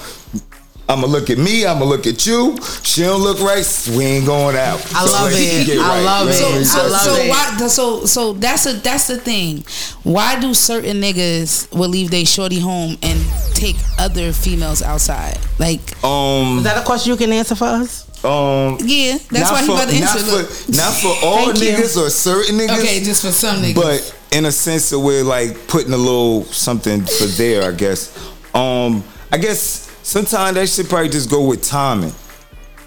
I'ma 0.86 1.06
look 1.06 1.30
at 1.30 1.38
me, 1.38 1.64
I'ma 1.64 1.84
look 1.84 2.06
at 2.06 2.26
you. 2.26 2.56
She 2.82 3.02
don't 3.02 3.22
look 3.22 3.40
right, 3.40 3.64
we 3.96 4.04
ain't 4.04 4.26
going 4.26 4.54
out. 4.56 4.84
I 4.94 5.04
love 5.04 5.32
let's 5.32 5.40
it. 5.40 5.66
get 5.66 5.78
I 5.78 6.02
love 6.02 6.26
You 6.26 6.32
it. 6.60 6.64
So, 6.66 6.80
I 6.80 6.86
love 6.88 7.00
so 7.00 7.14
it. 7.16 7.28
why? 7.30 7.66
So, 7.68 8.04
so 8.04 8.32
that's 8.34 8.66
a 8.66 8.74
that's 8.74 9.06
the 9.06 9.16
thing. 9.16 9.64
Why 10.02 10.38
do 10.38 10.52
certain 10.52 11.00
niggas 11.00 11.74
will 11.74 11.88
leave 11.88 12.10
their 12.10 12.26
shorty 12.26 12.60
home 12.60 12.98
and 13.02 13.18
take 13.54 13.76
other 13.98 14.32
females 14.32 14.82
outside? 14.82 15.38
Like, 15.58 15.80
Um 16.04 16.58
Is 16.58 16.64
that 16.64 16.76
a 16.76 16.84
question 16.84 17.12
you 17.12 17.16
can 17.16 17.32
answer 17.32 17.54
for 17.54 17.64
us? 17.64 18.04
Um, 18.24 18.78
yeah, 18.80 19.18
that's 19.30 19.32
not 19.32 19.52
why 19.52 19.60
he 19.60 19.66
for, 19.66 19.72
about 19.74 19.88
to 19.90 20.00
not 20.00 20.16
answer. 20.16 20.24
for, 20.24 20.36
Look. 20.36 20.76
not 20.76 20.94
for 20.94 21.26
all 21.26 21.44
Thank 21.52 21.60
you. 21.60 21.72
niggas 21.72 21.96
or 21.96 22.08
certain 22.10 22.56
niggas. 22.58 22.78
Okay, 22.80 23.00
just 23.00 23.22
for 23.24 23.30
some 23.32 23.56
niggas. 23.62 23.74
But 23.74 24.16
in 24.32 24.46
a 24.46 24.52
sense 24.52 24.88
that 24.90 24.98
we're 24.98 25.22
like 25.24 25.66
putting 25.68 25.92
a 25.92 25.96
little 25.98 26.44
something 26.44 27.02
for 27.04 27.24
there, 27.24 27.68
I 27.70 27.72
guess. 27.72 28.16
Um, 28.54 29.04
I 29.30 29.36
guess 29.36 29.93
sometimes 30.04 30.54
that 30.54 30.68
should 30.68 30.88
probably 30.88 31.08
just 31.08 31.28
go 31.28 31.44
with 31.48 31.64
timing. 31.64 32.12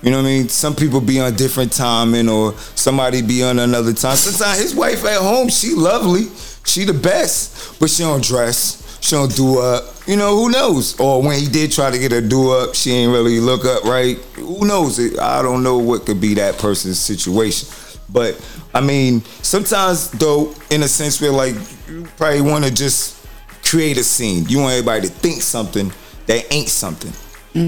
You 0.02 0.11
know 0.11 0.18
what 0.18 0.27
I 0.27 0.30
mean? 0.30 0.49
Some 0.49 0.76
people 0.76 1.02
be 1.02 1.19
on 1.19 1.35
different 1.35 1.73
timing 1.73 2.30
or 2.30 2.53
somebody 2.76 3.22
be 3.22 3.44
on 3.44 3.60
another 3.60 3.94
time. 3.94 4.15
Sometimes 4.15 4.60
his 4.60 4.76
wife 4.76 5.03
at 5.03 5.19
home, 5.19 5.49
she 5.49 5.73
lovely. 5.73 6.27
She 6.65 6.85
the 6.85 6.94
best, 6.94 7.80
but 7.80 7.89
she 7.89 8.03
don't 8.03 8.23
dress. 8.23 8.99
She 9.02 9.15
don't 9.15 9.35
do 9.35 9.60
up. 9.60 9.84
You 10.06 10.15
know, 10.15 10.35
who 10.38 10.49
knows? 10.49 10.99
Or 10.99 11.22
when 11.22 11.39
he 11.39 11.48
did 11.48 11.72
try 11.72 11.89
to 11.89 11.98
get 11.98 12.11
her 12.11 12.22
do 12.22 12.52
up, 12.52 12.76
she 12.76 12.91
ain't 12.91 13.11
really 13.11 13.39
look 13.39 13.65
up 13.65 13.84
right. 13.84 14.18
Who 14.35 14.65
knows? 14.65 14.99
I 15.18 15.41
don't 15.41 15.64
know 15.64 15.77
what 15.77 16.06
could 16.06 16.22
be 16.22 16.35
that 16.35 16.57
person's 16.57 16.99
situation. 16.99 17.68
But 18.10 18.39
I 18.73 18.81
mean, 18.81 19.22
sometimes 19.41 20.11
though, 20.11 20.53
in 20.69 20.84
a 20.84 20.88
sense 20.88 21.19
where 21.19 21.31
like 21.31 21.56
you 21.88 22.07
probably 22.18 22.41
want 22.41 22.65
to 22.65 22.73
just 22.73 23.26
create 23.64 23.98
a 23.98 24.03
scene. 24.03 24.45
You 24.48 24.60
want 24.60 24.73
everybody 24.73 25.07
to 25.07 25.14
think 25.14 25.41
something 25.41 25.91
that 26.28 26.54
ain't 26.54 26.70
something. 26.70 27.14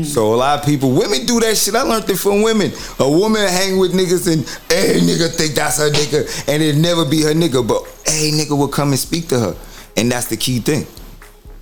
So 0.04 0.36
a 0.36 0.38
lot 0.38 0.60
of 0.60 0.66
people, 0.66 0.92
women 0.92 1.26
do 1.26 1.40
that 1.40 1.58
shit. 1.58 1.74
I 1.74 1.82
learned 1.82 2.08
it 2.08 2.18
from 2.18 2.44
women. 2.44 2.72
A 3.00 3.10
woman 3.10 3.42
hang 3.48 3.80
with 3.80 3.92
niggas 3.92 4.32
and 4.32 4.46
hey 4.70 5.00
nigga 5.02 5.34
think 5.36 5.56
that's 5.56 5.80
her 5.80 5.90
nigga, 5.90 6.48
and 6.48 6.62
it 6.62 6.76
never 6.76 7.06
be 7.06 7.24
her 7.24 7.34
nigga, 7.34 7.68
but 7.68 7.82
hey 8.06 8.30
nigga 8.30 8.56
will 8.56 8.68
come 8.68 8.90
and 8.90 9.00
speak 9.00 9.28
to 9.30 9.40
her, 9.40 9.56
and 9.98 10.12
that's 10.12 10.28
the 10.28 10.38
key 10.38 10.60
thing. 10.60 10.86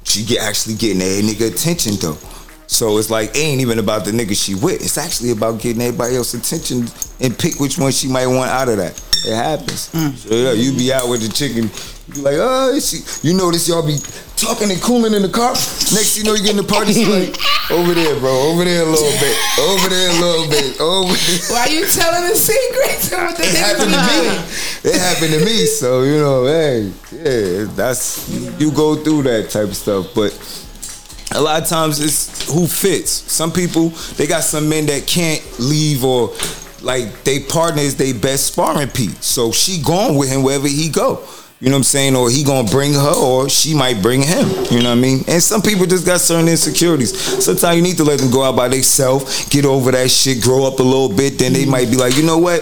She 0.04 0.26
get 0.26 0.42
actually 0.42 0.76
getting 0.76 1.02
a 1.02 1.22
nigga 1.22 1.54
attention 1.54 1.96
though. 2.02 2.18
So 2.68 2.98
it's 2.98 3.10
like 3.10 3.30
it 3.30 3.38
ain't 3.38 3.62
even 3.62 3.80
about 3.80 4.04
the 4.04 4.12
nigga 4.12 4.36
she 4.36 4.56
with. 4.56 4.82
It's 4.82 4.98
actually 4.98 5.32
about 5.32 5.62
getting 5.62 5.82
everybody 5.82 6.18
else 6.18 6.34
attention 6.34 6.88
and 7.22 7.38
pick 7.40 7.62
which 7.62 7.78
one 7.78 7.94
she 7.94 8.10
might 8.10 8.28
want 8.28 8.52
out 8.52 8.68
of 8.68 8.76
that. 8.76 9.02
It 9.26 9.36
happens. 9.36 9.90
Mm. 9.94 10.16
So 10.16 10.36
yeah, 10.36 10.52
you 10.52 10.76
be 10.78 10.92
out 10.92 11.08
with 11.08 11.22
the 11.22 11.32
chicken, 11.32 11.70
you 12.16 12.22
like, 12.22 12.36
oh, 12.40 12.74
is 12.74 12.88
she, 12.88 13.28
you 13.28 13.36
notice 13.36 13.68
y'all 13.68 13.86
be 13.86 13.98
talking 14.38 14.72
and 14.72 14.82
cooling 14.82 15.14
in 15.14 15.22
the 15.22 15.30
car. 15.30 15.52
Next 15.92 16.18
you 16.18 16.24
know 16.24 16.36
you 16.36 16.44
get 16.44 16.52
in 16.52 16.64
the 16.64 16.64
party, 16.64 16.94
she 16.94 17.06
like, 17.06 17.36
over 17.72 17.94
there, 17.94 18.18
bro, 18.20 18.32
over 18.32 18.64
there 18.64 18.84
a 18.84 18.86
little 18.86 19.20
bit, 19.20 19.36
over 19.60 19.90
there 19.90 20.10
a 20.10 20.20
little 20.22 20.48
bit, 20.48 20.80
over 20.80 21.14
there. 21.14 21.40
Why 21.52 21.66
you 21.68 21.86
telling 21.88 22.30
the 22.30 22.36
secrets? 22.36 23.12
what 23.12 23.36
the 23.36 23.44
It 23.44 23.56
happened 23.60 23.92
to 23.92 24.02
me. 24.08 24.92
It 24.92 25.00
happened 25.02 25.34
to 25.34 25.44
me. 25.44 25.66
So 25.66 26.04
you 26.04 26.18
know, 26.20 26.46
hey, 26.46 26.92
yeah, 27.12 27.66
that's 27.76 28.30
you 28.60 28.72
go 28.72 28.96
through 28.96 29.24
that 29.24 29.50
type 29.50 29.68
of 29.68 29.76
stuff. 29.76 30.08
But 30.16 30.32
a 31.36 31.42
lot 31.42 31.62
of 31.62 31.68
times 31.68 32.00
it's 32.00 32.50
who 32.50 32.68
fits. 32.68 33.12
Some 33.12 33.52
people 33.52 33.90
they 34.16 34.28
got 34.28 34.44
some 34.44 34.70
men 34.70 34.86
that 34.86 35.08
can't 35.08 35.44
leave 35.60 36.06
or 36.06 36.34
like 36.82 37.24
they 37.24 37.40
partners, 37.40 37.96
their 37.96 38.14
best 38.14 38.48
sparring 38.48 38.90
piece. 38.90 39.26
So 39.26 39.52
she 39.52 39.82
going 39.82 40.16
with 40.16 40.30
him 40.30 40.44
wherever 40.44 40.68
he 40.68 40.90
go. 40.90 41.24
You 41.60 41.70
know 41.70 41.74
what 41.74 41.80
I'm 41.80 41.84
saying? 41.86 42.16
Or 42.16 42.30
he 42.30 42.44
gonna 42.44 42.70
bring 42.70 42.94
her, 42.94 43.14
or 43.16 43.50
she 43.50 43.74
might 43.74 44.02
bring 44.02 44.22
him. 44.22 44.48
You 44.70 44.84
know 44.84 44.90
what 44.90 44.98
I 44.98 45.02
mean? 45.02 45.24
And 45.28 45.42
some 45.42 45.62
people 45.62 45.88
just 45.88 46.06
got 46.06 46.20
certain 46.22 46.48
insecurities. 46.48 47.18
Sometimes 47.44 47.78
you 47.78 47.82
need 47.82 47.98
to 47.98 48.04
let 48.04 48.20
them 48.20 48.30
go 48.30 48.44
out 48.44 48.56
by 48.56 48.68
themselves, 48.68 49.50
get 49.50 49.66
over 49.66 49.92
that 49.92 50.12
shit, 50.12 50.44
grow 50.44 50.66
up 50.66 50.80
a 50.80 50.84
little 50.84 51.10
bit. 51.10 51.40
Then 51.40 51.54
they 51.54 51.66
might 51.66 51.90
be 51.90 51.98
like, 51.98 52.16
you 52.16 52.24
know 52.24 52.38
what? 52.38 52.62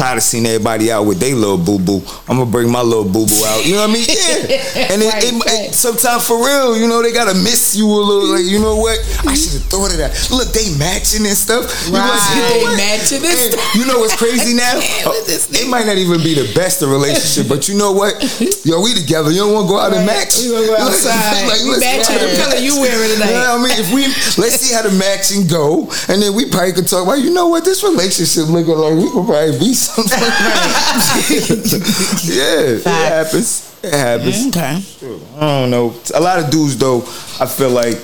Tired 0.00 0.16
of 0.16 0.22
seeing 0.24 0.46
everybody 0.46 0.88
out 0.88 1.04
with 1.04 1.20
their 1.20 1.36
little 1.36 1.60
boo 1.60 1.76
boo. 1.76 2.00
I'm 2.24 2.40
gonna 2.40 2.48
bring 2.48 2.72
my 2.72 2.80
little 2.80 3.04
boo 3.04 3.28
boo 3.28 3.44
out. 3.44 3.60
You 3.68 3.76
know 3.76 3.84
what 3.84 3.90
I 3.90 4.00
mean? 4.00 4.08
Yeah. 4.40 4.96
And 4.96 5.02
it, 5.02 5.12
it, 5.20 5.34
it, 5.36 5.74
sometimes 5.74 6.24
for 6.26 6.40
real, 6.40 6.78
you 6.78 6.88
know, 6.88 7.02
they 7.02 7.12
gotta 7.12 7.34
miss 7.34 7.76
you 7.76 7.84
a 7.84 8.00
little. 8.00 8.32
Like, 8.32 8.48
you 8.48 8.58
know 8.58 8.80
what? 8.80 8.96
I 8.96 9.02
mm-hmm. 9.02 9.36
should 9.36 9.60
have 9.60 9.68
thought 9.68 9.92
of 9.92 9.98
that. 10.00 10.16
Look, 10.32 10.48
they 10.56 10.72
matching 10.80 11.26
and 11.28 11.36
stuff. 11.36 11.68
You 11.86 12.00
know 12.00 12.06
what's- 12.06 12.32
you 12.32 12.40
know 12.40 12.48
Right. 12.48 12.62
what? 12.64 12.76
Matching 12.80 13.22
and 13.26 13.36
stuff. 13.36 13.60
You 13.76 13.84
know 13.84 13.98
what's 14.00 14.16
crazy 14.16 14.56
now? 14.56 14.80
Oh, 15.04 15.16
it 15.26 15.68
might 15.68 15.86
not 15.86 15.96
even 15.96 16.22
be 16.22 16.34
the 16.34 16.48
best 16.54 16.82
of 16.82 16.90
relationship, 16.90 17.48
but 17.48 17.68
you 17.68 17.76
know 17.76 17.92
what? 17.92 18.16
Yo, 18.64 18.80
we 18.80 18.94
together. 18.94 19.30
You 19.30 19.44
don't 19.44 19.52
want 19.52 19.66
to 19.68 19.72
go 19.72 19.78
out 19.80 19.92
and 19.92 20.04
match. 20.06 20.36
We 20.40 20.48
gonna 20.48 20.66
go 20.66 20.76
outside. 20.76 21.44
We 21.60 21.76
matching 21.80 22.16
go 22.16 22.24
the 22.24 22.36
color 22.40 22.60
you 22.60 22.80
wearing 22.80 23.10
tonight. 23.16 23.32
You 23.32 23.40
know 23.40 23.60
what 23.60 23.64
I 23.64 23.68
mean? 23.68 23.76
If 23.80 23.88
we 23.92 24.02
let's 24.40 24.60
see 24.60 24.72
how 24.72 24.82
the 24.82 24.92
matching 24.96 25.46
go, 25.48 25.88
and 26.08 26.20
then 26.20 26.32
we 26.34 26.48
probably 26.48 26.72
could 26.72 26.88
talk 26.88 27.04
about. 27.04 27.20
You 27.20 27.32
know 27.32 27.48
what? 27.48 27.64
This 27.64 27.82
relationship 27.82 28.48
looking 28.48 28.76
like 28.76 28.96
we 28.96 29.08
could 29.10 29.26
probably 29.26 29.56
be 29.58 29.72
something. 29.94 30.18
yeah, 32.36 32.76
it 32.76 32.84
happens. 32.84 33.70
It 33.82 33.92
happens. 33.92 34.46
Okay. 34.48 34.82
I 35.36 35.40
don't 35.40 35.70
know. 35.70 35.94
A 36.14 36.20
lot 36.20 36.38
of 36.38 36.50
dudes 36.50 36.76
though, 36.76 36.98
I 37.40 37.46
feel 37.46 37.70
like 37.70 37.98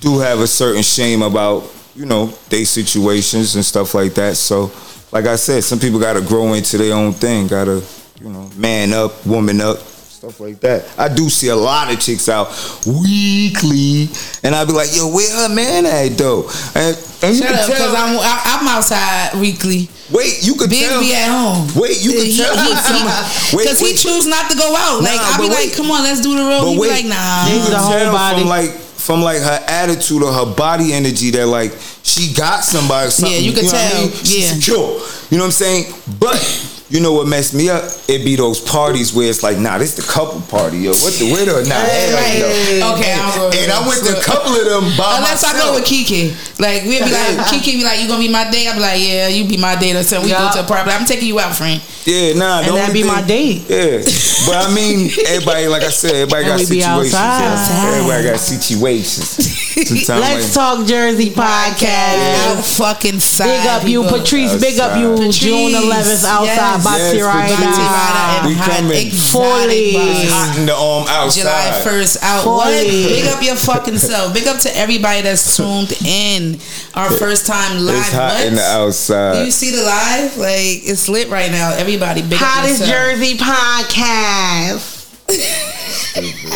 do 0.00 0.18
have 0.18 0.40
a 0.40 0.46
certain 0.46 0.82
shame 0.82 1.22
about, 1.22 1.70
you 1.94 2.06
know, 2.06 2.26
their 2.48 2.64
situations 2.64 3.54
and 3.54 3.64
stuff 3.64 3.94
like 3.94 4.14
that. 4.14 4.36
So, 4.36 4.72
like 5.12 5.26
I 5.26 5.36
said, 5.36 5.62
some 5.62 5.78
people 5.78 6.00
gotta 6.00 6.20
grow 6.20 6.52
into 6.54 6.76
their 6.76 6.94
own 6.94 7.12
thing, 7.12 7.46
gotta, 7.46 7.84
you 8.20 8.30
know, 8.30 8.50
man 8.56 8.92
up, 8.92 9.24
woman 9.24 9.60
up, 9.60 9.78
stuff 10.22 10.38
like 10.38 10.60
that. 10.60 10.86
I 10.96 11.10
do 11.12 11.26
see 11.28 11.48
a 11.48 11.56
lot 11.56 11.92
of 11.92 11.98
chicks 11.98 12.28
out 12.28 12.46
weekly, 12.86 14.06
and 14.46 14.54
I'd 14.54 14.68
be 14.70 14.72
like, 14.72 14.94
yo, 14.94 15.10
where 15.10 15.26
her 15.34 15.50
man 15.52 15.82
at 15.84 16.14
though? 16.16 16.46
And, 16.78 16.94
and 17.26 17.34
you 17.34 17.42
Shut 17.42 17.50
can 17.50 17.58
up, 17.58 17.66
tell- 17.66 17.90
because 17.90 17.94
I'm 17.98 18.14
I- 18.22 18.42
I'm 18.54 18.68
outside 18.70 19.40
weekly. 19.40 19.90
Wait, 20.14 20.38
you 20.46 20.54
could 20.54 20.70
Big 20.70 20.86
tell. 20.86 21.00
be 21.00 21.10
at 21.14 21.26
home. 21.26 21.66
Wait, 21.74 21.98
you 22.04 22.12
can 22.12 22.26
He- 22.26 22.36
tell. 22.38 22.54
he- 22.54 22.70
from- 22.86 23.02
he- 23.50 23.56
wait, 23.56 23.66
Cause 23.66 23.80
he 23.80 23.94
choose 23.98 24.26
not 24.26 24.48
to 24.50 24.56
go 24.56 24.70
out. 24.76 25.02
Like 25.02 25.16
Nah, 25.18 25.26
I'll 25.34 25.42
be 25.42 25.48
but 25.48 25.58
like, 25.58 25.74
come 25.74 25.90
on, 25.90 26.02
let's 26.04 26.20
do 26.22 26.36
the 26.38 26.44
road. 26.44 26.62
But 26.62 26.68
He 26.70 26.74
be 26.76 26.80
wait, 26.80 26.90
like, 26.90 27.06
nah. 27.06 27.46
you 27.50 27.58
can 27.58 27.70
tell 27.74 28.38
from 28.38 28.46
like 28.46 28.70
from 29.02 29.22
like 29.22 29.38
her 29.42 29.58
attitude 29.66 30.22
or 30.22 30.32
her 30.32 30.54
body 30.54 30.92
energy 30.92 31.30
that 31.32 31.46
like 31.48 31.72
she 32.04 32.32
got 32.32 32.62
somebody. 32.62 33.10
Something, 33.10 33.32
Yeah, 33.34 33.40
you 33.42 33.52
can 33.52 33.64
know 33.66 33.72
what 33.72 33.80
I 33.82 33.90
tell. 33.90 34.00
mean? 34.06 34.12
She's 34.22 34.38
Yeah. 34.38 34.54
secure. 34.54 34.88
You 35.30 35.38
know 35.38 35.44
what 35.44 35.46
I'm 35.46 35.50
saying? 35.50 35.94
But. 36.20 36.68
You 36.92 37.00
know 37.00 37.14
what 37.14 37.26
messed 37.26 37.54
me 37.54 37.70
up? 37.70 37.84
It 38.06 38.20
be 38.22 38.36
those 38.36 38.60
parties 38.60 39.14
where 39.14 39.24
it's 39.24 39.42
like, 39.42 39.56
nah, 39.56 39.78
this 39.78 39.94
the 39.96 40.02
couple 40.02 40.42
party, 40.42 40.76
yo. 40.84 40.90
What 40.92 41.16
the 41.16 41.32
where 41.32 41.46
the 41.48 41.64
nah, 41.66 41.72
hell 41.74 42.12
Right. 42.12 42.76
no. 42.84 42.92
Okay, 42.92 43.12
I'm 43.16 43.48
And 43.64 43.72
I 43.72 43.80
went 43.88 44.04
to 44.04 44.12
a 44.12 44.20
couple 44.20 44.52
of 44.52 44.64
them 44.68 44.92
by 45.00 45.16
Unless 45.16 45.42
I 45.42 45.56
go 45.56 45.72
with 45.74 45.86
Kiki. 45.86 46.36
Like 46.60 46.84
we'd 46.84 47.00
be 47.00 47.08
like 47.10 47.46
Kiki 47.50 47.78
be 47.78 47.84
like, 47.84 47.98
You 48.00 48.08
gonna 48.08 48.20
be 48.20 48.28
my 48.28 48.44
date? 48.50 48.68
I'm 48.68 48.78
like, 48.78 49.00
Yeah, 49.00 49.28
you 49.28 49.48
be 49.48 49.56
my 49.56 49.74
date 49.74 49.96
or 49.96 50.02
something. 50.04 50.28
We 50.28 50.36
Yeah. 50.36 50.52
go 50.52 50.60
to 50.60 50.64
a 50.64 50.68
party. 50.68 50.90
I'm 50.90 51.06
taking 51.06 51.28
you 51.28 51.40
out, 51.40 51.56
friend. 51.56 51.80
Yeah, 52.04 52.34
nah, 52.34 52.58
And 52.60 52.76
that'd 52.76 52.90
only 52.90 52.92
be 52.92 53.06
my 53.08 53.22
thing- 53.22 53.64
Yeah, 53.70 54.02
but 54.44 54.56
I 54.68 54.74
mean, 54.74 55.08
everybody, 55.28 55.68
like 55.68 55.84
I 55.84 55.88
said, 55.90 56.12
everybody 56.26 56.44
got 56.44 56.58
we 56.58 56.66
be 56.66 56.80
situations. 56.82 57.14
outside. 57.14 57.94
Everybody 57.94 58.24
got 58.26 58.40
situations. 58.40 59.38
Let's 60.08 60.08
like- 60.10 60.52
talk 60.52 60.84
Jersey 60.86 61.30
podcast. 61.30 62.58
Out 62.58 62.64
fucking 62.66 63.20
side. 63.20 63.46
Big 63.46 63.66
up 63.70 63.88
you, 63.88 64.02
people. 64.02 64.18
Patrice. 64.18 64.60
Big 64.60 64.78
up 64.80 64.98
you, 64.98 65.14
Patrice, 65.14 65.38
June 65.38 65.72
11th 65.72 66.24
outside. 66.24 66.44
yes. 66.44 66.81
Bati 66.84 67.16
Yes, 67.16 67.22
Rider. 67.24 67.54
Patrice. 67.54 67.78
Rider 67.78 68.48
and 68.48 68.56
hot 68.56 68.70
coming. 68.76 69.06
exotic 69.06 69.94
bus. 69.94 70.30
Hot 70.30 70.50
in 70.58 70.66
the 70.66 70.74
arm 70.74 71.02
um, 71.02 71.08
outside. 71.08 71.40
July 71.42 71.80
1st 71.84 72.14
out. 72.22 72.42
Fully. 72.44 72.56
What? 72.58 72.82
Big 72.84 73.26
up 73.26 73.42
your 73.42 73.56
fucking 73.56 73.98
self. 73.98 74.32
Big 74.34 74.46
up 74.46 74.58
to 74.60 74.70
everybody 74.76 75.20
that's 75.22 75.56
tuned 75.56 75.92
in. 76.06 76.58
Our 76.94 77.10
first 77.10 77.46
time 77.46 77.78
live. 77.84 77.96
It's 77.96 78.12
hot 78.12 78.34
What? 78.34 78.46
in 78.46 78.54
the 78.54 78.60
Do 78.60 78.66
outside. 78.66 79.44
you 79.44 79.50
see 79.50 79.70
the 79.70 79.82
live? 79.82 80.36
Like 80.36 80.82
it's 80.84 81.08
lit 81.08 81.28
right 81.30 81.50
now. 81.50 81.72
Everybody, 81.74 82.22
big 82.22 82.38
Hottest 82.38 82.82
up 82.82 82.88
yourself. 82.88 83.18
Jersey 83.18 83.36
podcast. 83.38 84.98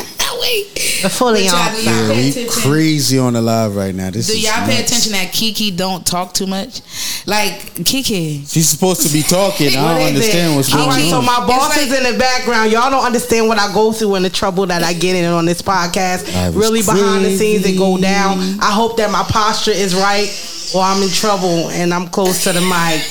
Wait. 0.40 0.78
Fully 1.12 1.44
But 1.44 1.52
y'all 1.52 1.56
on. 1.56 1.84
Yeah, 1.84 2.10
we 2.10 2.46
crazy 2.48 3.18
on 3.18 3.34
the 3.34 3.42
live 3.42 3.76
right 3.76 3.94
now. 3.94 4.10
This 4.10 4.26
Do 4.26 4.38
y'all 4.38 4.64
pay 4.66 4.78
nuts. 4.78 4.90
attention 4.90 5.12
that 5.12 5.32
Kiki 5.32 5.70
don't 5.70 6.06
talk 6.06 6.32
too 6.32 6.46
much? 6.46 6.80
Like 7.26 7.74
Kiki. 7.84 8.44
She's 8.44 8.68
supposed 8.68 9.02
to 9.02 9.12
be 9.12 9.22
talking. 9.22 9.68
I 9.68 9.98
don't 9.98 10.08
understand 10.08 10.52
it? 10.52 10.56
what's 10.56 10.72
going 10.72 10.88
right, 10.88 11.10
so 11.10 11.22
my 11.22 11.46
boss 11.46 11.76
is 11.76 11.92
in 11.92 12.12
the 12.12 12.18
background. 12.18 12.72
Y'all 12.72 12.90
don't 12.90 13.04
understand 13.04 13.48
what 13.48 13.58
I 13.58 13.72
go 13.72 13.92
through 13.92 14.14
and 14.16 14.24
the 14.24 14.30
trouble 14.30 14.66
that 14.66 14.82
I 14.82 14.92
get 14.92 15.16
in 15.16 15.24
on 15.24 15.44
this 15.44 15.62
podcast. 15.62 16.26
That 16.32 16.48
was 16.48 16.56
Really 16.56 16.80
behind 16.82 17.24
the 17.24 17.36
scenes, 17.36 17.66
it 17.66 17.76
go 17.76 17.98
down. 17.98 18.38
I 18.60 18.72
hope 18.72 18.96
that 18.98 19.10
my 19.10 19.22
posture 19.24 19.72
is 19.72 19.94
right, 19.94 20.28
or 20.74 20.82
I'm 20.82 21.02
in 21.02 21.10
trouble 21.10 21.70
and 21.70 21.92
I'm 21.92 22.08
close 22.08 22.44
to 22.44 22.52
the 22.52 22.60
mic. 22.60 23.02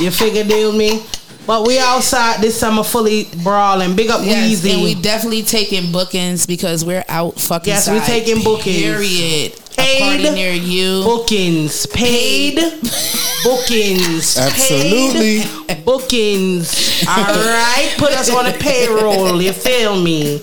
You 0.00 0.10
figure 0.10 0.44
deal 0.44 0.72
me? 0.72 1.02
But 1.46 1.66
we 1.66 1.78
outside 1.78 2.40
this 2.40 2.58
summer 2.58 2.84
fully 2.84 3.28
brawling. 3.42 3.96
Big 3.96 4.10
up 4.10 4.20
Yes, 4.24 4.62
Weazy. 4.64 4.74
and 4.74 4.82
we 4.82 4.94
definitely 4.94 5.42
taking 5.42 5.90
bookings 5.90 6.46
because 6.46 6.84
we're 6.84 7.04
out 7.08 7.38
fucking. 7.40 7.68
Yes, 7.72 7.90
we 7.90 7.98
side, 7.98 8.06
taking 8.06 8.42
bookings. 8.44 8.80
Period. 8.80 9.58
Paid 9.76 10.20
a 10.20 10.22
party 10.28 10.30
near 10.36 10.52
you. 10.52 11.02
bookings 11.02 11.86
paid 11.86 12.54
bookings 13.42 14.36
Absolutely. 14.38 15.40
paid 15.66 15.84
bookings 15.84 17.04
all 17.08 17.16
right 17.24 17.94
put 17.96 18.12
us 18.12 18.30
on 18.30 18.44
the 18.44 18.52
payroll 18.60 19.40
you 19.40 19.50
feel 19.52 20.00
me 20.00 20.40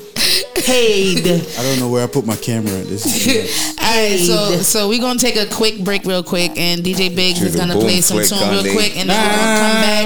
paid 0.55 1.19
I 1.27 1.61
don't 1.63 1.80
know 1.80 1.89
where 1.89 2.03
I 2.03 2.07
put 2.07 2.26
my 2.26 2.35
camera 2.35 2.71
at. 2.73 2.88
This 2.88 3.05
is. 3.27 3.76
All 3.80 3.85
right, 3.85 4.19
so 4.19 4.61
so 4.61 4.89
we're 4.89 4.99
gonna 4.99 5.19
take 5.19 5.35
a 5.38 5.45
quick 5.45 5.80
break 5.84 6.03
real 6.05 6.21
quick, 6.23 6.51
and 6.57 6.81
DJ 6.84 7.15
Biggs 7.15 7.41
is 7.41 7.55
gonna 7.55 7.73
play 7.76 8.01
some 8.01 8.17
flick 8.17 8.27
tune 8.30 8.49
real 8.51 8.73
quick, 8.73 8.97
and 8.97 9.09
then 9.09 9.17
we're 9.17 9.35
gonna 9.38 9.59
come 9.59 9.81
back. 9.81 10.05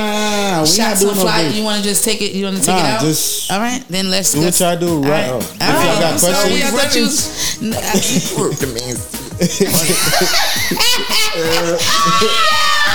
Nah, 0.63 0.71
we 0.71 0.77
not 0.77 0.87
Shots 0.89 0.99
doing 1.01 1.11
on 1.11 1.17
no 1.17 1.23
fly. 1.23 1.43
break. 1.43 1.55
You 1.55 1.63
want 1.63 1.77
to 1.77 1.83
just 1.83 2.03
take 2.03 2.21
it? 2.21 2.31
You 2.33 2.45
want 2.45 2.57
to 2.57 2.63
take 2.63 2.75
it 2.79 2.85
out? 2.85 3.01
just 3.01 3.51
All 3.51 3.59
right, 3.59 3.83
then 3.89 4.09
let's 4.09 4.31
do 4.31 4.39
what 4.39 4.45
let's- 4.45 4.59
y'all 4.59 4.77
do. 4.77 4.87
all 4.89 5.01
Right. 5.01 5.31
right. 5.31 5.43
If 5.43 5.61
All 5.61 5.67
y'all 5.69 5.75
right, 5.75 5.99
got 5.99 6.19
sorry, 6.19 6.63
I 6.63 6.69
questions, 6.71 6.71
thought 6.71 6.95
you 6.95 7.03
was- 8.93 9.22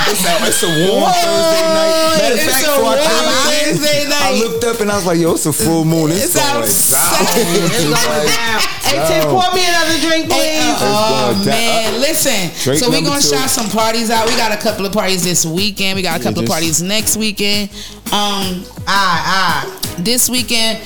It's 0.09 0.25
a, 0.25 0.33
it's 0.47 0.63
a 0.63 0.69
warm 0.89 1.11
Thursday 1.13 1.61
night. 1.69 2.17
Matter 2.17 2.33
of 2.33 2.39
It's 2.39 2.49
fact, 2.49 2.65
a 2.65 2.71
before 2.73 2.89
I 2.89 2.97
warm 2.97 3.05
came 3.05 3.69
in, 3.69 3.77
Thursday 3.77 4.09
I 4.09 4.39
looked 4.41 4.63
up 4.65 4.81
and 4.81 4.89
I 4.91 4.95
was 4.95 5.05
like, 5.05 5.19
yo, 5.19 5.33
it's 5.33 5.45
a 5.45 5.53
full 5.53 5.85
moon. 5.85 6.09
It's, 6.11 6.33
It's 6.33 6.35
going 6.35 6.65
down. 6.65 6.65
It's 6.65 7.83
going 7.85 7.91
like- 7.93 8.25
down. 8.25 8.59
hey 8.89 8.97
Tim 9.05 9.29
pour 9.29 9.45
me 9.53 9.61
another 9.69 9.97
drink 10.01 10.25
please 10.25 10.73
Oh 10.81 11.33
going 11.35 11.45
down. 11.45 11.93
man, 11.93 12.01
listen. 12.01 12.49
Drake 12.63 12.79
so 12.79 12.89
we're 12.89 13.01
gonna 13.05 13.21
two. 13.21 13.27
shout 13.35 13.49
some 13.49 13.69
parties 13.69 14.09
out. 14.09 14.25
We 14.27 14.35
got 14.35 14.51
a 14.51 14.57
couple 14.57 14.85
of 14.85 14.93
parties 14.93 15.23
this 15.23 15.45
weekend. 15.45 15.95
We 15.95 16.01
got 16.01 16.19
a 16.19 16.23
couple 16.23 16.39
of 16.39 16.45
just- 16.45 16.51
parties 16.53 16.81
next 16.81 17.15
weekend. 17.17 17.69
Um, 18.11 18.65
ah 18.87 19.69
ah 19.69 19.95
this 19.99 20.27
weekend, 20.29 20.81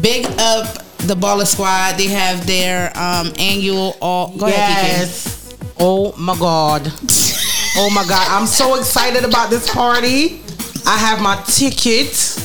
big 0.00 0.24
up 0.38 0.66
the 1.06 1.14
Baller 1.14 1.46
Squad. 1.46 1.96
They 1.96 2.06
have 2.08 2.46
their 2.46 2.96
um 2.96 3.32
annual 3.38 3.96
all. 4.00 4.36
Go 4.36 4.46
ahead, 4.46 4.58
yes 5.08 5.36
oh 5.82 6.14
my 6.18 6.36
god 6.38 6.82
oh 7.78 7.90
my 7.94 8.04
god 8.06 8.26
i'm 8.30 8.46
so 8.46 8.74
excited 8.78 9.24
about 9.24 9.48
this 9.48 9.72
party 9.72 10.42
i 10.86 10.96
have 10.98 11.22
my 11.22 11.42
ticket 11.46 12.36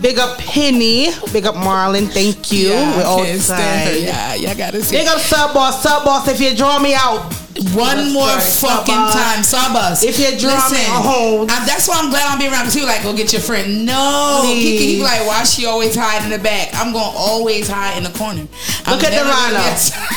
Big 0.00 0.18
up 0.18 0.36
Penny. 0.38 1.08
Big 1.32 1.46
up 1.46 1.54
Marlon. 1.54 2.06
Thank 2.12 2.52
you. 2.52 2.68
Yeah, 2.68 2.96
We're 2.98 3.04
all 3.04 3.24
can't 3.24 3.40
stand 3.40 3.88
her. 3.88 3.94
excited. 3.96 4.04
Yeah, 4.04 4.34
y'all 4.34 4.54
gotta 4.58 4.82
see. 4.82 4.94
Big 4.98 5.08
up 5.08 5.18
Sub 5.18 5.54
Boss. 5.54 5.82
Sub 5.82 6.04
Boss, 6.04 6.28
if 6.28 6.38
you 6.38 6.54
draw 6.54 6.78
me 6.78 6.92
out. 6.94 7.32
One 7.74 8.12
more 8.12 8.28
fucking 8.40 8.94
time, 8.94 9.40
Sawbus. 9.42 10.02
If 10.04 10.18
you're 10.18 10.32
me 10.32 10.36
Listen, 10.36 10.76
out. 10.92 11.46
I- 11.50 11.64
that's 11.64 11.88
why 11.88 11.96
I'm 12.02 12.10
glad 12.10 12.30
I'm 12.30 12.38
being 12.38 12.52
around. 12.52 12.72
He 12.72 12.82
like, 12.82 13.02
go 13.02 13.14
get 13.16 13.32
your 13.32 13.40
friend. 13.42 13.86
No, 13.86 14.40
Please. 14.44 14.62
Kiki, 14.62 14.86
he 14.86 14.96
be 14.98 15.02
like, 15.02 15.26
why 15.26 15.44
she 15.44 15.66
always 15.66 15.94
hide 15.96 16.22
in 16.24 16.30
the 16.30 16.38
back? 16.38 16.68
I'm 16.74 16.92
gonna 16.92 17.16
always 17.16 17.68
hide 17.68 17.96
in 17.96 18.04
the 18.04 18.10
corner. 18.18 18.46
I'm 18.86 18.96
Look 18.98 19.04
at 19.04 19.12
the 19.12 19.24
lineup. 19.24 19.76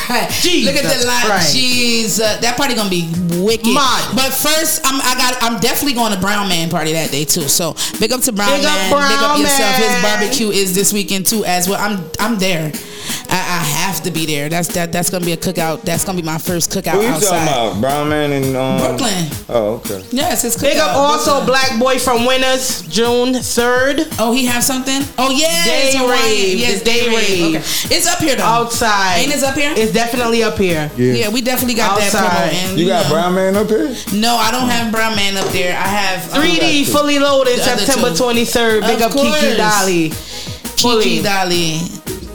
Look 0.66 0.76
at 0.76 0.84
the 1.00 1.08
line. 1.08 1.26
Christ. 1.26 1.54
Jesus, 1.56 2.20
uh, 2.26 2.40
that 2.42 2.58
party 2.58 2.76
gonna 2.76 2.90
be 2.90 3.08
wicked. 3.40 3.74
Mad. 3.74 4.16
But 4.16 4.34
first, 4.34 4.82
I'm 4.86 5.00
I 5.02 5.16
got 5.16 5.42
I'm 5.44 5.60
definitely 5.60 5.94
going 5.94 6.14
to 6.14 6.20
Brown 6.20 6.50
Man 6.50 6.70
party 6.70 6.94
that 6.94 7.12
day 7.12 7.26
too. 7.26 7.48
So 7.48 7.76
big 8.00 8.12
up 8.12 8.22
to 8.22 8.32
Brown 8.32 8.50
Big 8.58 8.66
up 8.66 8.76
Man. 8.76 8.90
big 8.90 9.20
up 9.20 9.36
Brown 9.36 9.40
yourself. 9.42 9.80
Man. 9.80 9.82
His 9.82 10.02
barbecue 10.04 10.50
is 10.50 10.76
this 10.76 10.92
weekend 10.94 11.26
too 11.28 11.46
as 11.46 11.70
well. 11.70 11.80
I'm 11.80 12.04
I'm 12.20 12.38
there. 12.38 12.72
I, 13.32 13.36
I 13.36 13.64
have 13.64 14.02
to 14.04 14.12
be 14.12 14.26
there. 14.26 14.50
That's 14.50 14.68
that. 14.70 14.92
That's 14.92 15.10
gonna 15.10 15.24
be 15.26 15.34
a 15.34 15.38
cookout. 15.38 15.82
That's 15.84 16.04
gonna 16.04 16.18
be 16.20 16.26
my 16.26 16.38
first 16.40 16.72
cookout 16.72 16.94
Who 16.94 17.02
you 17.02 17.08
outside. 17.10 17.46
talking 17.46 17.54
about? 17.76 17.82
Brown 17.82 18.10
man 18.10 18.32
and 18.32 18.56
um, 18.58 18.80
Brooklyn. 18.80 19.26
Oh, 19.50 19.76
okay. 19.86 20.04
Yes, 20.12 20.44
it's 20.46 20.60
Big 20.60 20.78
up 20.78 20.90
cookout. 20.92 20.96
also 20.96 21.32
Brooklyn. 21.46 21.48
Black 21.48 21.80
Boy 21.80 22.00
from 22.00 22.26
Winners, 22.26 22.82
June 22.88 23.34
3rd. 23.36 24.16
Oh, 24.20 24.32
he 24.32 24.46
have 24.46 24.64
something? 24.64 25.02
Oh 25.18 25.30
yeah, 25.32 25.64
Day 25.64 25.90
it's 25.94 25.98
Hawaiian. 25.98 26.20
rave. 26.24 26.58
Yes, 26.60 26.80
the 26.80 26.86
day 26.86 27.08
rave. 27.10 27.56
Okay. 27.56 27.96
It's 27.96 28.08
up 28.08 28.20
here 28.20 28.36
though. 28.36 28.44
Outside. 28.44 29.18
Ain't 29.20 29.36
it 29.36 29.44
up 29.44 29.56
here? 29.56 29.74
It's 29.78 29.94
definitely 29.94 30.42
up 30.44 30.58
here. 30.58 30.90
Yeah. 30.98 31.30
we 31.30 31.42
definitely 31.42 31.76
got 31.76 32.00
that 32.00 32.14
Outside. 32.14 32.52
promo. 32.52 32.70
And, 32.72 32.80
You 32.80 32.88
got 32.88 33.04
know, 33.06 33.14
brown 33.14 33.36
man 33.36 33.56
up 33.56 33.68
here? 33.68 33.96
No, 34.14 34.38
I 34.38 34.50
don't 34.52 34.70
have 34.70 34.92
Brown 34.92 35.16
Man 35.16 35.38
up 35.38 35.48
there. 35.54 35.78
I 35.78 35.88
have 35.88 36.34
um, 36.34 36.42
3D 36.42 36.92
fully 36.92 37.20
loaded 37.20 37.60
September 37.60 38.10
23rd. 38.10 38.82
Big 38.82 39.02
Of 39.02 39.12
up 39.12 39.12
Kiki. 39.14 39.58
Dolly. 39.58 40.12
Kiki 40.76 41.22
Dolly. 41.24 41.80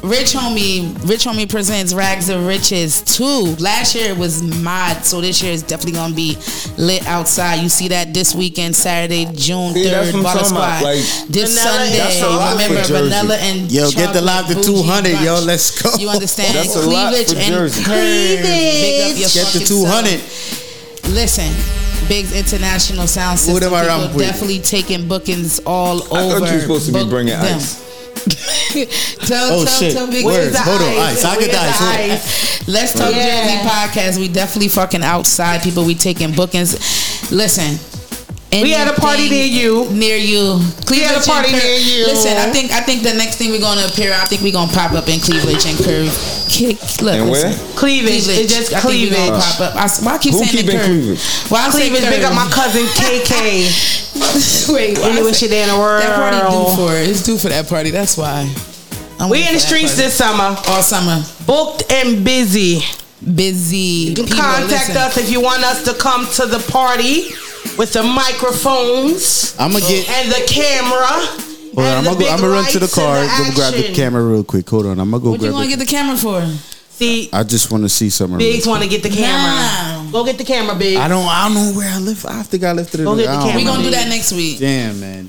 Rich 0.05 0.35
Homie, 0.35 0.93
Rich 1.09 1.25
Homie 1.25 1.49
presents 1.49 1.95
Rags 1.95 2.29
of 2.29 2.45
Riches 2.47 3.01
2. 3.17 3.57
Last 3.59 3.95
year 3.95 4.11
it 4.11 4.19
was 4.19 4.43
mod, 4.43 5.03
so 5.03 5.23
this 5.23 5.43
year 5.43 5.51
is 5.51 5.63
definitely 5.63 5.93
gonna 5.93 6.15
be 6.15 6.37
lit 6.77 7.07
outside. 7.07 7.63
You 7.63 7.71
see 7.71 7.89
that 7.89 8.13
this 8.13 8.35
weekend, 8.35 8.77
Saturday, 8.77 9.25
June 9.35 9.73
3rd, 9.73 10.13
what 10.23 10.37
I'm 10.37 10.43
Baller 10.43 10.45
Squad. 10.45 10.83
like- 10.83 10.99
this 11.31 11.55
Vanilla 11.55 11.79
Sunday, 11.79 11.97
That's 11.99 12.21
a 12.21 12.29
lot 12.29 12.53
for 12.53 12.69
remember 12.69 12.83
vanilla 12.99 13.37
and 13.37 13.73
Yo, 13.73 13.91
get 13.93 14.13
the 14.13 14.21
live 14.21 14.47
to 14.49 14.55
bougie 14.57 14.67
200, 14.67 15.21
yo. 15.23 15.41
Let's 15.41 15.71
go. 15.81 15.97
You 15.99 16.11
understand? 16.11 16.55
That's 16.55 16.77
a 16.77 16.81
lot 16.81 17.09
Cleavage 17.15 17.33
for 17.33 17.39
and 17.39 17.47
Jersey. 17.55 17.83
curve. 17.85 18.43
Big 18.43 19.01
up 19.13 19.19
your 19.19 19.29
Get 19.31 19.47
the 19.55 19.65
200. 19.65 20.21
self. 20.21 21.09
Listen, 21.15 21.51
Big's 22.09 22.33
International 22.33 23.07
Sound 23.07 23.39
Who 23.41 23.45
System. 23.47 23.61
them 23.71 23.75
I 23.75 23.81
people 23.85 23.99
ramp 24.01 24.15
with? 24.15 24.27
definitely 24.27 24.59
taking 24.59 25.09
bookings 25.09 25.61
all 25.65 26.03
I 26.15 26.21
over. 26.25 26.41
thought 26.41 26.49
you 26.51 26.55
were 26.57 26.61
supposed 26.61 26.87
to 26.87 26.93
be 26.93 27.05
bringing 27.07 27.39
them. 27.41 27.57
ice. 27.57 27.77
tell, 29.27 29.53
Oh, 29.61 29.65
tell, 29.65 29.81
shit. 29.81 29.93
tell 29.95 30.07
Big 30.11 30.25
Word. 30.25 30.33
Where's 30.33 30.53
the 30.53 30.59
Hold 30.61 30.81
on, 30.83 30.89
ice? 30.89 31.19
ice. 31.19 31.25
I 31.25 31.39
get 31.39 31.51
the 31.51 31.57
Where's 31.59 31.75
ice. 31.75 31.79
the 31.79 32.15
ice? 32.15 32.69
Let's 32.69 32.93
talk 32.93 33.13
Yeah. 33.15 33.45
Jersey 33.45 33.69
podcast. 33.69 34.19
We 34.19 34.29
definitely 34.29 34.69
fucking 34.69 35.03
outside 35.03 35.63
people. 35.63 35.85
We 35.85 35.95
taking 35.95 36.33
bookings. 36.33 37.31
Listen. 37.31 37.79
We 38.63 38.71
had 38.71 38.87
a 38.89 38.95
party 39.01 39.29
near 39.31 39.47
you. 39.47 39.91
Near 39.91 40.17
you. 40.17 40.61
Cleveland 40.87 41.11
had 41.15 41.23
a 41.23 41.27
party 41.27 41.53
near 41.53 41.75
you. 41.75 42.07
Listen, 42.07 42.37
I 42.37 42.51
think 42.53 42.71
I 42.73 42.81
think 42.81 43.03
the 43.03 43.15
next 43.15 43.37
thing 43.37 43.51
we're 43.51 43.61
gonna 43.61 43.87
appear. 43.87 44.13
I 44.13 44.27
think 44.27 44.43
we're 44.43 44.53
gonna 44.53 44.71
pop 44.73 44.93
up 44.93 45.09
in 45.09 45.19
Cleveland 45.21 45.65
and 45.67 45.77
Curve. 45.79 46.13
Kick. 46.49 46.79
Look. 47.03 47.15
And 47.19 47.31
listen. 47.31 47.51
where? 47.51 47.77
Cleavage. 47.77 48.29
It's 48.31 48.55
just 48.55 48.73
I 48.75 48.81
think 48.81 48.91
we 48.95 49.09
cleavage. 49.11 49.17
gonna 49.33 49.43
pop 49.43 49.61
up. 49.61 49.73
I, 49.75 49.89
why 50.05 50.15
I 50.15 50.19
keep 50.19 50.33
Who 50.35 50.45
saying 50.45 50.53
keep 50.55 50.67
the 50.67 50.73
in 50.73 50.79
Curve? 50.79 50.87
cleavage? 50.87 51.51
Why 51.51 51.59
I 51.67 51.71
say 51.71 51.89
Cleavage. 51.91 52.11
Big 52.11 52.23
up 52.23 52.31
Curve? 52.31 52.37
my 52.37 52.49
cousin 52.53 52.85
KK. 52.95 53.35
Wait, 54.75 54.99
why 54.99 55.05
I 55.05 55.11
Anyway, 55.11 55.33
say- 55.33 55.49
shit 55.49 55.53
in 55.53 55.69
the 55.69 55.79
world. 55.79 56.03
That 56.03 56.15
party 56.15 56.39
due 56.39 56.77
for 56.77 56.93
it. 56.95 57.09
It's 57.11 57.23
due 57.25 57.39
for 57.39 57.49
that 57.49 57.67
party. 57.69 57.91
That's 57.91 58.17
why. 58.17 58.47
I'm 59.19 59.31
We 59.31 59.39
waiting 59.43 59.49
in 59.49 59.55
the 59.55 59.61
for 59.61 59.67
that 59.67 59.67
streets 59.67 59.95
party. 59.95 60.03
this 60.07 60.15
summer. 60.15 60.55
all 60.69 60.83
summer. 60.83 61.19
Booked 61.47 61.91
and 61.91 62.25
busy. 62.25 62.81
Busy. 63.25 64.13
You 64.13 64.15
can 64.15 64.27
People, 64.27 64.39
contact 64.41 64.89
listen. 64.93 64.97
us 64.99 65.17
if 65.17 65.31
you 65.31 65.41
want 65.41 65.63
us 65.65 65.85
to 65.87 65.95
come 65.95 66.27
to 66.39 66.47
the 66.47 66.59
party 66.71 67.31
with 67.79 67.93
the 67.93 68.03
microphones 68.03 69.55
I'm 69.59 69.73
gonna 69.73 69.85
get. 69.87 70.09
and 70.09 70.31
the 70.33 70.45
camera. 70.47 71.07
Hold 71.75 71.87
on, 71.87 71.99
I'm 71.99 72.05
gonna 72.05 72.19
go. 72.21 72.29
I'm 72.31 72.41
gonna 72.41 72.53
run 72.53 72.65
to 72.71 72.79
the 72.79 72.87
lights 72.87 72.99
and 72.99 73.05
car. 73.05 73.21
the 73.21 73.51
Go 73.51 73.57
grab 73.57 73.75
the 73.75 73.95
camera 73.95 74.23
real 74.23 74.45
quick. 74.45 74.69
Hold 74.71 74.87
on, 74.87 75.01
I'm 75.01 75.11
gonna 75.11 75.23
go 75.23 75.31
What 75.31 75.41
you 75.41 75.47
grab 75.51 75.53
gonna 75.53 75.65
the. 75.65 75.71
get 75.77 75.79
the 75.81 75.87
camera 75.87 76.17
for? 76.17 76.47
See, 76.91 77.29
I 77.33 77.43
just 77.43 77.73
want 77.73 77.83
to 77.83 77.89
see 77.89 78.09
something. 78.11 78.39
real 78.39 78.47
Biggs 78.53 78.65
quick. 78.65 78.71
want 78.71 78.83
to 78.85 78.89
get 78.89 79.03
the 79.03 79.11
camera. 79.11 80.05
Nah. 80.05 80.11
Go 80.13 80.25
get 80.25 80.39
the 80.39 80.45
camera, 80.45 80.77
Biggs. 80.77 81.01
I 81.01 81.09
don't. 81.09 81.27
I 81.27 81.49
don't 81.49 81.55
know 81.55 81.73
where 81.77 81.91
I 81.93 81.99
live. 81.99 82.25
I 82.27 82.43
think 82.45 82.63
I 82.63 82.73
lifted 82.73 83.01
it. 83.01 83.05
Go 83.05 83.17
get 83.17 83.25
the 83.27 83.31
I 83.33 83.35
camera. 83.43 83.57
We 83.57 83.65
know. 83.65 83.73
gonna 83.73 83.83
do 83.83 83.91
that 83.91 84.09
next 84.09 84.33
week. 84.33 84.61
Damn, 84.61 85.01
man. 85.01 85.29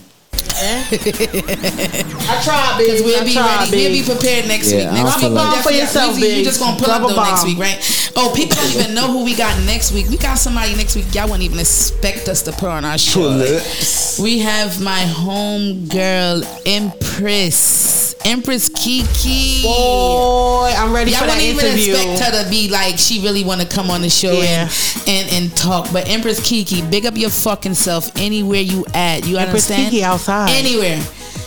Eh? 0.61 0.85
I 2.27 2.41
tried, 2.43 2.75
Biggs. 2.77 2.91
Cause 2.91 3.01
we'll 3.03 3.21
I 3.21 3.25
be 3.25 3.33
tried, 3.33 3.69
ready. 3.71 3.77
We'll 3.77 3.91
be 3.91 4.03
prepared 4.03 4.47
next 4.47 4.71
Yeah, 4.71 4.77
week. 4.77 4.87
I 4.87 5.03
Next 5.03 5.15
week, 5.15 5.21
feel 5.21 5.29
we 5.29 5.35
like- 5.35 5.43
Bomb 5.45 5.51
for 5.51 5.69
definitely- 5.69 5.79
yourself, 5.79 6.15
Weazy, 6.15 6.19
You 6.21 6.21
Biggs. 6.35 6.47
just 6.47 6.59
gonna 6.59 6.77
pull 6.77 6.85
Drop 6.87 7.01
up 7.03 7.09
a 7.11 7.13
though 7.13 7.23
next 7.23 7.43
week, 7.45 7.57
right? 7.59 8.11
Oh, 8.15 8.31
people 8.35 8.55
don't 8.57 8.75
even 8.75 8.93
know 8.95 9.11
who 9.11 9.23
we 9.25 9.35
got 9.35 9.57
next 9.65 9.91
week. 9.91 10.07
We 10.09 10.17
got 10.17 10.35
somebody 10.37 10.75
next 10.75 10.95
week. 10.95 11.13
Y'all 11.13 11.25
wouldn't 11.25 11.43
even 11.43 11.59
expect 11.59 12.29
us 12.29 12.41
to 12.43 12.51
put 12.53 12.69
on 12.69 12.85
our 12.85 12.97
show. 12.97 13.21
Tulips. 13.33 14.17
We 14.19 14.39
have 14.39 14.81
my 14.81 15.01
home 15.01 15.87
girl, 15.87 16.41
Empress, 16.65 18.14
Empress 18.23 18.69
Kiki. 18.69 19.63
Boy, 19.63 20.71
I'm 20.75 20.93
ready 20.93 21.11
Y'all 21.11 21.21
for 21.21 21.25
that 21.27 21.35
wouldn't 21.55 21.77
even 21.79 21.99
expect 21.99 22.33
her 22.33 22.43
to 22.43 22.49
be 22.49 22.69
like 22.69 22.97
she 22.97 23.21
really 23.21 23.43
want 23.43 23.61
to 23.61 23.67
come 23.67 23.89
on 23.91 24.01
the 24.01 24.09
show 24.09 24.31
Yeah. 24.31 24.69
and, 25.07 25.07
and 25.07 25.33
and 25.33 25.57
talk. 25.57 25.91
But 25.91 26.07
Empress 26.09 26.39
Kiki, 26.47 26.81
big 26.89 27.05
up 27.05 27.15
your 27.17 27.29
fucking 27.29 27.73
self 27.75 28.15
anywhere 28.17 28.61
you 28.61 28.85
at. 28.93 29.25
You 29.27 29.37
Empress 29.37 29.69
understand? 29.69 29.91
Kiki 29.91 30.03
outside. 30.03 30.49
Anywhere. 30.51 31.01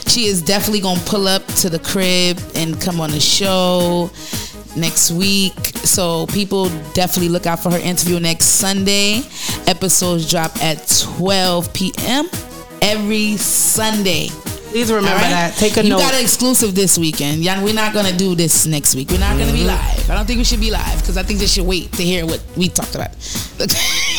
She 0.06 0.24
is 0.24 0.40
definitely 0.42 0.80
gonna 0.80 1.00
pull 1.04 1.26
up 1.28 1.44
to 1.56 1.68
the 1.70 1.78
crib 1.78 2.38
and 2.54 2.80
come 2.80 3.00
on 3.00 3.10
the 3.10 3.20
show 3.20 4.10
next 4.76 5.10
week. 5.10 5.52
So 5.84 6.26
people 6.28 6.68
definitely 6.94 7.28
look 7.28 7.46
out 7.46 7.60
for 7.62 7.70
her 7.70 7.78
interview 7.78 8.18
next 8.20 8.46
Sunday. 8.46 9.22
Episodes 9.66 10.30
drop 10.30 10.56
at 10.62 10.86
12 11.16 11.72
p.m. 11.74 12.28
every 12.80 13.36
Sunday. 13.36 14.28
Please 14.70 14.92
remember 14.92 15.10
All 15.10 15.16
right? 15.16 15.30
that. 15.30 15.54
Take 15.56 15.76
a 15.78 15.82
you 15.82 15.90
note. 15.90 15.98
You 15.98 16.04
got 16.04 16.14
an 16.14 16.20
exclusive 16.20 16.74
this 16.74 16.98
weekend. 16.98 17.42
Yeah, 17.42 17.62
we're 17.64 17.74
not 17.74 17.92
gonna 17.94 18.12
do 18.16 18.34
this 18.34 18.66
next 18.66 18.94
week. 18.94 19.10
We're 19.10 19.18
not 19.18 19.38
gonna 19.38 19.52
be 19.52 19.58
Mm-hmm. 19.64 19.68
live. 19.68 20.10
I 20.10 20.14
don't 20.14 20.26
think 20.26 20.38
we 20.38 20.44
should 20.44 20.60
be 20.60 20.70
live 20.70 21.00
because 21.00 21.16
I 21.16 21.22
think 21.22 21.40
they 21.40 21.46
should 21.46 21.66
wait 21.66 21.90
to 21.92 22.02
hear 22.02 22.26
what 22.26 22.40
we 22.56 22.68
talked 22.68 22.94
about. 22.94 23.10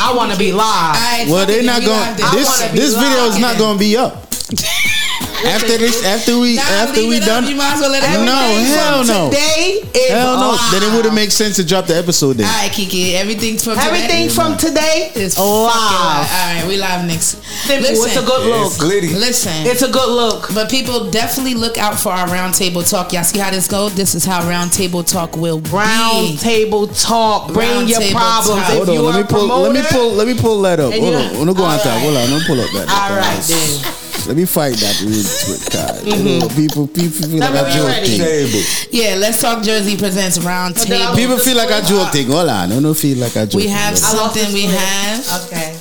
I 0.02 0.14
want 0.16 0.32
to 0.34 0.38
be 0.40 0.52
live. 0.66 0.96
Alright, 0.96 1.28
Well, 1.30 1.46
they're 1.46 1.64
not 1.64 1.82
going. 1.82 1.92
live 2.00 2.18
then. 2.18 2.26
I 2.26 2.36
This 2.36 2.48
wanna 2.62 2.74
this 2.76 2.94
video 2.96 3.24
is 3.26 3.40
not 3.40 3.58
going 3.58 3.78
to 3.78 3.80
be 3.80 3.96
up. 3.96 4.26
after 5.48 5.78
this, 5.78 6.04
after 6.06 6.40
we, 6.40 6.56
Nah, 6.56 6.62
after 6.84 7.02
we 7.08 7.18
it 7.18 7.24
up. 7.24 7.28
done. 7.28 7.48
You 7.48 7.56
might 7.56 7.74
as 7.76 7.82
well 7.82 7.92
let 7.92 8.04
it 8.04 8.26
no, 8.26 8.36
everything 8.36 8.66
hell 8.76 8.98
from 9.04 9.08
no. 9.08 9.30
Today 9.30 9.82
is 9.94 10.10
Hell 10.12 10.36
no. 10.40 10.50
live. 10.52 10.72
Then 10.72 10.84
it 10.84 10.96
would 10.96 11.06
have 11.06 11.14
made 11.14 11.32
sense 11.32 11.56
to 11.58 11.64
drop 11.66 11.86
the 11.86 11.96
episode 11.96 12.38
then. 12.38 12.48
All 12.48 12.54
right, 12.62 12.72
Kiki. 12.72 13.16
Everything 13.16 13.58
from 13.58 13.78
Everything 13.78 14.28
today 14.28 14.36
from 14.36 14.58
today 14.58 15.12
is 15.16 15.34
is 15.34 15.38
live. 15.38 15.46
live. 15.46 16.28
All 16.32 16.54
right, 16.56 16.66
we 16.68 16.78
live 16.78 17.06
next. 17.06 17.42
Simple. 17.66 17.90
It's 17.92 18.16
a 18.18 18.22
good 18.26 18.46
look. 18.48 18.68
It's 18.68 18.78
glitty. 18.78 19.14
Listen, 19.14 19.66
It's 19.66 19.82
a 19.82 19.92
good 19.92 20.10
look. 20.10 20.50
But 20.54 20.70
people 20.70 21.10
definitely 21.12 21.54
look 21.56 21.78
out 21.78 21.98
for 22.00 22.10
our 22.12 22.28
roundtable 22.28 22.88
talk. 22.90 23.14
Y'all 23.14 23.24
see 23.24 23.40
how 23.40 23.52
this 23.52 23.68
goes? 23.68 23.96
This 23.96 24.16
is 24.16 24.26
how 24.26 24.42
roundtable 24.42 25.06
talk 25.06 25.36
will 25.38 25.60
Round 25.72 26.32
be. 26.34 26.38
table 26.38 26.88
talk. 26.88 27.54
Bring 27.54 27.70
Round 27.70 27.90
your 27.90 28.00
table 28.00 28.20
problems. 28.20 28.62
talk. 28.62 28.70
If 28.70 28.76
Hold 28.78 28.90
on, 28.90 28.96
you 28.96 29.02
let 29.02 29.16
me 29.16 29.22
a 29.22 29.26
pull. 29.26 29.48
Let 29.62 29.74
me 29.74 29.82
pull. 29.90 30.12
Let 30.14 30.28
me 30.28 30.34
pull 30.36 30.62
that 30.64 30.80
up. 30.80 30.94
Hold 30.94 31.14
on. 31.16 31.34
Let 31.38 31.48
me 31.48 31.54
go 31.54 31.64
on 31.64 31.80
top. 31.80 32.00
Hold 32.02 32.18
on. 32.18 32.30
Let 32.30 32.40
me 32.42 32.48
pull 32.48 32.60
up 32.62 32.72
that. 32.74 32.88
All 32.90 33.16
right, 33.18 33.42
then. 33.48 34.09
Let 34.30 34.38
me 34.38 34.46
fight 34.46 34.76
that 34.78 34.94
real 35.02 35.26
quick, 35.26 35.74
God. 35.74 36.06
You 36.06 36.38
know, 36.40 36.48
People, 36.54 36.86
people 36.86 37.10
feel 37.18 37.40
like 37.42 37.50
Tell 37.50 37.66
I 37.66 37.74
me 37.74 37.82
when 37.82 38.06
joking. 38.06 38.20
Table. 38.22 38.62
Yeah, 38.94 39.16
Let's 39.18 39.42
Talk 39.42 39.64
Jersey 39.64 39.98
presents 39.98 40.38
roundtable. 40.38 41.16
People 41.18 41.40
feel 41.40 41.58
like 41.58 41.72
I 41.74 41.82
joking. 41.82 42.28
Hold 42.30 42.48
on. 42.50 42.72
I 42.72 42.80
don't 42.80 42.94
feel 42.94 43.18
like 43.18 43.36
I 43.36 43.46
joke. 43.50 43.58
We 43.58 43.68
have 43.74 43.98
I 43.98 44.14
lost 44.14 44.38
something 44.38 44.48
the 44.50 44.54
we 44.54 44.64
have. 44.70 45.26
Okay. 45.50 45.74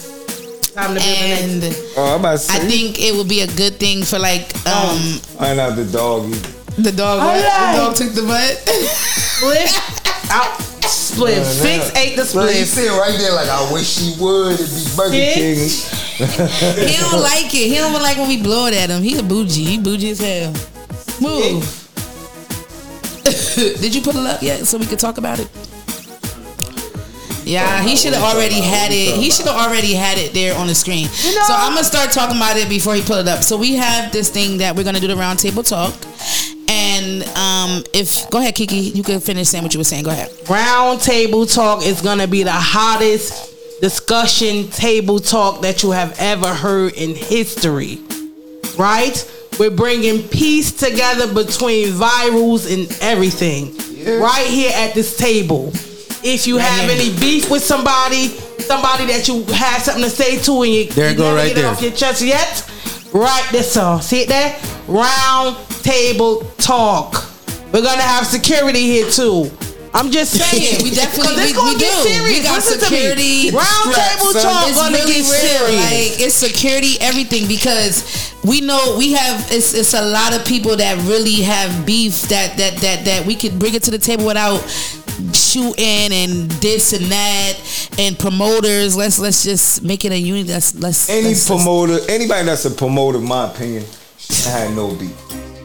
Time 0.73 0.97
to 0.97 1.01
build 1.05 1.61
the 1.61 1.69
next. 1.69 1.77
And 1.77 1.93
Oh, 2.01 2.15
I'm 2.15 2.21
about 2.25 2.41
to 2.41 2.53
I 2.53 2.59
say. 2.65 2.69
think 2.73 2.99
it 3.05 3.13
would 3.15 3.29
be 3.29 3.43
a 3.43 3.47
good 3.53 3.77
thing 3.77 4.03
for 4.03 4.19
like 4.19 4.49
um 4.65 4.97
Find 5.37 5.61
out 5.61 5.77
the 5.77 5.85
dog. 5.85 6.33
the 6.81 6.93
dog. 6.93 7.21
All 7.21 7.27
what? 7.29 7.45
right. 7.45 7.77
The 7.77 7.79
dog 7.85 7.97
took 8.01 8.13
the 8.17 8.23
butt. 8.25 8.57
Split 8.65 9.69
out. 10.33 10.57
Split. 10.89 11.45
Six, 11.45 11.93
eight 12.01 12.17
the 12.17 12.23
Look, 12.23 12.49
split. 12.49 12.57
you 12.57 12.65
see 12.65 12.87
it 12.89 12.97
right 12.97 13.13
there 13.21 13.35
like 13.37 13.49
I 13.53 13.61
wish 13.77 13.85
she 14.01 14.17
would. 14.19 14.57
It'd 14.57 14.73
be 14.73 14.97
Burger 14.97 15.37
King. 15.37 15.69
he 16.89 16.97
don't 16.97 17.23
like 17.23 17.55
it. 17.55 17.69
He 17.69 17.77
don't 17.77 17.93
like 17.93 18.17
when 18.17 18.27
we 18.27 18.43
blow 18.43 18.67
it 18.67 18.75
at 18.75 18.91
him. 18.91 19.03
He 19.03 19.17
a 19.19 19.23
bougie. 19.23 19.65
He 19.65 19.79
bougie 19.79 20.11
as 20.11 20.19
hell. 20.19 20.53
Move. 21.21 21.63
Did 23.81 23.95
you 23.95 24.03
put 24.03 24.17
it 24.17 24.27
up 24.27 24.43
yet 24.43 24.67
so 24.67 24.79
we 24.79 24.87
could 24.87 24.99
talk 24.99 25.19
about 25.19 25.39
it? 25.39 25.49
Yeah, 27.45 27.83
he 27.83 27.97
should 27.97 28.15
have 28.15 28.25
already 28.25 28.61
had 28.61 28.91
it. 28.91 29.15
He 29.17 29.31
should 29.31 29.47
have 29.47 29.57
already 29.57 29.95
had 29.95 30.19
it 30.19 30.35
there 30.35 30.59
on 30.59 30.67
the 30.67 30.75
screen. 30.75 31.07
so 31.07 31.55
I'm 31.55 31.75
gonna 31.75 31.85
start 31.85 32.11
talking 32.11 32.37
about 32.37 32.57
it 32.57 32.69
before 32.69 32.95
he 32.95 33.03
pull 33.03 33.19
it 33.19 33.29
up. 33.29 33.45
So 33.45 33.57
we 33.57 33.75
have 33.77 34.11
this 34.11 34.29
thing 34.29 34.59
that 34.59 34.75
we're 34.75 34.85
gonna 34.85 35.01
do 35.01 35.07
the 35.07 35.17
round 35.17 35.39
table 35.39 35.63
talk, 35.63 35.95
and 36.69 37.23
um, 37.37 37.85
if 37.95 38.29
go 38.31 38.39
ahead, 38.39 38.57
Kiki, 38.57 38.77
you 38.77 39.05
can 39.05 39.21
finish 39.21 39.49
saying 39.49 39.63
what 39.63 39.73
you 39.73 39.79
were 39.79 39.85
saying. 39.85 40.03
Go 40.03 40.11
ahead. 40.11 40.31
Round 40.51 41.01
table 41.01 41.47
talk 41.47 41.87
is 41.87 42.03
gonna 42.03 42.27
be 42.27 42.43
the 42.43 42.53
hottest 42.53 43.58
discussion 43.81 44.69
table 44.71 45.19
talk 45.19 45.63
that 45.63 45.83
you 45.83 45.91
have 45.93 46.17
ever 46.19 46.53
heard 46.53 46.95
in 46.95 47.15
history. 47.15 47.99
Right? 48.79 49.17
We're 49.59 49.71
bringing 49.71 50.23
peace 50.29 50.71
together 50.73 51.33
between 51.33 51.89
virals 51.89 52.73
and 52.73 52.91
everything. 53.03 53.75
Right 54.21 54.47
here 54.47 54.73
at 54.75 54.95
this 54.95 55.17
table. 55.17 55.71
If 56.23 56.47
you 56.47 56.57
have 56.59 56.89
any 56.91 57.17
beef 57.19 57.51
with 57.51 57.63
somebody, 57.65 58.29
somebody 58.29 59.07
that 59.07 59.29
you 59.29 59.45
have 59.55 59.83
something 59.83 60.05
to 60.05 60.11
say 60.11 60.39
to, 60.43 60.63
and 60.63 60.73
you, 60.73 60.87
There 60.87 61.11
you 61.11 61.17
go 61.17 61.35
right 61.35 61.49
get 61.49 61.59
it 61.59 61.61
there. 61.63 61.71
off 61.71 61.83
your 61.83 61.93
chest 61.93 62.23
yet, 62.23 62.65
right 63.13 63.47
this 63.53 63.77
all. 63.77 64.01
See 64.01 64.23
it 64.23 64.29
there? 64.29 64.57
Round 64.89 65.57
table 65.83 66.41
talk. 66.59 67.25
We're 67.73 67.83
gonna 67.83 68.03
have 68.03 68.27
security 68.27 68.81
here 68.83 69.11
too. 69.11 69.51
I'm 69.99 70.11
just 70.11 70.33
saying. 70.41 70.83
We 70.85 70.91
definitely 70.91 71.45
we, 71.45 71.53
gonna 71.53 71.75
we 71.75 71.79
get 71.79 71.91
do. 71.91 72.09
serious. 72.09 72.39
We 72.39 72.43
got 72.45 72.57
Listen 72.63 72.81
security. 72.81 73.51
me. 73.51 73.51
Round 73.51 73.95
table 73.95 74.33
talk 74.33 74.69
It's 74.69 74.79
gonna 74.79 74.97
really 74.97 75.21
get 75.21 75.27
real. 75.27 75.43
serious. 75.43 75.85
Like 75.85 76.21
it's 76.23 76.35
security, 76.35 76.97
everything 77.01 77.49
because 77.49 78.33
we 78.45 78.61
know 78.61 78.95
we 78.97 79.13
have. 79.13 79.37
It's 79.51 79.75
it's 79.75 79.95
a 79.95 80.03
lot 80.03 80.35
of 80.39 80.47
people 80.47 80.77
that 80.77 80.97
really 81.09 81.43
have 81.43 81.85
beef 81.85 82.23
that 82.31 82.57
that 82.57 82.77
that 82.79 83.05
that 83.05 83.27
we 83.27 83.35
could 83.35 83.59
bring 83.59 83.75
it 83.75 83.83
to 83.85 83.91
the 83.91 83.99
table 83.99 84.27
without 84.27 84.61
shooting 85.35 86.13
and 86.13 86.51
this 86.63 86.93
and 86.93 87.07
that 87.07 87.55
and 87.99 88.19
promoters. 88.19 88.97
Let's 88.97 89.19
let's 89.19 89.43
just 89.43 89.83
make 89.83 90.05
it 90.05 90.13
a 90.13 90.19
unit. 90.19 90.47
Let's 90.47 90.75
let's 90.77 91.11
Any 91.11 91.29
let's- 91.29 91.47
promoter, 91.47 91.99
anybody 92.09 92.47
that's 92.47 92.65
a 92.65 92.71
promoter, 92.71 93.19
in 93.19 93.25
my 93.27 93.51
opinion, 93.51 93.85
should 94.19 94.47
have 94.47 94.75
no 94.77 94.95
beat. 94.95 95.11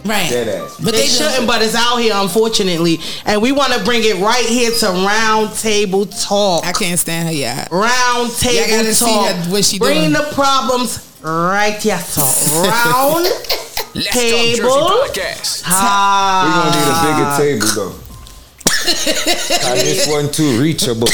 Right. 0.06 0.30
Dead 0.30 0.48
ass. 0.50 0.78
But 0.84 0.94
they, 0.94 1.08
shouldn't, 1.08 1.48
but 1.48 1.62
it's 1.62 1.76
out 1.76 1.98
here, 1.98 2.14
unfortunately. 2.16 3.00
And 3.26 3.42
we 3.42 3.52
want 3.52 3.74
to 3.74 3.84
bring 3.84 4.02
it 4.04 4.18
right 4.22 4.46
here 4.46 4.72
to 4.72 4.88
round 4.88 5.56
table 5.58 6.06
talk. 6.06 6.66
I 6.66 6.74
can't 6.74 7.00
stand 7.00 7.30
her, 7.30 7.34
yet. 7.34 7.70
Round 7.72 8.28
Y'all 8.28 8.28
table 8.38 8.68
gotta 8.70 8.94
see 8.94 9.06
talk. 9.06 9.36
her, 9.36 9.52
what 9.52 9.64
she 9.64 9.80
bring 9.80 10.12
doing. 10.12 10.14
the 10.14 10.30
problems 10.34 11.00
right 11.22 11.82
here, 11.82 11.98
so 12.00 12.22
round 12.62 13.26
Let's 13.96 14.10
table. 14.12 14.70
Talk 14.70 15.14
Jersey 15.14 15.64
podcast. 15.64 15.64
We're 15.64 16.52
gonna 16.52 16.72
need 16.76 16.90
a 16.90 17.00
bigger 17.06 17.30
table 17.38 17.68
though. 17.76 18.03
Nah, 18.86 19.74
this 19.76 20.08
one 20.08 20.32
too 20.32 20.60
reachable. 20.62 21.08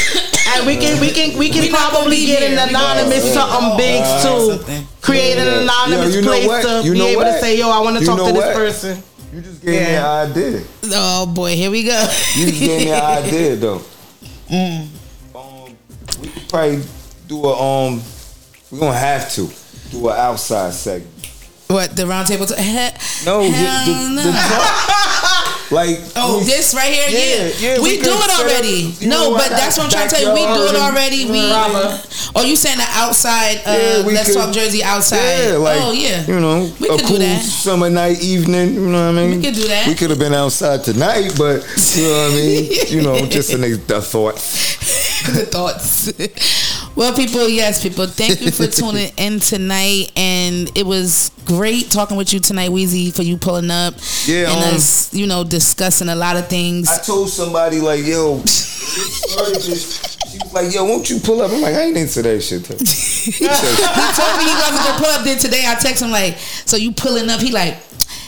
And 0.55 0.65
we 0.65 0.77
can 0.77 0.99
we 0.99 1.11
can 1.11 1.37
we 1.37 1.49
can 1.49 1.61
We 1.61 1.69
probably 1.69 2.25
get 2.25 2.43
an 2.43 2.69
anonymous 2.69 3.25
Yeah. 3.25 3.33
something 3.33 3.77
big 3.77 4.01
Uh, 4.03 4.23
too. 4.23 4.51
something. 4.51 4.87
Create 5.01 5.37
an 5.37 5.47
anonymous 5.63 6.15
Yo, 6.15 6.21
place 6.23 6.47
what? 6.47 6.61
to 6.63 6.81
You 6.85 6.93
be 6.93 6.99
know 6.99 7.07
able 7.07 7.23
to 7.23 7.39
say, 7.39 7.57
"Yo, 7.57 7.69
I 7.69 7.79
want 7.79 7.99
to 7.99 8.05
talk 8.05 8.17
to 8.17 8.31
this 8.33 8.33
what? 8.45 8.53
person." 8.55 9.03
You 9.33 9.41
just 9.41 9.61
gave 9.61 9.81
me 9.81 9.87
an 9.95 10.03
idea. 10.05 10.61
Oh 10.93 11.25
boy, 11.27 11.55
here 11.55 11.69
we 11.69 11.83
go. 11.83 11.99
You 12.35 12.45
just 12.47 12.59
gave 12.59 12.85
me 12.85 12.91
an 12.91 13.01
idea 13.23 13.55
though. 13.57 13.81
Mm. 14.49 14.87
Um, 15.35 15.77
we 16.21 16.27
could 16.29 16.49
probably 16.49 16.81
do 17.27 17.45
a 17.45 17.53
um. 17.87 18.01
We're 18.71 18.79
gonna 18.79 18.97
have 18.97 19.31
to 19.33 19.49
do 19.91 20.09
an 20.09 20.17
outside 20.17 20.73
segment. 20.73 21.13
What 21.67 21.95
the 21.95 22.03
roundtable? 22.03 22.47
T- 22.47 22.55
he- 22.61 23.25
No, 23.25 23.43
the, 23.43 23.49
hell 23.51 23.85
the, 24.15 24.21
the 24.23 24.31
talk, 24.31 25.18
like 25.71 25.99
Oh, 26.15 26.39
we- 26.39 26.45
this 26.45 26.73
right 26.73 26.91
here, 26.91 27.09
yeah, 27.09 27.19
Yeah, 27.19 27.75
yeah, 27.75 27.75
we, 27.81 27.97
we 27.97 28.01
do 28.01 28.09
it 28.09 28.19
set 28.19 28.29
up- 28.31 28.39
already. 28.45 28.95
no, 29.05 29.33
but 29.33 29.49
that's 29.49 29.77
what 29.77 29.85
I'm 29.85 29.91
trying 29.91 30.09
to 30.09 30.15
tell 30.15 30.23
you. 30.25 30.33
We 30.33 30.45
do 30.45 30.65
it 30.67 30.75
already. 30.75 31.25
We. 31.29 31.39
Oh, 32.35 32.43
you 32.43 32.55
saying 32.55 32.77
the 32.77 32.87
outside? 32.93 33.57
Uh, 33.65 33.71
Yeah, 33.71 34.05
we 34.05 34.13
let's 34.13 34.27
could- 34.29 34.35
talk 34.37 34.53
Jersey 34.53 34.83
outside. 34.83 35.17
Yeah, 35.49 35.57
like 35.57 35.79
oh 35.81 35.91
yeah, 35.91 36.25
you 36.27 36.39
know, 36.39 36.71
We 36.79 36.87
a 36.89 36.97
could 36.97 37.07
do 37.07 37.17
that. 37.19 37.41
summer 37.43 37.89
night 37.89 38.21
evening. 38.21 38.73
You 38.75 38.87
know 38.89 39.11
what 39.11 39.19
I 39.19 39.27
mean? 39.27 39.37
We 39.37 39.43
could 39.45 39.55
do 39.55 39.67
that. 39.67 39.87
We 39.87 39.95
could 39.95 40.09
have 40.09 40.19
been 40.19 40.33
outside 40.33 40.83
tonight, 40.83 41.33
but 41.37 41.65
you 41.95 42.03
know 42.03 42.17
what 42.17 42.31
I 42.31 42.35
mean. 42.35 42.71
You 42.89 43.01
know, 43.01 43.25
just 43.27 43.53
an, 43.53 43.63
a 43.63 43.77
thought. 44.01 44.35
the 44.35 45.45
thoughts. 45.51 46.11
well, 46.95 47.13
people, 47.15 47.47
yes, 47.47 47.83
people, 47.83 48.07
thank 48.07 48.41
you 48.41 48.51
for 48.51 48.67
tuning 48.79 49.11
in 49.17 49.39
tonight, 49.39 50.11
and 50.15 50.71
it 50.77 50.85
was 50.85 51.31
great 51.49 51.89
talking 51.91 52.15
with 52.15 52.31
you 52.31 52.39
tonight, 52.39 52.69
Weazy, 52.69 53.13
for 53.13 53.23
you 53.23 53.35
pulling 53.37 53.71
up 53.71 53.95
Yeah, 54.25 54.51
and 54.51 54.63
um, 54.65 54.75
us, 54.75 55.13
you 55.13 55.25
know, 55.27 55.43
discussing 55.43 56.09
a 56.09 56.15
lot 56.15 56.37
of 56.37 56.47
things. 56.47 56.87
I 56.87 56.99
told 57.01 57.29
somebody 57.29 57.79
like, 57.81 58.05
yo, 58.05 58.41
she 58.45 60.37
was 60.37 60.53
like, 60.53 60.73
yo, 60.73 60.85
won't 60.85 61.09
you 61.09 61.19
pull 61.19 61.41
up? 61.41 61.51
I'm 61.51 61.61
like, 61.61 61.73
I 61.75 61.81
ain't 61.83 61.97
into 61.97 62.21
that 62.21 62.41
shit. 62.43 62.67
he 62.67 63.47
told 63.47 64.37
me 64.37 64.43
he 64.43 64.55
wasn't 64.55 64.83
gonna 64.85 64.97
pull 64.99 65.07
up. 65.09 65.23
Then 65.23 65.37
today 65.39 65.63
I 65.65 65.75
text 65.75 66.01
him 66.03 66.11
like, 66.11 66.37
"So 66.37 66.77
you 66.77 66.91
pulling 66.91 67.29
up?" 67.29 67.41
He 67.41 67.51
like, 67.51 67.77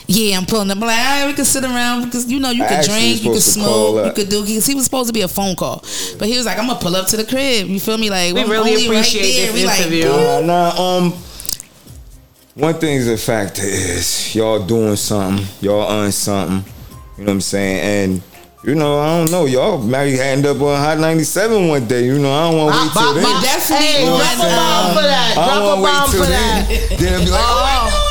"Yeah, 0.07 0.37
I'm 0.37 0.45
pulling 0.45 0.69
up." 0.71 0.77
I'm 0.77 0.81
like, 0.81 0.97
"All 0.99 1.21
right, 1.21 1.27
we 1.27 1.33
can 1.33 1.45
sit 1.45 1.63
around 1.63 2.05
because 2.05 2.29
you 2.29 2.39
know 2.39 2.49
you 2.51 2.63
I 2.63 2.67
could 2.67 2.85
drink, 2.89 3.17
you 3.23 3.29
could 3.29 3.35
was 3.35 3.45
supposed 3.45 3.55
to 3.55 3.61
call 3.71 3.93
smoke, 3.93 4.05
you 4.07 4.23
could 4.23 4.29
do." 4.29 4.41
Because 4.45 4.65
he 4.65 4.75
was 4.75 4.85
supposed 4.85 5.07
to 5.07 5.13
be 5.13 5.21
a 5.21 5.27
phone 5.27 5.55
call, 5.55 5.83
but 6.19 6.27
he 6.27 6.35
was 6.37 6.45
like, 6.45 6.57
"I'm 6.57 6.67
gonna 6.67 6.79
pull 6.79 6.95
up 6.95 7.07
to 7.07 7.17
the 7.17 7.23
crib." 7.25 7.67
You 7.67 7.79
feel 7.79 7.97
me? 7.97 8.09
Like 8.09 8.33
We 8.33 8.41
I'm 8.41 8.49
really 8.49 8.85
appreciate 8.85 9.47
right 9.47 9.53
this 9.53 9.53
We 9.53 9.83
interview. 9.83 10.03
"Boop." 10.05 10.45
Nah, 10.45 10.71
nah, 10.71 10.97
um, 10.97 11.13
one 12.55 12.73
thing's 12.75 13.07
a 13.07 13.17
fact 13.17 13.59
is 13.59 14.35
y'all 14.35 14.65
doing 14.65 14.95
something, 14.95 15.45
y'all 15.61 15.81
on 15.81 16.11
something. 16.11 16.57
You 17.17 17.23
know 17.25 17.31
what 17.31 17.33
I'm 17.33 17.41
saying? 17.41 17.79
And 18.13 18.23
you 18.63 18.75
know, 18.75 18.99
I 18.99 19.17
don't 19.17 19.31
know, 19.31 19.45
y'all 19.45 19.79
might 19.79 20.13
end 20.19 20.45
up 20.45 20.61
on 20.61 20.77
Hot 20.79 20.99
97 20.99 21.67
one 21.67 21.87
day. 21.87 22.05
You 22.05 22.19
know, 22.19 22.31
I 22.31 22.49
don't 22.51 22.57
want 22.57 22.73
to 22.75 22.79
wait 22.81 22.91
till 22.93 23.01
Bop, 23.03 23.15
then. 23.15 23.23
bop. 23.23 23.43
definitely 23.43 23.85
Hey, 23.87 24.05
drop 24.05 24.37
a 24.37 24.37
bomb 24.37 24.93
for 24.95 25.01
that. 25.01 25.33
Drop 25.33 25.77
a 25.77 25.81
bomb 25.81 26.09
for 26.11 26.25
that. 26.29 26.65
then. 26.69 26.99
Then 26.99 27.25
be 27.25 27.31
like, 27.31 27.41
oh, 27.43 27.63
I 27.65 27.89
know 27.89 28.07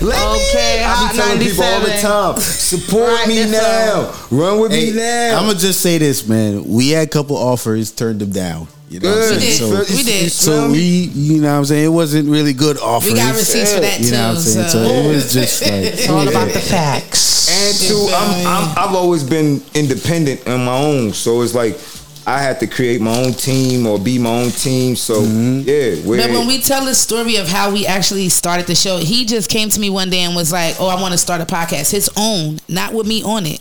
them. 0.00 0.08
Let 0.08 0.26
Okay, 0.40 0.78
me. 0.78 0.84
I 0.84 0.94
Hot 0.94 1.12
be 1.12 1.18
telling 1.18 1.38
people 1.40 1.64
all 1.64 1.80
the 1.80 1.96
time, 2.00 2.40
support 2.40 3.10
Right, 3.10 3.28
me 3.28 3.34
this 3.42 3.50
now. 3.52 4.14
Run 4.30 4.60
with 4.60 4.72
me 4.72 4.92
now. 4.92 5.38
I'm 5.40 5.46
gonna 5.46 5.58
just 5.58 5.80
say 5.80 5.98
this, 5.98 6.26
man. 6.26 6.64
We 6.64 6.90
had 6.90 7.08
a 7.08 7.10
couple 7.10 7.36
offers, 7.36 7.90
turned 7.90 8.20
them 8.20 8.30
down. 8.30 8.68
You 8.90 8.98
know 8.98 9.08
what 9.10 9.18
I'm 9.34 9.38
Good. 9.38 9.52
saying? 9.52 9.70
We 9.70 9.76
did. 9.78 9.86
So, 9.86 9.96
We 9.96 10.02
did. 10.02 10.32
so 10.32 10.70
we, 10.72 10.80
you 11.14 11.40
know 11.40 11.52
what 11.52 11.58
I'm 11.58 11.64
saying? 11.64 11.84
It 11.84 11.88
wasn't 11.88 12.28
really 12.28 12.52
good 12.52 12.76
offers. 12.80 13.08
We 13.12 13.16
got 13.16 13.34
receipts 13.36 13.72
for 13.74 13.80
that 13.80 14.00
You 14.00 14.10
know 14.10 14.18
what 14.18 14.28
I'm 14.30 14.34
too. 14.34 14.40
saying? 14.40 14.68
So, 14.68 14.84
So 14.84 14.90
it 14.90 15.08
was 15.14 15.32
just 15.32 15.62
like 15.64 15.72
It's 15.72 16.08
all 16.08 16.28
about 16.28 16.52
the 16.52 16.58
facts. 16.58 17.48
And 17.48 17.76
two, 17.88 18.08
I'm, 18.12 18.46
I'm, 18.46 18.78
I've 18.88 18.94
always 18.96 19.22
been 19.22 19.62
independent 19.74 20.46
on 20.48 20.64
my 20.64 20.76
own, 20.76 21.12
so 21.12 21.40
it's 21.42 21.54
like 21.54 21.78
I 22.26 22.40
had 22.42 22.60
to 22.60 22.66
create 22.66 23.00
my 23.00 23.16
own 23.16 23.32
team 23.32 23.86
or 23.86 23.98
be 23.98 24.18
my 24.18 24.30
own 24.30 24.50
team. 24.50 24.94
So 24.96 25.22
Mm-hmm. 25.22 25.60
yeah, 25.68 26.06
we're, 26.08 26.18
But 26.26 26.30
when 26.36 26.46
we 26.48 26.60
tell 26.60 26.84
the 26.84 26.94
story 26.94 27.36
of 27.36 27.48
how 27.48 27.72
we 27.72 27.86
actually 27.86 28.28
started 28.28 28.66
the 28.66 28.74
show, 28.74 28.98
he 28.98 29.24
just 29.24 29.48
came 29.50 29.68
to 29.70 29.78
me 29.80 29.88
one 29.90 30.10
day 30.10 30.20
and 30.20 30.34
was 30.36 30.52
like, 30.52 30.76
"Oh, 30.80 30.88
I 30.88 31.00
want 31.00 31.12
to 31.12 31.18
start 31.18 31.40
a 31.40 31.46
podcast, 31.46 31.90
his 31.92 32.10
own, 32.16 32.58
not 32.68 32.92
with 32.92 33.06
me 33.06 33.22
on 33.22 33.46
it." 33.46 33.60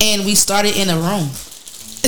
And 0.00 0.24
we 0.24 0.34
started 0.34 0.76
in 0.76 0.88
a 0.90 0.96
room. 0.96 1.28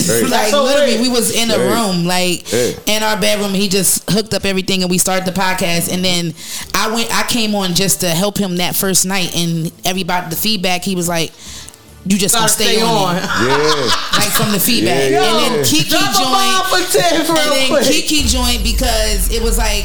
Right. 0.08 0.30
like 0.30 0.50
so 0.50 0.64
literally, 0.64 0.92
weird. 0.92 1.02
we 1.02 1.08
was 1.08 1.30
in 1.34 1.50
a 1.50 1.58
Right. 1.58 1.66
room, 1.74 2.04
like 2.06 2.50
Yeah. 2.52 2.70
in 2.86 3.02
our 3.02 3.16
bedroom. 3.16 3.54
He 3.54 3.68
just 3.68 4.08
hooked 4.10 4.32
up 4.34 4.44
everything, 4.44 4.82
and 4.82 4.90
we 4.90 4.98
started 4.98 5.24
the 5.26 5.32
podcast. 5.38 5.92
And 5.92 6.04
then 6.04 6.34
I 6.74 6.88
went, 6.88 7.08
I 7.14 7.24
came 7.24 7.54
on 7.54 7.74
just 7.74 8.00
to 8.00 8.08
help 8.10 8.38
him 8.38 8.56
that 8.56 8.74
first 8.76 9.04
night, 9.06 9.34
and 9.34 9.70
everybody, 9.84 10.30
the 10.30 10.36
feedback, 10.36 10.84
he 10.84 10.94
was 10.94 11.08
like, 11.08 11.32
"You 12.06 12.16
just 12.18 12.34
gonna 12.34 12.44
Gotta 12.46 12.54
stay, 12.54 12.74
stay 12.76 12.82
on, 12.82 12.88
on. 12.88 13.16
yeah, 13.16 13.90
like 14.18 14.30
from 14.30 14.52
the 14.52 14.60
feedback. 14.60 15.10
Yeah, 15.10 15.22
and 15.22 15.36
then 15.38 15.52
yeah. 15.58 15.64
Kiki 15.64 15.90
joined 15.90 16.14
bomb 16.14 16.64
for 16.66 16.98
10 16.98 17.20
real 17.26 17.30
and 17.38 17.52
then 17.52 17.68
quick. 17.68 17.84
Kiki 17.84 18.22
joined 18.26 18.62
because 18.64 19.30
it 19.30 19.42
was 19.42 19.58
like 19.58 19.84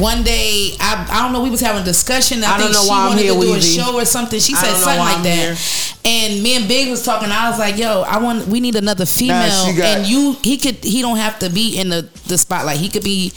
one 0.00 0.22
day 0.22 0.74
I, 0.80 1.06
I 1.10 1.22
don't 1.22 1.32
know 1.32 1.42
we 1.42 1.50
was 1.50 1.60
having 1.60 1.82
a 1.82 1.84
discussion. 1.84 2.42
I, 2.42 2.54
I 2.54 2.58
don't 2.58 2.72
think 2.72 2.74
know 2.74 2.82
she 2.84 2.88
wanted 2.90 3.22
here, 3.22 3.34
to 3.34 3.40
do 3.40 3.54
a 3.54 3.60
show 3.60 3.94
or 4.00 4.04
something. 4.04 4.40
She 4.40 4.54
said 4.54 4.74
something 4.74 4.98
like 4.98 5.16
I'm 5.18 5.22
that. 5.24 5.98
And 6.04 6.42
me 6.42 6.56
and 6.56 6.66
Big 6.66 6.90
was 6.90 7.04
talking. 7.04 7.30
I 7.30 7.48
was 7.50 7.58
like, 7.58 7.76
"Yo, 7.76 8.02
I 8.02 8.18
want 8.18 8.48
we 8.48 8.60
need 8.60 8.74
another 8.74 9.06
female." 9.06 9.72
got- 9.76 9.98
and 9.98 10.06
you, 10.06 10.36
he 10.42 10.56
could, 10.56 10.76
he 10.82 11.00
don't 11.00 11.18
have 11.18 11.38
to 11.40 11.50
be 11.50 11.78
in 11.78 11.90
the 11.90 12.08
the 12.26 12.36
spotlight. 12.36 12.78
He 12.78 12.88
could 12.88 13.04
be 13.04 13.30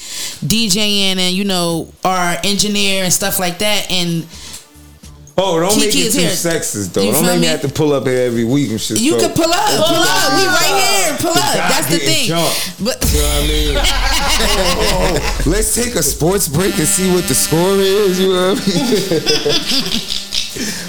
DJing 0.44 1.18
and 1.18 1.36
you 1.36 1.44
know 1.44 1.94
our 2.03 2.38
engineer 2.44 3.03
and 3.03 3.14
stuff 3.14 3.38
like 3.38 3.60
that. 3.60 3.91
And 3.91 4.26
Oh, 5.38 5.60
don't 5.60 5.78
make 5.78 5.90
it 5.94 6.14
too 6.14 6.20
here. 6.22 6.30
sexist 6.30 6.94
though. 6.94 7.02
You 7.03 7.12
Don't 7.12 7.26
make 7.26 7.36
me 7.36 7.41
me? 7.41 7.48
have 7.48 7.60
to 7.62 7.68
pull 7.68 7.91
up 7.91 8.06
here 8.07 8.22
every 8.26 8.45
week 8.45 8.72
and 8.72 8.80
shit. 8.80 9.02
you 9.02 9.20
so- 9.20 9.28
could 9.28 9.36
pull 9.36 9.52
up, 9.52 9.68
pull 9.68 9.84
up. 9.84 10.32
We 10.40 10.45
right 10.48 10.80
here, 10.80 11.18
pull 11.20 11.32
up. 11.32 11.56
That's 11.70 11.90
the 11.91 11.99
thing. 11.99 12.28
jumped. 12.28 12.84
But 12.84 13.03
You 13.14 13.20
know 13.20 13.28
what 13.28 13.44
I 13.44 13.48
mean? 13.48 13.78
Oh, 14.38 15.44
let's 15.48 15.74
take 15.76 15.95
a 15.95 16.03
sports 16.03 16.48
break 16.48 16.78
and 16.78 16.88
see 16.88 17.10
what 17.14 17.26
the 17.26 17.36
score 17.36 17.76
is. 17.76 18.20
You 18.20 18.30
know 18.34 18.53
what 18.53 18.62
I 18.62 18.68
mean? 18.68 20.02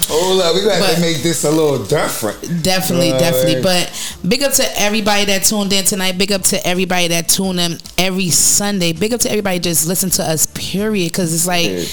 Hold 0.09 0.41
up, 0.41 0.55
we 0.55 0.61
got 0.63 0.79
But- 0.79 0.95
to 0.95 1.01
make 1.01 1.17
this 1.23 1.43
a 1.43 1.51
little 1.51 1.83
different. 1.85 2.63
Definitely, 2.63 3.11
Right. 3.11 3.19
definitely. 3.19 3.61
But 3.61 3.91
big 4.27 4.43
up 4.43 4.53
to 4.53 4.81
everybody 4.81 5.25
that 5.25 5.43
tuned 5.43 5.73
in 5.73 5.83
tonight. 5.83 6.17
Big 6.17 6.31
up 6.31 6.41
to 6.43 6.65
everybody 6.67 7.09
that 7.09 7.27
tuned 7.27 7.59
in 7.59 7.77
every 7.97 8.29
Sunday. 8.29 8.93
Big 8.93 9.13
up 9.13 9.19
to 9.21 9.29
everybody 9.29 9.59
just 9.59 9.87
listen 9.87 10.09
to 10.11 10.23
us. 10.23 10.45
Period. 10.53 11.11
Because 11.11 11.33
it's 11.33 11.45
like 11.47 11.65
Yeah, 11.67 11.83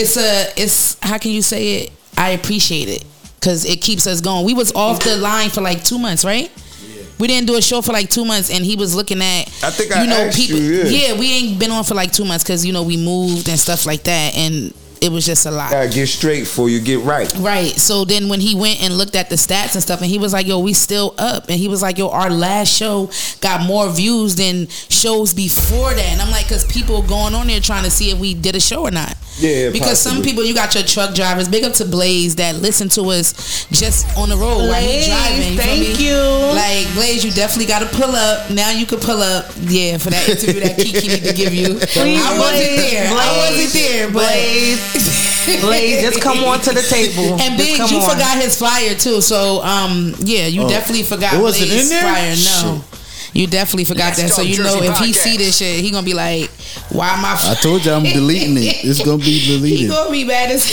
it's 0.00 0.16
a 0.16 0.52
it's 0.60 0.96
how 1.00 1.18
can 1.18 1.30
you 1.30 1.42
say 1.42 1.74
it? 1.84 1.92
I 2.20 2.30
appreciate 2.30 2.88
it 2.88 3.04
because 3.36 3.64
it 3.64 3.80
keeps 3.80 4.06
us 4.06 4.20
going. 4.20 4.44
We 4.44 4.52
was 4.52 4.72
off 4.72 5.02
the 5.02 5.16
line 5.16 5.48
for 5.48 5.62
like 5.62 5.82
two 5.82 5.98
months, 5.98 6.22
right? 6.22 6.50
Yeah. 6.52 7.02
We 7.18 7.26
didn't 7.26 7.46
do 7.46 7.56
a 7.56 7.62
show 7.62 7.80
for 7.80 7.92
like 7.92 8.10
two 8.10 8.26
months, 8.26 8.50
and 8.50 8.62
he 8.62 8.76
was 8.76 8.94
looking 8.94 9.22
at. 9.22 9.48
I 9.64 9.70
think 9.70 9.90
I 9.90 10.04
asked 10.04 10.38
you, 10.38 10.56
yeah. 10.56 11.18
we 11.18 11.32
ain't 11.32 11.58
been 11.58 11.70
on 11.70 11.82
for 11.82 11.94
like 11.94 12.12
two 12.12 12.26
months 12.26 12.44
because 12.44 12.64
you 12.66 12.74
know 12.74 12.82
we 12.82 12.98
moved 12.98 13.48
and 13.48 13.58
stuff 13.58 13.86
like 13.86 14.02
that, 14.02 14.36
and 14.36 14.74
it 15.00 15.10
was 15.10 15.24
just 15.24 15.46
a 15.46 15.50
lot. 15.50 15.70
Gotta 15.70 15.88
get 15.88 16.08
straight 16.08 16.40
before 16.40 16.68
you 16.68 16.78
get 16.78 17.00
right. 17.00 17.32
Right. 17.38 17.72
So 17.72 18.04
then 18.04 18.28
when 18.28 18.40
he 18.40 18.54
went 18.54 18.82
and 18.82 18.98
looked 18.98 19.14
at 19.14 19.30
the 19.30 19.36
stats 19.36 19.72
and 19.72 19.82
stuff, 19.82 20.02
and 20.02 20.10
he 20.10 20.18
was 20.18 20.34
like, 20.34 20.46
"Yo, 20.46 20.58
we 20.58 20.74
still 20.74 21.14
up," 21.16 21.48
and 21.48 21.58
he 21.58 21.68
was 21.68 21.80
like, 21.80 21.96
"Yo, 21.96 22.10
our 22.10 22.28
last 22.28 22.68
show 22.68 23.10
got 23.40 23.66
more 23.66 23.88
views 23.88 24.36
than 24.36 24.68
shows 24.68 25.32
before 25.32 25.94
that," 25.94 26.12
and 26.12 26.20
I'm 26.20 26.30
like, 26.30 26.48
"Cause 26.48 26.66
people 26.66 27.00
going 27.00 27.34
on 27.34 27.46
there 27.46 27.60
trying 27.60 27.84
to 27.84 27.90
see 27.90 28.10
if 28.10 28.18
we 28.18 28.34
did 28.34 28.56
a 28.56 28.60
show 28.60 28.82
or 28.82 28.90
not." 28.90 29.16
Yeah, 29.40 29.70
Because 29.70 29.98
some 29.98 30.22
people, 30.22 30.44
you 30.44 30.54
got 30.54 30.74
your 30.74 30.84
truck 30.84 31.14
drivers. 31.14 31.48
Big 31.48 31.64
up 31.64 31.72
to 31.74 31.84
Blaze 31.84 32.36
that 32.36 32.56
listen 32.56 32.88
to 32.90 33.02
us 33.10 33.64
just 33.70 34.06
on 34.16 34.28
the 34.28 34.36
road 34.36 34.68
while 34.68 34.80
he 34.80 34.86
Blaze, 34.86 35.06
driving. 35.08 35.52
You 35.52 35.58
thank 35.58 36.00
you. 36.00 36.18
Like 36.54 36.86
Blaze, 36.94 37.24
you 37.24 37.30
definitely 37.32 37.66
got 37.66 37.80
to 37.80 37.88
pull 37.96 38.10
up. 38.14 38.50
Now 38.50 38.70
you 38.70 38.86
could 38.86 39.00
pull 39.00 39.20
up. 39.22 39.46
Yeah, 39.62 39.98
for 39.98 40.10
that 40.10 40.28
interview 40.28 40.60
that 40.60 40.76
Kiki 40.76 41.08
need 41.08 41.24
to 41.24 41.32
give 41.34 41.54
you. 41.54 41.74
Please, 41.96 42.20
I 42.22 42.38
wasn't 42.38 42.60
Blaze, 42.60 42.90
there. 42.92 43.06
I 43.08 43.10
Blaze, 43.10 43.38
wasn't 43.40 43.72
there, 43.72 44.06
but. 44.12 45.60
Blaze, 45.60 46.00
just 46.06 46.20
come 46.22 46.44
on 46.44 46.60
to 46.60 46.70
the 46.70 46.82
table. 46.82 47.40
And 47.40 47.56
Big, 47.56 47.78
you 47.78 47.98
on. 47.98 48.10
forgot 48.10 48.36
his 48.42 48.58
flyer 48.58 48.94
too. 48.94 49.20
So 49.20 49.62
um, 49.62 50.14
yeah, 50.20 50.46
you 50.46 50.62
Oh, 50.62 50.68
definitely 50.68 51.02
forgot. 51.04 51.34
it 51.34 51.40
wasn't 51.42 51.68
Blaze's 51.70 51.90
in 51.90 51.96
there? 51.96 52.02
Flyer. 52.02 52.36
No. 52.44 52.84
You 53.32 53.46
definitely 53.46 53.84
forgot 53.84 54.16
Let's 54.18 54.22
that. 54.22 54.28
So 54.30 54.42
Talk 54.42 54.46
you 54.50 54.58
know 54.58 54.74
Jersey 54.80 54.86
if 54.88 54.98
he 54.98 55.12
see 55.12 55.36
this 55.36 55.58
shit, 55.58 55.80
he 55.84 55.90
gonna 55.90 56.04
be 56.04 56.14
like, 56.14 56.50
"Why 56.90 57.10
am 57.10 57.24
I?" 57.24 57.36
I 57.50 57.54
told 57.54 57.84
you 57.84 57.92
I'm 57.92 58.02
deleting 58.02 58.56
it. 58.56 58.84
It's 58.84 59.04
gonna 59.04 59.18
be 59.18 59.38
he 59.38 59.56
deleted. 59.56 59.90
gonna 59.90 60.10
be 60.10 60.24
mad 60.24 60.50
as. 60.50 60.70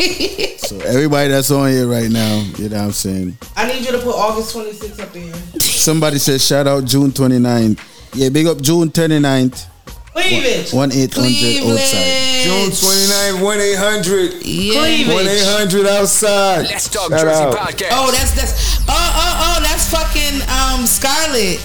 So 0.70 0.78
everybody 0.80 1.30
that's 1.30 1.50
on 1.50 1.68
here 1.68 1.88
right 1.88 2.08
now, 2.08 2.46
you 2.56 2.68
know 2.68 2.76
what 2.76 2.84
I'm 2.84 2.92
saying. 2.92 3.36
I 3.56 3.66
need 3.66 3.84
you 3.84 3.90
to 3.90 3.98
put 3.98 4.14
August 4.14 4.54
26th 4.54 5.00
up 5.00 5.12
there. 5.12 5.34
Somebody 5.60 6.18
says 6.18 6.46
shout 6.46 6.68
out 6.68 6.84
June 6.84 7.10
29th. 7.10 7.80
Yeah, 8.14 8.28
big 8.28 8.46
up 8.46 8.60
June 8.60 8.88
29th. 8.90 9.66
Cleavage. 10.12 10.72
One 10.72 10.92
eight 10.92 11.12
hundred 11.14 11.30
outside. 11.66 12.42
June 12.44 12.70
29, 12.70 13.40
1 13.42 13.60
800. 13.60 14.42
Yeah. 14.46 15.12
1 15.14 15.26
800 15.26 15.86
outside. 15.86 16.62
Let's 16.66 16.88
Talk 16.88 17.10
Shout 17.10 17.20
Jersey 17.20 17.42
out. 17.42 17.54
podcast. 17.56 17.88
Oh, 17.92 18.10
that's 18.12 18.32
that's. 18.34 18.78
Oh, 18.82 18.92
oh, 18.92 19.58
oh, 19.58 19.62
that's 19.62 19.90
fucking 19.90 20.42
um 20.50 20.86
Scarlett. 20.86 21.58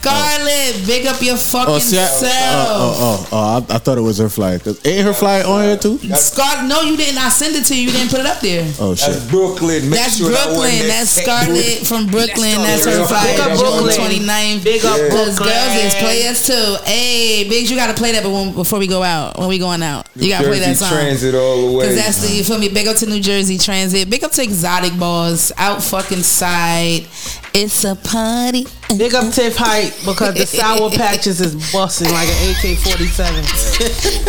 Scarlett, 0.00 0.86
big 0.86 1.06
up 1.06 1.20
your 1.20 1.36
fucking 1.36 1.74
Oh, 1.74 1.78
see, 1.80 1.98
I, 1.98 2.06
self. 2.06 2.30
oh, 2.30 2.78
oh, 2.78 2.98
oh, 3.00 3.28
oh, 3.32 3.66
I, 3.68 3.74
I 3.74 3.78
thought 3.78 3.98
it 3.98 4.02
was 4.02 4.18
her 4.18 4.28
flyer. 4.28 4.58
Cause 4.60 4.78
ain't 4.86 5.04
her 5.04 5.12
flyer 5.12 5.44
on 5.44 5.64
here 5.64 5.76
too? 5.76 5.98
Scar, 6.14 6.66
no, 6.68 6.82
you 6.82 6.96
didn't. 6.96 7.18
I 7.18 7.28
sent 7.30 7.56
it 7.56 7.64
to 7.66 7.74
you. 7.76 7.86
You 7.88 7.90
didn't 7.92 8.10
put 8.10 8.20
it 8.20 8.26
up 8.26 8.40
there. 8.40 8.62
Oh 8.78 8.94
shit. 8.94 9.10
That's 9.14 9.28
Brooklyn. 9.30 9.90
Make 9.90 9.98
That's 9.98 10.16
sure 10.18 10.30
Brooklyn. 10.30 10.70
next- 10.86 10.88
That's 10.88 11.10
Scarlett 11.22 11.86
from 11.86 12.06
Brooklyn. 12.06 12.54
That's 12.62 12.84
her 12.84 12.90
Let's 12.94 13.10
flyer. 13.10 13.36
talk 13.36 13.48
June 13.58 13.58
Brooklyn. 13.58 13.94
29th. 14.22 14.64
Big 14.64 14.84
up 14.84 14.96
Yeah. 14.98 15.08
Those 15.08 15.36
Brooklyn. 15.36 15.48
girls 15.48 15.74
is 15.84 15.94
players 15.96 16.46
too. 16.46 16.76
Hey, 16.84 17.48
Biggs, 17.48 17.70
you 17.70 17.76
gotta 17.76 17.94
play 17.94 18.12
that 18.12 18.22
but 18.22 18.52
before 18.52 18.78
we 18.78 18.86
go 18.86 19.02
out. 19.02 19.38
When 19.38 19.48
we 19.48 19.58
going 19.58 19.82
out, 19.82 20.06
you 20.14 20.28
gotta 20.30 20.46
play 20.46 20.60
that 20.60 20.76
song. 20.76 20.90
Transit 20.90 21.34
all 21.34 21.66
the 21.70 21.76
way. 21.76 21.86
Cause 21.86 21.96
that's 21.96 22.18
the 22.18 22.30
you 22.34 22.44
feel 22.44 22.58
me. 22.58 22.68
Big 22.68 22.86
up 22.86 22.96
to 22.98 23.06
New 23.06 23.20
Jersey 23.20 23.58
Transit. 23.58 24.08
Big 24.08 24.22
up 24.22 24.30
to 24.32 24.42
Exotic 24.42 24.96
Balls 24.98 25.50
out 25.58 25.82
fucking 25.82 26.22
side. 26.22 27.06
It's 27.52 27.84
a 27.84 27.96
party. 27.96 28.66
Big 28.96 29.14
up 29.14 29.32
Tiff 29.32 29.56
Height 29.56 29.92
because 30.04 30.34
the 30.34 30.46
sour 30.46 30.90
patches 30.96 31.40
is 31.40 31.54
busting 31.72 32.10
like 32.10 32.28
an 32.28 32.50
AK 32.50 32.78
47. 32.78 33.44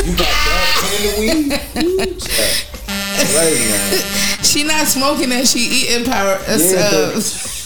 you 0.06 0.16
got 0.18 0.28
that 0.28 0.84
and 0.96 1.04
the 1.06 1.20
weed? 1.20 2.60
right 3.36 3.58
now. 3.70 4.16
She 4.50 4.64
not 4.64 4.88
smoking 4.88 5.30
that. 5.30 5.46
She 5.48 5.60
eating 5.60 6.06
power. 6.06 6.40
Uh, 6.48 6.58
yeah, 6.58 6.80
uh, 6.80 7.12
herself. 7.12 7.60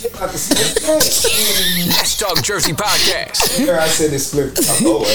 Jersey 2.44 2.74
podcast. 2.74 3.58
Here 3.58 3.78
I 3.78 3.88
said 3.88 4.12
it's 4.12 4.26
split. 4.26 4.60
Oh. 4.82 5.06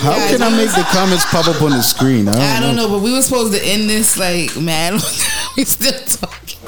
How 0.00 0.14
can 0.28 0.42
I 0.42 0.50
make 0.50 0.70
the 0.70 0.84
comments 0.90 1.24
pop 1.26 1.46
up 1.46 1.62
on 1.62 1.70
the 1.70 1.82
screen? 1.82 2.26
I 2.26 2.32
don't, 2.32 2.42
I 2.42 2.60
don't 2.60 2.74
know, 2.74 2.88
but 2.88 3.00
we 3.00 3.12
were 3.12 3.22
supposed 3.22 3.54
to 3.54 3.64
end 3.64 3.88
this 3.88 4.16
like 4.18 4.56
mad. 4.56 4.94
we 5.56 5.64
still 5.64 5.92
talking. 5.92 6.58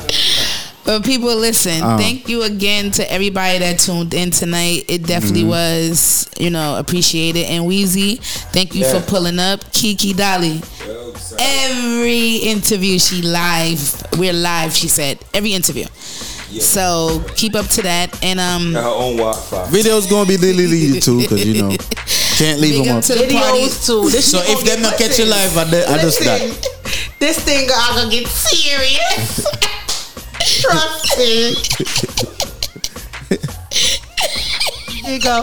But 0.87 1.05
people, 1.05 1.35
listen. 1.37 1.83
Uh. 1.83 1.99
thank 1.99 2.29
you 2.29 2.45
again 2.45 2.93
to 2.93 3.13
everybody 3.13 3.59
that 3.59 3.81
tuned 3.81 4.15
in 4.15 4.31
tonight. 4.31 4.85
It 4.89 5.03
definitely 5.07 5.43
Mhm. 5.43 5.49
was, 5.49 6.27
you 6.39 6.49
know, 6.51 6.77
appreciated. 6.77 7.47
And 7.47 7.65
Weazy, 7.67 8.21
thank 8.53 8.75
you 8.75 8.83
Yeah. 8.85 8.93
for 8.93 9.01
pulling 9.01 9.39
up. 9.41 9.73
Kiki 9.73 10.13
Dolly. 10.13 10.63
Every 11.39 12.37
interview 12.37 12.99
she 13.01 13.21
live. 13.23 13.81
We're 14.17 14.33
live, 14.33 14.75
she 14.77 14.87
said. 14.89 15.19
Every 15.35 15.53
interview. 15.55 15.87
So 16.61 17.21
keep 17.35 17.55
up 17.57 17.69
to 17.71 17.83
that. 17.83 18.15
And 18.23 18.39
um 18.41 18.73
Got 18.73 18.85
her 18.85 18.89
own 18.89 19.17
Wi-Fi. 19.17 19.67
Video's 19.71 20.07
gonna 20.07 20.27
be 20.27 20.37
deleted 20.37 21.03
too, 21.03 21.21
because 21.21 21.45
you 21.45 21.63
know 21.63 21.77
can't 22.39 22.61
leave 22.61 22.75
Big 22.77 22.85
them 22.85 22.99
up 22.99 23.03
up. 23.03 23.05
to 23.07 23.15
the 23.15 23.27
party. 23.35 23.59
Videos 23.67 23.87
too. 23.87 24.09
This 24.11 24.27
So 24.27 24.39
if 24.47 24.65
gonna 24.65 24.81
not 24.83 24.97
catch 24.97 25.19
you 25.19 25.25
live, 25.27 25.59
I, 25.59 25.65
de- 25.65 25.91
I 25.91 25.99
just 25.99 26.21
listen, 26.21 26.49
die. 26.51 26.55
This 27.19 27.39
thing 27.39 27.69
I 27.75 27.97
gonna 27.97 28.11
get 28.11 28.29
serious. 28.29 29.45
Trust 30.47 31.19
me. 31.19 31.55
Here 35.03 35.15
you 35.15 35.21
go. 35.21 35.43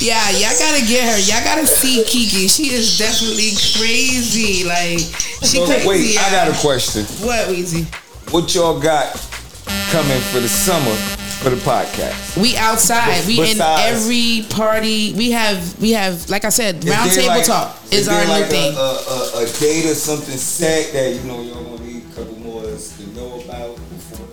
Yeah, 0.00 0.30
y'all 0.30 0.56
gotta 0.58 0.80
get 0.86 1.04
her. 1.04 1.18
Y'all 1.18 1.44
gotta 1.44 1.66
see 1.66 2.02
Kiki. 2.06 2.48
She 2.48 2.72
is 2.72 2.96
definitely 2.98 3.50
crazy. 3.76 4.64
Like 4.64 4.98
she 5.44 5.58
So, 5.58 5.66
crazy. 5.66 5.86
wait, 5.88 6.18
I 6.18 6.30
got 6.30 6.48
a 6.48 6.58
question. 6.60 7.04
What, 7.26 7.48
Weazy? 7.48 7.84
What 8.32 8.54
y'all 8.54 8.80
got 8.80 9.12
coming 9.90 10.20
for 10.32 10.40
the 10.40 10.48
summer 10.48 10.94
for 11.40 11.50
the 11.50 11.56
podcast? 11.56 12.36
We 12.40 12.56
outside. 12.56 13.26
We 13.26 13.50
in 13.52 13.60
every 13.60 14.46
party. 14.50 15.14
We 15.14 15.30
have 15.32 15.80
we 15.80 15.92
have 15.92 16.28
like 16.28 16.44
I 16.44 16.50
said, 16.50 16.84
Is 16.84 16.90
round 16.90 17.10
table 17.10 17.28
like- 17.28 17.44
talk 17.44 17.76
is 17.90 18.06
there 18.06 18.26
our 18.28 18.38
new 18.40 18.44
thing. 18.46 18.74
A, 18.74 18.78
a, 18.78 18.82
a, 18.82 19.42
a 19.44 19.46
date 19.58 19.86
or 19.90 19.94
something 19.94 20.36
set 20.36 20.92
that 20.92 21.14
you 21.14 21.22
know 21.22 21.40
y'all 21.42 21.64
gonna 21.64 21.82
need 21.82 22.04
a 22.04 22.14
couple 22.14 22.38
more 22.38 22.62
to 22.62 23.06
know 23.14 23.40
about 23.40 23.76
before. 23.76 24.26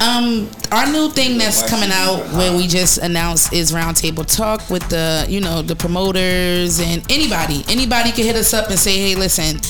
Um, 0.00 0.50
our 0.72 0.86
new 0.90 1.08
thing 1.08 1.38
that's 1.38 1.68
coming 1.70 1.90
out 1.92 2.26
where 2.34 2.54
we 2.54 2.66
just 2.66 2.98
announced 2.98 3.52
is 3.52 3.72
roundtable 3.72 4.26
talk 4.26 4.68
with 4.68 4.86
the 4.88 5.24
you 5.28 5.40
know 5.40 5.62
the 5.62 5.76
promoters 5.76 6.80
and 6.80 7.00
anybody. 7.10 7.64
Anybody 7.68 8.10
can 8.10 8.24
hit 8.24 8.34
us 8.36 8.52
up 8.52 8.70
and 8.70 8.78
say, 8.78 8.98
hey, 8.98 9.14
listen, 9.14 9.60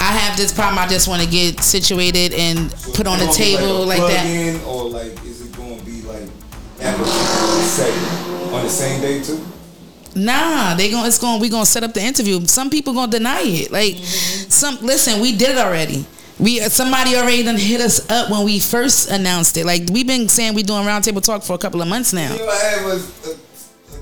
I 0.00 0.12
have 0.12 0.36
this 0.36 0.52
problem. 0.52 0.78
I 0.78 0.86
just 0.86 1.08
want 1.08 1.22
to 1.22 1.28
get 1.28 1.62
situated 1.62 2.34
and 2.34 2.70
put 2.94 3.06
on 3.06 3.18
the 3.18 3.26
It's 3.26 3.38
gonna 3.38 3.50
be 3.50 3.56
table 3.56 3.86
like 3.86 3.98
a 3.98 4.02
that. 4.02 4.26
plug-in, 4.26 4.60
or 4.64 4.88
like 4.90 5.24
is 5.24 5.42
it 5.46 5.56
gonna 5.56 5.82
be 5.82 6.02
like 6.02 6.28
on 8.52 8.64
the 8.64 8.68
same 8.70 9.00
day 9.00 9.22
too? 9.22 9.44
Nah, 10.14 10.74
they 10.74 10.90
going 10.90 11.06
it's 11.06 11.18
going 11.18 11.40
we 11.40 11.48
gonna 11.48 11.66
set 11.66 11.84
up 11.84 11.92
the 11.92 12.02
interview. 12.02 12.40
Some 12.46 12.70
people 12.70 12.94
gonna 12.94 13.12
deny 13.12 13.42
it. 13.42 13.70
Like 13.70 13.94
mm-hmm. 13.94 14.50
some 14.50 14.78
listen, 14.80 15.20
we 15.20 15.36
did 15.36 15.50
it 15.50 15.58
already. 15.58 16.06
We 16.38 16.60
uh, 16.60 16.68
somebody 16.68 17.16
already 17.16 17.42
done 17.42 17.56
hit 17.56 17.80
us 17.80 18.08
up 18.10 18.30
when 18.30 18.44
we 18.44 18.58
first 18.60 19.10
announced 19.10 19.56
it. 19.56 19.66
Like 19.66 19.88
we've 19.90 20.06
been 20.06 20.28
saying 20.28 20.54
we 20.54 20.62
doing 20.62 20.84
roundtable 20.84 21.22
talk 21.22 21.42
for 21.42 21.54
a 21.54 21.58
couple 21.58 21.82
of 21.82 21.88
months 21.88 22.12
now. 22.12 22.32
You 22.32 22.46
know, 22.46 23.36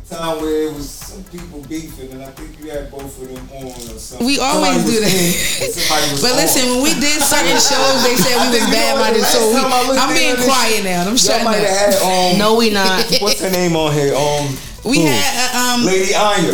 time 0.09 0.41
where 0.41 0.69
it 0.69 0.73
was 0.75 0.89
some 0.91 1.25
people 1.25 1.61
beefing, 1.69 2.13
and 2.13 2.23
I 2.23 2.31
think 2.37 2.59
you 2.61 2.71
had 2.71 2.91
both 2.91 3.09
of 3.21 3.29
them 3.29 3.41
on 3.57 3.73
or 3.73 3.99
something. 3.99 4.27
We 4.27 4.39
always 4.39 4.85
Somebody 4.85 4.91
do 4.93 5.01
that. 5.01 5.15
in, 5.15 5.65
and 5.65 5.73
somebody 5.81 6.05
was 6.13 6.21
But 6.23 6.33
on. 6.33 6.37
listen, 6.45 6.63
when 6.71 6.81
we 6.85 6.93
did 7.01 7.17
certain 7.25 7.59
shows, 7.59 7.97
they 8.05 8.17
said 8.21 8.37
we 8.45 8.59
was 8.61 8.67
bad 8.75 8.93
minded. 9.01 9.25
So 9.25 9.39
we, 9.49 9.61
I'm 9.97 10.13
being 10.13 10.37
quiet 10.45 10.85
now. 10.85 11.03
I'm 11.09 11.17
Y'all 11.17 11.17
shutting 11.17 11.45
might 11.45 11.65
have 11.65 11.73
had 11.73 11.95
up. 11.97 12.05
um, 12.05 12.39
No, 12.39 12.55
we 12.57 12.71
not. 12.71 13.01
What's 13.25 13.41
her 13.41 13.51
name 13.51 13.77
on 13.77 13.93
here? 13.93 14.13
Um, 14.15 14.53
We 14.85 15.01
who? 15.01 15.09
had 15.09 15.33
uh, 15.57 15.81
um. 15.81 15.87
Lady 15.89 16.13
Anya. 16.15 16.53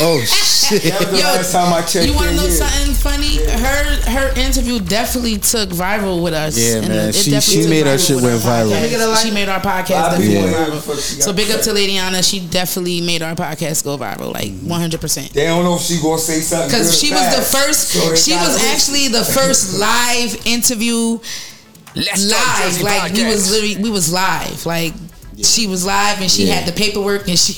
Oh 0.00 0.20
shit! 0.22 0.82
That 0.84 1.00
was 1.00 1.10
the 1.10 1.16
Yo, 1.18 1.22
last 1.24 1.52
time 1.52 1.72
I 1.72 1.82
checked 1.82 2.06
You 2.06 2.14
want 2.14 2.28
to 2.30 2.36
know 2.36 2.42
here. 2.42 2.50
something 2.52 2.94
funny? 2.94 3.36
Her 3.44 3.84
her 4.10 4.40
interview 4.40 4.78
definitely 4.78 5.38
took 5.38 5.70
viral 5.70 6.22
with 6.22 6.34
us. 6.34 6.56
Yeah, 6.56 6.76
And 6.78 6.88
man. 6.88 7.08
it 7.08 7.14
She- 7.16 7.30
definitely 7.32 7.54
she 7.54 7.60
took 7.62 7.70
made 7.70 7.86
her 7.86 7.94
viral 7.96 8.06
shit 8.06 8.22
went 8.22 8.40
viral. 8.42 8.70
podcast. 8.70 9.22
She 9.24 9.30
made 9.32 9.48
our 9.48 9.60
podcast 9.60 9.88
definitely 9.88 10.28
people 10.28 10.50
go 10.50 10.80
viral. 10.80 11.22
So 11.22 11.32
big 11.32 11.50
up 11.50 11.60
to 11.62 11.72
Lady 11.72 11.96
Anna. 11.96 12.22
She 12.22 12.38
definitely 12.40 13.00
made 13.00 13.22
our 13.22 13.34
podcast 13.34 13.82
go 13.84 13.98
viral, 13.98 14.32
like 14.32 14.50
mm. 14.52 14.68
100. 14.68 15.00
percent 15.00 15.32
They 15.32 15.46
don't 15.46 15.64
know 15.64 15.74
if 15.76 15.82
she 15.82 16.00
gonna 16.00 16.18
say 16.18 16.40
something. 16.40 16.68
Because 16.68 16.90
good 16.90 16.94
or 16.94 17.06
she 17.06 17.10
was 17.12 17.36
the 17.36 17.42
first. 17.58 17.88
So 17.88 18.14
she 18.14 18.32
was 18.36 18.54
listen. 18.54 18.68
actually 18.70 19.08
the 19.08 19.24
first 19.24 19.78
live 19.80 20.46
interview 20.46 21.18
Let's 21.96 22.24
live. 22.24 22.82
Like 22.82 23.12
we 23.14 23.24
was 23.24 23.50
literally 23.50 23.82
we 23.82 23.90
was 23.90 24.12
live. 24.12 24.64
Like 24.66 24.92
she 25.42 25.66
was 25.66 25.84
live 25.86 26.20
and 26.20 26.30
she 26.30 26.46
Yeah. 26.46 26.54
had 26.54 26.66
the 26.68 26.72
paperwork 26.72 27.28
and 27.28 27.38
she. 27.38 27.54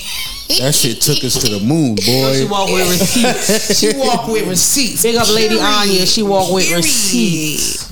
That 0.59 0.75
shit 0.75 0.99
took 1.01 1.23
us 1.23 1.41
to 1.41 1.49
the 1.49 1.59
moon, 1.65 1.95
boy. 2.05 2.33
She 2.35 2.45
walked 2.45 2.73
with 2.73 2.89
receipts. 2.89 3.79
she 3.79 3.93
walked 3.97 4.29
with 4.29 4.47
receipts. 4.47 5.01
Big 5.03 5.15
up 5.15 5.29
Lady 5.29 5.55
Period. 5.55 5.63
Anya. 5.63 6.05
She 6.05 6.23
walked 6.23 6.53
with 6.53 6.69
receipts. 6.75 7.89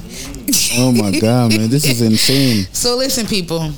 Oh 0.78 0.92
my 0.92 1.12
god, 1.20 1.56
man, 1.56 1.70
this 1.70 1.86
is 1.86 2.02
insane. 2.02 2.68
So 2.74 2.96
listen, 2.98 3.26
people. 3.28 3.72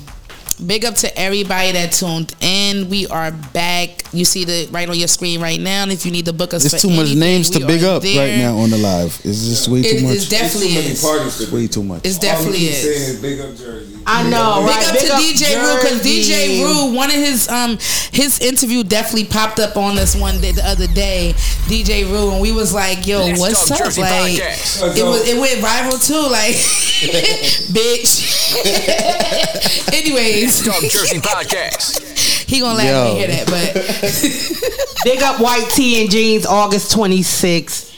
Big 0.66 0.84
up 0.84 0.94
to 0.96 1.18
everybody 1.18 1.72
that 1.72 1.92
tuned 1.92 2.34
in. 2.40 2.88
We 2.88 3.06
are 3.08 3.32
back. 3.52 4.04
You 4.12 4.24
see 4.24 4.44
the 4.44 4.68
right 4.70 4.88
on 4.88 4.96
your 4.96 5.08
screen 5.08 5.40
right 5.40 5.58
now. 5.58 5.82
And 5.82 5.90
if 5.90 6.06
you 6.06 6.12
need 6.12 6.26
to 6.26 6.32
book 6.32 6.54
us, 6.54 6.62
There's 6.62 6.74
for 6.82 6.88
too 6.88 6.94
much 6.94 7.14
names 7.14 7.50
to 7.50 7.66
big 7.66 7.82
up 7.82 8.02
there. 8.02 8.28
right 8.28 8.38
now 8.38 8.58
on 8.58 8.70
the 8.70 8.78
live. 8.78 9.18
It's 9.24 9.44
just 9.48 9.66
way 9.68 9.80
It- 9.80 9.98
too 9.98 10.06
much. 10.06 10.16
it's 10.16 10.28
definitely 10.28 10.68
Too 10.68 10.74
many 10.74 10.86
is. 10.92 11.02
parties 11.02 11.36
to 11.38 11.54
way 11.54 11.66
too 11.66 11.82
much. 11.82 12.02
It's 12.04 12.18
definitely 12.18 12.58
keep 12.60 12.70
is. 12.72 12.82
saying 13.06 13.22
big 13.22 13.40
up 13.40 13.56
Jersey. 13.58 13.88
I 14.06 14.22
know, 14.28 14.62
Big 14.66 14.68
right? 14.76 14.86
up 14.86 14.92
Big 14.94 15.06
to 15.08 15.14
up 15.14 15.20
DJ 15.20 15.54
Rue 15.62 15.80
because 15.80 16.02
DJ 16.02 16.28
Jersey. 16.28 16.62
Rue, 16.64 16.94
one 16.94 17.08
of 17.10 17.16
his 17.16 17.48
um 17.48 17.78
his 18.12 18.38
interview 18.40 18.82
definitely 18.84 19.24
popped 19.26 19.58
up 19.60 19.76
on 19.76 19.94
this 19.96 20.14
one 20.14 20.40
day 20.40 20.52
the 20.52 20.66
other 20.66 20.86
day. 20.88 21.34
DJ 21.66 22.04
Rue 22.10 22.30
and 22.32 22.40
we 22.40 22.52
was 22.52 22.72
like, 22.74 23.06
"Yo, 23.06 23.18
Let's 23.24 23.40
what's 23.40 23.70
up?" 23.70 23.78
Jersey 23.78 24.00
like 24.02 24.10
podcast. 24.32 24.96
it 24.98 25.04
was 25.04 25.26
it 25.28 25.38
went 25.40 25.60
viral 25.60 25.98
too. 26.04 26.28
Like, 26.30 26.54
bitch. 27.72 28.41
Anyways, 29.92 30.64
Talk 30.64 30.82
Jersey 30.82 31.18
podcast. 31.18 32.48
he 32.48 32.60
gonna 32.60 32.78
laugh 32.78 32.86
Yo. 32.86 33.04
when 33.04 33.12
he 33.12 33.18
hear 33.18 33.28
that, 33.28 33.46
but 33.46 35.04
Big 35.04 35.22
up 35.22 35.40
White 35.40 35.68
Tee 35.70 36.00
and 36.02 36.10
Jeans, 36.10 36.46
August 36.46 36.94
26th. 36.96 37.90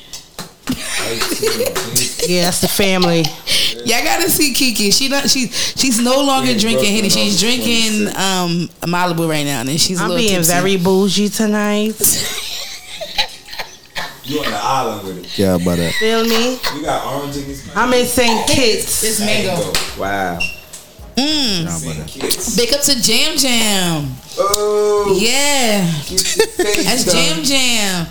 Yeah, 2.29 2.43
that's 2.43 2.61
the 2.61 2.69
family. 2.69 3.23
Y'all 3.85 4.03
gotta 4.03 4.31
see 4.31 4.55
Kiki. 4.55 4.91
She 4.91 5.09
not 5.09 5.29
she 5.29 5.49
she's 5.49 6.01
no 6.01 6.23
longer 6.25 6.53
Yeah, 6.53 6.59
drinking 6.59 6.79
Brooklyn 6.79 6.95
Henny. 6.95 7.09
She's 7.11 7.43
on 7.45 7.51
the 7.51 7.57
drinking 7.57 8.09
um 8.17 8.69
Malibu 8.91 9.29
right 9.29 9.45
now, 9.45 9.61
and 9.61 9.79
she's 9.81 10.01
a 10.01 10.05
I'm 10.05 10.11
being 10.17 10.37
tipsy. 10.37 10.53
very 10.53 10.77
bougie 10.79 11.29
tonight. 11.29 11.97
You 14.27 14.39
on 14.39 14.51
the 14.51 14.57
island 14.57 15.07
with 15.07 15.19
it. 15.19 15.39
Yeah, 15.39 15.59
but 15.63 15.79
uh, 15.79 15.91
Feel 15.99 16.25
me? 16.25 16.59
You 16.75 16.83
got 16.83 17.15
orange 17.15 17.37
in 17.37 17.47
this. 17.47 17.77
I'm 17.77 17.93
in 17.93 18.07
St. 18.07 18.49
Kitts. 18.49 19.05
It's 19.05 19.21
mango. 19.21 19.71
Wow. 20.01 20.39
Mm. 21.17 22.57
Big 22.57 22.73
up 22.73 22.81
to 22.83 23.03
Jam 23.03 23.37
Jam. 23.37 24.11
Oh. 24.39 25.15
Yeah. 25.21 25.85
That's 26.57 27.05
Jam 27.05 27.45
Jam. 27.45 28.07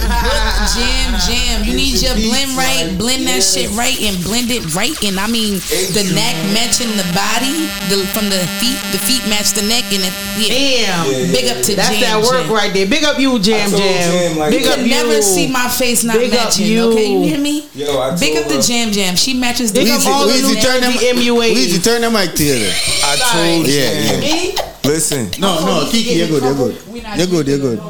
Jam 0.00 1.14
Jam. 1.24 1.64
You 1.64 1.74
need 1.76 2.00
your 2.02 2.14
blend 2.14 2.52
right. 2.56 2.92
Blend 2.98 3.26
that 3.26 3.42
shit 3.42 3.70
right 3.76 3.96
and 4.02 4.16
blend 4.24 4.50
it 4.50 4.62
right. 4.74 4.94
And 5.04 5.18
I 5.18 5.26
mean 5.26 5.58
the 5.94 6.04
neck 6.14 6.34
matching 6.52 6.90
the 6.98 7.06
body. 7.16 7.68
The 7.88 8.02
from 8.12 8.28
the 8.28 8.40
feet. 8.60 8.76
The 8.92 8.98
feet 9.02 9.22
match 9.28 9.52
the 9.56 9.62
neck 9.66 9.84
and 9.94 10.02
it, 10.04 10.14
yeah. 10.38 11.04
Damn. 11.04 11.32
Big 11.32 11.46
up 11.48 11.62
to 11.64 11.72
That's 11.76 11.90
Jam 11.96 12.00
that 12.02 12.18
work 12.22 12.46
Jam. 12.46 12.52
right 12.52 12.72
there. 12.72 12.86
Big 12.86 13.04
up 13.04 13.18
you, 13.18 13.38
Jam 13.38 13.70
told 13.70 13.82
Jam. 13.82 14.10
Jam, 14.12 14.38
like, 14.38 14.50
Big 14.50 14.62
You 14.62 14.68
up 14.68 14.74
can 14.76 14.84
you. 14.84 14.90
never 14.90 15.22
see 15.22 15.46
my 15.48 15.68
face 15.68 16.04
not 16.04 16.16
Big 16.18 16.32
matching. 16.32 16.66
you. 16.66 16.92
Okay, 16.92 17.06
you 17.06 17.20
hear 17.22 17.40
me? 17.40 17.68
Yo, 17.74 17.98
I 18.00 18.16
Big 18.18 18.36
up 18.36 18.46
told 18.48 18.62
to 18.62 18.68
Jam 18.68 18.92
Jam. 18.92 19.16
She 19.16 19.34
matches 19.34 19.72
the 19.72 19.80
Big 19.80 19.90
up 19.90 20.04
all 20.06 20.26
the 20.26 20.34
Weazy, 20.34 20.54
new 20.54 20.60
turn 20.60 20.80
them- 20.80 20.92
MUA. 20.92 21.54
Weazy, 21.54 21.82
turn 21.82 22.00
the 22.02 22.10
mic 22.10 22.34
to 22.34 22.44
you. 22.44 22.68
I 23.04 23.16
told 23.16 23.66
Yeah, 23.66 24.20
yeah. 24.20 24.62
Listen. 24.84 25.28
No, 25.40 25.58
no, 25.66 25.88
Kiki, 25.90 26.14
you're 26.14 26.28
good, 26.28 26.42
you're 26.44 26.54
good. 26.54 26.78
You're 27.18 27.26
good, 27.26 27.46
you're 27.48 27.58
good. 27.58 27.80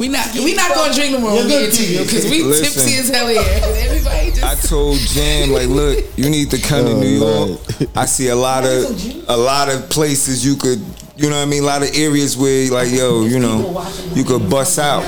We 0.00 0.08
not 0.08 0.32
we 0.34 0.54
not 0.54 0.74
gonna 0.74 0.94
drink 0.94 1.12
no 1.12 1.20
more 1.20 1.32
You're 1.32 1.40
when 1.40 1.46
we 1.48 1.52
good, 1.52 1.70
get 1.72 1.74
to 1.76 1.82
you 1.92 1.98
Kiki. 1.98 2.04
because 2.08 2.30
we 2.30 2.42
Listen. 2.42 2.64
tipsy 2.64 2.94
as 2.96 3.08
hell 3.10 3.28
here. 3.28 3.42
Everybody 3.44 4.30
just 4.30 4.42
I 4.42 4.54
told 4.66 4.96
Jam 4.98 5.50
like, 5.50 5.68
look, 5.68 6.02
you 6.16 6.30
need 6.30 6.50
to 6.52 6.58
come 6.58 6.86
to 6.86 6.92
Oh, 6.92 7.00
New 7.00 7.18
York. 7.18 7.60
I 7.94 8.06
see 8.06 8.28
a 8.28 8.34
lot 8.34 8.64
of 8.64 9.28
a 9.28 9.36
lot 9.36 9.68
of 9.68 9.90
places 9.90 10.42
you 10.44 10.56
could, 10.56 10.80
you 11.16 11.28
know 11.28 11.36
what 11.36 11.42
I 11.42 11.44
mean, 11.44 11.64
a 11.64 11.66
lot 11.66 11.82
of 11.82 11.90
areas 11.94 12.34
where 12.38 12.70
like, 12.70 12.90
yo, 12.90 13.24
you 13.26 13.38
know, 13.38 13.86
you 14.14 14.24
could 14.24 14.48
bust 14.48 14.78
out. 14.78 15.04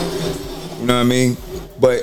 You 0.79 0.87
know 0.87 0.95
what 0.97 1.01
I 1.01 1.05
mean? 1.05 1.39
But 1.81 2.03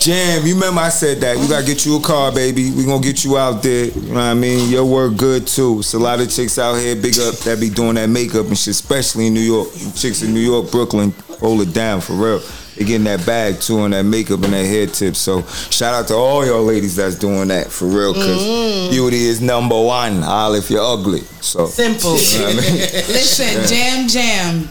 Jam, 0.00 0.44
you 0.44 0.54
remember 0.54 0.80
I 0.80 0.88
said 0.88 1.18
that 1.20 1.38
you 1.38 1.48
gotta 1.48 1.64
get 1.66 1.86
you 1.86 1.98
a 1.98 2.00
car, 2.00 2.32
baby. 2.32 2.72
We 2.72 2.84
gonna 2.84 3.00
get 3.00 3.24
you 3.24 3.38
out 3.38 3.62
there. 3.62 3.86
You 3.86 4.00
know 4.08 4.14
what 4.14 4.20
I 4.22 4.34
mean? 4.34 4.68
Your 4.70 4.84
work 4.84 5.16
good 5.16 5.46
too. 5.46 5.78
It's 5.80 5.94
a 5.94 5.98
lot 6.00 6.18
of 6.20 6.28
chicks 6.30 6.58
out 6.58 6.74
here, 6.74 6.96
big 6.96 7.16
up 7.20 7.36
that 7.46 7.60
be 7.60 7.70
doing 7.70 7.94
that 7.94 8.08
makeup 8.08 8.46
and 8.46 8.58
shit, 8.58 8.72
especially 8.72 9.28
in 9.28 9.34
New 9.34 9.40
York. 9.40 9.68
Chicks 9.94 10.22
in 10.22 10.34
New 10.34 10.40
York, 10.40 10.70
Brooklyn, 10.70 11.12
hold 11.40 11.60
it 11.62 11.72
down 11.72 12.00
for 12.00 12.12
real. 12.14 12.42
They 12.76 12.84
getting 12.84 13.04
that 13.04 13.26
bag 13.26 13.60
too 13.60 13.80
and 13.84 13.92
that 13.92 14.04
makeup 14.04 14.42
and 14.44 14.52
that 14.52 14.64
hair 14.64 14.86
tip. 14.86 15.16
So 15.16 15.42
shout 15.70 15.94
out 15.94 16.06
to 16.08 16.14
all 16.14 16.46
y'all 16.46 16.62
ladies 16.62 16.94
that's 16.96 17.16
doing 17.16 17.48
that 17.48 17.68
for 17.72 17.86
real, 17.86 18.14
cause 18.14 18.42
Mm. 18.46 18.90
beauty 18.90 19.24
is 19.26 19.40
number 19.40 19.80
one. 19.80 20.22
All 20.22 20.54
if 20.54 20.70
you're 20.70 20.84
ugly. 20.84 21.22
So 21.40 21.66
Simple. 21.66 22.16
You 22.16 22.38
know 22.38 22.44
what 22.46 22.54
I 22.54 22.60
mean? 22.60 22.74
listen, 23.08 23.66
Jam 23.66 24.08
Jam. 24.08 24.68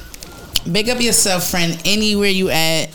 Big 0.71 0.89
up 0.89 1.01
yourself, 1.01 1.49
friend. 1.49 1.77
Anywhere 1.85 2.29
you 2.29 2.49
at. 2.49 2.89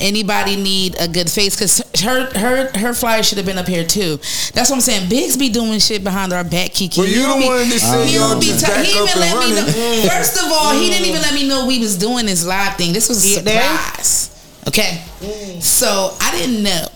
Anybody 0.00 0.56
need 0.56 0.96
a 1.00 1.06
good 1.08 1.30
face? 1.30 1.58
Cause 1.58 1.82
her 2.02 2.26
her 2.38 2.70
her 2.78 2.94
flyer 2.94 3.22
should 3.22 3.38
have 3.38 3.46
been 3.46 3.58
up 3.58 3.68
here 3.68 3.84
too. 3.84 4.16
That's 4.52 4.68
what 4.70 4.72
I'm 4.72 4.80
saying. 4.80 5.08
Biggs 5.08 5.36
be 5.36 5.48
doing 5.50 5.78
shit 5.78 6.02
behind 6.02 6.32
our 6.32 6.44
back, 6.44 6.72
Kiki. 6.72 7.00
Well, 7.00 7.08
you 7.08 7.22
don't 7.22 7.38
the 7.38 7.44
be- 7.44 7.48
one 7.48 7.68
that 7.68 7.78
said 7.80 8.06
he 8.06 8.16
y'all 8.16 8.30
don't 8.30 8.40
be 8.40 8.46
just 8.46 8.66
t- 8.66 8.72
back 8.72 8.84
he 8.84 8.92
even 8.92 9.08
and 9.08 9.20
let 9.20 9.38
me 9.38 9.54
know. 9.54 9.66
Mm. 9.66 10.08
First 10.08 10.36
of 10.44 10.50
all, 10.52 10.74
he 10.74 10.90
didn't 10.90 11.06
even 11.06 11.22
let 11.22 11.34
me 11.34 11.48
know 11.48 11.66
we 11.66 11.78
was 11.78 11.96
doing 11.96 12.26
this 12.26 12.44
live 12.46 12.76
thing. 12.76 12.92
This 12.92 13.08
was 13.08 13.24
a 13.24 13.28
surprise. 13.28 14.30
Okay, 14.66 15.02
mm. 15.20 15.62
so 15.62 16.16
I 16.20 16.30
didn't 16.32 16.62
know. 16.62 16.86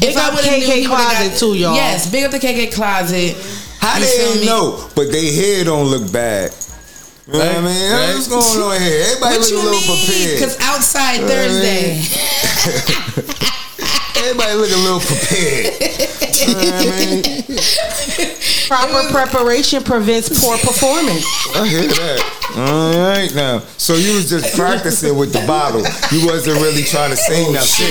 Big 0.00 0.16
up 0.16 0.34
would've 0.34 0.50
knew, 0.50 0.66
KK 0.66 0.74
he 0.74 0.88
would've 0.88 1.06
Closet 1.06 1.38
too, 1.38 1.54
y'all. 1.54 1.74
Yes, 1.74 2.10
big 2.10 2.24
up 2.24 2.30
the 2.32 2.38
KK 2.38 2.72
Closet. 2.72 3.36
How 3.78 3.98
You 3.98 4.04
they 4.04 4.10
feel 4.16 4.34
me? 4.40 4.46
know, 4.46 4.88
but 4.96 5.10
they 5.12 5.32
hair 5.34 5.64
don't 5.64 5.86
look 5.88 6.12
bad. 6.12 6.50
You 7.26 7.34
know 7.34 7.38
what 7.38 7.48
I 7.48 7.60
mean? 7.60 7.92
Right. 7.92 8.14
What's 8.14 8.26
going 8.26 8.42
on 8.42 8.80
here? 8.82 9.06
Everybody 9.06 9.38
What 9.38 9.46
look 9.46 9.50
you 9.50 9.58
a 9.58 9.62
little 9.62 9.78
mean? 9.78 9.94
prepared. 9.94 10.34
Because 10.42 10.58
outside 10.58 11.14
You 11.14 11.20
know 11.22 11.38
what 11.38 11.38
I 11.38 11.46
Thursday. 11.46 12.02
Everybody 14.22 14.54
look 14.58 14.70
a 14.70 14.82
little 14.82 14.98
prepared. 15.00 15.70
You 16.42 16.50
know 16.50 16.66
what 16.66 16.82
I 16.82 16.98
mean? 16.98 17.22
Proper 18.66 19.02
preparation 19.12 19.82
prevents 19.84 20.28
poor 20.42 20.56
performance. 20.58 21.22
I 21.54 21.68
hear 21.68 21.86
that. 21.86 22.18
All 22.56 22.98
right 22.98 23.32
now. 23.34 23.60
So 23.78 23.94
you 23.94 24.14
was 24.14 24.28
just 24.28 24.56
practicing 24.56 25.16
with 25.16 25.32
the 25.32 25.46
bottle. 25.46 25.82
You 26.10 26.26
wasn't 26.26 26.58
really 26.60 26.82
trying 26.82 27.10
to 27.10 27.16
say 27.16 27.46
nothing. 27.52 27.86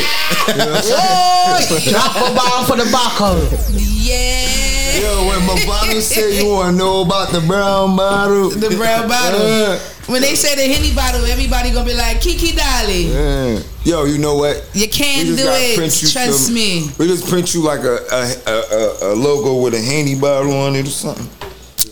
You 0.47 0.57
know 0.59 0.71
what 0.71 0.83
I'm 0.83 1.63
saying? 1.63 1.89
drop 1.89 2.15
a 2.17 2.35
bomb 2.35 2.65
for 2.65 2.75
the 2.75 2.89
bottle. 2.91 3.47
Yeah. 3.71 4.80
Yo, 4.99 5.27
when 5.27 5.45
my 5.47 5.63
bottle 5.65 6.01
said 6.01 6.33
you 6.41 6.49
want 6.51 6.73
to 6.73 6.77
know 6.77 7.01
about 7.01 7.31
the 7.31 7.41
brown 7.41 7.95
bottle. 7.95 8.49
The 8.49 8.75
brown 8.75 9.07
bottle. 9.07 9.39
Uh, 9.41 9.79
When 10.07 10.21
they 10.21 10.35
say 10.35 10.55
the 10.55 10.73
Henny 10.73 10.93
bottle, 10.93 11.23
everybody 11.25 11.71
gonna 11.71 11.85
be 11.85 11.93
like, 11.93 12.19
Kiki 12.19 12.55
Dolly. 12.55 13.03
yeah. 13.07 13.59
Yo, 13.83 14.03
you 14.05 14.17
know 14.17 14.35
what? 14.35 14.67
You 14.73 14.87
can't 14.89 15.27
do 15.27 15.35
it. 15.47 15.75
Trust 15.77 16.45
some- 16.45 16.53
me. 16.53 16.89
We 16.97 17.07
just 17.07 17.27
print 17.29 17.53
you 17.53 17.61
like 17.63 17.81
a 17.81 17.97
a, 18.11 18.21
a, 18.47 19.13
a, 19.13 19.15
logo 19.15 19.61
with 19.61 19.73
a 19.73 19.79
Henny 19.81 20.15
bottle 20.15 20.53
on 20.57 20.75
it 20.75 20.85
or 20.87 20.91
something. 20.91 21.29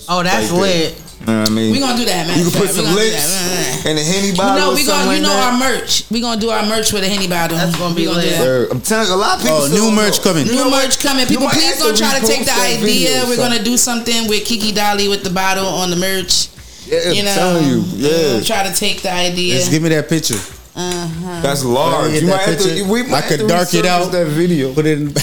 Oh, 0.09 0.21
that's 0.23 0.51
Like 0.51 0.61
that. 0.61 1.08
Lit. 1.19 1.27
You 1.27 1.33
know 1.33 1.39
what 1.41 1.49
I 1.49 1.53
mean? 1.53 1.71
We 1.71 1.79
gonna 1.79 1.97
do 1.97 2.05
that, 2.05 2.27
man. 2.27 2.37
You 2.39 2.49
can 2.49 2.59
put 2.61 2.69
some 2.69 2.85
gonna 2.85 2.95
lips 2.95 3.27
that. 3.27 3.85
and 3.87 3.97
a 3.99 4.03
henny 4.03 4.27
You 4.29 4.35
bottle 4.35 4.71
know, 4.71 4.73
we 4.73 4.83
something 4.83 5.05
gonna, 5.05 5.17
you 5.17 5.23
know 5.23 5.29
that. 5.35 5.53
our 5.53 5.59
merch. 5.59 6.03
We 6.09 6.21
gonna 6.21 6.39
do 6.39 6.49
our 6.49 6.65
merch 6.65 6.93
with 6.93 7.03
a 7.03 7.09
Henny 7.09 7.27
bottle. 7.27 7.57
That's 7.57 7.75
gonna 7.77 7.95
be 7.95 8.07
lit. 8.07 8.39
I'm 8.71 8.81
telling 8.81 9.07
you, 9.07 9.13
a 9.13 9.19
lot 9.19 9.37
of 9.37 9.43
people. 9.43 9.57
Oh, 9.57 9.67
new 9.67 9.91
don't 9.91 9.95
merch 9.95 10.17
know. 10.17 10.23
coming. 10.23 10.45
You 10.47 10.53
New 10.53 10.63
know 10.65 10.71
merch 10.71 10.99
coming. 10.99 11.27
You 11.27 11.37
People, 11.37 11.49
please 11.49 11.77
don't 11.77 11.97
try 11.97 12.17
to 12.19 12.25
take 12.25 12.39
the 12.47 12.55
that 12.55 12.77
video 12.79 13.21
idea. 13.21 13.29
We're 13.29 13.37
gonna 13.41 13.61
do 13.63 13.75
something 13.77 14.27
with 14.27 14.45
Kiki 14.45 14.71
Dolly 14.71 15.07
with 15.07 15.23
the 15.23 15.29
bottle 15.29 15.67
on 15.67 15.89
the 15.89 15.97
merch. 15.97 16.47
Yeah, 16.87 17.11
You 17.11 17.19
I'm 17.19 17.25
know, 17.25 17.35
telling 17.35 17.65
you. 17.69 17.83
Yeah, 17.99 18.33
gonna 18.39 18.43
try 18.45 18.63
to 18.67 18.73
take 18.73 19.01
the 19.03 19.11
idea. 19.13 19.55
Just 19.55 19.69
give 19.71 19.83
me 19.83 19.89
that 19.89 20.07
picture. 20.09 20.39
Uh-huh. 20.75 21.41
that's 21.41 21.65
large. 21.65 22.11
get 22.13 22.21
You 22.23 22.27
that 22.29 22.37
might 22.37 22.47
have 22.47 22.59
to. 22.63 22.83
We 22.89 23.03
might 23.03 23.11
I 23.11 23.21
have 23.21 23.29
could 23.29 23.39
to 23.41 23.47
dark 23.47 23.73
it 23.73 23.85
out. 23.85 24.11
That 24.11 24.27
video. 24.27 24.73
Put 24.73 24.85
it 24.85 24.97
in. 25.01 25.09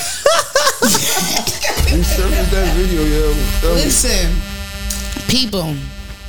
Resurface 1.91 2.51
that 2.51 2.75
video, 2.77 3.03
yo. 3.03 3.31
I'm 3.31 3.61
telling 3.61 3.79
you. 3.79 3.85
Listen, 3.85 4.31
people. 5.29 5.75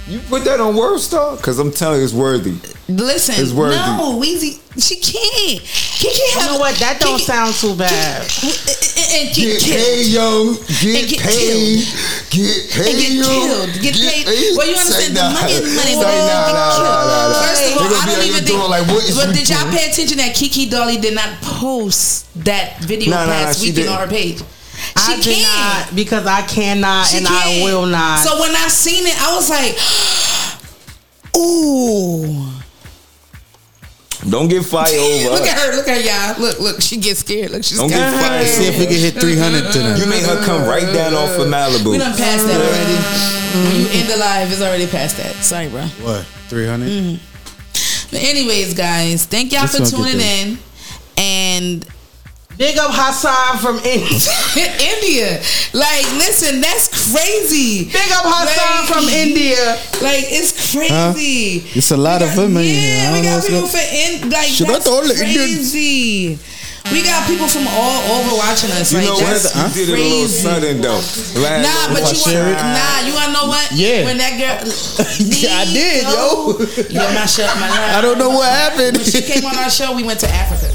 You 0.07 0.19
put 0.29 0.45
that 0.45 0.59
on 0.61 0.73
Wordstar? 0.75 1.35
Because 1.35 1.59
I'm 1.59 1.71
telling 1.71 1.99
you, 1.99 2.05
it's 2.05 2.13
worthy. 2.13 2.55
Listen, 2.87 3.35
It's 3.43 3.51
worthy. 3.51 3.75
no, 3.75 4.15
Weazy, 4.15 4.55
she 4.79 4.95
can't. 5.03 5.59
Kiki 5.59 6.15
You 6.15 6.45
know 6.47 6.59
what? 6.63 6.75
That 6.79 7.01
don't 7.03 7.19
sound 7.19 7.51
too 7.59 7.75
bad. 7.75 8.23
and 8.23 9.27
Get 9.35 9.35
get 9.35 9.59
paid, 9.67 10.07
killed. 10.07 10.15
young. 10.15 10.45
Get, 10.79 11.09
get 11.11 11.19
paid. 11.19 11.83
Get 12.31 12.55
paid, 12.71 12.87
And 12.87 12.95
get 13.03 13.11
young. 13.19 13.27
killed. 13.27 13.71
Get 13.83 13.95
paid. 13.99 14.23
Well, 14.55 14.67
you 14.71 14.77
Say 14.79 15.11
understand 15.11 15.17
the 15.19 15.27
money 15.35 15.53
is 15.59 15.75
money, 15.75 15.91
Say 15.91 16.07
but 16.07 16.23
nah, 16.23 16.55
nah, 16.55 16.55
nah, 16.55 17.03
nah, 17.03 17.27
nah. 17.27 17.43
First 17.43 17.67
of 17.67 17.75
all, 17.75 17.91
I 17.91 18.05
don't 18.07 18.23
even 18.31 18.43
think. 18.47 18.69
like, 18.71 18.87
what 18.87 19.03
is 19.03 19.15
but 19.19 19.35
did 19.35 19.49
y'all 19.51 19.67
pay 19.75 19.91
attention 19.91 20.17
that 20.23 20.31
Kiki 20.39 20.69
Dolly 20.71 20.95
did 21.03 21.15
not 21.19 21.35
post 21.43 22.31
that 22.47 22.79
video 22.79 23.11
Nah, 23.11 23.25
nah, 23.27 23.51
nah, 23.51 23.59
weekend 23.59 23.75
didn't. 23.75 23.91
on 23.91 23.99
her 23.99 24.07
page? 24.07 24.39
She 24.77 25.13
I 25.13 25.19
did 25.21 25.45
can't. 25.45 25.95
because 25.95 26.25
I 26.25 26.41
cannot 26.43 27.07
She 27.07 27.17
and 27.17 27.27
I 27.27 27.41
can't. 27.43 27.63
will 27.65 27.85
not. 27.85 28.19
So 28.19 28.39
when 28.39 28.51
I 28.51 28.67
seen 28.69 29.05
it, 29.07 29.15
I 29.21 29.35
was 29.35 29.49
like, 29.49 29.75
"Ooh." 31.37 32.53
Don't 34.29 34.47
get 34.49 34.65
fired 34.65 34.87
over. 34.97 35.29
Look 35.35 35.47
at 35.47 35.57
her. 35.57 35.75
Look 35.75 35.87
at 35.87 36.03
y'all. 36.03 36.41
Look, 36.41 36.59
look. 36.59 36.81
She 36.81 36.97
gets 36.97 37.19
scared. 37.21 37.51
Look, 37.51 37.63
she's 37.63 37.77
Don't 37.77 37.89
scared. 37.89 38.13
get 38.13 38.19
fired. 38.21 38.41
Let's 38.43 38.51
see 38.57 38.65
if 38.67 38.77
we 38.79 38.85
can 38.85 38.95
hit 38.99 39.13
300 39.19 39.71
tonight. 39.71 39.97
You 39.99 40.05
made 40.07 40.25
her 40.25 40.43
come 40.43 40.67
right 40.67 40.91
down 40.93 41.13
off 41.13 41.37
of 41.37 41.47
Malibu. 41.47 41.91
We 41.91 41.97
done 41.97 42.17
passed 42.17 42.45
that 42.47 42.59
already. 42.59 42.97
When 43.69 43.81
you 43.81 43.87
end 43.99 44.09
the 44.09 44.17
live, 44.17 44.51
it's 44.51 44.61
already 44.61 44.87
past 44.87 45.17
that. 45.17 45.33
Sorry, 45.35 45.69
bro. 45.69 45.81
What? 46.03 46.25
300? 46.49 46.85
But 46.85 46.91
mm-hmm. 46.91 48.15
anyways, 48.15 48.73
guys, 48.73 49.25
thank 49.25 49.51
y'all 49.53 49.61
Let's 49.61 49.91
for 49.91 49.97
tuning 49.97 50.19
in. 50.19 50.57
And 51.17 51.85
Big 52.57 52.75
up 52.79 52.89
Hassan 52.89 53.61
from 53.61 53.77
India. 53.85 54.17
India, 54.97 55.37
like, 55.77 56.05
listen, 56.17 56.59
that's 56.59 56.89
crazy. 56.89 57.85
Big 57.85 58.09
up 58.17 58.25
Hassan 58.25 58.81
Like- 58.81 58.89
from 58.89 59.05
India. 59.13 59.77
Like, 60.01 60.25
it's 60.33 60.57
crazy. 60.73 61.61
It's 61.77 61.91
a 61.91 61.97
lot 61.97 62.23
of 62.25 62.33
them 62.35 62.57
in 62.57 62.63
here. 62.65 62.97
I 62.97 63.03
don't 63.05 63.13
we 63.13 63.21
know 63.21 63.29
got 63.29 63.35
what's 63.37 63.45
people 63.45 63.61
going- 63.61 63.77
for 63.77 63.85
in 64.25 64.29
like 64.33 64.49
Should 64.49 64.67
that's 64.73 64.85
tell 64.89 65.01
the 65.05 65.13
crazy. 65.13 66.39
We 66.89 67.03
got 67.03 67.27
people 67.27 67.49
from 67.51 67.67
all 67.67 67.99
over 68.15 68.37
watching 68.39 68.71
us. 68.71 68.89
You 68.95 68.99
like 69.03 69.07
know 69.11 69.19
what? 69.19 69.43
that's 69.43 69.51
You 69.53 69.85
did 69.85 69.89
it 69.91 69.91
a 69.91 70.01
little 70.01 70.23
crazy. 70.23 70.41
sudden 70.41 70.75
though. 70.81 71.03
Last 71.43 71.61
Nah, 71.67 71.93
but 71.93 72.03
you 72.09 72.15
want, 72.23 72.47
it? 72.47 72.63
nah, 72.63 72.99
you 73.03 73.11
wanna 73.13 73.33
know 73.35 73.45
what? 73.51 73.67
Yeah. 73.75 74.05
When 74.07 74.15
that 74.23 74.39
girl, 74.39 74.55
I 75.51 75.65
did, 75.67 76.07
yo. 76.07 76.55
You 76.87 77.05
mash 77.11 77.37
up 77.43 77.51
my 77.59 77.67
life. 77.67 77.91
I 77.91 77.99
don't 78.01 78.17
know 78.17 78.29
what 78.31 78.47
happened. 78.49 78.95
When 78.97 79.05
she 79.05 79.19
came 79.21 79.43
on 79.45 79.57
our 79.59 79.69
show, 79.69 79.93
we 79.93 80.03
went 80.07 80.21
to 80.21 80.29
Africa. 80.31 80.66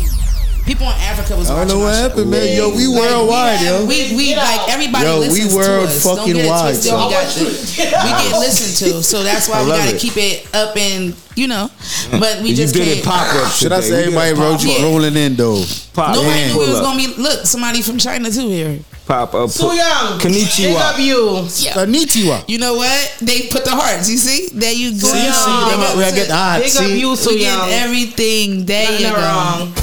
People 0.73 0.86
in 0.89 0.97
Africa 1.02 1.36
was 1.36 1.51
I 1.51 1.59
don't 1.59 1.68
know 1.68 1.84
what 1.84 1.94
happened, 1.94 2.31
man. 2.31 2.57
Yo, 2.57 2.70
we 2.75 2.86
Like, 2.86 2.99
worldwide, 3.01 3.60
we, 3.60 3.67
yo. 3.67 3.84
We 3.84 4.17
we 4.17 4.36
like 4.36 4.68
everybody 4.70 5.05
Yo, 5.05 5.20
we 5.20 5.28
listens 5.28 5.55
world 5.55 5.89
to 5.91 5.94
us. 5.97 6.02
fucking 6.02 6.17
Don't 6.17 6.26
get 6.33 6.44
it 6.44 6.49
wide, 6.49 6.62
twisted. 6.73 6.91
son. 6.91 7.07
We 7.09 7.12
got 7.12 7.26
the, 7.28 7.44
we 7.44 8.10
get 8.33 8.39
listened 8.47 8.75
to, 8.92 9.02
so 9.02 9.23
that's 9.23 9.49
why 9.51 9.62
we 9.65 9.68
gotta 9.68 9.99
keep 9.99 10.17
it 10.17 10.49
up 10.55 10.75
and 10.78 11.15
you 11.36 11.47
know. 11.47 11.68
But 12.12 12.41
we 12.41 12.51
You 12.51 12.57
just 12.57 12.73
did 12.73 12.89
it 12.89 13.05
pop 13.05 13.28
up. 13.36 13.52
Should 13.52 13.73
I 13.73 13.81
say 13.81 14.01
everybody 14.01 14.31
a 14.31 14.34
roll, 14.34 14.57
pop-up. 14.57 14.83
rolling 14.83 15.17
in 15.17 15.36
though? 15.36 15.62
Pop. 15.92 16.15
Nobody 16.17 16.41
Damn. 16.41 16.57
knew 16.57 16.62
it 16.62 16.68
was 16.68 16.78
up. 16.78 16.84
gonna 16.84 16.97
be. 17.05 17.07
Look, 17.20 17.44
somebody 17.44 17.83
from 17.83 17.99
China 17.99 18.31
too 18.31 18.49
here. 18.49 18.81
Pop 19.05 19.34
up. 19.34 19.51
Su 19.51 19.67
Young. 19.75 20.17
Big 20.23 20.33
Konnichiwa. 20.33 20.81
up 20.81 20.99
you. 20.99 21.44
Konnichiwa. 21.76 22.49
You 22.49 22.57
know 22.59 22.75
what? 22.81 23.17
They 23.20 23.49
put 23.49 23.67
the 23.67 23.73
hearts. 23.76 24.09
You 24.09 24.17
see? 24.17 24.49
There 24.57 24.73
you 24.73 24.92
go. 24.92 25.09
See, 25.09 25.20
see, 25.20 25.20
Big 25.20 25.68
them 25.68 25.81
up 25.81 25.91
up- 25.91 25.97
we 25.99 26.05
to- 26.05 26.15
get 26.17 26.28
the 26.28 26.34
hearts, 26.36 26.78
Big 26.81 26.92
up 26.92 26.97
you, 26.97 27.17
Su 27.17 27.31
We 27.31 27.39
get 27.41 27.52
Young. 27.52 27.68
everything. 27.70 28.65
There 28.65 28.89
Nothing 28.89 29.05
you 29.07 29.12
go. 29.12 29.20
wrong. 29.20 29.75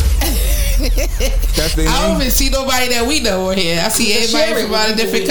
That's 0.80 1.76
the 1.76 1.86
I 1.88 2.08
don't 2.08 2.18
even 2.18 2.32
see 2.32 2.50
nobody 2.50 2.88
that 2.90 3.06
we 3.08 3.20
know 3.22 3.44
over 3.50 3.54
here. 3.56 3.82
I 3.84 3.90
see 3.90 4.14
You 4.14 4.20
everybody 4.40 4.62
from 4.64 4.72
with 4.72 4.80
out 4.80 4.90
of 4.92 4.98
different 4.98 5.28
we 5.28 5.30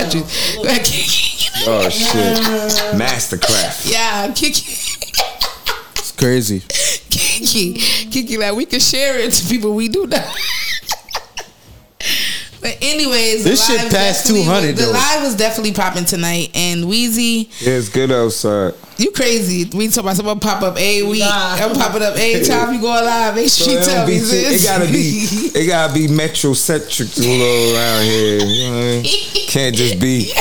countries. 0.68 1.50
Oh 1.66 1.88
shit. 1.88 2.38
Mastercraft. 2.94 3.90
yeah, 3.90 4.32
Kiki, 4.32 4.62
It's 5.96 6.12
crazy. 6.12 6.60
Kiki, 7.10 7.74
Kiki, 8.10 8.36
like 8.36 8.54
we 8.54 8.64
can 8.64 8.78
share 8.80 9.18
it 9.18 9.32
to 9.32 9.48
people 9.48 9.74
we 9.74 9.88
do 9.88 10.06
know. 10.06 10.24
But 12.60 12.76
anyways, 12.82 13.44
This 13.44 13.64
shit 13.66 13.80
live 13.82 13.92
passed 13.92 14.26
200 14.26 14.74
The 14.76 14.82
though. 14.86 14.90
live 14.92 15.22
was 15.22 15.36
definitely 15.36 15.72
popping 15.74 16.04
tonight, 16.04 16.50
and 16.54 16.84
Weazy, 16.84 17.48
Yeah, 17.64 17.74
it's 17.74 17.88
good 17.88 18.10
outside. 18.10 18.74
You 18.98 19.10
crazy? 19.12 19.64
We 19.76 19.88
talk 19.88 20.04
about 20.04 20.16
someone 20.16 20.40
pop 20.40 20.62
up 20.62 20.76
a 20.76 21.02
week. 21.02 21.20
Nah. 21.20 21.54
I'm 21.54 21.74
popping 21.74 22.02
up 22.02 22.16
every 22.16 22.44
time 22.44 22.74
you 22.74 22.80
go 22.80 22.88
live. 22.88 23.34
Make 23.36 23.48
So 23.48 23.64
sure 23.64 23.74
you 23.74 23.84
tell 23.84 24.06
me 24.06 24.18
too, 24.18 24.24
this. 24.26 24.62
it 24.62 24.66
gotta 24.66 24.86
be 24.90 25.26
it 25.54 25.66
gotta 25.66 25.94
be 25.94 26.06
metrocentric 26.08 27.16
a 27.16 27.20
little 27.22 27.76
around 27.76 28.04
here. 28.04 28.38
You 28.44 28.70
know 28.70 28.78
I 28.78 29.02
mean? 29.02 29.48
Can't 29.48 29.74
just 29.74 29.98
be 30.00 30.32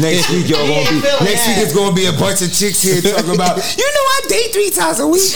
next 0.00 0.28
week 0.30 0.48
y'all 0.48 0.66
gonna 0.66 0.90
be 0.90 1.00
next 1.24 1.46
week 1.48 1.58
it's 1.64 1.74
gonna 1.74 1.94
be 1.94 2.06
a 2.06 2.12
bunch 2.12 2.42
of 2.42 2.52
chicks 2.52 2.82
here 2.82 3.00
talking 3.00 3.34
about 3.34 3.56
you 3.78 3.84
know 3.84 4.04
I 4.04 4.20
date 4.28 4.52
three 4.52 4.70
times 4.70 5.00
a 5.00 5.06
week. 5.06 5.32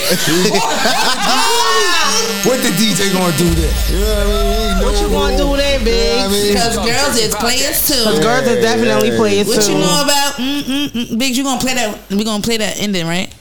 what 2.45 2.59
the 2.61 2.69
DJ 2.77 3.11
gonna 3.13 3.35
do 3.37 3.47
there? 3.55 3.73
You 3.89 3.99
know 4.01 4.07
what 4.07 4.27
I 4.27 4.29
mean? 4.29 4.85
What 4.85 4.95
you 5.01 5.07
gonna 5.09 5.37
do 5.37 5.55
then, 5.57 5.83
big? 5.83 6.53
Because 6.53 6.75
girls 6.77 7.17
is 7.17 7.33
players 7.35 7.87
too. 7.87 7.97
Because 7.97 8.19
girls 8.19 8.47
are 8.47 8.61
definitely 8.61 9.11
players 9.17 9.47
too. 9.47 9.55
What 9.57 9.67
you 9.67 9.77
know 9.79 10.01
about 10.03 10.33
mm, 10.37 10.61
mm, 10.61 10.87
mm, 10.91 11.19
Biggs? 11.19 11.37
You 11.37 11.43
gonna 11.43 11.59
play 11.59 11.73
that? 11.75 11.97
We 12.09 12.23
gonna 12.23 12.43
play 12.47 12.57
that 12.57 12.79
ending, 12.81 13.05
right? 13.05 13.33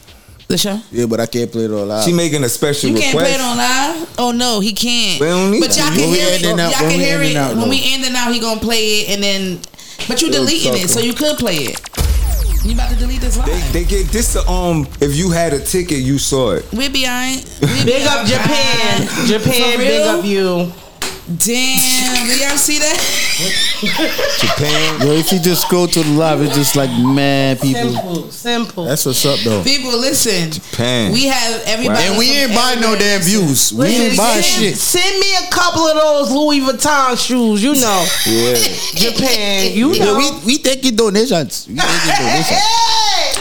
The 0.49 0.59
show. 0.59 0.78
Yeah, 0.93 1.07
but 1.07 1.18
I 1.20 1.26
can't 1.26 1.51
play 1.51 1.65
it 1.65 1.70
all 1.73 1.86
live. 1.86 2.05
She 2.05 2.12
making 2.12 2.44
a 2.44 2.49
special 2.49 2.91
You 2.91 2.97
request. 2.97 3.12
can't 3.15 3.25
play 3.25 3.35
it 3.35 3.41
on 3.41 3.57
live. 3.57 4.15
Oh 4.18 4.31
no, 4.33 4.60
he 4.60 4.73
can't. 4.73 5.20
We 5.51 5.59
but 5.60 5.76
y'all 5.76 5.89
can 5.89 5.97
When 5.99 6.15
hear 6.15 6.26
it. 6.28 6.43
ending 6.44 6.59
Y'all 6.59 6.70
can 6.70 6.86
when 6.86 6.99
we 6.99 7.05
hear 7.05 7.18
it 7.20 7.23
ending 7.23 7.36
out, 7.36 7.51
when 7.51 7.60
though. 7.60 7.68
we 7.70 7.81
ending 7.85 8.15
out. 8.15 8.33
He 8.33 8.39
gonna 8.41 8.60
play 8.60 9.01
it 9.01 9.10
and 9.10 9.23
then. 9.23 9.60
But 10.09 10.20
you 10.23 10.28
Still 10.31 10.44
deleting 10.44 10.75
it, 10.75 10.89
so 10.91 11.01
you 11.01 11.15
could 11.15 11.36
play 11.39 11.57
it. 11.73 11.81
You 12.65 12.75
about 12.75 12.91
to 12.91 12.97
delete 12.97 13.20
this 13.20 13.36
live? 13.39 13.47
They, 13.73 13.83
they 13.83 13.85
get 13.89 14.07
this 14.09 14.35
the, 14.35 14.43
um 14.51 14.86
if 15.01 15.15
you 15.17 15.31
had 15.31 15.52
a 15.52 15.59
ticket 15.60 15.99
you 15.99 16.18
saw 16.18 16.52
it. 16.52 16.65
We 16.73 16.89
be 16.91 17.07
alright. 17.07 17.43
We 17.62 17.67
be 17.85 17.85
Big 17.85 18.07
up 18.07 18.26
Japan. 18.26 19.02
alright. 19.02 19.26
Japan, 19.28 19.78
big 19.78 20.07
up 20.07 20.25
you. 20.25 20.73
Damn, 21.27 22.27
do 22.27 22.39
y'all 22.39 22.57
see 22.57 22.79
that? 22.79 22.99
Japan. 24.39 25.01
Yo, 25.01 25.13
if 25.19 25.33
you 25.33 25.41
just 25.41 25.63
scroll 25.63 25.89
to 25.89 26.03
the 26.03 26.11
live, 26.13 26.41
it's 26.41 26.55
just 26.55 26.77
like 26.77 26.89
man, 26.91 27.57
people. 27.57 27.91
Simple, 27.91 28.31
simple. 28.31 28.85
That's 28.85 29.05
what's 29.05 29.27
up 29.27 29.41
though. 29.41 29.65
People, 29.65 29.91
listen. 29.99 30.53
Japan. 30.53 31.11
We 31.13 31.27
have 31.27 31.63
everybody. 31.67 32.01
And 32.07 32.17
we 32.17 32.31
ain't 32.31 32.55
buying 32.55 32.81
no 32.81 32.95
damn 32.95 33.23
views. 33.23 33.73
We 33.73 33.87
Listen, 33.91 34.03
ain't 34.07 34.17
buying 34.17 34.43
send, 34.43 34.65
shit. 34.65 34.77
Send 34.77 35.19
me 35.19 35.35
a 35.35 35.51
couple 35.51 35.83
of 35.83 35.97
those 35.97 36.31
Louis 36.31 36.61
Vuitton 36.61 37.19
shoes. 37.19 37.61
You 37.61 37.75
know, 37.75 38.07
Yeah. 38.25 38.55
Japan. 38.95 39.73
You 39.73 39.95
Yeah, 39.95 40.05
know. 40.05 40.19
we 40.19 40.31
we 40.47 40.59
taking 40.59 40.95
donations. 40.95 41.67
We 41.69 41.75
taking 41.75 42.23
donations. 42.23 42.63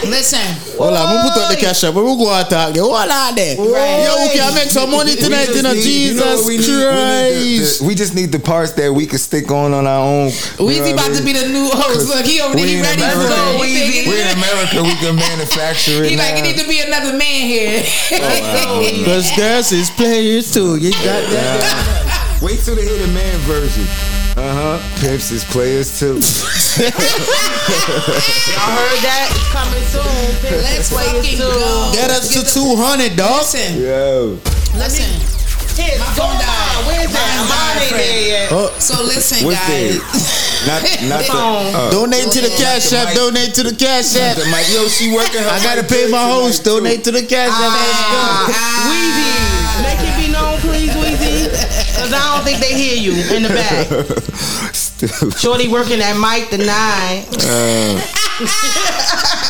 Listen, 0.04 0.44
Hold 0.78 0.94
on, 0.94 1.08
we 1.10 1.32
put 1.32 1.40
out 1.42 1.50
the 1.50 1.58
cash 1.58 1.84
up, 1.86 1.96
but 1.96 2.04
we'll 2.04 2.18
go 2.18 2.30
out 2.30 2.50
talk. 2.50 2.76
Hold 2.76 2.94
on 3.10 3.34
there. 3.34 3.56
Yo, 3.56 4.28
okay, 4.30 4.42
I 4.44 4.52
make 4.54 4.70
some 4.70 4.92
money 4.92 5.16
tonight, 5.16 5.48
We 5.50 5.56
you 5.56 5.62
know, 5.64 5.74
just 5.74 5.88
you 5.88 6.14
know 6.14 6.36
Jesus 6.36 6.36
what 6.36 6.46
we 6.46 6.58
need? 6.58 6.68
We 6.68 6.76
need 6.76 7.58
the- 7.58 7.64
Christ. 7.66 7.80
the- 7.80 7.86
We 7.88 7.96
just 7.96 8.14
need 8.14 8.32
the 8.32 8.40
parts 8.40 8.72
that 8.74 8.94
we 8.94 9.08
can 9.08 9.18
stick 9.18 9.50
on 9.50 9.74
on 9.74 9.88
our 9.88 10.00
own. 10.06 10.28
You 10.28 10.68
Weazy 10.68 10.94
about 10.94 11.16
to 11.16 11.24
be 11.24 11.34
the 11.34 11.48
new 11.48 11.70
host. 11.72 12.08
Look, 12.10 12.26
he 12.26 12.40
over 12.42 12.54
there. 12.54 12.64
We 12.66 12.70
He 12.70 12.78
in 12.78 12.84
ready 12.84 13.02
to 13.02 13.06
America. 13.08 13.34
go. 13.34 13.64
He 13.64 13.80
thinking- 13.80 14.12
We 14.12 14.22
in 14.22 14.28
America, 14.38 14.84
we 14.84 14.96
can 15.02 15.16
manufacture 15.32 16.04
it 16.04 16.12
He 16.12 16.18
like, 16.18 16.34
now. 16.36 16.40
it 16.40 16.44
need 16.44 16.58
to 16.60 16.68
be 16.68 16.80
another 16.82 17.14
man 17.18 17.42
here. 17.48 17.82
Because 18.12 19.32
girls 19.36 19.72
is 19.72 19.90
players 19.92 20.52
too. 20.54 20.76
You 20.76 20.92
got 20.92 21.24
that? 21.34 22.40
Wait 22.44 22.60
till 22.64 22.76
they 22.76 22.84
hear 22.84 23.00
the 23.00 23.08
man 23.08 23.40
version. 23.48 23.88
Uh 24.36 24.44
huh. 24.44 24.76
Pimps 25.00 25.32
is 25.32 25.46
players 25.48 25.96
too. 25.98 26.20
Y'all 26.76 26.92
heard 26.92 27.00
that? 29.00 29.32
It's 29.32 29.48
coming 29.56 29.80
soon. 29.88 30.04
Let's 30.60 30.92
fucking 30.92 31.40
go. 31.40 31.48
Get 31.96 32.12
us 32.12 32.36
to 32.36 32.44
200, 32.44 33.16
dog. 33.16 33.48
Listen, 33.48 33.80
Yo. 33.80 34.36
listen. 34.76 35.08
Hit, 35.80 35.96
My 36.00 36.08
phone 36.20 36.36
died. 36.40 36.84
Where's 36.88 37.12
that? 37.12 37.28
Mine's 37.48 37.52
Mine 37.52 37.80
ain't 37.84 37.92
there 37.96 38.28
yet. 38.28 38.48
Oh, 38.52 38.72
So 38.80 39.04
listen, 39.04 39.44
What's 39.48 39.60
guys. 39.68 40.00
Not, 40.66 40.82
not 41.06 41.22
the. 41.22 41.30
Phone. 41.30 41.70
Uh, 41.78 41.92
donate 41.92 42.32
to 42.34 42.42
the 42.42 42.50
cash 42.58 42.90
app. 42.92 43.14
Donate 43.14 43.54
to 43.54 43.62
the 43.62 43.76
cash 43.76 44.16
app. 44.18 44.34
the 44.36 44.46
mic. 44.50 44.66
Yo, 44.74 44.88
she 44.90 45.14
working 45.14 45.46
I 45.46 45.62
gotta 45.62 45.84
pay 45.86 46.08
my 46.10 46.26
host. 46.26 46.64
Donate 46.66 47.04
to 47.06 47.12
the 47.12 47.22
cash 47.22 47.54
app. 47.54 47.70
Ah, 47.70 48.50
Weazy, 48.90 49.30
Because 52.06 52.22
I 52.22 52.36
don't 52.36 52.46
think 52.46 52.60
they 52.60 52.76
hear 52.76 52.98
you 53.02 53.14
in 53.36 53.42
the 53.42 53.50
back. 53.50 53.88
Shorty 55.40 55.68
working 55.68 56.02
at 56.02 56.14
Mike 56.14 56.52
the 56.52 56.60
Nine. 56.60 57.26
Uh, 57.42 58.00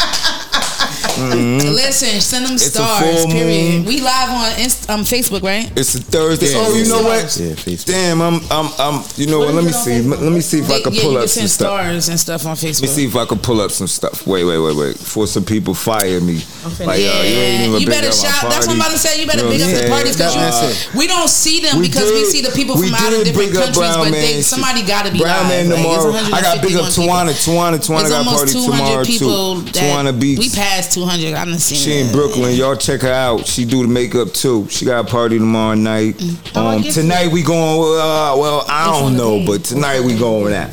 Listen, 1.76 2.20
send 2.22 2.46
them 2.46 2.54
It's 2.56 2.68
a 2.68 2.72
stars. 2.72 3.22
full 3.24 3.32
Period. 3.32 3.74
moon. 3.76 3.86
We 3.86 4.02
live 4.02 4.30
on 4.30 4.60
Inst- 4.60 4.90
um, 4.90 5.02
Facebook, 5.02 5.44
right? 5.44 5.72
It's 5.78 5.96
a 5.96 6.00
Thursday. 6.02 6.48
Yeah, 6.52 6.58
oh, 6.66 6.74
you 6.76 6.88
know 6.88 7.04
what? 7.04 7.24
Yeah, 7.38 7.54
Facebook. 7.56 7.86
Damn, 7.88 8.22
I'm, 8.22 8.42
I'm, 8.52 8.70
I'm. 8.80 9.04
You 9.16 9.28
know 9.28 9.40
what? 9.40 9.54
Let 9.54 9.64
me 9.64 9.72
see. 9.72 10.02
Let 10.02 10.32
me 10.32 10.42
see 10.42 10.60
if 10.60 10.66
I 10.66 10.78
They- 10.78 10.82
can 10.82 10.94
yeah, 10.94 11.02
pull 11.02 11.12
you 11.14 11.18
up 11.20 11.24
can 11.24 11.30
some 11.30 11.40
send 11.42 11.52
stuff. 11.52 11.68
stars 11.80 12.10
and 12.10 12.20
stuff 12.20 12.46
on 12.46 12.56
Facebook. 12.56 12.82
Let 12.82 12.90
me 12.90 12.96
see 12.96 13.06
if 13.06 13.16
I 13.16 13.26
can 13.26 13.40
pull 13.40 13.62
up 13.62 13.72
some 13.72 13.88
stuff. 13.88 14.28
Wait, 14.28 14.44
wait, 14.44 14.60
wait, 14.60 14.76
wait. 14.76 14.98
For 14.98 15.26
some 15.28 15.46
people 15.46 15.74
fire 15.74 16.20
me. 16.22 16.38
finna- 16.40 16.86
Like, 16.86 17.00
yeah, 17.02 17.10
uh, 17.12 17.24
you 17.24 17.38
ain't 17.40 17.62
even 17.70 17.82
you 17.82 17.88
better 17.88 18.08
up 18.08 18.14
shout. 18.14 18.50
That's 18.52 18.68
what 18.68 18.76
I'm 18.76 18.82
about 18.82 18.92
to 18.92 19.00
say. 19.00 19.20
You 19.22 19.28
better 19.28 19.44
know 19.44 19.50
big 19.50 19.62
what 19.62 19.70
up 19.72 19.76
I'm 19.78 19.84
the 19.84 19.90
parties 19.90 20.18
because 20.18 20.36
That's 20.36 20.94
we 20.96 21.08
don't 21.08 21.30
see 21.30 21.60
them 21.62 21.80
We 21.80 21.88
because 21.88 22.12
we 22.12 22.26
see 22.26 22.42
the 22.42 22.52
people 22.52 22.76
from 22.78 22.94
out 22.94 23.14
of 23.14 23.24
different 23.24 23.54
countries. 23.54 23.96
But 23.96 24.12
they, 24.12 24.42
somebody 24.42 24.84
got 24.84 25.06
to 25.06 25.12
be 25.12 25.20
Brown 25.20 25.48
live. 25.48 25.68
Man 25.68 25.70
Like, 25.70 25.78
tomorrow. 25.80 26.12
I 26.36 26.42
got 26.42 26.56
to 26.58 26.62
big 26.62 26.76
up 26.76 26.92
151 26.92 27.26
Tawana. 27.26 27.34
Tawana, 27.36 27.78
Tawana 27.80 28.10
got 28.10 28.20
almost 28.28 28.38
party 28.38 28.52
tomorrow 28.54 29.04
people. 29.06 29.56
too. 29.62 29.72
that- 29.72 29.84
Tawana 29.96 30.20
Beats. 30.20 30.40
We 30.40 30.50
passed 30.50 30.98
200. 31.06 31.34
I 31.36 31.46
done 31.46 31.60
seen 31.60 31.78
She 31.78 32.00
in 32.02 32.12
Brooklyn. 32.12 32.56
Y'all 32.56 32.76
check 32.76 33.02
her 33.02 33.12
out. 33.12 33.46
She 33.46 33.64
do 33.66 33.84
the 33.84 33.88
makeup 33.88 34.34
too. 34.34 34.68
She 34.70 34.86
got 34.86 35.06
a 35.06 35.08
party 35.08 35.38
tomorrow 35.38 35.76
night. 35.76 36.16
Oh, 36.56 36.68
Um, 36.78 36.84
tonight 36.84 37.32
we 37.32 37.44
going. 37.44 38.00
Uh, 38.00 38.36
well, 38.38 38.66
I 38.68 38.90
It's 38.90 39.00
don't 39.00 39.16
know, 39.16 39.46
but 39.46 39.64
tonight 39.64 40.02
we 40.02 40.18
going 40.18 40.54
out. 40.54 40.70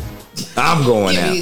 I'm 0.57 0.85
going 0.85 1.19
out. 1.19 1.37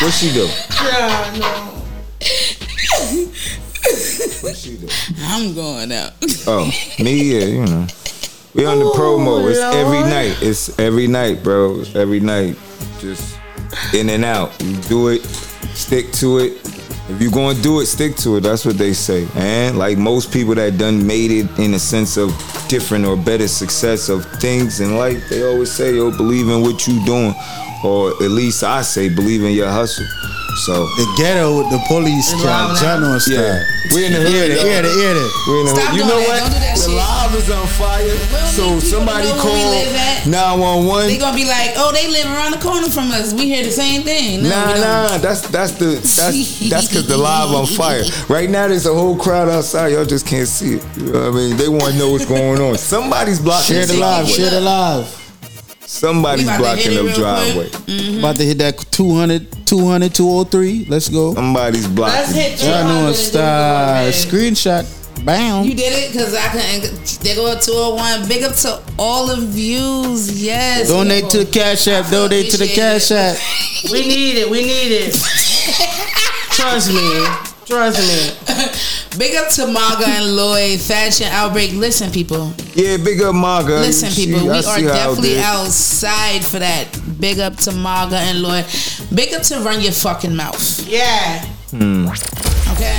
What 0.00 0.12
she 0.12 0.32
do? 0.32 0.48
Yeah, 0.84 1.36
no. 1.38 1.68
What 4.42 4.56
she 4.56 4.76
do? 4.76 4.88
I'm 5.22 5.54
going 5.54 5.92
out. 5.92 6.12
Oh, 6.46 6.70
me, 6.98 7.38
yeah, 7.38 7.44
you 7.46 7.64
know. 7.64 7.86
We 8.54 8.66
on 8.66 8.80
the 8.80 8.84
promo. 8.96 9.48
It's 9.48 9.58
every 9.60 9.98
Lord. 9.98 10.10
night. 10.10 10.36
It's 10.42 10.78
every 10.78 11.06
night, 11.06 11.42
bro. 11.42 11.80
It's 11.80 11.94
every 11.96 12.20
night. 12.20 12.58
Just 13.00 13.38
in 13.94 14.08
and 14.10 14.24
out. 14.24 14.60
You 14.62 14.76
do 14.82 15.08
it, 15.08 15.22
stick 15.74 16.12
to 16.14 16.38
it. 16.38 16.52
If 17.08 17.20
you're 17.20 17.32
gonna 17.32 17.60
do 17.60 17.80
it, 17.80 17.86
stick 17.86 18.16
to 18.18 18.36
it. 18.36 18.42
That's 18.42 18.64
what 18.64 18.78
they 18.78 18.92
say. 18.92 19.26
And 19.34 19.76
like 19.76 19.98
most 19.98 20.32
people 20.32 20.54
that 20.54 20.78
done 20.78 21.06
made 21.06 21.30
it 21.30 21.58
in 21.58 21.74
a 21.74 21.78
sense 21.78 22.16
of 22.16 22.30
different 22.68 23.04
or 23.04 23.16
better 23.16 23.48
success 23.48 24.08
of 24.08 24.24
things 24.40 24.80
in 24.80 24.96
life, 24.96 25.28
they 25.28 25.42
always 25.42 25.70
say, 25.72 25.96
yo, 25.96 26.10
believe 26.10 26.48
in 26.48 26.62
what 26.62 26.86
you 26.86 27.04
doing. 27.04 27.34
Or 27.84 28.10
at 28.22 28.30
least 28.30 28.62
I 28.62 28.82
say, 28.82 29.08
believe 29.08 29.42
in 29.42 29.52
your 29.52 29.68
hustle. 29.68 30.06
So 30.56 30.84
The 30.96 31.06
ghetto 31.16 31.58
with 31.58 31.70
the 31.70 31.80
police 31.88 32.28
Loud 32.44 32.76
cat, 32.76 33.00
now. 33.00 33.08
Jano 33.16 33.18
style. 33.20 33.40
yeah, 33.40 33.64
we 33.96 34.04
in 34.06 34.12
the 34.12 34.20
hood. 34.20 34.30
Hear 34.30 34.44
it, 34.44 34.56
y'all. 34.56 34.68
hear 34.68 35.16
it. 35.16 35.30
We 35.48 35.54
in 35.60 35.66
the 35.66 35.72
Stop 35.74 35.88
hood. 35.88 35.96
You 35.96 36.04
know 36.04 36.20
that. 36.20 36.28
what? 36.28 36.38
Don't 36.44 36.52
do 36.52 36.60
that 36.60 36.76
the 36.76 36.86
shit. 36.86 37.02
live 37.02 37.32
is 37.34 37.50
on 37.50 37.66
fire. 37.66 38.04
don't 38.04 38.52
So 38.52 38.62
need 38.62 38.68
people 38.68 38.80
to 38.80 38.86
somebody 38.86 39.28
know 39.32 39.36
where 39.42 39.48
we 39.48 39.50
call 39.50 39.70
live 39.72 39.96
at. 39.96 40.26
911. 40.28 41.08
They 41.08 41.18
gonna 41.18 41.36
be 41.36 41.48
like, 41.48 41.70
oh, 41.80 41.90
they 41.92 42.06
live 42.12 42.26
around 42.28 42.52
the 42.52 42.60
corner 42.62 42.88
from 42.92 43.10
us. 43.10 43.32
We 43.32 43.48
hear 43.48 43.64
the 43.64 43.72
same 43.72 44.02
thing. 44.02 44.42
No, 44.44 44.50
Nah, 44.50 44.76
nah, 44.76 45.18
that's 45.18 45.40
that's 45.48 45.72
the 45.80 45.96
that's 46.04 46.68
that's 46.68 46.86
because 46.88 47.08
the 47.08 47.16
live 47.16 47.50
on 47.56 47.66
fire. 47.66 48.04
Right 48.28 48.50
now, 48.50 48.68
there's 48.68 48.86
a 48.86 48.94
whole 48.94 49.16
crowd 49.16 49.48
outside. 49.48 49.92
Y'all 49.96 50.04
just 50.04 50.26
can't 50.26 50.46
see 50.46 50.76
it. 50.78 50.84
You 51.00 51.12
know 51.12 51.32
what 51.32 51.32
I 51.32 51.36
mean? 51.36 51.56
They 51.56 51.68
want 51.68 51.92
to 51.92 51.98
know 51.98 52.10
what's 52.12 52.26
going 52.26 52.60
on. 52.60 52.76
Somebody's 52.78 53.40
blocking 53.40 53.76
Share 53.76 53.86
the 53.86 53.96
live, 53.98 54.26
driveway. 54.28 54.32
share 54.36 54.50
the 54.50 54.60
live. 54.60 55.21
Somebody's 55.92 56.46
We 56.46 56.54
about 56.54 56.78
to 56.78 56.82
hit 56.82 56.90
blocking 56.90 56.96
the 56.96 57.04
real 57.04 57.14
driveway. 57.14 57.68
quick. 57.70 57.82
Mm-hmm. 57.86 58.18
About 58.20 58.36
to 58.36 58.44
hit 58.44 58.58
that 58.58 58.78
200, 58.90 59.66
200, 59.66 60.14
203. 60.14 60.86
Let's 60.88 61.08
go. 61.10 61.34
Somebody's 61.34 61.86
blocking. 61.86 62.14
Let's 62.16 62.32
hit 62.34 62.52
Jano 62.58 62.88
200 62.88 63.06
and 63.08 63.16
style. 63.16 64.04
do 64.04 64.08
it. 64.08 64.14
Screenshot. 64.14 65.24
Bam. 65.26 65.64
You 65.66 65.74
did 65.74 65.92
it 65.92 66.10
because 66.12 66.34
I 66.34 66.48
couldn't. 66.48 67.20
They 67.22 67.34
go 67.34 67.54
to 67.54 67.60
201. 67.60 68.26
Big 68.26 68.42
up 68.42 68.54
to 68.56 68.82
all 68.98 69.26
the 69.26 69.36
views. 69.46 70.42
Yes. 70.42 70.88
Donate 70.88 71.28
to 71.30 71.44
the 71.44 71.50
Cash 71.52 71.86
App. 71.88 72.10
Donate 72.10 72.50
to 72.52 72.56
the 72.56 72.66
Cash 72.68 73.10
App. 73.12 73.36
We 73.92 74.00
need 74.06 74.36
it. 74.38 74.48
We 74.48 74.62
need 74.62 74.92
it. 74.92 75.12
Trust 76.52 76.88
me. 76.92 77.51
Trust 77.72 77.98
me. 78.00 79.18
Big 79.18 79.34
up 79.36 79.48
to 79.54 79.66
Maga 79.66 80.04
and 80.06 80.36
Lloyd. 80.36 80.78
Fashion 80.80 81.26
Outbreak. 81.30 81.72
Listen, 81.72 82.10
people. 82.10 82.52
Yeah, 82.74 82.96
big 82.98 83.20
up 83.22 83.34
Maga. 83.34 83.76
Listen, 83.80 84.10
She- 84.10 84.26
people. 84.26 84.40
I 84.40 84.52
We 84.52 84.58
are 84.58 84.62
see 84.62 84.82
her 84.82 84.90
out 84.90 84.94
definitely 84.94 85.38
outside 85.40 86.44
for 86.46 86.58
that. 86.58 86.86
Big 87.20 87.38
up 87.38 87.56
to 87.58 87.72
Maga 87.72 88.16
and 88.16 88.42
Lloyd. 88.42 88.64
Big 89.14 89.32
up 89.34 89.42
to 89.44 89.60
Run 89.60 89.80
Your 89.80 89.92
Fucking 89.92 90.34
Mouth. 90.34 90.86
Yeah. 90.88 91.44
Hmm. 91.70 92.08
Okay. 92.72 92.98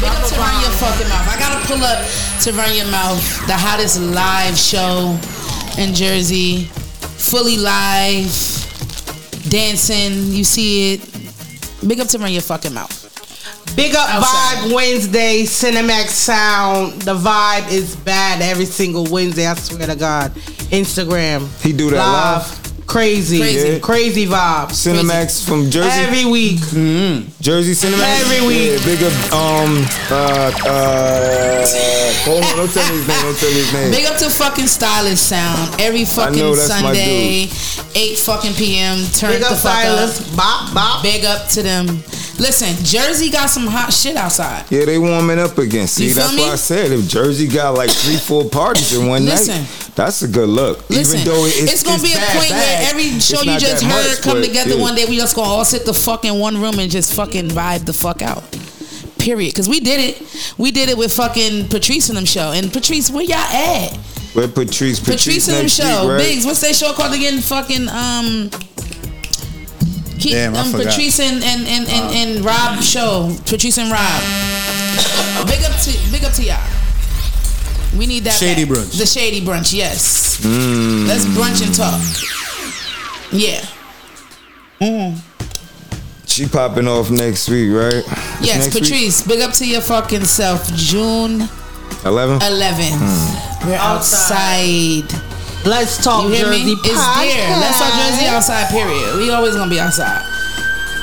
Big 0.00 0.10
up 0.10 0.26
to 0.28 0.34
Run 0.36 0.60
Your 0.60 0.70
Fucking 0.72 1.08
Mouth. 1.08 1.28
I 1.28 1.38
gotta 1.38 1.66
pull 1.66 1.82
up 1.84 2.04
to 2.42 2.52
Run 2.52 2.74
Your 2.74 2.86
Mouth, 2.90 3.46
the 3.46 3.54
hottest 3.56 4.00
live 4.00 4.56
show 4.58 5.18
in 5.78 5.94
Jersey. 5.94 6.64
Fully 7.16 7.56
live. 7.56 8.28
Dancing. 9.48 10.32
You 10.32 10.44
see 10.44 10.94
it. 10.94 11.00
Big 11.86 12.00
up 12.00 12.08
to 12.08 12.18
Run 12.18 12.32
Your 12.32 12.42
Fucking 12.42 12.74
Mouth. 12.74 13.05
Big 13.76 13.94
up 13.94 14.08
Outside. 14.08 14.56
Vibe 14.70 14.74
Wednesday, 14.74 15.42
Cinemax 15.42 16.08
Sound. 16.08 17.02
The 17.02 17.14
vibe 17.14 17.70
is 17.70 17.94
bad 17.96 18.40
every 18.42 18.64
single 18.64 19.06
Wednesday. 19.10 19.46
I 19.46 19.54
swear 19.54 19.86
to 19.86 19.94
God. 19.96 20.32
Instagram. 20.72 21.46
He 21.62 21.72
do 21.72 21.90
that 21.90 21.98
live? 21.98 22.62
Crazy. 22.86 23.38
Crazy. 23.38 23.60
Crazy. 23.80 23.80
Crazy 23.80 24.26
vibe. 24.26 24.68
Cinemax 24.70 25.46
from 25.46 25.70
Jersey. 25.70 25.90
Every 25.90 26.24
week. 26.24 26.58
mmm 26.58 27.26
Jersey 27.40 27.72
Cinemax. 27.72 28.20
Every 28.22 28.46
week. 28.46 28.78
Yeah, 28.78 28.84
big 28.86 29.02
up. 29.02 29.12
Um. 29.32 29.84
Uh. 30.08 30.50
Uh. 30.64 31.66
Hold 32.24 32.44
on. 32.44 32.56
Don't 32.56 32.70
tell 32.72 32.88
me 32.88 32.96
his 32.96 33.08
name. 33.08 33.22
Don't 33.22 33.36
tell 33.38 33.50
me 33.50 33.54
his 33.56 33.72
name. 33.72 33.90
Big 33.90 34.06
up 34.06 34.16
to 34.18 34.30
fucking 34.30 34.66
Stylist 34.68 35.28
Sound 35.28 35.80
every 35.80 36.04
fucking 36.04 36.38
know, 36.38 36.54
that's 36.54 36.70
my 36.82 36.94
Sunday, 36.94 37.48
eight 37.94 38.18
fucking 38.20 38.54
p.m. 38.54 38.98
Turn 39.12 39.32
Big 39.32 39.40
the 39.42 39.46
up 39.48 39.58
fuck 39.58 39.82
Stylist. 39.82 40.30
up. 40.30 40.36
Bop, 40.36 40.74
bop. 40.74 41.02
Big 41.02 41.24
up 41.24 41.48
to 41.50 41.62
them. 41.62 41.86
Listen, 42.38 42.84
Jersey 42.84 43.30
got 43.30 43.48
some 43.48 43.66
hot 43.66 43.92
shit 43.92 44.16
outside. 44.16 44.70
Yeah, 44.70 44.84
they 44.84 44.98
warming 44.98 45.38
up 45.38 45.56
again. 45.56 45.86
See, 45.86 46.12
that's 46.12 46.34
me? 46.34 46.42
why 46.42 46.52
I 46.52 46.56
said 46.56 46.92
if 46.92 47.08
Jersey 47.08 47.48
got 47.48 47.70
like 47.74 47.90
three, 47.90 48.16
four 48.16 48.48
parties 48.48 48.92
in 48.92 49.06
one 49.06 49.24
Listen. 49.24 49.62
night, 49.62 49.90
that's 49.94 50.20
a 50.20 50.28
good 50.28 50.48
look. 50.48 50.88
Listen, 50.90 51.20
Even 51.20 51.32
though 51.32 51.44
it's, 51.46 51.72
it's, 51.72 51.82
gonna 51.82 52.02
be 52.02 52.12
a 52.12 52.18
point 52.18 52.50
bag, 52.50 52.52
where 52.52 52.90
every 52.90 53.18
show 53.20 53.40
you 53.40 53.58
just 53.58 53.82
heard 53.82 54.08
much, 54.08 54.20
come 54.20 54.42
together 54.42 54.74
yeah. 54.74 54.82
one 54.82 54.94
day. 54.94 55.06
We 55.06 55.16
just 55.16 55.34
gonna 55.34 55.48
all 55.48 55.64
sit 55.64 55.86
the 55.86 55.94
fuck 55.94 56.26
in 56.26 56.38
one 56.38 56.60
room 56.60 56.78
and 56.78 56.90
just 56.90 57.14
fucking 57.14 57.48
vibe 57.48 57.86
the 57.86 57.94
fuck 57.94 58.20
out. 58.20 58.44
Period. 59.18 59.54
Cause 59.54 59.68
we 59.68 59.80
did 59.80 59.98
it. 59.98 60.54
We 60.58 60.70
did 60.70 60.90
it 60.90 60.98
with 60.98 61.12
fucking 61.14 61.68
Patrice 61.68 62.10
and 62.10 62.18
them 62.18 62.26
show. 62.26 62.52
And 62.52 62.70
Patrice, 62.70 63.10
where 63.10 63.24
y'all 63.24 63.38
at? 63.38 63.96
Where 64.34 64.46
Patrice, 64.46 65.00
Patrice, 65.00 65.24
Patrice 65.24 65.48
and 65.48 65.56
them 65.56 65.68
show. 65.68 66.02
week, 66.02 66.10
right? 66.10 66.18
Biggs, 66.18 66.44
what's 66.44 66.60
that 66.60 66.74
show 66.74 66.92
called 66.92 67.14
again? 67.14 67.40
Fucking 67.40 67.88
um. 67.88 68.50
Keep, 70.26 70.34
Damn, 70.34 70.56
I 70.56 70.58
um, 70.58 70.72
forgot. 70.72 70.86
Patrice 70.88 71.20
and 71.20 71.44
and, 71.44 71.68
and, 71.68 71.88
and, 71.88 72.14
and 72.16 72.44
Rob 72.44 72.82
show. 72.82 73.32
Patrice 73.46 73.78
and 73.78 73.92
Rob. 73.92 74.20
Big 75.46 75.62
up 75.62 75.78
to 75.82 75.92
big 76.10 76.24
up 76.24 76.32
to 76.32 76.42
y'all. 76.42 76.58
We 77.96 78.08
need 78.08 78.24
that. 78.24 78.34
Shady 78.34 78.64
back. 78.64 78.74
brunch. 78.74 78.98
The 78.98 79.06
shady 79.06 79.40
brunch. 79.40 79.72
Yes. 79.72 80.40
Mm. 80.40 81.06
Let's 81.06 81.26
brunch 81.26 81.64
and 81.64 81.72
talk. 81.72 82.02
Yeah. 83.30 83.64
Mm. 84.80 85.22
She 86.26 86.48
popping 86.48 86.88
off 86.88 87.08
next 87.08 87.48
week, 87.48 87.72
right? 87.72 88.02
Yes, 88.42 88.64
next 88.64 88.74
week? 88.74 88.82
Patrice. 88.82 89.24
Big 89.28 89.40
up 89.42 89.52
to 89.52 89.64
your 89.64 89.80
fucking 89.80 90.24
self. 90.24 90.66
June 90.74 91.48
11? 92.04 92.40
11th. 92.40 92.98
Hmm. 92.98 93.68
We're 93.68 93.76
outside. 93.76 95.35
Let's 95.66 95.98
talk 95.98 96.22
You 96.22 96.30
hear 96.30 96.48
me? 96.48 96.62
Jersey 96.62 96.72
It's 96.78 97.06
there. 97.18 97.50
Let's 97.58 97.78
talk 97.80 97.90
podcast. 97.90 98.10
Jersey 98.10 98.26
outside. 98.26 98.70
Period. 98.70 99.16
We 99.18 99.30
always 99.30 99.56
gonna 99.56 99.68
be 99.68 99.80
outside. 99.80 100.22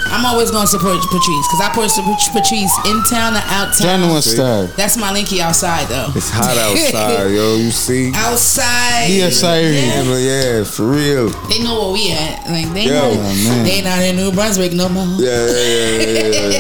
I'm 0.07 0.25
always 0.25 0.51
gonna 0.51 0.67
support 0.67 1.01
Patrice 1.01 1.47
because 1.51 1.59
I 1.59 1.87
support 1.87 2.19
Patrice 2.31 2.71
in 2.87 3.03
town 3.09 3.35
and 3.35 3.43
out 3.51 3.75
town. 3.75 3.99
Genuine 3.99 4.21
style. 4.21 4.67
That's 4.77 4.95
my 4.95 5.11
linky 5.11 5.39
outside 5.39 5.87
though. 5.87 6.07
It's 6.15 6.29
hot 6.29 6.55
outside, 6.55 7.31
yo. 7.35 7.57
You 7.57 7.71
see? 7.71 8.11
Outside. 8.15 9.07
He 9.07 9.19
a 9.19 9.31
siren. 9.31 9.73
Yeah, 9.73 10.17
yeah, 10.17 10.63
for 10.63 10.87
real. 10.87 11.29
They 11.49 11.61
know 11.61 11.81
where 11.81 11.93
we 11.93 12.11
at. 12.13 12.47
Like 12.47 12.71
they 12.73 12.85
Yo. 12.85 12.93
know. 12.93 13.11
Oh, 13.17 13.63
they 13.65 13.81
not 13.81 14.01
in 14.01 14.15
New 14.15 14.31
Brunswick 14.31 14.71
no 14.71 14.87
more. 14.87 15.03
Yeah, 15.19 15.45
yeah, 15.45 15.97
yeah, 15.97 16.27
yeah, 16.31 16.55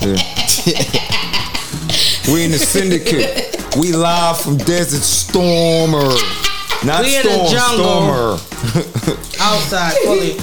yeah. 0.00 0.16
yeah. 0.64 2.32
we 2.32 2.44
in 2.44 2.52
the 2.52 2.58
syndicate. 2.58 3.76
We 3.76 3.92
live 3.92 4.40
from 4.40 4.56
Desert 4.56 5.02
Stormer. 5.02 6.14
Not 6.84 7.00
We 7.02 7.16
in 7.16 7.22
the 7.22 7.32
Storm, 7.32 7.48
jungle. 7.50 8.36
Stormer. 8.36 9.20
Outside, 9.40 9.92
fully. 10.04 10.36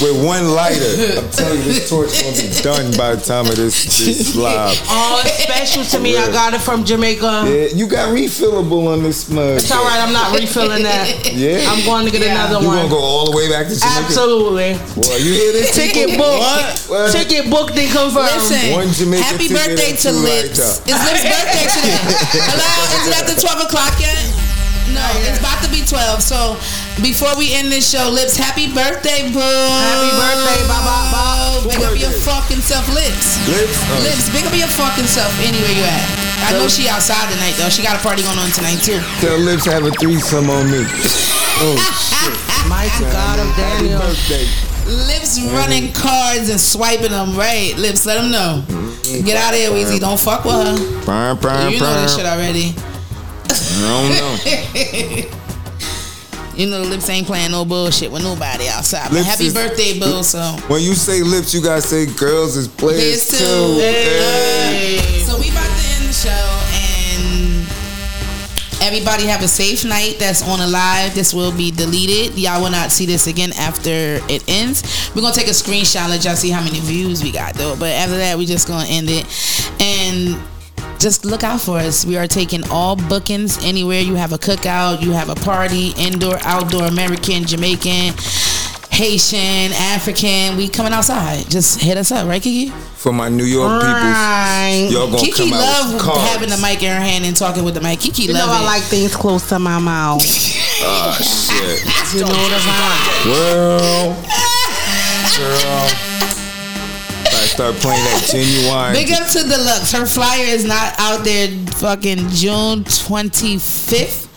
With 0.00 0.16
one 0.24 0.48
lighter. 0.56 1.18
I'm 1.20 1.28
telling 1.30 1.58
you, 1.60 1.64
this 1.76 1.88
torch 1.90 2.10
gonna 2.22 2.34
be 2.34 2.48
done 2.62 2.88
by 2.96 3.14
the 3.14 3.20
time 3.20 3.46
of 3.46 3.54
this, 3.56 3.84
this 4.00 4.34
live. 4.34 4.72
Oh, 4.88 5.20
it's 5.24 5.44
special 5.44 5.84
to 5.84 5.98
me. 6.02 6.16
I 6.16 6.26
got 6.32 6.54
it 6.54 6.60
from 6.60 6.84
Jamaica. 6.84 7.44
Yeah, 7.46 7.68
you 7.76 7.86
got 7.86 8.08
refillable 8.14 8.88
on 8.92 9.02
this 9.02 9.28
mug. 9.28 9.58
It's 9.58 9.70
all 9.70 9.84
right. 9.84 10.00
I'm 10.00 10.12
not 10.12 10.34
refilling 10.38 10.82
that. 10.84 11.06
Yeah. 11.30 11.62
I'm 11.70 11.84
going 11.86 12.04
to 12.06 12.10
get 12.12 12.26
another 12.26 12.56
one. 12.56 12.64
You 12.64 12.68
one. 12.68 12.76
gonna 12.88 12.88
go 12.90 12.98
all 13.00 13.30
the 13.30 13.36
way 13.36 13.48
back 13.48 13.68
to 13.70 13.74
Jamaica? 13.76 14.02
Absolutely. 14.08 14.74
Well, 14.98 15.18
you 15.20 15.32
hear 15.32 15.52
this? 15.52 15.70
Ticket 15.76 16.10
people? 16.16 16.26
booked. 16.26 16.90
What? 16.90 17.12
Ticket 17.12 17.46
booked 17.48 17.76
and 17.78 17.86
confirmed. 17.92 18.40
Listen, 18.40 18.72
One 18.74 18.90
Jamaica 18.90 19.24
happy 19.24 19.48
birthday 19.48 19.94
to 19.94 20.10
two 20.10 20.16
Lips. 20.20 20.58
lighter. 20.58 20.90
It's 20.90 21.00
Lips' 21.06 21.24
birthday 21.28 21.66
today. 21.70 21.98
Hello, 22.50 22.68
is 22.98 23.02
it 23.08 23.14
after 23.20 23.34
12 23.38 23.68
o'clock 23.70 23.94
yet? 24.02 24.18
No, 24.94 25.04
it's 25.26 25.38
about 25.38 25.62
to 25.62 25.70
be 25.70 25.82
12. 25.86 26.22
So 26.22 26.58
before 27.02 27.32
we 27.38 27.54
end 27.54 27.70
this 27.70 27.86
show, 27.86 28.10
Lips, 28.10 28.36
happy 28.36 28.66
birthday, 28.70 29.30
boo. 29.30 29.40
Happy 29.40 30.10
birthday, 30.18 30.60
ba 30.66 30.78
ba 30.82 30.98
ba. 31.10 31.24
Big 31.70 31.82
up 31.82 31.94
your 31.94 32.14
fucking 32.26 32.62
self, 32.62 32.86
Lips. 32.90 33.38
Lips? 33.46 33.78
Oh. 33.90 34.02
Lips, 34.02 34.26
big 34.34 34.44
up 34.46 34.54
your 34.56 34.70
fucking 34.70 35.06
self 35.06 35.30
anywhere 35.42 35.74
you 35.74 35.84
at. 35.86 36.30
I 36.48 36.52
know 36.56 36.68
she 36.68 36.88
outside 36.88 37.30
tonight 37.30 37.54
though. 37.60 37.68
She 37.68 37.82
got 37.82 38.00
a 38.00 38.02
party 38.02 38.22
going 38.22 38.38
on 38.38 38.50
tonight 38.50 38.80
too. 38.80 38.98
Tell 39.20 39.38
Lips 39.38 39.66
have 39.66 39.84
a 39.84 39.92
threesome 39.92 40.48
on 40.48 40.70
me. 40.70 40.82
Oh 41.62 41.76
shit. 42.08 42.32
Mighty 42.68 43.04
God 43.12 43.38
of 43.38 43.46
Happy 43.54 43.88
Daniel. 43.88 44.00
birthday. 44.00 44.48
Lips 44.90 45.38
mm-hmm. 45.38 45.54
running 45.54 45.92
cards 45.92 46.48
and 46.48 46.58
swiping 46.58 47.12
them. 47.12 47.36
Right, 47.36 47.76
Lips, 47.76 48.06
let 48.06 48.20
them 48.20 48.30
know. 48.32 48.64
Mm-hmm. 48.66 49.26
Get 49.26 49.36
out 49.36 49.52
of 49.52 49.60
here, 49.60 49.70
Weazy. 49.70 50.00
Don't 50.00 50.18
fuck 50.18 50.44
with 50.44 50.54
her. 50.54 51.02
Prime, 51.04 51.38
prime, 51.38 51.72
You 51.72 51.80
know 51.80 52.02
this 52.02 52.16
shit 52.16 52.26
already. 52.26 52.74
I 53.52 55.20
don't 55.22 55.30
know. 55.30 55.36
You 56.56 56.66
know, 56.68 56.82
Lips 56.82 57.08
ain't 57.08 57.26
playing 57.26 57.52
no 57.52 57.64
bullshit 57.64 58.10
with 58.12 58.22
nobody 58.22 58.68
outside. 58.68 59.04
But 59.04 59.12
Lips 59.14 59.26
happy 59.28 59.44
is- 59.46 59.54
birthday, 59.54 59.98
Boo. 59.98 60.22
So, 60.22 60.40
When 60.68 60.82
you 60.82 60.94
say 60.94 61.22
lips, 61.22 61.54
you 61.54 61.62
gotta 61.62 61.80
say 61.80 62.04
girls 62.04 62.54
is 62.56 62.68
players 62.68 63.30
too. 63.30 63.36
too. 63.38 63.78
Okay. 63.78 64.98
so 65.24 65.38
we 65.38 65.48
about 65.48 65.64
to 65.64 65.86
end 65.96 66.06
the 66.06 66.12
show, 66.12 66.60
and 66.74 67.64
everybody 68.82 69.24
have 69.24 69.42
a 69.42 69.48
safe 69.48 69.86
night. 69.86 70.16
That's 70.18 70.42
on 70.46 70.60
a 70.60 70.66
live. 70.66 71.14
This 71.14 71.32
will 71.32 71.52
be 71.56 71.70
deleted. 71.70 72.36
Y'all 72.38 72.60
will 72.60 72.70
not 72.70 72.90
see 72.90 73.06
this 73.06 73.26
again 73.26 73.52
after 73.58 74.20
it 74.28 74.44
ends. 74.46 74.82
We're 75.14 75.22
gonna 75.22 75.34
take 75.34 75.46
a 75.48 75.52
screenshot, 75.56 76.10
let 76.10 76.22
y'all 76.24 76.36
see 76.36 76.50
how 76.50 76.62
many 76.62 76.80
views 76.80 77.22
we 77.22 77.30
got 77.32 77.54
though. 77.54 77.74
But 77.78 77.92
after 77.92 78.18
that, 78.18 78.36
we're 78.36 78.46
just 78.46 78.68
gonna 78.68 78.86
end 78.88 79.08
it, 79.08 79.24
and 79.80 80.36
just 81.00 81.24
look 81.24 81.42
out 81.42 81.60
for 81.60 81.78
us. 81.78 82.04
We 82.04 82.16
are 82.18 82.26
taking 82.26 82.62
all 82.70 82.94
bookings 82.96 83.64
anywhere 83.64 84.00
you 84.00 84.14
have 84.14 84.32
a 84.32 84.38
cookout, 84.38 85.00
you 85.02 85.12
have 85.12 85.28
a 85.30 85.34
party, 85.34 85.92
indoor, 85.96 86.36
outdoor, 86.42 86.84
American, 86.84 87.44
Jamaican, 87.46 88.12
Haitian, 88.90 89.72
African. 89.72 90.56
We 90.56 90.68
coming 90.68 90.92
outside. 90.92 91.48
Just 91.48 91.80
hit 91.80 91.96
us 91.96 92.12
up, 92.12 92.26
right, 92.28 92.42
Kiki? 92.42 92.68
For 92.96 93.12
my 93.14 93.30
New 93.30 93.44
York 93.44 93.82
Right. 93.82 94.88
people, 94.88 94.92
y'all 95.00 95.06
gonna 95.10 95.18
Kiki 95.24 95.50
come 95.50 95.52
out 95.54 95.60
love 95.60 95.94
with 95.94 96.02
cards. 96.02 96.30
having 96.32 96.50
the 96.50 96.58
mic 96.58 96.82
in 96.82 96.90
her 96.92 97.00
hand 97.00 97.24
and 97.24 97.34
talking 97.34 97.64
with 97.64 97.72
the 97.74 97.80
mic. 97.80 98.00
Kiki 98.00 98.24
You 98.24 98.34
love 98.34 98.48
know 98.48 98.52
it. 98.54 98.58
I 98.58 98.64
like 98.64 98.82
things 98.82 99.16
close 99.16 99.48
to 99.48 99.58
my 99.58 99.78
mouth. 99.78 100.22
Ah, 100.82 101.12
shit. 101.20 101.84
You 102.14 102.20
know 102.20 102.48
the 102.48 102.56
vibe. 102.56 103.26
Well, 103.26 104.16
girl. 105.36 106.29
I 107.50 107.52
start 107.52 107.74
playing 107.82 108.04
that 108.04 108.22
genuine. 108.30 108.92
Big 108.94 109.10
up 109.10 109.26
to 109.26 109.42
Deluxe. 109.42 109.90
Her 109.90 110.06
flyer 110.06 110.44
is 110.44 110.64
not 110.64 110.94
out 111.00 111.24
there 111.24 111.48
fucking 111.82 112.28
June 112.30 112.84
25th. 112.84 114.30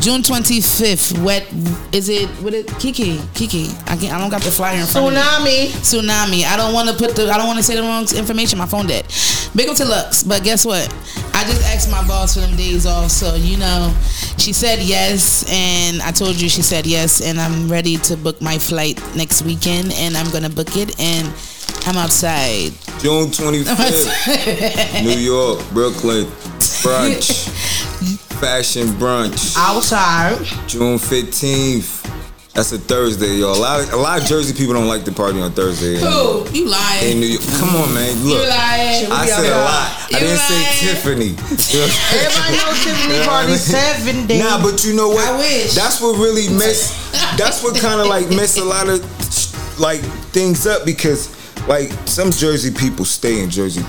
June 0.00 0.22
25th. 0.22 1.22
Wet 1.22 1.46
is 1.92 2.08
it 2.08 2.30
what 2.40 2.54
it 2.54 2.66
Kiki? 2.78 3.20
Kiki. 3.34 3.68
I 3.84 3.96
can't 3.96 4.14
I 4.14 4.18
don't 4.18 4.30
got 4.30 4.40
the 4.40 4.50
flyer 4.50 4.80
in 4.80 4.86
front 4.86 5.06
of 5.06 5.44
me. 5.44 5.68
Tsunami. 5.68 5.68
Tsunami. 5.84 6.44
I 6.44 6.56
don't 6.56 6.72
want 6.72 6.88
to 6.88 6.96
put 6.96 7.14
the 7.14 7.30
I 7.30 7.36
don't 7.36 7.46
want 7.46 7.58
to 7.58 7.62
say 7.62 7.76
the 7.76 7.82
wrong 7.82 8.06
information. 8.16 8.58
My 8.58 8.64
phone 8.64 8.86
dead. 8.86 9.04
Big 9.54 9.68
up 9.68 9.76
to 9.76 9.84
Lux, 9.84 10.22
but 10.22 10.42
guess 10.42 10.64
what? 10.64 10.88
I 11.34 11.44
just 11.44 11.62
asked 11.68 11.90
my 11.90 12.06
boss 12.08 12.34
for 12.34 12.40
them 12.40 12.56
days 12.56 12.86
off, 12.86 13.10
so 13.10 13.34
you 13.34 13.58
know, 13.58 13.94
she 14.38 14.54
said 14.54 14.78
yes, 14.80 15.44
and 15.52 16.00
I 16.00 16.10
told 16.10 16.40
you 16.40 16.48
she 16.48 16.62
said 16.62 16.86
yes, 16.86 17.20
and 17.20 17.38
I'm 17.38 17.68
ready 17.70 17.98
to 18.08 18.16
book 18.16 18.40
my 18.40 18.58
flight 18.58 18.98
next 19.14 19.42
weekend, 19.42 19.92
and 19.92 20.16
I'm 20.16 20.30
gonna 20.30 20.48
book 20.48 20.76
it, 20.76 20.98
and 20.98 21.26
I'm 21.88 21.96
outside 21.98 22.72
June 22.98 23.30
25th, 23.30 25.04
New 25.04 25.18
York, 25.18 25.62
Brooklyn, 25.70 26.24
brunch, 26.82 27.48
fashion 28.40 28.88
brunch. 28.98 29.54
Outside. 29.56 30.44
June 30.66 30.98
15th. 30.98 32.02
That's 32.54 32.72
a 32.72 32.78
Thursday, 32.78 33.36
y'all. 33.36 33.54
A 33.54 33.60
lot, 33.60 33.80
of, 33.84 33.92
a 33.92 33.96
lot 33.96 34.20
of 34.20 34.26
Jersey 34.26 34.52
people 34.52 34.74
don't 34.74 34.88
like 34.88 35.04
to 35.04 35.12
party 35.12 35.40
on 35.40 35.52
Thursday. 35.52 36.00
Who? 36.00 36.48
You 36.50 36.66
lying. 36.66 37.12
In 37.12 37.20
New 37.20 37.26
York. 37.26 37.44
Come 37.60 37.76
on, 37.76 37.94
man. 37.94 38.16
Look. 38.24 38.42
You 38.42 38.48
lying. 38.48 39.12
I 39.12 39.26
said 39.26 39.52
a 39.52 39.62
lot. 39.62 40.10
I 40.10 40.18
didn't 40.18 40.38
lying. 40.38 40.64
say 40.64 40.90
Tiffany. 40.90 41.30
Everybody 41.38 42.56
knows 42.56 42.82
Tiffany 42.82 43.24
party 43.26 43.54
seven 43.54 44.26
days. 44.26 44.42
Nah, 44.42 44.60
but 44.60 44.84
you 44.84 44.96
know 44.96 45.10
what? 45.10 45.28
I 45.28 45.36
wish. 45.36 45.74
That's 45.74 46.00
what 46.00 46.18
really 46.18 46.48
mess. 46.48 46.96
That's 47.38 47.62
what 47.62 47.78
kind 47.78 48.00
of 48.00 48.08
like 48.08 48.28
mess 48.30 48.56
a 48.56 48.64
lot 48.64 48.88
of 48.88 48.98
like 49.78 50.00
things 50.32 50.66
up 50.66 50.84
because 50.86 51.35
like 51.68 51.90
some 52.06 52.30
Jersey 52.30 52.70
people 52.72 53.04
stay 53.04 53.42
in 53.42 53.50
Jersey. 53.50 53.82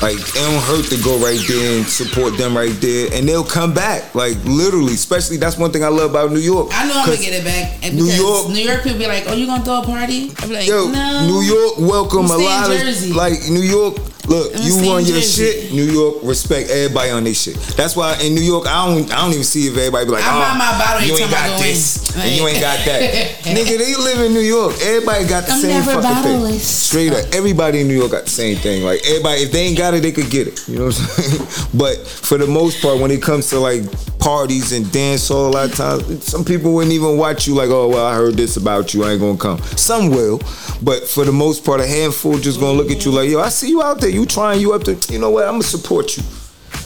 Like 0.00 0.14
it 0.14 0.34
don't 0.34 0.62
hurt 0.62 0.86
to 0.90 1.02
go 1.02 1.18
right 1.18 1.40
there 1.48 1.76
and 1.78 1.84
support 1.84 2.38
them 2.38 2.56
right 2.56 2.74
there, 2.80 3.08
and 3.12 3.28
they'll 3.28 3.42
come 3.42 3.74
back. 3.74 4.14
Like 4.14 4.36
literally, 4.44 4.94
especially 4.94 5.38
that's 5.38 5.58
one 5.58 5.72
thing 5.72 5.82
I 5.82 5.88
love 5.88 6.10
about 6.12 6.30
New 6.30 6.38
York. 6.38 6.68
I 6.72 6.86
know 6.86 7.00
I'm 7.00 7.06
gonna 7.06 7.16
get 7.18 7.34
it 7.34 7.44
back. 7.44 7.92
New 7.92 8.04
York- 8.04 8.48
New 8.48 8.60
York 8.62 8.84
people 8.84 8.98
be 8.98 9.06
like, 9.08 9.24
"Oh, 9.26 9.34
you 9.34 9.46
gonna 9.46 9.64
throw 9.64 9.80
a 9.82 9.84
party?" 9.84 10.32
I 10.40 10.46
be 10.46 10.54
like, 10.54 10.68
Yo, 10.68 10.86
"No." 10.88 11.26
New 11.26 11.40
York 11.42 11.78
welcome 11.78 12.26
I'm 12.26 12.30
a 12.30 12.44
lot 12.44 12.70
of 12.70 13.16
like 13.16 13.48
New 13.48 13.60
York. 13.62 13.96
Look, 14.28 14.52
you 14.60 14.76
run 14.84 15.04
your 15.04 15.22
shit. 15.22 15.72
New 15.72 15.84
York 15.84 16.16
respect 16.22 16.70
everybody 16.70 17.10
on 17.10 17.24
their 17.24 17.34
shit. 17.34 17.56
That's 17.76 17.96
why 17.96 18.18
in 18.20 18.34
New 18.34 18.42
York, 18.42 18.66
I 18.66 18.86
don't, 18.86 19.10
I 19.12 19.22
don't 19.22 19.32
even 19.32 19.44
see 19.44 19.68
if 19.68 19.76
everybody 19.76 20.04
be 20.04 20.12
like, 20.12 20.24
I 20.24 20.36
oh, 20.36 20.40
buy 20.40 20.58
my 20.58 20.78
bottle 20.78 21.06
you 21.08 21.16
ain't 21.16 21.30
got 21.30 21.48
go 21.48 21.56
in." 21.56 21.62
this, 21.62 22.16
and 22.16 22.30
you 22.36 22.46
ain't 22.46 22.60
got 22.60 22.78
that. 22.84 23.00
Nigga, 23.56 23.78
they 23.78 23.94
live 23.96 24.20
in 24.20 24.34
New 24.34 24.44
York. 24.44 24.74
Everybody 24.82 25.26
got 25.26 25.46
the 25.46 25.52
I'm 25.52 25.60
same 25.60 25.70
never 25.70 26.02
fucking 26.02 26.44
thing. 26.44 26.58
Straight 26.58 27.12
up, 27.12 27.24
everybody 27.32 27.80
in 27.80 27.88
New 27.88 27.96
York 27.98 28.12
got 28.12 28.24
the 28.24 28.30
same 28.30 28.56
thing. 28.58 28.84
Like 28.84 29.00
everybody, 29.06 29.42
if 29.42 29.52
they 29.52 29.60
ain't 29.60 29.78
got 29.78 29.94
it, 29.94 30.02
they 30.02 30.12
could 30.12 30.30
get 30.30 30.48
it. 30.48 30.68
You 30.68 30.78
know 30.78 30.86
what 30.86 31.00
I'm 31.00 31.06
saying? 31.06 31.68
But 31.78 31.98
for 32.06 32.38
the 32.38 32.46
most 32.46 32.82
part, 32.82 32.98
when 32.98 33.10
it 33.10 33.22
comes 33.22 33.50
to 33.50 33.58
like 33.58 33.82
parties 34.18 34.72
and 34.72 34.90
dance 34.90 35.28
hall, 35.28 35.48
a 35.48 35.50
lot 35.50 35.70
of 35.70 35.74
times, 35.74 36.24
some 36.24 36.44
people 36.44 36.74
wouldn't 36.74 36.92
even 36.92 37.16
watch 37.16 37.46
you. 37.46 37.54
Like, 37.54 37.70
oh 37.70 37.88
well, 37.88 38.06
I 38.06 38.14
heard 38.14 38.34
this 38.34 38.56
about 38.56 38.94
you. 38.94 39.04
I 39.04 39.12
ain't 39.12 39.20
gonna 39.20 39.38
come. 39.38 39.58
Some 39.76 40.10
will, 40.10 40.38
but 40.82 41.08
for 41.08 41.24
the 41.24 41.32
most 41.32 41.64
part, 41.64 41.80
a 41.80 41.86
handful 41.86 42.38
just 42.38 42.60
gonna 42.60 42.76
look 42.76 42.90
at 42.90 43.04
you 43.04 43.12
like, 43.12 43.28
yo, 43.30 43.40
I 43.40 43.48
see 43.48 43.68
you 43.68 43.82
out 43.82 44.00
there. 44.00 44.10
You 44.10 44.17
trying, 44.26 44.60
you 44.60 44.72
up 44.72 44.84
to. 44.84 44.94
You 45.12 45.18
know 45.18 45.30
what? 45.30 45.44
I'm 45.44 45.52
gonna 45.54 45.62
support 45.64 46.16
you, 46.16 46.22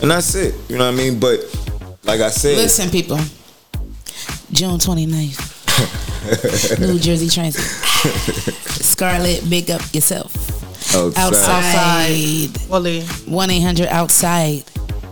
and 0.01 0.11
that's 0.11 0.35
it. 0.35 0.55
You 0.69 0.79
know 0.79 0.87
what 0.91 0.95
I 0.95 0.97
mean? 0.97 1.19
But 1.21 1.41
like 2.05 2.21
I 2.21 2.31
said, 2.31 2.57
Listen, 2.57 2.89
people. 2.91 3.19
June 4.53 4.79
29th, 4.79 6.79
New 6.81 6.99
Jersey 6.99 7.29
Transit. 7.29 7.63
Scarlett, 8.85 9.49
big 9.49 9.71
up 9.71 9.81
yourself. 9.95 10.35
Outside. 10.95 12.51
One 12.69 12.87
eight 13.51 13.63
hundred 13.63 13.89
outside. 13.89 14.65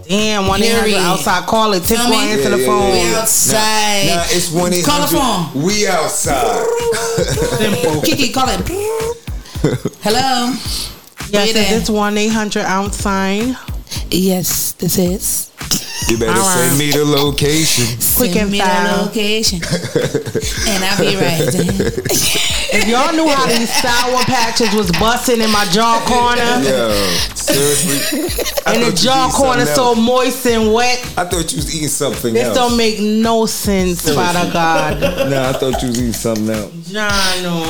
Damn, 0.06 0.46
one 0.46 0.62
eight 0.62 0.74
hundred 0.74 0.96
outside. 0.96 1.46
Call 1.46 1.72
it. 1.72 1.84
Tip 1.84 1.96
Feel 1.98 2.10
me? 2.10 2.16
one 2.16 2.28
answer 2.28 2.50
the 2.50 2.58
phone. 2.58 2.88
yeah, 2.88 2.94
yeah. 2.94 3.10
We 3.10 3.14
outside. 3.14 4.06
Nah, 4.08 4.14
nah, 4.16 4.22
it's 4.26 4.50
one 4.52 4.72
eight 4.74 4.84
Call 4.84 5.00
the 5.00 5.06
phone. 5.16 5.62
We 5.62 5.86
outside. 5.86 6.66
Kiki, 8.04 8.30
call 8.32 8.48
it. 8.50 8.60
Hello. 10.02 10.52
Yes, 11.32 11.48
is 11.48 11.54
this 11.54 11.90
one 11.90 12.16
eight 12.18 12.28
hundred 12.32 12.64
outside? 12.64 13.56
Yes, 14.10 14.72
this 14.72 14.98
is. 14.98 15.46
You 16.08 16.18
better 16.18 16.32
All 16.32 16.38
right. 16.38 16.66
send 16.68 16.78
me 16.78 16.90
the 16.90 17.04
location. 17.04 17.84
Quick 18.16 18.32
Send 18.32 18.36
and 18.36 18.50
me 18.50 18.58
fast. 18.58 18.90
the 18.90 19.02
location, 19.06 19.58
and 20.68 20.84
I'll 20.84 20.98
be 20.98 21.16
right 21.16 21.52
there. 21.52 22.02
If 22.72 22.86
y'all 22.86 23.12
knew 23.12 23.26
how 23.28 23.46
these 23.46 23.68
sour 23.82 24.22
patches 24.24 24.72
was 24.74 24.92
busting 24.92 25.40
in 25.40 25.50
my 25.50 25.64
jaw 25.72 25.98
corner, 26.06 26.62
Yo, 26.62 26.92
seriously. 27.34 28.54
I 28.66 28.74
and 28.74 28.84
the 28.84 28.92
jaw 28.96 29.28
corner 29.34 29.66
something 29.66 29.74
so 29.74 29.84
else. 29.88 29.98
moist 29.98 30.46
and 30.46 30.72
wet, 30.72 30.98
I 31.18 31.24
thought 31.24 31.50
you 31.50 31.56
was 31.56 31.74
eating 31.74 31.88
something 31.88 32.32
this 32.32 32.44
else. 32.46 32.56
don't 32.56 32.76
make 32.76 33.00
no 33.00 33.46
sense, 33.46 34.08
Father 34.14 34.48
God. 34.52 35.00
Nah, 35.00 35.48
I 35.48 35.52
thought 35.54 35.82
you 35.82 35.88
was 35.88 35.98
eating 35.98 36.12
something 36.12 36.48
else. 36.48 36.72
John, 36.92 37.42
no. 37.42 37.66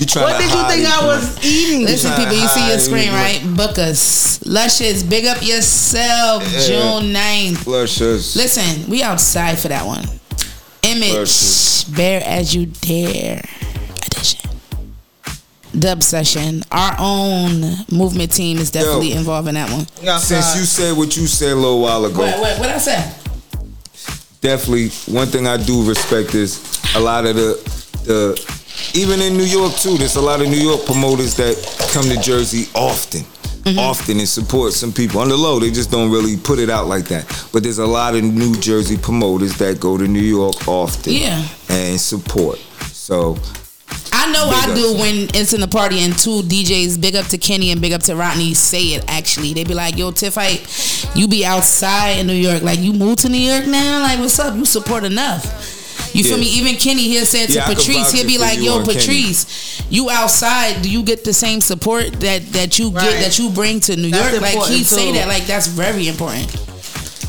You 0.00 0.06
trying 0.06 0.24
What 0.24 0.32
to 0.40 0.42
did 0.42 0.50
you 0.50 0.62
think 0.68 0.86
I 0.88 0.96
man. 1.00 1.06
was 1.06 1.44
eating? 1.44 1.84
Listen, 1.84 2.10
people, 2.16 2.32
you 2.32 2.48
see 2.48 2.68
your 2.68 2.78
screen, 2.78 3.10
right? 3.12 3.42
Book 3.54 3.78
us. 3.78 4.44
Luscious, 4.46 5.02
big 5.02 5.26
up 5.26 5.42
yourself. 5.42 6.42
Yeah. 6.50 6.60
June 6.66 7.12
9th. 7.12 7.58
Flush 7.58 8.00
us. 8.00 8.34
Listen, 8.34 8.88
we 8.90 9.02
outside 9.02 9.58
for 9.58 9.68
that 9.68 9.84
one. 9.86 10.04
Image, 10.84 11.12
Luscious. 11.12 11.84
bear 11.84 12.22
as 12.24 12.54
you 12.54 12.64
dare. 12.66 13.42
Edition. 14.06 14.50
Dub 15.78 16.02
session. 16.02 16.62
Our 16.72 16.96
own 16.98 17.60
movement 17.92 18.32
team 18.34 18.56
is 18.56 18.70
definitely 18.70 19.10
Yo. 19.12 19.18
involved 19.18 19.48
in 19.48 19.54
that 19.56 19.70
one. 19.70 19.86
Since 20.18 20.56
you 20.56 20.62
said 20.64 20.96
what 20.96 21.14
you 21.14 21.26
said 21.26 21.52
a 21.52 21.56
little 21.56 21.82
while 21.82 22.06
ago, 22.06 22.20
What, 22.22 22.40
what, 22.40 22.58
what 22.58 22.68
I 22.70 22.78
say? 22.78 23.12
definitely 24.40 24.88
one 25.12 25.26
thing 25.26 25.46
I 25.46 25.58
do 25.58 25.86
respect 25.86 26.34
is 26.34 26.80
a 26.96 27.00
lot 27.00 27.26
of 27.26 27.36
the 27.36 27.52
the 28.04 28.59
even 28.94 29.20
in 29.20 29.36
New 29.36 29.44
York 29.44 29.74
too. 29.74 29.96
There's 29.96 30.16
a 30.16 30.20
lot 30.20 30.40
of 30.40 30.48
New 30.48 30.56
York 30.56 30.84
promoters 30.86 31.34
that 31.36 31.56
come 31.92 32.04
to 32.04 32.20
Jersey 32.20 32.68
often. 32.74 33.22
Mm-hmm. 33.60 33.78
Often 33.78 34.18
and 34.20 34.28
support 34.28 34.72
some 34.72 34.90
people 34.90 35.20
on 35.20 35.28
the 35.28 35.36
low. 35.36 35.58
They 35.60 35.70
just 35.70 35.90
don't 35.90 36.10
really 36.10 36.38
put 36.38 36.58
it 36.58 36.70
out 36.70 36.86
like 36.86 37.04
that. 37.08 37.26
But 37.52 37.62
there's 37.62 37.78
a 37.78 37.86
lot 37.86 38.14
of 38.14 38.24
New 38.24 38.56
Jersey 38.58 38.96
promoters 38.96 39.58
that 39.58 39.78
go 39.78 39.98
to 39.98 40.08
New 40.08 40.22
York 40.22 40.66
often 40.66 41.12
Yeah. 41.12 41.46
and 41.68 42.00
support. 42.00 42.58
So 42.90 43.36
I 44.12 44.32
know 44.32 44.46
Big 44.48 44.70
I 44.70 44.74
do 44.74 44.98
when 44.98 45.28
it's 45.34 45.52
in 45.52 45.60
the 45.60 45.68
party 45.68 45.98
and 46.00 46.18
two 46.18 46.40
DJs, 46.42 47.00
big 47.02 47.16
up 47.16 47.26
to 47.26 47.38
Kenny 47.38 47.70
and 47.70 47.82
big 47.82 47.92
up 47.92 48.02
to 48.04 48.16
Rodney, 48.16 48.54
say 48.54 48.94
it 48.94 49.04
actually. 49.08 49.52
They 49.52 49.64
be 49.64 49.74
like, 49.74 49.98
yo, 49.98 50.10
Tiff 50.10 50.36
Hype, 50.36 50.62
you 51.14 51.28
be 51.28 51.44
outside 51.44 52.12
in 52.18 52.26
New 52.28 52.32
York. 52.32 52.62
Like, 52.62 52.78
you 52.78 52.94
moved 52.94 53.20
to 53.20 53.28
New 53.28 53.38
York 53.38 53.66
now? 53.66 54.00
Like, 54.00 54.20
what's 54.20 54.38
up? 54.38 54.56
You 54.56 54.64
support 54.64 55.04
enough. 55.04 55.44
You 56.12 56.24
feel 56.24 56.38
me? 56.38 56.46
Even 56.46 56.76
Kenny, 56.76 57.02
he'll 57.04 57.24
say 57.24 57.44
it 57.44 57.48
to 57.48 57.54
Yeah, 57.54 57.66
Patrice. 57.66 58.10
He'll 58.12 58.26
be 58.26 58.34
for 58.36 58.42
like, 58.42 58.58
you 58.58 58.64
yo, 58.64 58.78
on 58.78 58.84
Kenny. 58.86 58.98
Patrice, 58.98 59.82
you 59.90 60.10
outside, 60.10 60.82
do 60.82 60.90
you 60.90 61.02
get 61.02 61.24
the 61.24 61.32
same 61.32 61.60
support 61.60 62.12
that, 62.20 62.44
that 62.52 62.78
you 62.78 62.90
Right. 62.90 63.04
get, 63.04 63.20
that 63.24 63.38
you 63.38 63.50
bring 63.50 63.80
to 63.80 63.96
New 63.96 64.10
That's 64.10 64.30
York? 64.32 64.42
Like, 64.42 64.50
he 64.52 64.56
important, 64.58 64.86
say 64.86 65.12
that. 65.12 65.28
Like, 65.28 65.46
that's 65.46 65.66
very 65.68 66.08
important. 66.08 66.56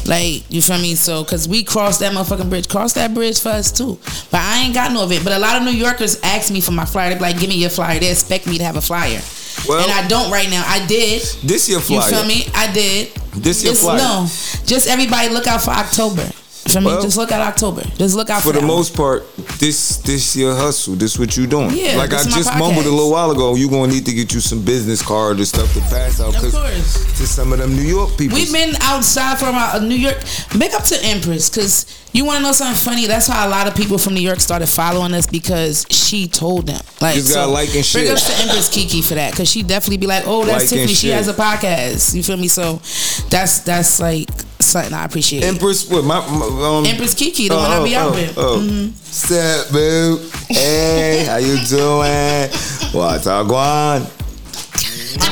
Like, 0.08 0.44
you 0.50 0.62
feel 0.64 0.80
me? 0.80 0.96
So, 0.96 1.24
cause 1.24 1.48
we 1.48 1.64
crossed 1.64 2.00
that 2.00 2.12
motherfucking 2.12 2.50
bridge. 2.50 2.68
Cross 2.68 2.94
that 2.94 3.14
bridge 3.14 3.40
for 3.40 3.50
us 3.50 3.72
too. 3.72 4.00
But 4.32 4.42
I 4.42 4.64
ain't 4.64 4.74
got 4.74 4.92
no 4.92 5.04
of 5.04 5.12
it. 5.12 5.24
But 5.24 5.34
a 5.34 5.40
lot 5.40 5.58
of 5.58 5.64
New 5.64 5.72
Yorkers 5.78 6.20
ask 6.24 6.52
me 6.52 6.60
for 6.60 6.72
my 6.72 6.86
flyer. 6.86 7.10
They 7.10 7.16
be 7.16 7.22
like, 7.22 7.40
give 7.40 7.50
me 7.50 7.56
your 7.58 7.70
flyer. 7.70 8.00
They 8.00 8.10
expect 8.10 8.48
me 8.48 8.58
to 8.58 8.64
have 8.64 8.78
a 8.78 8.82
flyer. 8.82 9.22
Well- 9.68 9.84
and 9.84 9.92
I 9.92 10.08
don't 10.08 10.32
right 10.32 10.50
now. 10.50 10.64
I 10.68 10.84
did. 10.88 11.22
this 11.44 11.70
year 11.70 11.80
flyer 11.80 12.10
You 12.10 12.16
feel 12.16 12.26
me? 12.26 12.48
I 12.56 12.72
did. 12.72 13.10
This 13.36 13.64
your 13.64 13.74
It's- 13.74 13.84
flyer. 13.86 13.98
No. 14.00 14.28
Just 14.66 14.88
everybody 14.88 15.30
look 15.30 15.46
out 15.46 15.64
for 15.64 15.70
October. 15.72 16.28
For 16.74 16.80
me, 16.82 16.88
Well, 16.88 17.02
just 17.02 17.18
look 17.18 17.32
at 17.32 17.42
October. 17.42 17.82
Just 17.98 18.16
look 18.16 18.30
out 18.30 18.42
for, 18.42 18.50
for 18.50 18.54
the 18.54 18.62
that 18.62 18.68
one. 18.68 18.78
most 18.78 18.96
part, 18.96 19.24
this 19.60 19.98
this 19.98 20.36
your 20.36 20.56
hustle. 20.56 20.96
This 20.96 21.18
what 21.20 21.36
you 21.38 21.48
doing. 21.48 21.72
Yeah, 21.76 21.98
like 21.98 22.14
I 22.14 22.24
just 22.24 22.52
mumbled 22.58 22.86
a 22.86 22.90
little 22.90 23.12
while 23.12 23.32
ago. 23.32 23.56
You 23.56 23.70
gonna 23.70 23.92
need 23.92 24.06
to 24.06 24.14
get 24.14 24.34
you 24.34 24.40
some 24.40 24.64
business 24.64 25.02
card 25.02 25.40
or 25.40 25.46
stuff 25.46 25.74
to 25.74 25.80
pass 25.82 26.20
out. 26.20 26.36
Of 26.36 26.52
course. 26.52 27.18
To 27.18 27.28
some 27.28 27.54
of 27.54 27.60
them 27.60 27.76
New 27.76 27.84
York 27.84 28.18
people. 28.18 28.38
We've 28.38 28.52
been 28.52 28.76
outside 28.82 29.38
from 29.38 29.56
uh, 29.56 29.80
New 29.80 29.96
York. 29.96 30.18
Big 30.58 30.74
up 30.74 30.84
to 30.86 30.98
Empress, 31.04 31.50
cause 31.50 31.86
you 32.14 32.26
want 32.26 32.38
to 32.38 32.44
know 32.44 32.52
something 32.52 32.76
funny? 32.76 33.06
That's 33.08 33.28
how 33.28 33.48
a 33.48 33.50
lot 33.50 33.68
of 33.68 33.76
people 33.76 33.98
from 33.98 34.14
New 34.16 34.22
York 34.22 34.40
started 34.42 34.68
following 34.68 35.14
us 35.14 35.28
because 35.28 35.86
she 35.90 36.28
told 36.28 36.68
them. 36.68 36.82
Like, 37.00 37.16
Just 37.16 37.34
gotta 37.34 37.50
like 37.52 37.68
and 37.68 37.76
Big 37.76 37.86
share. 37.86 38.12
ups 38.12 38.26
to 38.26 38.44
Empress 38.44 38.70
Kiki 38.70 39.02
for 39.02 39.16
that, 39.16 39.34
cause 39.34 39.50
she 39.50 39.64
definitely 39.64 39.98
be 39.98 40.08
like, 40.08 40.24
"Oh, 40.26 40.44
that's 40.46 40.64
Like 40.64 40.70
Tiffany. 40.70 40.94
She 40.94 41.10
has 41.10 41.28
a 41.28 41.34
podcast." 41.34 42.14
You 42.16 42.24
feel 42.24 42.38
me? 42.38 42.48
So 42.48 42.82
that's 43.30 43.60
that's 43.60 44.00
like 44.00 44.30
something 44.66 44.94
I 44.94 45.06
appreciate. 45.06 45.44
Empress, 45.44 45.90
what 45.90 46.04
my, 46.04 46.20
my 46.30 46.46
um, 46.80 46.86
Empress 46.86 47.14
Kiki, 47.14 47.48
the 47.50 47.56
one 47.56 47.70
I 47.72 47.84
be 47.84 47.96
out 47.96 48.14
with. 48.14 48.38
Oh, 48.38 48.60
Mhm. 48.60 48.94
Step 48.96 49.72
boo. 49.72 50.20
Hey, 50.48 51.26
how 51.26 51.38
you 51.38 51.58
doing? 51.66 52.50
What's 52.94 53.28
up, 53.28 53.48
Guan? 53.48 54.08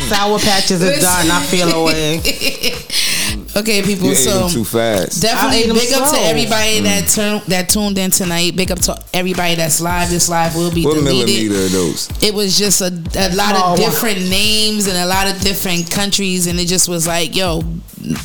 Sour 0.09 0.39
patches 0.39 0.81
is 0.81 1.01
done. 1.01 1.29
I 1.31 1.41
feel 1.43 1.69
away. 1.71 2.19
okay, 3.59 3.81
people. 3.81 4.05
You 4.07 4.11
ate 4.13 4.17
so 4.17 4.39
them 4.39 4.49
too 4.49 4.63
fast. 4.65 5.23
I 5.23 5.27
ate 5.29 5.31
Definitely 5.33 5.69
'em 5.69 5.75
big 5.75 5.93
up 5.93 6.03
to 6.03 6.09
slow. 6.09 6.23
everybody 6.23 6.79
mm. 6.79 6.83
that 6.83 7.07
turn 7.09 7.41
that 7.47 7.69
tuned 7.69 7.97
in 7.97 8.11
tonight. 8.11 8.55
Big 8.55 8.71
up 8.71 8.79
to 8.79 8.97
everybody 9.13 9.55
that's 9.55 9.81
live. 9.81 10.09
This 10.09 10.29
live 10.29 10.55
will 10.55 10.71
be 10.71 10.83
What 10.85 10.95
deleted. 10.95 11.25
millimeter 11.49 11.65
are 11.65 11.69
those? 11.69 12.09
It 12.21 12.33
was 12.33 12.57
just 12.57 12.81
a, 12.81 12.87
a 12.87 13.29
lot 13.35 13.55
Small 13.55 13.73
of 13.73 13.79
one. 13.79 13.89
different 13.89 14.29
names 14.29 14.87
and 14.87 14.97
a 14.97 15.05
lot 15.05 15.27
of 15.27 15.39
different 15.41 15.89
countries, 15.91 16.47
and 16.47 16.59
it 16.59 16.67
just 16.67 16.89
was 16.89 17.07
like, 17.07 17.35
yo, 17.35 17.63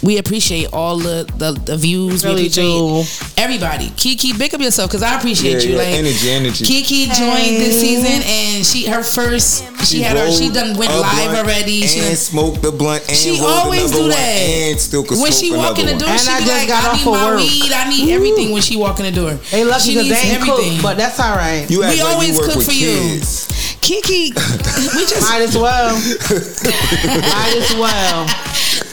we 0.02 0.18
appreciate 0.18 0.68
all 0.72 0.98
the 0.98 1.24
the, 1.36 1.52
the 1.52 1.76
views. 1.76 2.24
Really 2.24 2.42
we 2.42 2.46
appreciate 2.48 3.34
everybody. 3.38 3.90
Kiki, 3.96 4.32
big 4.32 4.54
up 4.54 4.60
yourself 4.60 4.88
because 4.90 5.02
I 5.02 5.16
appreciate 5.16 5.62
Yeah, 5.64 5.68
you. 5.68 5.72
yeah, 5.72 5.78
Like 5.78 5.88
energy, 5.88 6.30
energy. 6.30 6.64
Kiki 6.64 7.06
joined 7.06 7.56
this 7.60 7.80
season, 7.80 8.22
and 8.24 8.64
she 8.64 8.86
her 8.86 9.02
first 9.02 9.64
she, 9.84 10.02
had 10.02 10.16
her 10.16 10.30
she 10.32 10.50
done 10.50 10.76
went 10.76 10.90
live 10.92 11.30
blunt 11.30 11.38
already. 11.46 11.82
She 11.86 11.98
and 12.00 12.08
done, 12.08 12.16
smoked 12.16 12.62
the 12.62 12.72
blunt 12.72 13.06
and 13.08 13.16
She 13.16 13.38
always 13.40 13.90
do 13.90 14.08
that. 14.08 14.16
and 14.16 14.80
still 14.80 15.02
could 15.02 15.18
when 15.20 15.30
smoke 15.32 15.40
she 15.40 15.56
walk 15.56 15.78
in 15.78 15.86
the 15.86 15.92
another 15.92 16.06
door, 16.06 16.08
one. 16.08 16.18
And 16.18 16.26
she 16.26 16.30
I 16.32 16.38
be 16.38 16.44
just 16.46 16.58
like, 16.58 16.68
got 16.68 16.84
I 16.84 16.88
off 16.88 16.96
need 16.96 17.06
of 17.06 17.12
my 17.14 17.26
work. 17.30 17.38
weed. 17.40 17.72
I 17.72 17.88
need 17.88 18.12
everything 18.12 18.50
when 18.52 18.62
she 18.62 18.76
walk 18.76 18.98
in 19.00 19.06
the 19.06 19.12
door. 19.12 19.32
They 19.50 19.64
lucky 19.64 19.80
She 19.80 19.94
because 19.94 20.08
they 20.08 20.22
needs 20.32 20.36
ain't 20.36 20.44
cooked, 20.44 20.82
but 20.82 20.96
that's 20.96 21.20
all 21.20 21.36
right. 21.36 21.66
You 21.70 21.82
act 21.84 21.94
we 21.96 22.02
like 22.02 22.08
you 22.08 22.14
always 22.14 22.38
cook 22.38 22.62
for 22.64 22.70
kids. 22.70 23.48
you. 23.48 23.54
Kiki, 23.84 24.32
we 24.32 25.04
just 25.12 25.20
might 25.28 25.42
as 25.42 25.54
well. 25.56 25.92
might 26.64 27.54
as 27.60 27.74
well. 27.76 28.26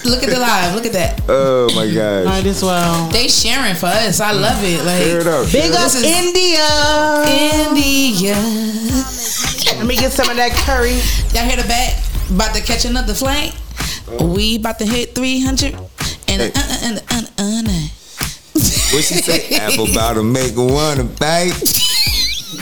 Look 0.04 0.24
at 0.24 0.30
the 0.30 0.40
live. 0.40 0.76
Look 0.76 0.86
at 0.86 0.94
that. 0.94 1.22
Oh 1.30 1.70
my 1.76 1.86
gosh. 1.88 2.26
Might 2.26 2.46
as 2.46 2.62
well. 2.62 3.08
They 3.10 3.28
sharing 3.30 3.76
for 3.76 3.86
us. 3.88 4.20
I 4.20 4.32
love 4.34 4.62
it. 4.64 4.84
Like 4.84 5.04
Share 5.04 5.22
it 5.22 5.28
up, 5.28 5.46
Big 5.52 5.72
share 5.72 5.72
it 5.72 5.78
up 5.78 5.94
India. 6.04 6.68
India. 7.70 8.36
Let 9.82 9.88
me 9.88 9.96
get 9.96 10.12
some 10.12 10.30
of 10.30 10.38
that 10.38 10.52
curry. 10.52 11.02
Y'all 11.34 11.50
hear 11.50 11.58
the 11.58 11.68
bat? 11.68 11.98
About 12.30 12.54
to 12.54 12.62
catch 12.62 12.86
another 12.86 13.16
flight. 13.16 13.58
We 14.22 14.58
about 14.58 14.78
to 14.78 14.86
hit 14.86 15.16
300. 15.16 15.74
And 15.74 16.40
uh, 16.40 16.54
uh, 16.54 16.78
and 16.84 16.98
uh, 17.00 17.02
uh, 17.10 17.26
uh, 17.42 17.64
uh. 17.66 17.88
What 18.94 19.02
she 19.02 19.18
say? 19.26 19.58
Apple 19.58 19.90
about 19.90 20.22
to 20.22 20.24
make 20.24 20.54
one 20.56 21.00
a 21.00 21.04
bite. 21.04 21.58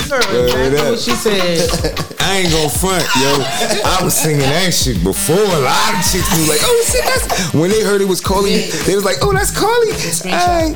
Word 0.07 0.72
That's 0.72 0.89
what 0.95 0.99
she 0.99 1.11
said. 1.11 1.67
I 2.22 2.38
ain't 2.39 2.51
gonna 2.56 2.69
front, 2.69 3.03
yo. 3.19 3.43
I 3.83 3.99
was 4.01 4.15
singing 4.15 4.39
that 4.39 4.73
shit 4.73 5.03
before. 5.03 5.35
A 5.35 5.59
lot 5.59 5.99
of 5.99 6.06
chicks 6.07 6.31
was 6.31 6.48
like, 6.48 6.59
"Oh 6.64 6.85
shit, 6.88 7.03
that's." 7.03 7.53
When 7.53 7.69
they 7.69 7.83
heard 7.83 7.99
it 7.99 8.07
was 8.07 8.22
Carly, 8.22 8.61
they 8.88 8.95
was 8.95 9.03
like, 9.03 9.17
"Oh, 9.22 9.33
that's 9.33 9.51
Carly." 9.51 9.91
Hey, 10.23 10.73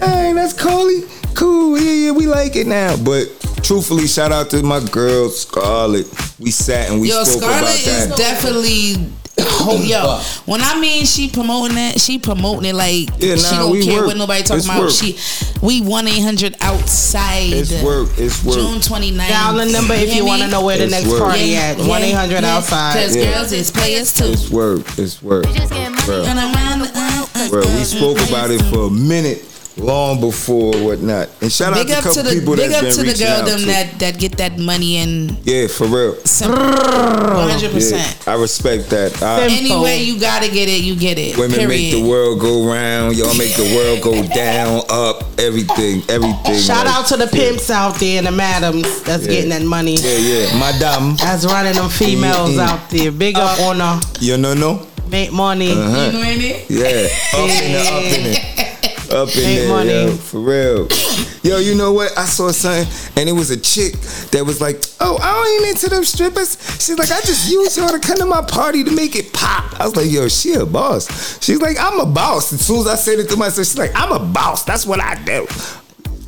hey, 0.00 0.32
that's 0.32 0.54
Carly. 0.54 1.02
Cool, 1.34 1.78
yeah, 1.78 2.06
yeah, 2.06 2.10
we 2.12 2.26
like 2.26 2.56
it 2.56 2.66
now. 2.66 2.96
But 2.96 3.28
truthfully, 3.66 4.06
shout 4.06 4.32
out 4.32 4.50
to 4.50 4.62
my 4.62 4.80
girl 4.90 5.28
Scarlett. 5.28 6.06
We 6.38 6.50
sat 6.50 6.90
and 6.90 7.00
we 7.00 7.08
Yo, 7.08 7.24
spoke 7.24 7.42
Scarlett 7.42 7.82
about 7.82 8.10
is 8.10 8.16
definitely. 8.16 9.12
Oh, 9.68 9.82
yo, 9.82 10.18
when 10.50 10.62
I 10.62 10.80
mean 10.80 11.04
she 11.04 11.28
promoting 11.28 11.74
that, 11.76 12.00
she 12.00 12.18
promoting 12.18 12.70
it 12.70 12.74
like 12.74 13.10
Yeah, 13.18 13.36
she 13.36 13.54
don't 13.56 13.70
we 13.72 13.84
care 13.84 13.98
work. 13.98 14.06
what 14.06 14.16
nobody 14.16 14.42
talking 14.42 14.56
It's 14.58 14.64
about. 14.66 14.80
work. 14.80 14.90
She, 14.90 15.18
we 15.60 15.82
one 15.82 16.06
eight 16.08 16.22
hundred 16.22 16.56
outside. 16.62 17.52
It's 17.52 17.82
work. 17.82 18.08
It's 18.16 18.42
work. 18.42 18.54
June 18.54 18.78
29th. 18.80 19.28
Dial 19.28 19.54
the 19.56 19.66
number 19.66 19.92
if 19.94 20.14
you 20.14 20.24
want 20.24 20.40
to 20.40 20.48
know 20.48 20.64
where 20.64 20.78
the 20.78 20.84
It's 20.84 20.92
next 20.92 21.08
work. 21.10 21.20
party 21.20 21.54
at. 21.56 21.76
One 21.78 22.00
eight 22.02 22.12
hundred 22.14 22.44
outside. 22.44 22.94
Because 22.94 23.14
Yeah. 23.16 23.34
girls 23.34 23.52
is 23.52 23.70
players 23.70 24.12
too. 24.14 24.24
It's 24.24 24.48
work. 24.48 24.86
It's 24.98 25.22
work. 25.22 25.44
Bro. 25.44 25.52
And 26.24 26.38
around 26.38 26.78
the, 26.80 26.90
uh, 26.94 27.26
uh, 27.34 27.48
Bro, 27.50 27.60
we 27.76 27.84
spoke 27.84 28.18
about 28.28 28.50
it 28.50 28.62
for 28.72 28.86
a 28.86 28.90
minute, 28.90 29.44
long 29.76 30.20
before 30.20 30.72
whatnot. 30.82 31.28
And 31.42 31.52
shout 31.52 31.74
big 31.74 31.90
out 31.90 32.02
to 32.04 32.08
a 32.10 32.12
to 32.14 32.22
the 32.22 32.30
people 32.30 32.56
big 32.56 32.70
that's 32.70 32.76
up 32.76 32.82
been 32.82 32.92
to 33.06 33.12
the 33.12 33.18
girl 33.24 33.40
out 33.40 33.46
them 33.46 33.58
to. 33.60 33.66
that 33.66 33.98
that 33.98 34.18
get 34.18 34.36
that 34.38 34.58
money 34.58 34.96
and 34.96 35.36
Yeah, 35.46 35.66
for 35.68 35.86
real. 35.86 36.12
one 36.14 37.48
hundred 37.50 37.72
percent. 37.72 38.18
Yeah, 38.26 38.32
I 38.32 38.40
respect 38.40 38.90
that. 38.90 39.22
I, 39.22 39.46
Anyway, 39.46 40.02
you 40.02 40.18
gotta 40.20 40.48
get 40.50 40.68
it. 40.68 40.82
You 40.82 40.96
get 40.96 41.18
it. 41.18 41.36
women 41.36 41.58
period. 41.58 41.68
make 41.68 41.92
the 41.92 42.08
world 42.08 42.40
go 42.40 42.66
round. 42.66 43.16
Y'all 43.16 43.36
make 43.36 43.54
the 43.56 43.68
world 43.76 44.02
go 44.02 44.22
down, 44.34 44.82
up, 44.90 45.24
everything, 45.38 46.02
everything. 46.08 46.58
Shout 46.58 46.86
like- 46.86 46.94
out 46.94 47.06
to 47.08 47.16
the 47.16 47.26
pimps 47.26 47.70
out 47.70 47.94
there 47.96 48.18
and 48.18 48.26
the 48.26 48.32
madams 48.32 49.02
that's 49.02 49.24
Yeah. 49.24 49.30
getting 49.32 49.50
that 49.50 49.62
money. 49.62 49.96
Yeah, 49.96 50.16
yeah, 50.18 50.58
madam. 50.58 51.16
That's 51.16 51.44
running 51.44 51.74
them 51.74 51.88
females 51.90 52.56
Mm-mm. 52.56 52.66
out 52.66 52.90
there. 52.90 53.10
Big 53.12 53.36
up 53.36 53.58
on 53.60 53.80
her. 53.80 54.00
You 54.20 54.36
know, 54.38 54.54
no. 54.54 54.86
Make 55.08 55.32
money. 55.32 55.70
Uh-huh. 55.70 56.06
You 56.06 56.12
know 56.12 56.20
it? 56.24 56.70
Yeah, 56.70 57.08
up 57.38 57.48
in 57.48 57.72
there, 57.72 57.92
up 57.92 58.04
in 58.04 58.24
there. 58.24 58.55
Up 59.10 59.28
in 59.36 59.42
Make 59.42 59.58
there, 59.58 59.68
money. 59.68 59.90
yo, 59.90 60.10
for 60.16 60.40
real. 60.40 60.88
Yo, 61.42 61.58
you 61.58 61.74
know 61.76 61.92
what? 61.92 62.16
I 62.18 62.24
saw 62.24 62.50
something, 62.50 62.86
and 63.16 63.28
it 63.28 63.32
was 63.32 63.50
a 63.50 63.56
chick 63.56 63.94
that 64.32 64.44
was 64.44 64.60
like, 64.60 64.82
"Oh, 65.00 65.16
I 65.22 65.60
ain't 65.62 65.70
into 65.70 65.88
them 65.88 66.04
strippers." 66.04 66.58
She's 66.80 66.98
like, 66.98 67.10
"I 67.12 67.20
just 67.20 67.48
use 67.50 67.76
y'all 67.76 67.90
to 67.92 68.00
come 68.00 68.16
to 68.18 68.26
my 68.26 68.42
party 68.42 68.82
to 68.82 68.90
make 68.90 69.14
it 69.14 69.32
pop." 69.32 69.78
I 69.80 69.84
was 69.86 69.94
like, 69.94 70.10
"Yo, 70.10 70.26
she 70.28 70.54
a 70.54 70.66
boss." 70.66 71.38
She's 71.40 71.60
like, 71.60 71.76
"I'm 71.78 72.00
a 72.00 72.06
boss." 72.06 72.52
As 72.52 72.66
soon 72.66 72.80
as 72.80 72.86
I 72.88 72.96
said 72.96 73.20
it 73.20 73.28
to 73.30 73.36
myself, 73.36 73.66
she's 73.66 73.78
like, 73.78 73.92
"I'm 73.94 74.10
a 74.10 74.18
boss. 74.18 74.64
That's 74.64 74.84
what 74.86 75.00
I 75.00 75.14
do." 75.24 75.46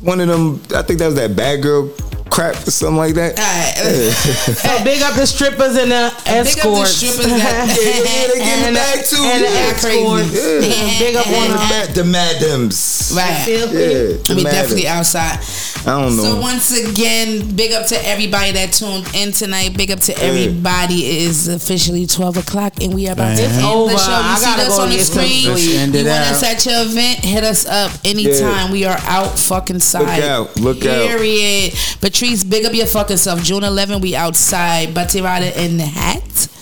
One 0.01 0.21
of 0.21 0.29
them, 0.29 0.61
I 0.73 0.81
think 0.81 0.99
that 0.99 1.07
was 1.07 1.15
that 1.15 1.35
bad 1.35 1.61
girl 1.61 1.89
crap 2.29 2.55
or 2.67 2.71
something 2.71 2.97
like 2.97 3.15
that. 3.15 3.37
Yeah. 3.37 4.11
So 4.59 4.83
big 4.83 5.01
up 5.01 5.15
the 5.15 5.25
strippers 5.25 5.75
and 5.77 5.91
the 5.91 6.11
escorts. 6.25 6.91
strippers 6.95 7.25
that- 7.27 7.67
Yeah, 7.67 7.85
yeah, 7.85 8.27
they 8.27 8.39
getting 8.39 8.65
and, 8.65 8.75
back 8.75 8.95
the, 8.97 9.15
too. 9.15 9.23
and 9.23 9.43
the 9.43 9.49
escorts. 9.49 10.33
Yeah. 10.33 10.99
Big 10.99 11.15
up 11.15 11.27
on 11.27 11.47
the, 11.49 11.57
them. 11.57 11.93
the 11.95 12.03
madams. 12.03 13.13
Right. 13.15 13.47
Yeah, 13.47 13.55
I 14.29 14.33
mean, 14.35 14.43
madams. 14.43 14.43
definitely 14.43 14.87
outside. 14.87 15.39
I 15.87 16.01
don't 16.01 16.17
know. 16.17 16.23
So 16.23 16.39
once 16.41 16.71
again, 16.75 17.55
big 17.55 17.71
up 17.71 17.87
to 17.87 17.95
everybody 18.05 18.51
that 18.51 18.73
tuned 18.73 19.07
in 19.15 19.31
tonight. 19.31 19.77
Big 19.77 19.91
up 19.91 19.99
to 20.01 20.17
everybody. 20.21 21.05
It 21.05 21.21
is 21.29 21.47
officially 21.47 22.05
twelve 22.05 22.35
o'clock, 22.37 22.81
and 22.83 22.93
we 22.93 23.07
are 23.07 23.13
about 23.13 23.37
to 23.37 23.43
end 23.43 23.63
over. 23.65 23.93
the 23.93 23.97
show. 23.97 24.11
You 24.11 24.17
I 24.17 24.35
see 24.35 24.61
us 24.61 24.79
on 24.79 24.89
the 24.89 24.99
screen. 24.99 25.43
sleep. 25.43 25.47
Let's 25.47 25.75
end 25.75 25.93
You 25.95 26.03
want 26.05 26.19
out. 26.19 26.31
us 26.35 26.43
at 26.43 26.65
your 26.65 26.81
event? 26.83 27.19
Hit 27.23 27.43
us 27.45 27.65
up 27.65 27.91
anytime. 28.03 28.67
Yeah. 28.67 28.71
We 28.71 28.85
are 28.85 28.97
out 29.03 29.39
fucking 29.39 29.79
side. 29.79 30.21
out. 30.23 30.57
Look 30.57 30.85
out. 30.85 31.07
Period. 31.07 31.73
Patrice, 32.19 32.43
big 32.43 32.65
up 32.65 32.73
your 32.73 32.85
fucking 32.85 33.15
self. 33.15 33.41
June 33.41 33.63
11, 33.63 34.01
we 34.01 34.13
outside. 34.13 34.93
Bati 34.93 35.21
Rider 35.21 35.57
in 35.57 35.77
the 35.77 35.85
hat. 35.85 36.58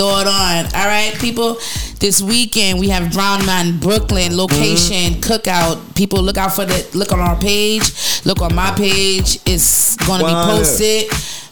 Throw 0.00 0.18
it 0.20 0.26
on. 0.26 0.64
All 0.80 0.86
right, 0.88 1.12
people. 1.20 1.56
This 2.00 2.22
weekend 2.22 2.80
we 2.80 2.88
have 2.88 3.12
Brown 3.12 3.44
Man 3.44 3.78
Brooklyn 3.78 4.34
location 4.34 5.20
Mm-hmm. 5.20 5.20
cookout. 5.20 5.94
People 5.94 6.22
look 6.22 6.38
out 6.38 6.54
for 6.56 6.64
the 6.64 6.88
look 6.94 7.12
on 7.12 7.20
our 7.20 7.36
page. 7.38 8.24
Look 8.24 8.40
on 8.40 8.54
my 8.54 8.70
page. 8.70 9.38
It's 9.44 9.96
gonna 9.96 10.24
be 10.24 10.32
posted. 10.32 11.10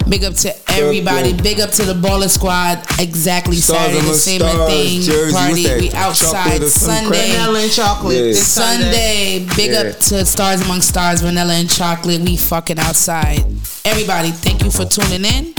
Big 0.08 0.24
up 0.24 0.32
to 0.32 0.54
everybody. 0.72 1.32
yeah. 1.32 1.42
Big 1.42 1.60
up 1.60 1.70
to 1.72 1.84
the 1.84 1.92
baller 1.92 2.30
squad. 2.30 2.78
Exactly. 2.98 3.56
Stars 3.56 3.80
Saturday 3.92 4.00
the 4.00 4.14
same 4.14 4.40
stars, 4.40 4.72
thing. 4.72 5.00
Jersey, 5.02 5.34
Party. 5.36 5.54
We 5.54 5.88
Chocolate 5.90 5.94
outside 5.94 6.62
Sunday. 6.68 7.30
Vanilla 7.32 7.60
and 7.60 7.70
chocolate. 7.72 8.16
Yeah. 8.16 8.22
This 8.32 8.46
Sunday. 8.50 9.46
Big 9.56 9.72
Yeah. 9.72 9.80
up 9.80 9.98
to 10.08 10.24
Stars 10.24 10.62
Among 10.62 10.80
Stars, 10.80 11.20
Vanilla 11.20 11.52
and 11.52 11.68
Chocolate. 11.68 12.22
We 12.22 12.38
fucking 12.38 12.78
outside. 12.78 13.44
Everybody, 13.84 14.30
thank 14.30 14.64
you 14.64 14.70
for 14.70 14.86
tuning 14.86 15.26
in. 15.26 15.52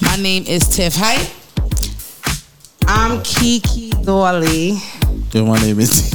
My 0.00 0.16
name 0.16 0.44
is 0.48 0.66
Tiff 0.66 0.96
Height. 0.96 1.30
I'm 2.86 3.22
Kiki 3.22 3.90
Dolly. 4.04 4.78
Yo, 5.32 5.46
my 5.46 5.58
name 5.60 5.80
is 5.80 6.12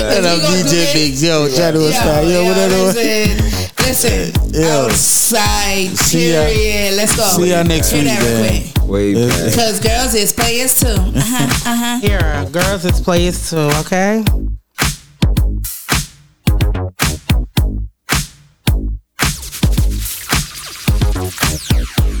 And 0.00 0.26
I'm 0.26 0.36
You 0.36 0.42
gonna 0.42 0.62
do 0.62 0.68
DJ 0.68 0.72
it? 0.72 0.94
Biggs. 0.94 1.22
Yo, 1.22 1.48
try 1.48 1.70
to 1.72 1.92
style. 1.92 2.24
Yo, 2.28 2.44
what 2.44 2.56
I 2.56 2.68
do? 2.68 2.84
listen, 2.84 4.32
listen. 4.32 4.52
Yo. 4.54 4.86
Outside, 4.86 5.88
See 5.98 6.32
ya. 6.32 6.44
period. 6.44 6.96
Let's 6.96 7.16
go. 7.16 7.24
See 7.24 7.50
y'all 7.50 7.64
next 7.64 7.90
Hear 7.90 8.02
week, 8.02 8.08
that 8.12 8.22
real 8.22 8.42
man. 8.42 8.72
quick. 8.72 8.88
Way 8.88 9.14
back. 9.14 9.54
Cause 9.54 9.80
girls 9.80 10.14
is 10.14 10.32
players 10.32 10.74
too. 10.74 10.88
Uh-huh, 11.16 11.70
uh-huh. 11.70 11.98
Here, 12.00 12.46
girls 12.52 12.84
is 12.84 13.00
players 13.00 13.50
too, 13.50 13.56
okay? 13.80 14.22
Yeah, 21.72 22.20